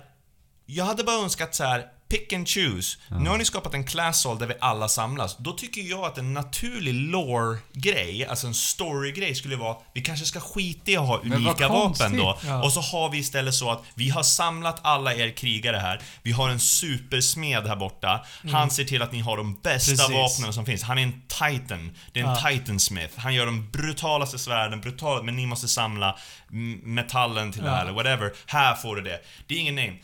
Jag 0.66 0.84
hade 0.84 1.04
bara 1.04 1.16
önskat 1.16 1.54
så 1.54 1.64
här. 1.64 1.84
Pick 2.08 2.32
and 2.32 2.48
choose. 2.48 2.98
Nu 3.20 3.30
har 3.30 3.38
ni 3.38 3.44
skapat 3.44 3.74
en 3.74 3.84
class 3.84 4.24
hall 4.24 4.38
där 4.38 4.46
vi 4.46 4.54
alla 4.60 4.88
samlas. 4.88 5.36
Då 5.38 5.52
tycker 5.52 5.80
jag 5.80 6.04
att 6.04 6.18
en 6.18 6.34
naturlig 6.34 6.94
lore-grej, 6.94 8.26
alltså 8.26 8.46
en 8.46 8.54
story-grej 8.54 9.34
skulle 9.34 9.56
vara 9.56 9.76
vi 9.94 10.00
kanske 10.02 10.26
ska 10.26 10.40
skita 10.40 10.90
i 10.90 10.96
att 10.96 11.06
ha 11.06 11.18
unika 11.20 11.68
vapen 11.68 12.16
då. 12.16 12.38
Ja. 12.46 12.62
Och 12.64 12.72
så 12.72 12.80
har 12.80 13.10
vi 13.10 13.18
istället 13.18 13.54
så 13.54 13.70
att 13.70 13.82
vi 13.94 14.08
har 14.08 14.22
samlat 14.22 14.80
alla 14.82 15.14
er 15.14 15.30
krigare 15.30 15.76
här. 15.76 16.00
Vi 16.22 16.32
har 16.32 16.48
en 16.48 16.60
supersmed 16.60 17.66
här 17.66 17.76
borta. 17.76 18.24
Han 18.52 18.70
ser 18.70 18.84
till 18.84 19.02
att 19.02 19.12
ni 19.12 19.20
har 19.20 19.36
de 19.36 19.54
bästa 19.62 19.90
Precis. 19.90 20.10
vapnen 20.10 20.52
som 20.52 20.66
finns. 20.66 20.82
Han 20.82 20.98
är 20.98 21.02
en 21.02 21.22
titan. 21.28 21.96
Det 22.12 22.20
är 22.20 22.24
en 22.24 22.30
Ja. 22.30 22.48
titan 22.50 22.80
smith. 22.80 23.12
Han 23.16 23.34
gör 23.34 23.46
de 23.46 23.70
brutalaste 23.70 24.38
svärden, 24.38 24.80
brutala, 24.80 25.22
men 25.22 25.36
ni 25.36 25.46
måste 25.46 25.68
samla 25.68 26.18
mm, 26.50 26.80
metallen 26.94 27.52
till 27.52 27.62
det 27.62 27.70
här 27.70 27.76
Ja. 27.76 27.82
eller 27.82 27.92
whatever. 27.92 28.32
Här 28.46 28.74
får 28.74 28.96
du 28.96 29.02
det. 29.02 29.20
Det 29.46 29.54
är 29.54 29.58
ingen 29.58 29.74
name. 29.74 29.96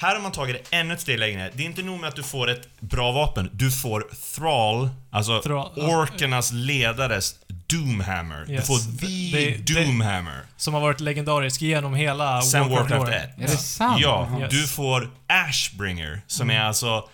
Här 0.00 0.14
har 0.14 0.22
man 0.22 0.32
tagit 0.32 0.56
det 0.70 0.76
ännu 0.76 0.94
ett 0.94 1.00
steg 1.00 1.18
längre. 1.18 1.50
Det 1.54 1.62
är 1.62 1.66
inte 1.66 1.82
nog 1.82 2.00
med 2.00 2.08
att 2.08 2.16
du 2.16 2.22
får 2.22 2.50
ett 2.50 2.80
bra 2.80 3.12
vapen. 3.12 3.50
Du 3.52 3.70
får 3.70 4.04
Thrall, 4.34 4.88
alltså 5.10 5.42
Thrall, 5.42 5.58
alltså- 5.66 5.80
orkernas 5.86 6.52
ledares 6.52 7.34
Doomhammer. 7.66 8.44
Du 8.46 8.52
Yes. 8.52 8.66
får 8.66 8.78
Det- 8.78 8.98
the 9.66 9.72
det- 9.74 9.84
Doomhammer. 9.84 10.40
Som 10.56 10.74
har 10.74 10.80
varit 10.80 11.00
legendarisk 11.00 11.62
genom 11.62 11.94
hela 11.94 12.42
Sen 12.42 12.68
Warcraft 12.70 12.90
Warcraft 12.90 13.12
1. 13.12 13.30
Är 13.38 13.42
det 13.42 13.48
sant? 13.56 14.00
Ja, 14.00 14.38
Yes. 14.40 14.50
du 14.50 14.66
får 14.66 15.10
Ashbringer, 15.26 16.20
som 16.26 16.50
är 16.50 16.60
alltså 16.60 17.08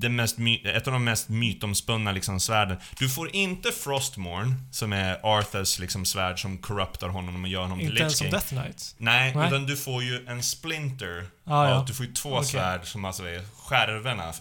det 0.00 0.08
mest 0.08 0.36
ett 0.64 0.86
av 0.86 0.92
de 0.92 1.04
mest 1.04 1.28
mytomspunna 1.28 2.12
liksom 2.12 2.40
svärden. 2.40 2.76
Du 2.98 3.08
får 3.08 3.34
inte 3.36 3.72
Frostmourne, 3.72 4.54
som 4.70 4.92
är 4.92 5.20
Arthurs 5.38 5.78
liksom 5.78 6.04
svärd 6.04 6.40
som 6.40 6.58
corruptar 6.58 7.08
honom 7.08 7.42
och 7.44 7.48
gör 7.48 7.62
honom 7.62 7.78
till 7.78 7.88
Inte 7.88 8.00
ens 8.00 8.12
Lich 8.12 8.18
som 8.18 8.24
King. 8.24 8.32
Death 8.32 8.48
Knight. 8.48 8.94
Nej, 8.98 9.34
Nej. 9.34 9.46
utan 9.48 9.66
du 9.66 9.76
får 9.76 10.02
ju 10.02 10.26
en 10.26 10.42
Splinter. 10.42 11.26
Ah, 11.44 11.68
ja. 11.68 11.84
Du 11.88 11.94
får 11.94 12.06
ju 12.06 12.12
två 12.12 12.30
Okej. 12.34 12.44
svärd 12.48 12.86
som 12.86 13.04
alltså 13.04 13.22
är 13.28 13.42
skärvorna, 13.68 14.32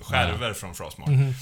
skärvor 0.00 0.52
från 0.52 0.74
Frostmourne. 0.74 1.16
Mhm. 1.16 1.34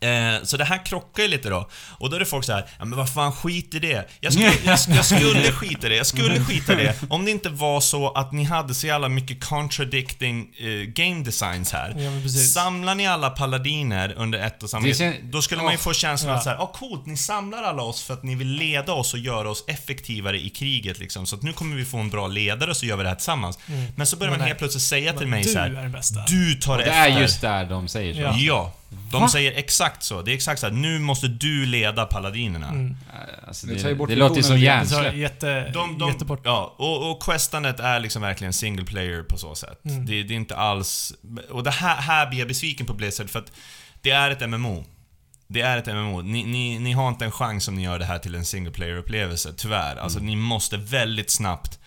Eh, 0.00 0.42
så 0.44 0.56
det 0.56 0.64
här 0.64 0.86
krockar 0.86 1.22
ju 1.22 1.28
lite 1.28 1.48
då. 1.48 1.68
Och 1.98 2.10
då 2.10 2.16
är 2.16 2.20
det 2.20 2.26
folk 2.26 2.44
så 2.44 2.52
här, 2.52 2.66
ja 2.78 2.84
men 2.84 2.98
vad 2.98 3.12
fan 3.12 3.32
skit 3.32 3.74
i 3.74 3.78
det. 3.78 4.08
Jag 4.20 4.32
skulle, 4.32 4.52
jag, 4.64 4.78
jag 4.88 5.04
skulle 5.04 5.52
skita 5.52 5.86
i 5.86 5.90
det, 5.90 5.96
jag 5.96 6.06
skulle 6.06 6.44
skita 6.44 6.72
i 6.72 6.84
det. 6.84 6.94
Om 7.10 7.24
det 7.24 7.30
inte 7.30 7.48
var 7.48 7.80
så 7.80 8.10
att 8.12 8.32
ni 8.32 8.44
hade 8.44 8.74
så 8.74 8.86
jävla 8.86 9.08
mycket 9.08 9.44
contradicting 9.44 10.50
eh, 10.58 10.66
game 10.66 11.24
designs 11.24 11.72
här. 11.72 11.88
Ja, 11.98 12.10
men 12.10 12.22
precis. 12.22 12.52
Samlar 12.52 12.94
ni 12.94 13.06
alla 13.06 13.30
paladiner 13.30 14.14
under 14.16 14.38
ett 14.38 14.62
och 14.62 14.70
samma... 14.70 14.86
Det 14.86 14.92
kän- 14.92 15.30
Då 15.30 15.42
skulle 15.42 15.62
man 15.62 15.72
ju 15.72 15.78
få 15.78 15.92
känslan 15.92 16.34
att 16.34 16.42
såhär, 16.42 16.56
ja 16.56 16.62
ah, 16.62 16.72
coolt, 16.78 17.06
ni 17.06 17.16
samlar 17.16 17.62
alla 17.62 17.82
oss 17.82 18.02
för 18.02 18.14
att 18.14 18.22
ni 18.22 18.34
vill 18.34 18.48
leda 18.48 18.92
oss 18.92 19.12
och 19.14 19.20
göra 19.20 19.50
oss 19.50 19.64
effektivare 19.68 20.40
i 20.40 20.48
kriget 20.48 20.98
liksom. 20.98 21.26
Så 21.26 21.36
att 21.36 21.42
nu 21.42 21.52
kommer 21.52 21.76
vi 21.76 21.84
få 21.84 21.98
en 21.98 22.10
bra 22.10 22.26
ledare 22.26 22.70
och 22.70 22.76
så 22.76 22.86
gör 22.86 22.96
vi 22.96 23.02
det 23.02 23.08
här 23.08 23.16
tillsammans. 23.16 23.58
Men 23.96 24.06
så 24.06 24.16
börjar 24.16 24.30
Men 24.30 24.38
man 24.38 24.44
nej. 24.44 24.48
helt 24.48 24.58
plötsligt 24.58 24.82
säga 24.82 25.12
till 25.12 25.20
Men 25.20 25.30
mig 25.30 25.42
du 25.42 25.48
så 25.48 25.58
här, 25.58 25.70
är 25.70 25.82
den 25.82 25.92
bästa. 25.92 26.24
Du 26.28 26.54
tar 26.54 26.78
det 26.78 26.84
efter. 26.84 27.10
är 27.10 27.20
just 27.20 27.40
där 27.40 27.64
de 27.64 27.88
säger 27.88 28.14
så. 28.14 28.20
Ja. 28.20 28.34
Ja. 28.36 28.72
De 29.12 29.20
Va? 29.20 29.28
säger 29.28 29.52
exakt 29.52 30.02
så. 30.02 30.22
Det 30.22 30.32
är 30.32 30.34
exakt 30.34 30.60
så 30.60 30.66
här, 30.66 30.72
nu 30.74 30.98
måste 30.98 31.28
du 31.28 31.66
leda 31.66 32.04
paladinerna. 32.06 32.68
Mm. 32.68 32.96
Alltså, 33.46 33.66
Det 33.66 34.06
det, 34.06 34.16
låter 34.16 34.36
ju 34.36 34.42
som 34.42 34.58
hjärnsläpp. 34.58 35.14
jätte, 35.14 35.70
De, 35.70 35.98
de, 35.98 36.08
jättebort. 36.12 36.40
ja, 36.44 36.74
och, 36.78 37.10
och 37.10 37.22
questandet 37.22 37.80
är 37.80 38.00
liksom 38.00 38.22
verkligen 38.22 38.52
single 38.52 38.84
player 38.84 39.22
på 39.22 39.38
så 39.38 39.54
sätt. 39.54 39.84
Mm. 39.84 40.06
Det, 40.06 40.22
det 40.22 40.34
är 40.34 40.36
inte 40.36 40.56
alls... 40.56 41.12
Och 41.50 41.62
det 41.62 41.70
här, 41.70 41.96
här 41.96 42.26
blir 42.26 42.38
jag 42.38 42.48
besviken 42.48 42.86
på 42.86 42.94
Blizzard 42.94 43.30
för 43.30 43.38
att 43.38 43.52
det 44.02 44.10
är 44.10 44.30
ett 44.30 44.48
MMO. 44.50 44.84
Det 45.48 45.60
är 45.60 45.78
ett 45.78 45.86
MMO. 45.86 46.22
Ni, 46.22 46.44
ni, 46.44 46.78
ni 46.78 46.92
har 46.92 47.08
inte 47.08 47.24
en 47.24 47.30
chans 47.30 47.68
om 47.68 47.74
ni 47.74 47.82
gör 47.84 47.98
det 47.98 48.04
här 48.04 48.18
till 48.18 48.34
en 48.34 48.44
single 48.44 48.72
player-upplevelse, 48.72 49.52
tyvärr. 49.56 49.96
Alltså 49.96 50.18
ni 50.18 50.36
måste 50.36 50.76
väldigt 50.76 51.30
snabbt 51.30 51.78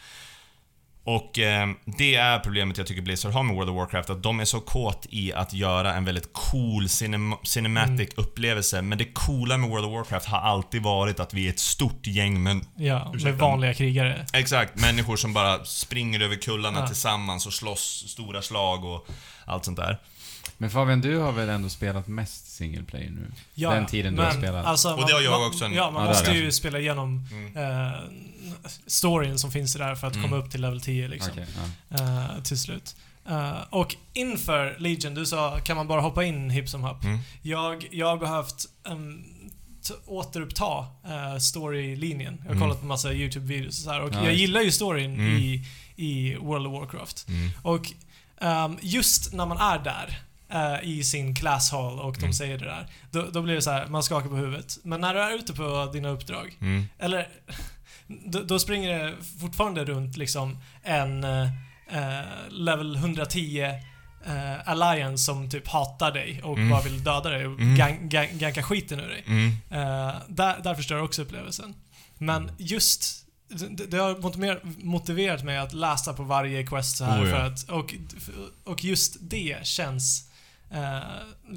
och 1.03 1.39
eh, 1.39 1.67
det 1.85 2.15
är 2.15 2.39
problemet 2.39 2.77
jag 2.77 2.87
tycker 2.87 3.01
Blizzard 3.01 3.31
har 3.31 3.43
med 3.43 3.55
World 3.55 3.69
of 3.69 3.75
Warcraft, 3.75 4.09
att 4.09 4.23
de 4.23 4.39
är 4.39 4.45
så 4.45 4.59
kåt 4.59 5.05
i 5.09 5.33
att 5.33 5.53
göra 5.53 5.93
en 5.93 6.05
väldigt 6.05 6.29
cool 6.33 6.83
cinem- 6.87 7.37
cinematic 7.43 8.09
upplevelse. 8.15 8.81
Men 8.81 8.97
det 8.97 9.05
coola 9.05 9.57
med 9.57 9.69
World 9.69 9.85
of 9.85 9.91
Warcraft 9.93 10.25
har 10.25 10.39
alltid 10.39 10.81
varit 10.83 11.19
att 11.19 11.33
vi 11.33 11.45
är 11.45 11.49
ett 11.49 11.59
stort 11.59 12.07
gäng 12.07 12.43
men 12.43 12.65
Ja, 12.77 13.11
Ursäkta. 13.13 13.29
med 13.29 13.37
vanliga 13.39 13.73
krigare. 13.73 14.25
Exakt, 14.33 14.75
människor 14.75 15.15
som 15.17 15.33
bara 15.33 15.65
springer 15.65 16.19
över 16.19 16.35
kullarna 16.35 16.79
Ja. 16.79 16.87
tillsammans 16.87 17.45
och 17.47 17.53
slåss 17.53 18.05
stora 18.07 18.41
slag 18.41 18.85
och 18.85 19.07
allt 19.45 19.65
sånt 19.65 19.77
där. 19.77 19.97
Men 20.61 20.69
Fabian, 20.69 21.01
du 21.01 21.17
har 21.17 21.31
väl 21.31 21.49
ändå 21.49 21.69
spelat 21.69 22.07
mest 22.07 22.55
single 22.55 22.83
player 22.83 23.09
nu? 23.09 23.31
Ja, 23.53 23.69
Den 23.73 23.85
tiden 23.85 24.15
du 24.15 24.21
har 24.21 24.29
men, 24.31 24.41
spelat. 24.41 24.65
Alltså, 24.65 24.93
Och 24.93 25.07
det 25.07 25.13
har 25.13 25.21
jag 25.21 25.39
man, 25.39 25.47
också. 25.49 25.65
Ja, 25.67 25.91
man 25.91 26.03
Ja, 26.03 26.09
måste 26.09 26.31
ju 26.31 26.51
spela 26.51 26.79
igenom 26.79 27.27
Mm. 27.31 27.57
eh, 27.57 27.99
storyn 28.87 29.39
som 29.39 29.51
finns 29.51 29.73
där 29.73 29.95
för 29.95 30.07
att 30.07 30.15
Mm. 30.15 30.29
komma 30.29 30.43
upp 30.43 30.51
till 30.51 30.61
level 30.61 30.81
10 30.81 31.07
liksom. 31.07 31.31
Okej, 31.33 31.45
ja. 31.89 31.97
eh, 32.35 32.41
till 32.43 32.59
slut. 32.59 32.95
Eh, 33.29 33.51
och 33.69 33.95
inför 34.13 34.75
Legion, 34.79 35.13
du 35.13 35.25
sa 35.25 35.59
kan 35.59 35.77
man 35.77 35.87
bara 35.87 36.01
hoppa 36.01 36.23
in 36.23 36.49
hipp 36.49 36.69
som 36.69 36.83
happ. 36.83 37.03
Mm. 37.03 37.19
Jag, 37.41 37.87
jag 37.91 38.07
har 38.07 38.17
behövt 38.17 38.65
um, 38.83 39.23
återuppta 40.05 40.79
uh, 40.79 41.37
storylinjen. 41.39 42.33
Jag 42.37 42.43
har 42.45 42.51
Mm. 42.55 42.59
kollat 42.61 42.79
på 42.79 42.85
massa 42.85 43.13
YouTube-videos 43.13 43.67
och 43.67 43.73
så 43.73 43.91
här, 43.91 44.01
och 44.01 44.13
Ja, 44.13 44.17
jag 44.17 44.25
just. 44.31 44.41
gillar 44.41 44.61
ju 44.61 44.71
storyn 44.71 45.13
Mm. 45.13 45.37
i, 45.37 45.65
i 45.95 46.35
World 46.35 46.67
of 46.67 46.73
Warcraft. 46.73 47.25
Mm. 47.27 47.49
Och 47.61 47.93
ehm, 48.41 48.77
just 48.81 49.33
när 49.33 49.45
man 49.45 49.57
är 49.57 49.79
där 49.79 50.19
eh, 50.51 50.75
i 50.83 51.03
sin 51.03 51.35
class 51.35 51.71
hall 51.71 51.99
och 51.99 52.13
de 52.13 52.19
Mm. 52.19 52.33
säger 52.33 52.57
det 52.57 52.65
där, 52.65 52.87
då, 53.11 53.25
då 53.31 53.41
blir 53.41 53.55
det 53.55 53.61
så 53.61 53.71
här, 53.71 53.87
man 53.87 54.03
skakar 54.03 54.29
på 54.29 54.35
huvudet. 54.35 54.77
Men 54.83 55.01
när 55.01 55.13
du 55.13 55.19
är 55.21 55.35
ute 55.35 55.53
på 55.53 55.89
dina 55.93 56.09
uppdrag, 56.09 56.57
Mm. 56.61 56.85
eller 56.99 57.27
då, 58.25 58.41
då 58.43 58.59
springer 58.59 58.99
det 58.99 59.13
fortfarande 59.41 59.85
runt 59.85 60.17
liksom 60.17 60.57
en 60.83 61.23
eh, 61.23 61.47
level 62.49 62.95
110 62.95 63.61
eh, 64.25 64.69
alliance 64.69 65.23
som 65.25 65.49
typ 65.49 65.67
hatar 65.67 66.11
dig 66.11 66.41
och 66.43 66.57
Mm. 66.57 66.69
bara 66.69 66.81
vill 66.81 67.03
döda 67.03 67.29
dig 67.29 67.47
och 67.47 67.59
Mm. 67.59 67.75
gang, 67.75 68.09
gang, 68.09 68.27
ganka 68.33 68.63
skiten 68.63 68.99
ur 68.99 69.07
dig. 69.07 69.23
Mm. 69.27 69.47
Eh, 69.71 70.15
där, 70.27 70.59
där 70.63 70.75
förstör 70.75 71.01
också 71.01 71.21
upplevelsen. 71.21 71.73
Men 72.17 72.51
just 72.57 73.25
det, 73.69 73.85
det 73.85 73.97
har 73.97 74.85
motiverat 74.85 75.43
mig 75.43 75.57
att 75.57 75.73
läsa 75.73 76.13
på 76.13 76.23
varje 76.23 76.63
quest 76.65 76.97
så 76.97 77.05
här 77.05 77.23
Oh, 77.23 77.29
ja. 77.29 77.35
för 77.35 77.45
att, 77.45 77.69
och, 77.69 77.95
och 78.63 78.83
just 78.83 79.17
det 79.21 79.57
känns 79.63 80.28
eh, 80.71 80.99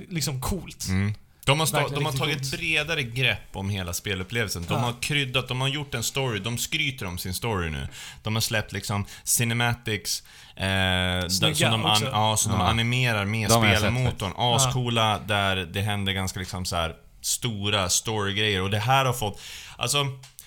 liksom 0.09 0.41
coolt. 0.41 0.87
Mm. 0.89 1.15
De 1.45 1.61
har, 1.61 1.95
de 1.95 2.05
har 2.05 2.13
tagit 2.13 2.39
coolt. 2.39 2.51
bredare 2.53 3.03
grepp 3.03 3.57
om 3.57 3.71
hela 3.71 3.93
spelupplevelsen. 3.93 4.63
De 4.69 4.75
Ja. 4.75 4.79
har 4.81 4.95
kryddat, 5.03 5.49
de 5.49 5.61
har 5.61 5.69
gjort 5.69 5.95
en 5.95 6.03
story, 6.03 6.39
de 6.39 6.59
skryter 6.59 7.07
om 7.07 7.19
sin 7.19 7.35
story 7.35 7.71
nu. 7.71 7.89
De 8.23 8.35
har 8.35 8.41
släppt 8.41 8.73
liksom 8.73 9.05
cinematics, 9.25 10.23
eh, 10.57 10.65
där, 10.65 11.29
Snygga 11.29 11.55
som, 11.55 11.71
de, 11.71 11.85
an, 11.87 12.03
ja, 12.13 12.37
som 12.37 12.53
de 12.53 12.61
Ja. 12.61 12.67
animerar 12.67 13.25
med 13.25 13.49
De 13.51 13.77
spelmotorn. 13.77 14.33
Ascoola, 14.37 15.19
där 15.27 15.57
det 15.57 15.81
händer 15.81 16.13
ganska 16.13 16.41
liksom 16.41 16.65
så 16.65 16.77
här 16.77 16.95
stora 17.21 17.89
storygrejer. 17.89 18.63
Och 18.63 18.71
det 18.71 18.79
här 18.79 19.05
har 19.05 19.13
fått, 19.13 19.41
alltså 19.77 20.05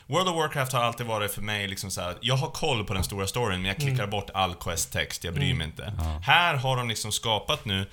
World 0.08 0.28
of 0.28 0.36
Warcraft 0.36 0.74
har 0.74 0.84
alltid 0.84 1.06
varit 1.06 1.32
för 1.34 1.42
mig 1.42 1.68
liksom 1.68 1.92
så 1.92 2.02
här, 2.02 2.16
jag 2.22 2.36
har 2.36 2.50
koll 2.50 2.84
på 2.84 2.94
den 2.94 3.04
stora 3.04 3.28
storyn 3.28 3.62
men 3.62 3.68
jag 3.70 3.78
klickar 3.78 3.94
Mm. 4.04 4.10
bort 4.10 4.30
all 4.34 4.54
quest-text, 4.56 5.24
jag 5.24 5.34
bryr 5.34 5.46
Mm. 5.46 5.58
mig 5.58 5.68
inte. 5.68 5.94
Ja. 5.98 6.22
Här 6.26 6.56
har 6.56 6.78
de 6.78 6.90
liksom 6.90 7.12
skapat 7.12 7.66
nu 7.66 7.86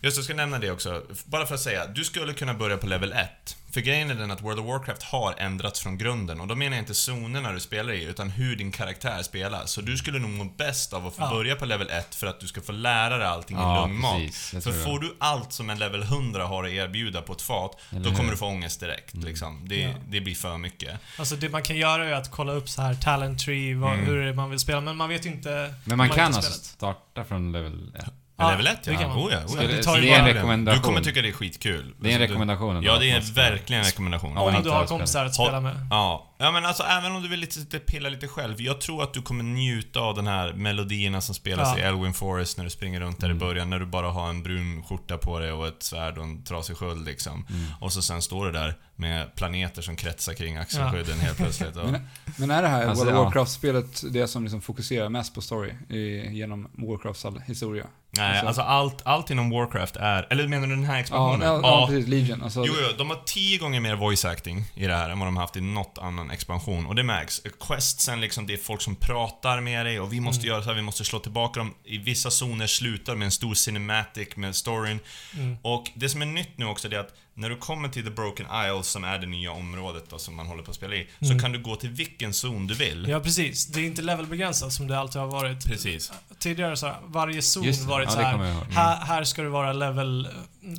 just 0.00 0.16
jag 0.16 0.24
ska 0.24 0.34
nämna 0.34 0.58
det 0.58 0.70
också, 0.70 1.02
bara 1.24 1.46
för 1.46 1.54
att 1.54 1.60
säga, 1.60 1.86
du 1.86 2.04
skulle 2.04 2.32
kunna 2.32 2.54
börja 2.54 2.76
på 2.76 2.86
level 2.86 3.12
1. 3.12 3.56
För 3.72 3.80
grejen 3.80 4.10
är 4.10 4.14
den 4.14 4.30
att 4.30 4.42
World 4.42 4.58
of 4.60 4.66
Warcraft 4.66 5.02
har 5.02 5.34
ändrats 5.38 5.80
från 5.80 5.98
grunden 5.98 6.40
och 6.40 6.46
då 6.46 6.54
menar 6.54 6.76
jag 6.76 6.82
inte 6.82 6.94
zonerna 6.94 7.52
du 7.52 7.60
spelar 7.60 7.92
i, 7.92 8.04
utan 8.04 8.30
hur 8.30 8.56
din 8.56 8.72
karaktär 8.72 9.22
spelar. 9.22 9.66
Så 9.66 9.80
du 9.80 9.96
skulle 9.96 10.18
nog 10.18 10.30
må 10.30 10.44
bäst 10.44 10.92
av 10.92 11.06
att 11.06 11.14
få 11.16 11.22
Ja. 11.22 11.30
börja 11.30 11.56
på 11.56 11.64
level 11.64 11.90
1 11.90 12.14
för 12.14 12.26
att 12.26 12.40
du 12.40 12.46
ska 12.46 12.60
få 12.60 12.72
lära 12.72 13.18
dig 13.18 13.26
allting 13.26 13.56
i 13.56 13.60
Ja, 13.60 13.80
lugn 13.86 14.00
mat. 14.00 14.16
precis. 14.16 14.54
Jag 14.54 14.62
För 14.62 14.72
får 14.72 14.98
du 15.00 15.16
allt 15.18 15.52
som 15.52 15.70
en 15.70 15.78
level 15.78 16.02
100 16.02 16.44
har 16.44 16.64
att 16.64 16.70
erbjuda 16.70 17.22
på 17.22 17.32
ett 17.32 17.42
fat, 17.42 17.80
Eller 17.90 18.00
då 18.00 18.10
hur? 18.10 18.16
kommer 18.16 18.30
du 18.30 18.36
få 18.36 18.46
ångest 18.46 18.80
direkt. 18.80 19.14
Liksom. 19.14 19.68
Det, 19.68 19.76
Ja. 19.80 19.90
det 20.08 20.20
blir 20.20 20.34
för 20.34 20.58
mycket. 20.58 21.00
Alltså 21.18 21.36
det 21.36 21.48
man 21.48 21.62
kan 21.62 21.76
göra 21.76 22.04
är 22.08 22.12
att 22.12 22.30
kolla 22.30 22.52
upp 22.52 22.68
så 22.68 22.82
här 22.82 22.94
talent 22.94 23.38
tree, 23.40 23.74
vad, 23.74 23.92
Mm. 23.92 24.06
hur 24.06 24.32
man 24.34 24.50
vill 24.50 24.58
spela, 24.58 24.80
men 24.80 24.96
man 24.96 25.08
vet 25.08 25.26
ju 25.26 25.30
inte... 25.30 25.74
Men 25.84 25.98
man 25.98 26.10
om 26.10 26.16
kan 26.16 26.24
alltså 26.26 26.40
spelat. 26.42 26.64
starta 26.64 27.24
från 27.24 27.52
level 27.52 27.92
1? 27.98 28.04
Ja, 28.38 28.50
level 28.50 28.66
1 28.66 28.84
det 28.84 28.92
ja. 28.92 28.98
kan 28.98 29.08
man. 29.08 29.18
Oh, 29.18 29.32
ja, 29.32 29.38
oh, 29.46 29.62
ja. 29.62 29.68
det 29.68 29.82
tar 29.82 29.96
ju 29.96 30.02
det 30.02 30.10
är 30.12 30.18
en 30.18 30.24
bara- 30.24 30.34
rekommendation. 30.34 30.78
Du 30.82 30.86
kommer 30.86 31.00
tycka 31.00 31.22
det 31.22 31.28
är 31.28 31.32
skitkul. 31.32 31.94
Det 32.00 32.08
är 32.08 32.14
en 32.14 32.20
Alltså, 32.22 32.32
rekommendation 32.32 32.82
Ja, 32.82 32.98
det 32.98 33.10
är 33.10 33.34
verkligen 33.34 33.80
en 33.82 33.86
rekommendation. 33.86 34.34
Men 34.34 34.42
Om 34.56 34.62
du 34.62 34.70
har 34.70 34.86
kompisar 34.86 35.24
att 35.24 35.34
spela 35.34 35.60
med. 35.60 35.86
Ja, 35.90 36.34
ja 36.38 36.50
men 36.52 36.64
alltså 36.64 36.82
även 36.82 37.12
om 37.16 37.22
du 37.22 37.28
vill 37.28 37.40
lite, 37.40 37.58
lite 37.58 37.78
pilla 37.78 38.08
lite 38.08 38.28
själv. 38.28 38.60
Jag 38.62 38.80
tror 38.80 39.02
att 39.02 39.14
du 39.14 39.22
kommer 39.22 39.44
njuta 39.44 40.00
av 40.00 40.14
den 40.14 40.26
här 40.26 40.52
melodierna 40.52 41.20
som 41.20 41.34
spelas 41.34 41.68
Ja. 41.76 41.78
i 41.78 41.86
Elwyn 41.86 42.14
Forest 42.14 42.56
när 42.56 42.64
du 42.64 42.70
springer 42.70 43.00
runt 43.00 43.20
där 43.20 43.26
Mm. 43.26 43.36
i 43.36 43.40
början. 43.40 43.70
När 43.70 43.78
du 43.78 43.86
bara 43.86 44.10
har 44.10 44.28
en 44.30 44.42
brun 44.42 44.82
skjorta 44.82 45.18
på 45.18 45.38
dig 45.38 45.52
och 45.52 45.66
ett 45.66 45.82
svärd 45.82 46.18
och 46.18 46.24
en 46.24 46.44
trasig 46.44 46.76
sköld 46.76 47.04
liksom. 47.04 47.46
Mm. 47.50 47.66
Och 47.80 47.92
så 47.92 48.02
sen 48.02 48.22
står 48.22 48.46
du 48.46 48.52
där 48.52 48.74
med 48.96 49.34
planeter 49.34 49.82
som 49.82 49.96
kretsar 49.96 50.34
kring 50.34 50.56
axelskydden 50.56 51.18
helt 51.20 51.36
plötsligt. 51.36 51.76
Och, 51.76 51.90
Men, 51.90 52.08
men 52.36 52.50
är 52.50 52.62
det 52.62 52.68
här 52.68 52.86
Alltså, 52.86 53.04
World 53.04 53.16
of 53.18 53.20
ja. 53.20 53.24
Warcraft-spelet 53.24 54.12
det 54.12 54.28
som 54.28 54.42
liksom 54.42 54.60
fokuserar 54.62 55.08
mest 55.08 55.34
på 55.34 55.40
story 55.40 55.72
i, 55.90 56.28
genom 56.32 56.68
Warcrafts 56.72 57.24
all 57.24 57.40
historia? 57.46 57.86
nej, 58.10 58.30
alltså- 58.30 58.46
alltså 58.46 58.62
allt, 58.62 59.02
allt 59.04 59.30
inom 59.30 59.50
Warcraft 59.50 59.96
är... 59.96 60.26
Eller 60.30 60.48
menar 60.48 60.66
du 60.66 60.74
den 60.74 60.84
här 60.84 60.94
Ja, 60.94 61.00
expansionen? 61.00 61.40
ja, 61.48 61.60
ja, 61.62 61.86
precis. 61.88 62.08
Legion. 62.08 62.42
Alltså, 62.42 62.64
Jo, 62.66 62.74
jo, 62.82 62.88
de 62.98 63.10
har 63.10 63.22
tio 63.26 63.58
gånger 63.58 63.80
mer 63.80 63.96
voice 63.96 64.24
acting 64.24 64.64
i 64.74 64.86
det 64.86 64.94
här 64.94 65.10
än 65.10 65.18
vad 65.18 65.28
de 65.28 65.36
har 65.36 65.42
haft 65.42 65.56
i 65.56 65.60
något 65.60 65.98
annan 65.98 66.30
expansion. 66.30 66.86
Och 66.86 66.94
det 66.94 67.02
märks. 67.02 67.42
Questsen 67.60 68.20
liksom, 68.20 68.46
det 68.46 68.52
är 68.52 68.56
folk 68.56 68.82
som 68.82 68.96
pratar 68.96 69.60
med 69.60 69.86
dig 69.86 70.00
och 70.00 70.12
vi 70.12 70.20
måste 70.20 70.40
Mm. 70.46 70.52
göra 70.54 70.62
så 70.62 70.68
här, 70.68 70.76
vi 70.76 70.82
måste 70.82 71.04
slå 71.04 71.18
tillbaka 71.18 71.60
dem. 71.60 71.74
I 71.84 71.98
vissa 71.98 72.30
zoner 72.30 72.66
slutar 72.66 73.14
med 73.16 73.24
en 73.26 73.30
stor 73.32 73.54
cinematic 73.54 74.28
med 74.36 74.56
storyn. 74.56 74.98
Mm. 75.34 75.56
Och 75.62 75.84
det 75.94 76.08
som 76.08 76.22
är 76.22 76.26
nytt 76.26 76.58
nu 76.58 76.64
också, 76.66 76.88
det 76.88 76.96
är 76.96 77.00
att 77.00 77.14
när 77.38 77.50
du 77.50 77.56
kommer 77.56 77.88
till 77.88 78.04
The 78.04 78.10
Broken 78.10 78.46
Isles, 78.66 78.86
som 78.88 79.04
är 79.04 79.18
det 79.18 79.26
nya 79.26 79.50
området 79.52 80.04
då, 80.10 80.18
som 80.18 80.36
man 80.36 80.46
håller 80.46 80.62
på 80.62 80.70
att 80.70 80.76
spela 80.76 80.94
i, 80.94 81.08
Mm. 81.20 81.38
så 81.38 81.42
kan 81.44 81.52
du 81.52 81.58
gå 81.62 81.76
till 81.76 81.90
vilken 81.90 82.32
zon 82.32 82.66
du 82.66 82.74
vill. 82.74 83.06
Ja, 83.08 83.20
precis. 83.20 83.66
Det 83.66 83.80
är 83.80 83.84
inte 83.84 84.02
levelbegränsat 84.02 84.72
som 84.72 84.86
det 84.88 84.98
alltid 84.98 85.20
har 85.20 85.28
varit. 85.28 85.66
Precis. 85.66 86.12
Tidigare 86.38 86.76
så 86.76 86.86
har 86.86 86.98
varje 87.06 87.42
zon 87.42 87.64
varit 87.86 88.04
ja, 88.08 88.10
så 88.14 88.20
här. 88.20 88.34
Mm. 88.34 88.56
här, 88.70 88.96
här 89.06 89.24
ska 89.24 89.42
du 89.42 89.48
vara 89.48 89.72
level, 89.72 90.28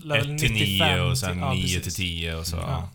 level 0.04 0.36
1 0.36 0.40
till 0.42 0.52
9 0.52 0.66
95 0.66 1.04
och 1.12 1.18
sen 1.18 1.40
ja, 1.40 1.54
9 1.54 1.64
till 1.68 1.76
precis. 1.84 1.96
10 1.96 2.36
och 2.36 2.48
så. 2.48 2.56
Ja. 2.58 2.90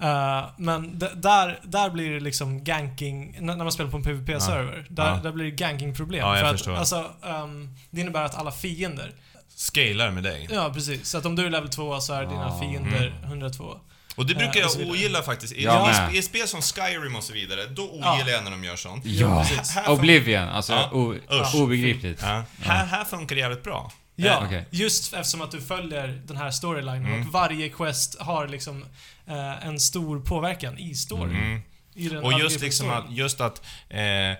Eh, 0.00 0.44
men 0.56 0.98
där, 0.98 1.60
där 1.64 1.90
blir 1.90 2.10
det 2.10 2.20
liksom 2.20 2.64
ganking, 2.64 3.36
när 3.40 3.56
man 3.56 3.72
spelar 3.72 3.90
på 3.90 3.96
en 3.96 4.02
PVP-server, 4.02 4.86
där, 4.90 5.06
Ja. 5.14 5.20
där 5.22 5.32
blir 5.32 5.44
det 5.44 5.50
gankingproblem. 5.50 6.20
Ja, 6.20 6.34
för 6.36 6.44
att, 6.72 6.78
alltså, 6.78 7.10
ehm, 7.26 7.74
det 7.90 8.00
innebär 8.00 8.24
att 8.24 8.34
alla 8.34 8.50
fiender, 8.52 9.12
Scalar 9.58 10.10
med 10.10 10.22
dig. 10.22 10.48
ja 10.50 10.70
precis, 10.74 11.08
så 11.08 11.18
att 11.18 11.26
om 11.26 11.36
du 11.36 11.46
är 11.46 11.50
level 11.50 11.68
2 11.68 12.00
så 12.00 12.12
är 12.12 12.26
dina 12.26 12.58
fiender 12.60 13.14
102. 13.24 13.80
Och 14.16 14.26
det 14.26 14.34
brukar 14.34 14.60
Eh, 14.60 14.66
jag 14.78 14.90
ogilla 14.90 15.22
faktiskt. 15.22 15.52
I, 15.52 15.64
Jag 15.64 15.84
i, 15.84 15.86
med. 15.92 15.94
sp- 15.94 16.14
I 16.18 16.22
spel 16.22 16.48
som 16.48 16.62
Skyrim 16.62 17.16
och 17.16 17.24
så 17.24 17.32
vidare, 17.32 17.66
då 17.66 17.82
Ja. 18.00 18.14
ogillar 18.14 18.32
jag 18.32 18.44
när 18.44 18.50
de 18.50 18.64
gör 18.64 18.76
sånt. 18.76 19.04
Ja, 19.06 19.44
precis. 19.48 19.74
Här- 19.74 19.90
Oblivion. 19.90 20.48
Alltså, 20.48 20.72
Ja. 20.72 20.90
o- 20.92 21.14
Usch. 21.30 21.54
obegripligt. 21.54 22.22
Ja. 22.22 22.44
Här, 22.62 22.86
här 22.86 23.04
funkar 23.04 23.36
det 23.36 23.40
jävligt 23.42 23.62
bra. 23.64 23.92
Ja, 24.16 24.30
Eh, 24.32 24.44
okej. 24.46 24.66
just 24.70 25.12
eftersom 25.14 25.40
att 25.42 25.50
du 25.50 25.60
följer 25.60 26.22
den 26.26 26.36
här 26.36 26.50
storylinen 26.50 27.06
Mm. 27.06 27.20
och 27.26 27.32
varje 27.32 27.68
quest 27.68 28.20
har 28.20 28.48
liksom 28.48 28.84
eh, 29.26 29.66
en 29.66 29.80
stor 29.80 30.20
påverkan 30.20 30.78
i 30.78 30.94
storyn. 30.94 31.36
Mm. 31.36 31.60
I 31.94 32.08
den 32.08 32.18
Och 32.24 32.32
just 32.40 32.60
liksom 32.60 32.90
att, 32.90 33.04
just 33.10 33.40
att 33.40 33.62
eh, 33.88 34.00
eh, 34.02 34.36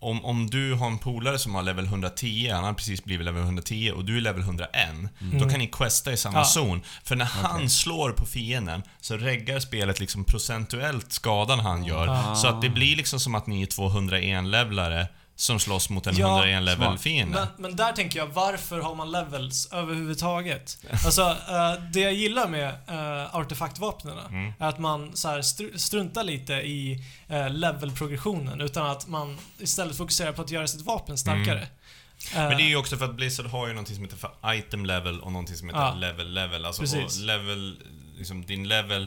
om, 0.00 0.24
om 0.24 0.50
du 0.50 0.74
har 0.74 0.86
en 0.86 0.98
polare 0.98 1.38
som 1.38 1.54
har 1.54 1.62
level 1.62 1.84
110, 1.84 2.50
han 2.52 2.64
har 2.64 2.72
precis 2.72 3.04
blivit 3.04 3.24
level 3.24 3.42
110 3.42 3.92
och 3.96 4.04
du 4.04 4.16
är 4.16 4.20
level 4.20 4.42
101, 4.42 4.70
då 5.18 5.48
kan 5.48 5.58
ni 5.58 5.66
questa 5.66 6.12
i 6.12 6.16
samma 6.16 6.38
Ja. 6.38 6.44
zon. 6.44 6.82
För 7.04 7.16
när 7.16 7.24
han 7.24 7.56
Okej. 7.56 7.68
slår 7.68 8.10
på 8.10 8.26
fienden 8.26 8.82
så 9.00 9.16
reggar 9.16 9.60
spelet 9.60 10.00
liksom 10.00 10.24
procentuellt 10.24 11.12
skadan 11.12 11.60
han 11.60 11.84
gör. 11.84 12.08
Ah. 12.08 12.34
Så 12.34 12.46
att 12.48 12.62
det 12.62 12.68
blir 12.70 12.96
liksom 12.96 13.20
som 13.20 13.34
att 13.34 13.46
ni 13.46 13.62
är 13.62 13.66
201-levlare 13.66 15.06
som 15.40 15.60
slåss 15.60 15.90
mot 15.90 16.06
en 16.06 16.16
Ja, 16.16 16.42
101-level 16.44 16.76
smart. 16.88 17.00
fiende. 17.00 17.34
Men, 17.38 17.48
men 17.62 17.76
där 17.76 17.92
tänker 17.92 18.18
jag, 18.18 18.26
varför 18.26 18.80
har 18.80 18.94
man 18.94 19.10
levels 19.10 19.68
överhuvudtaget? 19.72 20.78
Alltså, 21.04 21.22
eh, 21.22 21.82
det 21.92 22.00
jag 22.00 22.12
gillar 22.14 22.48
med 22.48 22.68
uh, 22.90 23.36
artefaktvapnen 23.36 24.18
Mm. 24.18 24.52
är 24.58 24.68
att 24.68 24.78
man 24.78 25.16
så 25.16 25.28
här, 25.28 25.38
str- 25.42 25.76
struntar 25.76 26.24
lite 26.24 26.52
i 26.52 27.04
uh, 27.30 27.50
levelprogressionen 27.50 28.60
utan 28.60 28.86
att 28.90 29.08
man 29.08 29.38
istället 29.58 29.96
fokuserar 29.96 30.32
på 30.32 30.42
att 30.42 30.50
göra 30.50 30.66
sitt 30.68 30.80
vapen 30.86 31.18
starkare. 31.18 31.58
Mm. 31.58 31.68
Men 32.48 32.56
det 32.56 32.62
är 32.62 32.64
Eh, 32.64 32.68
ju 32.68 32.76
också 32.76 32.96
för 32.96 33.04
att 33.04 33.14
Blizzard 33.14 33.46
har 33.46 33.66
ju 33.66 33.72
någonting 33.72 33.94
som 33.94 34.04
heter 34.04 34.16
för 34.16 34.54
item 34.54 34.86
level 34.86 35.20
och 35.20 35.32
någonting 35.32 35.56
som 35.56 35.68
heter 35.68 35.80
Ja. 35.80 35.94
level 35.94 36.32
level. 36.34 36.64
Alltså 36.64 36.82
level, 37.20 37.76
liksom 38.18 38.46
din 38.46 38.68
level 38.68 39.06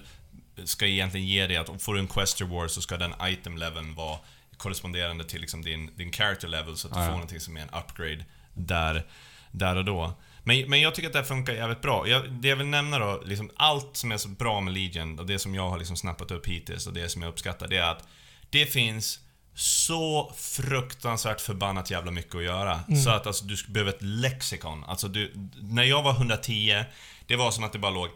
ska 0.66 0.86
egentligen 0.86 1.28
ge 1.28 1.48
dig 1.48 1.58
att 1.58 1.82
får 1.82 1.94
du 1.94 2.00
en 2.00 2.08
quest 2.08 2.42
reward 2.42 2.70
så 2.72 2.82
ska 2.82 2.98
den 2.98 3.14
item 3.22 3.58
leveln 3.58 3.96
vara 3.96 4.18
korresponderande 4.58 5.24
till 5.24 5.42
liksom 5.42 5.62
din, 5.62 5.92
din 5.96 6.12
character 6.12 6.48
level 6.48 6.78
så 6.78 6.88
att 6.88 6.94
du 6.94 7.00
Ja, 7.00 7.06
får 7.06 7.12
någonting 7.12 7.40
som 7.40 7.58
är 7.58 7.62
en 7.62 7.70
upgrade 7.70 8.26
där, 8.54 9.06
där 9.52 9.76
och 9.76 9.86
då. 9.86 10.14
Men, 10.44 10.70
men 10.70 10.82
jag 10.82 10.96
tycker 10.96 11.08
att 11.08 11.14
det 11.14 11.20
här 11.20 11.26
funkar 11.26 11.54
jävligt 11.54 11.82
bra. 11.82 12.08
Jag, 12.08 12.32
det 12.32 12.48
jag 12.48 12.56
vill 12.56 12.68
nämna 12.68 13.00
då, 13.00 13.22
liksom 13.26 13.52
allt 13.56 13.98
som 13.98 14.12
är 14.12 14.18
så 14.18 14.28
bra 14.30 14.62
med 14.62 14.74
Legion 14.74 15.20
och 15.20 15.26
det 15.26 15.40
som 15.40 15.56
jag 15.56 15.70
har 15.70 15.78
liksom 15.78 15.96
snappat 15.98 16.32
upp 16.32 16.48
hittills 16.48 16.88
och 16.88 16.94
det 16.94 17.10
som 17.10 17.22
jag 17.22 17.30
uppskattar, 17.30 17.68
det 17.68 17.78
är 17.78 17.92
att 17.92 18.08
det 18.50 18.66
finns 18.66 19.20
så 19.56 20.34
fruktansvärt 20.38 21.42
förbannat 21.42 21.92
jävla 21.92 22.12
mycket 22.12 22.36
att 22.36 22.44
göra. 22.44 22.80
Mm. 22.88 23.02
Så 23.02 23.10
att 23.10 23.28
alltså, 23.28 23.46
du 23.46 23.56
behöver 23.68 23.92
ett 23.92 24.02
lexikon. 24.02 24.84
Alltså 24.84 25.08
du, 25.08 25.34
när 25.62 25.84
jag 25.84 26.04
var 26.04 26.12
110, 26.12 26.84
det 27.28 27.36
var 27.36 27.52
som 27.52 27.64
att 27.64 27.74
det 27.74 27.80
bara 27.80 27.92
låg 27.92 28.10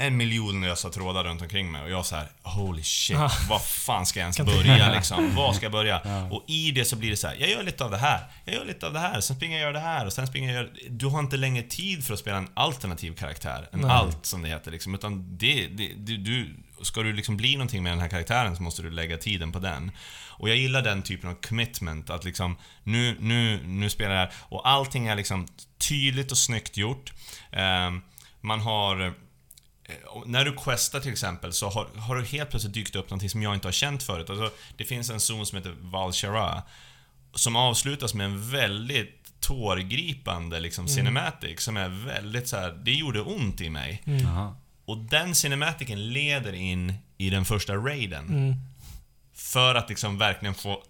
en 0.00 0.16
miljon 0.16 0.60
lösa 0.60 0.90
trådar 0.90 1.24
runt 1.24 1.42
omkring 1.42 1.72
mig 1.72 1.82
och 1.82 1.90
jag 1.90 2.06
så 2.06 2.16
här: 2.16 2.28
holy 2.42 2.82
shit, 2.82 3.16
Ah. 3.16 3.30
vad 3.48 3.62
fan 3.62 4.06
ska 4.06 4.20
jag 4.20 4.24
ens 4.24 4.38
börja 4.40 4.92
liksom? 4.96 5.34
Var 5.34 5.52
ska 5.52 5.64
jag 5.64 5.72
börja? 5.72 6.00
Ja. 6.04 6.24
Och 6.30 6.44
i 6.46 6.70
det 6.70 6.84
så 6.84 6.96
blir 6.96 7.10
det 7.10 7.16
så 7.16 7.28
här: 7.28 7.36
jag 7.40 7.50
gör 7.50 7.62
lite 7.62 7.84
av 7.84 7.90
det 7.90 7.96
här, 7.98 8.20
jag 8.44 8.54
gör 8.54 8.64
lite 8.64 8.86
av 8.86 8.92
det 8.92 8.98
här, 8.98 9.20
sen 9.20 9.36
springer 9.36 9.58
jag 9.58 9.68
och 9.68 9.74
gör 9.74 9.80
det 9.82 9.86
här 9.88 10.06
och 10.06 10.12
sen 10.12 10.26
springer 10.26 10.54
jag 10.54 10.64
och 10.66 10.76
gör... 10.82 10.90
Du 10.90 11.06
har 11.06 11.18
inte 11.20 11.36
längre 11.36 11.62
tid 11.62 12.04
för 12.04 12.14
att 12.14 12.20
spela 12.20 12.36
en 12.36 12.48
alternativ 12.54 13.14
karaktär, 13.14 13.68
en 13.72 13.80
Nej. 13.80 13.90
alt 13.90 14.26
som 14.26 14.42
det 14.42 14.48
heter 14.48 14.70
liksom, 14.70 14.94
utan 14.94 15.38
det, 15.38 15.66
det, 15.66 15.92
du, 15.96 16.16
du, 16.16 16.56
ska 16.82 17.02
du 17.02 17.12
liksom 17.12 17.36
bli 17.36 17.52
någonting 17.52 17.82
med 17.82 17.92
den 17.92 18.00
här 18.00 18.08
karaktären 18.08 18.56
så 18.56 18.62
måste 18.62 18.82
du 18.82 18.90
lägga 18.90 19.16
tiden 19.16 19.52
på 19.52 19.58
den. 19.58 19.90
Och 20.30 20.48
jag 20.48 20.56
gillar 20.56 20.82
den 20.82 21.02
typen 21.02 21.30
av 21.30 21.34
commitment, 21.34 22.10
att 22.10 22.24
liksom 22.24 22.56
nu, 22.82 23.16
nu, 23.20 23.60
nu 23.64 23.90
spelar 23.90 24.14
jag 24.14 24.28
och 24.34 24.68
allting 24.68 25.06
är 25.08 25.16
liksom 25.16 25.46
tydligt 25.78 26.30
och 26.32 26.38
snyggt 26.38 26.76
gjort. 26.76 27.12
Ehm, 27.52 28.02
man 28.40 28.60
har 28.60 29.14
när 30.26 30.44
du 30.44 30.52
questar 30.56 31.00
till 31.00 31.12
exempel 31.12 31.52
så 31.52 31.68
har, 31.68 31.86
har 31.96 32.16
du 32.16 32.24
helt 32.24 32.50
plötsligt 32.50 32.74
dykt 32.74 32.96
upp 32.96 33.10
någonting 33.10 33.30
som 33.30 33.42
jag 33.42 33.54
inte 33.54 33.68
har 33.68 33.72
känt 33.72 34.02
förut. 34.02 34.30
Alltså, 34.30 34.50
det 34.76 34.84
finns 34.84 35.10
en 35.10 35.20
zon 35.20 35.46
som 35.46 35.58
heter 35.58 35.74
Val 35.80 36.12
Shara 36.12 36.62
som 37.34 37.56
avslutas 37.56 38.14
med 38.14 38.24
en 38.26 38.50
väldigt 38.50 39.40
tårgripande 39.40 40.60
liksom, 40.60 40.84
Mm. 40.84 40.94
cinematic 40.94 41.60
som 41.60 41.76
är 41.76 41.88
väldigt 41.88 42.48
så 42.48 42.56
här. 42.56 42.70
det 42.84 42.92
gjorde 42.92 43.20
ont 43.20 43.60
i 43.60 43.70
mig. 43.70 44.02
Mm. 44.06 44.26
Och 44.84 44.98
den 44.98 45.34
cinematiken 45.34 46.12
leder 46.12 46.52
in 46.52 46.94
i 47.18 47.30
den 47.30 47.44
första 47.44 47.74
raiden. 47.74 48.28
Mm. 48.28 48.54
För 49.34 49.74
att 49.74 49.88
liksom 49.88 50.18
verkligen 50.18 50.54
få 50.54 50.82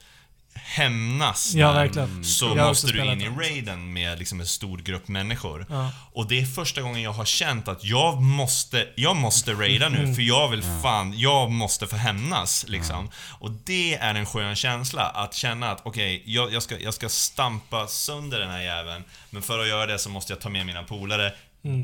hämnas 0.65 1.55
Ja, 1.55 1.73
verkligen. 1.73 2.25
så 2.25 2.47
Jag 2.47 2.57
måste 2.69 2.87
du 2.93 3.05
in 3.05 3.21
i 3.21 3.25
den. 3.25 3.39
raiden 3.41 3.93
med 3.93 4.19
liksom 4.19 4.41
en 4.41 4.47
stor 4.47 4.79
grupp 4.79 5.09
människor. 5.09 5.67
Ja. 5.71 5.91
Och 6.13 6.29
det 6.29 6.41
är 6.41 6.45
första 6.47 6.81
gången 6.81 7.03
jag 7.03 7.13
har 7.13 7.25
känt 7.25 7.69
att 7.69 7.85
jag 7.85 8.23
måste, 8.23 8.89
jag 8.97 9.17
måste 9.17 9.53
raida 9.53 9.89
nu 9.89 10.15
för 10.15 10.23
jag 10.23 10.49
vill 10.49 10.63
fan, 10.83 11.19
jag 11.19 11.51
måste 11.51 11.87
få 11.87 11.97
hämnas 11.97 12.65
liksom. 12.69 13.11
Och 13.39 13.51
det 13.51 13.95
är 13.95 14.15
en 14.15 14.27
skön 14.27 14.57
känsla, 14.57 15.03
att 15.03 15.35
känna 15.35 15.71
att 15.71 15.81
okej, 15.85 16.23
jag, 16.27 16.53
jag, 16.53 16.63
ska, 16.63 16.79
jag 16.79 16.95
ska 16.95 17.09
stampa 17.09 17.87
sönder 17.87 18.41
den 18.41 18.51
här 18.51 18.61
jäveln, 18.63 19.05
men 19.31 19.43
för 19.43 19.59
att 19.59 19.69
göra 19.69 19.87
det 19.87 19.99
så 19.99 20.11
måste 20.11 20.33
jag 20.33 20.41
ta 20.41 20.49
med 20.49 20.67
mina 20.67 20.83
polare. 20.83 21.33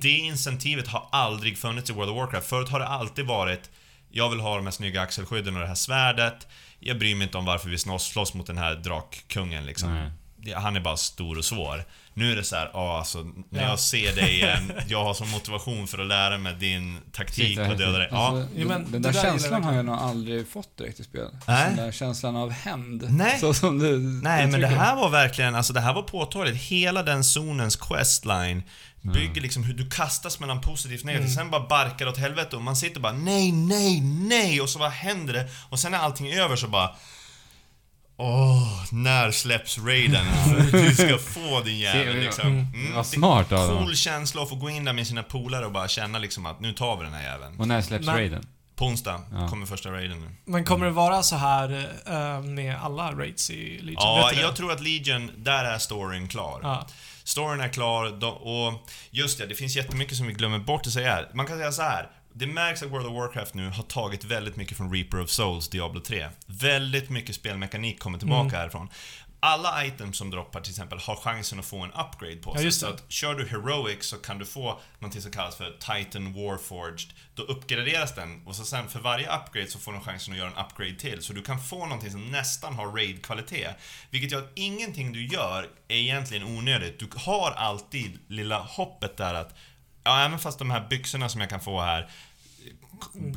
Det 0.03 0.09
incentivet 0.19 0.89
har 0.89 1.09
aldrig 1.13 1.59
funnits 1.59 1.91
i 1.91 1.93
World 1.93 2.11
of 2.11 2.17
Warcraft. 2.17 2.47
Förut 2.49 2.69
har 2.69 2.79
det 2.81 2.87
alltid 2.89 3.27
varit 3.27 3.71
jag 4.17 4.31
vill 4.31 4.41
ha 4.41 4.57
de 4.57 4.65
här 4.67 4.71
snygga 4.73 5.01
axelskydden 5.01 5.55
och 5.55 5.61
det 5.61 5.67
här 5.69 5.75
svärdet. 5.75 6.47
Jag 6.87 6.99
bryr 6.99 7.15
mig 7.15 7.25
inte 7.25 7.39
om 7.39 7.45
varför 7.45 7.69
vi 7.69 7.79
slåss, 7.79 8.05
slåss 8.07 8.35
mot 8.35 8.47
den 8.47 8.59
här 8.59 8.75
drakkungen 8.75 9.67
liksom. 9.67 9.95
Nej. 9.95 10.11
Han 10.57 10.77
är 10.77 10.81
bara 10.81 10.97
stor 10.97 11.39
och 11.39 11.45
svår. 11.45 11.85
Nu 12.15 12.33
är 12.33 12.37
det 12.37 12.45
så 12.45 12.57
här, 12.57 12.71
ja 12.73 12.99
alltså, 12.99 13.19
när 13.51 13.63
Ja. 13.63 13.69
jag 13.69 13.79
ser 13.79 14.15
dig 14.15 14.35
igen, 14.35 14.73
jag 14.89 15.05
har 15.05 15.15
sån 15.15 15.31
motivation 15.31 15.87
för 15.87 15.99
att 15.99 16.07
lära 16.07 16.39
mig 16.39 16.55
din 16.55 16.99
taktik 17.13 17.59
och 17.59 17.77
döda 17.77 17.99
dig. 17.99 18.09
Ja. 18.11 18.17
Alltså, 18.29 18.49
Ja, 18.59 18.67
men 18.67 18.91
den, 18.93 19.03
där 19.03 19.13
där 19.13 19.23
känslan 19.23 19.65
har 19.65 19.75
jag 19.75 19.85
nog 19.85 19.95
aldrig 19.95 20.49
fått 20.49 20.77
direkt 20.79 21.01
i 21.01 21.05
spel. 21.05 21.29
Nej. 21.47 21.67
Den 21.69 21.77
där 21.85 21.93
känslan 21.93 22.37
av 22.37 22.51
hämnd. 22.51 23.07
Nej. 23.11 23.39
Så 23.39 23.55
som 23.55 23.79
du 23.79 23.99
Nej, 23.99 24.47
men 24.47 24.61
det 24.61 24.67
här 24.67 24.97
var 24.97 25.11
verkligen, 25.11 25.55
alltså 25.55 25.73
det 25.73 25.81
här 25.81 25.95
var 25.95 26.03
påtagligt. 26.03 26.57
Hela 26.57 27.03
den 27.03 27.25
zonens 27.25 27.77
questline 27.77 28.63
bygger 29.13 29.41
liksom 29.41 29.63
hur 29.65 29.75
du 29.75 29.91
kastas 29.91 30.41
mellan 30.41 30.61
positivt 30.61 31.01
och 31.01 31.07
negativt, 31.07 31.33
sen 31.35 31.51
bara 31.51 31.67
barkar 31.69 32.07
åt 32.09 32.19
helvete 32.19 32.57
och 32.57 32.63
man 32.63 32.77
sitter 32.77 33.01
bara 33.01 33.13
nej, 33.13 33.53
nej, 33.53 34.01
nej 34.01 34.61
och 34.61 34.69
så 34.69 34.79
vad 34.79 34.91
händer 34.91 35.33
det? 35.35 35.49
Och 35.71 35.79
sen 35.81 35.93
när 35.93 35.99
allting 35.99 36.27
är 36.29 36.41
över 36.41 36.57
så 36.57 36.69
bara 36.69 36.91
Åh, 38.17 38.85
när 38.93 39.31
släpps 39.31 39.79
raiden? 39.79 40.27
Du 40.73 40.95
ska 40.95 41.19
få 41.19 41.61
din 41.61 41.79
jävel 41.79 42.17
liksom. 42.17 42.47
Mm, 42.47 42.95
Vad 42.95 43.05
det- 43.05 43.09
smart 43.09 43.53
av 43.53 43.69
dem. 43.69 43.79
Cool 43.85 43.97
känsla 43.97 44.43
att 44.43 44.49
få 44.49 44.55
gå 44.55 44.71
in 44.71 44.85
där 44.85 44.93
med 44.93 45.07
sina 45.07 45.23
polare 45.23 45.67
och 45.67 45.73
bara 45.73 45.89
känna 45.89 46.19
liksom 46.19 46.47
att 46.47 46.61
nu 46.61 46.73
tar 46.73 46.97
vi 46.97 47.05
den 47.05 47.13
här 47.15 47.23
jäveln. 47.23 47.61
Och 47.61 47.69
när 47.69 47.83
släpps 47.83 48.07
Men- 48.07 48.15
raiden? 48.17 48.47
På 48.77 48.85
onsdag 48.87 49.21
Ja. 49.33 49.49
kommer 49.49 49.67
första 49.67 49.91
raiden 49.93 50.21
nu. 50.21 50.31
Men 50.45 50.65
kommer 50.65 50.87
det 50.87 50.93
vara 50.93 51.23
så 51.23 51.37
här 51.37 51.91
eh, 52.07 52.41
med 52.43 52.77
alla 52.83 53.13
raids 53.13 53.51
i 53.51 53.79
Legion? 53.79 53.95
Ja, 54.03 54.31
det? 54.35 54.41
jag 54.41 54.57
tror 54.57 54.73
att 54.73 54.81
Legion, 54.81 55.31
där 55.37 55.65
är 55.65 55.79
storyn 55.79 56.29
klar. 56.29 56.61
Ja. 56.63 56.87
Storyn 57.25 57.61
är 57.61 57.69
klar 57.69 58.11
de- 58.21 58.35
och 58.37 58.89
just 59.11 59.39
det, 59.39 59.47
det 59.47 59.55
finns 59.55 59.77
jättemycket 59.77 60.17
som 60.17 60.27
vi 60.27 60.33
glömmer 60.33 60.59
bort 60.59 60.87
att 60.87 60.93
säga 60.93 61.11
här. 61.11 61.31
Man 61.35 61.47
kan 61.47 61.59
säga 61.59 61.73
så 61.73 61.83
här. 61.83 62.11
Det 62.37 62.47
märks 62.47 62.83
att 62.83 62.91
World 62.91 63.07
of 63.07 63.13
Warcraft 63.13 63.55
nu 63.55 63.69
har 63.69 63.83
tagit 63.83 64.25
väldigt 64.25 64.57
mycket 64.57 64.77
från 64.77 64.95
Reaper 64.95 65.21
of 65.21 65.31
Souls, 65.31 65.69
Diablo 65.69 66.01
3. 66.01 66.29
Väldigt 66.47 67.11
mycket 67.11 67.35
spelmekanik 67.35 67.99
kommer 67.99 68.19
tillbaka 68.19 68.41
Mm. 68.49 68.55
härifrån. 68.55 68.89
Alla 69.47 69.85
items 69.87 70.17
som 70.19 70.31
droppar 70.31 70.61
till 70.61 70.71
exempel 70.73 70.99
har 70.99 71.17
chansen 71.17 71.59
att 71.59 71.65
få 71.67 71.79
en 71.83 71.93
upgrade 71.93 72.37
på 72.37 72.51
Ja, 72.51 72.57
sig. 72.57 72.65
just 72.65 72.81
så 72.81 72.87
att 72.87 73.05
kör 73.09 73.35
du 73.35 73.47
Heroic 73.49 74.05
så 74.05 74.17
kan 74.17 74.39
du 74.39 74.45
få 74.45 74.81
någonting 74.99 75.23
som 75.23 75.31
kallas 75.33 75.57
för 75.57 75.71
Titan 75.71 76.33
Warforged. 76.33 77.09
Då 77.35 77.43
uppgraderas 77.43 78.15
den 78.15 78.47
och 78.47 78.57
så 78.57 78.65
sen 78.65 78.89
för 78.89 79.01
varje 79.01 79.37
upgrade 79.37 79.67
så 79.71 79.79
får 79.79 79.93
du 79.93 80.01
chansen 80.01 80.33
att 80.35 80.39
göra 80.39 80.51
en 80.51 80.67
upgrade 80.67 80.95
till. 80.95 81.23
Så 81.23 81.33
du 81.33 81.43
kan 81.43 81.61
få 81.61 81.87
någonting 81.87 82.11
som 82.11 82.31
nästan 82.31 82.75
har 82.75 82.87
raid-kvalitet. 82.87 83.69
Vilket 84.11 84.33
gör 84.33 84.39
att 84.39 84.53
ingenting 84.55 85.13
du 85.13 85.27
gör 85.27 85.69
är 85.89 85.97
egentligen 85.97 86.45
onödigt. 86.45 86.99
Du 86.99 87.09
har 87.17 87.51
alltid 87.51 88.19
lilla 88.29 88.59
hoppet 88.59 89.17
där 89.17 89.35
att 89.35 89.55
Ja, 90.05 90.25
även 90.25 90.39
fast 90.39 90.59
de 90.59 90.71
här 90.71 90.87
byxorna 90.91 91.29
som 91.29 91.41
jag 91.41 91.51
kan 91.51 91.61
få 91.61 91.81
här 91.81 92.11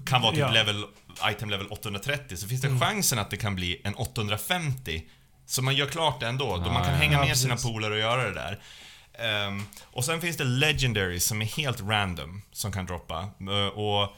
kan 0.05 0.21
vara 0.21 0.31
typ 0.31 0.39
Ja. 0.39 0.51
level, 0.51 0.85
item 1.29 1.49
level 1.49 1.67
830 1.67 2.37
så 2.37 2.47
finns 2.47 2.61
det 2.61 2.79
chansen 2.79 3.19
att 3.19 3.29
det 3.29 3.37
kan 3.37 3.55
bli 3.55 3.81
en 3.83 3.95
850. 3.95 5.03
Så 5.47 5.61
man 5.61 5.75
gör 5.75 5.87
klart 5.87 6.19
det 6.19 6.27
ändå, 6.27 6.57
då 6.57 6.71
man 6.71 6.83
kan 6.83 6.93
hänga 6.93 7.13
ja, 7.13 7.25
med 7.25 7.37
sina 7.37 7.53
precis. 7.53 7.71
polare 7.71 7.93
och 7.93 7.99
göra 7.99 8.23
det 8.23 8.33
där. 8.33 8.59
Ehm, 9.19 9.65
och 9.83 10.05
sen 10.05 10.21
finns 10.21 10.37
det 10.37 10.43
legendaries 10.43 11.25
som 11.25 11.41
är 11.41 11.45
helt 11.45 11.81
random, 11.81 12.41
som 12.51 12.71
kan 12.71 12.85
droppa. 12.85 13.29
Eh, 13.39 13.67
och 13.67 14.15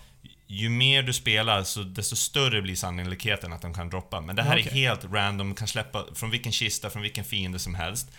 ju 0.48 0.70
mer 0.70 1.04
du 1.04 1.14
spelar, 1.14 1.64
så 1.64 1.84
desto 1.84 2.16
större 2.16 2.62
blir 2.62 2.76
sannolikheten 2.76 3.54
att 3.54 3.62
de 3.62 3.74
kan 3.74 3.90
droppa. 3.90 4.22
Men 4.22 4.36
det 4.36 4.42
här 4.42 4.58
är 4.58 4.62
Okej. 4.62 4.74
helt 4.74 5.06
random, 5.06 5.56
kan 5.56 5.68
släppa 5.68 6.06
från 6.16 6.30
vilken 6.30 6.52
kista, 6.52 6.90
från 6.90 7.02
vilken 7.02 7.26
fiende 7.26 7.60
som 7.60 7.76
helst. 7.76 8.12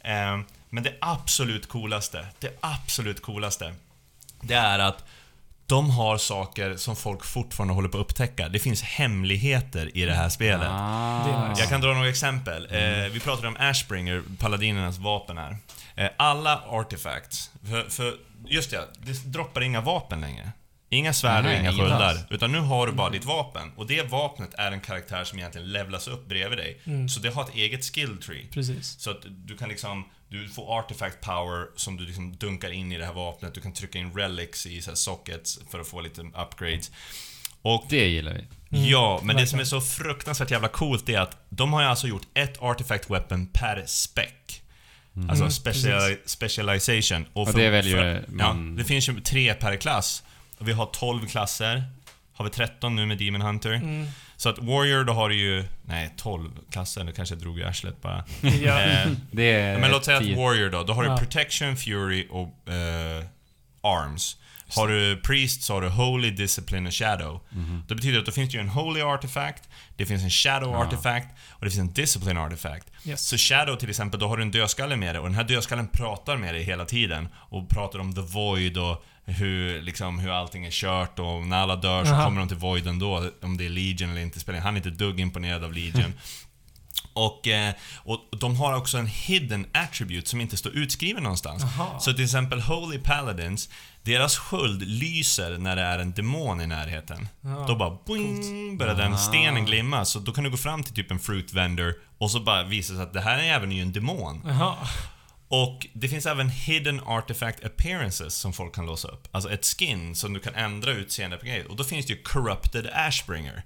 Ehm, 0.00 0.44
men 0.70 0.82
det 0.82 0.94
absolut 1.00 1.68
coolaste, 1.68 2.26
det 2.38 2.58
absolut 2.60 3.22
coolaste, 3.22 3.74
det 4.40 4.54
är 4.54 4.78
att 4.78 5.04
de 5.72 5.90
har 5.90 6.18
saker 6.18 6.76
som 6.76 6.96
folk 6.96 7.24
fortfarande 7.24 7.74
håller 7.74 7.88
på 7.88 7.98
att 7.98 8.04
upptäcka. 8.04 8.48
Det 8.48 8.58
finns 8.58 8.82
hemligheter 8.82 9.96
i 9.96 10.04
det 10.04 10.14
här 10.14 10.28
spelet. 10.28 10.68
Ah. 10.70 11.24
Det 11.26 11.32
är 11.32 11.48
nice. 11.48 11.62
Jag 11.62 11.70
kan 11.70 11.80
dra 11.80 11.94
några 11.94 12.08
exempel. 12.08 12.68
Eh, 12.70 13.12
vi 13.12 13.20
pratade 13.20 13.48
om 13.48 13.56
Ashbringer, 13.58 14.22
paladinernas 14.38 14.98
vapen 14.98 15.38
här. 15.38 15.56
Eh, 15.94 16.08
alla 16.16 16.60
artifacts, 16.68 17.50
för, 17.70 17.90
för 17.90 18.14
just 18.46 18.70
det, 18.70 18.88
det 18.98 19.12
droppar 19.12 19.60
inga 19.60 19.80
vapen 19.80 20.20
längre. 20.20 20.52
Inga 20.90 21.12
svärd 21.12 21.46
och 21.46 21.52
inga 21.52 21.72
sköldar. 21.72 22.16
Utan 22.30 22.52
nu 22.52 22.58
har 22.58 22.86
du 22.86 22.92
bara 22.92 23.10
ditt 23.10 23.24
vapen. 23.24 23.72
Och 23.76 23.86
det 23.86 24.10
vapnet 24.10 24.54
är 24.54 24.72
en 24.72 24.80
karaktär 24.80 25.24
som 25.24 25.38
egentligen 25.38 25.72
levlas 25.72 26.08
upp 26.08 26.28
bredvid 26.28 26.58
dig. 26.58 26.80
Mm. 26.84 27.08
Så 27.08 27.20
det 27.20 27.30
har 27.30 27.42
ett 27.42 27.54
eget 27.54 27.84
skill 27.84 28.18
tree. 28.22 28.46
Precis. 28.50 29.00
Så 29.00 29.10
att 29.10 29.22
du 29.28 29.56
kan 29.56 29.68
liksom, 29.68 30.04
du 30.32 30.48
får 30.48 30.78
artifact 30.78 31.20
power 31.20 31.66
som 31.76 31.96
du 31.96 32.06
liksom 32.06 32.36
dunkar 32.36 32.70
in 32.70 32.92
i 32.92 32.98
det 32.98 33.04
här 33.06 33.12
vapnet. 33.12 33.54
Du 33.54 33.60
kan 33.60 33.72
trycka 33.72 33.98
in 33.98 34.12
relics 34.14 34.66
i 34.66 34.82
så 34.82 34.90
här 34.90 34.96
sockets 34.96 35.58
för 35.70 35.80
att 35.80 35.88
få 35.88 36.00
lite 36.00 36.20
upgrades. 36.20 36.90
Och 37.62 37.86
Det 37.88 38.08
gillar 38.08 38.32
vi. 38.32 38.38
Mm, 38.78 38.88
Ja, 38.90 39.20
men 39.22 39.36
det 39.36 39.46
som 39.46 39.60
är 39.60 39.64
så 39.64 39.80
fruktansvärt 39.80 40.50
jävla 40.50 40.68
coolt 40.68 41.08
är 41.08 41.18
att 41.20 41.36
de 41.48 41.72
har 41.72 41.82
ju 41.82 41.88
alltså 41.88 42.06
gjort 42.06 42.26
ett 42.34 42.62
artifact 42.62 43.10
weapon 43.10 43.46
per 43.46 43.84
spec. 43.86 44.26
Alltså 45.28 45.44
Mm, 45.44 45.48
speciali- 45.50 46.18
specialization. 46.24 47.26
Och 47.32 47.42
Och 47.42 47.48
för- 47.52 47.58
det 47.58 47.70
väljer 47.70 47.96
för- 47.96 48.32
man- 48.32 48.70
Ja, 48.76 48.82
det 48.82 48.84
finns 48.88 49.08
ju 49.08 49.20
tre 49.20 49.54
per 49.54 49.76
klass. 49.76 50.22
Och 50.58 50.68
vi 50.68 50.72
har 50.72 50.86
12 50.86 51.26
klasser. 51.26 51.84
Har 52.32 52.44
vi 52.44 52.50
13 52.50 52.96
nu 52.96 53.06
med 53.06 53.18
Demon 53.18 53.40
Hunter. 53.40 53.72
Mm. 53.72 54.06
Så 54.42 54.48
att 54.48 54.58
Warrior, 54.58 55.04
då 55.04 55.12
har 55.12 55.28
du 55.28 55.34
ju... 55.36 55.64
Nej, 55.84 56.14
12 56.16 56.50
klasser. 56.70 57.04
Nu 57.04 57.12
kanske 57.12 57.34
jag 57.34 57.42
drog 57.42 57.58
i 57.60 57.64
arslet 57.64 58.02
bara. 58.02 58.24
Ja. 58.42 58.80
Eh, 58.82 59.10
Det 59.30 59.42
är 59.52 59.78
men 59.78 59.90
låt 59.90 60.04
säga 60.04 60.16
att. 60.16 60.22
Warrior 60.24 60.70
då, 60.70 60.82
då 60.82 60.92
har 60.92 61.04
Ja. 61.04 61.10
du 61.12 61.18
Protection, 61.18 61.76
Fury 61.76 62.26
och 62.30 62.68
eh, 62.72 63.24
Arms. 63.82 64.36
Har 64.76 64.88
du 64.88 65.16
Priest 65.20 65.62
så 65.62 65.72
har 65.74 65.80
du 65.82 65.88
Holy, 65.88 66.30
Discipline 66.30 66.86
och 66.86 66.92
Shadow. 66.94 67.40
Det 67.88 67.94
betyder 67.94 68.18
att 68.18 68.26
då 68.26 68.32
finns 68.32 68.50
det 68.50 68.56
ju 68.56 68.60
en 68.60 68.68
Holy 68.68 69.00
Artifact, 69.02 69.68
det 69.96 70.06
finns 70.06 70.22
en 70.22 70.30
Shadow 70.30 70.70
Ja. 70.72 70.84
Artifact 70.86 71.26
och 71.50 71.64
det 71.64 71.70
finns 71.70 71.80
en 71.88 71.92
Discipline 71.92 72.38
Artifact. 72.38 72.86
Yes. 73.04 73.20
Så 73.26 73.36
Shadow 73.36 73.76
till 73.76 73.90
exempel, 73.90 74.20
då 74.20 74.28
har 74.28 74.36
du 74.36 74.42
en 74.42 74.50
dödskalle 74.50 74.96
med 74.96 75.14
dig 75.14 75.20
och 75.20 75.26
den 75.26 75.34
här 75.34 75.44
dödskallen 75.44 75.88
pratar 75.88 76.36
med 76.36 76.54
dig 76.54 76.62
hela 76.62 76.84
tiden. 76.84 77.28
Och 77.34 77.68
pratar 77.68 77.98
om 77.98 78.14
the 78.14 78.20
void 78.20 78.78
och 78.78 79.04
hur, 79.24 79.82
liksom, 79.82 80.18
hur 80.18 80.30
allting 80.30 80.64
är 80.64 80.70
kört 80.70 81.18
och 81.18 81.46
när 81.46 81.56
alla 81.58 81.76
dör 81.76 82.04
så 82.04 82.12
Aha. 82.12 82.24
kommer 82.24 82.38
de 82.40 82.48
till 82.48 82.56
voiden 82.56 82.98
då. 82.98 83.30
Om 83.42 83.56
det 83.56 83.64
är 83.66 83.70
Legion 83.70 84.10
eller 84.10 84.20
inte 84.20 84.40
spelar 84.40 84.60
Han 84.60 84.74
är 84.74 84.76
inte 84.76 84.90
dugg 84.90 85.20
imponerad 85.20 85.64
av 85.64 85.72
Legion. 85.72 86.12
Och, 87.14 87.48
eh, 87.48 87.74
och 87.96 88.20
de 88.40 88.56
har 88.56 88.76
också 88.76 88.98
en 88.98 89.06
hidden 89.06 89.66
attribute 89.74 90.28
som 90.30 90.40
inte 90.40 90.56
står 90.56 90.72
utskriven 90.72 91.22
någonstans. 91.22 91.62
Aha. 91.64 91.98
Så 92.00 92.12
till 92.12 92.24
exempel 92.24 92.60
Holy 92.60 92.98
Paladins, 92.98 93.68
deras 94.02 94.36
sköld 94.36 94.82
lyser 94.88 95.58
när 95.58 95.76
det 95.76 95.82
är 95.82 95.98
en 95.98 96.12
demon 96.12 96.60
i 96.60 96.66
närheten. 96.66 97.28
Ja, 97.40 97.64
då 97.68 97.76
bara 97.76 97.98
boing, 98.06 98.78
börjar 98.78 98.94
den 98.94 99.14
Ah. 99.14 99.18
stenen 99.18 99.64
glimma. 99.64 100.04
Så 100.04 100.18
då 100.18 100.32
kan 100.32 100.44
du 100.44 100.50
gå 100.50 100.56
fram 100.56 100.82
till 100.82 100.94
typ 100.94 101.10
en 101.10 101.18
fruit 101.18 101.52
vendor 101.52 101.94
och 102.18 102.30
så 102.30 102.40
bara 102.40 102.62
visar 102.64 102.94
det 102.94 102.98
sig 102.98 103.06
att 103.06 103.12
det 103.12 103.20
här 103.20 103.38
är 103.38 103.42
även 103.54 103.72
ju 103.72 103.82
en 103.82 103.92
demon. 103.92 104.42
Jaha. 104.44 104.74
Och 105.54 105.86
det 105.92 106.08
finns 106.08 106.26
även 106.26 106.48
hidden 106.48 107.00
artifact 107.00 107.64
appearances 107.64 108.34
som 108.34 108.52
folk 108.52 108.74
kan 108.74 108.86
låsa 108.86 109.08
upp. 109.08 109.28
Alltså 109.30 109.50
ett 109.52 109.66
skin 109.66 110.14
som 110.14 110.32
du 110.32 110.40
kan 110.40 110.54
ändra 110.54 110.90
utseende 110.92 111.36
på 111.36 111.46
grejer. 111.46 111.70
Och 111.70 111.76
då 111.76 111.84
finns 111.84 112.06
det 112.06 112.12
ju 112.12 112.22
corrupted 112.22 112.86
ashbringer. 112.92 113.62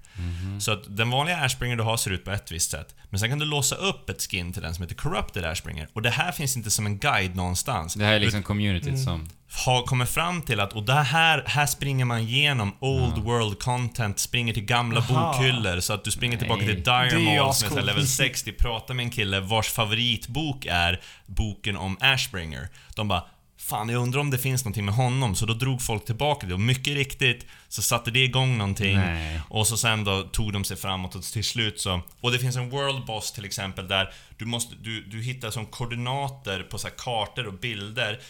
Så 0.60 0.72
att 0.72 0.96
den 0.96 1.10
vanliga 1.10 1.36
ashbringer 1.36 1.76
du 1.76 1.82
har 1.82 1.96
ser 1.96 2.10
ut 2.10 2.24
på 2.24 2.30
ett 2.30 2.52
visst 2.52 2.70
sätt. 2.70 2.94
Men 3.10 3.20
sen 3.20 3.28
kan 3.28 3.38
du 3.38 3.44
låsa 3.44 3.76
upp 3.76 4.10
ett 4.10 4.22
skin 4.22 4.52
till 4.52 4.62
den 4.62 4.74
som 4.74 4.82
heter 4.82 4.94
corrupted 4.94 5.44
ashbringer. 5.44 5.88
Och 5.92 6.02
det 6.02 6.10
här 6.10 6.32
finns 6.32 6.56
inte 6.56 6.70
som 6.70 6.86
en 6.86 6.98
guide 6.98 7.36
någonstans. 7.36 7.94
Det 7.94 8.04
här 8.04 8.12
är 8.12 8.20
liksom 8.20 8.42
communityt 8.42 8.88
Mm. 8.88 9.04
som... 9.04 9.28
har 9.64 9.82
kommit 9.82 10.08
fram 10.08 10.42
till 10.42 10.60
att, 10.60 10.72
och 10.72 10.82
det 10.82 10.92
här, 10.92 11.44
här 11.46 11.66
springer 11.66 12.04
man 12.04 12.18
igenom 12.18 12.76
old 12.80 13.18
world 13.18 13.58
content, 13.58 14.18
springer 14.18 14.54
till 14.54 14.64
gamla 14.64 15.00
Aha. 15.00 15.32
bokhyllor 15.32 15.80
så 15.80 15.92
att 15.92 16.04
du 16.04 16.10
springer 16.10 16.38
tillbaka 16.38 16.62
Nej. 16.62 16.74
till 16.74 16.84
Det 16.84 16.90
är 16.90 17.10
Dire 17.10 17.18
Mall 17.18 17.34
som 17.34 17.46
är 17.46 17.50
ascoolt. 17.50 17.84
level 17.86 18.08
60, 18.08 18.52
pratar 18.52 18.94
med 18.94 19.04
en 19.04 19.10
kille 19.10 19.40
vars 19.40 19.68
favoritbok 19.68 20.66
är 20.66 21.00
boken 21.26 21.76
om 21.76 21.96
Ashbringer. 22.00 22.68
De 22.94 23.08
bara 23.08 23.24
Fan, 23.58 23.88
jag 23.88 24.02
undrar 24.02 24.20
om 24.20 24.30
det 24.30 24.38
finns 24.38 24.64
någonting 24.64 24.84
med 24.84 24.94
honom, 24.94 25.34
så 25.34 25.46
då 25.46 25.54
drog 25.54 25.82
folk 25.82 26.04
tillbaka 26.04 26.46
det 26.46 26.54
och 26.54 26.60
mycket 26.60 26.94
riktigt 26.94 27.46
så 27.68 27.82
satte 27.82 28.10
det 28.10 28.24
igång 28.24 28.58
någonting. 28.58 28.96
Nej. 28.96 29.40
Och 29.48 29.66
så 29.66 29.76
sen 29.76 30.04
då 30.04 30.22
tog 30.22 30.52
de 30.52 30.64
sig 30.64 30.76
framåt 30.76 31.14
och 31.14 31.22
till 31.22 31.44
slut 31.44 31.80
så... 31.80 32.00
Och 32.20 32.32
det 32.32 32.38
finns 32.38 32.56
en 32.56 32.70
world 32.70 33.04
boss 33.06 33.32
till 33.32 33.44
exempel 33.44 33.88
där 33.88 34.12
du 34.36 34.44
måste... 34.44 34.74
Du, 34.74 35.02
du 35.02 35.22
hittar 35.22 35.50
som 35.50 35.66
koordinater 35.66 36.62
på 36.62 36.78
så 36.78 36.88
här 36.88 36.94
kartor 36.98 37.46
och 37.46 37.54
bilder 37.54 38.20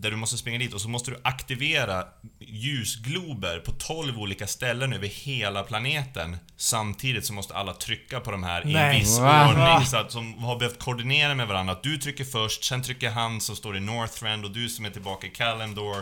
där 0.00 0.10
du 0.10 0.16
måste 0.16 0.38
springa 0.38 0.58
dit 0.58 0.74
och 0.74 0.80
så 0.80 0.88
måste 0.88 1.10
du 1.10 1.20
aktivera 1.24 2.04
ljusglober 2.40 3.58
på 3.58 3.72
12 3.72 4.18
olika 4.18 4.46
ställen 4.46 4.92
över 4.92 5.06
hela 5.06 5.62
planeten. 5.62 6.36
Samtidigt 6.56 7.26
så 7.26 7.32
måste 7.32 7.54
alla 7.54 7.74
trycka 7.74 8.20
på 8.20 8.30
de 8.30 8.42
här 8.42 8.66
i 8.66 8.72
Nej. 8.72 8.98
viss 8.98 9.18
Va? 9.18 9.48
ordning 9.48 9.86
så 9.86 9.96
att 9.96 10.12
som 10.12 10.38
har 10.38 10.58
behövt 10.58 10.78
koordinera 10.78 11.34
med 11.34 11.48
varandra. 11.48 11.72
Att 11.72 11.82
du 11.82 11.98
trycker 11.98 12.24
först, 12.24 12.64
sen 12.64 12.82
trycker 12.82 13.10
han 13.10 13.40
som 13.40 13.56
står 13.56 13.76
i 13.76 13.80
Northrend 13.80 14.44
och 14.44 14.50
du 14.50 14.68
som 14.68 14.84
är 14.84 14.90
tillbaka 14.90 15.26
i 15.26 15.30
Kalimdor. 15.30 15.96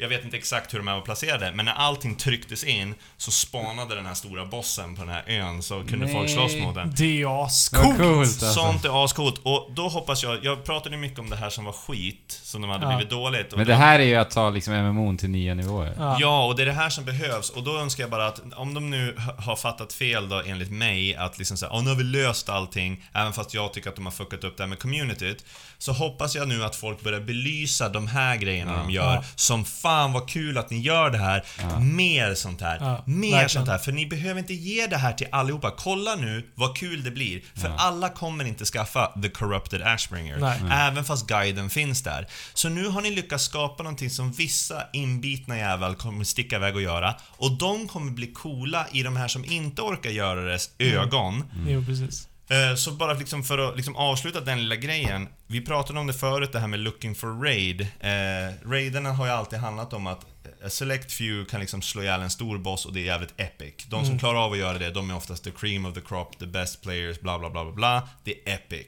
Jag 0.00 0.08
vet 0.08 0.24
inte 0.24 0.36
exakt 0.36 0.74
hur 0.74 0.78
de 0.78 0.88
här 0.88 0.94
var 0.94 1.00
placerade, 1.02 1.52
men 1.54 1.64
när 1.64 1.72
allting 1.72 2.16
trycktes 2.16 2.64
in 2.64 2.94
så 3.16 3.30
spanade 3.30 3.94
den 3.94 4.06
här 4.06 4.14
stora 4.14 4.46
bossen 4.46 4.96
på 4.96 5.02
den 5.04 5.14
här 5.14 5.24
ön 5.26 5.62
så 5.62 5.84
kunde 5.84 6.04
Nej. 6.06 6.14
folk 6.14 6.30
slåss 6.30 6.56
mot 6.56 6.74
den. 6.74 6.92
Det 6.96 7.22
är 7.22 7.44
ascoolt! 7.44 7.96
coolt 7.98 8.18
alltså. 8.18 8.52
Sånt 8.52 8.84
är 8.84 9.04
ascoolt. 9.04 9.40
Och 9.44 9.68
då 9.74 9.88
hoppas 9.88 10.22
jag, 10.22 10.44
jag 10.44 10.64
pratade 10.64 10.96
mycket 10.96 11.18
om 11.18 11.30
det 11.30 11.36
här 11.36 11.50
som 11.50 11.64
var 11.64 11.72
skit, 11.72 12.40
som 12.42 12.60
de 12.62 12.70
hade 12.70 12.84
Ja. 12.84 12.96
blivit 12.96 13.10
dåligt. 13.10 13.52
Och 13.52 13.58
Men 13.58 13.66
det 13.66 13.74
här 13.74 13.98
är 13.98 14.04
ju 14.04 14.16
att 14.16 14.30
ta 14.30 14.50
liksom 14.50 14.74
MMO 14.74 15.16
till 15.18 15.30
nya 15.30 15.54
nivåer. 15.54 15.94
Ja. 15.98 16.16
Ja, 16.20 16.44
och 16.46 16.56
det 16.56 16.62
är 16.62 16.66
det 16.66 16.72
här 16.72 16.90
som 16.90 17.04
behövs. 17.04 17.50
Och 17.50 17.62
då 17.62 17.78
önskar 17.78 18.02
jag 18.04 18.10
bara 18.10 18.26
att 18.26 18.40
om 18.56 18.74
de 18.74 18.90
nu 18.90 19.16
ha- 19.18 19.42
har 19.44 19.56
fattat 19.56 19.92
fel 19.92 20.28
då 20.28 20.42
enligt 20.46 20.70
mig, 20.70 21.14
att 21.16 21.38
liksom 21.38 21.56
säga 21.56 21.70
"Åh, 21.72 21.82
nu 21.82 21.88
har 21.90 21.96
vi 21.96 22.04
löst 22.04 22.48
allting, 22.48 23.04
även 23.14 23.32
fast 23.32 23.54
jag 23.54 23.72
tycker 23.72 23.88
att 23.90 23.96
de 23.96 24.04
har 24.06 24.12
fuckat 24.12 24.44
upp 24.44 24.56
det 24.56 24.62
här 24.62 24.68
med 24.68 24.78
communityt. 24.78 25.44
Så 25.78 25.92
hoppas 25.92 26.34
jag 26.34 26.48
nu 26.48 26.64
att 26.64 26.76
folk 26.76 27.00
börjar 27.00 27.20
belysa 27.20 27.88
de 27.88 28.06
här 28.06 28.36
grejerna 28.36 28.72
Ja. 28.72 28.78
de 28.82 28.90
gör. 28.90 29.14
Ja. 29.14 29.22
Som 29.36 29.64
fan 29.64 29.89
vad 30.12 30.28
kul 30.28 30.58
att 30.58 30.70
ni 30.70 30.80
gör 30.80 31.10
det 31.10 31.18
här. 31.18 31.44
Mer 31.80 32.34
sånt 32.34 32.60
här. 32.60 32.76
Ja, 32.80 33.02
Mer 33.06 33.30
verkligen. 33.30 33.48
sånt 33.48 33.68
här. 33.68 33.78
För 33.78 33.92
ni 33.92 34.06
behöver 34.06 34.40
inte 34.40 34.54
ge 34.54 34.86
det 34.86 34.96
här 34.96 35.12
till 35.12 35.26
allihopa. 35.32 35.70
Kolla 35.78 36.14
nu 36.14 36.50
vad 36.54 36.76
kul 36.76 37.04
det 37.04 37.10
blir. 37.10 37.42
För 37.54 37.72
alla 37.78 38.08
kommer 38.08 38.44
inte 38.44 38.64
skaffa 38.64 39.06
The 39.22 39.28
Corrupted 39.28 39.82
Ashbringer. 39.82 40.38
Nej. 40.38 40.60
Även 40.72 41.04
fast 41.04 41.26
guiden 41.26 41.70
finns 41.70 42.02
där. 42.02 42.26
Så 42.54 42.68
nu 42.68 42.88
har 42.88 43.00
ni 43.00 43.10
lyckats 43.10 43.44
skapa 43.44 43.82
någonting 43.82 44.10
som 44.10 44.32
vissa 44.32 44.82
inbitna 44.92 45.58
jävel 45.58 45.94
kommer 45.94 46.24
sticka 46.24 46.56
iväg 46.56 46.76
och 46.76 46.82
göra. 46.82 47.14
Och 47.36 47.52
de 47.58 47.88
kommer 47.88 48.10
bli 48.10 48.26
coola 48.26 48.86
i 48.92 49.02
de 49.02 49.16
här 49.16 49.28
som 49.28 49.44
inte 49.44 49.82
orkar 49.82 50.10
göra 50.10 50.40
det 50.40 50.58
ögon. 50.78 51.44
Jo, 51.66 51.84
precis. 51.84 52.26
Eh, 52.50 52.74
Så 52.74 52.92
bara 52.92 53.12
liksom 53.14 53.44
för 53.44 53.58
att 53.58 53.76
liksom 53.76 53.96
avsluta 53.96 54.40
den 54.40 54.58
lilla 54.62 54.76
grejen. 54.76 55.28
Vi 55.46 55.60
pratade 55.60 55.98
om 56.00 56.06
det 56.06 56.12
förut, 56.12 56.52
det 56.52 56.58
här 56.60 56.66
med 56.66 56.80
looking 56.80 57.14
for 57.14 57.42
raid. 57.44 57.80
Eh, 57.80 58.68
raiderna 58.70 59.12
har 59.12 59.26
ju 59.26 59.32
alltid 59.32 59.58
handlat 59.58 59.92
om 59.92 60.06
att 60.06 60.26
a 60.64 60.68
select 60.70 61.12
few 61.12 61.50
kan 61.50 61.60
liksom 61.60 61.82
slå 61.82 62.02
ihjäl 62.02 62.20
en 62.20 62.30
stor 62.30 62.58
boss 62.58 62.86
och 62.86 62.92
det 62.92 63.00
är 63.00 63.04
jävligt 63.04 63.34
epic. 63.40 63.74
De 63.86 64.00
som 64.00 64.06
Mm. 64.06 64.18
klarar 64.18 64.38
av 64.44 64.52
att 64.52 64.58
göra 64.58 64.78
det, 64.78 64.90
de 64.90 65.10
är 65.10 65.16
oftast 65.16 65.44
the 65.44 65.50
cream 65.50 65.86
of 65.86 65.94
the 65.94 66.00
crop, 66.00 66.38
the 66.38 66.46
best 66.46 66.82
players, 66.82 67.20
bla 67.20 67.38
bla 67.38 67.50
bla 67.50 67.64
bla 67.64 67.72
bla. 67.72 68.08
Det 68.24 68.48
är 68.48 68.54
epic. 68.54 68.86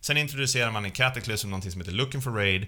Sen 0.00 0.16
introducerar 0.16 0.70
man 0.70 0.86
i 0.86 0.90
Cataclysm 0.90 1.50
någonting 1.50 1.72
som 1.72 1.80
heter 1.80 1.92
looking 1.92 2.22
for 2.22 2.30
raid. 2.30 2.66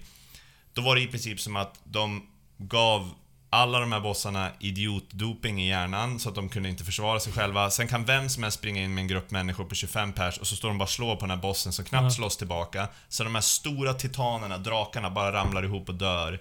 Då 0.74 0.82
var 0.82 0.94
det 0.96 1.00
i 1.02 1.06
princip 1.06 1.40
som 1.40 1.56
att 1.56 1.80
de 1.84 2.26
gav 2.58 3.10
alla 3.50 3.80
de 3.80 3.92
här 3.92 4.00
bossarna 4.00 4.50
idiotdoping 4.58 5.62
i 5.62 5.68
hjärnan 5.68 6.18
så 6.18 6.28
att 6.28 6.34
de 6.34 6.48
kunde 6.48 6.68
inte 6.68 6.84
försvara 6.84 7.20
sig 7.20 7.32
själva. 7.32 7.70
Sen 7.70 7.88
kan 7.88 8.04
vem 8.04 8.28
som 8.28 8.42
helst 8.42 8.58
springa 8.58 8.82
in 8.82 8.94
med 8.94 9.02
en 9.02 9.08
grupp 9.08 9.30
människor 9.30 9.64
på 9.64 9.74
25 9.74 10.12
pers 10.12 10.38
och 10.38 10.46
så 10.46 10.56
står 10.56 10.68
de 10.68 10.78
bara 10.78 10.84
och 10.84 10.90
slår 10.90 11.14
på 11.16 11.20
den 11.20 11.30
här 11.30 11.36
bossen 11.36 11.72
som 11.72 11.84
knappt 11.84 12.04
Ja. 12.04 12.10
slåss 12.10 12.36
tillbaka. 12.36 12.88
Så 13.08 13.24
de 13.24 13.34
här 13.34 13.42
stora 13.42 13.94
titanerna, 13.94 14.58
drakarna, 14.58 15.10
bara 15.10 15.32
ramlar 15.32 15.62
ihop 15.64 15.88
och 15.88 15.94
dör. 15.94 16.40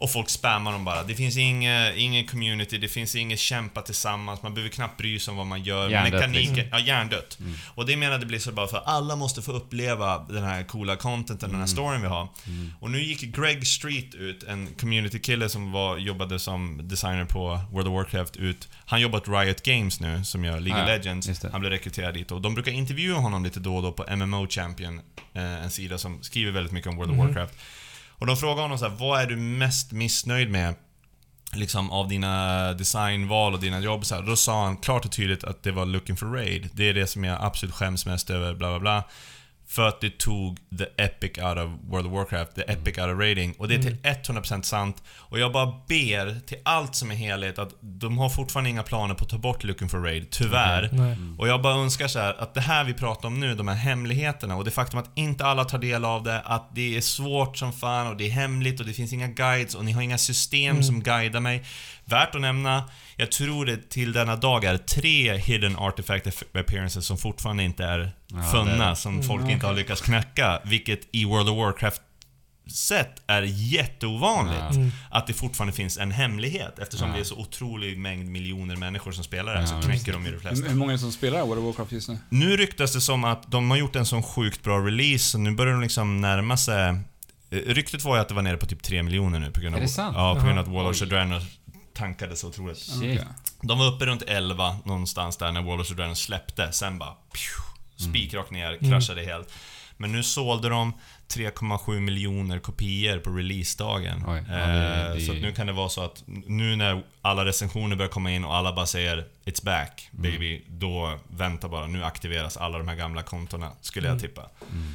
Och 0.00 0.10
folk 0.12 0.28
spammar 0.28 0.72
dem 0.72 0.84
bara. 0.84 1.02
Det 1.02 1.14
finns 1.14 1.36
inget, 1.36 1.96
ingen 1.96 2.26
community, 2.26 2.78
det 2.78 2.88
finns 2.88 3.14
inget 3.14 3.38
kämpa 3.38 3.82
tillsammans, 3.82 4.42
man 4.42 4.54
behöver 4.54 4.70
knappt 4.72 4.96
bry 4.98 5.18
sig 5.18 5.30
om 5.32 5.36
vad 5.36 5.46
man 5.46 5.62
gör. 5.62 5.88
Hjärndött, 5.90 6.12
Mekaniken, 6.12 6.54
liksom. 6.54 6.68
ja 6.78 6.80
hjärndött. 6.86 7.38
Mm. 7.40 7.54
Och 7.74 7.86
det 7.86 7.96
menar 7.96 8.18
det 8.18 8.26
blir 8.26 8.38
så 8.38 8.52
bara 8.52 8.66
för 8.68 8.82
alla 8.86 9.16
måste 9.16 9.42
få 9.42 9.52
uppleva 9.52 10.18
den 10.18 10.44
här 10.44 10.62
coola 10.64 10.96
contenten, 10.96 11.50
den 11.50 11.60
här 11.60 11.66
storyn 11.66 12.00
vi 12.02 12.06
har. 12.08 12.28
Och 12.80 12.90
nu 12.90 13.02
gick 13.02 13.20
Greg 13.20 13.66
Street 13.66 14.14
ut, 14.14 14.42
en 14.42 14.68
community-kille 14.80 15.48
som 15.48 15.72
var, 15.72 15.96
jobbade 15.98 16.38
som 16.38 16.88
designer 16.88 17.24
på 17.24 17.60
World 17.72 17.88
of 17.88 17.94
Warcraft 17.94 18.36
ut. 18.36 18.68
Han 18.86 19.00
jobbar 19.00 19.18
åt 19.18 19.28
Riot 19.28 19.62
Games 19.62 20.00
nu, 20.00 20.24
som 20.24 20.44
gör 20.44 20.60
League 20.60 20.82
of 20.82 20.88
Ja, 20.88 20.94
Legends. 20.96 21.44
Han 21.52 21.60
blev 21.60 21.72
rekryterad 21.72 22.14
dit 22.14 22.32
och 22.32 22.40
de 22.40 22.54
brukar 22.54 22.72
intervjua 22.72 23.18
honom 23.18 23.44
lite 23.44 23.60
då 23.60 23.76
och 23.76 23.82
då 23.82 23.92
på 23.92 24.16
MMO 24.16 24.46
Champion, 24.48 25.00
eh, 25.34 25.42
en 25.64 25.70
sida 25.70 25.98
som 25.98 26.22
skriver 26.22 26.52
väldigt 26.52 26.72
mycket 26.72 26.90
om 26.90 26.96
World 26.96 27.10
of 27.10 27.16
Mhm. 27.16 27.26
Warcraft. 27.26 27.54
Och 28.20 28.26
de 28.26 28.36
frågade 28.36 28.62
honom 28.62 28.78
så 28.78 28.88
här, 28.88 28.96
vad 28.96 29.20
är 29.20 29.26
du 29.26 29.36
mest 29.36 29.92
missnöjd 29.92 30.50
med? 30.50 30.74
Liksom 31.54 31.90
av 31.90 32.08
dina 32.08 32.72
designval 32.72 33.54
och 33.54 33.60
dina 33.60 33.80
jobb 33.80 34.06
så 34.06 34.14
här. 34.14 34.22
Då 34.22 34.36
sa 34.36 34.64
han 34.64 34.76
klart 34.76 35.04
och 35.04 35.12
tydligt 35.12 35.44
att 35.44 35.62
det 35.62 35.72
var 35.72 35.86
looking 35.86 36.16
for 36.16 36.26
raid. 36.26 36.68
Det 36.72 36.88
är 36.88 36.94
det 36.94 37.06
som 37.06 37.24
jag 37.24 37.38
absolut 37.40 37.74
skäms 37.74 38.06
mest 38.06 38.30
över, 38.30 38.54
bla 38.54 38.68
bla 38.68 38.80
bla. 38.80 39.04
För 39.70 39.88
att 39.88 40.00
det 40.00 40.18
tog 40.18 40.58
the 40.78 41.02
epic 41.02 41.30
out 41.38 41.58
of 41.58 41.70
World 41.90 42.06
of 42.06 42.12
Warcraft, 42.12 42.54
the 42.54 42.62
epic 42.62 42.98
out 42.98 43.08
of 43.08 43.18
raiding. 43.18 43.52
Och 43.58 43.68
det 43.68 43.74
är 43.74 43.82
till 43.82 43.96
100% 44.34 44.62
sant. 44.62 45.02
Och 45.16 45.38
jag 45.38 45.52
bara 45.52 45.66
ber 45.66 46.40
till 46.46 46.58
allt 46.62 46.94
som 46.94 47.10
är 47.10 47.14
heligt 47.14 47.58
att 47.58 47.74
de 47.80 48.18
har 48.18 48.28
fortfarande 48.28 48.70
inga 48.70 48.82
planer 48.82 49.14
på 49.14 49.24
att 49.24 49.30
ta 49.30 49.38
bort 49.38 49.64
looking 49.64 49.88
for 49.88 49.98
raid, 49.98 50.30
tyvärr. 50.30 50.88
Nej. 50.92 51.16
Och 51.38 51.48
jag 51.48 51.62
bara 51.62 51.74
önskar 51.74 52.08
så 52.08 52.18
här 52.18 52.34
att 52.42 52.54
det 52.54 52.60
här 52.60 52.84
vi 52.84 52.94
pratar 52.94 53.28
om 53.28 53.40
nu, 53.40 53.54
de 53.54 53.68
här 53.68 53.74
hemligheterna 53.74 54.56
och 54.56 54.64
det 54.64 54.70
faktum 54.70 54.98
att 55.00 55.10
inte 55.14 55.44
alla 55.44 55.64
tar 55.64 55.78
del 55.78 56.04
av 56.04 56.22
det, 56.22 56.40
att 56.40 56.74
det 56.74 56.96
är 56.96 57.00
svårt 57.00 57.56
som 57.56 57.72
fan 57.72 58.06
och 58.06 58.16
det 58.16 58.26
är 58.26 58.30
hemligt 58.30 58.80
och 58.80 58.86
det 58.86 58.92
finns 58.92 59.12
inga 59.12 59.28
guides 59.28 59.74
och 59.74 59.84
ni 59.84 59.92
har 59.92 60.02
inga 60.02 60.18
system 60.18 60.70
Mm. 60.70 60.82
som 60.82 61.02
guidar 61.02 61.40
mig. 61.40 61.64
Värt 62.10 62.34
att 62.34 62.40
nämna, 62.40 62.84
jag 63.16 63.32
tror 63.32 63.66
det 63.66 63.90
till 63.90 64.12
denna 64.12 64.36
dag 64.36 64.64
är 64.64 64.76
tre 64.76 65.36
hidden 65.36 65.76
artifact 65.76 66.26
appearances 66.54 67.06
som 67.06 67.18
fortfarande 67.18 67.62
inte 67.62 67.84
är 67.84 68.10
Ja, 68.26 68.42
funna, 68.42 68.96
som 68.96 69.12
Mm, 69.14 69.26
folk 69.26 69.50
inte 69.50 69.66
har 69.66 69.74
lyckats 69.74 70.00
knäcka, 70.00 70.60
vilket 70.64 71.00
i 71.12 71.24
World 71.24 71.48
of 71.48 71.56
Warcraft 71.58 72.02
sätt 72.72 73.22
är 73.26 73.42
jätteovanligt. 73.42 74.60
Ja. 74.70 74.74
Mm. 74.74 74.90
Att 75.10 75.26
det 75.26 75.32
fortfarande 75.32 75.72
finns 75.72 75.98
en 75.98 76.10
hemlighet 76.10 76.78
eftersom 76.78 77.08
Ja. 77.08 77.14
det 77.14 77.20
är 77.20 77.24
så 77.24 77.36
otrolig 77.36 77.98
mängd 77.98 78.28
miljoner 78.28 78.76
människor 78.76 79.12
som 79.12 79.24
spelar 79.24 79.52
det 79.54 79.60
här 79.60 79.74
Ja, 79.74 79.82
så 79.82 79.88
knäcker 79.88 80.12
de 80.12 80.26
ju 80.26 80.32
det 80.32 80.38
flesta. 80.40 80.68
Hur 80.68 80.74
många 80.76 80.92
är 80.92 80.96
det 80.96 80.98
som 80.98 81.12
spelar 81.12 81.40
World 81.46 81.58
of 81.58 81.64
Warcraft 81.64 81.92
just 81.92 82.08
nu? 82.08 82.18
Nu 82.28 82.56
ryktas 82.56 82.92
det 82.92 83.00
som 83.00 83.24
att 83.24 83.50
de 83.52 83.70
har 83.70 83.78
gjort 83.78 83.96
en 83.96 84.06
sån 84.06 84.22
sjukt 84.22 84.62
bra 84.62 84.78
release, 84.86 85.24
så 85.24 85.38
nu 85.38 85.50
börjar 85.50 85.72
de 85.72 85.82
liksom 85.82 86.20
närma 86.20 86.56
sig... 86.56 86.88
eh, 86.88 86.94
Ryktet 87.66 88.04
var 88.04 88.14
ju 88.16 88.20
att 88.20 88.28
det 88.28 88.34
var 88.34 88.42
nere 88.42 88.56
på 88.56 88.66
typ 88.66 88.82
3 88.82 89.02
miljoner 89.02 89.38
nu 89.38 89.50
på 89.50 89.60
grund 89.60 89.74
av... 89.74 89.80
Är 89.80 89.84
det 89.84 89.88
sant? 89.92 90.16
Ja, 90.16 90.34
på 90.34 90.44
grund 90.46 90.58
av 90.58 90.64
att. 90.64 90.70
Wall 90.74 90.86
of 90.86 90.90
Oj. 90.90 90.98
Shadrena 90.98 91.40
tankade 92.00 92.36
så 92.36 92.48
otroligt. 92.48 92.78
Shit. 92.78 93.20
De 93.62 93.78
var 93.78 93.86
uppe 93.86 94.06
runt 94.06 94.22
11 94.22 94.76
någonstans 94.84 95.36
där 95.36 95.52
när 95.52 95.62
Wall 95.62 95.80
of 95.80 95.86
Shadrena 95.88 96.14
släppte, 96.14 96.72
sen 96.72 96.98
bara... 96.98 97.14
Pju, 97.32 98.04
spikrakt 98.10 98.50
ner, 98.50 98.72
Mm. 98.72 98.90
kraschade 98.90 99.22
helt. 99.22 99.52
Men 99.96 100.12
nu 100.12 100.22
sålde 100.22 100.68
de 100.68 100.92
3,7 101.28 102.00
miljoner 102.00 102.58
kopior 102.58 103.18
på 103.18 103.30
releasedagen. 103.30 104.24
Oj, 104.28 104.44
ja, 104.48 104.54
det- 104.54 105.06
Eh, 105.08 105.14
det- 105.14 105.20
Så 105.20 105.32
att 105.32 105.38
nu 105.42 105.52
kan 105.52 105.66
det 105.66 105.72
vara 105.72 105.88
så 105.88 106.02
att 106.04 106.22
nu 106.26 106.76
när 106.76 107.02
alla 107.22 107.44
recensioner 107.44 107.96
börjar 107.96 108.10
komma 108.10 108.30
in 108.30 108.44
och 108.44 108.54
alla 108.56 108.72
bara 108.72 108.86
säger 108.86 109.26
It's 109.44 109.64
back, 109.64 110.08
Mm. 110.12 110.22
baby. 110.22 110.62
Då 110.68 111.18
vänta 111.28 111.68
bara, 111.68 111.86
nu 111.86 112.04
aktiveras 112.04 112.56
alla 112.56 112.78
de 112.78 112.88
här 112.88 112.96
gamla 112.96 113.22
kontona, 113.22 113.70
skulle 113.80 114.06
jag 114.08 114.12
Mm. 114.12 114.22
tippa. 114.22 114.42
Mm. 114.72 114.94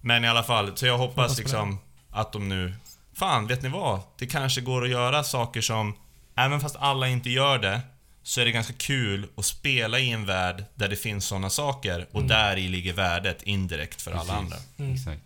Men 0.00 0.24
i 0.24 0.28
alla 0.28 0.42
fall, 0.42 0.76
så 0.76 0.86
jag 0.86 0.98
hoppas 0.98 1.38
liksom 1.38 1.78
att 2.10 2.32
de 2.32 2.48
nu... 2.48 2.74
Fan, 3.14 3.46
vet 3.46 3.62
ni 3.62 3.68
vad? 3.68 4.00
Det 4.18 4.26
kanske 4.26 4.60
går 4.60 4.84
att 4.84 4.90
göra 4.90 5.24
saker 5.24 5.60
som, 5.60 5.94
även 6.38 6.60
fast 6.60 6.76
alla 6.76 7.08
inte 7.08 7.30
gör 7.30 7.58
det, 7.58 7.80
så 8.22 8.40
är 8.40 8.44
det 8.44 8.50
ganska 8.52 8.72
kul 8.72 9.26
att 9.36 9.44
spela 9.44 9.98
i 9.98 10.10
en 10.12 10.26
värld 10.26 10.64
där 10.74 10.88
det 10.88 10.96
finns 10.96 11.24
såna 11.24 11.50
saker 11.50 12.06
och 12.10 12.16
Mm. 12.20 12.28
där 12.28 12.56
i 12.56 12.68
ligger 12.68 12.92
värdet 12.92 13.42
indirekt 13.42 14.02
för 14.02 14.10
alla 14.10 14.20
Precis. 14.20 14.36
andra. 14.38 14.56
Mm. 14.78 14.94
Exakt. 14.94 15.20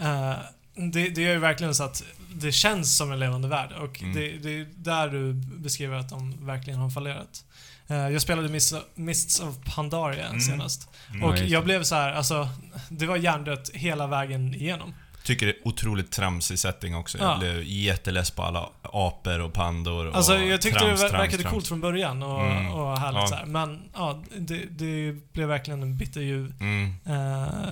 Eh, 0.00 0.34
det, 0.74 1.08
det 1.08 1.24
är 1.24 1.32
ju 1.32 1.38
verkligen 1.38 1.74
så 1.74 1.84
att 1.84 2.04
det 2.34 2.52
känns 2.52 2.96
som 2.96 3.12
en 3.12 3.18
levande 3.18 3.48
värld 3.48 3.72
och 3.72 4.02
Mm. 4.02 4.14
det, 4.14 4.28
det 4.38 4.50
är 4.60 4.66
där 4.76 5.08
du 5.08 5.32
beskriver 5.34 5.96
att 5.96 6.08
de 6.08 6.46
verkligen 6.46 6.78
har 6.78 6.90
fallerat. 6.90 7.44
Eh, 7.88 7.96
jag 8.08 8.22
spelade 8.22 8.48
Mists, 8.48 8.74
Mists 8.94 9.40
of 9.40 9.54
Pandaria 9.74 10.26
Mm. 10.26 10.40
senast 10.40 10.88
Mm. 11.10 11.22
och 11.24 11.38
Ja, 11.38 11.42
jag 11.42 11.62
det. 11.62 11.64
blev 11.64 11.82
så 11.82 11.94
här, 11.94 12.12
alltså, 12.12 12.48
det 12.88 13.06
var 13.06 13.16
hjärndött 13.16 13.70
hela 13.74 14.06
vägen 14.06 14.54
igenom. 14.54 14.94
Tycker 15.24 15.46
det 15.46 15.52
är 15.52 15.68
otroligt 15.68 16.10
tramsig 16.12 16.58
setting 16.58 16.96
också. 16.96 17.18
Ja. 17.18 17.24
Jag 17.30 17.38
blev 17.38 17.62
jätteless 17.66 18.30
på 18.30 18.42
alla 18.42 18.68
apor 18.82 19.40
och 19.40 19.52
pandor 19.52 20.06
och 20.06 20.16
Alltså 20.16 20.38
jag 20.38 20.62
tyckte 20.62 20.78
trams, 20.80 21.00
det 21.00 21.06
ver- 21.06 21.10
trams, 21.10 21.22
verkade 21.24 21.42
trams. 21.42 21.52
coolt 21.52 21.68
från 21.68 21.80
början 21.80 22.22
och, 22.22 22.40
Mm. 22.46 22.72
och 22.72 22.98
härligt 22.98 23.20
Ja. 23.20 23.26
så 23.26 23.34
här. 23.34 23.46
Men 23.46 23.80
ja, 23.94 24.22
det, 24.38 24.60
det 24.70 25.16
blev 25.32 25.48
verkligen 25.48 25.82
en 25.82 25.96
bitterljuv 25.96 26.52
Mm. 26.60 26.94
eh, 27.06 27.14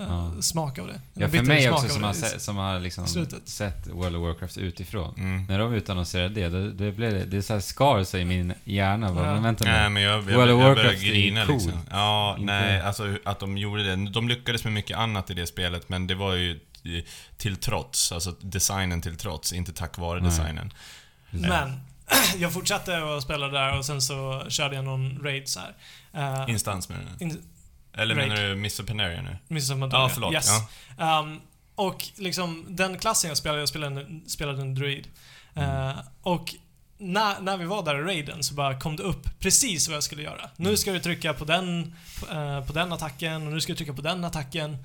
Ja. 0.09 0.31
smak 0.41 0.79
av 0.79 0.87
det. 0.87 0.93
En 0.93 1.01
Ja, 1.13 1.29
för 1.29 1.43
mig 1.43 1.69
också 1.71 1.87
som 1.89 2.03
har, 2.03 2.11
i 2.11 2.15
se, 2.15 2.39
som 2.39 2.57
har 2.57 2.79
liksom 2.79 3.07
sett 3.45 3.87
World 3.87 4.15
of 4.15 4.21
Warcraft 4.21 4.57
utifrån. 4.57 5.13
Mm. 5.17 5.45
När 5.49 5.59
de 5.59 5.73
utannonserade 5.73 6.29
det, 6.33 6.49
det, 6.49 6.71
det, 6.71 6.91
blev, 6.91 7.11
det- 7.13 7.25
det 7.25 7.41
så 7.41 7.53
här 7.53 7.59
skar 7.59 8.03
sig 8.03 8.21
i 8.21 8.25
min 8.25 8.53
hjärna. 8.63 9.13
Bara, 9.13 9.25
Ja. 9.27 9.33
Men 9.33 9.43
vänta. 9.43 9.65
Nej, 9.65 9.89
men 9.89 10.03
jag, 10.03 10.13
jag, 10.13 10.21
World 10.21 10.39
of 10.41 10.47
jag 10.49 10.55
Warcraft 10.57 10.75
började 10.77 10.97
är 11.07 11.11
grina 11.11 11.45
cool. 11.45 11.55
liksom. 11.55 11.79
Ja, 11.91 12.35
Inte- 12.39 12.53
nej, 12.53 12.81
alltså 12.81 13.15
att 13.25 13.39
de 13.39 13.57
gjorde 13.57 13.83
det. 13.83 14.09
De 14.09 14.27
lyckades 14.29 14.63
med 14.63 14.73
mycket 14.73 14.97
annat 14.97 15.29
i 15.29 15.33
det 15.33 15.47
spelet, 15.47 15.89
men 15.89 16.07
det 16.07 16.15
var 16.15 16.33
ju 16.35 16.59
till 17.37 17.55
trots. 17.55 18.11
Alltså 18.11 18.31
designen 18.41 19.01
till 19.01 19.17
trots, 19.17 19.53
inte 19.53 19.73
tack 19.73 19.97
vare 19.97 20.19
Nej. 20.21 20.29
designen. 20.29 20.73
Men 21.29 21.79
jag 22.37 22.53
fortsatte 22.53 23.15
att 23.17 23.23
spela 23.23 23.47
där 23.47 23.77
och 23.77 23.85
sen 23.85 24.01
så 24.01 24.45
körde 24.49 24.75
jag 24.75 24.85
någon 24.85 25.19
raid 25.23 25.47
så 25.49 25.59
här. 25.59 26.43
Uh, 26.43 26.49
Instans 26.51 26.89
med 26.89 26.97
den. 26.99 27.27
in, 27.29 27.43
Eller 27.93 28.15
Raid. 28.15 28.29
menar 28.29 28.41
du 28.43 28.51
Mr. 28.51 28.83
Penaria 28.83 29.21
nu? 29.21 29.37
Mrs. 29.49 29.69
Ja, 29.69 29.75
Pandaria. 29.75 30.09
förlåt. 30.09 30.33
Yes. 30.33 30.49
Ja. 30.97 31.19
Um, 31.19 31.41
och 31.75 32.03
liksom 32.15 32.65
den 32.69 32.99
klassen 32.99 33.27
jag 33.27 33.37
spelade, 33.37 33.59
jag 33.61 33.69
spelade 33.69 34.01
en, 34.01 34.23
spelade 34.27 34.61
en 34.61 34.75
druid. 34.75 35.07
Mm. 35.55 35.87
Uh, 35.87 35.95
och 36.21 36.55
när, 36.97 37.39
när 37.41 37.57
vi 37.57 37.65
var 37.65 37.83
där 37.83 37.99
i 37.99 38.01
raiden 38.03 38.43
så 38.43 38.53
bara 38.53 38.79
kom 38.79 38.95
det 38.95 39.03
upp 39.03 39.39
precis 39.39 39.87
vad 39.87 39.95
jag 39.95 40.03
skulle 40.03 40.23
göra. 40.23 40.49
Nu 40.55 40.65
Mm. 40.69 40.77
ska 40.77 40.91
du 40.91 40.99
trycka 40.99 41.33
på 41.33 41.45
den, 41.45 41.95
uh, 42.33 42.65
på 42.65 42.73
den 42.73 42.93
attacken 42.93 43.47
och 43.47 43.53
nu 43.53 43.61
ska 43.61 43.73
du 43.73 43.77
trycka 43.77 43.93
på 43.93 44.01
den 44.01 44.23
attacken. 44.25 44.77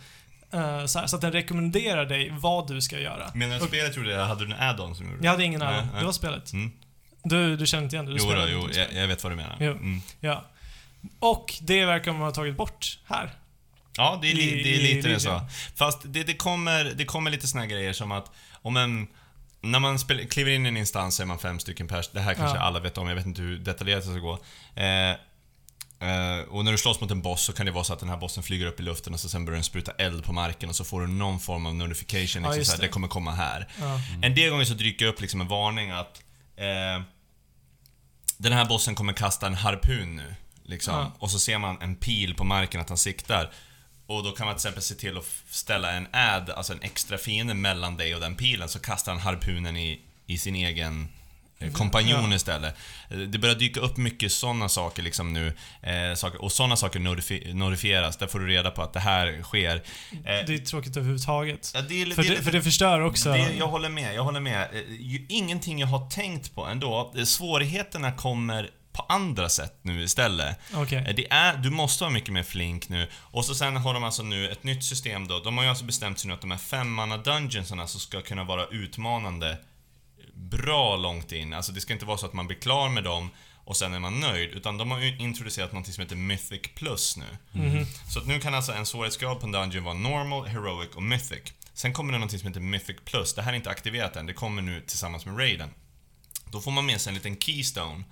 Uh, 0.55 0.87
så, 0.87 0.99
här, 0.99 1.07
så 1.07 1.17
att 1.17 1.23
den 1.23 1.33
rekommenderar 1.33 2.07
dig 2.07 2.31
vad 2.31 2.69
du 2.69 2.81
ska 2.81 2.99
göra. 2.99 3.31
Menar 3.35 3.59
du 3.59 3.67
spelet 3.67 3.97
gjorde 3.97 4.17
det? 4.17 4.25
Hade 4.25 4.47
du 4.47 4.55
en 4.55 4.61
add-on 4.61 4.95
som 4.95 5.07
gjorde 5.07 5.19
det? 5.19 5.25
Jag 5.25 5.33
hade 5.33 5.45
ingen 5.45 5.61
nej. 5.61 5.87
Det 5.99 6.05
var 6.05 6.13
spelet. 6.13 6.53
Mm. 6.53 6.73
Du, 7.23 7.57
du 7.57 7.67
känner 7.67 7.85
inte 7.85 7.97
igen 7.97 8.07
det? 8.07 8.13
Du 8.13 8.19
Jo, 8.21 8.33
då, 8.33 8.49
jo 8.49 8.69
jag, 8.75 9.03
jag 9.03 9.09
vet 9.09 9.23
vad 9.25 9.33
du 9.33 9.37
menar. 9.37 9.57
Mm. 9.61 10.01
Ja. 10.21 10.45
Och 11.19 11.55
det 11.61 11.85
verkar 11.85 12.13
man 12.13 12.21
ha 12.21 12.31
tagit 12.31 12.57
bort 12.57 12.99
här. 13.05 13.31
Ja, 13.97 14.19
det 14.23 14.31
är, 14.31 14.35
li, 14.35 14.63
det 14.63 14.77
är 14.77 14.95
lite 14.95 15.09
det 15.09 15.21
så. 15.21 15.41
Fast 15.77 16.01
det, 16.05 16.23
det, 16.25 16.35
kommer, 16.35 16.85
det 16.85 17.05
kommer 17.05 17.31
lite 17.31 17.47
såna 17.47 17.63
här 17.63 17.71
grejer 17.71 17.93
som 17.93 18.13
att 18.13 18.31
om 18.53 18.77
en... 18.77 19.07
När 19.61 19.79
man 19.79 19.99
kliver 20.31 20.51
in 20.51 20.67
i 20.67 20.69
en 20.69 20.77
instans 20.77 21.17
så 21.17 21.23
är 21.23 21.27
man 21.27 21.39
fem 21.39 21.59
stycken 21.59 21.89
pers. 21.89 22.09
Det 22.13 22.21
här 22.21 22.35
kanske 22.35 22.57
Ja. 22.57 22.63
alla 22.63 22.81
vet 22.81 22.99
om, 22.99 23.09
jag 23.09 23.15
vet 23.15 23.27
inte 23.27 23.43
hur 23.43 23.59
detaljerat 23.59 24.05
det 24.05 24.11
ska 24.11 24.19
gå. 24.19 24.33
Eh, 24.83 25.17
och 26.49 26.65
när 26.65 26.73
du 26.73 26.79
slåss 26.79 27.01
mot 27.01 27.11
en 27.11 27.23
boss 27.23 27.45
så 27.45 27.53
kan 27.53 27.67
det 27.67 27.73
vara 27.73 27.85
så 27.85 27.93
att 27.93 27.99
den 28.01 28.09
här 28.09 28.17
bossen 28.17 28.43
flyger 28.43 28.67
upp 28.67 28.81
i 28.81 28.83
luften 28.83 29.15
och 29.15 29.21
så 29.21 29.29
sen 29.29 29.45
börjar 29.45 29.57
den 29.57 29.65
spruta 29.65 29.93
eld 29.93 30.25
på 30.25 30.33
marken 30.33 30.69
och 30.69 30.77
så 30.77 30.85
får 30.85 31.01
du 31.01 31.07
någon 31.07 31.41
form 31.41 31.67
av 31.67 31.75
notification. 31.75 32.43
Ja, 32.43 32.49
Liksom, 32.49 32.59
just 32.59 32.71
så 32.71 32.77
här, 32.77 32.81
det. 32.81 32.87
det 32.87 32.93
kommer 32.93 33.09
komma 33.09 33.31
här. 33.33 33.69
Ja. 33.81 34.01
En 34.23 34.35
del 34.35 34.51
gånger 34.51 34.65
så 34.65 34.75
dyker 34.75 35.07
upp 35.07 35.21
liksom 35.21 35.41
en 35.41 35.49
varning 35.49 35.91
att 35.91 36.23
eh, 36.57 37.03
den 38.37 38.53
här 38.53 38.65
bossen 38.65 38.95
kommer 38.95 39.13
kasta 39.13 39.47
en 39.47 39.55
harpun 39.55 40.17
nu. 40.17 40.35
Liksom. 40.65 40.95
Ja. 40.95 41.13
Och 41.19 41.31
så 41.31 41.39
ser 41.39 41.59
man 41.59 41.83
en 41.83 41.97
pil 41.97 42.35
på 42.35 42.45
marken 42.45 42.81
att 42.81 42.89
han 42.89 42.99
siktar. 42.99 43.53
Och 44.07 44.25
då 44.25 44.33
kan 44.33 44.47
man 44.47 44.55
till 44.55 44.59
exempel 44.59 44.83
se 44.83 44.95
till 44.95 45.19
att 45.19 45.27
ställa 45.51 45.93
en 45.93 46.09
add, 46.13 46.51
alltså 46.51 46.73
en 46.73 46.83
extra 46.83 47.19
fiende 47.19 47.55
mellan 47.55 47.97
dig 47.97 48.15
och 48.15 48.21
den 48.21 48.37
pilen, 48.37 48.69
så 48.69 48.79
kastar 48.79 49.13
han 49.13 49.21
harpunen 49.21 49.77
i, 49.77 50.01
i 50.27 50.39
sin 50.39 50.55
egen 50.55 51.03
eh, 51.03 51.09
kompanjon 51.73 52.31
Ja. 52.31 52.37
istället. 52.37 52.77
Eh, 53.11 53.19
Det 53.19 53.39
börjar 53.39 53.55
dyka 53.55 53.81
upp 53.81 53.97
mycket 53.97 54.33
sådana 54.33 54.69
saker 54.69 55.03
liksom 55.03 55.33
nu. 55.33 55.53
Eh, 55.83 56.15
saker, 56.15 56.43
och 56.43 56.53
sådana 56.53 56.77
saker 56.77 57.01
notifi- 57.01 57.55
notifieras. 57.55 58.17
Där 58.17 58.27
får 58.27 58.39
du 58.39 58.47
reda 58.47 58.71
på 58.71 58.83
att 58.83 58.93
det 58.93 59.01
här 59.01 59.43
sker. 59.43 59.77
Eh, 59.77 60.21
Det 60.25 60.55
är 60.55 60.59
tråkigt 60.59 60.97
överhuvudtaget. 60.97 61.71
ja, 61.75 61.81
det 61.83 62.03
är, 62.03 62.07
För 62.07 62.23
det 62.23 62.29
det, 62.37 62.43
för 62.43 62.53
det 62.53 62.63
förstör 62.63 63.01
också. 63.01 63.33
det, 63.33 63.53
jag 63.59 63.67
håller 63.69 63.89
med, 63.89 64.15
jag 64.15 64.25
håller 64.25 64.41
med. 64.41 64.63
Eh, 64.73 64.81
Ingenting 65.29 65.79
jag 65.79 65.87
har 65.87 66.11
tänkt 66.11 66.55
på 66.55 66.67
ändå. 66.67 67.13
Eh, 67.17 67.25
Svårigheterna 67.25 68.13
kommer 68.13 68.71
på 68.93 69.03
andra 69.09 69.49
sätt 69.49 69.79
nu 69.83 70.03
istället. 70.03 70.59
Eh, 70.75 70.81
Det 71.17 71.27
är, 71.31 71.57
du 71.57 71.71
måste 71.71 72.05
vara 72.05 72.13
mycket 72.13 72.33
mer 72.33 72.43
flink 72.43 72.89
nu. 72.89 73.09
Och 73.15 73.45
så 73.45 73.55
sen 73.55 73.77
har 73.77 73.95
de 73.95 74.05
alltså 74.05 74.23
nu 74.23 74.51
ett 74.51 74.65
nytt 74.65 74.85
system 74.85 75.29
då. 75.29 75.39
De 75.41 75.57
har 75.57 75.65
ju 75.65 75.71
alltså 75.71 75.85
bestämt 75.85 76.19
sig 76.19 76.29
nu 76.29 76.35
att 76.35 76.41
de 76.41 76.51
här 76.51 76.59
femmanna 76.59 77.17
dungeonsarna 77.17 77.87
så 77.87 77.99
ska 77.99 78.21
kunna 78.23 78.45
vara 78.45 78.67
utmanande 78.67 79.59
bra 80.37 80.97
långt 80.97 81.33
in. 81.33 81.53
Alltså 81.53 81.73
det 81.73 81.81
ska 81.81 81.93
inte 81.93 82.05
vara 82.07 82.19
så 82.19 82.27
att 82.27 82.33
man 82.33 82.47
blir 82.47 82.59
klar 82.59 82.89
med 82.89 83.05
dem 83.05 83.31
och 83.65 83.77
sen 83.77 83.95
är 83.95 83.99
man 83.99 84.21
nöjd. 84.21 84.51
Utan 84.51 84.79
de 84.79 84.91
har 84.91 85.21
introducerat 85.21 85.73
något 85.73 85.87
som 85.87 86.03
heter 86.03 86.17
Mythic 86.17 86.63
Plus 86.75 87.17
nu. 87.17 87.37
Mhm. 87.53 87.87
Så 88.09 88.19
att 88.19 88.27
nu 88.27 88.41
kan 88.41 88.55
alltså 88.55 88.73
en 88.73 88.87
svårighetsgrad 88.87 89.41
på 89.41 89.47
en 89.47 89.53
dungeon 89.53 89.85
vara 89.85 89.95
normal, 89.95 90.47
heroic 90.47 90.91
och 90.95 91.03
mythic. 91.03 91.53
Sen 91.75 91.93
kommer 91.93 92.13
det 92.13 92.19
något 92.19 92.31
som 92.41 92.49
heter 92.49 92.61
mythic 92.61 92.97
plus. 93.05 93.35
Det 93.35 93.43
här 93.43 93.53
är 93.53 93.57
inte 93.57 93.71
aktiverat 93.71 94.17
än, 94.17 94.27
det 94.27 94.33
kommer 94.33 94.63
nu 94.63 94.81
tillsammans 94.81 95.27
med 95.27 95.39
raiden. 95.39 95.71
Då 96.53 96.61
får 96.61 96.71
man 96.71 96.87
med 96.87 97.01
sig 97.01 97.11
en 97.11 97.15
liten 97.15 97.37
keystone. 97.37 98.05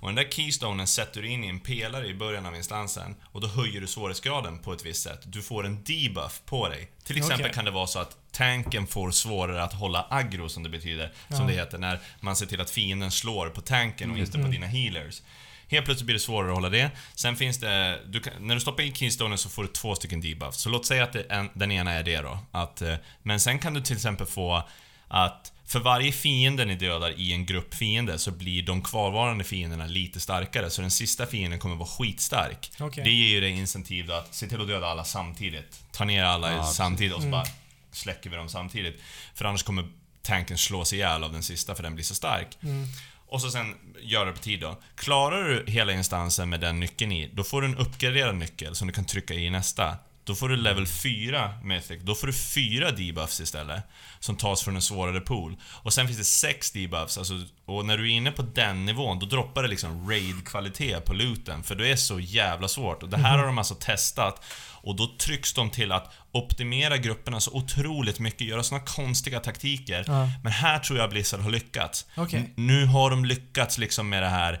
Och 0.00 0.08
den 0.08 0.14
där 0.14 0.28
keystonen 0.30 0.86
sätter 0.86 1.22
du 1.22 1.28
in 1.28 1.44
i 1.44 1.48
en 1.48 1.60
pelare 1.60 2.06
i 2.06 2.14
början 2.14 2.46
av 2.46 2.56
instansen 2.56 3.16
och 3.24 3.40
då 3.40 3.46
höjer 3.48 3.80
du 3.80 3.86
svårighetsgraden 3.86 4.58
på 4.58 4.72
ett 4.72 4.86
visst 4.86 5.02
sätt. 5.02 5.20
Du 5.24 5.42
får 5.42 5.66
en 5.66 5.84
debuff 5.84 6.40
på 6.46 6.68
dig. 6.68 6.90
Till 7.04 7.16
exempel 7.16 7.40
Okej. 7.40 7.54
kan 7.54 7.64
det 7.64 7.70
vara 7.70 7.86
så 7.86 7.98
att 7.98 8.16
tanken 8.32 8.86
får 8.86 9.10
svårare 9.10 9.62
att 9.62 9.72
hålla 9.72 10.06
aggro, 10.10 10.48
som 10.48 10.62
det 10.62 10.68
betyder. 10.68 11.12
Som 11.28 11.36
Ja. 11.40 11.46
det 11.46 11.52
heter, 11.52 11.78
när 11.78 12.00
man 12.20 12.36
ser 12.36 12.46
till 12.46 12.60
att 12.60 12.70
fienden 12.70 13.10
slår 13.10 13.48
på 13.48 13.60
tanken 13.60 14.10
och 14.10 14.18
inte 14.18 14.32
på 14.32 14.38
Mm. 14.38 14.50
dina 14.50 14.66
healers. 14.66 15.22
Helt 15.70 15.84
plötsligt 15.84 16.06
blir 16.06 16.14
det 16.14 16.20
svårare 16.20 16.48
att 16.50 16.54
hålla 16.56 16.68
det. 16.68 16.90
Sen 17.14 17.36
finns 17.36 17.58
det... 17.58 18.00
Du 18.06 18.20
kan, 18.20 18.32
när 18.40 18.54
du 18.54 18.60
stoppar 18.60 18.82
in 18.82 18.94
keystonen 18.94 19.38
så 19.38 19.48
får 19.48 19.62
du 19.62 19.68
två 19.68 19.94
stycken 19.94 20.20
debuffs. 20.20 20.60
Så 20.60 20.68
låt 20.68 20.86
säga 20.86 21.04
att 21.04 21.14
en, 21.16 21.50
den 21.54 21.70
ena 21.72 21.92
är 21.92 22.02
det 22.02 22.16
då. 22.20 22.38
Att, 22.52 22.82
eh, 22.82 22.94
men 23.22 23.40
sen 23.40 23.58
kan 23.58 23.74
du 23.74 23.80
till 23.80 23.96
exempel 23.96 24.26
få 24.26 24.62
att 25.08 25.52
för 25.68 25.80
varje 25.80 26.12
fiende 26.12 26.64
ni 26.64 26.74
dödar 26.74 27.10
i 27.20 27.32
en 27.32 27.46
grupp 27.46 27.74
fiende 27.74 28.18
så 28.18 28.30
blir 28.30 28.62
de 28.62 28.82
kvarvarande 28.82 29.44
fienderna 29.44 29.86
lite 29.86 30.20
starkare. 30.20 30.70
Så 30.70 30.80
den 30.82 30.90
sista 30.90 31.26
fienden 31.26 31.58
kommer 31.60 31.76
vara 31.76 31.88
skitstark. 31.88 32.70
Okej. 32.80 33.04
Det 33.04 33.10
ger 33.10 33.28
ju 33.28 33.40
dig 33.40 33.50
incentiv 33.50 34.12
att 34.12 34.34
se 34.34 34.46
till 34.48 34.60
att 34.60 34.68
döda 34.68 34.86
alla 34.86 35.04
samtidigt. 35.04 35.82
Ta 35.92 36.04
ner 36.04 36.24
alla 36.24 36.52
Ja, 36.52 36.64
samtidigt 36.64 37.12
och 37.14 37.20
så 37.22 37.26
Mm. 37.28 37.30
bara 37.40 37.46
släcker 37.92 38.30
vi 38.30 38.36
dem 38.36 38.48
samtidigt. 38.48 39.00
För 39.34 39.44
annars 39.44 39.62
kommer 39.62 39.88
tanken 40.22 40.58
slås 40.58 40.92
ihjäl 40.92 41.24
av 41.24 41.32
den 41.32 41.42
sista 41.42 41.74
för 41.74 41.82
den 41.82 41.94
blir 41.94 42.04
så 42.04 42.14
stark. 42.14 42.58
Mm. 42.62 42.86
Och 43.30 43.40
så 43.40 43.50
sen 43.50 43.74
göra 44.02 44.24
det 44.24 44.32
på 44.32 44.38
tid 44.38 44.60
då. 44.60 44.78
Klarar 44.96 45.48
du 45.48 45.64
hela 45.72 45.92
instansen 45.92 46.48
med 46.48 46.60
den 46.60 46.80
nyckeln 46.80 47.12
i, 47.12 47.30
då 47.34 47.44
får 47.44 47.62
du 47.62 47.68
en 47.68 47.76
uppgraderad 47.76 48.36
nyckel 48.36 48.76
som 48.76 48.86
du 48.88 48.94
kan 48.94 49.04
trycka 49.04 49.34
i 49.34 49.50
nästa. 49.50 49.96
Då 50.28 50.34
får 50.34 50.48
du 50.48 50.56
level 50.56 50.86
4 50.86 51.54
Mythic, 51.62 52.02
då 52.02 52.14
får 52.14 52.26
du 52.26 52.32
fyra 52.32 52.90
debuffs 52.90 53.40
istället. 53.40 53.82
Som 54.20 54.36
tas 54.36 54.62
från 54.62 54.76
en 54.76 54.82
svårare 54.82 55.20
pool. 55.20 55.56
Och 55.82 55.92
sen 55.92 56.06
finns 56.06 56.18
det 56.18 56.24
sex 56.24 56.70
debuffs, 56.70 57.18
alltså, 57.18 57.34
och 57.66 57.86
när 57.86 57.96
du 57.98 58.04
är 58.12 58.16
inne 58.16 58.30
på 58.32 58.42
den 58.42 58.84
nivån, 58.86 59.18
då 59.18 59.26
droppar 59.26 59.62
det 59.62 59.68
liksom 59.68 60.10
raid-kvalitet 60.10 61.00
på 61.00 61.12
looten. 61.14 61.62
För 61.62 61.74
det 61.74 61.88
är 61.90 61.96
så 61.96 62.20
jävla 62.20 62.68
svårt. 62.68 63.02
Och 63.02 63.08
det 63.08 63.16
här 63.16 63.38
har 63.38 63.46
de 63.46 63.58
alltså 63.58 63.74
testat. 63.74 64.44
Och 64.82 64.96
då 64.96 65.06
trycks 65.18 65.52
de 65.52 65.70
till 65.70 65.92
att 65.92 66.12
optimera 66.32 66.96
grupperna 66.96 67.40
så 67.40 67.50
otroligt 67.52 68.18
mycket, 68.18 68.40
göra 68.46 68.62
såna 68.62 68.80
konstiga 68.80 69.40
taktiker. 69.40 70.04
Ja. 70.06 70.28
Men 70.42 70.52
här 70.52 70.78
tror 70.78 70.98
jag 70.98 71.10
Blizzard 71.10 71.40
har 71.40 71.50
lyckats. 71.50 72.06
N- 72.38 72.50
Nu 72.54 72.86
har 72.86 73.10
de 73.10 73.24
lyckats 73.24 73.78
liksom 73.78 74.08
med 74.08 74.22
det 74.22 74.28
här 74.28 74.60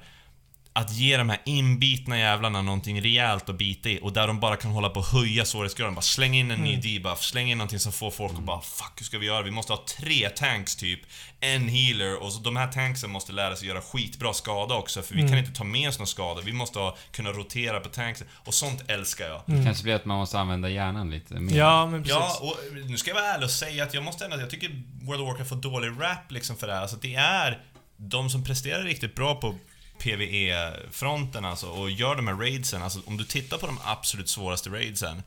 att 0.78 0.92
ge 0.92 1.16
de 1.16 1.28
här 1.28 1.40
inbitna 1.44 2.18
jävlarna 2.18 2.62
någonting 2.62 3.02
rejält 3.02 3.48
att 3.48 3.58
bita 3.58 3.88
i 3.88 3.98
och 4.02 4.12
där 4.12 4.26
de 4.26 4.40
bara 4.40 4.56
kan 4.56 4.70
hålla 4.70 4.88
på 4.90 5.00
och 5.00 5.06
höja 5.06 5.44
svårighetsgraden. 5.44 5.94
Bara 5.94 6.02
släng 6.02 6.34
in 6.34 6.50
en 6.50 6.60
ny 6.60 6.68
Mm. 6.74 6.80
debuff, 6.80 7.22
släng 7.22 7.50
in 7.50 7.58
någonting 7.58 7.78
som 7.78 7.92
får 7.92 8.10
folk 8.10 8.32
att 8.32 8.42
bara 8.44 8.60
Fuck, 8.60 8.92
hur 8.96 9.04
ska 9.04 9.18
vi 9.18 9.26
göra? 9.26 9.42
Vi 9.42 9.50
måste 9.50 9.72
ha 9.72 9.84
tre 9.98 10.28
tanks 10.28 10.76
typ, 10.76 11.00
en 11.40 11.68
healer 11.68 12.22
och 12.22 12.32
så 12.32 12.40
de 12.40 12.56
här 12.56 12.72
tanksen 12.72 13.10
måste 13.10 13.32
lära 13.32 13.56
sig 13.56 13.68
göra 13.68 13.80
skitbra 13.80 14.32
skada 14.32 14.74
också 14.74 15.02
för 15.02 15.14
vi 15.14 15.20
Mm. 15.20 15.32
kan 15.32 15.38
inte 15.38 15.52
ta 15.58 15.64
med 15.64 15.88
oss 15.88 15.98
någon 15.98 16.06
skada. 16.06 16.40
Vi 16.40 16.52
måste 16.52 16.78
ha, 16.78 16.96
kunna 17.12 17.30
rotera 17.30 17.80
på 17.80 17.88
tanksen 17.88 18.26
och 18.44 18.54
sånt 18.54 18.82
älskar 18.90 19.24
jag. 19.28 19.48
Mm. 19.48 19.64
Kanske 19.64 19.82
blir 19.84 19.94
att 19.94 20.04
man 20.04 20.18
måste 20.18 20.38
använda 20.38 20.68
hjärnan 20.68 21.10
lite 21.10 21.34
mer. 21.34 21.56
Ja, 21.58 21.86
men 21.86 22.02
precis. 22.02 22.16
Ja, 22.18 22.38
och 22.40 22.56
nu 22.86 22.96
ska 22.96 23.10
jag 23.10 23.14
vara 23.14 23.26
ärlig 23.26 23.44
och 23.44 23.50
säga 23.50 23.84
att 23.84 23.94
jag 23.94 24.02
måste 24.04 24.24
ändå, 24.24 24.40
jag 24.40 24.50
tycker 24.50 24.70
World 25.02 25.20
of 25.22 25.28
Warcraft 25.28 25.48
får 25.48 25.56
dålig 25.56 25.88
rap 26.00 26.30
liksom 26.32 26.56
för 26.56 26.66
det 26.66 26.72
här. 26.74 26.82
Alltså 26.82 26.96
det 26.96 27.14
är 27.14 27.58
de 27.96 28.30
som 28.30 28.44
presterar 28.44 28.82
riktigt 28.82 29.14
bra 29.14 29.34
på 29.34 29.54
PVE-fronten 29.98 31.44
alltså 31.44 31.66
och 31.66 31.90
gör 31.90 32.16
de 32.16 32.26
här 32.26 32.34
raidsen, 32.34 32.82
alltså 32.82 33.00
om 33.06 33.16
du 33.16 33.24
tittar 33.24 33.58
på 33.58 33.66
de 33.66 33.78
absolut 33.84 34.28
svåraste 34.28 34.70
raidsen 34.70 35.22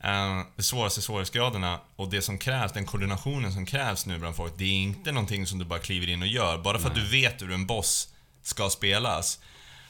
eh, 0.00 0.42
de 0.56 0.62
svåraste 0.62 1.02
svårighetsgraderna 1.02 1.80
och 1.96 2.10
det 2.10 2.22
som 2.22 2.38
krävs, 2.38 2.72
den 2.72 2.86
koordinationen 2.86 3.52
som 3.52 3.66
krävs 3.66 4.06
nu 4.06 4.18
bland 4.18 4.36
folk, 4.36 4.52
det 4.56 4.64
är 4.64 4.74
inte 4.74 5.12
någonting 5.12 5.46
som 5.46 5.58
du 5.58 5.64
bara 5.64 5.78
kliver 5.78 6.08
in 6.08 6.22
och 6.22 6.28
gör. 6.28 6.58
Bara 6.58 6.78
för 6.78 6.88
att 6.88 6.94
du 6.94 7.08
vet 7.08 7.42
hur 7.42 7.52
en 7.52 7.66
boss 7.66 8.08
ska 8.42 8.70
spelas. 8.70 9.40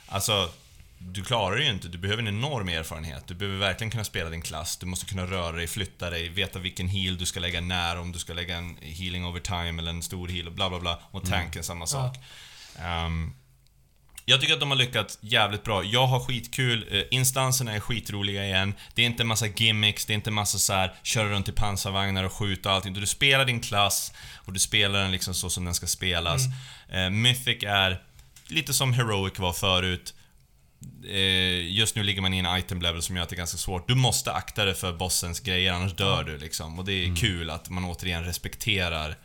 Alltså, 0.08 0.50
du 0.98 1.24
klarar 1.24 1.56
det 1.56 1.64
ju 1.64 1.70
inte. 1.70 1.88
Du 1.88 1.98
behöver 1.98 2.22
en 2.22 2.28
enorm 2.28 2.68
erfarenhet. 2.68 3.26
Du 3.26 3.34
behöver 3.34 3.58
verkligen 3.58 3.90
kunna 3.90 4.04
spela 4.04 4.30
din 4.30 4.42
klass. 4.42 4.76
Du 4.76 4.86
måste 4.86 5.06
kunna 5.06 5.26
röra 5.26 5.56
dig, 5.56 5.66
flytta 5.66 6.10
dig, 6.10 6.28
veta 6.28 6.58
vilken 6.58 6.88
heal 6.88 7.18
du 7.18 7.26
ska 7.26 7.40
lägga 7.40 7.60
när, 7.60 7.98
om 7.98 8.12
du 8.12 8.18
ska 8.18 8.32
lägga 8.32 8.56
en 8.56 8.76
healing 8.80 9.26
over 9.26 9.40
time 9.40 9.82
eller 9.82 9.90
en 9.90 10.02
stor 10.02 10.28
heal 10.28 10.46
och 10.46 10.52
bla 10.52 10.70
bla 10.70 10.80
bla. 10.80 11.00
Och 11.10 11.28
tanken 11.28 11.64
samma 11.64 11.86
sak. 11.86 12.16
Ehm, 12.78 13.34
Jag 14.28 14.40
tycker 14.40 14.54
att 14.54 14.60
de 14.60 14.70
har 14.70 14.76
lyckats 14.76 15.18
jävligt 15.20 15.64
bra. 15.64 15.84
Jag 15.84 16.06
har 16.06 16.20
skitkul, 16.20 16.86
eh, 16.90 17.02
instanserna 17.10 17.72
är 17.72 17.80
skitroliga 17.80 18.44
igen. 18.44 18.74
Det 18.94 19.02
är 19.02 19.06
inte 19.06 19.24
massa 19.24 19.46
gimmicks, 19.46 20.06
det 20.06 20.12
är 20.12 20.14
inte 20.14 20.30
massa 20.30 20.58
så 20.58 20.72
här 20.72 20.94
köra 21.02 21.28
runt 21.28 21.48
i 21.48 21.52
pansarvagnar 21.52 22.24
och 22.24 22.32
skjuta 22.32 22.68
och 22.68 22.74
allting. 22.74 22.94
Du 22.94 23.06
spelar 23.06 23.44
din 23.44 23.60
klass 23.60 24.12
och 24.34 24.52
du 24.52 24.58
spelar 24.58 25.02
den 25.02 25.12
liksom 25.12 25.34
så 25.34 25.50
som 25.50 25.64
den 25.64 25.74
ska 25.74 25.86
spelas. 25.86 26.42
Eh, 26.88 27.10
Mythic 27.10 27.62
är 27.62 28.02
lite 28.48 28.74
som 28.74 28.92
Heroic 28.92 29.38
var 29.38 29.52
förut. 29.52 30.14
Eh, 31.08 31.76
just 31.76 31.96
nu 31.96 32.02
ligger 32.02 32.22
man 32.22 32.34
i 32.34 32.38
en 32.38 32.58
item 32.58 32.82
level 32.82 33.02
som 33.02 33.16
gör 33.16 33.22
att 33.22 33.28
det 33.28 33.34
är 33.34 33.38
ganska 33.38 33.58
svårt. 33.58 33.88
Du 33.88 33.94
måste 33.94 34.32
akta 34.32 34.64
dig 34.64 34.74
för 34.74 34.92
bossens 34.92 35.40
grejer, 35.40 35.72
annars 35.72 35.92
dör 35.92 36.24
du 36.24 36.38
liksom. 36.38 36.78
Och 36.78 36.84
det 36.84 36.92
är 36.92 37.16
kul 37.16 37.50
att 37.50 37.70
man 37.70 37.84
återigen 37.84 38.24
respekterar 38.24 39.16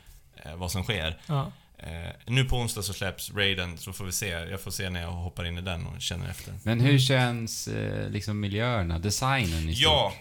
vad 0.55 0.71
som 0.71 0.83
sker. 0.83 1.17
Ja. 1.27 1.51
Eh, 1.83 2.11
nu 2.27 2.45
på 2.45 2.57
onsdag 2.57 2.81
så 2.81 2.93
släpps 2.93 3.31
Raiden, 3.31 3.77
så 3.77 3.93
får 3.93 4.05
vi 4.05 4.11
se. 4.11 4.27
Jag 4.27 4.61
får 4.61 4.71
se 4.71 4.89
när 4.89 5.01
jag 5.01 5.11
hoppar 5.11 5.45
in 5.45 5.57
i 5.57 5.61
den 5.61 5.85
och 5.85 6.01
känner 6.01 6.29
efter. 6.29 6.53
Men 6.63 6.79
hur 6.79 6.99
känns 6.99 7.67
eh, 7.67 8.09
liksom 8.09 8.39
miljöerna, 8.39 8.99
designen 8.99 9.69
i 9.69 9.75
stort? 9.75 9.83
Ja, 9.83 10.13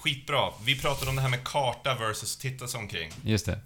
skitbra. 0.00 0.52
Vi 0.64 0.80
pratade 0.80 1.10
om 1.10 1.16
det 1.16 1.22
här 1.22 1.28
med 1.28 1.44
karta 1.44 1.94
versus 1.94 2.36
titta 2.36 2.68
sig 2.68 2.80
omkring. 2.80 3.10
Just 3.24 3.46
det. 3.46 3.60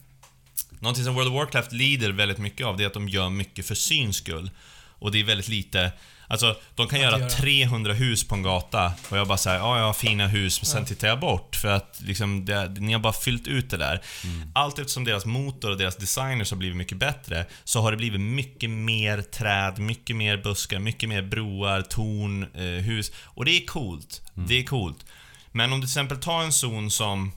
Någonting 0.81 1.05
som 1.05 1.15
World 1.15 1.29
of 1.29 1.35
Warcraft 1.35 1.73
lider 1.73 2.13
väldigt 2.13 2.39
mycket 2.39 2.67
av, 2.67 2.77
det 2.77 2.83
är 2.83 2.87
att 2.87 2.95
de 2.95 3.09
gör 3.09 3.31
mycket 3.31 3.67
för 3.67 3.75
syns 3.75 4.17
skull. 4.17 4.51
Och 4.99 5.13
det 5.13 5.21
är 5.21 5.25
väldigt 5.25 5.49
lite... 5.49 5.93
Alltså, 6.33 6.57
de 6.75 6.89
kan 6.89 7.01
göra 7.01 7.19
göra. 7.19 7.31
300 7.31 7.93
hus 7.93 8.29
på 8.29 8.35
en 8.35 8.43
gata 8.43 8.93
och 9.09 9.19
jag 9.19 9.29
bara 9.29 9.39
säger 9.39 9.59
ja, 9.59 9.79
jag 9.79 9.85
har 9.85 9.93
fina 9.93 10.27
hus, 10.27 10.61
men 10.63 10.67
sen 10.67 10.85
tittar 10.85 11.09
jag 11.09 11.21
bort 11.21 11.57
för 11.57 11.69
att 11.69 12.01
liksom, 12.01 12.45
det, 12.45 12.69
ni 12.69 12.93
har 12.93 13.01
bara 13.01 13.13
fyllt 13.13 13.47
ut 13.47 13.71
det 13.71 13.77
där. 13.77 14.03
Mm. 14.25 14.51
Allt 14.55 14.79
eftersom 14.79 15.05
deras 15.05 15.25
motor 15.25 15.71
och 15.71 15.79
deras 15.79 15.97
designers 15.97 16.51
har 16.51 16.59
blivit 16.59 16.77
mycket 16.77 16.99
bättre, 16.99 17.47
så 17.65 17.81
har 17.81 17.91
det 17.91 17.97
blivit 17.97 18.21
mycket 18.21 18.71
mer 18.71 19.23
träd, 19.23 19.79
mycket 19.79 20.17
mer 20.17 20.37
buskar, 20.37 20.79
mycket 20.79 21.09
mer 21.09 21.23
broar, 21.23 21.83
torn, 21.83 22.43
eh, 22.55 22.85
hus. 22.85 23.13
Och 23.25 23.45
det 23.45 23.51
är 23.51 23.67
coolt. 23.67 24.23
Mm. 24.37 24.49
Det 24.49 24.59
är 24.59 24.65
coolt. 24.65 25.07
Men 25.51 25.73
om 25.73 25.81
du 25.81 25.87
till 25.87 25.91
exempel 25.91 26.19
tar 26.19 26.43
en 26.43 26.53
zon 26.53 26.91
som 26.91 27.33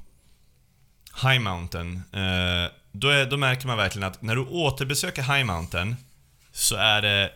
High 1.23 1.39
Mountain, 1.39 1.95
eh, 2.13 2.71
då, 2.91 3.09
är, 3.09 3.25
då 3.25 3.37
märker 3.37 3.67
man 3.67 3.77
verkligen 3.77 4.07
att 4.07 4.21
när 4.21 4.35
du 4.35 4.41
återbesöker 4.41 5.21
High 5.21 5.43
Mountain 5.43 5.95
så 6.51 6.75
är 6.75 7.01
det 7.01 7.31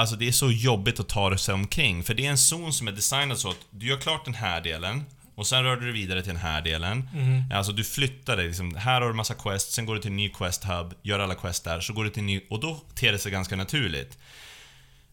Alltså 0.00 0.16
det 0.16 0.28
är 0.28 0.32
så 0.32 0.50
jobbigt 0.50 1.00
att 1.00 1.08
ta 1.08 1.38
sig 1.38 1.54
omkring, 1.54 2.02
för 2.02 2.14
det 2.14 2.26
är 2.26 2.30
en 2.30 2.38
zon 2.38 2.72
som 2.72 2.88
är 2.88 2.92
designad 2.92 3.38
så 3.38 3.50
att 3.50 3.56
du 3.70 3.86
gör 3.86 3.96
klart 3.96 4.24
den 4.24 4.34
här 4.34 4.60
delen 4.60 5.04
och 5.34 5.46
sen 5.46 5.64
rör 5.64 5.76
du 5.76 5.82
dig 5.82 5.92
vidare 5.92 6.22
till 6.22 6.32
den 6.32 6.42
här 6.42 6.62
delen. 6.62 7.08
Mhm. 7.14 7.44
Alltså 7.54 7.72
du 7.72 7.84
flyttar 7.84 8.36
dig, 8.36 8.46
liksom, 8.46 8.74
här 8.74 9.00
har 9.00 9.08
du 9.08 9.14
massa 9.14 9.34
quest, 9.34 9.72
sen 9.72 9.86
går 9.86 9.94
du 9.94 10.00
till 10.00 10.10
en 10.10 10.16
ny 10.16 10.28
quest 10.28 10.64
hub, 10.64 10.94
gör 11.02 11.18
alla 11.18 11.34
quest 11.34 11.64
där, 11.64 11.80
så 11.80 11.92
går 11.92 12.04
du 12.04 12.10
till 12.10 12.20
en 12.20 12.26
ny, 12.26 12.40
och 12.50 12.60
då 12.60 12.80
ter 12.94 13.12
det 13.12 13.18
sig 13.18 13.32
ganska 13.32 13.56
naturligt. 13.56 14.18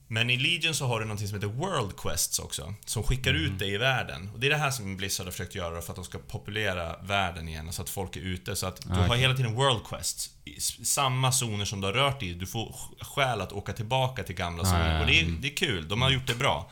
Men 0.10 0.30
i 0.30 0.38
Legion 0.38 0.74
så 0.76 0.88
har 0.88 1.00
du 1.00 1.06
något 1.06 1.20
som 1.20 1.34
heter 1.34 1.48
World 1.48 1.98
Quests 1.98 2.40
också, 2.40 2.74
som 2.86 3.04
skickar 3.04 3.34
ut 3.34 3.60
dig 3.60 3.74
i 3.74 3.78
världen. 3.78 4.30
Och 4.34 4.40
det 4.40 4.48
är 4.48 4.52
det 4.52 4.58
här 4.58 4.72
som 4.72 4.98
Blizzard 4.98 5.26
har 5.28 5.32
försökt 5.32 5.56
göra 5.56 5.82
för 5.82 5.92
att 5.92 5.96
de 5.96 6.06
ska 6.06 6.18
populera 6.18 6.96
världen 7.04 7.48
igen, 7.48 7.74
så 7.74 7.82
att 7.82 7.90
folk 7.90 8.16
är 8.16 8.20
ute. 8.22 8.56
Så 8.56 8.68
att 8.68 8.82
du 8.82 8.94
Ah, 8.94 9.08
har 9.08 9.16
hela 9.16 9.34
tiden 9.36 9.54
World 9.56 9.80
Quests. 9.90 10.30
I 10.46 10.60
samma 10.86 11.32
zoner 11.32 11.66
som 11.66 11.82
du 11.82 11.88
har 11.88 11.94
rört 11.94 12.24
i. 12.24 12.34
Du 12.34 12.46
får 12.48 12.66
sk- 12.70 13.04
skäl 13.04 13.42
att 13.42 13.52
åka 13.52 13.74
tillbaka 13.74 14.24
till 14.24 14.36
gamla 14.36 14.64
Ah, 14.64 14.66
zoner. 14.66 15.02
Och 15.02 15.08
det 15.08 15.20
är, 15.20 15.24
mm. 15.24 15.42
det 15.42 15.48
är 15.52 15.56
kul, 15.56 15.88
de 15.88 16.02
har 16.02 16.10
gjort 16.10 16.28
det 16.28 16.36
bra. 16.36 16.70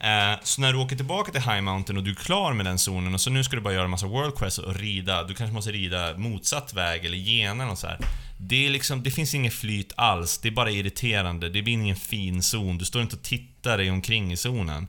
Eh, 0.00 0.38
så 0.42 0.60
när 0.60 0.72
du 0.72 0.78
åker 0.78 0.96
tillbaka 0.96 1.32
till 1.32 1.40
High 1.40 1.60
Mountain 1.60 1.96
och 1.96 2.04
du 2.04 2.10
är 2.10 2.14
klar 2.14 2.52
med 2.52 2.66
den 2.66 2.78
zonen 2.78 3.14
och 3.14 3.20
så 3.20 3.30
nu 3.30 3.44
ska 3.44 3.56
du 3.56 3.62
bara 3.62 3.74
göra 3.74 3.84
en 3.84 3.90
massa 3.90 4.06
World 4.06 4.36
Quests 4.38 4.58
och 4.58 4.74
rida, 4.74 5.24
du 5.24 5.34
kanske 5.34 5.54
måste 5.54 5.72
rida 5.72 6.16
motsatt 6.16 6.74
väg 6.74 7.04
eller 7.04 7.16
gena 7.16 7.70
och 7.70 7.78
så 7.78 7.86
här. 7.86 7.98
Det 8.44 8.66
är 8.66 8.70
liksom, 8.70 9.02
det 9.02 9.10
finns 9.10 9.34
inget 9.34 9.54
flyt 9.54 9.92
alls, 9.96 10.38
det 10.38 10.48
är 10.48 10.52
bara 10.52 10.70
irriterande, 10.70 11.48
det 11.48 11.62
blir 11.62 11.74
ingen 11.74 11.96
fin 11.96 12.42
zon, 12.42 12.78
du 12.78 12.84
står 12.84 13.02
inte 13.02 13.16
och 13.16 13.22
tittar 13.22 13.78
dig 13.78 13.90
omkring 13.90 14.32
i 14.32 14.36
zonen. 14.36 14.86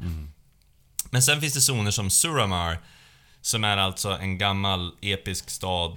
Men 1.09 1.21
sen 1.23 1.41
finns 1.41 1.53
det 1.53 1.61
zoner 1.61 1.91
som 1.91 2.09
Suramar, 2.09 2.77
som 3.41 3.63
är 3.63 3.77
alltså 3.77 4.09
en 4.09 4.37
gammal 4.37 4.91
episk 5.01 5.49
stad 5.49 5.91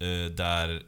eh, 0.00 0.32
där 0.36 0.82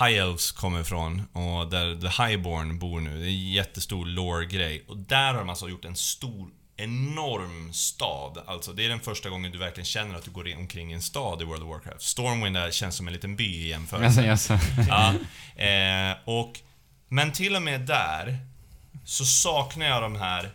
High 0.00 0.18
Elves 0.18 0.52
kommer 0.52 0.80
ifrån 0.80 1.22
och 1.32 1.70
där 1.70 2.00
The 2.00 2.22
Highborn 2.22 2.78
bor 2.78 3.00
nu. 3.00 3.18
Det 3.18 3.24
är 3.24 3.28
en 3.28 3.50
jättestor 3.52 4.06
lore-grej. 4.06 4.84
Och 4.88 4.96
där 4.96 5.32
har 5.32 5.38
de 5.38 5.48
alltså 5.48 5.68
gjort 5.68 5.84
en 5.84 5.96
stor, 5.96 6.48
enorm 6.78 7.72
stad. 7.72 8.42
Alltså 8.46 8.72
det 8.72 8.84
är 8.84 8.88
den 8.88 9.00
första 9.00 9.28
gången 9.28 9.52
du 9.52 9.58
verkligen 9.58 9.86
känner 9.86 10.14
att 10.14 10.24
du 10.24 10.30
går 10.30 10.56
omkring 10.56 10.90
i 10.90 10.94
en 10.94 11.02
stad 11.02 11.42
i 11.42 11.44
World 11.44 11.62
of 11.62 11.68
Warcraft. 11.68 12.02
Stormwind 12.02 12.56
där 12.56 12.70
känns 12.70 12.96
som 12.96 13.06
en 13.06 13.12
liten 13.12 13.36
by 13.36 13.44
i 13.44 13.68
jämförelse. 13.68 14.30
Alltså, 14.30 14.52
alltså. 14.52 14.82
Ja, 14.88 15.14
eh, 15.64 16.16
och, 16.24 16.60
men 17.08 17.32
till 17.32 17.56
och 17.56 17.62
med 17.62 17.80
där 17.80 18.38
så 19.04 19.24
saknar 19.24 19.86
jag 19.86 20.02
de 20.02 20.16
här... 20.16 20.50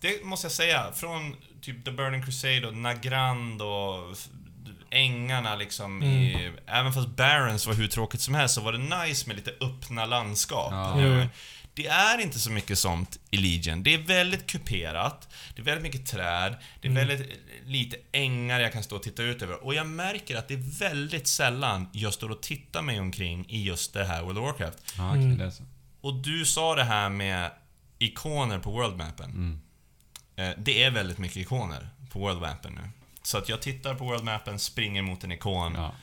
Det 0.00 0.24
måste 0.24 0.44
jag 0.44 0.52
säga, 0.52 0.92
från 0.94 1.36
typ 1.62 1.84
The 1.84 1.90
Burning 1.90 2.22
Crusade 2.22 2.66
och 2.66 2.76
Nagrand 2.76 3.62
och 3.62 4.16
ängarna 4.90 5.56
liksom 5.56 6.02
i... 6.02 6.50
Även 6.66 6.92
fast 6.92 7.08
Barrens 7.08 7.66
var 7.66 7.74
hur 7.74 7.88
tråkigt 7.88 8.20
som 8.20 8.34
helst 8.34 8.54
så 8.54 8.60
var 8.60 8.72
det 8.72 9.04
nice 9.06 9.28
med 9.28 9.36
lite 9.36 9.50
öppna 9.60 10.06
landskap. 10.06 10.72
Ja. 10.72 11.00
Jo. 11.00 11.26
Det 11.74 11.86
är 11.86 12.18
inte 12.18 12.38
så 12.38 12.50
mycket 12.50 12.78
sånt 12.78 13.18
i 13.30 13.36
Legion. 13.36 13.82
Det 13.82 13.94
är 13.94 13.98
väldigt 13.98 14.46
kuperat, 14.46 15.28
det 15.54 15.60
är 15.62 15.64
väldigt 15.64 15.82
mycket 15.82 16.06
träd, 16.06 16.56
det 16.80 16.88
är 16.88 16.90
Mm. 16.92 17.08
väldigt 17.08 17.40
lite 17.66 17.96
ängar 18.12 18.60
jag 18.60 18.72
kan 18.72 18.82
stå 18.82 18.96
och 18.96 19.02
titta 19.02 19.22
ut 19.22 19.42
över. 19.42 19.64
Och 19.64 19.74
jag 19.74 19.86
märker 19.86 20.36
att 20.36 20.48
det 20.48 20.54
är 20.54 20.78
väldigt 20.78 21.26
sällan 21.26 21.88
jag 21.92 22.14
står 22.14 22.30
och 22.30 22.42
tittar 22.42 22.82
mig 22.82 23.00
omkring 23.00 23.46
i 23.48 23.62
just 23.64 23.92
det 23.94 24.04
här 24.04 24.22
World 24.22 24.38
of 24.38 24.44
Warcraft. 24.44 24.98
Mm. 24.98 25.50
Och 26.00 26.14
du 26.14 26.44
sa 26.46 26.74
det 26.74 26.84
här 26.84 27.08
med 27.08 27.50
ikoner 27.98 28.58
på 28.58 28.70
Worldmappen. 28.70 29.30
Mm. 29.30 29.60
Eh, 30.36 30.54
Det 30.58 30.82
är 30.82 30.90
väldigt 30.90 31.18
mycket 31.18 31.36
ikoner 31.36 31.88
på 32.12 32.18
Worldmappen 32.18 32.72
nu. 32.74 32.90
Så 33.22 33.38
att 33.38 33.48
jag 33.48 33.62
tittar 33.62 33.94
på 33.94 34.04
Worldmappen, 34.04 34.58
springer 34.58 35.02
mot 35.02 35.24
en 35.24 35.32
ikon 35.32 35.74
Ja. 35.74 35.94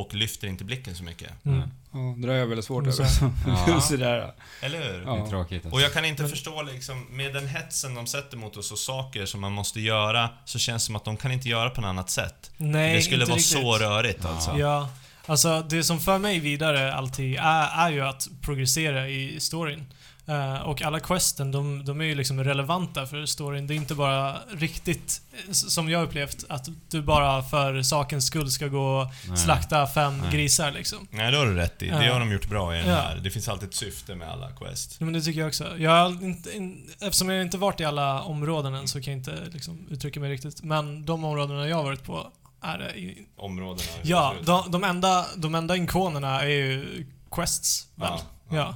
Och 0.00 0.14
lyfter 0.14 0.48
inte 0.48 0.64
blicken 0.64 0.94
så 0.94 1.04
mycket. 1.04 1.30
Mm. 1.46 1.62
Ja, 1.92 1.98
det 2.16 2.26
där 2.26 2.34
är 2.34 2.38
jag 2.38 2.46
väldigt 2.46 2.64
svårt 2.66 2.82
Mm, 2.84 2.94
över. 2.94 3.04
så- 3.06 3.30
Ja. 3.72 3.80
Sådär. 3.88 4.32
Eller 4.62 4.78
hur? 4.92 5.00
Det 5.04 5.10
är 5.22 5.26
tråkigt. 5.28 5.64
Alltså. 5.64 5.76
Och 5.76 5.80
jag 5.80 5.92
kan 5.92 6.04
inte 6.04 6.28
förstå 6.28 6.62
liksom, 6.62 7.06
med 7.10 7.34
den 7.34 7.46
hetsen 7.48 7.94
de 7.94 8.06
sätter 8.06 8.36
mot 8.36 8.56
oss 8.56 8.72
och 8.72 8.78
saker 8.78 9.26
som 9.26 9.40
man 9.40 9.52
måste 9.52 9.80
göra, 9.80 10.28
så 10.44 10.58
känns 10.58 10.82
det 10.82 10.86
som 10.86 10.96
att 10.96 11.04
de 11.04 11.16
kan 11.16 11.32
inte 11.32 11.48
göra 11.48 11.70
på 11.70 11.80
något 11.80 11.88
annat 11.88 12.10
sätt. 12.10 12.50
Nej, 12.56 12.94
det 12.96 13.02
skulle 13.02 13.16
inte 13.22 13.30
vara 13.30 13.38
riktigt. 13.38 13.52
så 13.62 13.78
rörigt 13.78 14.20
Ja. 14.22 14.28
alltså. 14.30 14.58
Ja, 14.58 14.88
alltså 15.26 15.62
det 15.70 15.84
som 15.84 16.00
för 16.00 16.18
mig 16.18 16.38
vidare 16.38 16.94
alltid 16.94 17.36
är, 17.40 17.86
är 17.86 17.90
ju 17.90 18.00
att 18.00 18.28
progressera 18.42 19.08
i 19.08 19.40
storyn. 19.40 19.86
Eh, 20.28 20.60
och 20.60 20.82
alla 20.82 21.00
questen, 21.00 21.50
de, 21.52 21.84
de 21.84 22.00
är 22.00 22.04
ju 22.04 22.14
liksom 22.14 22.44
relevanta 22.44 23.06
för 23.06 23.26
storyn. 23.26 23.66
Det 23.66 23.74
är 23.74 23.76
inte 23.76 23.94
bara 23.94 24.36
riktigt, 24.50 25.22
eh, 25.46 25.52
som 25.52 25.90
jag 25.90 26.02
upplevt, 26.02 26.44
att 26.48 26.68
du 26.90 27.02
bara 27.02 27.42
för 27.42 27.82
sakens 27.82 28.26
skull 28.26 28.50
ska 28.50 28.66
gå 28.68 29.00
och 29.00 29.06
Nej. 29.28 29.36
slakta 29.38 29.86
fem 29.86 30.18
Nej. 30.18 30.32
grisar 30.32 30.70
liksom. 30.70 31.08
Nej, 31.10 31.30
det 31.32 31.38
har 31.38 31.46
du 31.46 31.54
rätt 31.54 31.82
i. 31.82 31.86
Det 31.90 32.12
har 32.12 32.20
de 32.20 32.32
gjort 32.32 32.48
bra 32.48 32.74
i 32.76 32.78
den 32.78 32.88
Ja. 32.88 32.94
här. 32.96 33.16
Det 33.16 33.30
finns 33.30 33.48
alltid 33.48 33.68
ett 33.68 33.74
syfte 33.74 34.14
med 34.14 34.28
alla 34.30 34.50
quest. 34.50 34.96
Ja, 34.98 35.04
men 35.04 35.14
det 35.14 35.22
tycker 35.22 35.40
jag 35.40 35.48
också. 35.48 35.78
Jag 35.78 35.90
har 35.90 36.24
inte, 36.24 36.56
in, 36.56 36.90
eftersom 37.00 37.28
jag 37.28 37.42
inte 37.42 37.58
varit 37.58 37.80
i 37.80 37.84
alla 37.84 38.22
områden 38.22 38.74
än 38.74 38.88
så 38.88 39.00
kan 39.00 39.12
jag 39.12 39.18
inte 39.20 39.36
liksom 39.52 39.86
uttrycka 39.90 40.20
mig 40.20 40.30
riktigt. 40.30 40.62
Men 40.62 41.04
de 41.04 41.24
områdena 41.24 41.68
jag 41.68 41.76
har 41.76 41.84
varit 41.84 42.04
på 42.04 42.32
är 42.62 42.78
det 42.78 42.98
i, 42.98 43.26
Områdena. 43.36 43.88
Ja, 44.02 44.34
de, 44.44 44.70
de, 44.70 44.84
enda, 44.84 45.26
de 45.36 45.54
enda 45.54 45.76
ikonerna 45.76 46.42
är 46.42 46.46
ju 46.48 47.06
quests, 47.30 47.86
väl? 47.94 48.08
Ja, 48.10 48.20
Ja. 48.50 48.56
ja. 48.56 48.74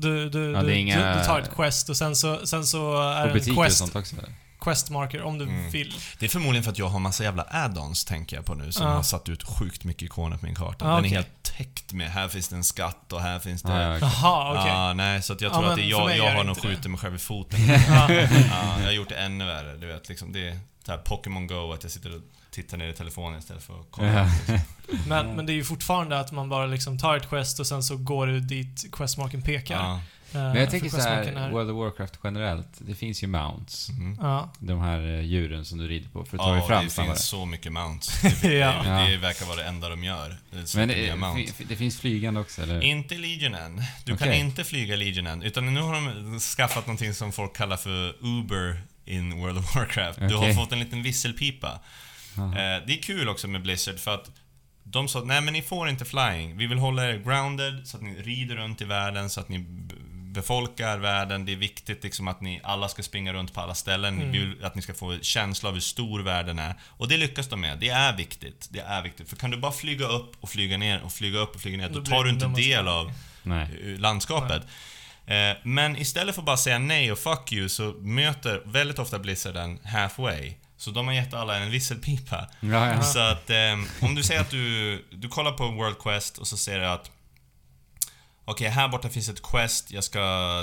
Du, 0.00 0.28
du, 0.30 0.52
Ja, 0.52 0.62
du, 0.62 0.74
inga- 0.74 1.18
du, 1.18 1.24
tar 1.24 1.40
ett 1.40 1.54
quest 1.54 1.88
och 1.88 1.96
sen 1.96 2.16
så, 2.16 2.46
sen 2.46 2.66
så 2.66 3.00
är 3.02 3.22
det 3.22 3.28
en 3.28 3.32
butiker 3.32 3.58
och 3.58 3.64
quest, 3.64 3.78
sånt 3.78 3.96
också 3.96 4.16
questmarker 4.60 5.22
om 5.22 5.38
du 5.38 5.44
Mm. 5.44 5.70
vill. 5.70 5.94
Det 6.18 6.26
är 6.26 6.30
förmodligen 6.30 6.64
för 6.64 6.70
att 6.70 6.78
jag 6.78 6.88
har 6.88 6.98
massa 7.00 7.24
jävla 7.24 7.42
add-ons, 7.44 8.08
tänker 8.08 8.36
jag 8.36 8.44
på 8.44 8.54
nu, 8.54 8.72
som 8.72 8.86
Ja. 8.86 8.92
har 8.92 9.02
satt 9.02 9.28
ut 9.28 9.42
sjukt 9.44 9.84
mycket 9.84 10.02
ikoner 10.02 10.36
på 10.36 10.46
min 10.46 10.54
karta. 10.54 10.84
Ja, 10.84 10.90
Den 10.90 10.98
okej. 10.98 11.10
är 11.12 11.14
helt 11.16 11.42
täckt 11.42 11.92
med, 11.92 12.10
här 12.10 12.28
finns 12.28 12.48
det 12.48 12.56
en 12.56 12.64
skatt 12.64 13.12
och 13.12 13.20
här 13.20 13.38
finns 13.38 13.62
det... 13.62 13.68
Okej. 13.96 13.98
Jaha, 14.00 14.50
okej. 14.60 14.72
Ja, 14.72 14.92
nej, 14.92 15.22
så 15.22 15.32
att 15.32 15.40
jag 15.40 15.52
Ja, 15.52 15.54
tror 15.58 15.68
att 15.70 15.76
det 15.76 15.82
är 15.82 15.90
jag, 15.90 16.16
jag 16.16 16.32
har 16.34 16.44
nog 16.44 16.62
skjutit 16.62 16.86
mig 16.90 16.98
själv 17.00 17.14
i 17.14 17.18
foten. 17.18 17.60
Ja. 17.68 17.76
ja, 18.12 18.78
jag 18.78 18.84
har 18.86 18.92
gjort 18.92 19.08
det 19.08 19.16
ännu 19.16 19.46
värre, 19.46 19.76
du 19.76 19.86
vet. 19.86 20.08
Liksom 20.08 20.32
det 20.32 20.58
är 20.88 20.96
Pokémon 20.98 21.46
Go, 21.46 21.72
att 21.72 21.82
jag 21.82 21.92
sitter 21.92 22.14
och 22.16 22.22
tittar 22.62 22.76
ner 22.76 22.88
i 22.88 22.92
telefonen 22.92 23.38
istället 23.38 23.62
för 23.62 23.80
att 23.80 23.86
kolla. 23.90 24.08
Ja. 24.48 24.58
Men, 25.06 25.36
men 25.36 25.46
det 25.46 25.52
är 25.52 25.54
ju 25.54 25.64
fortfarande 25.64 26.20
att 26.20 26.32
man 26.32 26.48
bara 26.48 26.66
liksom 26.66 26.98
tar 26.98 27.16
ett 27.16 27.28
quest 27.28 27.60
och 27.60 27.66
sen 27.66 27.82
så 27.82 27.96
går 27.96 28.26
du 28.26 28.40
dit 28.40 28.84
questmarken 28.92 29.42
pekar. 29.42 29.76
Ja. 29.76 29.94
Eh, 29.94 30.44
Men 30.44 30.56
jag 30.56 30.70
tänker 30.70 30.88
så 30.88 31.00
här, 31.00 31.22
är- 31.22 31.50
World 31.50 31.70
of 31.70 31.76
Warcraft 31.76 32.18
generellt. 32.24 32.68
Det 32.78 32.94
finns 32.94 33.22
ju 33.22 33.26
mounts. 33.26 33.88
Mhm. 33.90 34.18
Ja. 34.20 34.52
De 34.58 34.80
här 34.80 35.00
eh, 35.00 35.20
djuren 35.20 35.64
som 35.64 35.78
du 35.78 35.88
rider 35.88 36.08
på 36.08 36.24
för 36.24 36.36
att 36.36 36.42
ta 36.42 36.50
dig 36.52 36.60
Ja, 36.60 36.66
fram 36.66 36.84
det 36.84 36.90
snabbare. 36.90 37.14
finns 37.14 37.26
så 37.28 37.46
mycket 37.46 37.72
mounts. 37.72 38.20
Det, 38.42 38.52
Ja. 38.54 38.72
det, 38.82 38.88
det 38.90 39.12
Ja. 39.12 39.20
verkar 39.20 39.46
vara 39.46 39.56
det 39.56 39.64
enda 39.64 39.88
de 39.88 40.04
gör. 40.04 40.36
Det 40.50 40.74
Men 40.74 40.88
det, 40.88 41.52
det 41.68 41.76
finns 41.76 42.00
flygande 42.00 42.40
också, 42.40 42.62
eller? 42.62 42.80
Inte 42.80 43.14
Legion 43.14 43.54
än. 43.54 43.82
Du 44.04 44.16
kan 44.16 44.28
Okej. 44.28 44.40
inte 44.40 44.64
flyga 44.64 44.96
Legion 44.96 45.26
än. 45.26 45.42
Utan 45.42 45.74
nu 45.74 45.80
har 45.80 45.94
de 45.94 46.40
skaffat 46.40 46.86
någonting 46.86 47.14
som 47.14 47.32
folk 47.32 47.56
kallar 47.56 47.76
för 47.76 48.14
Uber 48.26 48.80
in 49.04 49.40
World 49.40 49.58
of 49.58 49.76
Warcraft. 49.76 50.18
Du 50.18 50.34
har 50.36 50.52
fått 50.52 50.72
en 50.72 50.78
liten 50.78 51.02
visselpipa. 51.02 51.80
Eh, 52.44 52.86
det 52.86 52.98
är 52.98 53.02
kul 53.02 53.28
också 53.28 53.48
med 53.48 53.62
Blizzard 53.62 53.98
för 53.98 54.14
att 54.14 54.30
de 54.82 55.08
sa 55.08 55.20
nej 55.24 55.40
men 55.40 55.52
ni 55.52 55.62
får 55.62 55.88
inte 55.88 56.04
flying. 56.04 56.56
Vi 56.56 56.66
vill 56.66 56.78
hålla 56.78 57.08
er 57.08 57.16
grounded 57.16 57.86
så 57.86 57.96
att 57.96 58.02
ni 58.02 58.22
rider 58.22 58.56
runt 58.56 58.80
i 58.80 58.84
världen 58.84 59.30
så 59.30 59.40
att 59.40 59.48
ni 59.48 59.58
befolkar 60.32 60.98
världen. 60.98 61.44
Det 61.44 61.52
är 61.52 61.56
viktigt 61.56 62.04
liksom 62.04 62.28
att 62.28 62.40
ni 62.40 62.60
alla 62.64 62.88
ska 62.88 63.02
springa 63.02 63.32
runt 63.32 63.54
på 63.54 63.60
alla 63.60 63.74
ställen. 63.74 64.14
Mm. 64.14 64.32
vill 64.32 64.64
att 64.64 64.74
ni 64.74 64.82
ska 64.82 64.94
få 64.94 65.18
känsla 65.22 65.68
av 65.68 65.74
hur 65.74 65.80
stor 65.80 66.20
världen 66.20 66.58
är. 66.58 66.74
Och 66.86 67.08
det 67.08 67.16
lyckas 67.16 67.48
de 67.48 67.60
med. 67.60 67.78
Det 67.78 67.88
är 67.88 68.16
viktigt. 68.16 68.68
Det 68.70 68.80
är 68.80 69.02
viktigt. 69.02 69.28
För 69.28 69.36
kan 69.36 69.50
du 69.50 69.56
bara 69.56 69.72
flyga 69.72 70.06
upp 70.06 70.32
och 70.40 70.50
flyga 70.50 70.76
ner 70.78 71.02
och 71.02 71.12
flyga 71.12 71.38
upp 71.38 71.54
och 71.54 71.60
flyga 71.60 71.76
ner, 71.76 71.88
då 71.88 72.00
Då 72.00 72.04
tar 72.04 72.24
du 72.24 72.30
inte 72.30 72.46
del 72.46 72.88
av 72.88 73.12
Nej. 73.42 73.68
eh, 73.84 73.98
landskapet. 73.98 74.62
Eh, 75.26 75.56
Men 75.62 75.96
istället 75.96 76.34
för 76.34 76.42
att 76.42 76.46
bara 76.46 76.56
säga 76.56 76.78
nej 76.78 77.12
och 77.12 77.18
fuck 77.18 77.52
you 77.52 77.68
så 77.68 77.92
möter 77.92 78.62
väldigt 78.64 78.98
ofta 78.98 79.18
Blizzard 79.18 79.54
den 79.54 79.78
halfway. 79.84 80.54
Så 80.78 80.90
de 80.90 81.06
har 81.06 81.14
gett 81.14 81.34
alla 81.34 81.56
en 81.58 81.70
visselpipa. 81.70 82.48
Ja, 82.60 82.86
ja. 82.86 83.02
Så 83.02 83.18
att 83.18 83.50
eh, 83.50 83.72
om 84.02 84.14
du 84.14 84.22
säger 84.22 84.40
att 84.40 84.50
du, 84.50 85.04
du 85.10 85.28
kollar 85.28 85.52
på 85.52 85.68
World 85.68 85.98
Quest 85.98 86.38
och 86.38 86.46
så 86.46 86.56
ser 86.56 86.78
du 86.78 86.86
att 86.86 87.10
Okej, 88.44 88.68
här 88.68 88.88
borta 88.88 89.08
finns 89.08 89.28
ett 89.28 89.42
quest, 89.42 89.90
jag 89.90 90.04
ska 90.04 90.20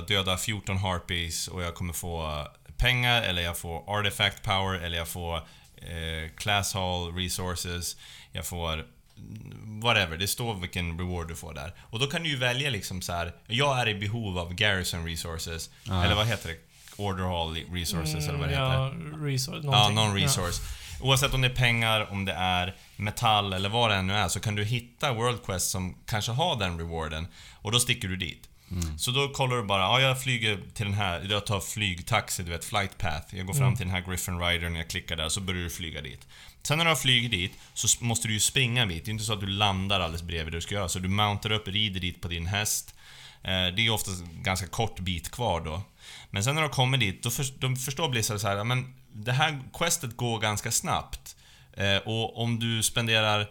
döda 0.07 0.37
14 0.37 0.77
harpies 0.77 1.47
och 1.47 1.63
jag 1.63 1.75
kommer 1.75 1.93
få 1.93 2.47
pengar 2.77 3.21
eller 3.21 3.41
jag 3.41 3.57
får 3.57 3.99
artifact 3.99 4.43
power 4.43 4.79
eller 4.79 4.97
jag 4.97 5.07
får 5.07 5.37
eh, 5.77 6.29
class 6.37 6.73
hall 6.73 7.15
resources, 7.15 7.97
jag 8.31 8.45
får 8.45 8.85
whatever, 9.83 10.17
det 10.17 10.27
står 10.27 10.53
vilken 10.55 10.97
reward 10.99 11.27
du 11.27 11.35
får 11.35 11.53
där. 11.53 11.73
Och 11.81 11.99
då 11.99 12.07
kan 12.07 12.23
du 12.23 12.29
ju 12.29 12.37
välja 12.37 12.69
liksom 12.69 13.01
så 13.01 13.13
här. 13.13 13.33
jag 13.47 13.79
är 13.79 13.87
i 13.87 13.95
behov 13.95 14.37
av 14.39 14.53
garrison 14.53 15.05
resources, 15.07 15.69
Ja. 15.83 16.03
eller 16.03 16.15
vad 16.15 16.27
heter 16.27 16.49
det? 16.49 16.57
Order 16.97 17.23
hall 17.23 17.55
resources 17.79 18.27
eller 18.27 18.39
vad 18.39 18.47
det 18.47 18.51
heter. 18.51 18.63
ja, 18.63 18.91
resource, 19.27 19.59
Ja, 19.63 19.71
någonting. 19.71 19.95
någon 19.95 20.15
resource. 20.15 20.61
Oavsett 21.01 21.33
om 21.33 21.41
det 21.41 21.47
är 21.47 21.55
pengar, 21.55 22.11
om 22.11 22.25
det 22.25 22.33
är 22.33 22.75
metall 22.95 23.53
eller 23.53 23.69
vad 23.69 23.91
det 23.91 23.95
än 23.95 24.07
nu 24.07 24.13
är, 24.13 24.27
så 24.27 24.39
kan 24.39 24.55
du 24.55 24.63
hitta 24.63 25.13
World 25.13 25.43
Quest 25.45 25.69
som 25.71 25.95
kanske 26.05 26.31
har 26.31 26.55
den 26.55 26.77
rewarden. 26.79 27.27
Och 27.61 27.71
då 27.71 27.79
sticker 27.79 28.07
du 28.07 28.15
dit. 28.15 28.49
Så 28.97 29.11
då 29.11 29.27
kollar 29.29 29.55
du 29.55 29.63
bara, 29.63 29.81
ja 29.81 30.01
jag 30.01 30.23
flyger 30.23 30.59
till 30.73 30.85
den 30.85 30.93
här, 30.93 31.27
jag 31.29 31.45
tar 31.45 31.59
flygtaxi, 31.59 32.43
du 32.43 32.51
vet, 32.51 32.65
flight 32.65 32.97
path. 32.97 33.35
Jag 33.35 33.45
går 33.45 33.53
fram 33.53 33.63
Mm. 33.63 33.77
till 33.77 33.85
den 33.85 33.95
här 33.95 34.01
Griffin 34.01 34.39
Ridern, 34.39 34.75
jag 34.75 34.89
klickar 34.89 35.15
där, 35.15 35.29
så 35.29 35.41
börjar 35.41 35.63
du 35.63 35.69
flyga 35.69 36.01
dit. 36.01 36.27
Sen 36.63 36.77
när 36.77 36.85
du 36.85 36.91
har 36.91 36.95
flugit 36.95 37.31
dit, 37.31 37.51
så 37.73 37.87
måste 38.05 38.27
du 38.27 38.33
ju 38.33 38.39
springa 38.39 38.81
en 38.81 38.87
bit. 38.87 39.05
Det 39.05 39.09
är 39.09 39.13
inte 39.13 39.23
så 39.23 39.33
att 39.33 39.39
du 39.39 39.47
landar 39.47 39.99
alldeles 39.99 40.23
bredvid 40.23 40.53
det 40.53 40.57
du 40.57 40.61
ska 40.61 40.75
göra. 40.75 40.89
Så 40.89 40.99
du 40.99 41.09
mountar 41.09 41.51
upp, 41.51 41.67
rider 41.67 41.99
dit 41.99 42.21
på 42.21 42.27
din 42.27 42.45
häst. 42.47 42.95
Eh, 43.43 43.49
Det 43.75 43.85
är 43.85 43.89
oftast 43.89 44.23
ganska 44.23 44.67
kort 44.67 44.99
bit 44.99 45.31
kvar 45.31 45.61
då. 45.61 45.81
Men 46.35 46.43
sen 46.43 46.55
när 46.55 46.61
de 46.61 46.69
kommer 46.71 46.97
dit, 46.97 47.23
då 47.23 47.29
för, 47.29 47.45
de 47.59 47.75
förstår 47.75 48.09
Blizzard 48.09 48.39
så 48.39 48.47
här, 48.47 48.63
men 48.63 48.93
det 49.13 49.31
här 49.31 49.59
questet 49.73 50.17
går 50.17 50.39
ganska 50.39 50.71
snabbt. 50.71 51.35
Eh, 51.73 51.97
och 51.97 52.41
om 52.41 52.59
du 52.59 52.83
spenderar 52.83 53.47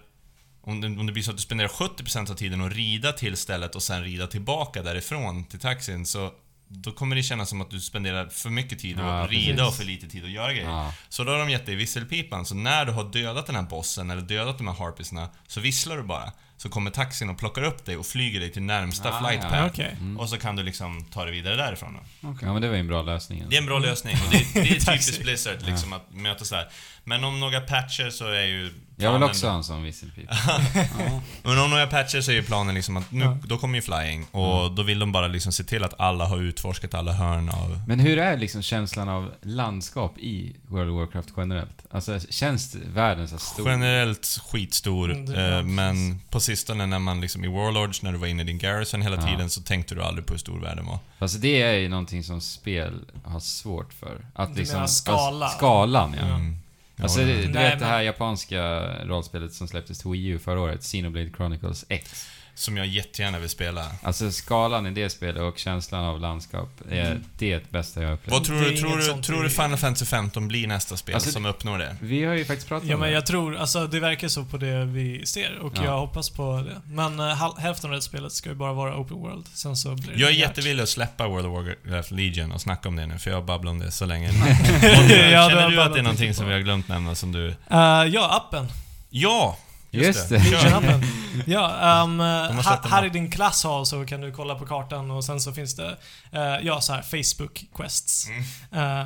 om 0.63 0.81
det, 0.81 0.87
om 0.87 1.07
det 1.07 1.13
blir 1.13 1.23
så 1.23 1.31
att 1.31 1.37
du 1.37 1.43
spenderar 1.43 1.69
70% 1.69 2.31
av 2.31 2.35
tiden 2.35 2.61
att 2.61 2.73
rida 2.73 3.13
till 3.13 3.37
stället 3.37 3.75
och 3.75 3.83
sen 3.83 4.05
rida 4.05 4.27
tillbaka 4.27 4.83
därifrån 4.83 5.45
till 5.45 5.61
taxin 5.61 6.07
så 6.07 6.33
då 6.69 6.93
kommer 6.93 7.17
det 7.17 7.23
kännas 7.23 7.49
som 7.49 7.61
att 7.61 7.71
du 7.71 7.81
spenderar 7.81 8.29
för 8.29 8.51
mycket 8.51 8.79
tid 8.79 9.01
att 9.01 9.05
Ja, 9.07 9.27
rida 9.31 9.53
precis. 9.57 9.69
och 9.69 9.75
för 9.77 9.85
lite 9.85 10.09
tid 10.09 10.25
att 10.25 10.31
göra 10.31 10.53
grejer. 10.53 10.69
Ja. 10.71 10.93
Så 11.09 11.25
då 11.25 11.33
har 11.33 11.39
de 11.39 11.51
gett 11.51 11.67
dig 11.67 11.75
visselpipan, 11.75 12.47
så 12.47 12.55
när 12.55 12.85
du 12.85 12.93
har 12.93 13.05
dödat 13.05 13.47
den 13.47 13.57
här 13.57 13.63
bossen 13.63 14.11
eller 14.11 14.23
dödat 14.23 14.59
de 14.59 14.67
här 14.69 14.75
harpisarna 14.75 15.29
så 15.47 15.61
visslar 15.61 15.97
du 15.97 16.03
bara. 16.03 16.33
Så 16.65 16.71
kommer 16.71 16.91
taxin 16.91 17.31
och 17.31 17.39
plockar 17.39 17.63
upp 17.63 17.85
dig 17.85 17.97
och 17.97 18.07
flyger 18.07 18.41
dig 18.41 18.51
till 18.53 18.63
närmsta 18.63 19.13
Ah, 19.13 19.19
flight 19.21 19.41
ja. 19.45 19.51
path. 19.51 19.67
Okej. 19.67 19.97
Och 20.19 20.29
så 20.29 20.37
kan 20.39 20.57
du 20.57 20.63
liksom 20.63 21.05
ta 21.05 21.25
dig 21.25 21.33
vidare 21.35 21.57
därifrån. 21.57 21.99
Okej. 22.23 22.39
ja, 22.47 22.53
men 22.53 22.63
det 22.63 22.69
var 22.69 22.75
ju 22.75 22.81
en 22.81 22.87
bra 22.87 23.03
lösning. 23.03 23.45
Det 23.49 23.57
är 23.57 23.61
en 23.61 23.67
bra 23.67 23.79
lösning 23.79 24.17
och 24.27 24.33
det, 24.33 24.47
det 24.55 24.61
är 24.71 24.81
typiskt 24.93 25.23
Blizzard 25.23 25.63
liksom 25.63 25.93
att 25.93 26.07
mötas 26.13 26.51
där. 26.51 26.69
Men 27.05 27.25
om 27.25 27.41
några 27.41 27.61
patcher 27.61 28.11
så 28.11 28.27
är 28.27 28.45
ju 28.45 28.71
Jag 28.97 29.13
vill 29.13 29.23
också 29.23 29.49
ha 29.49 29.57
en 29.57 29.65
sån 29.65 29.83
visselpipa. 29.83 30.35
Ja. 30.75 31.21
Men 31.43 31.59
om 31.59 31.71
några 31.71 31.87
patcher 31.87 32.21
så 32.21 32.31
är 32.31 32.35
ju 32.35 32.43
planen 32.43 32.75
liksom 32.75 32.97
att 32.97 33.13
nu, 33.13 33.25
Ja. 33.25 33.37
då 33.45 33.59
kommer 33.59 33.75
ju 33.79 33.83
flying 33.83 34.25
och 34.31 34.73
då 34.75 34.83
vill 34.83 34.99
de 34.99 35.13
bara 35.13 35.27
liksom 35.29 35.53
se 35.53 35.65
till 35.65 35.85
att 35.85 36.01
alla 36.01 36.25
har 36.27 36.39
utforskat 36.39 36.95
alla 36.95 37.13
hörn 37.13 37.49
av... 37.49 37.81
Men 37.87 38.01
hur 38.01 38.19
är 38.19 38.37
liksom 38.37 38.63
känslan 38.63 39.09
av 39.09 39.31
landskap 39.43 40.19
i 40.19 40.57
World 40.69 40.91
of 40.91 40.97
Warcraft 40.97 41.29
generellt? 41.37 41.85
Alltså, 41.91 42.21
känns 42.31 42.75
världen 42.95 43.29
så 43.29 43.39
stor? 43.39 43.69
Generellt 43.71 44.39
skitstor, 44.51 45.13
Mm, 45.13 45.35
eh, 45.35 45.63
men 45.63 46.21
på 46.31 46.41
sistone 46.41 46.87
när 46.87 46.99
man 46.99 47.21
liksom 47.21 47.45
i 47.45 47.49
Warlords, 47.49 48.03
när 48.03 48.13
du 48.13 48.19
var 48.19 48.27
inne 48.27 48.43
i 48.43 48.47
din 48.47 48.59
garrison 48.59 49.03
hela 49.03 49.17
Ja. 49.17 49.27
tiden, 49.27 49.51
så 49.51 49.63
tänkte 49.63 49.95
du 49.95 50.03
aldrig 50.03 50.27
på 50.27 50.33
hur 50.33 50.39
stor 50.39 50.61
världen 50.61 50.87
var. 50.87 50.99
Alltså 51.19 51.39
det 51.39 51.63
är 51.63 51.73
ju 51.75 51.89
någonting 51.89 52.25
som 52.25 52.41
spel 52.41 52.93
har 53.25 53.41
svårt 53.41 53.93
för. 53.93 54.27
Att 54.35 54.55
Du 54.55 54.59
liksom, 54.61 54.75
menar 54.77 54.87
skala? 54.87 55.45
Alltså, 55.45 55.59
skalan, 55.59 56.15
ja. 56.21 56.29
Ja. 56.29 56.35
Mm. 56.35 56.57
Alltså, 57.03 57.21
du 57.21 57.27
vet 57.27 57.51
men- 57.51 57.79
det 57.79 57.85
här 57.85 58.03
japanska 58.03 58.63
rollspelet 59.05 59.53
som 59.53 59.69
släpptes 59.69 59.99
till 59.99 60.11
Wii 60.11 60.27
U 60.27 60.39
förra 60.39 60.61
året, 60.61 60.81
Xenoblade 60.83 61.31
Chronicles 61.37 61.85
X. 61.89 62.29
Som 62.57 62.77
jag 62.77 62.87
jättegärna 62.87 63.39
vill 63.39 63.49
spela. 63.49 63.87
Alltså 64.03 64.31
skalan 64.33 64.87
i 64.87 64.91
det 64.91 65.11
spelet 65.11 65.43
och 65.43 65.59
känslan 65.59 66.05
av 66.05 66.21
landskap, 66.21 66.69
är 66.91 67.21
det 67.39 67.71
bästa 67.71 68.03
jag 68.03 68.13
upplevt. 68.13 68.33
Vad 68.33 68.45
tror 68.45 68.61
du, 68.61 68.77
tror 68.77 68.97
du, 69.17 69.23
tror 69.23 69.43
du 69.43 69.51
Final 69.51 69.77
Fantasy 69.77 70.05
15 70.07 70.49
blir 70.49 70.67
nästa 70.67 70.97
spel 70.97 71.15
Alltså, 71.15 71.31
som 71.31 71.47
uppnår 71.47 71.79
det? 71.79 71.97
Vi 72.01 72.25
har 72.25 72.35
ju 72.35 72.45
faktiskt 72.45 72.69
pratat 72.69 72.89
Ja 72.89 72.95
om 72.95 73.01
men 73.01 73.09
det. 73.09 73.15
jag 73.15 73.27
tror, 73.27 73.57
alltså 73.57 73.87
det 73.87 74.01
verkar 74.01 74.29
så 74.29 74.45
på 74.45 74.57
det 74.57 74.85
vi 74.85 75.27
ser 75.27 75.59
och 75.59 75.73
Ja. 75.77 75.85
jag 75.85 75.99
hoppas 76.01 76.31
på 76.31 76.65
det. 76.67 76.81
Men 76.95 77.21
uh, 77.21 77.27
hal- 77.35 77.59
hälften 77.59 77.91
av 77.91 77.97
det 77.97 78.03
spelet 78.03 78.33
ska 78.33 78.49
ju 78.49 78.55
bara 78.55 78.73
vara 78.73 78.97
open 78.99 79.17
world, 79.17 79.47
sen 79.55 79.77
så 79.77 79.95
blir 79.95 80.13
det 80.15 80.21
Jag 80.21 80.31
är 80.31 80.35
jättevillig 80.35 80.83
att 80.83 80.89
släppa 80.89 81.29
World 81.29 81.47
of 81.47 81.53
Warcraft 81.67 82.11
Legion 82.11 82.53
och 82.53 82.61
snacka 82.61 82.89
om 82.89 82.97
det 82.97 83.07
nu, 83.07 83.19
för 83.19 83.31
jag 83.31 83.37
har 83.37 83.43
babblat 83.45 83.71
om 83.71 83.79
det 83.79 83.91
så 83.91 84.07
länge. 84.07 84.29
Ja, 84.83 85.03
du 85.09 85.37
har 85.37 85.51
Känner 85.51 85.71
du 85.71 85.83
att 85.83 85.93
det 85.93 85.99
är 85.99 86.03
någonting 86.03 86.35
som 86.35 86.47
vi 86.47 86.53
har 86.53 86.61
glömt 86.61 86.89
nämna 86.89 87.15
som 87.15 87.33
du... 87.33 87.47
Uh, 87.49 87.55
ja, 88.13 88.37
appen. 88.49 88.69
Ja! 89.11 89.59
Just 89.95 90.29
det. 90.29 90.39
Legion-appen. 90.39 91.05
Ja, 91.47 92.03
um, 92.05 92.21
här, 92.21 92.89
här 92.89 93.07
i 93.07 93.09
din 93.09 93.31
klasshall 93.31 93.87
så 93.87 94.05
kan 94.05 94.21
du 94.21 94.33
kolla 94.33 94.55
på 94.55 94.67
kartan 94.67 95.11
och 95.11 95.25
sen 95.25 95.41
så 95.41 95.53
finns 95.53 95.77
det, 95.77 95.97
eh, 96.33 96.59
ja 96.63 96.81
så 96.81 96.93
här 96.93 97.03
Facebook-quests. 97.03 98.29
Mm. 98.73 99.01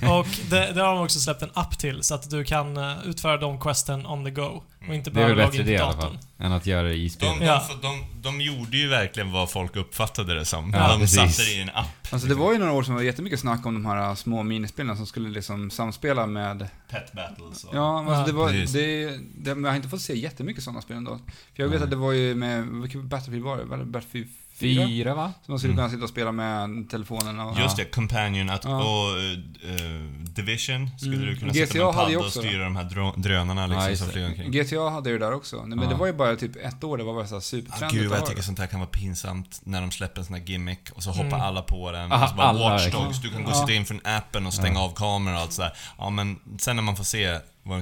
Eh, 0.00 0.18
och 0.18 0.26
det, 0.50 0.72
där 0.72 0.84
har 0.84 0.94
de 0.94 1.04
också 1.04 1.20
släppt 1.20 1.42
en 1.42 1.50
app 1.54 1.78
till 1.78 2.02
så 2.02 2.14
att 2.14 2.30
du 2.30 2.44
kan 2.44 2.76
eh, 2.76 2.92
utföra 3.04 3.36
de 3.36 3.60
questen 3.60 4.06
on 4.06 4.24
the 4.24 4.30
go 4.30 4.62
och 4.88 4.94
inte 4.94 5.10
Det 5.10 5.20
är 5.22 5.26
väl 5.28 5.36
logga 5.36 5.46
bättre 5.46 5.60
in 5.60 5.66
det 5.66 5.74
i 5.74 5.78
på 5.78 5.84
alla 5.84 5.92
datorn. 5.92 6.10
fall, 6.10 6.46
än 6.46 6.52
att 6.52 6.66
göra 6.66 6.82
det 6.88 6.94
i 6.94 7.02
De, 7.02 7.08
spelet. 7.10 7.38
de, 7.40 7.44
Ja. 7.46 7.62
de, 7.82 8.04
de 8.22 8.40
gjorde 8.40 8.76
ju 8.76 8.88
verkligen 8.88 9.32
vad 9.32 9.50
folk 9.50 9.76
uppfattade 9.76 10.34
det 10.34 10.44
som. 10.44 10.72
Ja, 10.74 10.88
de 10.92 11.00
precis. 11.00 11.16
satte 11.36 11.42
det 11.50 11.52
i 11.54 11.60
en 11.62 11.68
app. 11.74 11.86
Alltså 12.12 12.28
det 12.28 12.34
var 12.34 12.52
ju 12.52 12.58
några 12.58 12.72
år 12.72 12.82
som 12.82 12.94
var 12.94 13.02
jättemycket 13.02 13.40
snack 13.40 13.66
om 13.66 13.74
de 13.74 13.86
här 13.86 14.08
äh, 14.08 14.14
små 14.14 14.42
minispelen 14.42 14.96
som 14.96 15.06
skulle 15.06 15.28
liksom 15.28 15.70
samspela 15.70 16.26
med... 16.26 16.66
Pet 16.90 17.12
battles 17.12 17.64
och... 17.64 17.74
Ja, 17.76 18.04
alltså 18.10 18.32
det 18.32 18.38
var... 18.38 18.52
Det, 18.52 19.18
det, 19.54 19.60
jag 19.60 19.68
har 19.70 19.76
inte 19.76 19.88
fått 19.88 20.00
se 20.02 20.18
jättemycket 20.18 20.62
sådana 20.64 20.82
spel 20.82 20.96
ändå. 20.96 21.18
För 21.56 21.62
jag 21.62 21.68
vet 21.68 21.74
Nej. 21.78 21.84
att 21.84 21.90
det 21.90 21.96
var 21.96 22.12
ju 22.12 22.34
med, 22.34 22.66
vilket 22.66 23.02
Battlefield 23.02 23.44
var 23.44 23.56
det? 23.56 23.84
Battlefield 23.84 24.28
4? 24.28 24.32
Fyra, 24.62 25.14
va? 25.14 25.32
Så 25.46 25.50
man 25.52 25.58
skulle 25.58 25.72
Mm. 25.72 25.82
kunna 25.84 25.90
sitta 25.90 26.04
och 26.04 26.10
spela 26.10 26.32
med 26.32 26.90
telefonen 26.90 27.40
och... 27.40 27.58
Just 27.58 27.76
det, 27.76 27.84
Companion 27.84 28.50
att, 28.50 28.64
Ja. 28.64 28.70
och 28.82 29.18
eh, 29.18 29.78
Division 30.20 30.90
skulle 30.98 31.16
Mm. 31.16 31.28
du 31.28 31.36
kunna 31.36 31.52
GTA 31.52 31.66
sitta 31.66 31.78
med 31.78 31.88
en 31.88 31.94
padda 31.94 32.18
och 32.18 32.32
styra 32.32 32.64
de 32.64 32.76
här 32.76 32.84
drö- 32.84 33.20
drönarna 33.20 33.66
liksom 33.66 33.90
Ja, 33.90 33.96
som 33.96 34.08
flyger 34.08 34.28
omkring. 34.28 34.50
GTA 34.52 34.90
hade 34.90 35.10
ju 35.10 35.18
det 35.18 35.24
där 35.24 35.32
också. 35.32 35.62
Men 35.66 35.82
Ja. 35.82 35.88
det 35.88 35.94
var 35.94 36.06
ju 36.06 36.12
bara 36.12 36.36
typ 36.36 36.56
ett 36.56 36.84
år, 36.84 36.98
det 36.98 37.04
var 37.04 37.14
bara 37.14 37.26
såhär 37.26 37.38
Ah, 37.38 37.40
supertrendigt 37.40 38.00
gud 38.00 38.08
vad 38.10 38.12
att 38.16 38.20
jag 38.20 38.28
tycker 38.28 38.40
det. 38.40 38.46
sånt 38.46 38.58
här 38.58 38.66
kan 38.66 38.80
vara 38.80 38.90
pinsamt 38.90 39.60
när 39.64 39.80
de 39.80 39.90
släpper 39.90 40.20
en 40.20 40.24
sån 40.24 40.34
här 40.34 40.42
gimmick 40.42 40.90
och 40.92 41.02
så 41.02 41.10
hoppar 41.10 41.26
Mm. 41.26 41.40
alla 41.40 41.62
på 41.62 41.92
den. 41.92 42.12
Aha, 42.12 42.24
och 42.24 42.30
så 42.30 42.36
bara 42.36 42.46
alla, 42.46 42.70
Watch. 42.70 42.92
Dogs, 42.92 43.22
du 43.22 43.30
kan 43.30 43.42
gå 43.44 43.50
och 43.50 43.56
Ja. 43.56 43.60
sitta 43.60 43.72
in 43.72 43.84
från 43.84 44.00
appen 44.04 44.46
och 44.46 44.54
stänga 44.54 44.74
Ja. 44.78 44.84
av 44.84 44.94
kameran 44.94 45.36
och 45.36 45.42
allt 45.42 45.52
sådär. 45.52 45.72
Ja 45.98 46.10
men 46.10 46.38
sen 46.58 46.76
när 46.76 46.82
man 46.82 46.96
får 46.96 47.04
se, 47.04 47.38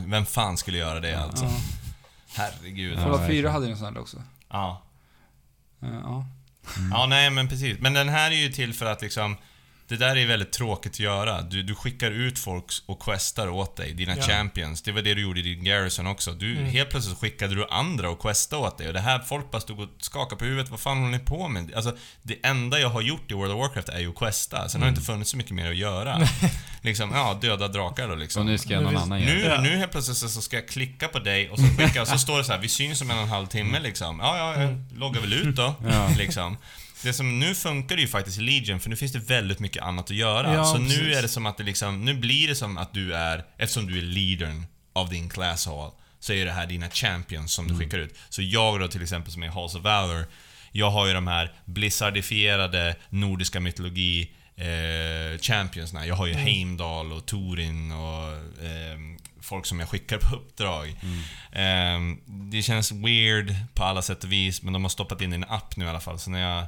vem 0.07 0.27
fan 0.27 0.57
skulle 0.57 0.79
göra 0.79 1.01
det 1.01 1.15
alltså? 1.23 1.45
Ja. 1.45 1.51
Herregud. 2.35 2.93
Ja, 2.99 3.03
Fallout 3.03 3.19
4 3.21 3.27
verkligen. 3.27 3.53
hade 3.53 3.67
ju 3.67 3.73
en 3.73 3.79
sån 3.79 3.95
här 3.95 4.01
också. 4.03 4.17
Ja. 4.51 4.83
Eh, 5.83 6.23
Ja. 6.77 6.83
Ja, 6.91 7.07
nej 7.07 7.31
men 7.31 7.49
precis. 7.49 7.79
Men 7.79 7.93
den 7.95 8.09
här 8.09 8.31
är 8.31 8.35
ju 8.35 8.53
till 8.53 8.75
för 8.75 8.87
att 8.87 9.03
liksom 9.03 9.37
det 9.91 9.97
där 9.97 10.17
är 10.17 10.27
väldigt 10.27 10.53
tråkigt 10.53 10.93
att 10.93 11.01
göra. 11.01 11.43
Du, 11.43 11.63
du 11.63 11.75
skickar 11.75 12.11
ut 12.11 12.39
folk 12.39 12.65
och 12.87 13.03
questar 13.03 13.49
åt 13.49 13.77
dig, 13.77 13.93
dina 13.95 14.17
Ja. 14.17 14.23
champions. 14.23 14.83
Det 14.83 14.93
var 14.93 15.03
det 15.03 15.15
du 15.15 15.23
gjorde 15.23 15.41
i 15.41 15.43
din 15.43 15.65
garrison 15.65 16.07
också. 16.07 16.33
Du, 16.33 16.51
Mm. 16.57 16.65
Helt 16.71 16.91
plötsligt 16.91 17.19
skickade 17.19 17.55
du 17.55 17.67
andra 17.71 18.11
och 18.11 18.21
questade 18.21 18.63
åt 18.63 18.79
dig. 18.79 18.87
Och 18.87 18.93
det 18.93 19.01
här, 19.01 19.19
folk 19.19 19.51
bara 19.51 19.61
stod 19.61 19.81
och 19.81 19.89
skakade 20.01 20.39
på 20.39 20.45
huvudet. 20.45 20.71
Vad 20.71 20.81
fan 20.81 20.99
håller 20.99 21.19
ni 21.19 21.25
på 21.25 21.49
med? 21.49 21.75
Alltså, 21.75 21.97
det 22.23 22.47
enda 22.47 22.79
jag 22.81 22.89
har 22.89 23.01
gjort 23.03 23.31
i 23.31 23.35
World 23.35 23.53
of 23.53 23.59
Warcraft 23.59 23.89
är 23.89 23.99
ju 23.99 24.09
att 24.09 24.15
questa. 24.17 24.69
Sen 24.69 24.81
har 24.81 24.87
det 24.89 24.91
inte 24.91 25.03
funnits 25.03 25.31
så 25.31 25.37
mycket 25.37 25.53
mer 25.53 25.71
att 25.71 25.77
göra. 25.77 26.29
liksom, 26.83 27.11
ja, 27.15 27.39
döda 27.43 27.69
drakar 27.69 28.09
då 28.09 28.15
liksom. 28.15 28.41
Och 28.41 28.47
nu 28.47 28.59
ska 28.59 28.69
Nu 28.69 28.81
någon 28.81 28.97
annan 28.97 29.21
göra 29.21 29.33
Nu. 29.35 29.41
Ja. 29.45 29.61
nu 29.61 29.77
helt 29.77 29.91
plötsligt 29.93 30.17
så 30.17 30.29
så 30.29 30.41
ska 30.43 30.57
jag 30.57 30.69
klicka 30.69 31.09
på 31.09 31.19
dig 31.19 31.51
och 31.51 31.59
så 31.59 31.65
skicka 31.65 32.03
och 32.03 32.09
så 32.09 32.19
står 32.19 32.39
det 32.39 32.45
så 32.45 32.53
här, 32.53 32.59
vi 32.61 32.69
syns 32.69 33.01
om 33.03 33.11
en 33.11 33.17
och 33.17 33.23
en 33.23 33.29
halv 33.29 33.47
timme 33.47 33.81
liksom. 33.81 34.19
Ja, 34.23 34.39
ja, 34.39 34.63
jag 34.63 34.99
loggar 34.99 35.21
väl 35.21 35.33
ut 35.33 35.57
då. 35.57 35.75
Ja. 35.91 36.11
Liksom. 36.19 36.57
Det 37.03 37.13
som 37.13 37.39
nu 37.39 37.55
funkar 37.55 37.97
ju 37.97 38.09
faktiskt 38.09 38.39
i 38.39 38.41
Legion, 38.41 38.81
för 38.81 38.91
nu 38.91 38.97
finns 38.97 39.13
det 39.13 39.19
väldigt 39.19 39.59
mycket 39.59 39.83
annat 39.83 40.05
att 40.05 40.17
göra. 40.17 40.55
Ja, 40.55 40.65
så 40.65 40.79
nu 40.79 40.89
precis. 40.89 41.17
är 41.17 41.23
det 41.23 41.29
som 41.29 41.47
att 41.47 41.59
det 41.59 41.65
liksom, 41.65 42.05
nu 42.05 42.15
blir 42.15 42.49
det 42.49 42.55
som 42.55 42.79
att 42.79 42.95
du 42.95 43.15
är, 43.15 43.45
eftersom 43.59 43.87
du 43.87 43.99
är 43.99 44.03
leadern 44.03 44.65
av 44.93 45.11
din 45.11 45.29
class 45.29 45.67
hall, 45.67 45.91
så 46.21 46.33
är 46.33 46.45
det 46.45 46.53
här 46.53 46.67
dina 46.67 46.91
champions 46.91 47.53
som 47.53 47.69
du 47.69 47.79
skickar 47.79 47.99
ut. 47.99 48.15
Så 48.29 48.43
jag 48.43 48.81
då 48.81 48.89
till 48.89 49.03
exempel 49.03 49.33
som 49.33 49.43
är 49.43 49.49
Halls 49.49 49.75
of 49.75 49.83
Valor, 49.83 50.27
jag 50.73 50.91
har 50.91 51.07
ju 51.07 51.13
de 51.13 51.27
här 51.27 51.53
blizzardifierade 51.65 52.97
nordiska 53.09 53.61
mytologi 53.61 54.31
eh, 54.57 55.39
championsna. 55.41 56.07
Jag 56.07 56.15
har 56.15 56.27
ju 56.27 56.35
Heimdall 56.35 57.13
och 57.13 57.27
Torin 57.27 57.93
och 57.93 58.33
ehm, 58.67 59.19
folk 59.41 59.67
som 59.67 59.81
jag 59.81 59.89
skickar 59.89 60.19
på 60.19 60.37
uppdrag. 60.37 61.01
Ehm, 61.53 62.21
det 62.27 62.63
känns 62.63 62.93
weird 62.93 63.55
på 63.75 63.85
alla 63.85 64.03
sätt 64.03 64.25
och 64.25 64.33
vis, 64.33 64.63
men 64.63 64.73
de 64.73 64.85
har 64.85 64.89
stoppat 64.89 65.21
in 65.21 65.33
en 65.33 65.45
app 65.45 65.77
nu 65.77 65.85
i 65.85 65.89
alla 65.89 66.01
fall. 66.01 66.19
Så 66.19 66.31
när 66.31 66.41
jag 66.41 66.67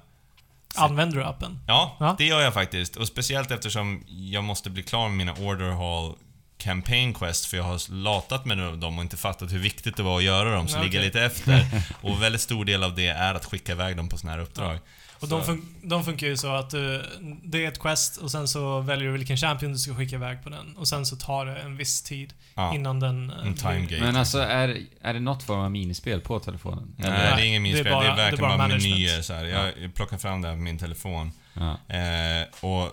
Använder 0.76 1.16
du 1.18 1.24
appen? 1.24 1.58
Ja, 1.66 1.96
Ja. 2.00 2.14
det 2.18 2.24
gör 2.24 2.40
jag 2.40 2.54
faktiskt. 2.54 2.96
Och 2.96 3.06
speciellt 3.06 3.50
eftersom 3.50 4.04
jag 4.08 4.44
måste 4.44 4.70
bli 4.70 4.82
klar 4.82 5.08
med 5.08 5.16
mina 5.16 5.32
Order 5.32 5.70
Hall 5.70 6.14
Campaign 6.58 7.14
Quest, 7.14 7.46
för 7.46 7.56
jag 7.56 7.64
har 7.64 7.92
latat 7.92 8.44
med 8.44 8.58
dem 8.78 8.98
och 8.98 9.04
inte 9.04 9.16
fattat 9.16 9.52
hur 9.52 9.58
viktigt 9.58 9.96
det 9.96 10.02
var 10.02 10.16
att 10.18 10.24
göra 10.24 10.54
dem, 10.54 10.68
så 10.68 10.76
Ja, 10.78 10.82
ligger 10.82 10.98
jag 10.98 11.04
lite 11.04 11.22
efter. 11.22 11.66
Och 12.00 12.22
väldigt 12.22 12.40
stor 12.40 12.64
del 12.64 12.84
av 12.84 12.94
det 12.94 13.06
är 13.08 13.34
att 13.34 13.44
skicka 13.44 13.72
iväg 13.72 13.96
dem 13.96 14.08
på 14.08 14.18
såna 14.18 14.32
här 14.32 14.38
uppdrag. 14.38 14.78
Och 15.22 15.28
de, 15.28 15.42
fun- 15.42 15.62
de 15.82 16.04
funkar 16.04 16.26
ju 16.26 16.36
så 16.36 16.54
att 16.54 16.70
du, 16.70 17.02
det 17.44 17.64
är 17.64 17.68
ett 17.68 17.78
quest 17.80 18.16
och 18.16 18.30
sen 18.30 18.48
så 18.48 18.80
väljer 18.80 19.06
du 19.06 19.18
vilken 19.18 19.36
champion 19.36 19.72
du 19.72 19.78
ska 19.78 19.94
skicka 19.94 20.16
iväg 20.16 20.42
på 20.42 20.48
den. 20.50 20.76
Och 20.76 20.88
sen 20.88 21.06
så 21.06 21.16
tar 21.16 21.46
det 21.46 21.56
en 21.56 21.76
viss 21.76 22.02
tid 22.02 22.34
Ja, 22.54 22.74
innan 22.74 23.00
den... 23.00 23.30
eh, 23.30 23.46
en 23.46 23.54
time 23.54 23.80
gate. 23.80 24.00
Men 24.00 24.16
alltså, 24.16 24.38
är, 24.38 24.80
är 25.00 25.14
det 25.14 25.20
något 25.20 25.42
form 25.42 25.60
av 25.60 25.70
minispel 25.70 26.20
på 26.20 26.40
telefonen? 26.40 26.94
Nej, 26.96 27.08
Eller? 27.08 27.18
det 27.18 27.24
är 27.26 27.36
Nej, 27.36 27.46
ingen 27.48 27.62
det 27.62 27.68
är 27.68 27.72
minspel. 27.72 27.84
Det 27.84 27.90
är, 27.90 27.94
bara- 27.94 28.04
det 28.04 28.10
är 28.12 28.16
verkligen 28.16 28.40
bara 28.40 28.58
bara, 28.58 28.68
management. 28.68 28.94
menyer 28.94 29.22
så 29.22 29.32
här. 29.34 29.44
Jag 29.44 29.94
plockar 29.94 30.18
fram 30.18 30.42
det 30.42 30.48
här 30.48 30.54
på 30.54 30.60
min 30.62 30.78
telefon. 30.78 31.32
Ja. 31.54 31.70
Eh, 31.96 32.46
och 32.60 32.92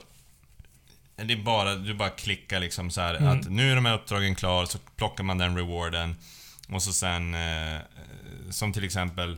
det 1.25 1.33
är 1.33 1.43
bara, 1.43 1.75
du 1.75 1.93
bara 1.93 2.09
klickar 2.09 2.59
liksom 2.59 2.91
så 2.91 3.01
här 3.01 3.15
Mm. 3.15 3.39
att 3.39 3.49
nu 3.49 3.71
är 3.71 3.75
de 3.75 3.85
här 3.85 3.93
uppdragen 3.93 4.35
klar, 4.35 4.65
så 4.65 4.77
plockar 4.95 5.23
man 5.23 5.37
den 5.37 5.57
rewarden. 5.57 6.15
Och 6.69 6.83
så 6.83 6.93
sen, 6.93 7.33
eh, 7.33 7.79
som 8.49 8.73
till 8.73 8.83
exempel, 8.83 9.37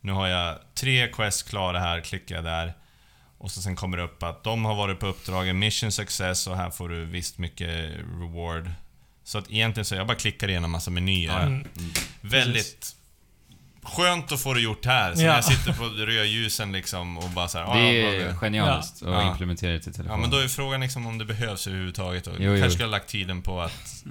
nu 0.00 0.12
har 0.12 0.26
jag 0.28 0.58
tre 0.74 1.08
quests 1.08 1.42
klara 1.42 1.78
här, 1.80 2.00
klickar 2.00 2.34
jag 2.34 2.44
där. 2.44 2.74
Och 3.38 3.50
så 3.50 3.62
sen 3.62 3.76
kommer 3.76 3.96
det 3.96 4.02
upp 4.02 4.22
att 4.22 4.44
de 4.44 4.64
har 4.64 4.74
varit 4.74 5.00
på 5.00 5.06
uppdragen 5.06 5.58
mission 5.58 5.92
success 5.92 6.46
och 6.46 6.56
här 6.56 6.70
får 6.70 6.88
du 6.88 7.04
visst 7.04 7.38
mycket 7.38 7.90
reward. 8.20 8.70
Så 9.24 9.38
att 9.38 9.50
egentligen 9.50 9.84
så, 9.84 9.94
jag 9.94 10.06
bara 10.06 10.16
klickar 10.16 10.48
igenom 10.48 10.70
massa 10.70 10.90
menyer. 10.90 11.42
Mm. 11.46 11.64
Väldigt 12.20 12.94
skönt 13.82 14.32
att 14.32 14.40
få 14.40 14.54
det 14.54 14.60
gjort 14.60 14.84
här. 14.84 15.14
Så 15.14 15.22
Ja. 15.22 15.26
när 15.28 15.34
jag 15.34 15.44
sitter 15.44 15.72
på 15.72 15.84
rödljusen 15.84 16.72
liksom 16.72 17.18
och 17.18 17.30
bara 17.30 17.48
så 17.48 17.58
här, 17.58 17.64
Det 17.64 17.70
"Ah, 17.72 17.76
är 17.78 18.26
vad- 18.26 18.36
genialiskt 18.40 19.02
att 19.02 19.08
Ja. 19.08 19.30
implementera 19.30 19.72
det 19.72 19.78
till 19.80 19.88
Ja, 19.92 19.96
telefonen. 19.96 20.20
men 20.20 20.30
då 20.30 20.36
är 20.38 20.48
frågan 20.48 20.80
liksom 20.80 21.06
om 21.06 21.18
det 21.18 21.24
behövs 21.24 21.66
överhuvudtaget. 21.66 22.26
Och 22.26 22.34
Jo, 22.38 22.42
jo. 22.52 22.60
kanske 22.60 22.70
skulle 22.70 22.86
ha 22.86 22.90
lagt 22.90 23.08
tiden 23.08 23.42
på 23.42 23.60
att 23.62 24.04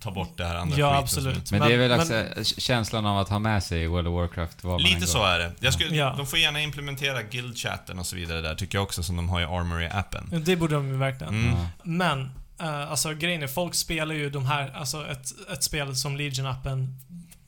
ta 0.00 0.10
bort 0.10 0.36
det 0.36 0.44
här 0.44 0.54
andra 0.54 0.78
Ja, 0.78 0.88
skiten 0.90 1.02
absolut. 1.02 1.48
som- 1.48 1.58
Men 1.58 1.68
det 1.68 1.74
är 1.74 1.78
väl 1.78 1.90
Men- 1.90 2.00
också 2.40 2.60
känslan 2.60 3.06
av 3.06 3.18
att 3.18 3.28
ha 3.28 3.38
med 3.38 3.62
sig 3.62 3.86
World 3.86 4.08
of 4.08 4.14
Warcraft 4.14 4.64
var 4.64 4.70
man 4.72 4.80
än 4.80 4.86
Lite 4.86 5.00
går. 5.00 5.06
så 5.06 5.24
är 5.24 5.38
det. 5.38 5.52
Jag 5.60 5.74
skulle, 5.74 5.96
Ja. 5.96 6.14
De 6.16 6.26
får 6.26 6.38
gärna 6.38 6.60
implementera 6.60 7.22
guild-chatten 7.22 7.98
och 7.98 8.06
så 8.06 8.16
vidare 8.16 8.40
där, 8.40 8.54
tycker 8.54 8.78
jag 8.78 8.82
också, 8.82 9.02
som 9.02 9.16
de 9.16 9.28
har 9.28 9.40
i 9.40 9.44
Armory-appen. 9.44 10.40
Det 10.44 10.56
borde 10.56 10.74
de 10.74 10.88
ju 10.88 10.96
verkligen. 10.96 11.34
Mm. 11.34 11.56
Ja. 11.56 11.66
Men, 11.82 12.30
eh, 12.60 12.90
alltså 12.90 13.14
grejen 13.14 13.42
är, 13.42 13.46
folk 13.46 13.74
spelar 13.74 14.14
ju 14.14 14.30
de 14.30 14.46
här, 14.46 14.72
alltså 14.76 15.06
ett, 15.06 15.26
ett 15.52 15.62
spel 15.64 15.96
som 15.96 16.16
Legion-appen 16.16 16.94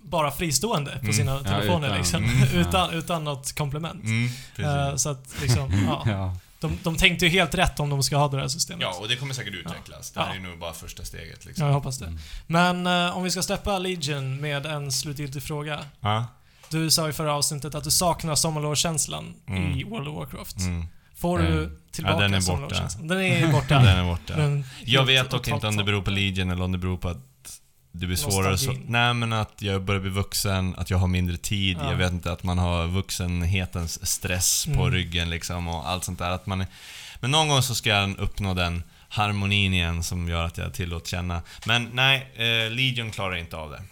bara 0.04 0.30
fristående 0.30 0.90
på 0.90 0.98
Mm. 0.98 1.12
sina 1.12 1.32
Ja, 1.32 1.42
telefoner 1.42 1.86
utan- 1.86 1.98
liksom. 1.98 2.24
Mm. 2.42 2.48
utan, 2.58 2.90
utan 2.90 3.24
något 3.24 3.56
komplement. 3.58 4.04
Mm, 4.04 4.24
Eh, 4.26 4.30
precis. 4.56 5.02
så 5.02 5.08
att 5.10 5.34
liksom, 5.42 5.84
ja. 5.86 6.02
Ja. 6.06 6.36
De, 6.62 6.78
de 6.82 6.96
tänkte 6.96 7.24
ju 7.26 7.30
helt 7.30 7.54
rätt 7.54 7.80
om 7.80 7.90
de 7.90 8.02
ska 8.02 8.16
ha 8.16 8.28
det 8.28 8.40
här 8.40 8.48
systemet. 8.48 8.82
Ja, 8.82 8.98
och 9.00 9.08
det 9.08 9.16
kommer 9.16 9.34
säkert 9.34 9.54
utvecklas. 9.54 10.10
Det 10.10 10.20
här 10.20 10.28
Ja. 10.28 10.34
är 10.34 10.40
nog 10.40 10.58
bara 10.58 10.72
första 10.72 11.04
steget 11.04 11.38
Ja, 11.42 11.48
liksom. 11.48 11.66
jag 11.66 11.74
hoppas 11.74 11.98
det. 11.98 12.06
Mm. 12.06 12.18
Men 12.46 13.06
eh, 13.08 13.16
om 13.16 13.22
vi 13.22 13.30
ska 13.30 13.42
släppa 13.42 13.78
Legion 13.78 14.40
med 14.40 14.66
en 14.66 14.92
slutgiltig 14.92 15.42
fråga. 15.42 15.80
Ja. 16.00 16.26
Du 16.68 16.90
sa 16.90 17.08
i 17.08 17.12
förra 17.12 17.34
avsnittet 17.34 17.74
att 17.74 17.84
du 17.84 17.90
saknar 17.90 18.34
sommarlovskänslan 18.34 19.34
Mm. 19.48 19.78
i 19.78 19.84
World 19.84 20.08
of 20.08 20.16
Warcraft. 20.16 20.58
Mm. 20.58 20.86
Får 21.16 21.40
Eh, 21.42 21.46
du 21.50 21.78
tillbaka 21.92 22.16
ja, 22.16 22.20
den 22.22 22.34
är 22.34 22.40
borta. 22.60 22.88
Den 23.02 23.18
är 23.20 23.52
borta. 23.52 23.74
Den 23.78 23.98
är 23.98 24.04
borta. 24.04 24.68
Jag 24.84 25.04
vet 25.04 25.30
dock 25.30 25.48
inte 25.48 25.66
om 25.66 25.76
det 25.76 25.84
beror 25.84 26.02
på. 26.02 26.10
Legion 26.10 26.50
eller 26.50 26.64
om 26.64 26.72
det 26.72 26.78
beror 26.78 26.96
på 26.96 27.08
att 27.08 27.18
det 27.92 28.06
blir 28.06 28.16
svårare 28.16 28.58
så. 28.58 28.72
Nej 28.86 29.14
men 29.14 29.32
att 29.32 29.62
jag 29.62 29.82
börjar 29.82 30.00
bli 30.00 30.10
vuxen, 30.10 30.74
att 30.78 30.90
jag 30.90 30.98
har 30.98 31.06
mindre 31.08 31.36
tid. 31.36 31.76
Ja. 31.80 31.90
Jag 31.90 31.96
vet 31.96 32.12
inte 32.12 32.32
att 32.32 32.42
man 32.42 32.58
har 32.58 32.86
vuxenhetens 32.86 34.06
stress 34.06 34.64
på 34.66 34.70
Mm. 34.72 34.90
ryggen 34.90 35.30
liksom 35.30 35.68
och 35.68 35.88
allt 35.88 36.04
sånt 36.04 36.18
där. 36.18 36.30
Att 36.30 36.46
man 36.46 36.60
är... 36.60 36.66
Men 37.20 37.30
någon 37.30 37.48
gång 37.48 37.62
så 37.62 37.74
ska 37.74 37.90
jag 37.90 38.18
uppnå 38.18 38.54
den 38.54 38.82
harmonin 39.08 39.74
igen 39.74 40.02
som 40.02 40.28
gör 40.28 40.44
att 40.44 40.58
jag 40.58 40.74
tillåts 40.74 41.10
känna. 41.10 41.42
Men 41.66 41.88
nej, 41.92 42.30
eh, 42.34 42.70
Legion 42.70 43.10
klarar 43.10 43.36
inte 43.36 43.56
av 43.56 43.70
det. 43.70 43.82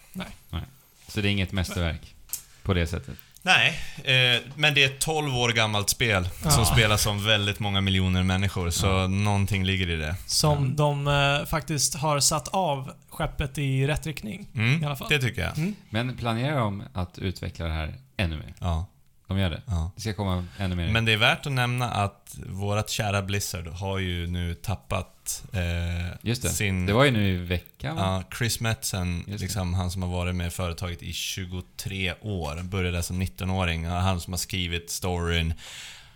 Så 1.07 1.21
det 1.21 1.27
är 1.27 1.31
inget 1.31 1.51
mästerverk 1.51 2.15
på 2.63 2.73
det 2.73 2.87
sättet. 2.87 3.15
Nej, 3.43 3.79
eh, 4.03 4.41
men 4.55 4.73
det 4.73 4.83
är 4.83 4.85
ett 4.85 4.99
12 4.99 5.35
år 5.37 5.49
gammalt 5.49 5.89
spel 5.89 6.29
Ja. 6.43 6.49
som 6.51 6.65
spelas 6.65 7.07
av 7.07 7.23
väldigt 7.25 7.59
många 7.59 7.81
miljoner 7.81 8.23
människor, 8.23 8.69
så 8.69 9.07
någonting 9.07 9.63
ligger 9.65 9.89
i 9.89 9.95
det. 9.95 10.15
Som 10.25 10.75
de 10.75 11.07
eh, 11.07 11.45
faktiskt 11.45 11.95
har 11.95 12.19
satt 12.19 12.47
av 12.47 12.91
skeppet 13.09 13.57
i 13.57 13.87
rätt 13.87 14.05
riktning. 14.05 14.47
Mm, 14.55 14.83
I 14.83 14.85
alla 14.85 14.95
fall. 14.95 15.07
Det 15.09 15.19
tycker 15.19 15.41
jag. 15.41 15.57
Mm. 15.57 15.75
Men 15.89 16.17
planerar 16.17 16.59
de 16.59 16.83
att 16.93 17.17
utveckla 17.19 17.65
det 17.65 17.73
här 17.73 17.95
ännu 18.17 18.35
mer? 18.37 18.53
Ja, 18.59 18.85
De 19.31 19.39
gör 19.39 19.49
det? 19.49 19.61
ja. 19.65 19.91
Det 19.95 20.01
ska 20.01 20.13
komma 20.13 20.45
ännu 20.59 20.75
mer? 20.75 20.91
Men 20.91 21.05
det 21.05 21.13
är 21.13 21.17
värt 21.17 21.45
att 21.45 21.51
nämna 21.51 21.91
att 21.91 22.37
vårat 22.49 22.89
kära 22.89 23.21
Blizzard 23.21 23.67
har 23.67 23.97
ju 23.99 24.27
nu 24.27 24.53
tappat 24.53 25.43
eh, 25.53 26.17
Just 26.21 26.41
det. 26.43 26.49
sin... 26.49 26.85
Det 26.85 26.93
var 26.93 27.03
ju 27.05 27.11
nu 27.11 27.27
i 27.33 27.37
veckan, 27.37 27.95
va? 27.95 28.01
Ja, 28.29 28.37
Chris 28.37 28.59
Metzen, 28.59 29.23
liksom, 29.27 29.73
han 29.73 29.91
som 29.91 30.01
har 30.01 30.09
varit 30.09 30.35
med 30.35 30.47
i 30.47 30.49
företaget 30.49 31.03
i 31.03 31.13
23 31.13 32.13
år, 32.21 32.63
började 32.63 33.03
som 33.03 33.21
19-åring. 33.21 33.85
Han 33.85 34.21
som 34.21 34.33
har 34.33 34.37
skrivit 34.37 34.89
storyn. 34.91 35.53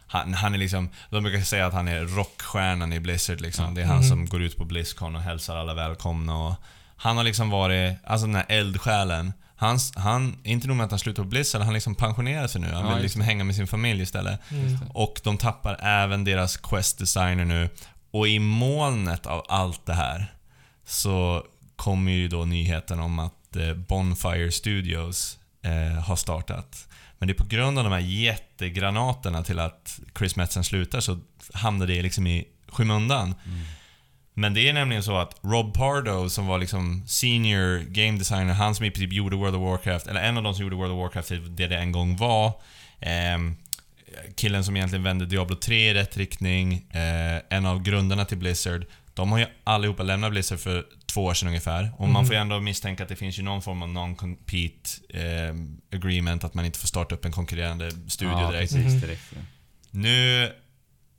Han, 0.07 0.33
han 0.33 0.53
är 0.53 0.57
liksom, 0.57 0.89
de 1.09 1.23
brukar 1.23 1.41
säga 1.41 1.65
att 1.67 1.73
han 1.73 1.87
är 1.87 2.01
rockstjärnan 2.05 2.93
i 2.93 2.99
Blizzard 2.99 3.41
liksom. 3.41 3.65
Ja. 3.65 3.71
Det 3.71 3.81
är 3.81 3.85
han 3.85 3.97
Mhm. 3.97 4.09
som 4.09 4.25
går 4.25 4.41
ut 4.41 4.57
på 4.57 4.65
Blizzcon 4.65 5.15
och 5.15 5.21
hälsar 5.21 5.55
alla 5.55 5.73
välkomna 5.73 6.37
och 6.37 6.53
Han 6.97 7.17
har 7.17 7.23
liksom 7.23 7.49
varit, 7.49 7.97
alltså 8.03 8.27
den 8.27 8.35
här 8.35 8.45
eldsjälen. 8.49 9.33
Han, 9.65 9.79
han, 9.95 10.37
inte 10.43 10.67
nog 10.67 10.77
med 10.77 10.83
att 10.83 10.91
han 10.91 10.99
slutar 10.99 11.23
på 11.23 11.29
Blizzard, 11.29 11.61
han 11.61 11.73
liksom 11.73 11.95
pensionerar 11.95 12.47
sig 12.47 12.61
nu. 12.61 12.67
Han 12.67 12.85
Ja, 12.85 12.93
vill 12.93 13.03
liksom 13.03 13.21
hänga 13.21 13.43
med 13.43 13.55
sin 13.55 13.67
familj 13.67 14.01
istället. 14.01 14.39
Mm. 14.51 14.77
Och 14.89 15.21
de 15.23 15.37
tappar 15.37 15.79
även 15.81 16.23
deras 16.23 16.57
Quest 16.57 16.97
Designer 16.97 17.45
nu. 17.45 17.69
Och 18.11 18.27
i 18.27 18.39
molnet 18.39 19.25
av 19.25 19.45
allt 19.49 19.85
det 19.85 19.93
här 19.93 20.33
så 20.85 21.43
kommer 21.75 22.11
ju 22.11 22.27
då 22.27 22.45
nyheten 22.45 22.99
om 22.99 23.19
att 23.19 23.55
eh, 23.55 23.73
Bonfire 23.73 24.51
Studios 24.51 25.37
eh, 25.61 26.03
har 26.03 26.15
startat. 26.15 26.87
Men 27.17 27.27
det 27.27 27.33
är 27.33 27.37
på 27.37 27.45
grund 27.45 27.77
av 27.77 27.83
de 27.83 27.93
här 27.93 27.99
jättegranaterna 27.99 29.43
till 29.43 29.59
att 29.59 29.99
Chris 30.17 30.35
Metzen 30.35 30.63
slutar 30.63 30.99
så 30.99 31.19
hamnar 31.53 31.87
det 31.87 32.01
liksom 32.01 32.27
i 32.27 32.47
skymundan. 32.67 33.35
Mm. 33.45 33.59
Men 34.37 34.53
det 34.53 34.69
är 34.69 34.73
nämligen 34.73 35.03
så 35.03 35.17
att 35.17 35.35
Rob 35.41 35.73
Pardo 35.73 36.29
som 36.29 36.47
var 36.47 36.57
liksom 36.59 37.03
senior 37.07 37.79
game 37.79 38.17
designer, 38.17 38.53
han 38.53 38.75
som 38.75 38.85
i 38.85 38.91
princip 38.91 39.13
gjorde 39.13 39.35
World 39.35 39.55
of 39.55 39.61
Warcraft, 39.61 40.07
eller 40.07 40.21
en 40.21 40.37
av 40.37 40.43
de 40.43 40.53
som 40.53 40.63
gjorde 40.63 40.75
World 40.75 40.91
of 40.91 40.97
Warcraft 40.99 41.27
till 41.27 41.55
det 41.55 41.67
det 41.67 41.77
en 41.77 41.91
gång 41.91 42.17
var. 42.17 42.53
ehm, 42.99 43.55
killen 44.35 44.63
som 44.63 44.75
egentligen 44.77 45.03
vände 45.03 45.25
Diablo 45.25 45.55
3 45.55 45.89
i 45.89 45.93
rätt 45.93 46.17
riktning, 46.17 46.73
eh, 46.91 47.41
en 47.57 47.65
av 47.65 47.81
grundarna 47.83 48.25
till 48.25 48.37
Blizzard. 48.37 48.85
De 49.13 49.31
har 49.31 49.39
ju 49.39 49.45
allihopa 49.63 50.03
lämnat 50.03 50.31
Blizzard 50.31 50.59
för 50.59 50.85
två 51.05 51.23
år 51.25 51.33
sedan 51.33 51.47
ungefär. 51.47 51.91
Och 51.97 52.07
man 52.09 52.21
Mhm. 52.21 52.25
får 52.25 52.35
ju 52.35 52.41
ändå 52.41 52.59
misstänka 52.59 53.03
att 53.03 53.09
det 53.09 53.15
finns 53.15 53.39
ju 53.39 53.43
någon 53.43 53.61
form 53.61 53.81
av 53.81 53.89
non-compete 53.89 54.89
eh, 55.09 55.55
agreement, 55.97 56.43
att 56.43 56.53
man 56.53 56.65
inte 56.65 56.79
får 56.79 56.87
starta 56.87 57.15
upp 57.15 57.25
en 57.25 57.31
konkurrerande 57.31 57.91
studio 58.07 58.39
ja, 58.39 58.51
direkt. 58.51 58.73
precis. 58.73 58.91
Mhm. 58.93 58.99
Direkt. 59.01 59.21
ja. 59.35 59.41
Nu 59.91 60.51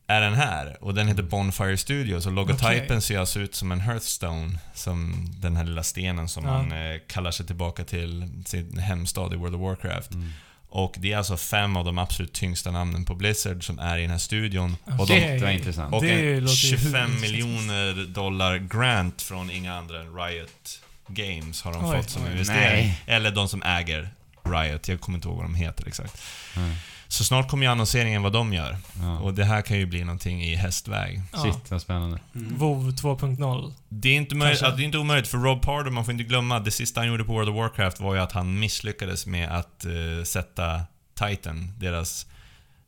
är 0.07 0.21
den 0.21 0.35
här 0.35 0.77
och 0.85 0.95
den 0.95 1.09
heter 1.09 1.23
Bonfire 1.23 1.77
Studios 1.77 2.27
och 2.27 2.33
logotypen 2.33 2.85
Okej. 2.87 3.01
ser 3.01 3.19
alltså 3.19 3.41
ut 3.41 3.55
som 3.55 3.73
en 3.73 3.81
Hearthstone. 3.81 4.59
Som 4.75 5.27
den 5.39 5.57
här 5.57 5.65
lilla 5.65 5.83
stenen 5.83 6.29
som 6.29 6.45
Ja. 6.45 6.51
man 6.53 6.73
eh, 6.73 6.97
kallar 7.09 7.31
sig 7.31 7.47
tillbaka 7.47 7.85
till 7.85 8.29
sin 8.47 8.79
hemstad 8.79 9.33
i 9.33 9.37
World 9.37 9.55
of 9.55 9.61
Warcraft. 9.61 10.11
Mm. 10.15 10.33
Och 10.69 10.95
det 10.99 11.13
är 11.13 11.17
alltså 11.17 11.37
fem 11.37 11.77
av 11.77 11.85
de 11.85 11.99
absolut 11.99 12.33
tyngsta 12.33 12.71
namnen 12.71 13.05
på 13.05 13.15
Blizzard 13.15 13.65
som 13.67 13.79
är 13.79 13.99
i 13.99 14.01
den 14.03 14.11
här 14.11 14.19
studion. 14.19 14.77
Och, 14.85 15.01
Okej. 15.01 15.21
de, 15.21 15.35
Det 15.39 15.45
var 15.45 15.51
intressant. 15.51 15.95
och 15.95 16.05
en 16.05 16.41
låter 16.41 16.53
ju 16.53 16.77
25 16.77 17.11
hur- 17.13 17.21
miljoner 17.21 18.07
dollar 18.07 18.57
grant 18.59 19.23
från 19.23 19.51
inga 19.51 19.75
andra 19.75 20.01
än 20.01 20.15
Riot 20.17 20.81
Games 21.09 21.63
har 21.63 21.73
de 21.73 21.85
Oj, 21.85 21.97
fått 21.97 22.11
som 22.11 22.25
oj. 22.25 22.31
investering. 22.33 22.87
Nej. 22.87 23.01
Eller 23.07 23.31
de 23.31 23.49
som 23.49 23.63
äger 23.63 24.09
Riot, 24.45 24.89
jag 24.89 25.01
kommer 25.01 25.19
inte 25.19 25.29
ihåg 25.29 25.37
vad 25.37 25.45
de 25.45 25.55
heter 25.55 25.89
exakt. 25.89 26.23
Mm. 26.57 26.73
Så 27.09 27.25
snart 27.25 27.49
kommer 27.49 27.67
ju 27.67 27.73
annonseringen 27.73 28.23
vad 28.23 28.33
de 28.33 28.53
gör. 28.53 28.77
Ja. 29.03 29.19
Och 29.19 29.35
det 29.35 29.45
här 29.45 29.63
kan 29.63 29.79
ju 29.79 29.87
bli 29.87 30.05
någonting 30.05 30.43
i 30.45 30.55
hästväg. 30.55 31.23
Ja. 31.33 31.39
Shit, 31.43 31.71
vad 31.71 31.83
spännande. 31.83 32.19
WoW 32.33 32.91
2.0. 32.91 33.73
Det 33.89 34.09
är, 34.09 34.17
inte 34.17 34.35
möjligt, 34.35 34.63
att 34.63 34.77
det 34.77 34.83
är 34.83 34.85
inte 34.85 34.99
omöjligt, 34.99 35.29
för 35.29 35.39
Rob 35.39 35.63
Pardo, 35.63 35.91
man 35.91 36.05
får 36.05 36.13
inte 36.13 36.25
glömma, 36.25 36.61
det 36.61 36.71
sista 36.71 37.01
han 37.01 37.09
gjorde 37.09 37.25
på 37.25 37.33
World 37.33 37.49
of 37.49 37.57
Warcraft 37.57 38.01
var 38.01 38.15
ju 38.15 38.21
att 38.21 38.33
han 38.33 38.59
misslyckades 38.59 39.27
med 39.27 39.49
att 39.59 39.85
eh, 39.85 40.25
sätta 40.25 40.81
Titan, 41.19 41.73
deras... 41.79 42.27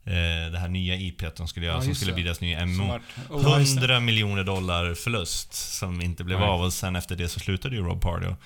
Eh, 0.04 0.52
det 0.52 0.58
här 0.58 0.68
nya 0.68 0.94
IP 0.96 1.36
de 1.36 1.48
skulle 1.48 1.66
göra, 1.66 1.76
Ja, 1.76 1.82
som 1.82 1.94
skulle 1.94 2.12
bli 2.12 2.22
deras 2.22 2.40
nya 2.40 2.66
MMO. 2.66 2.88
vart- 2.88 3.02
oh, 3.30 3.42
Ja, 3.42 3.58
just 3.60 3.74
det. 3.76 3.80
100 3.80 4.00
miljoner 4.00 4.44
dollar 4.44 4.94
förlust 4.94 5.52
som 5.78 6.00
inte 6.00 6.24
blev 6.24 6.38
Nej. 6.38 6.48
av 6.48 6.60
och 6.60 6.72
sen 6.72 6.96
efter 6.96 7.16
det 7.16 7.28
så 7.28 7.40
slutade 7.40 7.76
ju 7.76 7.82
Rob 7.82 8.02
Pardo. 8.02 8.26
Eh, 8.28 8.36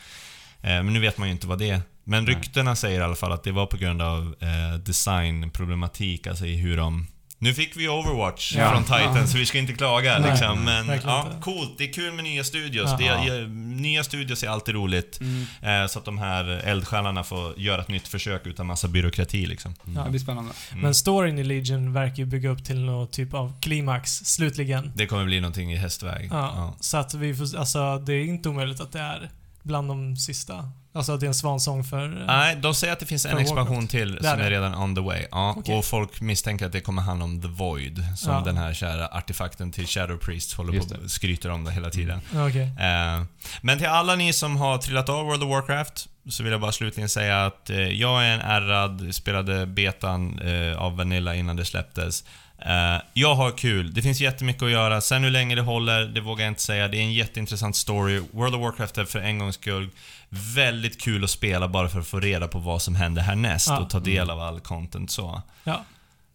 men 0.63 0.93
nu 0.93 1.01
vet 1.01 1.19
man 1.19 1.29
ju 1.29 1.33
inte 1.33 1.47
vad 1.47 1.59
det 1.59 1.81
Men 2.05 2.25
Nej. 2.25 2.35
ryktena 2.35 2.77
säger 2.77 3.01
i 3.01 3.03
alla 3.05 3.15
fall 3.15 3.33
att 3.33 3.45
det 3.45 3.53
var 3.53 3.67
på 3.67 3.77
grund 3.77 4.03
av 4.03 4.35
eh, 4.41 4.79
designproblematik, 4.79 6.27
alltså 6.27 6.47
i 6.47 6.57
hur 6.57 6.77
de 6.77 7.07
Nu 7.39 7.55
fick 7.55 7.77
vi 7.77 7.89
Overwatch 7.89 8.55
Ja. 8.57 8.71
från 8.71 8.85
Titan, 8.85 9.29
så 9.29 9.39
vi 9.39 9.47
ska 9.47 9.59
inte 9.59 9.73
klaga 9.73 10.19
Nej, 10.19 10.31
liksom. 10.31 10.65
Men 10.65 10.87
ja, 11.05 11.27
inte. 11.27 11.41
coolt. 11.43 11.79
Det 11.79 11.85
är 11.85 11.93
kul 11.93 12.13
med 12.15 12.25
nya 12.25 12.45
studios. 12.45 12.91
Ja. 13.01 13.25
Det 13.27 13.47
nya 13.81 14.05
studios 14.05 14.43
är 14.43 14.49
alltid 14.49 14.75
roligt. 14.75 15.21
Mm. 15.21 15.83
Eh, 15.83 15.89
så 15.89 15.99
att 15.99 16.05
de 16.05 16.19
här 16.19 16.45
eldsjälarna 16.45 17.25
får 17.25 17.59
göra 17.61 17.81
ett 17.83 17.89
nytt 17.89 18.09
försök 18.09 18.47
utan 18.47 18.67
massa 18.67 18.89
byråkrati 18.89 19.47
liksom. 19.47 19.75
Det 19.85 20.11
blir 20.11 20.21
spännande. 20.21 20.53
Mm. 20.71 20.83
Men 20.83 20.95
storyn 20.95 21.39
i 21.39 21.45
Legion 21.45 21.93
verkar 21.93 22.17
ju 22.17 22.25
bygga 22.25 22.51
upp 22.51 22.65
till 22.65 22.81
någon 22.81 23.09
typ 23.09 23.35
av 23.35 23.53
klimax, 23.61 24.11
slutligen. 24.25 24.93
Det 24.95 25.07
kommer 25.07 25.25
bli 25.25 25.41
någonting 25.41 25.73
i 25.73 25.77
hästväg. 25.77 26.29
Ja, 26.33 26.53
Ja. 26.57 26.75
Så 26.81 26.97
att 26.97 27.15
vi 27.15 27.35
får, 27.35 27.57
alltså 27.59 27.99
det 27.99 28.13
är 28.15 28.25
inte 28.25 28.49
omöjligt 28.49 28.81
att 28.81 28.93
det 28.93 29.01
är 29.01 29.31
bland 29.63 29.89
de 29.89 30.17
sista. 30.17 30.71
Alltså 30.95 31.13
att 31.13 31.21
det 31.21 31.27
är 31.27 31.29
en 31.29 31.35
svansång 31.35 31.85
för... 31.85 32.05
eh, 32.21 32.27
Nej, 32.27 32.57
de 32.57 32.75
säger 32.75 32.93
att 32.93 33.01
det 33.01 33.07
finns 33.07 33.27
en 33.27 33.39
expansion 33.39 33.75
Warcraft. 33.75 33.91
till 33.91 34.17
är 34.17 34.21
som 34.21 34.29
är 34.31 34.37
det. 34.37 34.51
redan 34.51 34.75
on 34.75 34.95
the 34.95 35.01
way. 35.01 35.25
Ja, 35.31 35.55
Okej. 35.59 35.75
och 35.79 35.85
folk 35.85 36.21
misstänker 36.21 36.67
att 36.67 36.73
det 36.73 36.81
kommer 36.81 37.03
handla 37.03 37.25
om 37.25 37.43
The 37.43 37.49
Void, 37.49 38.05
som 38.17 38.33
Ja. 38.33 38.41
den 38.45 38.57
här 38.57 38.75
kära 38.75 39.09
artefakten 39.09 39.73
till 39.73 39.87
Shadow 39.87 40.17
Priests 40.17 40.55
håller 40.55 40.73
Just 40.73 40.89
på 40.95 41.01
och 41.05 41.11
skryter 41.11 41.51
om 41.51 41.65
det 41.65 41.71
hela 41.73 41.91
tiden. 41.91 42.21
Okej. 42.35 42.63
Eh, 42.63 43.23
men 43.63 43.79
till 43.79 43.87
alla 43.89 44.15
ni 44.15 44.33
som 44.33 44.57
har 44.57 44.79
trillat 44.79 45.09
av 45.09 45.25
World 45.27 45.43
of 45.43 45.49
Warcraft 45.49 46.09
så 46.29 46.43
vill 46.43 46.53
jag 46.53 46.61
bara 46.61 46.73
slutligen 46.73 47.09
säga 47.09 47.47
att 47.47 47.71
eh, 47.71 47.77
jag 47.81 48.25
är 48.25 48.35
en 48.35 48.41
ärrad, 48.41 49.15
spelade 49.15 49.67
betan 49.67 50.39
eh, 50.39 50.83
av 50.83 50.97
Vanilla 50.97 51.35
innan 51.35 51.57
det 51.57 51.65
släpptes. 51.65 52.25
Eh, 52.67 53.03
jag 53.13 53.35
har 53.35 53.51
kul. 53.51 53.95
Det 53.95 54.03
finns 54.03 54.21
jättemycket 54.21 54.63
att 54.63 54.71
göra. 54.71 55.01
Sen 55.01 55.25
hur 55.25 55.31
länge 55.31 55.55
det 55.55 55.63
håller, 55.63 56.05
det 56.05 56.21
vågar 56.21 56.45
jag 56.45 56.51
inte 56.51 56.63
säga. 56.63 56.89
Det 56.89 56.97
är 56.97 57.03
en 57.03 57.13
jätteintressant 57.13 57.77
story. 57.77 58.23
World 58.33 58.55
of 58.55 58.61
Warcraft 58.61 58.99
är 58.99 59.05
för 59.05 59.19
en 59.19 59.39
gångs 59.39 59.55
skull 59.55 59.89
väldigt 60.35 61.01
kul 61.01 61.25
att 61.25 61.31
spela 61.31 61.69
bara 61.69 61.89
för 61.89 62.01
att 62.01 62.07
få 62.07 62.21
reda 62.21 62.49
på 62.49 62.59
vad 62.59 62.83
som 62.83 62.95
händer 62.95 63.23
härnäst 63.23 63.69
Ja. 63.69 63.79
och 63.81 63.91
ta 63.91 64.01
del 64.01 64.31
av 64.31 64.41
all 64.41 64.61
content 64.61 65.11
så. 65.11 65.43
Ja. 65.65 65.85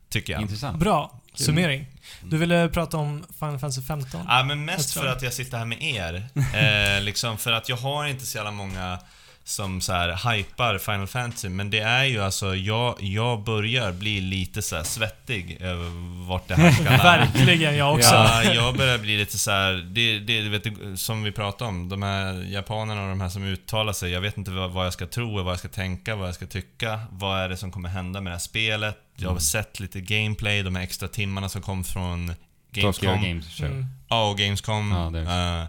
Tycker 0.10 0.34
jag. 0.34 0.42
Intressant. 0.42 0.80
Bra. 0.80 1.20
Summering. 1.34 1.86
Du 2.24 2.38
ville 2.38 2.70
prata 2.70 2.98
om 2.98 3.26
Final 3.40 3.60
Fantasy 3.60 3.82
15? 3.82 4.22
Ja, 4.28 4.44
men 4.44 4.66
mest 4.66 4.94
för 4.94 5.06
att 5.08 5.22
jag 5.22 5.34
sitter 5.34 5.58
här 5.58 5.66
med 5.66 5.82
er. 5.84 6.30
Eh, 6.98 7.02
liksom 7.04 7.38
för 7.38 7.52
att 7.52 7.70
jag 7.70 7.78
har 7.78 8.06
inte 8.06 8.26
så 8.26 8.38
jävla 8.38 8.52
många 8.52 9.00
som 9.48 9.82
så 9.82 9.94
här 9.94 10.32
hypar 10.34 10.78
Final 10.78 11.08
Fantasy, 11.08 11.50
men 11.50 11.70
det 11.70 11.80
är 11.80 12.04
ju 12.04 12.22
alltså, 12.22 12.56
jag, 12.56 12.96
jag 13.00 13.44
börjar 13.44 13.92
bli 13.92 14.22
lite 14.22 14.62
så 14.62 14.76
här 14.76 14.84
svettig 14.84 15.58
över 15.62 15.90
vart 16.28 16.48
det 16.48 16.56
här 16.56 16.72
ska 16.72 16.84
landa. 16.84 17.04
Verkligen, 17.04 17.78
jag 17.78 17.96
också. 17.96 18.14
Ja, 18.14 18.44
jag 18.44 18.78
börjar 18.78 18.98
bli 18.98 19.18
lite 19.18 19.38
så 19.38 19.52
här, 19.52 19.74
det, 19.74 20.20
det 20.20 20.42
du 20.42 20.50
vet, 20.50 21.00
som 21.00 21.24
vi 21.24 21.32
pratade 21.32 21.70
om, 21.70 21.90
de 21.90 22.02
här 22.02 22.34
japanerna 22.34 23.04
och 23.04 23.10
de 23.10 23.22
här 23.22 23.30
som 23.30 23.44
uttalar 23.44 23.94
sig, 23.94 24.12
jag 24.12 24.22
vet 24.22 24.38
inte 24.38 24.52
vad, 24.52 24.72
vad 24.72 24.86
jag 24.86 24.94
ska 24.94 25.08
tro, 25.08 25.44
vad 25.44 25.52
jag 25.52 25.60
ska 25.60 25.68
tänka, 25.68 26.16
vad 26.16 26.28
jag 26.28 26.36
ska 26.36 26.46
tycka. 26.46 27.02
Vad 27.12 27.40
är 27.40 27.50
det 27.50 27.58
som 27.58 27.72
kommer 27.72 27.90
hända 27.90 28.22
med 28.22 28.32
det 28.32 28.36
här 28.36 28.40
spelet? 28.40 28.98
Jag 29.16 29.30
har 29.30 29.40
sett 29.40 29.80
lite 29.80 30.02
gameplay, 30.02 30.64
de 30.64 30.76
här 30.76 30.84
extra 30.84 31.08
timmarna 31.08 31.50
som 31.50 31.62
kom 31.62 31.84
från 31.84 32.34
Gamescom. 32.72 33.24
Games 33.24 33.58
Show. 33.58 33.66
Mm. 33.66 33.86
Ja, 34.10 34.30
och 34.30 34.38
Gamescom. 34.38 34.92
Ja, 34.92 35.62
Eh, 35.62 35.66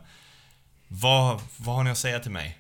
vad, 0.88 1.40
vad 1.56 1.76
har 1.76 1.84
ni 1.84 1.90
att 1.90 1.98
säga 1.98 2.18
till 2.20 2.30
mig? 2.30 2.58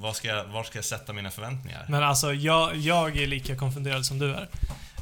Var 0.00 0.12
ska, 0.12 0.28
jag, 0.28 0.44
var 0.44 0.62
ska 0.64 0.78
jag 0.78 0.84
sätta 0.84 1.12
mina 1.12 1.30
förväntningar? 1.30 1.84
Men 1.88 2.02
alltså, 2.02 2.32
jag, 2.34 2.76
jag 2.76 3.16
är 3.18 3.26
lika 3.26 3.56
konfunderad 3.56 4.06
som 4.06 4.18
du 4.18 4.34
är. 4.34 4.48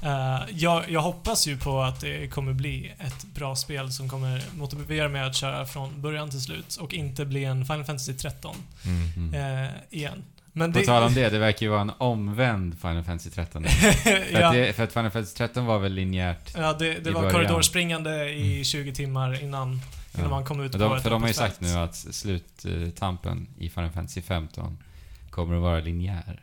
Eh, 0.02 0.42
jag, 0.50 0.90
jag 0.90 1.00
hoppas 1.00 1.46
ju 1.46 1.58
på 1.58 1.82
att 1.82 2.00
det 2.00 2.28
kommer 2.28 2.52
bli 2.52 2.92
ett 2.98 3.24
bra 3.34 3.56
spel 3.56 3.92
som 3.92 4.08
kommer 4.08 4.42
motivera 4.58 5.08
mig 5.08 5.22
att 5.22 5.36
köra 5.36 5.66
från 5.66 6.00
början 6.02 6.30
till 6.30 6.40
slut 6.40 6.76
och 6.76 6.94
inte 6.94 7.24
bli 7.24 7.44
en 7.44 7.66
Final 7.66 7.84
Fantasy 7.84 8.14
13 8.14 8.56
Mm. 8.86 9.34
Mm. 9.34 9.64
eh, 9.64 9.70
igen. 9.90 10.24
Men 10.52 10.72
På 10.72 10.80
tal 10.80 11.02
om 11.02 11.14
det, 11.14 11.28
det 11.28 11.38
verkar 11.38 11.66
ju 11.66 11.70
vara 11.70 11.80
en 11.80 11.92
omvänd 11.98 12.80
Final 12.80 13.04
Fantasy 13.04 13.30
13. 13.30 13.64
För, 14.02 14.26
ja, 14.40 14.46
att 14.46 14.52
det, 14.54 14.72
för 14.76 14.84
att 14.84 14.92
Final 14.92 15.10
Fantasy 15.10 15.36
13 15.36 15.66
var 15.66 15.78
väl 15.78 15.92
linjärt. 15.92 16.54
ja, 16.56 16.72
det, 16.72 16.84
det 16.94 17.10
i 17.10 17.12
var 17.12 17.20
början. 17.22 17.32
korridorspringande 17.32 18.30
i 18.30 18.64
20 18.64 18.92
timmar 18.94 19.42
innan, 19.42 19.68
innan 19.72 19.80
Ja. 20.18 20.28
man 20.28 20.44
kom 20.44 20.60
ut 20.60 20.72
Men 20.72 20.80
på 20.80 20.88
de, 20.88 20.96
ett 20.96 21.02
för 21.02 21.10
de 21.10 21.22
har 21.22 21.28
ju 21.28 21.34
sagt 21.34 21.60
nu 21.60 21.72
att 21.72 21.96
sluttampen 21.96 23.46
i 23.58 23.68
Final 23.70 23.90
Fantasy 23.90 24.22
15 24.22 24.78
kommer 25.36 25.56
att 25.56 25.62
vara 25.62 25.80
linjär. 25.80 26.42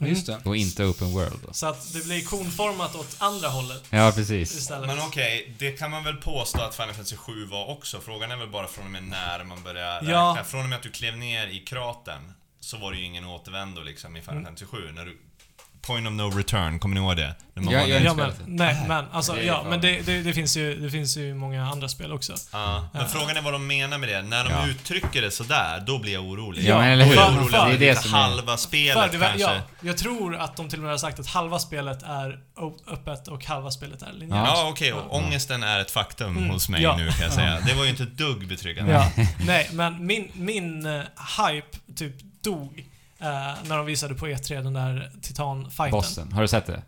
Mm. 0.00 0.12
Just 0.12 0.26
det. 0.26 0.40
Och 0.44 0.56
inte 0.56 0.84
open 0.84 1.12
world 1.12 1.38
då. 1.46 1.52
Så 1.52 1.66
att 1.66 1.92
det 1.92 2.04
blir 2.04 2.24
konformat 2.24 2.94
åt 2.94 3.16
andra 3.18 3.48
hållet 3.48 3.82
Ja, 3.90 4.12
precis. 4.14 4.56
istället. 4.56 4.86
Men 4.86 4.98
okej, 5.00 5.54
det 5.58 5.72
kan 5.72 5.90
man 5.90 6.04
väl 6.04 6.16
påstå 6.16 6.60
att 6.60 6.74
Final 6.74 6.94
Fantasy 6.94 7.16
7 7.16 7.46
var 7.46 7.66
också. 7.70 8.00
Frågan 8.00 8.30
är 8.30 8.36
väl 8.36 8.48
bara 8.48 8.66
från 8.66 8.84
och 8.84 8.90
med 8.90 9.02
när 9.02 9.44
man 9.44 9.62
börjar 9.62 9.94
räkna. 9.94 10.10
Ja. 10.10 10.44
Från 10.46 10.62
och 10.62 10.68
med 10.68 10.76
att 10.76 10.82
du 10.82 10.90
klev 10.90 11.16
ner 11.16 11.46
i 11.46 11.58
kratern 11.60 12.32
så 12.60 12.76
var 12.78 12.92
det 12.92 12.98
ju 12.98 13.04
ingen 13.04 13.24
återvändo 13.24 13.82
liksom 13.82 14.16
i 14.16 14.20
Final 14.20 14.34
Mm. 14.36 14.44
Fantasy 14.44 14.66
7. 14.66 14.92
När 14.92 15.04
du, 15.04 15.18
point 15.82 16.06
of 16.06 16.12
no 16.12 16.22
return, 16.38 16.78
kommer 16.78 16.94
ni 16.94 17.00
ihåg 17.00 17.16
det? 17.16 17.34
När 17.54 17.62
man 17.62 17.74
Ja, 17.74 17.80
ja, 17.86 17.98
Ja, 17.98 18.14
men, 18.14 18.32
nej, 18.46 18.84
men 18.88 19.04
alltså, 19.12 19.36
är 19.36 19.42
ja, 19.42 19.64
men 19.68 19.80
det, 19.80 20.00
det, 20.06 20.22
det, 20.22 20.32
finns 20.32 20.56
ju, 20.56 20.74
det 20.80 20.90
finns 20.90 21.16
ju 21.16 21.34
många 21.34 21.66
andra 21.66 21.88
spel 21.88 22.12
också. 22.12 22.34
Ja, 22.52 22.88
men 22.92 23.02
Ja. 23.02 23.08
frågan 23.08 23.36
är 23.36 23.42
vad 23.42 23.52
de 23.52 23.66
menar 23.66 23.98
med 23.98 24.08
det. 24.08 24.22
När 24.22 24.44
de 24.44 24.50
Ja. 24.52 24.66
uttrycker 24.68 25.22
det 25.22 25.30
sådär, 25.30 25.82
då 25.86 25.98
blir 25.98 26.12
jag 26.12 26.24
orolig. 26.24 26.64
Ja, 26.64 26.78
men 26.78 26.88
eller 26.88 27.04
hur? 27.04 27.12
är 27.12 27.16
Fan, 27.16 27.38
orolig 27.38 27.56
att 27.56 27.68
Det 27.68 27.74
är 27.88 27.94
det 27.94 28.00
som 28.02 28.14
är- 28.14 28.18
halva 28.18 28.56
spelet 28.56 29.10
För 29.12 29.18
kanske. 29.18 29.38
ja, 29.40 29.60
jag 29.80 29.98
tror 29.98 30.36
att 30.36 30.56
de 30.56 30.68
till 30.68 30.78
och 30.78 30.82
med 30.82 30.90
har 30.92 30.98
sagt 30.98 31.18
att 31.20 31.26
halva 31.26 31.58
spelet 31.58 32.02
är 32.02 32.38
öppet 32.92 33.28
och 33.28 33.44
halva 33.44 33.70
spelet 33.70 34.02
är 34.02 34.12
linjärt. 34.12 34.48
Ja, 34.48 34.68
okej. 34.70 34.92
och 34.92 35.14
ångesten 35.16 35.62
är 35.62 35.80
ett 35.80 35.90
faktum 35.90 36.36
Mm, 36.36 36.50
hos 36.50 36.68
mig 36.68 36.82
ja. 36.82 36.96
nu 36.96 37.10
kan 37.10 37.22
jag 37.22 37.32
säga. 37.32 37.60
Det 37.66 37.74
var 37.74 37.84
ju 37.84 37.90
inte 37.90 38.02
ett 38.02 38.16
dugg 38.18 38.48
betryggande. 38.48 38.92
Ja. 38.92 39.10
Nej, 39.46 39.68
men 39.72 40.06
min, 40.06 40.30
min 40.34 40.86
eh, 40.86 41.00
hype 41.46 41.78
typ 41.96 42.14
dog 42.42 42.84
Eh, 43.20 43.28
när 43.68 43.76
de 43.76 43.86
visade 43.86 44.14
på 44.14 44.26
E3 44.26 44.62
den 44.62 44.72
där 44.72 45.12
titan-fighten. 45.22 45.90
Bossen. 45.90 46.32
Har 46.32 46.42
du 46.42 46.48
sett 46.48 46.66
det? 46.66 46.82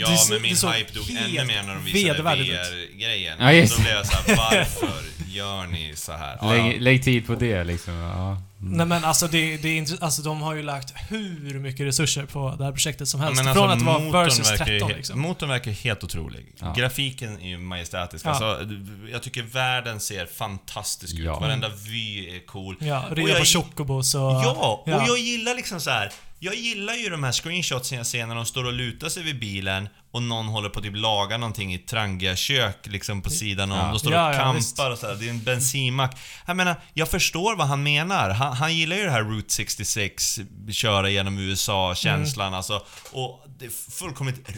Ja, 0.00 0.08
Det 0.08 0.30
men 0.32 0.42
min 0.42 0.56
hype 0.56 0.92
dog 0.94 1.10
ännu 1.10 1.44
mer 1.44 1.62
när 1.62 1.74
de 1.74 1.84
visade. 1.84 2.22
VR-grejen. 2.22 3.36
Ja, 3.40 3.52
just 3.52 3.76
Då 3.76 3.82
blev 3.82 3.94
jag 3.94 4.06
såhär, 4.06 4.36
varför 4.36 4.88
gör 5.28 5.66
ni 5.66 5.92
så 5.96 6.12
här? 6.12 6.38
Ja, 6.40 6.52
Lägg, 6.52 6.74
ja. 6.76 6.80
lägg 6.80 7.04
tid 7.04 7.26
på 7.26 7.34
det 7.34 7.64
liksom. 7.64 7.94
Ja. 7.94 8.42
Mm. 8.60 8.72
Nej 8.76 8.86
men 8.86 9.04
alltså, 9.04 9.26
det, 9.28 9.56
det 9.56 9.78
är 9.78 10.04
alltså 10.04 10.22
de 10.22 10.40
har 10.42 10.54
ju 10.54 10.62
lagt 10.62 10.94
hur 11.08 11.58
mycket 11.58 11.86
resurser 11.86 12.24
på 12.26 12.54
det 12.58 12.64
här 12.64 12.72
projektet 12.72 13.08
som 13.08 13.20
Ja, 13.20 13.26
helst. 13.26 13.44
men 13.44 13.54
Från 13.54 13.70
alltså, 13.70 13.90
att 13.90 14.02
vara 14.12 14.24
versus 14.24 14.50
verkar 14.50 14.66
ju 14.72 14.78
13 14.78 14.90
he- 14.90 14.96
liksom. 14.96 15.20
Motorn 15.20 15.48
verkar 15.48 15.70
helt 15.70 16.04
otrolig. 16.04 16.46
Ja. 16.60 16.74
Grafiken 16.76 17.40
är 17.40 17.48
ju 17.48 17.58
majestätisk. 17.58 18.26
Ja. 18.26 18.30
Alltså, 18.30 18.68
jag 19.12 19.22
tycker 19.22 19.42
världen 19.42 20.00
ser 20.00 20.26
fantastisk 20.26 21.14
ut. 21.14 21.24
Ja. 21.24 21.38
Varenda 21.40 21.68
vy 21.88 22.36
är 22.36 22.46
cool. 22.46 22.76
Ja, 22.80 23.04
jag- 23.16 23.38
på 23.38 23.44
chocobos 23.44 24.14
och... 24.14 24.20
Ja, 24.20 24.50
och 24.84 24.90
ja. 24.92 25.04
jag 25.06 25.18
gillar 25.18 25.54
liksom 25.54 25.80
så 25.80 25.90
här. 25.90 26.12
Jag 26.40 26.54
gillar 26.54 26.94
ju 26.94 27.08
de 27.08 27.24
här 27.24 27.32
screenshotsen 27.32 27.98
jag 27.98 28.06
ser 28.06 28.26
när 28.26 28.34
de 28.34 28.46
står 28.46 28.64
och 28.64 28.72
lutar 28.72 29.08
sig 29.08 29.22
vid 29.22 29.38
bilen 29.40 29.88
och 30.10 30.22
någon 30.22 30.46
håller 30.46 30.68
på 30.68 30.78
att 30.78 30.84
typ 30.84 30.96
laga 30.96 31.36
någonting 31.38 31.72
i 31.72 31.74
ett 31.74 31.86
Trangia-kök 31.86 32.86
liksom 32.86 33.22
på 33.22 33.30
sidan 33.30 33.72
om. 33.72 33.78
Ja. 33.78 33.86
De 33.90 33.98
står 33.98 34.12
Ja, 34.12 34.28
och 34.28 34.34
ja, 34.34 34.38
kampar 34.38 34.90
och 34.90 34.98
så 34.98 35.06
här. 35.06 35.14
Det 35.14 35.26
är 35.26 35.30
en 35.30 35.42
bensinmack. 35.44 36.16
Jag 36.46 36.56
menar, 36.56 36.76
jag 36.94 37.08
förstår 37.08 37.56
vad 37.56 37.66
han 37.66 37.82
menar. 37.82 38.30
Han, 38.30 38.56
han 38.56 38.76
gillar 38.76 38.96
ju 38.96 39.04
det 39.04 39.10
här 39.10 39.22
Route 39.24 39.54
66, 39.54 40.38
köra 40.72 41.10
genom 41.10 41.38
USA-känslan 41.38 42.46
Mm. 42.46 42.56
alltså. 42.56 42.82
Och 43.12 43.44
det 43.58 43.64
är 43.66 43.90
fullkomligt 43.90 44.48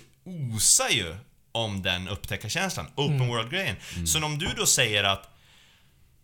osar 0.57 0.89
ju 0.89 1.17
om 1.53 1.83
den 1.83 2.09
upptäckarkänslan. 2.09 2.87
Open 2.95 3.15
Mm. 3.17 3.29
world-grejen. 3.29 3.77
Så 4.07 4.25
om 4.25 4.39
du 4.39 4.49
då 4.57 4.67
säger 4.67 5.05
att 5.05 5.37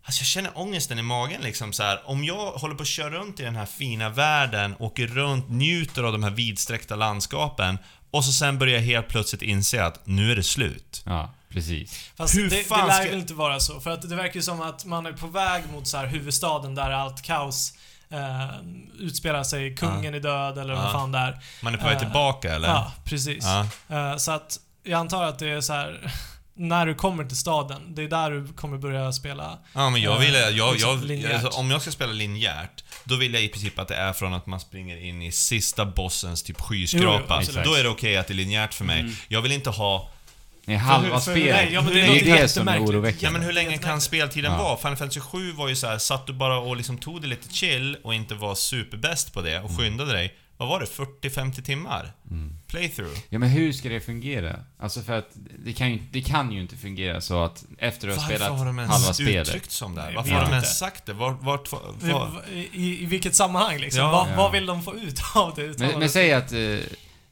Alltså 0.07 0.21
jag 0.21 0.27
känner 0.27 0.51
ångesten 0.59 0.99
i 0.99 1.03
magen 1.03 1.41
liksom 1.41 1.73
så 1.73 1.83
här. 1.83 2.01
Om 2.11 2.25
jag 2.25 2.53
håller 2.53 2.75
på 2.75 2.83
att 2.83 2.89
köra 2.89 3.11
runt 3.11 3.41
i 3.41 3.43
den 3.43 3.57
här 3.57 3.67
fina 3.67 4.09
världen, 4.09 4.75
åker 4.79 5.07
runt, 5.07 5.49
njuter 5.51 6.03
av 6.03 6.13
de 6.13 6.23
här 6.23 6.31
vidsträckta 6.31 6.97
landskapen 6.97 7.79
och 8.11 8.25
så 8.25 8.33
sen 8.33 8.59
börjar 8.59 8.75
jag 8.75 8.83
helt 8.83 9.09
plötsligt 9.09 9.43
inse 9.43 9.85
att 9.85 10.07
nu 10.07 10.33
är 10.33 10.37
det 10.37 10.43
slut. 10.43 11.03
ja, 11.07 11.35
precis. 11.49 12.11
Fast 12.17 12.35
Hur 12.37 12.51
det, 12.51 12.57
fan 12.65 12.81
det 12.81 12.87
lär 12.87 13.01
ska- 13.01 13.11
väl 13.11 13.19
inte 13.19 13.35
vara 13.35 13.61
så. 13.61 13.81
För 13.81 13.91
att 13.91 14.09
det 14.09 14.17
verkar 14.17 14.35
ju 14.35 14.43
som 14.43 14.61
att 14.61 14.85
man 14.85 15.07
är 15.07 15.13
på 15.13 15.27
väg 15.27 15.63
mot 15.73 15.89
så 15.89 15.97
här 15.97 16.07
huvudstaden 16.07 16.75
där 16.75 16.91
allt 16.91 17.23
kaos 17.23 17.73
eh, 18.11 18.51
utspelar 18.99 19.43
sig. 19.45 19.77
Kungen 19.77 20.15
är 20.15 20.21
död 20.21 20.59
eller 20.59 20.75
Ja. 20.75 20.83
vad 20.83 20.93
fan 20.93 21.13
det 21.13 21.19
är. 21.19 21.41
Man 21.63 21.75
är 21.75 21.79
på 21.79 21.85
väg 21.85 21.95
Eh, 21.97 22.01
tillbaka 22.01 22.55
eller? 22.55 22.69
Ja, 22.69 22.93
precis. 23.05 23.45
Ja. 23.45 23.67
Eh, 23.97 24.17
så 24.17 24.33
att 24.33 24.59
jag 24.83 24.99
antar 25.01 25.23
att 25.25 25.39
det 25.39 25.49
är 25.51 25.61
så 25.61 25.73
här. 25.73 26.13
När 26.59 26.87
du 26.87 26.95
kommer 26.95 27.25
till 27.25 27.37
staden, 27.37 27.95
det 27.95 28.03
är 28.03 28.09
där 28.09 28.31
du 28.31 28.53
kommer 28.53 28.79
börja 28.79 29.13
spela. 29.13 29.59
Ja 29.73 29.91
men 29.91 30.01
jag 30.03 30.19
vill, 30.19 30.35
Eh, 30.35 30.41
jag, 30.41 30.73
liksom 30.73 30.91
jag, 30.91 31.05
linjärt. 31.05 31.45
alltså, 31.45 31.61
om 31.61 31.71
jag 31.71 31.83
ska 31.83 31.91
spela 31.91 32.13
linjärt, 32.13 32.85
då 33.05 33.17
vill 33.17 33.35
jag 33.35 33.43
i 33.43 33.49
princip 33.49 33.79
att 33.79 33.89
det 33.89 33.95
är 33.97 34.13
från 34.13 34.35
att 34.35 34.47
man 34.47 34.61
springer 34.61 34.97
in 34.97 35.23
i 35.23 35.33
sista 35.33 35.85
bossens 35.85 36.43
typ 36.43 36.57
Jo, 36.59 36.65
skyskrapa. 36.65 37.25
jo, 37.29 37.35
absolut. 37.35 37.65
då 37.65 37.75
är 37.75 37.83
det 37.83 37.89
okej 37.89 38.17
att 38.17 38.27
det 38.27 38.33
är 38.33 38.37
linjärt 38.37 38.75
för 38.75 38.85
mig. 38.85 39.01
Mm. 39.01 39.13
Jag 39.29 39.43
vill 39.43 39.53
inte 39.53 39.71
ha... 39.71 40.11
Nej, 40.65 40.77
halva 40.77 41.09
för- 41.09 41.25
för- 41.25 41.33
spelet. 41.33 41.57
nej, 41.57 41.71
ja, 41.75 41.81
men 41.83 41.95
det 41.95 42.01
det 42.01 42.31
är 42.31 42.37
det 42.43 42.49
som 42.49 42.69
är 42.69 42.77
Ja 42.77 42.83
oroväckande. 42.83 43.39
men 43.39 43.47
hur 43.47 43.53
länge 43.53 43.79
kan 43.79 44.01
speltiden 44.01 44.53
Ja. 44.53 44.59
vara? 44.59 44.77
Final 44.77 44.97
Fantasy 44.97 45.21
7 45.21 45.53
var 45.53 45.69
ju 45.69 45.77
så 45.77 45.87
här, 45.87 45.99
satt 45.99 46.27
du 46.27 46.33
bara 46.33 46.59
och 46.59 46.77
liksom 46.77 46.99
tog 46.99 47.23
det 47.23 47.27
lite 47.29 47.55
chill 47.55 47.97
och 48.05 48.15
inte 48.15 48.35
var 48.35 48.55
superbäst 48.55 49.33
på 49.33 49.43
det 49.43 49.59
och 49.61 49.71
Mm. 49.71 49.77
skyndade 49.83 50.13
dig. 50.13 50.35
Vad 50.57 50.69
var 50.69 50.81
det? 50.81 50.87
40-50 50.87 51.63
timmar? 51.63 52.13
Playthrough? 52.69 53.19
Ja 53.29 53.39
men 53.39 53.49
hur 53.49 53.73
ska 53.73 53.89
det 53.89 54.01
fungera? 54.01 54.61
Alltså 54.79 55.03
för 55.03 55.13
att 55.19 55.29
det 55.65 55.73
kan 55.73 55.91
ju, 55.93 55.99
det 56.13 56.21
kan 56.23 56.53
ju 56.53 56.61
inte 56.61 56.77
fungera 56.77 57.21
så 57.21 57.45
att 57.45 57.65
efter 57.79 58.09
har 58.09 58.15
Varför 58.17 58.35
spelat 58.35 58.59
har 58.59 58.67
de 58.67 58.79
halva 58.79 58.95
ens 58.95 59.17
spelet 59.17 59.49
uttryckt 59.49 59.71
som 59.71 59.95
det? 59.95 60.13
Varför 60.17 60.31
har 60.31 60.43
de 60.45 60.51
ens 60.51 60.79
sagt 60.79 61.07
det? 61.07 61.13
Vart... 61.13 61.43
vart, 61.43 61.73
vart, 61.73 62.49
I, 62.53 62.69
i, 62.73 63.03
I 63.03 63.07
vilket 63.07 63.35
sammanhang 63.37 63.79
liksom? 63.79 64.03
Ja. 64.03 64.11
vad, 64.11 64.37
vad 64.37 64.53
vill 64.53 64.67
de 64.67 64.83
få 64.83 64.95
ut 64.95 65.21
av 65.35 65.53
det 65.57 65.79
Men, 65.79 65.99
men 65.99 66.11
säg 66.11 66.33
att 66.33 66.53
eh, 66.53 66.59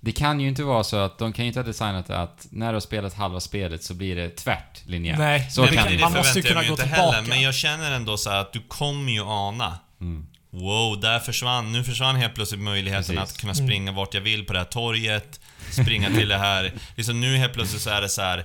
Det 0.00 0.12
kan 0.12 0.40
ju 0.40 0.48
inte 0.48 0.62
vara 0.62 0.84
så 0.84 0.96
att 0.96 1.18
de 1.18 1.32
kan 1.32 1.44
ju 1.44 1.46
inte 1.48 1.60
ha 1.60 1.66
designat 1.66 2.06
det 2.06 2.18
att 2.18 2.46
när 2.50 2.66
du 2.66 2.72
har 2.72 2.80
spelat 2.80 3.14
halva 3.14 3.40
spelet 3.40 3.82
så 3.82 3.94
blir 3.94 4.16
det 4.16 4.30
tvärt 4.30 4.86
linjärt. 4.86 5.18
Nej, 5.18 5.50
Så 5.50 5.62
det 5.62 5.68
kan 5.76 5.86
det 5.88 5.96
det 5.96 6.00
man 6.00 6.12
måste 6.12 6.38
ju 6.38 6.42
kunna 6.42 6.62
gå 6.62 6.68
inte 6.68 6.84
heller, 6.84 7.12
tillbaka. 7.12 7.28
men 7.28 7.42
jag 7.42 7.54
känner 7.54 7.90
ändå 7.92 8.16
så 8.16 8.30
att 8.30 8.52
du 8.52 8.60
kommer 8.68 9.12
ju 9.12 9.22
ana. 9.22 9.78
Mm. 10.00 10.26
Wow, 10.54 11.00
där 11.00 11.18
försvann, 11.18 11.72
nu 11.72 11.84
försvann 11.84 12.16
helt 12.16 12.34
plötsligt 12.34 12.60
möjligheten 12.60 13.16
Precis. 13.16 13.34
att 13.34 13.40
kunna 13.40 13.52
Mm. 13.52 13.66
springa 13.66 13.92
vart 13.92 14.14
jag 14.14 14.20
vill 14.20 14.44
på 14.44 14.52
det 14.52 14.58
här 14.58 14.66
torget, 14.66 15.40
springa 15.70 16.08
till 16.10 16.28
det 16.28 16.38
här, 16.38 16.72
liksom 16.96 17.20
nu 17.20 17.36
helt 17.36 17.52
plötsligt 17.52 17.82
så 17.82 17.90
är 17.90 18.00
det 18.00 18.08
så 18.08 18.22
här. 18.22 18.44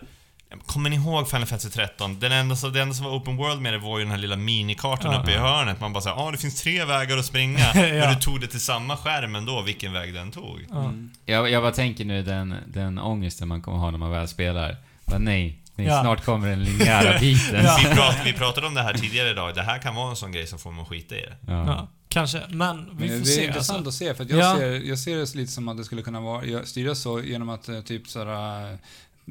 Kommer 0.65 0.89
ni 0.89 0.95
ihåg 0.95 1.29
Final 1.29 1.47
Fantasy 1.47 1.69
13? 1.69 2.19
Den 2.19 2.31
enda, 2.31 2.55
så, 2.55 2.69
det 2.69 2.81
enda 2.81 2.95
som 2.95 3.05
var 3.05 3.11
open 3.17 3.38
world 3.38 3.61
med 3.61 3.73
det 3.73 3.77
var 3.77 3.97
ju 3.99 4.03
den 4.03 4.11
här 4.11 4.17
lilla 4.19 4.35
minikartan 4.35 5.13
Ja. 5.13 5.21
uppe 5.21 5.31
i 5.31 5.38
hörnet. 5.38 5.79
Man 5.81 5.93
bara 5.93 6.01
såhär, 6.01 6.27
ah 6.27 6.31
det 6.31 6.38
finns 6.38 6.61
tre 6.61 6.85
vägar 6.85 7.17
att 7.17 7.25
springa. 7.25 7.59
Ja. 7.75 7.81
Men 7.81 8.13
du 8.15 8.19
tog 8.21 8.41
det 8.41 8.47
till 8.47 8.59
samma 8.61 8.97
skärm 8.97 9.35
ändå, 9.35 9.61
vilken 9.61 9.93
väg 9.93 10.13
den 10.13 10.31
tog. 10.31 10.65
Ja. 10.69 10.93
Jag, 11.25 11.49
jag 11.51 11.63
bara 11.63 11.71
tänker 11.71 12.05
nu 12.05 12.23
den, 12.23 12.55
den 12.67 12.99
ångesten 12.99 13.47
man 13.47 13.61
kommer 13.61 13.77
ha 13.77 13.91
när 13.91 13.97
man 13.97 14.11
väl 14.11 14.27
spelar. 14.27 14.77
Bara, 15.05 15.19
nej, 15.19 15.59
nej 15.75 15.88
Ja. 15.88 16.01
snart 16.01 16.25
kommer 16.25 16.47
den 16.49 16.63
linjära 16.63 17.19
biten. 17.19 17.55
Ja. 17.65 17.77
Vi, 17.83 17.95
prat, 17.95 18.15
vi 18.25 18.33
pratade 18.33 18.67
om 18.67 18.73
det 18.73 18.81
här 18.81 18.93
tidigare 18.93 19.29
idag, 19.29 19.55
det 19.55 19.63
här 19.63 19.79
kan 19.79 19.95
vara 19.95 20.09
en 20.09 20.15
sån 20.15 20.31
grej 20.31 20.47
som 20.47 20.59
får 20.59 20.71
man 20.71 20.85
skita 20.85 21.15
i 21.15 21.21
det. 21.21 21.35
Ja. 21.51 21.88
Kanske. 22.11 22.43
Men 22.49 22.85
vi 22.97 23.07
Men 23.09 23.19
får 23.19 23.25
det 23.25 23.31
är 23.31 23.35
se. 23.35 23.45
intressant 23.45 23.77
Alltså. 23.88 23.89
att 23.89 23.93
se, 24.09 24.13
för 24.13 24.23
att 24.23 24.29
jag, 24.29 24.39
Ja. 24.39 24.55
ser, 24.57 24.71
jag 24.71 24.99
ser 24.99 25.17
det 25.17 25.35
lite 25.35 25.51
som 25.51 25.67
att 25.67 25.77
det 25.77 25.83
skulle 25.83 26.01
kunna 26.01 26.21
vara, 26.21 26.65
styras 26.65 27.01
så 27.01 27.21
genom 27.21 27.49
att 27.49 27.69
eh, 27.69 27.81
typ 27.81 28.07
sådär, 28.07 28.77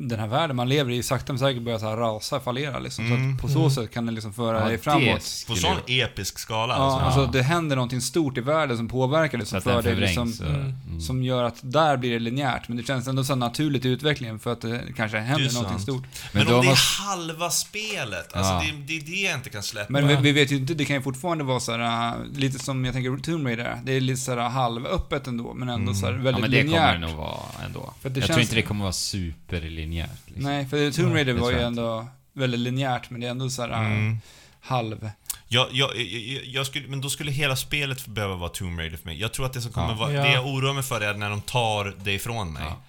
den 0.00 0.20
här 0.20 0.26
världen 0.26 0.56
man 0.56 0.68
lever 0.68 0.90
i 0.92 1.02
sakta 1.02 1.32
men 1.32 1.38
säkert 1.38 1.62
börjar 1.62 1.78
så 1.78 1.88
här 1.88 1.96
rasa, 1.96 2.40
fallera 2.40 2.78
liksom. 2.78 3.08
Så 3.08 3.14
Mm. 3.14 3.34
att 3.34 3.40
på 3.42 3.48
så 3.48 3.58
Mm. 3.58 3.70
sätt 3.70 3.90
kan 3.94 4.06
det 4.06 4.12
liksom 4.12 4.32
föra 4.32 4.60
dig 4.64 4.72
det 4.76 4.82
framåt. 4.82 5.44
På 5.48 5.54
sån 5.54 5.76
episk 5.86 6.38
skala 6.38 6.74
Ja, 6.74 6.80
alltså. 6.82 7.04
alltså 7.06 7.20
Ja. 7.20 7.26
det 7.32 7.42
händer 7.42 7.76
någonting 7.76 8.00
stort 8.00 8.38
i 8.38 8.40
världen 8.40 8.76
som 8.76 8.88
påverkar 8.88 9.38
det, 9.38 9.44
Så 9.44 9.60
som 9.60 9.72
den 9.72 9.82
för 9.82 9.90
dig 9.90 10.00
liksom, 10.00 10.32
Mm. 10.40 10.54
mm. 10.88 11.00
som 11.00 11.22
gör 11.22 11.44
att 11.44 11.56
där 11.62 11.96
blir 11.96 12.12
det 12.12 12.18
linjärt. 12.18 12.68
Men 12.68 12.76
det 12.76 12.82
känns 12.86 13.08
ändå 13.08 13.24
så 13.24 13.34
naturligt 13.34 13.84
i 13.84 13.88
utvecklingen 13.88 14.38
för 14.38 14.52
att 14.52 14.60
det 14.60 14.80
kanske 14.96 15.18
händer 15.18 15.48
Det 15.48 15.54
någonting 15.54 15.78
stort. 15.78 16.02
Men, 16.32 16.46
då 16.46 16.56
om 16.56 16.64
det 16.66 16.70
är 16.72 17.06
halva 17.08 17.50
spelet, 17.50 18.36
alltså 18.36 18.52
Ja. 18.52 18.62
det, 18.66 18.72
det 18.86 18.96
är 18.96 19.00
det 19.10 19.28
jag 19.28 19.34
inte 19.34 19.50
kan 19.50 19.62
släppa. 19.62 19.92
Men 19.92 20.08
Ja. 20.08 20.16
vi, 20.20 20.22
vi 20.22 20.32
vet 20.32 20.52
ju 20.52 20.56
inte, 20.56 20.74
det 20.74 20.84
kan 20.84 20.96
ju 20.96 21.02
fortfarande 21.02 21.44
vara 21.44 21.60
så 21.60 21.72
här, 21.76 22.08
äh, 22.08 22.14
lite 22.34 22.58
som 22.58 22.84
jag 22.84 22.94
tänker 22.94 23.16
Tomb 23.22 23.46
Raider. 23.46 23.80
Det 23.84 23.92
är 23.92 24.00
lite 24.00 24.20
så 24.20 24.30
här 24.34 24.48
halvöppet 24.48 25.26
ändå, 25.26 25.54
men 25.54 25.68
ändå 25.68 25.82
Mm. 25.90 25.94
så 25.94 26.06
här 26.06 26.12
Ja, 26.12 26.18
väldigt 26.22 26.40
men 26.42 26.50
det 26.50 26.56
linjärt. 26.62 26.80
kommer 26.80 26.92
det 26.92 27.06
nog 27.06 27.16
vara 27.16 27.38
ändå. 27.64 27.94
För 28.02 28.08
det 28.10 28.20
jag 28.20 28.26
tror 28.26 28.36
känns- 28.36 28.46
inte 28.48 28.54
det 28.56 28.62
kommer 28.62 28.82
vara 28.84 28.92
superlinjärt. 28.92 29.87
Liksom. 29.96 30.44
Nej, 30.44 30.66
för 30.66 30.90
Tomb 30.90 31.14
Raider 31.14 31.32
var 31.34 31.50
ju 31.50 31.60
ändå 31.60 32.06
väldigt 32.32 32.60
linjärt, 32.60 33.10
men 33.10 33.20
det 33.20 33.26
är 33.26 33.30
ändå 33.30 33.50
så 33.50 33.62
här 33.62 33.70
äh, 33.70 33.78
Mm. 33.78 34.18
halv... 34.60 35.10
Jag, 35.48 35.68
jag, 35.72 35.96
jag, 35.96 36.44
jag 36.44 36.66
skulle, 36.66 36.88
men 36.88 37.00
då 37.00 37.10
skulle 37.10 37.30
hela 37.30 37.56
spelet 37.56 38.06
behöva 38.06 38.34
vara 38.36 38.48
Tomb 38.50 38.78
Raider 38.80 38.96
för 38.96 39.06
mig. 39.06 39.20
Jag 39.20 39.32
tror 39.32 39.46
att 39.46 39.52
det 39.52 39.60
som 39.60 39.72
kommer 39.72 39.88
Ja. 39.88 39.94
vara, 39.94 40.12
Ja. 40.12 40.22
det 40.22 40.32
jag 40.32 40.46
oroar 40.46 40.72
mig 40.74 40.82
för 40.82 41.00
är 41.00 41.14
när 41.14 41.30
de 41.30 41.40
tar 41.40 41.94
det 42.04 42.12
ifrån 42.12 42.52
mig. 42.52 42.62
Ja. 42.66 42.82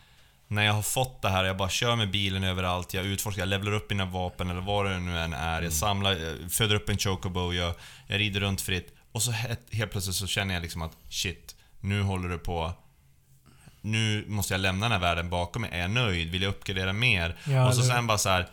När 0.48 0.64
jag 0.66 0.74
har 0.74 0.82
fått 0.82 1.22
det 1.22 1.30
här, 1.30 1.44
jag 1.44 1.58
bara 1.58 1.69
kör 1.69 1.95
med 1.95 2.11
bilen 2.11 2.44
överallt, 2.44 2.94
jag 2.94 3.06
utforskar, 3.06 3.42
jag 3.42 3.50
levlar 3.50 3.72
upp 3.72 3.90
mina 3.90 4.06
vapen 4.06 4.50
eller 4.50 4.61
vad 4.61 4.86
det 4.86 5.00
nu 5.00 5.19
än 5.19 5.34
är. 5.34 5.52
Mm. 5.52 5.64
Jag 5.64 5.74
samlar, 5.74 6.11
jag 6.11 6.52
föder 6.52 6.76
upp 6.76 6.90
en 6.90 6.98
chocobo, 6.98 7.53
jag, 7.53 7.74
jag 8.08 8.19
rider 8.19 8.40
runt 8.40 8.61
fritt. 8.61 8.94
Och 9.11 9.22
så 9.22 9.32
helt, 9.32 9.60
helt 9.72 9.92
plötsligt 9.92 10.16
så 10.16 10.28
känner 10.28 10.53
jag 10.53 10.61
liksom 10.64 10.82
att 10.82 10.98
shit, 11.10 11.56
nu 11.80 12.02
håller 12.02 12.30
det 12.30 12.38
på 12.38 12.74
nu 13.82 14.25
måste 14.27 14.53
jag 14.53 14.61
lämna 14.61 14.85
den 14.85 14.91
här 14.91 14.99
världen 14.99 15.30
bakom 15.30 15.61
mig. 15.61 15.72
Är 15.74 15.80
jag 15.80 15.91
nöjd? 15.91 16.32
Vill 16.32 16.41
jag 16.41 16.49
uppgradera 16.49 16.93
mer? 16.93 17.35
Ja, 17.48 17.67
och 17.67 17.75
så 17.75 17.82
sen 17.83 18.08
bara 18.08 18.17
så 18.17 18.30
här. 18.30 18.48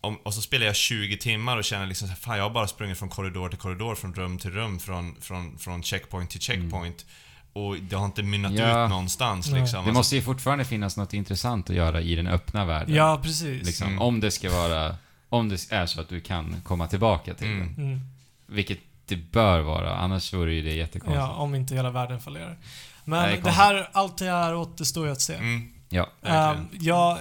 Om, 0.00 0.16
och 0.16 0.34
så 0.34 0.40
spelar 0.42 0.66
jag 0.66 0.76
20 0.76 1.16
timmar 1.16 1.56
och 1.56 1.64
känner 1.64 1.86
liksom 1.86 2.08
så 2.08 2.12
här, 2.14 2.20
fan 2.20 2.36
jag 2.36 2.44
har 2.44 2.50
bara 2.50 2.66
sprungit 2.66 2.98
från 2.98 3.08
korridor 3.08 3.48
till 3.48 3.58
korridor, 3.58 3.94
från 3.94 4.14
rum 4.14 4.38
till 4.38 4.50
rum, 4.50 4.78
från, 4.78 5.16
från, 5.20 5.58
från 5.58 5.82
checkpoint 5.82 6.30
till 6.30 6.40
checkpoint. 6.40 7.06
Och 7.52 7.76
det 7.76 7.96
har 7.96 8.04
inte 8.06 8.22
mynnat 8.22 8.52
Ja. 8.52 8.84
ut 8.84 8.90
någonstans 8.90 9.50
liksom. 9.50 9.86
Det 9.86 9.92
måste 9.92 10.16
ju 10.16 10.22
fortfarande 10.22 10.64
finnas 10.64 10.96
något 10.96 11.14
intressant 11.14 11.70
att 11.70 11.76
göra 11.76 12.00
i 12.00 12.14
den 12.14 12.26
öppna 12.26 12.64
världen. 12.64 12.94
Ja, 12.94 13.20
precis. 13.22 13.66
Liksom, 13.66 13.86
Mm. 13.86 13.98
Om 14.02 14.20
det 14.20 14.30
ska 14.30 14.50
vara... 14.50 14.96
Om 15.28 15.48
det 15.48 15.72
är 15.72 15.86
så 15.86 16.00
att 16.00 16.08
du 16.08 16.20
kan 16.20 16.56
komma 16.64 16.86
tillbaka 16.88 17.34
till 17.34 17.46
Mm. 17.46 17.74
den. 17.74 17.84
Mm. 17.86 18.00
Vilket 18.46 18.78
det 19.06 19.16
bör 19.16 19.60
vara, 19.60 19.96
annars 19.96 20.32
vore 20.34 20.54
ju 20.54 20.62
det 20.62 20.72
jättekonstigt. 20.74 21.18
Ja, 21.20 21.30
om 21.32 21.54
inte 21.54 21.74
hela 21.74 21.90
världen 21.90 22.20
fallerar. 22.20 22.56
Men 23.08 23.22
Nej, 23.22 23.40
det, 23.44 23.50
här, 23.50 23.88
allt 23.92 24.18
det 24.18 24.24
här 24.30 24.54
återstår 24.54 25.06
ju 25.06 25.12
att 25.12 25.20
se. 25.20 25.34
Mm, 25.34 25.72
Ja. 25.88 26.08
Ehm, 26.22 26.68
jag, 26.72 27.18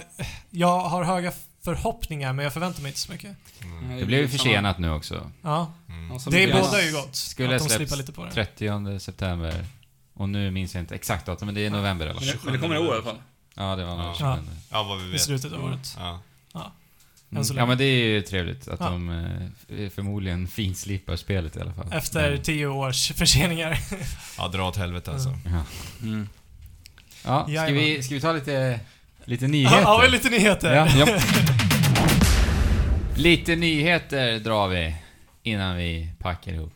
jag 0.49 0.79
har 0.79 1.03
höga 1.03 1.31
förhoppningar, 1.63 2.33
men 2.33 2.43
jag 2.43 2.53
förväntar 2.53 2.81
mig 2.81 2.89
inte 2.89 2.99
så 2.99 3.11
mycket. 3.11 3.35
Mm. 3.63 3.97
Det 3.99 4.05
blev 4.05 4.19
ju 4.21 4.27
försenat 4.27 4.79
nu 4.79 4.91
också. 4.91 5.31
Ja, 5.41 5.73
Mm. 5.89 6.17
Det 6.29 6.51
annat. 6.53 6.65
bådar 6.71 6.81
ju 6.81 6.91
gott. 6.91 7.15
Skulle 7.15 7.55
att 7.55 7.61
de 7.63 7.69
släppts 7.69 7.95
lite 7.97 8.11
på 8.11 8.25
det. 8.25 8.31
30 8.31 8.99
september. 8.99 9.65
Och 10.13 10.29
nu 10.29 10.51
minns 10.51 10.73
jag 10.75 10.81
inte 10.81 10.95
exakt 10.95 11.25
datum, 11.25 11.45
men 11.45 11.55
det 11.55 11.65
är 11.65 11.69
november 11.69 12.05
i 12.05 12.09
alla 12.09 12.19
Men 12.19 12.29
det, 12.29 12.37
men 12.43 12.53
det 12.53 12.59
kommer 12.59 12.75
i 12.75 12.79
år 12.79 12.85
i 12.85 12.91
alla 12.91 13.03
fall. 13.03 13.17
Ja, 13.55 13.75
det 13.75 13.85
var 13.85 13.95
nog 13.97 14.05
Ja. 14.05 14.15
27. 14.37 14.51
Ja, 14.71 14.83
vad 14.83 14.97
vi 15.01 15.05
I 15.07 15.11
vet. 15.11 15.21
slutet 15.21 15.53
av 15.53 15.63
året. 15.65 15.95
Ja. 15.97 16.19
Mm. 17.31 17.43
Ja, 17.55 17.65
men 17.65 17.77
det 17.77 17.83
är 17.83 18.05
ju 18.05 18.21
trevligt 18.21 18.67
att 18.67 18.79
Ja. 18.79 18.89
de 18.89 19.09
eh, 19.69 19.89
förmodligen 19.89 20.47
finslipar 20.47 21.15
spelet 21.15 21.55
i 21.55 21.59
alla 21.59 21.73
fall. 21.73 21.93
Efter 21.93 22.31
Men- 22.31 22.41
tio 22.41 22.67
års 22.67 23.11
förseningar. 23.11 23.79
ja, 24.37 24.47
dra 24.47 24.67
åt 24.67 24.77
helvete 24.77 25.11
alltså. 25.11 25.37
Ja. 25.45 25.63
Mm. 26.01 26.29
Ja, 27.25 27.43
ska 27.43 27.51
Jajamän. 27.53 27.83
vi, 27.83 28.03
ska 28.03 28.15
vi 28.15 28.21
ta 28.21 28.31
lite, 28.31 28.79
lite 29.25 29.45
Ja, 29.45 29.49
nyheter? 29.51 29.83
har 29.83 30.01
vi 30.01 30.07
lite 30.09 30.29
nyheter? 30.29 30.75
Ja. 30.75 30.87
Ja. 30.97 31.19
Lite 33.15 33.55
nyheter 33.55 34.39
drar 34.39 34.67
vi 34.67 34.95
innan 35.43 35.77
vi 35.77 36.09
packar 36.19 36.53
ihop 36.53 36.73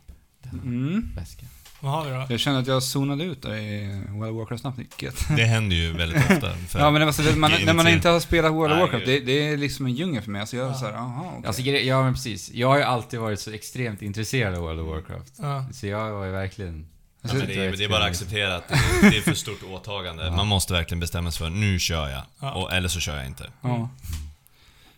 Mm. 0.53 1.11
väskan. 1.15 1.47
Vad 1.83 1.91
har 1.91 2.05
vi 2.05 2.09
då? 2.11 2.25
Jag 2.29 2.39
känner 2.39 2.59
att 2.59 2.67
jag 2.67 2.83
zonade 2.83 3.23
ut 3.23 3.41
där 3.41 3.55
i 3.55 4.01
World 4.09 4.31
of 4.31 4.37
Warcraft 4.37 4.61
snabbt, 4.61 4.77
Nicket. 4.77 5.27
Det 5.37 5.43
händer 5.43 5.75
ju 5.75 5.93
väldigt 5.93 6.17
ofta. 6.31 6.53
För 6.69 6.79
Ja, 6.79 6.91
men 6.91 7.01
alltså, 7.01 7.21
man, 7.37 7.51
när 7.65 7.73
man 7.73 7.87
inte 7.87 8.09
har 8.09 8.19
spelat 8.19 8.51
World 8.53 8.73
of 8.73 8.79
Warcraft, 8.79 9.05
det, 9.05 9.19
det 9.19 9.47
är 9.47 9.57
liksom 9.57 9.85
en 9.85 9.93
djungel 9.93 10.23
för 10.23 10.31
mig. 10.31 10.41
Alltså 10.41 10.55
jag 10.57 10.69
Ja. 10.69 10.73
såhär, 10.73 10.93
jaha, 10.93 11.23
okej. 11.37 11.47
Alltså, 11.47 11.61
gre- 11.61 11.79
ja 11.81 12.03
men 12.03 12.13
precis. 12.13 12.51
Jag 12.51 12.67
har 12.67 12.77
ju 12.77 12.83
alltid 12.83 13.19
varit 13.19 13.39
så 13.39 13.51
extremt 13.51 14.01
intresserad 14.01 14.55
av 14.55 14.61
World 14.61 14.79
of 14.79 14.87
Warcraft. 14.87 15.33
Ja. 15.41 15.65
Så 15.73 15.87
jag 15.87 16.11
var 16.11 16.25
ju 16.25 16.31
verkligen... 16.31 16.87
Ja, 17.21 17.33
men 17.33 17.47
det, 17.47 17.53
är, 17.55 17.71
det 17.77 17.83
är 17.83 17.89
bara 17.89 18.03
att 18.03 18.09
acceptera 18.09 18.55
att 18.55 18.67
det, 18.67 18.75
det 19.09 19.17
är 19.17 19.21
för 19.21 19.33
stort 19.33 19.63
åtagande. 19.71 20.25
Ja. 20.25 20.31
Man 20.35 20.47
måste 20.47 20.73
verkligen 20.73 20.99
bestämma 20.99 21.31
sig 21.31 21.39
för 21.39 21.49
nu 21.49 21.79
kör 21.79 22.09
jag. 22.09 22.21
Ja. 22.39 22.51
Och, 22.53 22.73
eller 22.73 22.89
så 22.89 22.99
kör 22.99 23.17
jag 23.17 23.25
inte. 23.25 23.49
Ja. 23.61 23.89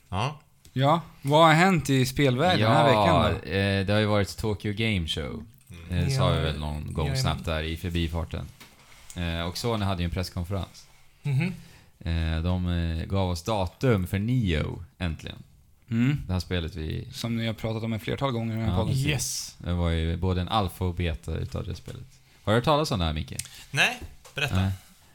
Ja. 0.09 0.39
ja, 0.73 1.01
vad 1.21 1.45
har 1.45 1.53
hänt 1.53 1.89
i 1.89 2.05
spelvärlden 2.05 2.59
den 2.61 2.71
här 2.71 2.85
veckan 2.85 3.21
då? 3.43 3.49
eh, 3.51 3.85
det 3.85 3.93
har 3.93 3.99
ju 3.99 4.05
varit 4.05 4.37
Tokyo 4.37 4.73
Game 4.73 5.07
Show. 5.07 5.45
Mm. 5.89 6.03
Eh, 6.03 6.09
sa 6.09 6.29
vi 6.31 6.41
väl 6.41 6.59
någon 6.59 6.93
gång 6.93 7.15
snabbt 7.15 7.45
där 7.45 7.63
i 7.63 7.77
förbifarten. 7.77 8.45
Eh, 9.15 9.41
och 9.41 9.57
Sony 9.57 9.85
hade 9.85 10.01
ju 10.01 10.05
en 10.05 10.11
presskonferens. 10.11 10.87
Mhm. 11.23 11.53
Eh, 11.99 12.43
de 12.43 12.67
eh, 12.67 13.05
gav 13.05 13.29
oss 13.29 13.43
datum 13.43 14.07
för 14.07 14.19
Nio, 14.19 14.83
äntligen. 14.97 15.37
Mm. 15.89 16.21
Det 16.27 16.33
här 16.33 16.39
spelet 16.39 16.75
vi... 16.75 17.07
Som 17.11 17.35
ni 17.37 17.47
har 17.47 17.53
pratat 17.53 17.83
om 17.83 17.93
ett 17.93 18.01
flertal 18.01 18.31
gånger 18.31 18.53
i 18.53 18.57
den 18.57 18.65
här 18.65 18.71
Ja. 18.71 18.77
podden. 18.83 18.95
Yes. 18.97 19.55
Det 19.57 19.73
var 19.73 19.89
ju 19.89 20.17
både 20.17 20.41
en 20.41 20.47
alfa 20.47 20.85
och 20.85 20.93
beta 20.95 21.35
utav 21.37 21.65
det 21.65 21.75
spelet. 21.75 22.05
Har 22.43 22.51
du 22.53 22.57
hört 22.57 22.65
talas 22.65 22.91
om 22.91 22.99
det 22.99 23.05
här, 23.05 23.13
Micke? 23.13 23.33
Nej, 23.71 23.99
berätta. 24.35 24.55
Nej. 24.55 24.71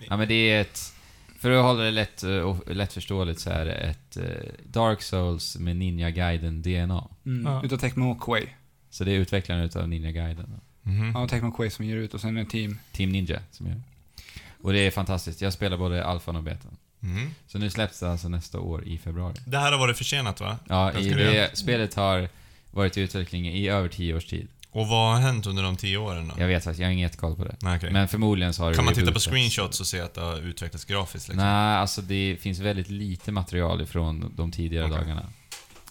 Ja, 0.09 0.17
men 0.17 0.29
det 0.29 0.35
är 0.35 0.61
ett... 0.61 0.93
För 1.39 1.51
att 1.51 1.63
hålla 1.65 1.83
det 1.83 1.91
lätt, 1.91 2.23
eh, 2.23 2.31
och 2.31 2.75
lättförståeligt 2.75 3.41
så 3.41 3.51
är 3.51 3.65
det 3.65 3.73
ett 3.73 4.17
eh, 4.17 4.25
Dark 4.65 5.03
Souls 5.03 5.57
med 5.59 5.77
Ninja 5.77 6.11
Gaiden 6.11 6.63
DNA. 6.63 7.05
Mm. 7.27 7.53
Ja. 7.53 7.65
Utav 7.65 7.77
Tecmo 7.79 8.15
Koei. 8.19 8.49
Så 8.91 9.05
det 9.05 9.13
är 9.13 9.17
utvecklaren 9.17 9.63
utav 9.63 9.89
Ninja 9.89 10.11
Gaiden. 10.11 10.61
Mhm. 10.83 11.13
Ja, 11.15 11.29
Tecmo 11.29 11.53
Koei 11.53 11.71
som 11.71 11.85
ger 11.85 11.97
ut 11.97 12.15
och 12.15 12.21
sen 12.21 12.37
är 12.37 12.45
det 12.45 12.51
team. 12.51 12.79
Team 12.93 13.11
Ninja 13.11 13.41
som 13.51 13.67
gör. 13.67 13.83
Och 14.63 14.73
det 14.73 14.79
är 14.79 14.91
fantastiskt. 14.91 15.41
Jag 15.41 15.53
spelar 15.53 15.77
både 15.77 16.05
alfan 16.05 16.37
och 16.37 16.43
betan. 16.43 16.77
Mhm. 17.01 17.31
Så 17.47 17.59
nu 17.59 17.71
släpps 17.71 18.01
det 18.01 18.11
alltså 18.11 18.29
nästa 18.29 18.61
år 18.61 18.85
i 18.85 18.99
februari. 18.99 19.35
Det 19.45 19.59
här 19.59 19.73
har 19.73 19.79
varit 19.79 19.99
försenat 19.99 20.41
va? 20.41 20.59
Ja, 20.69 20.93
i 20.93 21.09
det, 21.09 21.59
spelet 21.59 21.95
har 21.95 22.29
varit 22.71 22.97
i 22.97 23.01
utveckling 23.01 23.49
i 23.49 23.69
över 23.69 23.89
tio 23.89 24.15
års 24.15 24.27
tid. 24.27 24.49
Och 24.71 24.89
vad 24.89 25.15
har 25.15 25.21
hänt 25.21 25.47
under 25.47 25.63
de 25.63 25.77
tio 25.77 25.99
åren 25.99 26.29
då? 26.29 26.35
Jag 26.43 26.49
vet 26.49 26.65
faktiskt, 26.65 26.81
jag 26.81 26.87
har 26.89 26.93
inget 26.93 27.17
koll 27.17 27.37
på 27.37 27.45
det. 27.45 27.57
Nej, 27.63 27.77
okej. 27.77 27.91
Men 27.91 28.09
förmodligen 28.09 28.55
så 28.55 28.63
har 28.63 28.71
det 28.71 28.77
Kan 28.77 28.85
man 28.85 28.95
titta 28.95 29.13
på 29.13 29.19
screenshots 29.19 29.81
och 29.81 29.87
se 29.87 30.01
att 30.01 30.15
det 30.15 30.21
har 30.21 30.37
utvecklats 30.37 30.85
grafiskt 30.85 31.29
liksom? 31.29 31.45
Nej, 31.47 31.77
alltså 31.77 32.03
det 32.03 32.37
finns 32.41 32.59
väldigt 32.59 32.91
lite 32.91 33.33
material 33.33 33.81
ifrån 33.83 34.33
de 34.37 34.53
tidigare 34.53 34.85
Okej. 34.87 34.99
dagarna. 34.99 35.27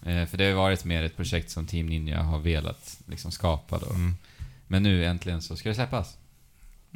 Eh, 0.05 0.25
för 0.25 0.37
det 0.37 0.45
har 0.45 0.53
varit 0.53 0.85
mer 0.85 1.03
ett 1.03 1.15
projekt 1.17 1.51
som 1.51 1.65
Team 1.67 1.85
Ninja 1.85 2.21
har 2.23 2.39
velat 2.39 2.97
liksom 3.05 3.31
skapa 3.31 3.77
då. 3.79 3.89
Mm. 3.89 4.15
Men 4.67 4.83
nu 4.83 5.05
äntligen 5.05 5.41
så 5.41 5.55
ska 5.55 5.69
det 5.69 5.75
släppas. 5.75 6.17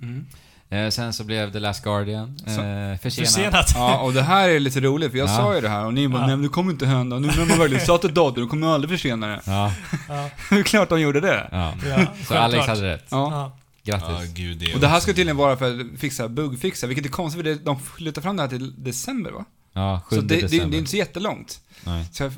Mm. 0.02 0.26
Eh, 0.70 0.90
sen 0.90 1.14
så 1.14 1.24
blev 1.24 1.52
The 1.52 1.60
Last 1.60 1.84
Guardian 1.84 2.38
eh, 2.48 2.98
försenat. 3.00 3.02
Försenat. 3.02 3.72
Ja, 3.76 4.00
och 4.00 4.14
det 4.14 4.22
här 4.22 4.50
är 4.50 4.60
lite 4.60 4.80
roligt 4.80 5.12
för 5.12 5.18
jag 5.18 5.30
Ja. 5.30 5.38
sa 5.38 5.56
ju 5.56 5.62
det 5.62 5.70
här 5.70 5.86
och 5.86 5.94
ni 5.94 6.08
bara 6.08 6.22
Ja. 6.22 6.28
nej 6.28 6.36
men 6.36 6.44
det 6.44 6.50
kommer 6.50 6.72
inte 6.72 6.86
hända. 6.86 7.20
Nu 7.20 7.28
när 7.28 7.46
man 7.46 7.60
verkligen 7.60 7.86
satt 7.86 8.04
ett 8.04 8.16
datum, 8.16 8.44
då 8.44 8.50
kommer 8.50 8.66
man 8.68 8.74
aldrig 8.74 8.90
försena 9.00 9.28
det. 9.28 9.42
Ja, 9.46 9.74
Ja. 10.10 10.30
Det 10.50 10.56
är 10.60 10.64
klart 10.64 10.90
de 10.90 11.02
gjorde 11.02 11.20
det. 11.20 11.48
ja. 11.52 11.74
Ja, 11.90 12.06
Så 12.28 12.36
Alex 12.38 12.66
hade 12.68 12.94
rätt. 12.94 13.06
Ja. 13.12 13.58
Grattis. 13.84 14.34
gud 14.34 14.58
det 14.58 14.74
Och 14.74 14.80
det 14.80 14.88
här 14.88 15.00
ska 15.00 15.12
tydligen 15.14 15.38
vara 15.38 15.58
för 15.58 15.80
att 15.80 16.00
fixa 16.00 16.28
bugfixa, 16.28 16.88
vilket 16.88 17.06
är 17.06 17.10
konstigt 17.10 17.44
för 17.46 17.56
de 17.66 17.80
flyttar 17.80 18.22
fram 18.22 18.36
det 18.38 18.44
här 18.44 18.50
till 18.50 18.84
december 18.84 19.32
va? 19.32 19.46
Ja, 19.74 20.02
7 20.06 20.16
Så 20.16 20.22
det, 20.22 20.28
det, 20.28 20.36
det 20.36 20.42
december. 20.48 20.76
är 20.76 20.80
inte 20.80 20.92
så 20.92 20.98
jättelångt. 20.98 21.60
Nej. 21.86 22.06
Så 22.12 22.24
jag 22.24 22.32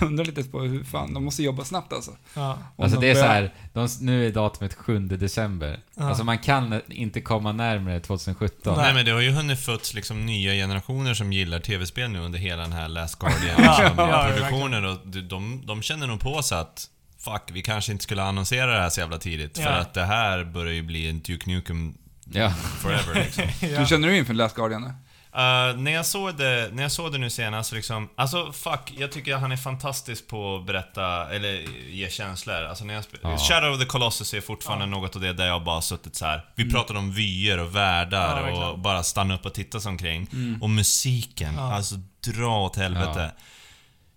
undrar 0.02 0.24
lite 0.24 0.44
på 0.44 0.60
hur 0.60 0.84
fan, 0.84 1.14
de 1.14 1.24
måste 1.24 1.42
jobba 1.42 1.64
snabbt 1.64 1.92
alltså. 1.92 2.10
Ja. 2.34 2.58
Om 2.76 2.84
Alltså 2.84 3.00
de 3.00 3.06
det 3.06 3.10
är 3.12 3.14
så 3.14 3.20
börjar- 3.20 3.34
här, 3.34 3.54
de, 3.72 3.88
nu 4.00 4.26
är 4.26 4.30
datumet 4.30 4.74
7 4.74 4.98
december. 4.98 5.80
Ja. 5.94 6.08
Alltså 6.08 6.24
man 6.24 6.38
kan 6.38 6.80
inte 6.88 7.20
komma 7.20 7.52
närmare 7.52 8.00
2017. 8.00 8.74
Nej 8.76 8.94
men 8.94 9.04
det 9.04 9.10
har 9.10 9.20
ju 9.20 9.30
hunnit 9.30 9.60
fötts 9.60 9.94
liksom 9.94 10.26
nya 10.26 10.52
generationer 10.52 11.14
som 11.14 11.32
gillar 11.32 11.60
tv-spel 11.60 12.10
nu 12.10 12.18
under 12.18 12.38
hela 12.38 12.62
den 12.62 12.72
här 12.72 12.88
Last 12.88 13.18
Guardian 13.18 13.56
Ja, 13.64 13.78
liksom, 13.82 13.98
ja, 13.98 14.90
och 14.92 15.08
de- 15.22 15.62
de, 15.66 15.82
känner 15.82 16.06
nog 16.06 16.20
på 16.20 16.42
sig 16.42 16.58
att 16.58 16.88
Fuck, 17.18 17.42
vi 17.52 17.62
kanske 17.62 17.92
inte 17.92 18.04
skulle 18.04 18.22
annonsera 18.22 18.74
det 18.74 18.80
här 18.82 18.88
så 18.90 19.00
jävla 19.00 19.18
tidigt 19.18 19.58
för 19.58 19.70
att 19.70 19.94
det 19.94 20.04
här 20.04 20.44
börjar 20.44 20.72
ju 20.72 20.82
bli 20.82 21.08
en 21.08 21.20
Duke 21.20 21.50
Nukem 21.50 21.94
Ja. 22.32 22.50
forever 22.50 23.14
liksom. 23.14 23.44
Hur 23.60 23.74
ja. 23.74 23.86
känner 23.86 24.08
du 24.08 24.16
inför 24.16 24.34
Last 24.34 24.56
Guardian? 24.56 24.92
Uh, 25.36 25.76
när, 25.80 25.90
jag 25.90 26.06
såg 26.06 26.34
det, 26.36 26.70
när 26.72 26.82
jag 26.82 26.92
såg 26.92 27.12
det 27.12 27.18
nu 27.18 27.30
senast, 27.30 27.72
liksom, 27.72 28.08
alltså 28.14 28.52
fuck, 28.52 28.92
jag 28.96 29.12
tycker 29.12 29.36
han 29.36 29.52
är 29.52 29.56
fantastisk 29.56 30.26
på 30.28 30.56
att 30.56 30.66
berätta, 30.66 31.30
eller 31.34 31.52
ge 31.90 32.10
känslor. 32.10 32.62
Alltså 32.62 32.84
när 32.84 32.94
jag 32.94 33.04
Ja. 33.22 33.38
Shadow 33.38 33.72
of 33.72 33.80
the 33.80 33.86
Colossus 33.86 34.34
är 34.34 34.40
fortfarande 34.40 34.84
Ja. 34.84 34.90
något 34.90 35.16
av 35.16 35.22
det 35.22 35.32
där 35.32 35.46
jag 35.46 35.64
bara 35.64 35.80
suttit 35.82 36.16
så 36.16 36.26
här. 36.26 36.44
Vi 36.54 36.70
pratade 36.70 36.98
om 36.98 37.12
vyer 37.12 37.58
och 37.58 37.76
världar 37.76 38.48
Ja, 38.48 38.68
och 38.70 38.78
bara 38.78 39.02
stanna 39.02 39.34
upp 39.34 39.46
och 39.46 39.54
titta 39.54 39.80
sig 39.80 39.88
omkring. 39.90 40.28
Och 40.60 40.70
musiken, 40.70 41.54
Ja. 41.56 41.74
alltså 41.74 41.94
dra 42.26 42.58
åt 42.60 42.76
helvete. 42.76 43.32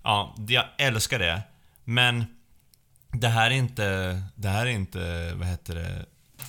Ja. 0.03 0.35
jag 0.47 0.65
älskar 0.77 1.19
det. 1.19 1.41
Men 1.83 2.25
det 3.11 3.27
här 3.27 3.45
är 3.51 3.55
inte, 3.55 4.21
det 4.35 4.49
här 4.49 4.65
är 4.65 4.69
inte, 4.69 5.31
vad 5.35 5.47
heter 5.47 5.75
det? 5.75 6.05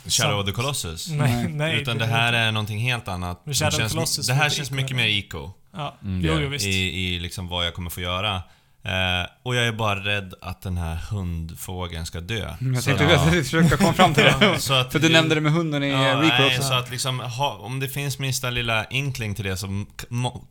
Shadow 0.09 0.41
of 0.41 0.47
the 0.47 0.53
Colossus. 0.53 1.09
Nej, 1.09 1.49
nej. 1.49 1.77
Utan 1.83 1.99
det 1.99 2.07
här 2.07 2.33
är 2.33 2.53
någonting 2.53 2.79
helt 2.79 3.09
annat. 3.09 3.43
Of 3.49 3.55
känns, 3.57 3.93
Colossus 3.93 4.27
det 4.27 4.35
här 4.35 4.51
känns 4.51 4.69
Ico, 4.69 4.75
mycket 4.75 4.91
eller? 4.91 5.03
mer 5.03 5.09
eco 5.09 5.51
Ja, 5.77 5.97
Mm, 6.03 6.23
det 6.23 6.29
jo, 6.29 6.35
jo 6.35 6.41
det. 6.41 6.49
visst. 6.49 6.67
i, 6.67 7.15
i 7.15 7.19
liksom 7.19 7.49
vad 7.49 7.67
jag 7.67 7.75
kommer 7.75 7.91
få 7.91 8.01
göra. 8.01 8.43
Eh, 8.83 9.27
och 9.43 9.55
jag 9.57 9.67
är 9.67 9.73
bara 9.73 10.05
rädd 10.05 10.35
att 10.41 10.63
den 10.63 10.77
här 10.77 10.95
hundfågeln 11.11 12.07
ska 12.07 12.21
dö. 12.21 12.55
Mm, 12.61 12.75
Jag 12.75 12.83
Så 12.83 12.89
tänkte 12.91 13.07
att- 13.17 13.27
att 13.29 13.35
jag 13.35 13.45
försöka 13.45 13.77
komma 13.77 13.93
fram 13.93 14.15
till 14.15 14.25
det. 14.25 14.59
så 14.59 14.75
att, 14.75 14.93
För 14.93 14.99
du 14.99 15.09
nämnde 15.09 15.35
det 15.35 15.41
med 15.41 15.53
hunden 15.53 15.83
i 15.83 15.91
Ja, 15.91 16.03
ja, 16.03 16.09
Recall 16.23 16.39
nej, 16.39 16.47
också. 16.57 16.69
så 16.69 16.75
att 16.75 16.91
liksom, 16.91 17.21
ha, 17.21 17.55
om 17.57 17.81
det 17.81 17.89
finns 17.89 18.19
minsta 18.19 18.51
lilla 18.51 18.85
inkling 18.85 19.35
till 19.35 19.45
det 19.45 19.57
så 19.57 19.85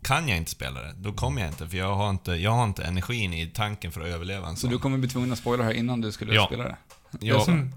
kan 0.03 0.27
jag 0.27 0.38
inte 0.38 0.51
spela 0.51 0.82
det. 0.82 0.93
Då 0.98 1.14
kommer 1.14 1.42
jag 1.42 1.50
inte, 1.50 1.67
för 1.67 1.77
jag 1.77 1.95
har 1.95 2.09
inte, 2.09 2.32
jag 2.32 2.51
har 2.51 2.64
inte 2.64 2.84
energin 2.84 3.34
i 3.34 3.48
tanken 3.48 3.92
för 3.92 4.01
att 4.01 4.08
överleva 4.08 4.48
en 4.48 4.56
Så 4.56 4.61
sån. 4.61 4.69
du 4.69 4.77
kommer 4.80 4.98
bli 4.98 5.09
tvungen 5.09 5.32
att 5.32 5.40
spoila 5.40 5.64
här 5.64 5.74
innan 5.74 6.01
du 6.01 6.11
skulle 6.11 6.34
Ja. 6.35 6.45
spela 6.45 6.64
det? 6.64 6.75
Ja, 7.19 7.43
Mm. 7.48 7.72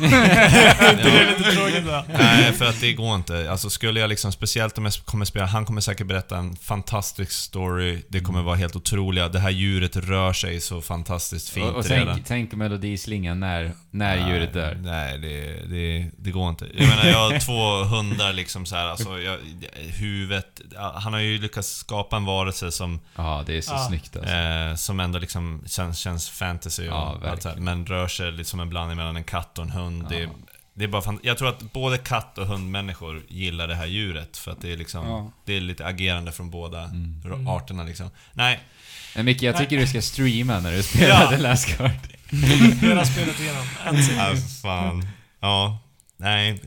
Det 0.00 0.06
är 0.06 1.38
lite 1.38 1.50
tråkigt 1.52 1.84
då. 1.86 2.04
Nej, 2.18 2.52
för 2.52 2.64
att 2.64 2.80
det 2.80 2.92
går 2.92 3.14
inte. 3.14 3.50
Alltså 3.50 3.70
skulle 3.70 4.00
jag 4.00 4.08
liksom, 4.08 4.32
speciellt 4.32 4.78
om 4.78 4.84
jag 4.84 4.94
kommer 4.94 5.24
spela, 5.24 5.46
han 5.46 5.64
kommer 5.64 5.80
säkert 5.80 6.06
berätta 6.06 6.36
en 6.36 6.56
fantastisk 6.56 7.32
story. 7.32 8.02
Det 8.08 8.20
kommer 8.20 8.42
vara 8.42 8.56
helt 8.56 8.76
otroliga. 8.76 9.28
Det 9.28 9.38
här 9.38 9.50
djuret 9.50 9.96
rör 9.96 10.32
sig 10.32 10.60
så 10.60 10.80
fantastiskt 10.80 11.48
fint 11.48 11.66
Och, 11.70 11.76
och 11.76 11.84
tänk, 11.86 12.26
tänk 12.26 12.52
melodislingan 12.52 13.40
när, 13.40 13.72
när 13.90 14.28
djuret 14.30 14.52
dör. 14.52 14.78
Nej, 14.82 15.18
det, 15.18 15.62
det, 15.70 16.10
det 16.18 16.30
går 16.30 16.48
inte. 16.48 16.66
Jag 16.74 16.88
menar, 16.88 17.04
jag 17.06 17.18
har 17.30 17.38
två 17.38 17.84
hundar 17.96 18.32
liksom 18.32 18.66
så 18.66 18.76
här, 18.76 18.86
alltså 18.86 19.18
jag, 19.20 19.38
huvudet... 19.98 20.60
Han 20.94 21.12
har 21.12 21.20
ju 21.20 21.38
lyckats 21.38 21.68
skapa 21.68 22.16
en 22.16 22.24
varelse 22.24 22.72
som, 22.72 23.00
Ja, 23.16 23.42
det 23.46 23.56
är 23.56 23.60
så 23.60 23.72
Ja. 23.72 23.86
snyggt 23.88 24.16
alltså. 24.16 24.32
eh, 24.34 24.74
som 24.74 25.00
ändå 25.00 25.18
liksom 25.18 25.62
känns, 25.66 25.98
känns 25.98 26.28
fantasy 26.30 26.88
och 26.88 26.94
Ja, 26.94 27.20
allt 27.30 27.42
så 27.42 27.48
här. 27.48 27.56
Men 27.56 27.86
rör 27.86 28.08
sig 28.08 28.32
lite 28.32 28.50
som 28.50 28.60
en 28.60 28.68
blandning 28.68 28.96
mellan 28.96 29.16
en 29.16 29.24
katt 29.24 29.49
och 29.58 29.64
en 29.64 29.70
hund. 29.70 30.06
Det, 30.08 30.28
det 30.74 30.84
är 30.84 30.88
bara 30.88 31.02
fan, 31.02 31.20
jag 31.22 31.38
tror 31.38 31.48
att 31.48 31.72
både 31.72 31.98
katt 31.98 32.38
och 32.38 32.46
hundmänniskor 32.46 33.22
gillar 33.28 33.68
det 33.68 33.74
här 33.74 33.86
djuret 33.86 34.36
för 34.36 34.50
att 34.50 34.60
det 34.60 34.72
är 34.72 34.76
liksom... 34.76 35.06
Ja. 35.06 35.32
Det 35.44 35.56
är 35.56 35.60
lite 35.60 35.86
agerande 35.86 36.32
från 36.32 36.50
båda 36.50 36.84
Mm. 36.84 37.48
Arterna 37.48 37.84
liksom. 37.84 38.10
Nej, 38.32 38.60
Men 39.16 39.24
Micke, 39.24 39.42
jag 39.42 39.56
tycker 39.56 39.76
du 39.78 39.86
ska 39.86 40.02
streama 40.02 40.60
när 40.60 40.72
du 40.72 40.82
spelar 40.92 41.22
Ja. 41.22 41.30
The 41.30 41.36
Last 41.38 41.78
Guard. 41.78 41.90
Hela 42.80 43.04
spelet 43.04 43.40
igenom. 43.40 43.66
Ja, 44.16 44.34
fan. 44.62 45.08
Ja. 45.40 45.78
Nej, 46.16 46.60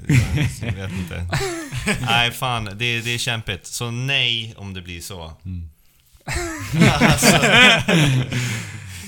jag 0.61 0.71
vet 0.73 0.91
inte. 0.91 1.27
Nej, 2.01 2.31
fan. 2.31 2.65
Det, 2.65 3.01
det 3.01 3.13
är 3.13 3.17
kämpigt. 3.17 3.65
Så 3.67 3.91
nej 3.91 4.53
om 4.57 4.73
det 4.73 4.81
blir 4.81 5.01
så. 5.01 5.33
Mm. 5.45 5.69
alltså. 6.99 7.39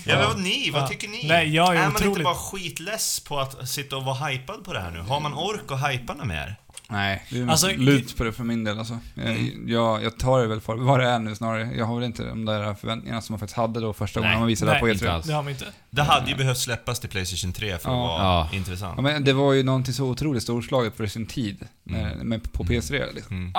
Ja, 0.06 0.16
men 0.18 0.28
vad 0.28 0.40
ni? 0.40 0.70
Vad 0.74 0.82
Ja. 0.82 0.88
tycker 0.88 1.08
ni? 1.08 1.28
Nej, 1.28 1.56
jag 1.56 1.76
är 1.76 1.80
man 1.80 1.86
inte 1.92 2.04
otroligt- 2.08 2.24
bara 2.24 2.36
skitless 2.36 3.20
på 3.20 3.40
att 3.40 3.70
sitta 3.70 3.98
och 3.98 4.04
vara 4.04 4.16
hypad 4.28 4.64
på 4.64 4.74
det 4.74 4.80
här 4.80 4.92
nu? 4.92 5.00
Har 5.00 5.20
man 5.20 5.34
ork 5.34 5.72
att 5.72 5.92
hypa 5.92 6.14
något 6.14 6.28
mer? 6.28 6.56
Nej, 6.90 7.24
det 7.30 7.40
är 7.40 7.48
Alltså, 7.48 7.68
lut 7.68 8.18
på 8.18 8.24
det 8.24 8.32
för 8.34 8.44
min 8.44 8.64
del 8.64 8.80
alltså. 8.80 9.00
Jag, 9.16 9.26
Mm. 9.26 9.64
jag, 9.70 10.04
jag 10.04 10.20
tar 10.20 10.40
det 10.42 10.48
väl 10.48 10.62
för 10.62 10.76
vad 10.76 11.00
det 11.00 11.06
är 11.10 11.20
nu 11.20 11.36
snarare. 11.36 11.70
Jag 11.78 11.86
har 11.86 11.96
väl 11.96 12.04
inte 12.04 12.24
de 12.24 12.46
där 12.46 12.74
förväntningarna 12.74 13.22
som 13.22 13.34
man 13.34 13.40
faktiskt 13.40 13.58
hade 13.58 13.80
då 13.80 13.94
första 13.94 14.20
Nej. 14.20 14.28
gången 14.28 14.40
man 14.40 14.48
visade 14.48 14.72
det 14.72 14.76
här 14.76 14.82
Nej, 14.84 14.90
på 14.90 14.94
inte 14.94 15.06
E3. 15.06 15.12
alls. 15.14 15.26
Det 15.26 15.34
har 15.34 15.44
man 15.44 15.52
inte. 15.52 15.66
Det 15.90 16.04
hade 16.04 16.30
ju 16.30 16.36
behövt 16.36 16.58
släppas 16.58 17.00
till 17.00 17.10
Playstation 17.10 17.54
3 17.54 17.70
för 17.70 17.76
att 17.76 17.84
Ja. 17.84 17.92
vara 18.08 18.24
Ja. 18.24 18.50
intressant. 18.54 18.94
Ja, 18.98 19.02
men 19.02 19.24
det 19.24 19.34
var 19.34 19.54
ju 19.54 19.64
någonting 19.64 19.94
så 19.94 20.06
otroligt 20.06 20.44
storslaget 20.44 20.98
för 20.98 21.08
sin 21.08 21.26
tid. 21.26 21.68
Mm. 21.90 22.02
När, 22.02 22.16
med, 22.24 22.52
på 22.52 22.64
PS3 22.64 23.14
liksom. 23.16 23.36
Mm. 23.38 23.54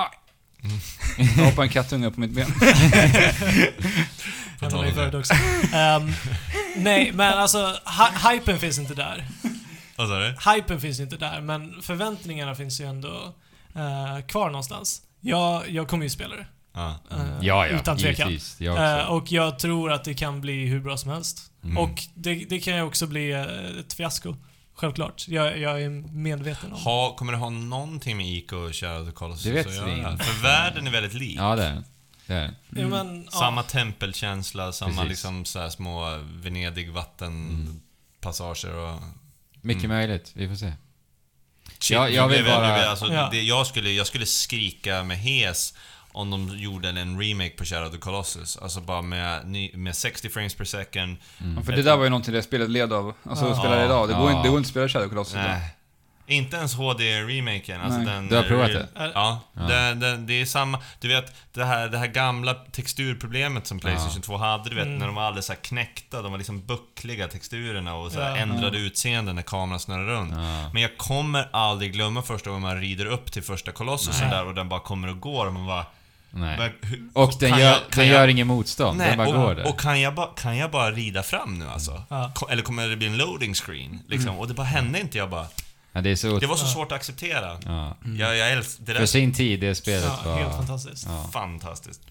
Jag 1.17 1.25
hoppade 1.45 1.65
en 1.65 1.69
kattunge 1.69 2.11
på 2.11 2.19
mitt 2.19 2.31
ben. 2.31 2.53
På 4.59 4.69
tal 4.69 4.85
om 4.85 4.95
det. 5.11 5.17
också. 5.17 5.33
Ehm, 5.73 6.11
nej, 6.77 7.11
men 7.13 7.33
alltså, 7.33 7.75
hy- 7.85 8.31
hypen 8.31 8.59
finns 8.59 8.79
inte 8.79 8.93
där. 8.93 9.25
Vad 9.95 10.07
sa 10.07 10.19
du? 10.19 10.35
Hypen 10.51 10.81
finns 10.81 10.99
inte 10.99 11.17
där, 11.17 11.41
men 11.41 11.81
förväntningarna 11.81 12.55
finns 12.55 12.81
ju 12.81 12.85
ändå 12.85 13.33
eh, 13.75 14.25
kvar 14.27 14.49
någonstans. 14.49 15.01
Jag, 15.21 15.69
jag 15.69 15.87
kommer 15.87 16.03
ju 16.03 16.09
spela 16.09 16.35
det. 16.35 16.45
Ja. 16.73 16.89
eh, 17.11 17.17
Ja, 17.41 17.67
ja. 17.67 17.79
Utan 17.79 17.97
tvekan. 17.97 18.29
Givetvis. 18.29 18.55
Jag 18.61 18.73
också. 18.73 19.11
och 19.13 19.31
jag 19.31 19.59
tror 19.59 19.91
att 19.91 20.03
det 20.03 20.13
kan 20.13 20.41
bli 20.41 20.65
hur 20.65 20.79
bra 20.79 20.97
som 20.97 21.11
helst. 21.11 21.51
Mm. 21.63 21.77
Och 21.77 22.03
det, 22.15 22.35
det 22.49 22.59
kan 22.59 22.75
ju 22.75 22.81
också 22.81 23.07
bli 23.07 23.31
ett 23.79 23.93
fiasko. 23.93 24.35
Självklart. 24.77 25.27
Jag, 25.27 25.57
jag 25.59 25.81
är 25.81 25.89
medveten 26.13 26.73
om 26.73 26.79
Ha, 26.79 27.15
kommer 27.15 27.31
det 27.31 27.37
ha 27.37 27.49
någonting 27.49 28.17
med 28.17 28.27
IK 28.27 28.51
och 28.53 28.75
Shadow 28.75 29.01
of 29.01 29.07
the 29.07 29.11
Colossus 29.13 29.43
Det 29.43 29.51
vet 29.51 29.67
vi 29.67 29.91
inte. 29.91 30.23
För 30.23 30.43
världen 30.43 30.87
är 30.87 30.91
väldigt 30.91 31.13
lik. 31.13 31.37
Ja, 31.39 31.55
det 31.55 31.63
är. 31.65 31.83
Det 32.27 32.33
är. 32.33 32.53
Jo, 32.69 32.87
men, 32.89 33.23
ja. 33.31 33.31
Samma 33.39 33.63
tempelkänsla, 33.63 34.71
samma 34.71 34.91
Precis. 34.91 35.09
liksom 35.09 35.45
så 35.45 35.59
här 35.59 35.69
små 35.69 36.17
Venedig 36.33 36.91
vattenpassager 36.91 38.75
och... 38.75 38.99
Mycket 39.61 39.83
Mm. 39.83 39.97
möjligt. 39.97 40.31
Vi 40.33 40.47
får 40.47 40.55
se. 40.55 40.73
Shit, 41.79 41.95
Ja, 41.95 42.09
jag 42.09 42.29
nu 42.29 42.35
vill 42.35 42.45
bara- 42.45 42.85
Alltså, 42.89 43.13
Ja. 43.13 43.29
det, 43.31 43.41
jag, 43.41 43.67
skulle, 43.67 43.89
jag 43.89 44.07
skulle 44.07 44.25
skrika 44.25 45.03
med 45.03 45.17
hes 45.19 45.73
om 46.17 46.29
de 46.31 46.57
gjorde 46.59 46.89
en 46.89 47.21
remake 47.21 47.49
på 47.49 47.65
Shadow 47.65 47.85
of 47.87 47.91
the 47.93 47.97
Colossus. 47.99 48.57
Alltså 48.57 48.81
bara 48.81 49.01
med, 49.01 49.45
med 49.73 49.95
60 49.95 50.29
frames 50.29 50.55
per 50.55 50.65
second. 50.65 51.17
Mm. 51.41 51.55
Ja, 51.57 51.63
för 51.63 51.71
det 51.71 51.81
där 51.81 51.97
var 51.97 52.03
ju 52.03 52.09
någonting 52.09 52.33
det 52.33 52.43
spelet 52.43 52.69
led 52.69 52.93
av. 52.93 53.13
Alltså 53.23 53.45
Ja. 53.45 53.51
att 53.51 53.57
spela 53.57 53.75
det 53.75 53.85
idag. 53.85 54.07
Det 54.09 54.13
går, 54.13 54.23
Ja. 54.23 54.31
inte, 54.31 54.43
det 54.43 54.49
går 54.49 54.57
inte 54.57 54.67
att 54.67 54.71
spela 54.71 54.89
Shadow 54.89 55.09
Colossus 55.09 55.33
idag. 55.33 55.45
Nej. 55.47 55.73
Inte 56.29 56.57
ens 56.57 56.73
HD-remaken. 56.75 57.81
Alltså 57.81 57.99
den, 57.99 58.27
Du 58.27 58.35
har 58.35 58.43
provat 58.43 58.67
det? 58.67 58.87
Ja. 58.95 59.11
Ja. 59.55 59.61
Det, 59.67 59.93
det, 59.93 60.17
det 60.17 60.33
är 60.41 60.45
samma... 60.45 60.79
Du 60.99 61.07
vet, 61.07 61.35
det 61.53 61.65
här, 61.65 61.87
det 61.89 61.97
här 61.97 62.07
gamla 62.07 62.53
texturproblemet 62.53 63.67
som 63.67 63.79
Playstation 63.79 64.15
Ja. 64.15 64.21
2 64.21 64.37
hade, 64.37 64.69
du 64.69 64.75
vet, 64.75 64.85
Mm. 64.85 64.97
när 64.99 65.05
de 65.05 65.15
var 65.15 65.23
alldeles 65.23 65.45
så 65.45 65.53
här 65.53 65.59
knäckta. 65.59 66.21
De 66.21 66.31
var 66.31 66.37
liksom 66.37 66.65
buckliga 66.65 67.27
texturerna 67.27 67.95
och 67.95 68.11
så 68.11 68.21
här 68.21 68.29
Ja. 68.29 68.37
ändrade 68.37 68.77
utseenden 68.77 69.35
när 69.35 69.41
kameran 69.41 69.79
snurrar 69.79 70.05
runt. 70.05 70.31
Ja. 70.35 70.69
Men 70.73 70.81
jag 70.81 70.97
kommer 70.97 71.49
aldrig 71.53 71.93
glömma 71.93 72.21
första 72.21 72.49
gången 72.49 72.61
man 72.63 72.79
rider 72.81 73.05
upp 73.05 73.31
till 73.31 73.43
första 73.43 73.71
kolossusen 73.71 74.29
där 74.29 74.45
och 74.45 74.53
den 74.55 74.69
bara 74.69 74.79
kommer 74.79 75.07
och 75.09 75.19
går 75.19 75.45
och 75.47 75.53
man 75.53 75.65
bara... 75.67 75.85
Nej. 76.31 76.73
hur- 76.81 77.09
Och 77.13 77.33
den 77.39 77.49
gör, 77.49 77.59
jag- 77.59 77.79
den 77.95 78.07
jag- 78.07 78.13
gör 78.15 78.27
ingen 78.27 78.47
motstånd. 78.47 78.97
Nej, 78.97 79.07
den 79.07 79.17
bara 79.17 79.27
och, 79.27 79.33
går 79.35 79.55
där. 79.55 79.67
och 79.67 79.79
kan 79.79 80.01
jag, 80.01 80.15
bara, 80.15 80.27
kan 80.27 80.57
jag 80.57 80.71
bara 80.71 80.91
rida 80.91 81.23
fram 81.23 81.59
nu 81.59 81.67
alltså? 81.67 82.03
Ja. 82.09 82.31
Ko- 82.35 82.47
Eller 82.49 82.63
kommer 82.63 82.87
det 82.89 82.95
bli 82.97 83.07
en 83.07 83.17
loading 83.17 83.53
screen? 83.53 83.99
Liksom? 84.07 84.29
Mm. 84.29 84.39
Och 84.39 84.47
det 84.47 84.53
bara 84.53 84.63
hände 84.67 84.99
inte, 84.99 85.17
jag 85.17 85.29
bara... 85.29 85.47
ja, 85.91 86.01
det 86.01 86.09
är 86.09 86.15
så... 86.15 86.39
Det 86.39 86.47
var 86.47 86.55
så 86.55 86.65
Ja. 86.65 86.69
svårt 86.69 86.91
att 86.91 86.95
acceptera. 86.95 87.57
Ja. 87.65 87.97
Jag, 88.17 88.37
jag 88.37 88.51
älskar... 88.51 88.85
Det 88.85 88.93
där 88.93 88.99
För 88.99 89.05
sin 89.05 89.33
tid, 89.33 89.59
det 89.59 89.75
spelet 89.75 90.03
ja, 90.23 90.29
var... 90.31 90.37
helt 90.39 90.55
fantastiskt. 90.55 91.05
Ja, 91.09 91.29
Fantastiskt. 91.33 92.01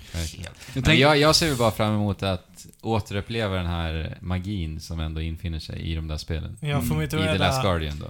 Jag 0.74 0.86
Men 0.86 0.98
jag, 0.98 1.18
jag 1.18 1.36
ser 1.36 1.48
väl 1.48 1.56
bara 1.56 1.70
fram 1.70 1.94
emot 1.94 2.22
att 2.22 2.66
återuppleva 2.82 3.56
den 3.56 3.66
här 3.66 4.18
magin 4.20 4.80
som 4.80 5.00
ändå 5.00 5.20
infinner 5.20 5.58
sig 5.60 5.80
i 5.80 5.94
de 5.94 6.08
där 6.08 6.16
spelen. 6.16 6.56
Får 6.60 6.94
mig 6.94 7.06
I 7.06 7.08
The 7.08 7.38
Last. 7.38 7.62
Guardian 7.62 7.98
då. 7.98 8.06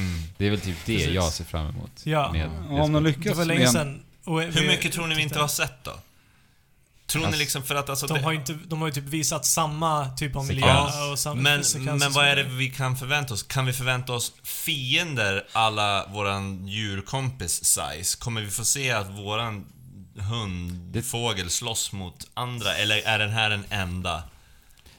Mm. 0.00 0.22
Det 0.36 0.46
är 0.46 0.50
väl 0.50 0.60
typ 0.60 0.76
det 0.86 0.94
Precis. 0.96 1.14
jag 1.14 1.32
ser 1.32 1.44
fram 1.44 1.66
emot. 1.68 1.90
Ja. 2.04 2.32
Med 2.32 2.50
Ja, 2.70 2.82
om 2.82 2.92
de 2.92 3.04
Det 3.04 3.10
lyckas 3.10 3.36
var 3.36 3.44
länge 3.44 3.60
med- 3.60 3.70
sedan. 3.70 4.00
och 4.00 4.05
Hur 4.26 4.66
mycket 4.66 4.92
tror 4.92 5.06
ni 5.06 5.14
vi 5.14 5.22
inte 5.22 5.38
har 5.38 5.48
sett 5.48 5.84
då? 5.84 5.92
Tror 7.06 7.20
ni 7.20 7.26
Alltså, 7.26 7.38
liksom 7.40 7.62
för 7.62 7.74
att 7.74 7.90
alltså... 7.90 8.06
De 8.06 8.24
har 8.24 8.32
ju 8.32 8.38
inte, 8.38 8.52
de 8.66 8.80
har 8.80 8.88
ju 8.88 8.92
typ 8.94 9.04
visat 9.04 9.44
samma 9.46 10.08
typ 10.08 10.36
av 10.36 10.46
miljö 10.46 10.82
och 11.12 11.18
samma 11.18 11.42
men, 11.42 11.64
sekvens 11.64 12.02
men 12.02 12.12
vad 12.12 12.24
är 12.28 12.36
det 12.36 12.42
vi 12.42 12.70
kan 12.70 12.96
förvänta 12.96 13.34
oss? 13.34 13.42
Kan 13.42 13.66
vi 13.66 13.72
förvänta 13.72 14.12
oss 14.12 14.32
fiender 14.42 15.46
alla 15.52 16.06
våran 16.06 16.68
djurkompis 16.68 17.64
size? 17.64 18.18
Kommer 18.18 18.40
vi 18.40 18.50
få 18.50 18.64
se 18.64 18.90
att 18.92 19.10
våran 19.10 19.66
hundfågel 20.18 21.50
slåss 21.50 21.92
mot 21.92 22.26
andra? 22.34 22.74
Eller 22.76 22.96
är 23.04 23.18
den 23.18 23.30
här 23.30 23.50
den 23.50 23.64
enda? 23.70 24.22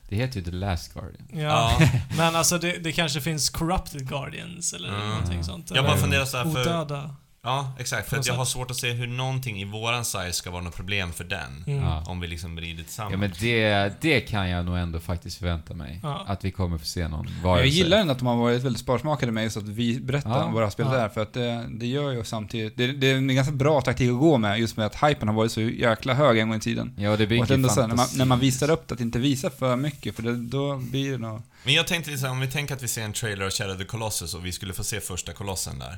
Det 0.10 0.16
heter 0.16 0.40
ju 0.40 0.46
The 0.46 0.52
Last 0.52 0.94
Guardian. 0.94 1.28
Ja, 1.34 1.80
men 2.18 2.36
alltså 2.36 2.58
det, 2.58 2.78
det 2.78 2.92
kanske 2.92 3.22
finns 3.22 3.50
corrupted 3.50 4.08
guardians 4.10 4.74
eller 4.74 4.90
Mm. 4.90 5.10
någonting 5.10 5.44
sånt. 5.44 5.72
Jag 5.74 5.86
bara 5.86 5.98
funderar 5.98 6.26
så 6.26 6.38
här 6.38 6.44
för... 6.44 6.62
Odöda. 6.62 7.16
Ja, 7.48 7.72
exakt. 7.80 8.10
För 8.10 8.22
jag 8.26 8.34
har 8.34 8.46
svårt 8.46 8.72
att 8.72 8.78
se 8.78 8.92
hur 8.92 9.08
någonting 9.08 9.62
i 9.62 9.66
våran 9.66 10.06
size 10.06 10.34
ska 10.34 10.52
vara 10.52 10.62
något 10.62 10.76
problem 10.76 11.14
för 11.14 11.24
den. 11.24 11.64
Mm. 11.68 11.84
Ja. 11.84 12.04
Om 12.08 12.20
vi 12.20 12.28
liksom 12.28 12.60
rider 12.60 12.84
tillsammans. 12.84 13.12
Ja 13.12 13.18
men 13.18 13.32
det, 13.40 13.94
det 14.02 14.22
kan 14.22 14.50
jag 14.50 14.66
nog 14.66 14.78
ändå 14.78 15.00
faktiskt 15.00 15.38
förvänta 15.38 15.74
mig. 15.74 16.00
Ja. 16.04 16.26
Att 16.28 16.46
vi 16.46 16.52
kommer 16.52 16.78
få 16.78 16.86
se 16.86 17.08
någon 17.08 17.28
varelse. 17.44 17.66
Jag 17.66 17.68
gillar 17.68 17.98
ändå 17.98 18.12
att 18.12 18.20
de 18.20 18.28
har 18.28 18.36
varit 18.36 18.64
väldigt 18.64 18.82
sparsmakade 18.82 19.32
med 19.32 19.44
just 19.44 19.58
att 19.58 19.64
vi 19.64 20.00
berättar 20.00 20.30
Ja. 20.30 20.44
om 20.44 20.54
våra 20.54 20.72
spel 20.72 20.86
Ja. 20.92 20.98
där, 20.98 21.10
för 21.10 21.22
att 21.22 21.34
det, 21.34 21.66
det 21.70 21.88
gör 21.88 22.12
ju 22.12 22.24
samtidigt... 22.24 22.78
Det, 22.78 22.88
det 22.88 23.12
är 23.12 23.16
en 23.16 23.36
ganska 23.36 23.54
bra 23.54 23.82
taktik 23.82 24.10
att 24.10 24.20
gå 24.20 24.38
med, 24.38 24.60
just 24.60 24.78
med 24.78 24.86
att 24.86 25.04
hypen 25.04 25.28
har 25.28 25.36
varit 25.36 25.52
så 25.52 25.62
jäkla 25.62 26.14
hög 26.14 26.40
en 26.40 26.48
gång 26.50 26.58
i 26.58 26.62
tiden. 26.62 26.94
Ja, 26.98 27.18
det 27.18 27.24
Och 27.24 27.30
bygger 27.30 27.44
att 27.44 27.50
ändå 27.50 27.70
sen, 27.70 27.90
när, 27.90 27.96
man, 27.96 28.08
när 28.16 28.26
man 28.26 28.40
visar 28.40 28.70
upp 28.72 28.88
det, 28.88 28.94
att 28.94 29.02
inte 29.02 29.20
visa 29.20 29.50
för 29.50 29.76
mycket, 29.76 30.16
för 30.16 30.24
det, 30.24 30.36
då 30.36 30.78
blir 30.78 31.12
det 31.12 31.18
nog... 31.18 31.42
Men 31.64 31.74
jag 31.74 31.88
tänkte 31.88 32.12
liksom, 32.12 32.30
om 32.32 32.40
vi 32.40 32.48
tänker 32.48 32.76
att 32.76 32.84
vi 32.84 32.88
ser 32.88 33.02
en 33.04 33.14
trailer 33.14 33.46
av 33.46 33.52
Shadow 33.52 33.74
of 33.74 33.78
the 33.82 33.86
Colossus 33.86 34.34
och 34.34 34.46
vi 34.46 34.52
skulle 34.52 34.74
få 34.74 34.84
se 34.84 35.00
första 35.00 35.34
kolossen 35.34 35.80
där. 35.80 35.98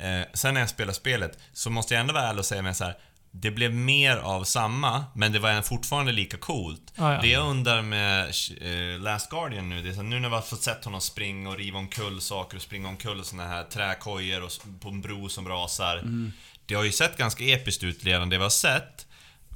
Eh, 0.00 0.22
sen 0.34 0.54
när 0.54 0.60
jag 0.60 0.70
spelar 0.70 0.92
spelet 0.92 1.38
så 1.52 1.70
måste 1.70 1.94
jag 1.94 2.00
ändå 2.00 2.14
vara 2.14 2.24
ärlig 2.24 2.38
och 2.38 2.46
säga 2.46 2.62
mig 2.62 2.74
så 2.74 2.84
här. 2.84 2.96
Det 3.30 3.50
blev 3.50 3.74
mer 3.74 4.16
av 4.16 4.44
samma, 4.44 5.04
men 5.14 5.32
det 5.32 5.38
var 5.38 5.62
fortfarande 5.62 6.12
lika 6.12 6.36
coolt. 6.36 6.92
Ja, 6.94 7.14
ja. 7.14 7.20
Det 7.20 7.28
jag 7.28 7.46
undrar 7.46 7.82
med 7.82 8.24
eh, 8.24 9.00
Last 9.00 9.30
Guardian 9.30 9.68
nu, 9.68 9.82
det 9.82 9.88
är 9.88 9.92
så 9.92 10.02
här, 10.02 10.08
nu 10.08 10.20
när 10.20 10.28
vi 10.28 10.34
har 10.34 10.42
fått 10.42 10.62
sett 10.62 10.84
honom 10.84 11.00
springa 11.00 11.50
och 11.50 11.56
riva 11.56 11.78
omkull 11.78 12.20
saker 12.20 12.56
och 12.56 12.62
springa 12.62 12.88
omkull 12.88 13.24
såna 13.24 13.48
här 13.48 13.64
träkojor 13.64 14.42
och 14.42 14.50
på 14.80 14.88
en 14.88 15.00
bro 15.00 15.28
som 15.28 15.48
rasar. 15.48 15.96
Mm. 15.96 16.32
Det 16.66 16.74
har 16.74 16.84
ju 16.84 16.92
sett 16.92 17.16
ganska 17.16 17.44
episkt 17.44 17.84
ut 17.84 18.04
redan, 18.04 18.28
det 18.28 18.36
vi 18.36 18.42
har 18.42 18.50
sett. 18.50 19.06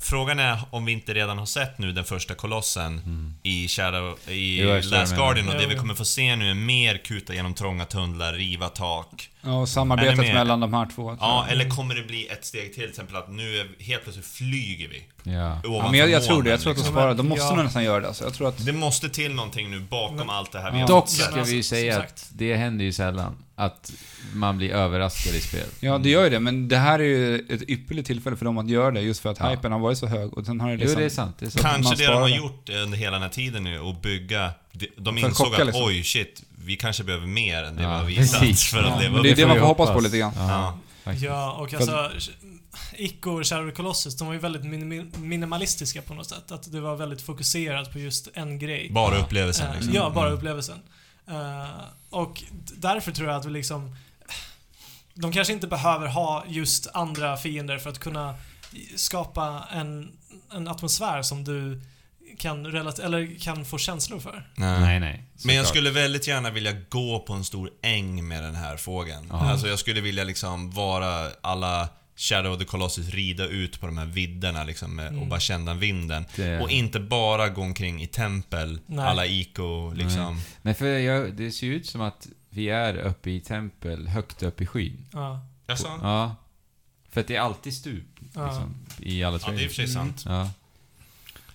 Frågan 0.00 0.38
är 0.38 0.60
om 0.70 0.84
vi 0.84 0.92
inte 0.92 1.14
redan 1.14 1.38
har 1.38 1.46
sett 1.46 1.78
nu 1.78 1.92
den 1.92 2.04
första 2.04 2.34
kolossen 2.34 3.00
i 3.42 3.68
Shadow, 3.68 4.18
i 4.28 4.62
Last. 4.82 5.16
Guardian 5.16 5.48
och 5.48 5.54
det 5.54 5.66
vi 5.66 5.74
kommer 5.74 5.94
få 5.94 6.04
se 6.04 6.36
nu 6.36 6.50
är 6.50 6.54
mer 6.54 6.96
kuta 6.96 7.34
genom 7.34 7.54
trånga 7.54 7.84
tunnlar, 7.84 8.32
riva 8.32 8.68
tak. 8.68 9.28
Ja, 9.44 9.52
och 9.60 9.68
samarbetet 9.68 10.18
mellan 10.34 10.60
de 10.60 10.74
här 10.74 10.86
två. 10.94 11.16
Ja, 11.20 11.46
eller 11.50 11.68
kommer 11.68 11.94
det 11.94 12.02
bli 12.02 12.26
ett 12.26 12.44
steg 12.44 12.64
till, 12.64 12.80
till 12.82 12.90
exempel 12.90 13.16
att 13.16 13.30
nu 13.30 13.56
är, 13.58 13.82
helt 13.84 14.02
plötsligt 14.02 14.26
flyger 14.26 14.88
vi. 14.88 15.04
Ja. 15.32 15.60
Ja, 15.64 15.88
men 15.90 15.98
jag, 16.00 16.10
jag 16.10 16.24
tror 16.24 16.42
det. 16.42 16.50
Jag 16.50 16.60
tror 16.60 16.70
att 16.70 16.76
de 16.76 16.80
liksom. 16.82 16.94
sparar. 16.94 17.14
De 17.14 17.28
måste 17.28 17.44
Ja. 17.44 17.54
nog 17.54 17.64
nästan 17.64 17.84
göra 17.84 18.00
det. 18.00 18.06
Alltså. 18.08 18.24
Jag 18.24 18.34
tror 18.34 18.48
att... 18.48 18.66
Det 18.66 18.72
måste 18.72 19.08
till 19.08 19.34
någonting 19.34 19.70
nu 19.70 19.80
bakom 19.80 20.16
Men- 20.16 20.30
allt 20.30 20.52
det 20.52 20.60
här 20.60 20.70
vi 20.70 20.76
Ja. 20.78 20.82
har 20.82 20.88
Dock 20.88 21.08
ska 21.08 21.42
vi 21.42 21.54
ju 21.54 21.62
säga 21.62 21.98
att 21.98 22.30
det 22.34 22.56
händer 22.56 22.84
ju 22.84 22.92
sällan 22.92 23.36
att 23.54 23.92
man 24.34 24.56
blir 24.58 24.70
överraskad 24.72 25.34
i 25.34 25.40
spel. 25.40 25.66
Ja, 25.80 25.98
det 25.98 26.08
gör 26.10 26.24
ju 26.24 26.30
det, 26.30 26.40
men 26.40 26.68
det 26.68 26.76
här 26.76 26.98
är 26.98 27.04
ju 27.04 27.36
ett 27.38 27.62
ypperligt 27.70 28.06
tillfälle 28.06 28.36
för 28.36 28.44
dem 28.44 28.58
att 28.58 28.68
göra 28.70 28.90
det, 28.90 29.00
just 29.00 29.20
för 29.20 29.30
att 29.30 29.38
Ja. 29.40 29.48
hypen 29.50 29.72
har 29.72 29.78
varit 29.78 29.98
så 29.98 30.06
hög. 30.06 30.38
Och 30.38 30.46
sen 30.46 30.60
har 30.60 30.68
det 30.68 30.74
Jo, 30.74 30.80
liksom... 30.80 31.00
det 31.00 31.04
är 31.06 31.10
sant. 31.10 31.36
Det 31.38 31.46
är 31.46 31.50
sant. 31.50 31.62
Kanske 31.64 31.94
det 32.04 32.06
de 32.12 32.20
har 32.22 32.28
gjort 32.28 32.68
under 32.68 32.98
hela 32.98 33.12
den 33.12 33.22
här 33.22 33.28
tiden 33.28 33.64
nu 33.64 33.78
och 33.80 33.94
bygga... 33.94 34.50
de- 34.96 35.18
insåg 35.18 35.54
att 35.54 35.66
liksom. 35.66 35.84
oj 35.84 36.02
shit, 36.04 36.42
vi 36.64 36.76
kanske 36.76 37.04
behöver 37.04 37.26
mer 37.26 37.62
än 37.62 37.74
det 37.76 37.80
vi 37.80 37.84
Ja, 37.88 37.96
har 37.96 38.04
visat 38.04 38.40
precis. 38.40 38.64
för 38.70 38.78
att 38.78 38.86
Ja, 38.90 38.98
leva 39.00 39.12
men 39.14 39.22
det 39.22 39.30
är 39.30 39.36
det 39.36 39.46
man 39.46 39.54
vi 39.56 39.60
får 39.60 39.66
hoppas 39.66 39.90
på 39.90 40.00
lite 40.00 40.18
grann. 40.18 40.32
Ja, 40.36 40.78
Ja. 41.04 41.12
Ja, 41.12 41.52
och 41.52 41.74
alltså... 41.74 42.10
Ico 42.96 43.30
och 43.30 43.46
Shadow 43.46 43.70
Colossus, 43.70 44.16
de 44.16 44.26
var 44.26 44.34
ju 44.34 44.40
väldigt 44.40 44.62
minim- 44.62 45.18
minimalistiska 45.18 46.02
på 46.02 46.14
något 46.14 46.28
sätt. 46.28 46.52
Att 46.52 46.72
det 46.72 46.80
var 46.80 46.96
väldigt 46.96 47.22
fokuserat 47.22 47.92
på 47.92 47.98
just 47.98 48.28
en 48.34 48.58
grej. 48.58 48.90
Bara 48.90 49.18
upplevelsen 49.18 49.66
Eh, 49.68 49.74
liksom. 49.74 49.94
Ja, 49.94 50.10
bara 50.10 50.26
Mm. 50.26 50.38
upplevelsen. 50.38 50.78
Eh, 51.28 51.66
och 52.10 52.42
därför 52.76 53.12
tror 53.12 53.28
jag 53.28 53.36
att 53.38 53.44
vi 53.46 53.50
liksom... 53.50 53.96
De 55.14 55.32
kanske 55.32 55.52
inte 55.52 55.66
behöver 55.66 56.06
ha 56.06 56.44
just 56.48 56.86
andra 56.94 57.36
fiender 57.36 57.78
för 57.78 57.90
att 57.90 57.98
kunna 57.98 58.34
skapa 58.96 59.64
en, 59.72 60.12
en 60.52 60.68
atmosfär 60.68 61.22
som 61.22 61.44
du 61.44 61.80
kan, 62.38 62.66
relat- 62.66 62.98
eller 62.98 63.38
kan 63.40 63.64
få 63.64 63.78
känslor 63.78 64.20
för. 64.20 64.50
Nej. 64.56 64.80
Nej, 64.80 65.00
nej. 65.00 65.24
Men 65.44 65.54
jag 65.54 65.66
skulle 65.66 65.90
väldigt 65.90 66.26
gärna 66.28 66.50
vilja 66.50 66.72
gå 66.88 67.18
på 67.18 67.32
en 67.32 67.44
stor 67.44 67.70
äng 67.82 68.28
med 68.28 68.42
den 68.42 68.54
här 68.54 68.76
fågeln. 68.76 69.26
Ja. 69.30 69.50
Alltså 69.50 69.68
jag 69.68 69.78
skulle 69.78 70.00
vilja 70.00 70.24
liksom 70.24 70.70
vara 70.70 71.30
alla 71.40 71.88
Shadow 72.16 72.52
of 72.52 72.58
the 72.58 72.64
Colossus 72.64 73.08
rida 73.08 73.44
ut 73.46 73.80
på 73.80 73.86
de 73.86 73.98
här 73.98 74.06
vidderna 74.06 74.64
liksom 74.64 74.96
med, 74.96 75.06
och 75.06 75.12
Mm. 75.12 75.28
bara 75.28 75.40
känna 75.40 75.74
vinden. 75.74 76.24
Det- 76.36 76.60
Och 76.60 76.70
inte 76.70 77.00
bara 77.00 77.48
gå 77.48 77.62
omkring 77.62 78.02
i 78.02 78.06
tempel, 78.06 78.80
Nej. 78.86 79.04
alla 79.06 79.26
Ico 79.26 79.92
liksom. 79.92 80.40
Men 80.62 80.74
för 80.74 80.86
jag, 80.86 81.36
det 81.36 81.50
ser 81.50 81.66
ju 81.66 81.74
ut 81.74 81.86
som 81.86 82.00
att 82.00 82.26
vi 82.50 82.68
är 82.68 82.96
uppe 82.96 83.30
i 83.30 83.40
tempel, 83.40 84.08
högt 84.08 84.42
upp 84.42 84.60
i 84.60 84.66
skyn. 84.66 85.06
Ja. 85.12 85.46
Jaså? 85.66 85.98
Ja. 86.02 86.36
För 87.10 87.20
att 87.20 87.26
det 87.28 87.36
är 87.36 87.40
alltid 87.40 87.74
stup, 87.74 88.04
Ja. 88.34 88.46
liksom, 88.46 88.74
i 88.98 89.24
alla 89.24 89.38
Ja, 89.46 89.50
det 89.52 89.56
är 89.56 89.62
i 89.62 89.66
och 89.66 89.70
för 89.70 89.74
sig 89.74 89.84
Mm. 89.84 89.94
sant. 89.94 90.22
Ja. 90.26 90.50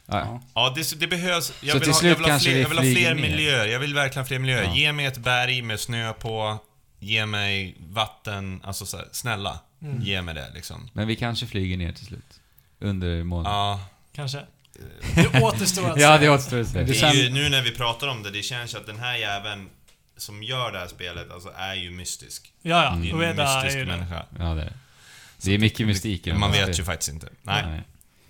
Ja. 0.08 0.42
Ja. 0.54 0.74
Det, 0.76 1.00
det 1.00 1.08
behövs. 1.08 1.54
Jag 1.62 1.72
Så 1.72 1.80
vill, 1.80 1.90
ha, 1.92 2.02
jag 2.04 2.16
vill 2.16 2.32
ha 2.32 2.40
fler, 2.40 2.60
jag 2.60 2.70
vill 2.70 2.78
ha 2.78 2.84
fler 2.84 3.16
miljöer. 3.16 3.68
Jag 3.68 3.80
vill 3.80 3.94
verkligen 3.94 4.24
ha 4.24 4.28
fler 4.28 4.40
miljöer. 4.40 4.64
Ja. 4.64 4.76
Ge 4.76 4.92
mig 4.92 5.06
ett 5.06 5.18
berg 5.18 5.62
med 5.62 5.80
snö 5.80 6.14
på. 6.14 6.58
Ge 7.00 7.26
mig 7.26 7.76
vatten. 7.80 8.62
Alltså 8.64 8.86
så 8.86 8.98
här, 8.98 9.08
snälla. 9.12 9.60
Mm. 9.82 10.02
Ge 10.02 10.22
mig 10.22 10.36
det 10.36 10.52
liksom. 10.54 10.90
Men 10.94 11.08
vi 11.08 11.16
kanske 11.16 11.48
flyger 11.48 11.78
ner 11.78 11.92
till 11.92 12.06
slut. 12.06 12.40
Under 12.80 13.24
månen. 13.24 13.52
Ja. 13.52 13.82
Kanske. 14.12 14.42
Det 15.16 15.42
återstår 15.44 15.90
att 15.90 16.00
Ja, 16.02 16.18
det 16.18 16.30
återstår 16.30 16.60
att 16.60 16.76
är 16.76 17.14
ju, 17.14 17.30
nu 17.30 17.50
när 17.50 17.62
vi 17.62 17.72
pratar 17.72 18.08
om 18.08 18.24
det, 18.24 18.32
det 18.32 18.42
känns 18.42 18.74
ju 18.74 18.78
att 18.78 18.86
den 18.86 19.00
här 19.00 19.16
jäveln 19.16 19.70
som 20.18 20.44
gör 20.44 20.72
det 20.72 20.80
här 20.80 20.88
spelet, 20.88 21.32
alltså 21.32 21.52
är 21.56 21.76
ju 21.76 21.92
mystisk. 21.92 22.54
Ja, 22.62 22.84
ja. 22.84 22.94
Mm. 22.94 23.20
Det 23.20 23.26
är 23.26 23.30
en 23.30 23.40
är 23.40 23.64
mystisk 23.64 23.88
människa. 23.88 24.26
Ja, 24.40 24.46
det 24.46 24.62
är 24.62 24.66
det. 24.66 24.74
Det 25.42 25.54
är 25.54 25.60
mycket 25.60 25.88
mystik 25.88 26.28
i 26.28 26.34
Man 26.34 26.52
vet 26.52 26.80
ju 26.80 26.84
faktiskt 26.84 27.12
inte. 27.12 27.30
Nej, 27.42 27.84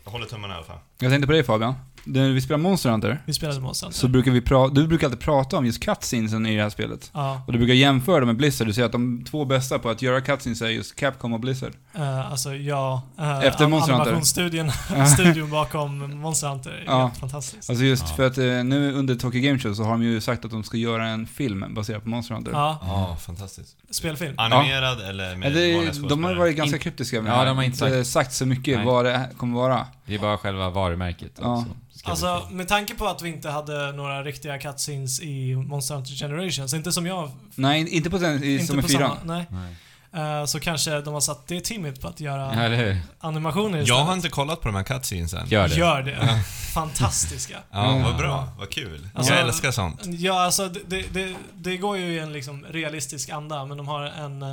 jag 0.07 0.11
håller 0.11 0.25
tummarna 0.25 0.53
i 0.53 0.57
alla 0.57 0.65
fall. 0.65 0.77
Jag 0.99 1.11
tänkte 1.11 1.27
på 1.27 1.33
dig 1.33 1.43
Fabian. 1.43 1.73
När 2.03 2.29
vi 2.29 2.41
spelar 2.41 2.57
Monster 2.57 2.89
Hunter, 2.89 3.21
Vi 3.25 3.33
spelade 3.33 3.59
Monster 3.59 3.85
Hunter. 3.85 3.99
så 3.99 4.07
brukar 4.07 4.31
vi 4.31 4.41
prata... 4.41 4.73
Du 4.73 4.87
brukar 4.87 5.07
alltid 5.07 5.19
prata 5.19 5.57
om 5.57 5.65
just 5.65 5.83
cutscenesen 5.83 6.45
i 6.45 6.55
det 6.55 6.61
här 6.63 6.69
spelet. 6.69 7.11
Ja. 7.13 7.41
Och 7.47 7.53
du 7.53 7.57
brukar 7.59 7.73
jämföra 7.73 8.19
dem 8.19 8.27
med 8.27 8.35
Blizzard. 8.37 8.67
Du 8.67 8.73
säger 8.73 8.85
att 8.85 8.91
de 8.91 9.23
två 9.29 9.45
bästa 9.45 9.79
på 9.79 9.89
att 9.89 10.01
göra 10.01 10.21
cutscenes 10.21 10.61
är 10.61 10.67
just 10.67 10.95
Capcom 10.95 11.33
och 11.33 11.39
Blizzard. 11.39 11.73
Uh, 11.95 12.31
alltså, 12.31 12.55
ja. 12.55 13.01
Uh, 13.19 13.45
Efter 13.45 13.67
Monster 13.67 13.93
Hunter. 13.93 14.09
Animationsstudion 14.11 14.71
studion 15.13 15.49
bakom 15.49 16.15
Monster 16.21 16.47
Hunter 16.47 16.71
är 16.71 16.83
Ja. 16.85 16.99
helt 17.07 17.17
fantastisk. 17.19 17.69
Alltså 17.69 17.85
just 17.85 18.03
Ja. 18.09 18.15
för 18.15 18.27
att 18.27 18.37
eh, 18.37 18.43
nu 18.45 18.93
under 18.93 19.15
Tokyo 19.15 19.41
Game 19.41 19.59
Show 19.59 19.73
så 19.73 19.83
har 19.83 19.91
de 19.91 20.03
ju 20.03 20.21
sagt 20.21 20.45
att 20.45 20.51
de 20.51 20.63
ska 20.63 20.77
göra 20.77 21.07
en 21.07 21.27
film 21.27 21.65
baserad 21.73 22.03
på 22.03 22.09
Monster 22.09 22.35
Hunter. 22.35 22.51
Ja, 22.51 22.79
Ja, 22.81 23.17
fantastiskt. 23.21 23.75
spelfilm. 23.89 24.33
Animerad 24.37 25.01
eller 25.01 25.35
med 25.35 25.51
Ja, 25.51 25.55
det, 25.55 25.73
vanliga 25.75 25.79
de 25.79 25.85
har 25.85 25.93
skådespelare? 25.93 26.35
varit 26.37 26.55
ganska 26.57 26.77
kryptiska 26.77 27.21
med 27.21 27.29
Ja, 27.31 27.33
det 27.33 27.39
här. 27.39 27.45
de 27.45 27.57
har 27.57 27.63
inte 27.63 27.87
eh, 27.87 27.91
sagt- 27.93 28.07
sagt 28.07 28.33
så 28.33 28.45
mycket 28.45 28.77
Nej. 28.77 28.85
vad 28.85 29.05
det 29.05 29.29
kommer 29.37 29.55
vara. 29.55 29.85
Det 30.07 30.15
är 30.15 30.19
bara 30.19 30.37
själva 30.37 30.69
varumärket. 30.69 31.31
Ja. 31.41 31.65
Alltså, 32.05 32.09
Alltså, 32.29 32.47
med 32.53 32.67
tanke 32.67 32.95
på 32.95 33.07
att 33.07 33.21
vi 33.21 33.29
inte 33.29 33.49
hade 33.49 33.91
några 33.91 34.23
riktiga 34.23 34.57
cutscenes 34.59 35.19
i 35.21 35.55
Monster 35.55 35.95
Hunter 35.95 36.13
Generations, 36.13 36.73
inte 36.73 36.91
som 36.91 37.05
jag... 37.05 37.31
Nej, 37.55 37.89
inte 37.89 38.09
på 38.09 38.17
den 38.17 38.43
i, 38.43 38.53
inte 38.53 38.65
som 38.65 38.79
i 38.79 38.81
på 38.81 38.87
fyran. 38.87 39.17
nej. 39.23 39.45
Nej. 39.49 39.75
Eh, 40.13 40.45
så 40.45 40.59
kanske 40.59 41.01
de 41.01 41.13
har 41.13 41.21
satt 41.21 41.47
det 41.47 41.61
teamet 41.61 42.01
på 42.01 42.07
att 42.07 42.19
göra 42.19 42.41
Ja, 42.55 42.61
eller 42.61 42.75
hur? 42.77 42.97
animationer 43.19 43.77
Jag 43.77 43.83
istället. 43.83 44.05
har 44.05 44.13
inte 44.13 44.29
kollat 44.29 44.61
på 44.61 44.67
de 44.67 44.75
här 44.75 44.83
cutscenesen. 44.83 45.47
Gör 45.49 45.67
det. 45.67 45.75
Gör 45.75 46.01
det. 46.01 46.41
Fantastiska. 46.73 47.57
Ja, 47.71 47.89
Mm. 47.91 48.03
vad 48.03 48.17
bra. 48.17 48.47
Vad 48.59 48.69
kul. 48.69 49.09
Alltså- 49.15 49.33
jag 49.33 49.41
älskar 49.41 49.71
sånt. 49.71 50.01
Ja, 50.05 50.41
alltså 50.45 50.67
det, 50.69 50.79
det, 50.87 51.13
det, 51.13 51.35
det 51.53 51.77
går 51.77 51.97
ju 51.97 52.03
i 52.05 52.19
en 52.19 52.33
liksom 52.33 52.65
realistisk 52.69 53.29
anda, 53.29 53.65
men 53.65 53.77
de 53.77 53.87
har 53.87 54.01
en 54.03 54.43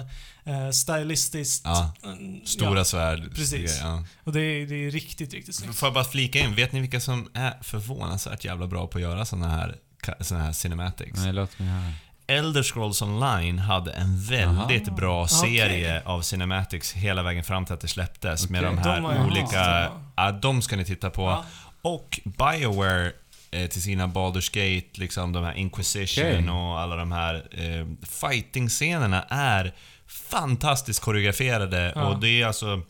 uh, 0.48 0.70
stylistiskt... 0.70 1.62
Ja. 1.64 1.92
en- 2.02 2.40
Stora 2.46 2.78
Ja, 2.78 2.84
svärd. 2.84 3.34
Precis. 3.34 3.80
Ja. 3.82 4.04
och 4.24 4.32
det 4.32 4.40
är, 4.40 4.66
det 4.66 4.74
är 4.86 4.90
riktigt, 4.90 5.34
riktigt 5.34 5.54
snyggt. 5.54 5.74
Får 5.74 5.86
jag 5.86 5.94
bara 5.94 6.04
flika 6.04 6.38
in, 6.38 6.54
vet 6.54 6.72
ni 6.72 6.80
vilka 6.80 7.00
som 7.00 7.28
är 7.34 7.58
förvånansvärt 7.62 8.44
jävla 8.44 8.66
bra 8.66 8.86
på 8.86 8.98
att 8.98 9.02
göra 9.02 9.24
såna 9.24 9.48
här, 9.48 9.76
såna 10.20 10.40
här 10.42 10.52
cinematics? 10.52 11.20
Nej, 11.24 11.32
låt 11.32 11.58
mig 11.58 11.68
höra. 11.68 11.92
Elder 12.26 12.62
Scrolls 12.62 13.02
Online 13.02 13.58
hade 13.58 13.92
en 13.92 14.22
väldigt 14.24 14.88
Aha. 14.88 14.96
bra 14.96 15.28
serie 15.28 16.02
av 16.04 16.22
cinematics 16.22 16.92
hela 16.92 17.22
vägen 17.22 17.44
fram 17.44 17.64
till 17.64 17.74
att 17.74 17.80
det 17.80 17.88
släpptes 17.88 18.50
med 18.50 18.60
Okej. 18.64 18.76
de 18.76 18.78
här 18.88 19.00
De 19.00 19.26
olika... 19.26 19.90
Ja, 20.16 20.32
de 20.32 20.62
ska 20.62 20.76
ni 20.76 20.84
titta 20.84 21.10
på. 21.10 21.22
Ja. 21.22 21.44
Och 21.82 22.20
Bioware 22.24 23.12
eh, 23.50 23.66
till 23.66 23.82
sina 23.82 24.06
Baldur's 24.06 24.50
Gate, 24.54 25.00
liksom 25.00 25.32
de 25.32 25.44
här 25.44 25.52
Inquisition 25.54 26.24
Okej. 26.38 26.50
och 26.50 26.80
alla 26.80 26.96
de 26.96 27.12
här 27.12 27.34
eh, 27.34 27.86
fighting-scenerna 28.08 29.22
är 29.28 29.74
fantastiskt 30.08 31.00
koreograferade 31.02 31.92
Ja. 31.94 32.04
och 32.06 32.20
det 32.20 32.28
är 32.42 32.46
alltså 32.46 32.82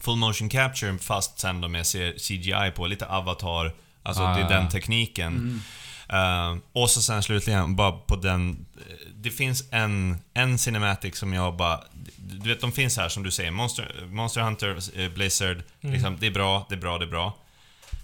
full 0.00 0.16
motion 0.16 0.48
capture 0.48 0.98
fast 0.98 1.38
sen 1.38 1.74
är 1.74 1.82
C- 1.82 2.12
CGI 2.18 2.70
på, 2.76 2.86
lite 2.86 3.06
avatar, 3.06 3.72
alltså 4.02 4.22
Ah, 4.22 4.34
det 4.36 4.42
är 4.42 4.48
den 4.48 4.64
ja. 4.64 4.70
tekniken. 4.70 5.32
Mm. 5.36 5.60
Eh, 6.08 6.58
och 6.72 6.90
så 6.90 7.02
sen 7.02 7.22
slutligen, 7.22 7.76
bara 7.76 7.92
på 7.92 8.16
den... 8.16 8.66
Det 9.14 9.30
finns 9.30 9.64
en, 9.70 10.18
en 10.34 10.58
cinematic 10.58 11.16
som 11.18 11.32
jag 11.32 11.56
bara... 11.56 11.80
Du 12.16 12.48
vet, 12.48 12.60
de 12.60 12.72
finns 12.72 12.96
här 12.96 13.08
som 13.08 13.22
du 13.22 13.30
säger. 13.30 13.50
Monster, 13.50 14.06
Monster 14.10 14.40
Hunter, 14.40 14.78
eh, 15.00 15.08
Blizzard. 15.08 15.62
Mm. 15.80 15.92
Liksom, 15.94 16.16
det 16.20 16.26
är 16.26 16.30
bra, 16.30 16.66
det 16.68 16.74
är 16.74 16.78
bra, 16.80 16.98
det 16.98 17.04
är 17.04 17.10
bra. 17.10 17.36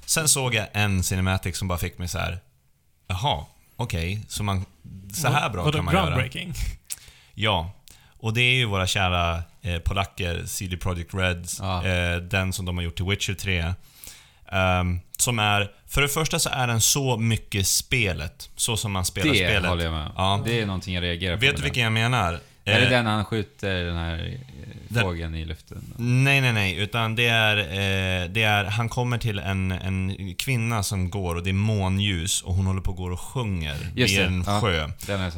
Sen 0.07 0.29
såg 0.29 0.55
jag 0.55 0.67
en 0.73 1.03
cinematic 1.03 1.57
som 1.59 1.69
bara 1.69 1.79
fick 1.79 1.99
mig 1.99 2.09
så 2.09 2.19
här. 2.19 2.39
Jaha, 3.07 3.45
okej, 3.77 4.21
så 4.29 4.43
man... 4.43 4.65
Så 5.15 5.29
här 5.29 5.51
bra 5.51 5.73
kan 5.73 5.85
man 5.85 5.95
göra. 5.95 6.29
Ja. 7.35 7.73
Och 8.23 8.35
det 8.35 8.41
är 8.41 8.55
ju 8.55 8.65
våra 8.65 8.87
kära 8.87 9.43
eh, 9.63 9.79
polacker, 9.79 10.43
CD 10.47 10.77
Projekt 10.77 11.15
Reds, 11.15 11.59
Ja. 11.61 11.87
eh, 11.87 12.17
den 12.17 12.53
som 12.53 12.65
de 12.67 12.77
har 12.77 12.85
gjort 12.85 12.97
till 12.97 13.05
Witcher 13.05 13.35
3. 13.35 13.75
Ehm, 14.53 15.01
som 15.19 15.39
är, 15.39 15.71
för 15.89 16.03
det 16.03 16.09
första 16.09 16.39
så 16.39 16.51
är 16.51 16.67
den 16.67 16.81
så 16.81 17.17
mycket 17.17 17.67
spelet, 17.67 18.51
så 18.57 18.77
som 18.77 18.93
man 18.93 19.05
spelar 19.05 19.31
Det 19.33 19.37
spelet. 19.39 19.65
håller 19.71 19.85
jag 19.85 19.93
med. 19.93 20.11
Ja. 20.17 20.43
Det 20.45 20.61
är 20.61 20.67
någonting 20.67 20.95
jag 20.95 21.03
reagerar 21.03 21.37
på. 21.37 21.41
Vet 21.41 21.57
du 21.57 21.63
vilken 21.63 21.83
jag 21.83 21.93
menar? 21.93 22.39
Är 22.65 22.81
det 22.81 22.87
Eh, 22.87 22.91
den 22.91 23.07
han 23.07 23.25
skjuter 23.25 23.85
den 23.85 23.97
här 23.97 24.39
eh, 24.91 25.03
fågeln 25.03 25.35
i 25.35 25.45
luften? 25.45 25.95
Nej, 25.99 26.41
nej, 26.41 26.53
nej. 26.53 26.77
Utan 26.77 27.15
det 27.15 27.27
är, 27.27 27.57
eh, 27.57 28.29
det 28.31 28.43
är... 28.43 28.65
Han 28.65 28.89
kommer 28.89 29.19
till 29.19 29.39
en, 29.39 29.73
en 29.73 30.35
kvinna 30.35 30.83
som 30.83 31.11
går 31.11 31.35
och 31.35 31.43
det 31.43 31.51
är 31.51 31.55
månljus 31.55 32.43
och 32.43 32.55
hon 32.55 32.67
håller 32.67 32.81
på 32.81 32.91
att 32.91 32.97
gå 32.97 33.13
och 33.13 33.21
sjunger 33.21 33.77
Just 33.95 34.15
i 34.15 34.17
det, 34.17 34.25
en 34.25 34.45
ja. 34.47 34.61
sjö. 34.61 34.89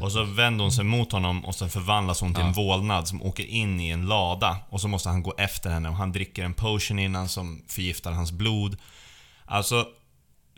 Och 0.02 0.12
så 0.12 0.24
vänder 0.24 0.62
hon 0.62 0.72
sig 0.72 0.84
mot 0.84 1.12
honom 1.12 1.44
och 1.44 1.54
så 1.54 1.68
förvandlas 1.68 2.20
hon 2.20 2.34
till 2.34 2.42
Ja. 2.42 2.48
en 2.48 2.52
vålnad 2.52 3.08
som 3.08 3.22
åker 3.22 3.44
in 3.44 3.80
i 3.80 3.88
en 3.88 4.06
lada. 4.06 4.56
Och 4.68 4.80
så 4.80 4.88
måste 4.88 5.08
han 5.08 5.22
gå 5.22 5.34
efter 5.38 5.70
henne 5.70 5.88
och 5.88 5.96
han 5.96 6.12
dricker 6.12 6.44
en 6.44 6.54
potion 6.54 6.98
innan 6.98 7.28
som 7.28 7.62
förgiftar 7.68 8.12
hans 8.12 8.32
blod. 8.32 8.76
Alltså, 9.44 9.86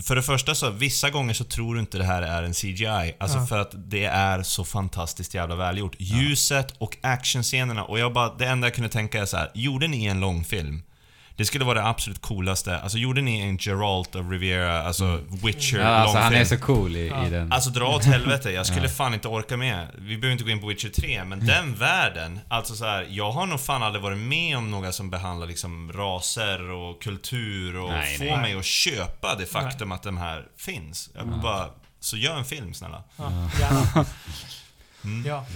för 0.03 0.17
det 0.17 0.23
första 0.23 0.55
så, 0.55 0.71
vissa 0.71 1.11
gånger 1.11 1.35
så 1.35 1.45
tror 1.45 1.75
du 1.75 1.81
inte 1.81 1.99
det 1.99 2.05
här 2.05 2.23
är 2.23 2.43
en 2.43 2.53
CGI. 2.55 3.15
Alltså 3.21 3.39
Ja. 3.39 3.47
för 3.47 3.59
att 3.59 3.71
det 3.91 4.05
är 4.05 4.43
så 4.43 4.65
fantastiskt 4.65 5.35
jävla 5.35 5.57
välgjort. 5.57 5.97
Ljuset 5.99 6.75
och 6.79 6.97
actionscenerna 7.01 7.85
och 7.85 7.99
jag 7.99 8.13
bara, 8.13 8.35
det 8.35 8.47
enda 8.47 8.67
jag 8.67 8.75
kunde 8.75 8.89
tänka 8.91 9.21
är 9.23 9.27
så 9.27 9.37
här: 9.37 9.51
gjorde 9.55 9.89
ni 9.89 10.05
en 10.07 10.21
långfilm? 10.21 10.83
Det 11.37 11.45
skulle 11.45 11.65
vara 11.65 11.81
det 11.81 11.87
absolut 11.89 12.21
coolaste. 12.23 12.79
Alltså 12.79 12.99
gjorde 12.99 13.21
ni 13.21 13.41
en 13.41 13.57
Geralt 13.61 14.15
of 14.15 14.31
Riviera, 14.31 14.83
alltså 14.83 15.21
Witcher 15.45 15.79
ja, 15.79 15.87
alltså, 15.87 16.19
han 16.19 16.35
är 16.35 16.45
så 16.45 16.57
cool 16.59 16.97
i, 16.97 17.09
Ja. 17.09 17.27
i 17.27 17.31
den. 17.31 17.53
Alltså 17.53 17.71
dra 17.71 17.85
åt 17.97 18.05
helvete, 18.05 18.51
jag 18.51 18.67
skulle 18.67 18.87
Ja. 18.87 18.93
fan 18.93 19.15
inte 19.15 19.29
orka 19.29 19.57
med. 19.57 19.87
Vi 19.99 20.17
behöver 20.19 20.33
inte 20.33 20.45
gå 20.45 20.51
in 20.51 20.61
på 20.61 20.67
Witcher 20.67 20.89
3, 20.89 21.25
men 21.25 21.47
den 21.47 21.75
världen. 21.75 22.41
Alltså 22.49 22.75
så 22.75 22.85
här, 22.85 23.07
jag 23.11 23.31
har 23.33 23.47
nog 23.47 23.61
fan 23.61 23.83
aldrig 23.83 24.03
varit 24.03 24.19
med 24.19 24.59
om 24.59 24.71
några 24.71 24.93
som 24.93 25.11
behandlar 25.11 25.47
liksom 25.47 25.93
raser 25.93 26.71
och 26.71 27.03
kultur 27.03 27.77
och 27.77 27.91
Nej, 27.91 28.19
får 28.19 28.25
nej. 28.25 28.37
mig 28.41 28.55
att 28.59 28.65
köpa 28.65 29.35
det 29.35 29.47
faktum 29.47 29.93
att 29.93 30.03
de 30.03 30.17
här 30.17 30.45
finns. 30.59 31.11
Jag 31.15 31.25
vill 31.25 31.41
bara, 31.43 31.67
så 32.01 32.17
gör 32.17 32.37
en 32.39 32.45
film 32.45 32.75
snälla. 32.75 33.03
Ja. 33.17 34.05
Mm. 35.05 35.27
Ja. 35.27 35.47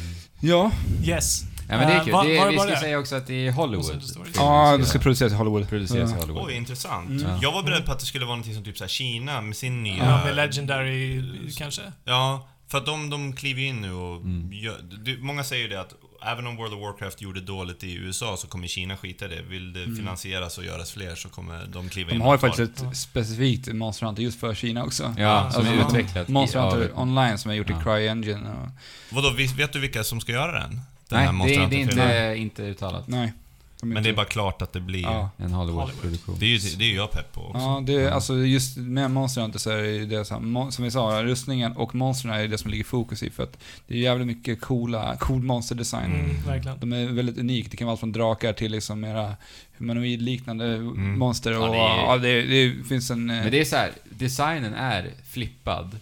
Ja, 0.40 0.70
Yes. 1.04 1.42
Ja 1.68 1.76
men 1.78 1.86
det 1.88 1.92
är 1.94 1.98
Eh, 1.98 2.04
kul. 2.04 2.12
var- 2.12 2.24
det, 2.24 2.38
var 2.38 2.44
det 2.46 2.50
vi 2.50 2.56
bara 2.56 2.66
ska 2.66 2.74
det? 2.74 2.80
säga 2.80 2.98
också 2.98 3.16
att 3.16 3.26
det 3.26 3.46
är 3.46 3.52
Hollywood. 3.52 3.76
Måste 3.78 3.94
det 3.96 4.02
stå 4.06 4.20
i- 4.24 4.28
ja 4.36 4.76
det 4.76 4.84
ska 4.84 4.98
produceras 4.98 5.32
i 5.32 5.34
Hollywood. 5.34 5.68
produceras 5.68 6.10
i 6.10 6.14
Ja. 6.14 6.20
Hollywood. 6.20 6.44
Oj, 6.46 6.54
intressant. 6.54 7.10
Mm. 7.10 7.30
Jag 7.42 7.52
var 7.52 7.62
beredd 7.62 7.86
på 7.86 7.92
att 7.92 7.98
det 8.00 8.06
skulle 8.06 8.24
vara 8.26 8.36
något 8.36 8.54
som 8.54 8.64
typ 8.64 8.78
så 8.78 8.84
här 8.84 8.88
Kina 8.88 9.40
med 9.40 9.56
sin 9.56 9.82
nya... 9.82 10.04
Ja, 10.04 10.24
med 10.24 10.36
Legendary 10.36 11.22
kanske. 11.56 11.82
Ja, 12.04 12.48
för 12.68 12.78
att 12.78 12.86
de, 12.86 13.10
de 13.10 13.32
kliver 13.32 13.60
ju 13.60 13.66
in 13.66 13.80
nu 13.80 13.92
och 13.92 14.16
Mm. 14.22 14.52
gör, 14.52 14.76
det, 15.04 15.16
Många 15.18 15.44
säger 15.44 15.62
ju 15.62 15.68
det 15.68 15.80
att 15.80 15.94
även 16.26 16.46
om 16.46 16.56
World 16.56 16.74
of 16.74 16.80
Warcraft 16.80 17.20
gjorde 17.22 17.40
dåligt 17.40 17.84
i 17.84 17.94
USA 17.94 18.36
så 18.36 18.46
kommer 18.46 18.66
Kina 18.68 18.96
skita 18.96 19.24
i 19.24 19.28
det. 19.28 19.42
Vill 19.42 19.72
det 19.72 19.84
finansieras 19.96 20.58
och 20.58 20.64
göras 20.64 20.92
fler 20.92 21.14
så 21.14 21.28
kommer 21.28 21.66
de 21.72 21.88
kliva 21.88 22.10
in 22.10 22.16
Mm. 22.16 22.18
De 22.18 22.24
har 22.24 22.32
ju 22.32 22.34
och 22.36 22.40
ta 22.40 22.46
faktiskt 22.46 22.76
det. 22.82 22.88
ett 22.88 22.96
specifikt 22.96 23.72
Monster 23.72 24.06
Hunter 24.06 24.22
just 24.22 24.40
för 24.40 24.54
Kina 24.54 24.84
också. 24.84 25.14
Ja, 25.18 25.50
som 25.50 25.60
Alltså, 25.60 25.74
är 25.74 25.86
utvecklat. 25.88 26.28
i- 26.28 26.32
Monster 26.32 26.58
av- 26.58 26.72
Hunter 26.72 26.98
Online 26.98 27.38
som 27.38 27.50
är 27.50 27.54
gjort 27.54 27.70
i 27.70 27.72
Ja. 27.72 27.80
CryEngine 27.82 28.50
och... 28.50 28.68
Vadå, 29.16 29.30
vis- 29.30 29.54
vet 29.58 29.72
du 29.72 29.78
vilka 29.80 30.04
som 30.04 30.20
ska 30.20 30.32
göra 30.32 30.60
den? 30.60 30.80
Nej, 31.16 31.28
det, 31.46 31.54
är- 31.54 31.66
det 31.68 31.76
är 31.76 31.80
inte, 31.80 32.34
inte 32.36 32.62
uttalat. 32.62 33.08
Nej. 33.08 33.32
de 33.80 33.86
Men 33.88 34.02
det 34.02 34.08
är 34.08 34.12
bara 34.12 34.26
klart 34.26 34.62
att 34.62 34.72
det 34.72 34.80
blir... 34.80 35.02
Ja. 35.02 35.30
En 35.36 35.52
Hollywood-produktion. 35.52 36.36
Det 36.38 36.44
är 36.46 36.48
ju 36.48 36.58
det 36.76 36.84
är 36.84 36.88
ju 36.88 36.94
jag 36.96 37.10
pepp 37.12 37.32
på 37.32 37.40
också. 37.40 37.58
Ja, 37.58 37.82
det 37.86 37.92
är, 37.94 38.10
alltså 38.10 38.36
just 38.36 38.76
med 38.76 39.10
Monster 39.10 39.40
Hunter 39.42 39.58
så 39.58 39.70
är 39.70 39.76
det 39.76 39.88
ju 39.90 40.06
det 40.06 40.24
som, 40.24 40.68
som 40.72 40.84
vi 40.84 40.90
sa, 40.90 41.22
rustningen 41.22 41.72
och 41.76 41.94
monstren 41.94 42.32
är 42.34 42.48
det 42.48 42.58
som 42.58 42.70
ligger 42.70 42.84
fokus 42.84 43.22
i 43.22 43.30
för 43.30 43.42
att 43.42 43.58
det 43.86 43.94
är 43.94 43.98
jävligt 43.98 44.26
mycket 44.26 44.60
coola, 44.60 45.16
cool 45.16 45.42
monsterdesign. 45.42 46.12
Mm, 46.14 46.42
verkligen. 46.46 46.80
De 46.80 46.92
är 46.92 47.06
väldigt 47.06 47.38
unika. 47.38 47.68
Det 47.70 47.76
kan 47.76 47.86
vara 47.86 47.92
allt 47.92 48.00
från 48.00 48.12
drakar 48.12 48.52
till 48.52 48.72
liksom 48.72 49.00
mera 49.00 49.34
humanoidliknande 49.78 50.78
monster 50.94 51.58
och 51.58 51.76
Ja, 51.76 52.04
ja, 52.06 52.16
det 52.18 52.28
är- 52.28 52.46
det, 52.46 52.68
det 52.74 52.84
finns 52.84 53.10
en... 53.10 53.30
eh, 53.30 53.36
Men 53.42 53.50
det 53.50 53.60
är 53.60 53.64
så 53.64 53.76
här, 53.76 53.90
designen 54.10 54.74
är 54.74 55.10
flippad. 55.30 55.96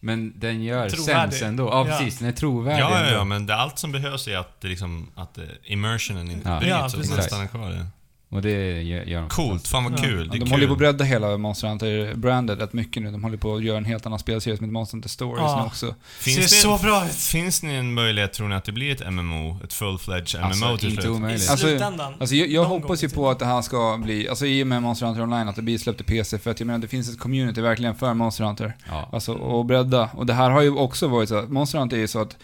Men 0.00 0.32
den 0.40 0.62
gör 0.62 0.88
Trovärdig. 0.90 1.32
sens 1.32 1.42
ändå. 1.42 1.64
Ja, 1.68 1.86
Ja. 1.88 1.96
precis. 1.98 2.18
Den 2.18 2.28
är 2.28 2.32
trovärdig 2.32 2.80
Ja, 2.82 3.00
ja, 3.06 3.10
ja, 3.12 3.24
men 3.24 3.46
det, 3.46 3.56
allt 3.56 3.78
som 3.78 3.92
behövs 3.92 4.28
är 4.28 4.36
att 4.38 4.60
det 4.60 4.68
liksom, 4.68 5.10
att 5.16 5.38
eh, 5.38 5.44
immersionen 5.64 6.30
inte 6.30 6.48
Ja. 6.48 6.58
bryts 6.58 6.70
Ja, 6.70 6.78
och 6.80 6.86
att 6.86 6.92
man 6.96 7.02
precis. 7.02 7.24
stannar 7.24 7.46
kvar. 7.46 7.86
Och 8.32 8.42
det 8.42 8.82
gör, 8.82 9.20
de 9.20 9.28
Coolt, 9.28 9.68
fan 9.68 9.84
vad 9.84 10.00
kul. 10.00 10.10
Ja, 10.26 10.32
Det 10.32 10.36
är 10.36 10.38
de 10.38 10.38
kul. 10.38 10.48
håller 10.50 10.66
på 10.66 10.72
att 10.72 10.78
bredda 10.78 11.04
hela 11.04 11.36
Monster 11.36 11.68
Hunter-brandet 11.68 12.60
rätt 12.60 12.72
mycket 12.72 13.02
nu. 13.02 13.10
De 13.10 13.22
håller 13.24 13.36
på 13.36 13.54
att 13.54 13.62
göra 13.64 13.78
en 13.78 13.84
helt 13.84 14.06
annan 14.06 14.18
spelserie 14.18 14.56
som 14.56 14.64
heter 14.64 14.72
Monster 14.72 14.94
Hunter 14.96 15.08
Stories 15.08 15.42
Ja. 15.42 15.60
nu 15.60 15.66
också. 15.66 15.86
Ser 15.86 15.94
Finns 16.24 16.36
det, 16.36 16.56
så 16.56 16.78
bra 16.82 17.06
ut. 17.06 17.12
finns 17.14 17.60
det 17.60 17.66
en 17.66 17.94
möjlighet, 17.94 18.32
tror 18.32 18.48
ni, 18.48 18.54
att 18.54 18.64
det 18.64 18.72
blir 18.72 18.92
ett 18.92 19.12
MMO? 19.12 19.58
Ett 19.64 19.72
full-fledged 19.72 20.40
MMO 20.40 20.46
Alltså, 20.46 20.76
till 20.76 20.88
inte 20.90 21.02
slut? 21.02 21.14
I 21.14 21.16
omöjligt. 21.16 21.50
Alltså- 21.50 21.66
slutändan. 21.66 22.14
Alltså 22.20 22.34
jag, 22.34 22.48
jag 22.48 22.64
hoppas 22.64 23.02
ju 23.02 23.06
i 23.06 23.10
på 23.10 23.30
att 23.30 23.38
det 23.38 23.46
här 23.46 23.62
ska 23.62 23.98
bli, 24.02 24.28
alltså 24.28 24.46
i 24.46 24.62
och 24.62 24.66
med 24.66 24.82
Monster 24.82 25.06
Hunter 25.06 25.22
Online, 25.22 25.48
att 25.48 25.56
det 25.56 25.62
blir 25.62 25.78
släppt 25.78 25.96
till 25.98 26.06
PC. 26.06 26.38
För 26.38 26.50
att 26.50 26.60
jag 26.60 26.66
menar, 26.66 26.78
det 26.78 26.88
finns 26.88 27.08
ett 27.08 27.18
community 27.20 27.60
verkligen 27.60 27.94
för 27.94 28.14
Monster 28.14 28.44
Hunter. 28.44 28.76
Ja. 28.88 29.08
Alltså, 29.12 29.32
och 29.34 29.64
bredda. 29.64 30.10
Och 30.14 30.26
det 30.26 30.34
här 30.34 30.50
har 30.50 30.62
ju 30.62 30.70
också 30.70 31.08
varit 31.08 31.28
så 31.28 31.36
att 31.36 31.50
Monster 31.50 31.78
Hunter 31.78 31.96
är 31.96 32.00
ju 32.00 32.08
så 32.08 32.20
att 32.22 32.36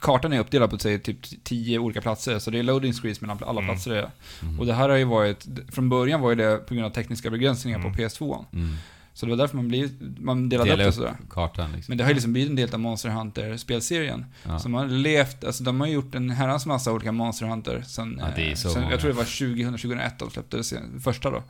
kartan 0.00 0.32
är 0.32 0.40
uppdelad 0.40 0.70
på 0.70 0.78
säg, 0.78 0.98
typ 0.98 1.44
tio 1.44 1.78
olika 1.78 2.00
platser, 2.00 2.38
så 2.38 2.50
det 2.50 2.58
är 2.58 2.62
loading 2.62 2.92
screens 2.92 3.20
mellan 3.20 3.38
alla 3.46 3.60
Mm. 3.60 3.74
platser. 3.74 3.90
Är. 3.92 4.10
Mm. 4.42 4.60
Och 4.60 4.66
det 4.66 4.74
här 4.74 4.88
har 4.88 4.96
ju 4.96 5.04
varit, 5.04 5.46
från 5.72 5.88
början 5.88 6.20
var 6.20 6.30
ju 6.30 6.36
det 6.36 6.56
på 6.56 6.74
grund 6.74 6.86
av 6.86 6.90
tekniska 6.90 7.30
begränsningar 7.30 7.78
Mm. 7.78 7.92
på 7.92 7.98
PS2. 7.98 8.44
Mm. 8.52 8.74
Så 9.14 9.26
det 9.26 9.30
var 9.30 9.36
därför 9.36 9.56
man, 9.56 9.68
blir, 9.68 9.90
man 10.20 10.48
delade 10.48 10.70
Dela 10.70 10.82
upp 10.84 10.88
det 10.88 10.92
sådär. 10.92 11.16
kartan 11.30 11.72
liksom. 11.72 11.90
Men 11.92 11.98
det 11.98 12.04
har 12.04 12.08
ju 12.10 12.14
liksom 12.14 12.32
blivit 12.32 12.50
en 12.50 12.56
del 12.56 12.74
av 12.74 12.80
Monster 12.80 13.08
Hunter-spelserien. 13.08 14.24
Ja. 14.44 14.58
Som 14.58 14.74
har 14.74 14.86
levt, 14.86 15.44
alltså 15.44 15.64
de 15.64 15.80
har 15.80 15.86
gjort 15.86 16.14
en 16.14 16.30
herrans 16.30 16.66
massa 16.66 16.92
olika 16.92 17.12
Monster 17.12 17.46
Hunter 17.46 17.82
sen, 17.86 18.22
Ja, 18.36 18.42
eh, 18.42 18.54
så 18.54 18.68
sen 18.70 18.82
jag 18.90 19.00
tror 19.00 19.10
det 19.10 19.16
var 19.16 19.24
2000, 19.24 19.72
2001 19.78 20.18
de 20.18 20.30
släppte 20.30 20.56
det 20.56 21.00
första 21.00 21.30
då. 21.30 21.42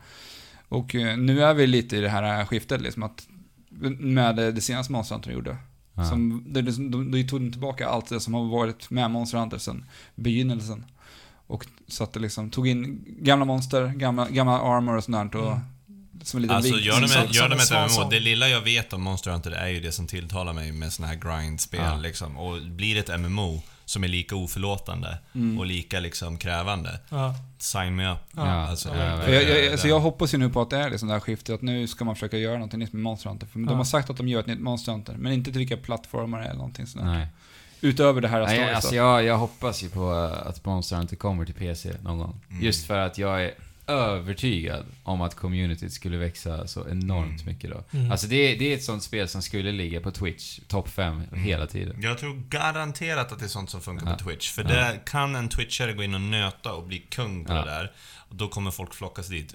Och 0.69 0.95
eh, 0.95 1.17
nu 1.17 1.43
är 1.43 1.55
vi 1.55 1.67
lite 1.67 1.97
i 1.97 2.01
det 2.01 2.09
här 2.09 2.45
skiftet 2.45 2.81
liksom 2.81 3.03
att, 3.03 3.27
med 3.99 4.37
det, 4.37 4.61
senaste 4.61 4.93
Monster 4.93 5.15
Hunter 5.15 5.31
gjorde. 5.33 5.57
Ja. 5.99 6.05
Som, 6.05 6.45
det, 6.47 6.63
det, 6.63 6.71
de, 6.91 7.11
de 7.11 7.25
tog 7.25 7.53
tillbaka 7.53 7.89
allt 7.89 8.09
det 8.09 8.21
som 8.21 8.35
har 8.35 8.45
varit 8.45 8.91
med 8.91 9.11
Monster 9.11 9.39
Hunter 9.39 9.59
sen 9.59 9.85
begynnelsen. 10.15 10.85
Och 11.47 11.67
så 11.89 12.05
att 12.05 12.13
det 12.13 12.21
liksom 12.21 12.51
tog 12.51 12.69
in 12.69 13.05
gamla 13.21 13.45
monster, 13.45 13.87
gamla, 13.87 14.29
gamla 14.29 14.61
armor 14.61 14.97
och 14.97 15.05
sånt 15.05 15.33
där 15.33 15.41
och 15.41 15.53
Mm. 15.53 16.25
som 16.27 16.39
en 16.39 16.43
liten 16.43 16.57
Alltså 16.57 16.75
vink- 16.75 16.81
gör 16.81 17.01
det 17.01 17.09
som- 17.09 17.23
gör 17.23 17.33
som 17.33 17.51
det 17.51 17.57
med 17.57 17.73
en 17.73 17.87
ett 17.87 17.91
MMO. 18.01 18.11
Det 18.11 18.21
lilla 18.21 18.49
jag 18.49 18.61
vet 18.61 18.93
om 18.93 19.03
Monster 19.03 19.31
Hunter 19.31 19.51
är 19.51 19.69
ju 19.69 19.81
det 19.81 19.93
som 19.93 20.07
tilltalar 20.07 20.53
mig 20.53 20.73
med 20.73 20.93
såna 20.93 21.09
här 21.09 21.15
grindspel 21.15 21.81
Ja. 21.85 21.97
liksom. 21.97 22.37
Och 22.39 22.63
blir 22.63 22.95
det 22.95 23.01
ett 23.01 23.21
MMO 23.21 23.63
som 23.89 24.05
är 24.05 24.09
lika 24.09 24.37
oförlåtande 24.37 25.19
Mm. 25.35 25.59
och 25.59 25.67
lika 25.67 26.01
liksom 26.01 26.39
krävande, 26.39 27.01
Ja. 27.11 27.35
sign 27.59 27.97
me 27.97 28.13
up. 28.13 28.19
Ja. 28.37 28.43
Alltså, 28.43 28.89
ja, 28.89 29.31
jag, 29.33 29.43
jag, 29.43 29.73
alltså 29.73 29.89
jag 29.89 30.01
hoppas 30.01 30.35
ju 30.35 30.39
nu 30.39 30.49
på 30.51 30.61
att 30.63 30.71
det 30.71 30.77
är 30.77 30.91
liksom 30.91 31.09
det 31.09 31.15
här 31.15 31.21
skiftet, 31.21 31.55
att 31.55 31.63
nu 31.63 31.87
ska 31.87 32.05
man 32.05 32.15
försöka 32.15 32.39
göra 32.39 32.55
någonting 32.55 32.79
nytt 32.81 32.93
med 32.93 33.03
Monster 33.03 33.31
Hunter. 33.31 33.47
För 33.47 33.61
Ja. 33.61 33.67
de 33.67 33.77
har 33.77 33.85
sagt 33.85 34.11
att 34.11 34.17
de 34.17 34.29
gör 34.29 34.41
ett 34.41 34.47
nytt 34.47 34.61
Monster 34.61 34.93
Hunter, 34.93 35.15
men 35.19 35.33
inte 35.33 35.51
till 35.51 35.59
vilka 35.59 35.77
plattformar 35.77 36.41
eller 36.41 36.55
någonting 36.55 36.87
sånt. 36.87 37.05
Nej. 37.05 37.27
Utöver 37.81 38.21
det 38.21 38.29
här 38.29 38.41
Nej, 38.47 38.75
alltså 38.75 38.95
jag, 38.95 39.25
jag 39.25 39.39
hoppas 39.39 39.83
ju 39.83 39.89
på 39.89 40.11
att 40.47 40.65
Monster 40.65 40.97
Hunter 40.97 41.17
kommer 41.17 41.45
till 41.45 41.55
PC 41.55 41.93
någon 42.03 42.19
gång. 42.19 42.41
Mm. 42.51 42.63
Just 42.65 42.87
för 42.87 42.99
att 42.99 43.19
jag 43.19 43.45
är 43.45 43.51
övertygad 43.89 44.85
om 45.03 45.21
att 45.21 45.35
communityt 45.35 45.93
skulle 45.93 46.17
växa 46.17 46.67
så 46.67 46.89
enormt 46.89 47.41
Mm. 47.43 47.47
mycket 47.55 47.71
då. 47.71 47.85
Mm. 47.99 48.13
Alltså 48.13 48.27
det, 48.27 48.55
det 48.55 48.73
är 48.73 48.77
ett 48.77 48.85
sånt 48.85 49.03
spel 49.03 49.29
som 49.29 49.43
skulle 49.43 49.73
ligga 49.73 50.01
på 50.01 50.11
Twitch, 50.11 50.59
topp 50.69 50.89
5, 50.89 51.23
hela 51.35 51.67
tiden. 51.67 51.97
Jag 52.03 52.19
tror 52.19 52.43
garanterat 52.49 53.33
att 53.33 53.39
det 53.39 53.45
är 53.45 53.49
sånt 53.49 53.71
som 53.71 53.81
funkar 53.81 54.07
Ja. 54.07 54.13
på 54.13 54.25
Twitch. 54.25 54.51
För 54.51 54.63
Ja. 54.63 54.69
där 54.69 55.01
kan 55.07 55.35
en 55.37 55.49
Twitchare 55.49 55.93
gå 55.93 56.03
in 56.03 56.15
och 56.15 56.21
nöta 56.21 56.73
och 56.75 56.87
bli 56.87 56.99
kung 56.99 57.45
på 57.45 57.53
Ja. 57.53 57.59
det 57.65 57.71
där. 57.71 57.93
Och 58.31 58.37
då 58.37 58.49
kommer 58.49 58.71
folk 58.71 58.95
flockas 58.95 59.29
dit. 59.29 59.55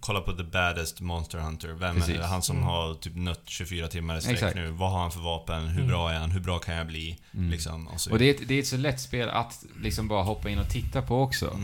Kolla 0.00 0.20
på 0.20 0.32
The 0.32 0.42
Baddest 0.42 1.00
Monster 1.00 1.38
Hunter. 1.38 1.68
Vem 1.68 1.94
Precis. 1.96 2.14
är 2.14 2.18
det? 2.18 2.26
Han 2.26 2.42
som 2.42 2.56
Mm. 2.56 2.68
har 2.68 2.94
typ 2.94 3.16
nött 3.16 3.40
24 3.46 3.88
timmar 3.88 4.18
i 4.18 4.20
sträck 4.20 4.54
nu. 4.54 4.70
Vad 4.70 4.90
har 4.90 4.98
han 5.00 5.10
för 5.12 5.20
vapen? 5.20 5.62
Hur 5.68 5.76
Mm. 5.78 5.88
bra 5.88 6.10
är 6.10 6.18
han? 6.18 6.30
Hur 6.30 6.40
bra 6.40 6.58
kan 6.58 6.74
jag 6.74 6.86
bli? 6.86 7.18
Mm. 7.34 7.50
Liksom. 7.50 7.88
Och, 7.88 8.00
så. 8.00 8.10
Och 8.10 8.18
det 8.18 8.24
är, 8.24 8.30
ett, 8.34 8.48
det 8.48 8.54
är 8.54 8.58
ett 8.58 8.66
så 8.66 8.76
lätt 8.76 9.00
spel 9.00 9.28
att 9.28 9.64
liksom 9.82 10.08
bara 10.08 10.22
hoppa 10.22 10.50
in 10.50 10.58
och 10.58 10.68
titta 10.68 11.02
på 11.02 11.22
också. 11.22 11.58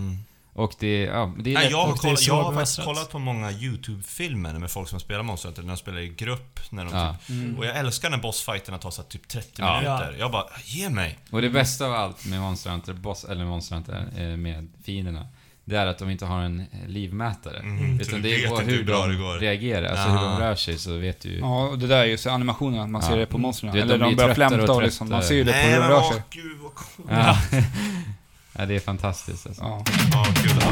Och 0.58 0.72
det, 0.78 1.02
ja, 1.02 1.32
det 1.38 1.50
är 1.50 1.54
Nej, 1.54 1.62
lätt. 1.62 1.70
jag 1.70 1.78
har, 1.78 1.92
och 1.92 1.98
det 2.02 2.08
är 2.08 2.10
kollat, 2.10 2.26
jag 2.26 2.42
har 2.42 2.52
faktiskt 2.54 2.84
kollat 2.84 3.10
på 3.10 3.18
många 3.18 3.50
YouTube-filmer 3.52 4.52
med 4.52 4.70
folk 4.70 4.88
som 4.88 5.00
spelar 5.00 5.22
Monster 5.22 5.48
Hunter, 5.48 5.62
när 5.62 5.68
de 5.68 5.76
spelar 5.76 5.98
i 5.98 6.08
grupp. 6.08 6.60
När 6.70 6.84
de 6.84 6.94
Ja. 6.94 7.16
typ, 7.26 7.30
Mm. 7.30 7.58
och 7.58 7.66
jag 7.66 7.76
älskar 7.76 8.10
när 8.10 8.18
bossfighterna 8.18 8.78
tar 8.78 8.90
så 8.90 9.02
typ 9.02 9.28
30 9.28 9.48
Ja. 9.58 9.74
minuter. 9.80 10.16
Jag 10.18 10.30
bara, 10.32 10.44
ge 10.64 10.88
mig! 10.90 11.18
Och 11.30 11.42
det 11.42 11.50
bästa 11.50 11.86
av 11.86 11.92
allt 11.94 12.26
med 12.26 12.40
Monster 12.40 12.70
Hunter, 12.70 12.92
boss, 12.92 13.24
eller 13.24 13.44
Monster 13.44 13.74
Hunter, 13.74 14.06
eh, 14.16 14.22
med 14.36 14.68
fienderna, 14.84 15.26
det 15.64 15.76
är 15.76 15.86
att 15.86 15.98
de 15.98 16.10
inte 16.10 16.26
har 16.26 16.40
en 16.40 16.60
eh, 16.60 16.88
livmätare. 16.88 17.58
Mm, 17.58 18.00
Utan 18.00 18.22
det 18.22 18.34
är 18.34 18.48
hur 18.64 18.76
hur 18.76 18.84
bra 18.84 19.06
de 19.06 19.12
det 19.12 19.18
går. 19.18 19.38
reagerar, 19.38 19.86
alltså 19.88 20.08
hur 20.08 20.16
de 20.20 20.38
rör 20.38 20.54
sig 20.54 20.78
så 20.78 20.96
vet 20.96 21.20
du 21.20 21.28
ju. 21.28 21.38
Ja, 21.38 21.68
och 21.68 21.78
det 21.78 21.86
där 21.86 21.98
är 21.98 22.04
ju 22.04 22.18
så 22.18 22.30
animationen, 22.30 22.80
att 22.80 22.90
man 22.90 23.02
Ja. 23.02 23.08
ser 23.08 23.16
det 23.16 23.26
på 23.26 23.38
monstren. 23.38 23.70
Eller 23.76 23.98
de 23.98 24.04
de 24.10 24.16
börjar 24.16 24.34
flämta 24.34 24.62
och 24.62 24.76
och 24.76 24.82
liksom, 24.82 25.08
man 25.08 25.22
ser 25.22 25.34
ju 25.34 25.44
det 25.44 25.52
på 25.52 25.58
hur 25.58 25.64
Nej 25.64 25.74
de 25.74 25.80
men 25.80 25.88
rör 25.90 25.96
åh 25.98 26.12
sig. 26.12 26.22
gud 26.30 26.58
vad 26.62 26.74
coolt. 26.74 27.10
Ja. 28.58 28.66
det 28.66 28.74
är 28.76 28.80
fantastiskt 28.80 29.46
alltså. 29.46 29.62
Ja. 29.62 29.84
Ja, 30.12 30.24
kul. 30.36 30.62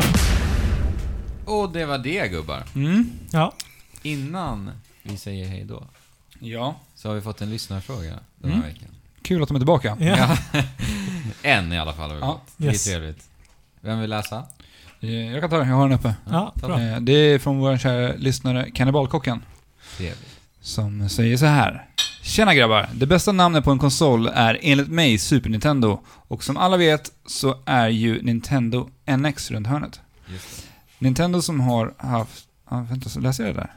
Och 1.45 1.73
det 1.73 1.87
var 1.87 1.99
det 1.99 2.29
gubbar. 2.29 2.63
Mm. 2.75 3.11
Ja. 3.31 3.53
Innan 4.03 4.71
vi 5.03 5.17
säger 5.17 5.47
hej 5.49 5.65
då, 5.65 5.85
ja. 6.39 6.75
så 6.95 7.09
har 7.09 7.15
vi 7.15 7.21
fått 7.21 7.41
en 7.41 7.51
lyssnarfråga 7.51 8.19
den 8.39 8.51
här 8.51 8.59
Mm. 8.59 8.69
veckan. 8.73 8.89
Kul 9.23 9.43
att 9.43 9.49
de 9.49 9.55
är 9.55 9.61
tillbaka. 9.61 9.97
Ja. 10.01 10.37
en 11.43 11.73
i 11.73 11.79
alla 11.79 11.93
fall 11.93 12.09
har 12.11 12.17
vi 12.17 12.21
Ja, 12.23 12.33
fått. 12.33 12.53
Det 12.57 12.67
yes. 12.67 12.87
är 12.87 12.91
trevligt. 12.91 13.25
Vem 13.81 14.01
vill 14.01 14.11
läsa? 14.11 14.45
Eh, 15.01 15.11
Jag 15.11 15.41
kan 15.41 15.51
ta 15.51 15.59
den, 15.59 15.69
jag 15.69 15.77
har 15.77 15.89
den 15.89 15.99
uppe. 15.99 16.15
Ja, 16.31 16.53
bra. 16.55 16.81
Eh, 16.81 17.01
Det 17.01 17.13
är 17.13 17.39
från 17.39 17.59
vår 17.59 17.77
kära 17.79 18.13
lyssnare 18.17 18.71
Kannibalkocken. 18.75 19.43
Trevligt. 19.97 20.37
Som 20.61 21.09
säger 21.09 21.37
så 21.37 21.47
här. 21.47 21.87
Tjena 22.27 22.55
grabbar! 22.55 22.89
Det 22.95 23.07
bästa 23.07 23.33
namnet 23.33 23.65
på 23.65 23.71
en 23.71 23.79
konsol 23.79 24.27
är 24.27 24.59
enligt 24.63 24.89
mig 24.89 25.19
Super 25.19 25.51
Nintendo. 25.51 26.01
Och 26.07 26.45
som 26.45 26.57
alla 26.57 26.77
vet 26.77 27.13
så 27.27 27.57
är 27.67 27.89
ju 27.89 28.23
Nintendo 28.23 28.89
NX 29.17 29.51
runt 29.51 29.67
hörnet. 29.67 30.01
Nintendo 30.99 31.43
som 31.43 31.61
har 31.61 31.95
haft... 31.99 32.45
Ja, 32.71 32.87
vänta, 32.91 33.09
så 33.09 33.21
läser 33.21 33.45
jag 33.47 33.55
det 33.55 33.61
där? 33.61 33.71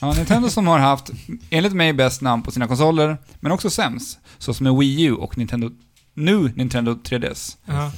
Ja, 0.00 0.12
Nintendo 0.12 0.48
som 0.48 0.66
har 0.66 0.78
haft, 0.78 1.10
enligt 1.50 1.72
mig, 1.72 1.92
bäst 1.92 2.20
namn 2.20 2.42
på 2.42 2.50
sina 2.50 2.68
konsoler, 2.68 3.18
men 3.40 3.52
också 3.52 3.70
sämst. 3.70 4.18
Så 4.38 4.54
som 4.54 4.64
med 4.64 4.76
Wii 4.76 5.02
U 5.02 5.12
och 5.12 5.38
Nintendo... 5.38 5.70
Nu 6.14 6.52
Nintendo 6.56 6.94
3DS. 6.94 7.56
Ja. 7.64 7.92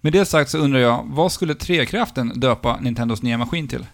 Med 0.00 0.12
det 0.12 0.24
sagt 0.24 0.50
så 0.50 0.58
undrar 0.58 0.80
jag, 0.80 1.04
vad 1.06 1.32
skulle 1.32 1.54
Trekraften 1.54 2.40
döpa 2.40 2.80
Nintendos 2.80 3.22
nya 3.22 3.38
maskin 3.38 3.68
till? 3.68 3.86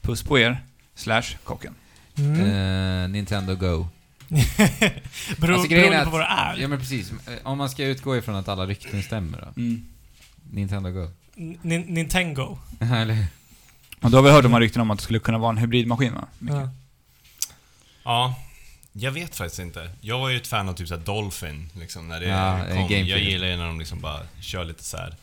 Puss 0.00 0.22
på 0.22 0.38
er, 0.38 0.64
slash 0.94 1.36
kocken. 1.44 1.74
Mm. 2.18 2.40
Eh, 2.40 3.08
Nintendo 3.08 3.54
Go. 3.54 3.86
Beror, 5.36 5.54
alltså, 5.54 5.68
beroende 5.68 6.04
på 6.04 6.10
vad 6.10 6.20
det 6.20 6.24
är. 6.24 6.56
Ja 6.56 6.68
men 6.68 6.78
precis. 6.78 7.10
Eh, 7.10 7.16
Om 7.42 7.58
man 7.58 7.70
ska 7.70 7.84
utgå 7.84 8.16
ifrån 8.16 8.34
att 8.36 8.48
alla 8.48 8.66
rykten 8.66 9.02
stämmer 9.02 9.38
då. 9.38 9.60
Mm. 9.60 9.86
Nintendo 10.50 10.90
Go. 10.90 11.10
Nin- 11.36 11.88
Nintendo. 11.90 12.58
Eller? 12.80 13.26
Och 14.00 14.10
då 14.10 14.18
har 14.18 14.22
vi 14.22 14.30
hört 14.30 14.42
de 14.42 14.52
här 14.52 14.60
ryktena 14.60 14.82
om 14.82 14.90
att 14.90 14.98
det 14.98 15.04
skulle 15.04 15.18
kunna 15.18 15.38
vara 15.38 15.50
en 15.50 15.58
hybridmaskin 15.58 16.14
va? 16.14 16.24
Ja. 16.38 16.70
Ja, 18.04 18.34
jag 18.92 19.12
vet 19.12 19.36
faktiskt 19.36 19.58
inte. 19.60 19.90
Jag 20.00 20.18
var 20.18 20.28
ju 20.30 20.36
ett 20.36 20.46
fan 20.46 20.68
av 20.68 20.72
typ 20.74 20.88
såhär 20.88 21.02
Dolphin, 21.02 21.70
liksom, 21.74 22.08
när 22.08 22.20
det 22.20 22.26
Ja, 22.26 22.58
kom. 22.68 22.76
Game 22.88 23.00
Jag 23.08 23.20
gillar 23.20 23.46
ju 23.46 23.56
när 23.56 23.66
de 23.66 23.78
liksom 23.78 24.00
bara 24.00 24.20
kör 24.40 24.64
lite 24.64 24.84
så 24.84 24.96
här. 24.96 25.14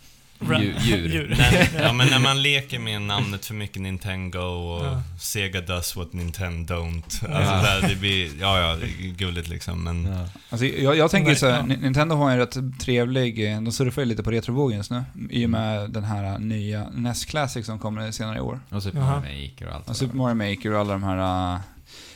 Djur- 0.51 1.07
djur. 1.07 1.35
När, 1.38 1.81
ja, 1.83 1.93
men 1.93 2.07
när 2.07 2.19
man 2.19 2.41
leker 2.41 2.80
med 2.80 3.01
namnet 3.01 3.45
för 3.45 3.53
mycket 3.53 3.81
Nintendo 3.81 4.39
och 4.39 4.85
Ja. 4.85 5.01
Sega 5.19 5.61
does 5.61 5.95
what 5.95 6.13
Nintendo 6.13 6.73
don't. 6.75 7.03
Alltså 7.03 7.27
Ja. 7.53 7.61
där, 7.81 7.89
det 7.89 7.95
blir, 7.95 8.30
ja 8.39 8.59
ja, 8.59 8.77
gulligt 9.17 9.47
liksom, 9.49 9.83
men... 9.83 10.03
Ja. 10.05 10.27
Alltså, 10.49 10.65
jag, 10.65 10.97
jag 10.97 11.11
tänker 11.11 11.35
så 11.35 11.49
här, 11.49 11.63
Nintendo 11.63 12.15
har 12.15 12.31
en 12.31 12.38
rätt 12.38 12.55
trevlig, 12.80 13.51
eh, 13.53 13.61
de 13.61 13.72
surfar 13.72 14.01
ju 14.01 14.05
lite 14.07 14.23
på 14.23 14.31
retrovågen 14.31 14.77
just 14.77 14.91
nu, 14.91 15.03
i 15.30 15.45
och 15.45 15.49
med 15.49 15.89
den 15.89 16.03
här 16.03 16.39
nya 16.39 16.89
NES 16.89 17.25
Classic 17.25 17.65
som 17.65 17.80
kommer 17.80 18.11
senare 18.11 18.38
i 18.38 18.41
år. 18.41 18.59
Och 18.69 18.83
Super 18.83 18.99
Jaha. 18.99 19.19
Mario 19.19 19.41
Maker 19.49 19.67
och 19.67 19.75
allt 19.75 19.89
Och 19.89 19.95
Super. 19.97 20.15
Mario 20.17 20.35
Maker 20.35 20.73
och 20.73 20.80
alla 20.80 20.93
de 20.93 21.03
här... 21.03 21.53
eh, 21.55 21.59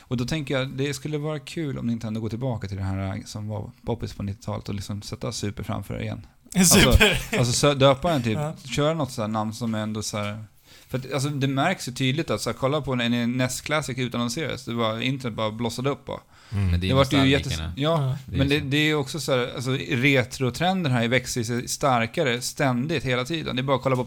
Och 0.00 0.16
då 0.16 0.24
tänker 0.24 0.58
jag, 0.58 0.68
det 0.68 0.94
skulle 0.94 1.18
vara 1.18 1.38
kul 1.38 1.78
om 1.78 1.86
Nintendo 1.86 2.20
går 2.20 2.28
tillbaka 2.28 2.68
till 2.68 2.76
det 2.76 2.82
här 2.82 3.06
eh, 3.16 3.22
som 3.24 3.48
var 3.48 3.70
poppis 3.86 4.14
på 4.14 4.22
90-talet 4.22 4.68
och 4.68 4.74
liksom 4.74 5.02
sätta 5.02 5.32
Super 5.32 5.62
framför 5.62 5.94
det 5.94 6.02
igen. 6.02 6.26
Super. 6.64 7.38
Alltså 7.38 7.66
sö- 7.66 7.74
döpa 7.74 8.10
den 8.12 8.22
typ, 8.22 8.38
Ja. 8.38 8.54
köra 8.74 8.94
något 8.94 9.12
sådär 9.12 9.28
namn 9.28 9.52
som 9.54 9.74
är 9.74 9.78
ändå 9.78 10.02
så 10.02 10.18
här. 10.18 10.44
För 10.88 10.98
att, 10.98 11.12
alltså 11.12 11.28
det 11.28 11.48
märks 11.48 11.88
ju 11.88 11.92
tydligt 11.92 12.30
att 12.30 12.40
så 12.40 12.50
här, 12.50 12.56
kolla 12.58 12.80
på 12.80 12.92
en, 12.92 13.00
en 13.00 13.32
NES 13.36 13.60
Classic 13.60 13.98
utannonserades, 13.98 14.64
det 14.64 14.74
var, 14.74 15.00
internet 15.00 15.36
bara 15.36 15.50
blossade 15.50 15.90
upp 15.90 16.08
och. 16.08 16.20
Mm. 16.52 16.70
Men 16.70 16.80
det 16.80 16.86
är 16.86 16.88
Det 16.88 16.94
vart 16.94 17.12
ju 17.12 17.26
jättes... 17.28 17.58
Ja, 17.58 17.72
Ja. 17.76 18.16
Det 18.26 18.34
är 18.34 18.38
men 18.38 18.48
det, 18.48 18.60
det 18.60 18.76
är 18.76 18.94
också 18.94 19.20
så 19.20 19.32
här, 19.32 19.52
alltså 19.54 19.70
retrotrenden 19.90 20.92
här 20.92 21.08
växer 21.08 21.42
sig 21.42 21.68
starkare 21.68 22.40
ständigt 22.40 23.04
hela 23.04 23.24
tiden. 23.24 23.56
Det 23.56 23.60
är 23.60 23.64
bara 23.64 23.76
att 23.76 23.82
kolla 23.82 23.96
på 23.96 24.06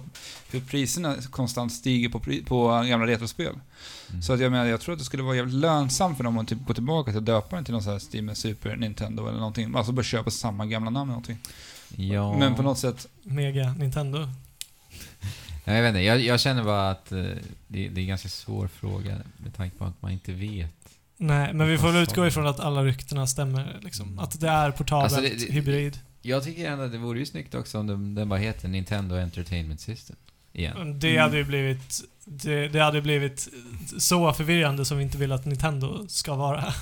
hur 0.52 0.60
priserna 0.60 1.16
konstant 1.30 1.74
stiger 1.74 2.10
på, 2.10 2.20
på 2.45 2.68
gamla 2.90 3.08
retrospel. 3.08 3.53
Mm. 4.10 4.22
Så 4.22 4.34
att 4.34 4.40
jag 4.40 4.52
menar, 4.52 4.66
jag 4.66 4.82
tror 4.82 4.94
att 4.94 5.00
det 5.00 5.06
skulle 5.06 5.24
vara 5.24 5.36
jävligt 5.36 5.56
lönsamt 5.56 6.18
för 6.18 6.24
dem 6.24 6.38
att 6.38 6.48
typ 6.48 6.66
gå 6.68 6.74
tillbaka 6.74 7.11
till 7.11 7.18
att 7.20 7.26
döpa 7.26 7.56
den 7.56 7.66
till 7.66 7.74
någon 7.74 7.84
sån 7.84 7.92
här 8.14 8.22
med 8.22 8.38
Super 8.38 8.76
Nintendo 8.76 9.28
eller 9.28 9.38
någonting. 9.38 9.76
Alltså 9.76 9.92
bara 9.92 10.03
köpa 10.03 10.32
samma 10.32 10.66
gamla 10.66 10.90
namn 10.90 11.10
eller 11.10 11.20
någonting. 11.20 11.38
Ja. 11.95 12.38
Men 12.38 12.56
på 12.56 12.61
något 12.61 12.78
sätt, 12.80 13.08
Mega 13.24 13.74
Nintendo. 13.80 14.28
Ja, 15.66 15.74
jag 15.74 15.82
vet 15.82 15.90
inte, 15.90 16.02
jag, 16.02 16.20
jag 16.22 16.40
känner 16.40 16.64
bara 16.64 16.90
att 16.92 17.11
eh, 17.11 17.18
det, 17.18 17.38
det 17.68 17.86
är 17.88 17.98
en 18.00 18.08
ganska 18.08 18.30
svår 18.30 18.68
fråga 18.68 19.18
med 19.38 19.56
tanke 19.56 19.78
på 19.78 19.86
att 19.86 20.02
man 20.02 20.11
inte 20.11 20.32
vet. 20.32 20.72
Nej, 21.18 21.53
men 21.53 21.68
vi 21.68 21.78
får 21.78 21.92
väl 21.92 22.03
utgå 22.03 22.28
ifrån 22.28 22.48
att 22.48 22.60
alla 22.60 22.84
ryktena 22.84 23.28
stämmer. 23.28 23.78
Liksom. 23.82 24.20
Att 24.20 24.40
det 24.40 24.48
är 24.50 24.72
portabelt, 24.72 25.14
Alltså, 25.14 25.22
det- 25.22 25.45
det- 25.48 25.53
hybrid. 25.53 26.00
Jag 26.22 26.44
tycker 26.44 26.72
ändå 26.72 26.84
att 26.84 26.92
det 26.92 26.98
vore 26.98 27.20
ju 27.20 27.26
snyggt 27.26 27.56
också 27.56 27.80
om 27.80 27.88
den, 27.88 28.16
den 28.16 28.30
bara 28.30 28.40
heter 28.40 28.68
Nintendo 28.68 29.16
Entertainment 29.16 29.82
System. 29.82 30.16
Igen. 30.53 31.00
Det 31.00 31.18
hade 31.18 31.38
ju 31.38 31.44
blivit... 31.44 32.02
Det, 32.26 32.68
det 32.68 32.80
hade 32.80 33.02
blivit 33.02 33.48
så 34.00 34.34
förvirrande 34.34 34.86
som 34.86 34.98
vi 34.98 35.03
inte 35.03 35.18
vill 35.18 35.32
att 35.32 35.45
Nintendo 35.45 36.08
ska 36.08 36.36
vara. 36.36 36.74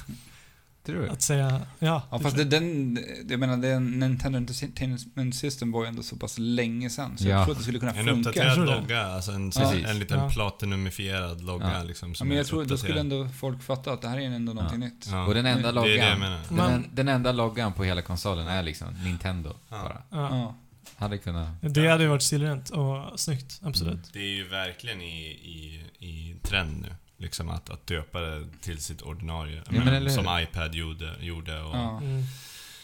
Tror 0.85 1.01
du? 1.01 1.09
Att 1.09 1.22
säga... 1.22 1.61
Ja, 1.80 2.03
ja 2.11 2.17
det 2.17 2.24
fast 2.24 2.35
det, 2.38 2.43
den, 2.43 2.99
jag 3.30 3.40
menar 3.40 3.58
den 3.58 3.99
Nintendo 3.99 4.38
Entertainment 4.38 5.35
System 5.35 5.72
var 5.72 5.82
ju 5.83 5.88
ändå 5.88 6.03
så 6.03 6.16
pass 6.16 6.38
länge 6.38 6.90
sedan. 6.90 7.17
Så 7.17 7.27
Ja. 7.27 7.30
jag 7.30 7.43
tror 7.45 7.51
att 7.53 7.58
det 7.58 7.64
skulle 7.64 7.80
kunna 7.80 7.91
En 7.91 8.06
funka. 8.06 8.32
Jag 8.35 8.51
uppdaterad 8.58 8.82
logga, 8.82 9.01
alltså 9.06 9.32
en, 9.32 9.51
Ja. 9.56 9.74
en 9.90 9.99
liten 9.99 10.19
Ja. 10.19 10.30
platinumifierad 10.30 11.41
logga 11.41 11.74
Ja. 11.77 11.83
liksom. 11.83 12.09
Ja, 12.09 12.16
Som 12.16 12.27
men 12.27 12.35
är 12.38 12.40
jag 12.40 12.48
tror 12.48 12.66
då 12.66 12.77
skulle 12.77 12.99
ändå 12.99 13.30
folk 13.40 13.64
fatta 13.64 13.91
att 13.93 14.01
det 14.01 14.08
här 14.08 14.17
är 14.17 14.22
ändå 14.22 14.53
någonting 14.53 14.80
nytt. 14.80 15.08
Ja. 15.11 15.25
Och 15.25 15.33
den 15.33 15.45
enda 15.45 15.72
loggan, 15.72 16.19
den, 16.49 16.59
en- 16.59 16.90
den 16.93 17.08
enda 17.08 17.32
loggan 17.32 17.74
på 17.74 17.83
hela 17.83 18.01
konsolen 18.01 18.48
är 18.48 18.64
liksom 18.64 18.88
Nintendo 19.03 19.53
Ja. 19.69 19.77
bara. 19.83 20.01
Ja. 20.22 20.30
Ja. 20.38 20.56
Hade 20.95 21.17
kunnat... 21.17 21.48
Det 21.61 21.88
hade 21.88 22.03
ju 22.03 22.09
varit 22.09 22.22
stilrent 22.24 22.69
och 22.69 23.19
snyggt, 23.19 23.59
absolut. 23.64 24.14
Det 24.14 24.19
är 24.19 24.35
ju 24.35 24.48
verkligen 24.48 25.01
i, 25.01 25.22
i, 25.30 25.83
i 25.99 26.35
trend 26.43 26.82
nu. 26.82 26.88
Liksom 27.22 27.49
att, 27.49 27.69
att 27.69 27.88
döpa 27.88 28.19
det 28.19 28.45
till 28.61 28.80
sitt 28.80 29.01
ordinarie. 29.01 29.64
men 29.69 29.88
eller 29.88 29.99
hur? 30.09 30.09
som 30.09 30.39
iPad 30.39 30.75
gjorde, 30.75 31.15
gjorde 31.19 31.61
och, 31.61 31.75
Ja. 31.75 31.98
Mm. 32.01 32.23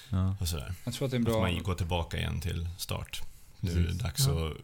Ja. 0.09 0.35
och 0.39 0.47
sådär. 0.47 0.73
Jag 0.83 0.93
tror 0.93 1.05
att 1.05 1.11
det 1.11 1.17
är 1.17 1.19
en 1.19 1.27
Att 1.27 1.33
bra... 1.33 1.41
man 1.41 1.63
går 1.63 1.75
tillbaka 1.75 2.17
igen 2.17 2.41
till 2.41 2.69
start. 2.77 3.21
Nu 3.59 3.71
är 3.71 3.75
det 3.75 3.83
Precis. 3.83 4.01
dags 4.01 4.27
Ja. 4.27 4.33
att 4.47 4.51
eh, 4.51 4.57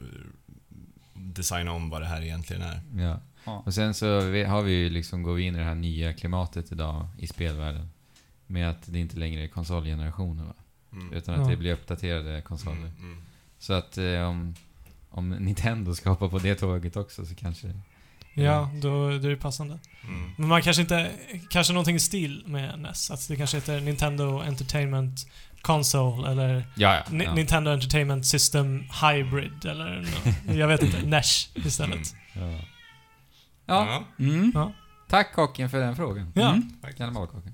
designa 1.13 1.71
om 1.71 1.89
vad 1.89 2.01
det 2.01 2.05
här 2.07 2.21
egentligen 2.21 2.61
är. 2.61 2.81
Ja. 2.95 3.19
Ja. 3.43 3.63
Och 3.65 3.73
sen 3.73 3.93
så 3.93 4.19
vi- 4.19 4.43
har 4.43 4.61
vi 4.61 4.71
ju 4.71 4.89
liksom 4.89 5.23
gått 5.23 5.39
in 5.39 5.55
i 5.55 5.57
det 5.59 5.63
här 5.65 5.75
nya 5.75 6.13
klimatet 6.13 6.71
idag 6.71 7.07
i 7.17 7.27
spelvärlden. 7.27 7.89
Med 8.47 8.69
att 8.69 8.83
det 8.85 8.99
inte 8.99 9.17
längre 9.17 9.43
är 9.43 9.47
konsolgenerationer 9.47 10.43
va? 10.43 10.53
Mm. 10.91 11.13
Utan 11.13 11.35
att 11.35 11.41
Ja. 11.41 11.47
det 11.47 11.57
blir 11.57 11.73
uppdaterade 11.73 12.41
konsoler. 12.41 12.77
Mm, 12.77 12.95
mm. 12.99 13.21
Så 13.59 13.73
att 13.73 13.97
eh, 13.97 14.21
om, 14.21 14.55
om 15.09 15.29
Nintendo 15.29 15.95
ska 15.95 16.09
hoppa 16.09 16.29
på 16.29 16.39
det 16.39 16.55
tåget 16.55 16.95
också 16.95 17.25
så 17.25 17.35
kanske... 17.35 17.73
Ja, 18.33 18.69
då, 18.81 18.89
då 19.09 19.27
är 19.27 19.29
det 19.29 19.35
passande. 19.35 19.79
Mm. 20.03 20.31
Men 20.37 20.47
man 20.47 20.61
kanske 20.61 20.81
inte... 20.81 21.11
Kanske 21.49 21.73
någonting 21.73 21.95
i 21.95 21.99
stil 21.99 22.43
med 22.47 22.79
NES. 22.79 23.11
Att 23.11 23.27
det 23.27 23.35
kanske 23.35 23.57
heter 23.57 23.81
Nintendo 23.81 24.41
Entertainment 24.41 25.27
Console 25.61 26.31
eller 26.31 26.65
Ja, 26.75 26.95
ja. 26.95 27.23
Ja. 27.23 27.33
Nintendo 27.33 27.71
Entertainment 27.71 28.25
System 28.25 28.83
Hybrid 29.01 29.65
eller 29.65 30.07
jag 30.53 30.67
vet 30.67 30.83
inte, 30.83 31.01
NES 31.01 31.49
istället. 31.53 32.15
ja. 32.33 32.41
ja. 33.65 34.03
Mm. 34.19 34.51
Ja. 34.55 34.71
Tack 35.09 35.33
kocken 35.33 35.69
för 35.69 35.79
den 35.79 35.95
frågan. 35.95 36.31
Ja, 36.35 36.49
Mm. 36.49 36.73
Kannibalkocken. 36.97 37.53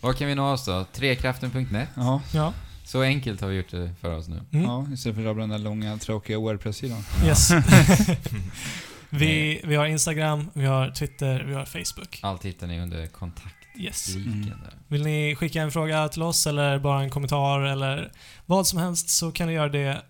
Var 0.00 0.12
kan 0.12 0.26
vi 0.28 0.34
nå 0.34 0.52
oss 0.52 0.64
då? 0.64 0.84
Trekraften.net. 0.92 1.88
Ja. 1.94 2.20
ja. 2.34 2.52
Så 2.84 3.02
enkelt 3.02 3.40
har 3.40 3.48
vi 3.48 3.56
gjort 3.56 3.70
det 3.70 3.94
för 4.00 4.16
oss 4.16 4.28
nu. 4.28 4.40
Mm. 4.52 4.64
ja, 4.64 4.86
istället 4.92 5.16
för 5.16 5.22
att 5.22 5.26
rabbla 5.26 5.40
den 5.40 5.50
där 5.50 5.58
långa, 5.58 5.98
tråkiga 5.98 6.38
Wordpress-sidan. 6.38 7.04
Yes. 7.24 7.50
vi, 9.10 9.60
vi 9.64 9.74
har 9.74 9.86
Instagram, 9.86 10.50
vi 10.54 10.66
har 10.66 10.90
Twitter, 10.90 11.44
vi 11.44 11.54
har 11.54 11.64
Facebook. 11.64 12.20
Allt 12.22 12.44
hittar 12.44 12.66
ni 12.66 12.80
under 12.80 13.06
kontaktliken 13.06 13.58
Yes. 13.78 14.16
Mm. 14.16 14.52
Vill 14.88 15.04
ni 15.04 15.36
skicka 15.36 15.62
en 15.62 15.70
fråga 15.70 16.08
till 16.08 16.22
oss 16.22 16.46
eller 16.46 16.78
bara 16.78 17.02
en 17.02 17.10
kommentar 17.10 17.60
eller 17.60 18.12
vad 18.46 18.66
som 18.66 18.78
helst 18.78 19.08
så 19.08 19.32
kan 19.32 19.46
ni 19.46 19.52
göra 19.52 19.68
det 19.68 20.02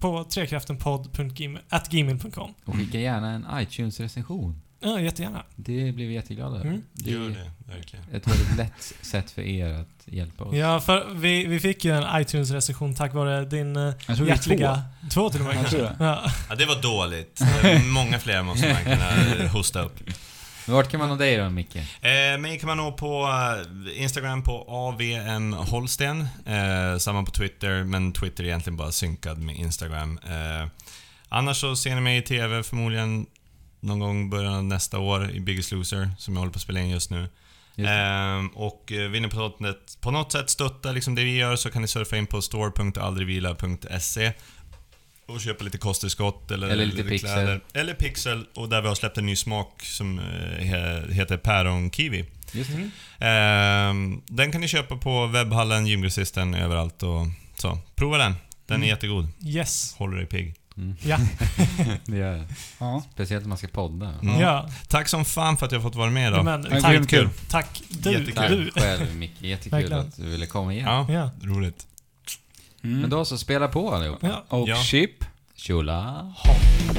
på 0.00 0.24
trekraftenpodd.gmail.com. 0.24 2.54
Och 2.64 2.74
skicka 2.74 2.98
gärna 2.98 3.30
en 3.30 3.46
iTunes-recension. 3.52 4.60
Ja, 4.80 5.00
jättegärna. 5.00 5.42
Det 5.56 5.92
blir 5.94 6.08
vi 6.08 6.14
jätteglada 6.14 6.56
över. 6.56 6.66
Mm. 6.66 6.82
Det 6.92 7.10
Gör 7.10 7.28
det, 7.28 7.50
verkligen. 7.74 8.04
ett 8.12 8.26
väldigt 8.28 8.56
lätt 8.56 8.92
sätt 9.00 9.30
för 9.30 9.42
er 9.42 9.72
att 9.72 9.88
hjälpa 10.04 10.44
oss. 10.44 10.54
Ja, 10.56 10.80
för 10.80 11.06
vi, 11.14 11.46
vi 11.46 11.60
fick 11.60 11.84
ju 11.84 11.96
en 11.96 12.20
iTunes-recension 12.22 12.94
tack 12.94 13.14
vare 13.14 13.44
din 13.44 13.76
eh, 13.76 13.92
hjärtliga... 14.26 14.82
Två 15.12 15.30
till 15.30 15.40
och 15.40 15.46
med 15.46 15.56
Jag 15.56 15.66
tror 15.70 15.80
kanske. 15.86 16.04
det. 16.04 16.04
Ja. 16.10 16.30
Ja, 16.48 16.54
det 16.54 16.66
var 16.66 16.82
dåligt. 16.82 17.40
Många 17.94 18.18
fler 18.18 18.42
måste 18.42 18.72
man 18.72 18.82
kunna 18.84 19.10
eh, 19.44 19.50
hosta 19.52 19.82
upp. 19.82 20.00
Vart 20.66 20.90
kan 20.90 21.00
man 21.00 21.08
nå 21.08 21.16
dig 21.16 21.36
då, 21.36 21.50
Micke? 21.50 21.76
Eh, 21.76 22.38
mig 22.40 22.58
kan 22.58 22.66
man 22.66 22.76
nå 22.76 22.92
på 22.92 23.28
eh, 23.94 24.02
Instagram 24.02 24.42
på 24.42 24.64
AVM 24.68 25.52
Holsten. 25.52 26.20
Eh, 26.46 26.98
samma 26.98 27.22
på 27.22 27.30
Twitter, 27.30 27.84
men 27.84 28.12
Twitter 28.12 28.44
är 28.44 28.48
egentligen 28.48 28.76
bara 28.76 28.92
synkad 28.92 29.38
med 29.38 29.56
Instagram. 29.56 30.18
Eh, 30.28 30.68
annars 31.28 31.56
så 31.60 31.76
ser 31.76 31.94
ni 31.94 32.00
mig 32.00 32.16
i 32.18 32.22
TV 32.22 32.62
förmodligen 32.62 33.26
någon 33.80 33.98
gång 33.98 34.30
början 34.30 34.54
av 34.54 34.64
nästa 34.64 34.98
år 34.98 35.30
i 35.30 35.40
Biggest 35.40 35.72
Loser, 35.72 36.10
som 36.18 36.34
jag 36.34 36.40
håller 36.40 36.52
på 36.52 36.56
att 36.56 36.62
spela 36.62 36.80
in 36.80 36.88
just 36.90 37.10
nu. 37.10 37.28
Just. 37.74 37.88
Ehm, 37.90 38.48
och 38.48 38.92
eh, 38.92 39.08
vill 39.10 39.22
ni 39.22 39.28
på 39.28 39.36
något, 39.38 39.58
sätt, 39.58 39.98
på 40.00 40.10
något 40.10 40.32
sätt 40.32 40.50
stötta 40.50 40.92
liksom 40.92 41.14
det 41.14 41.24
vi 41.24 41.36
gör 41.36 41.56
så 41.56 41.70
kan 41.70 41.82
ni 41.82 41.88
surfa 41.88 42.16
in 42.16 42.26
på 42.26 42.42
store.aldrigvila.se 42.42 44.32
och 45.26 45.40
köpa 45.40 45.64
lite 45.64 45.78
kosttillskott 45.78 46.50
eller, 46.50 46.68
Eller 46.68 46.86
lite 46.86 47.02
Pixel. 47.04 47.30
kläder. 47.32 47.60
Eller 47.72 47.94
Pixel, 47.94 48.46
och 48.54 48.68
där 48.68 48.82
vi 48.82 48.88
har 48.88 48.94
släppt 48.94 49.18
en 49.18 49.26
ny 49.26 49.36
smak 49.36 49.82
som 49.82 50.18
eh, 50.18 50.24
he- 50.64 51.12
heter 51.12 51.36
päron-kiwi. 51.36 52.24
Just 52.52 52.70
det. 53.18 53.26
Ehm, 53.26 54.22
den 54.26 54.52
kan 54.52 54.60
ni 54.60 54.68
köpa 54.68 54.96
på 54.96 55.26
webbhallen, 55.26 55.86
gymgrossisten, 55.86 56.54
överallt 56.54 57.02
och 57.02 57.26
så. 57.56 57.78
Prova 57.96 58.18
den. 58.18 58.32
Den 58.66 58.74
är 58.74 58.76
Mm. 58.76 58.88
jättegod. 58.88 59.28
Yes. 59.44 59.94
Håller 59.98 60.16
dig 60.16 60.26
pigg. 60.26 60.54
Mm. 60.78 60.96
Ja. 61.02 61.18
det 62.06 62.16
gör. 62.16 62.46
Ja. 62.78 63.02
Speciellt 63.14 63.44
när 63.44 63.48
man 63.48 63.58
ska 63.58 63.68
podda. 63.68 64.12
Mm. 64.22 64.40
ja. 64.40 64.68
Tack 64.88 65.08
som 65.08 65.24
fan 65.24 65.56
för 65.56 65.66
att 65.66 65.72
jag 65.72 65.82
fått 65.82 65.94
vara 65.94 66.10
med 66.10 66.32
då. 66.32 66.42
Men, 66.42 66.62
tack, 66.64 66.92
grymt 66.92 67.10
kul. 67.10 67.28
tack. 67.50 67.82
Du, 67.88 68.10
Jättekul. 68.12 68.34
Tack 68.34 68.48
du. 68.50 68.70
själv 68.70 69.16
Micke, 69.16 69.42
jättekul 69.42 69.70
Verkligen. 69.70 70.00
att 70.00 70.16
du 70.16 70.22
ville 70.26 70.46
komma 70.46 70.72
igen. 70.72 70.86
Ja, 70.86 71.06
Ja. 71.12 71.30
roligt. 71.42 71.86
Mm. 72.84 73.00
Men 73.00 73.10
då 73.10 73.24
så, 73.24 73.38
spela 73.38 73.68
på 73.68 73.94
allihopa. 73.94 74.26
Ja. 74.26 74.44
Och 74.48 74.68
Ja. 74.68 74.76
chip. 74.76 75.24
Tjola. 75.56 76.32
Hopp. 76.36 76.98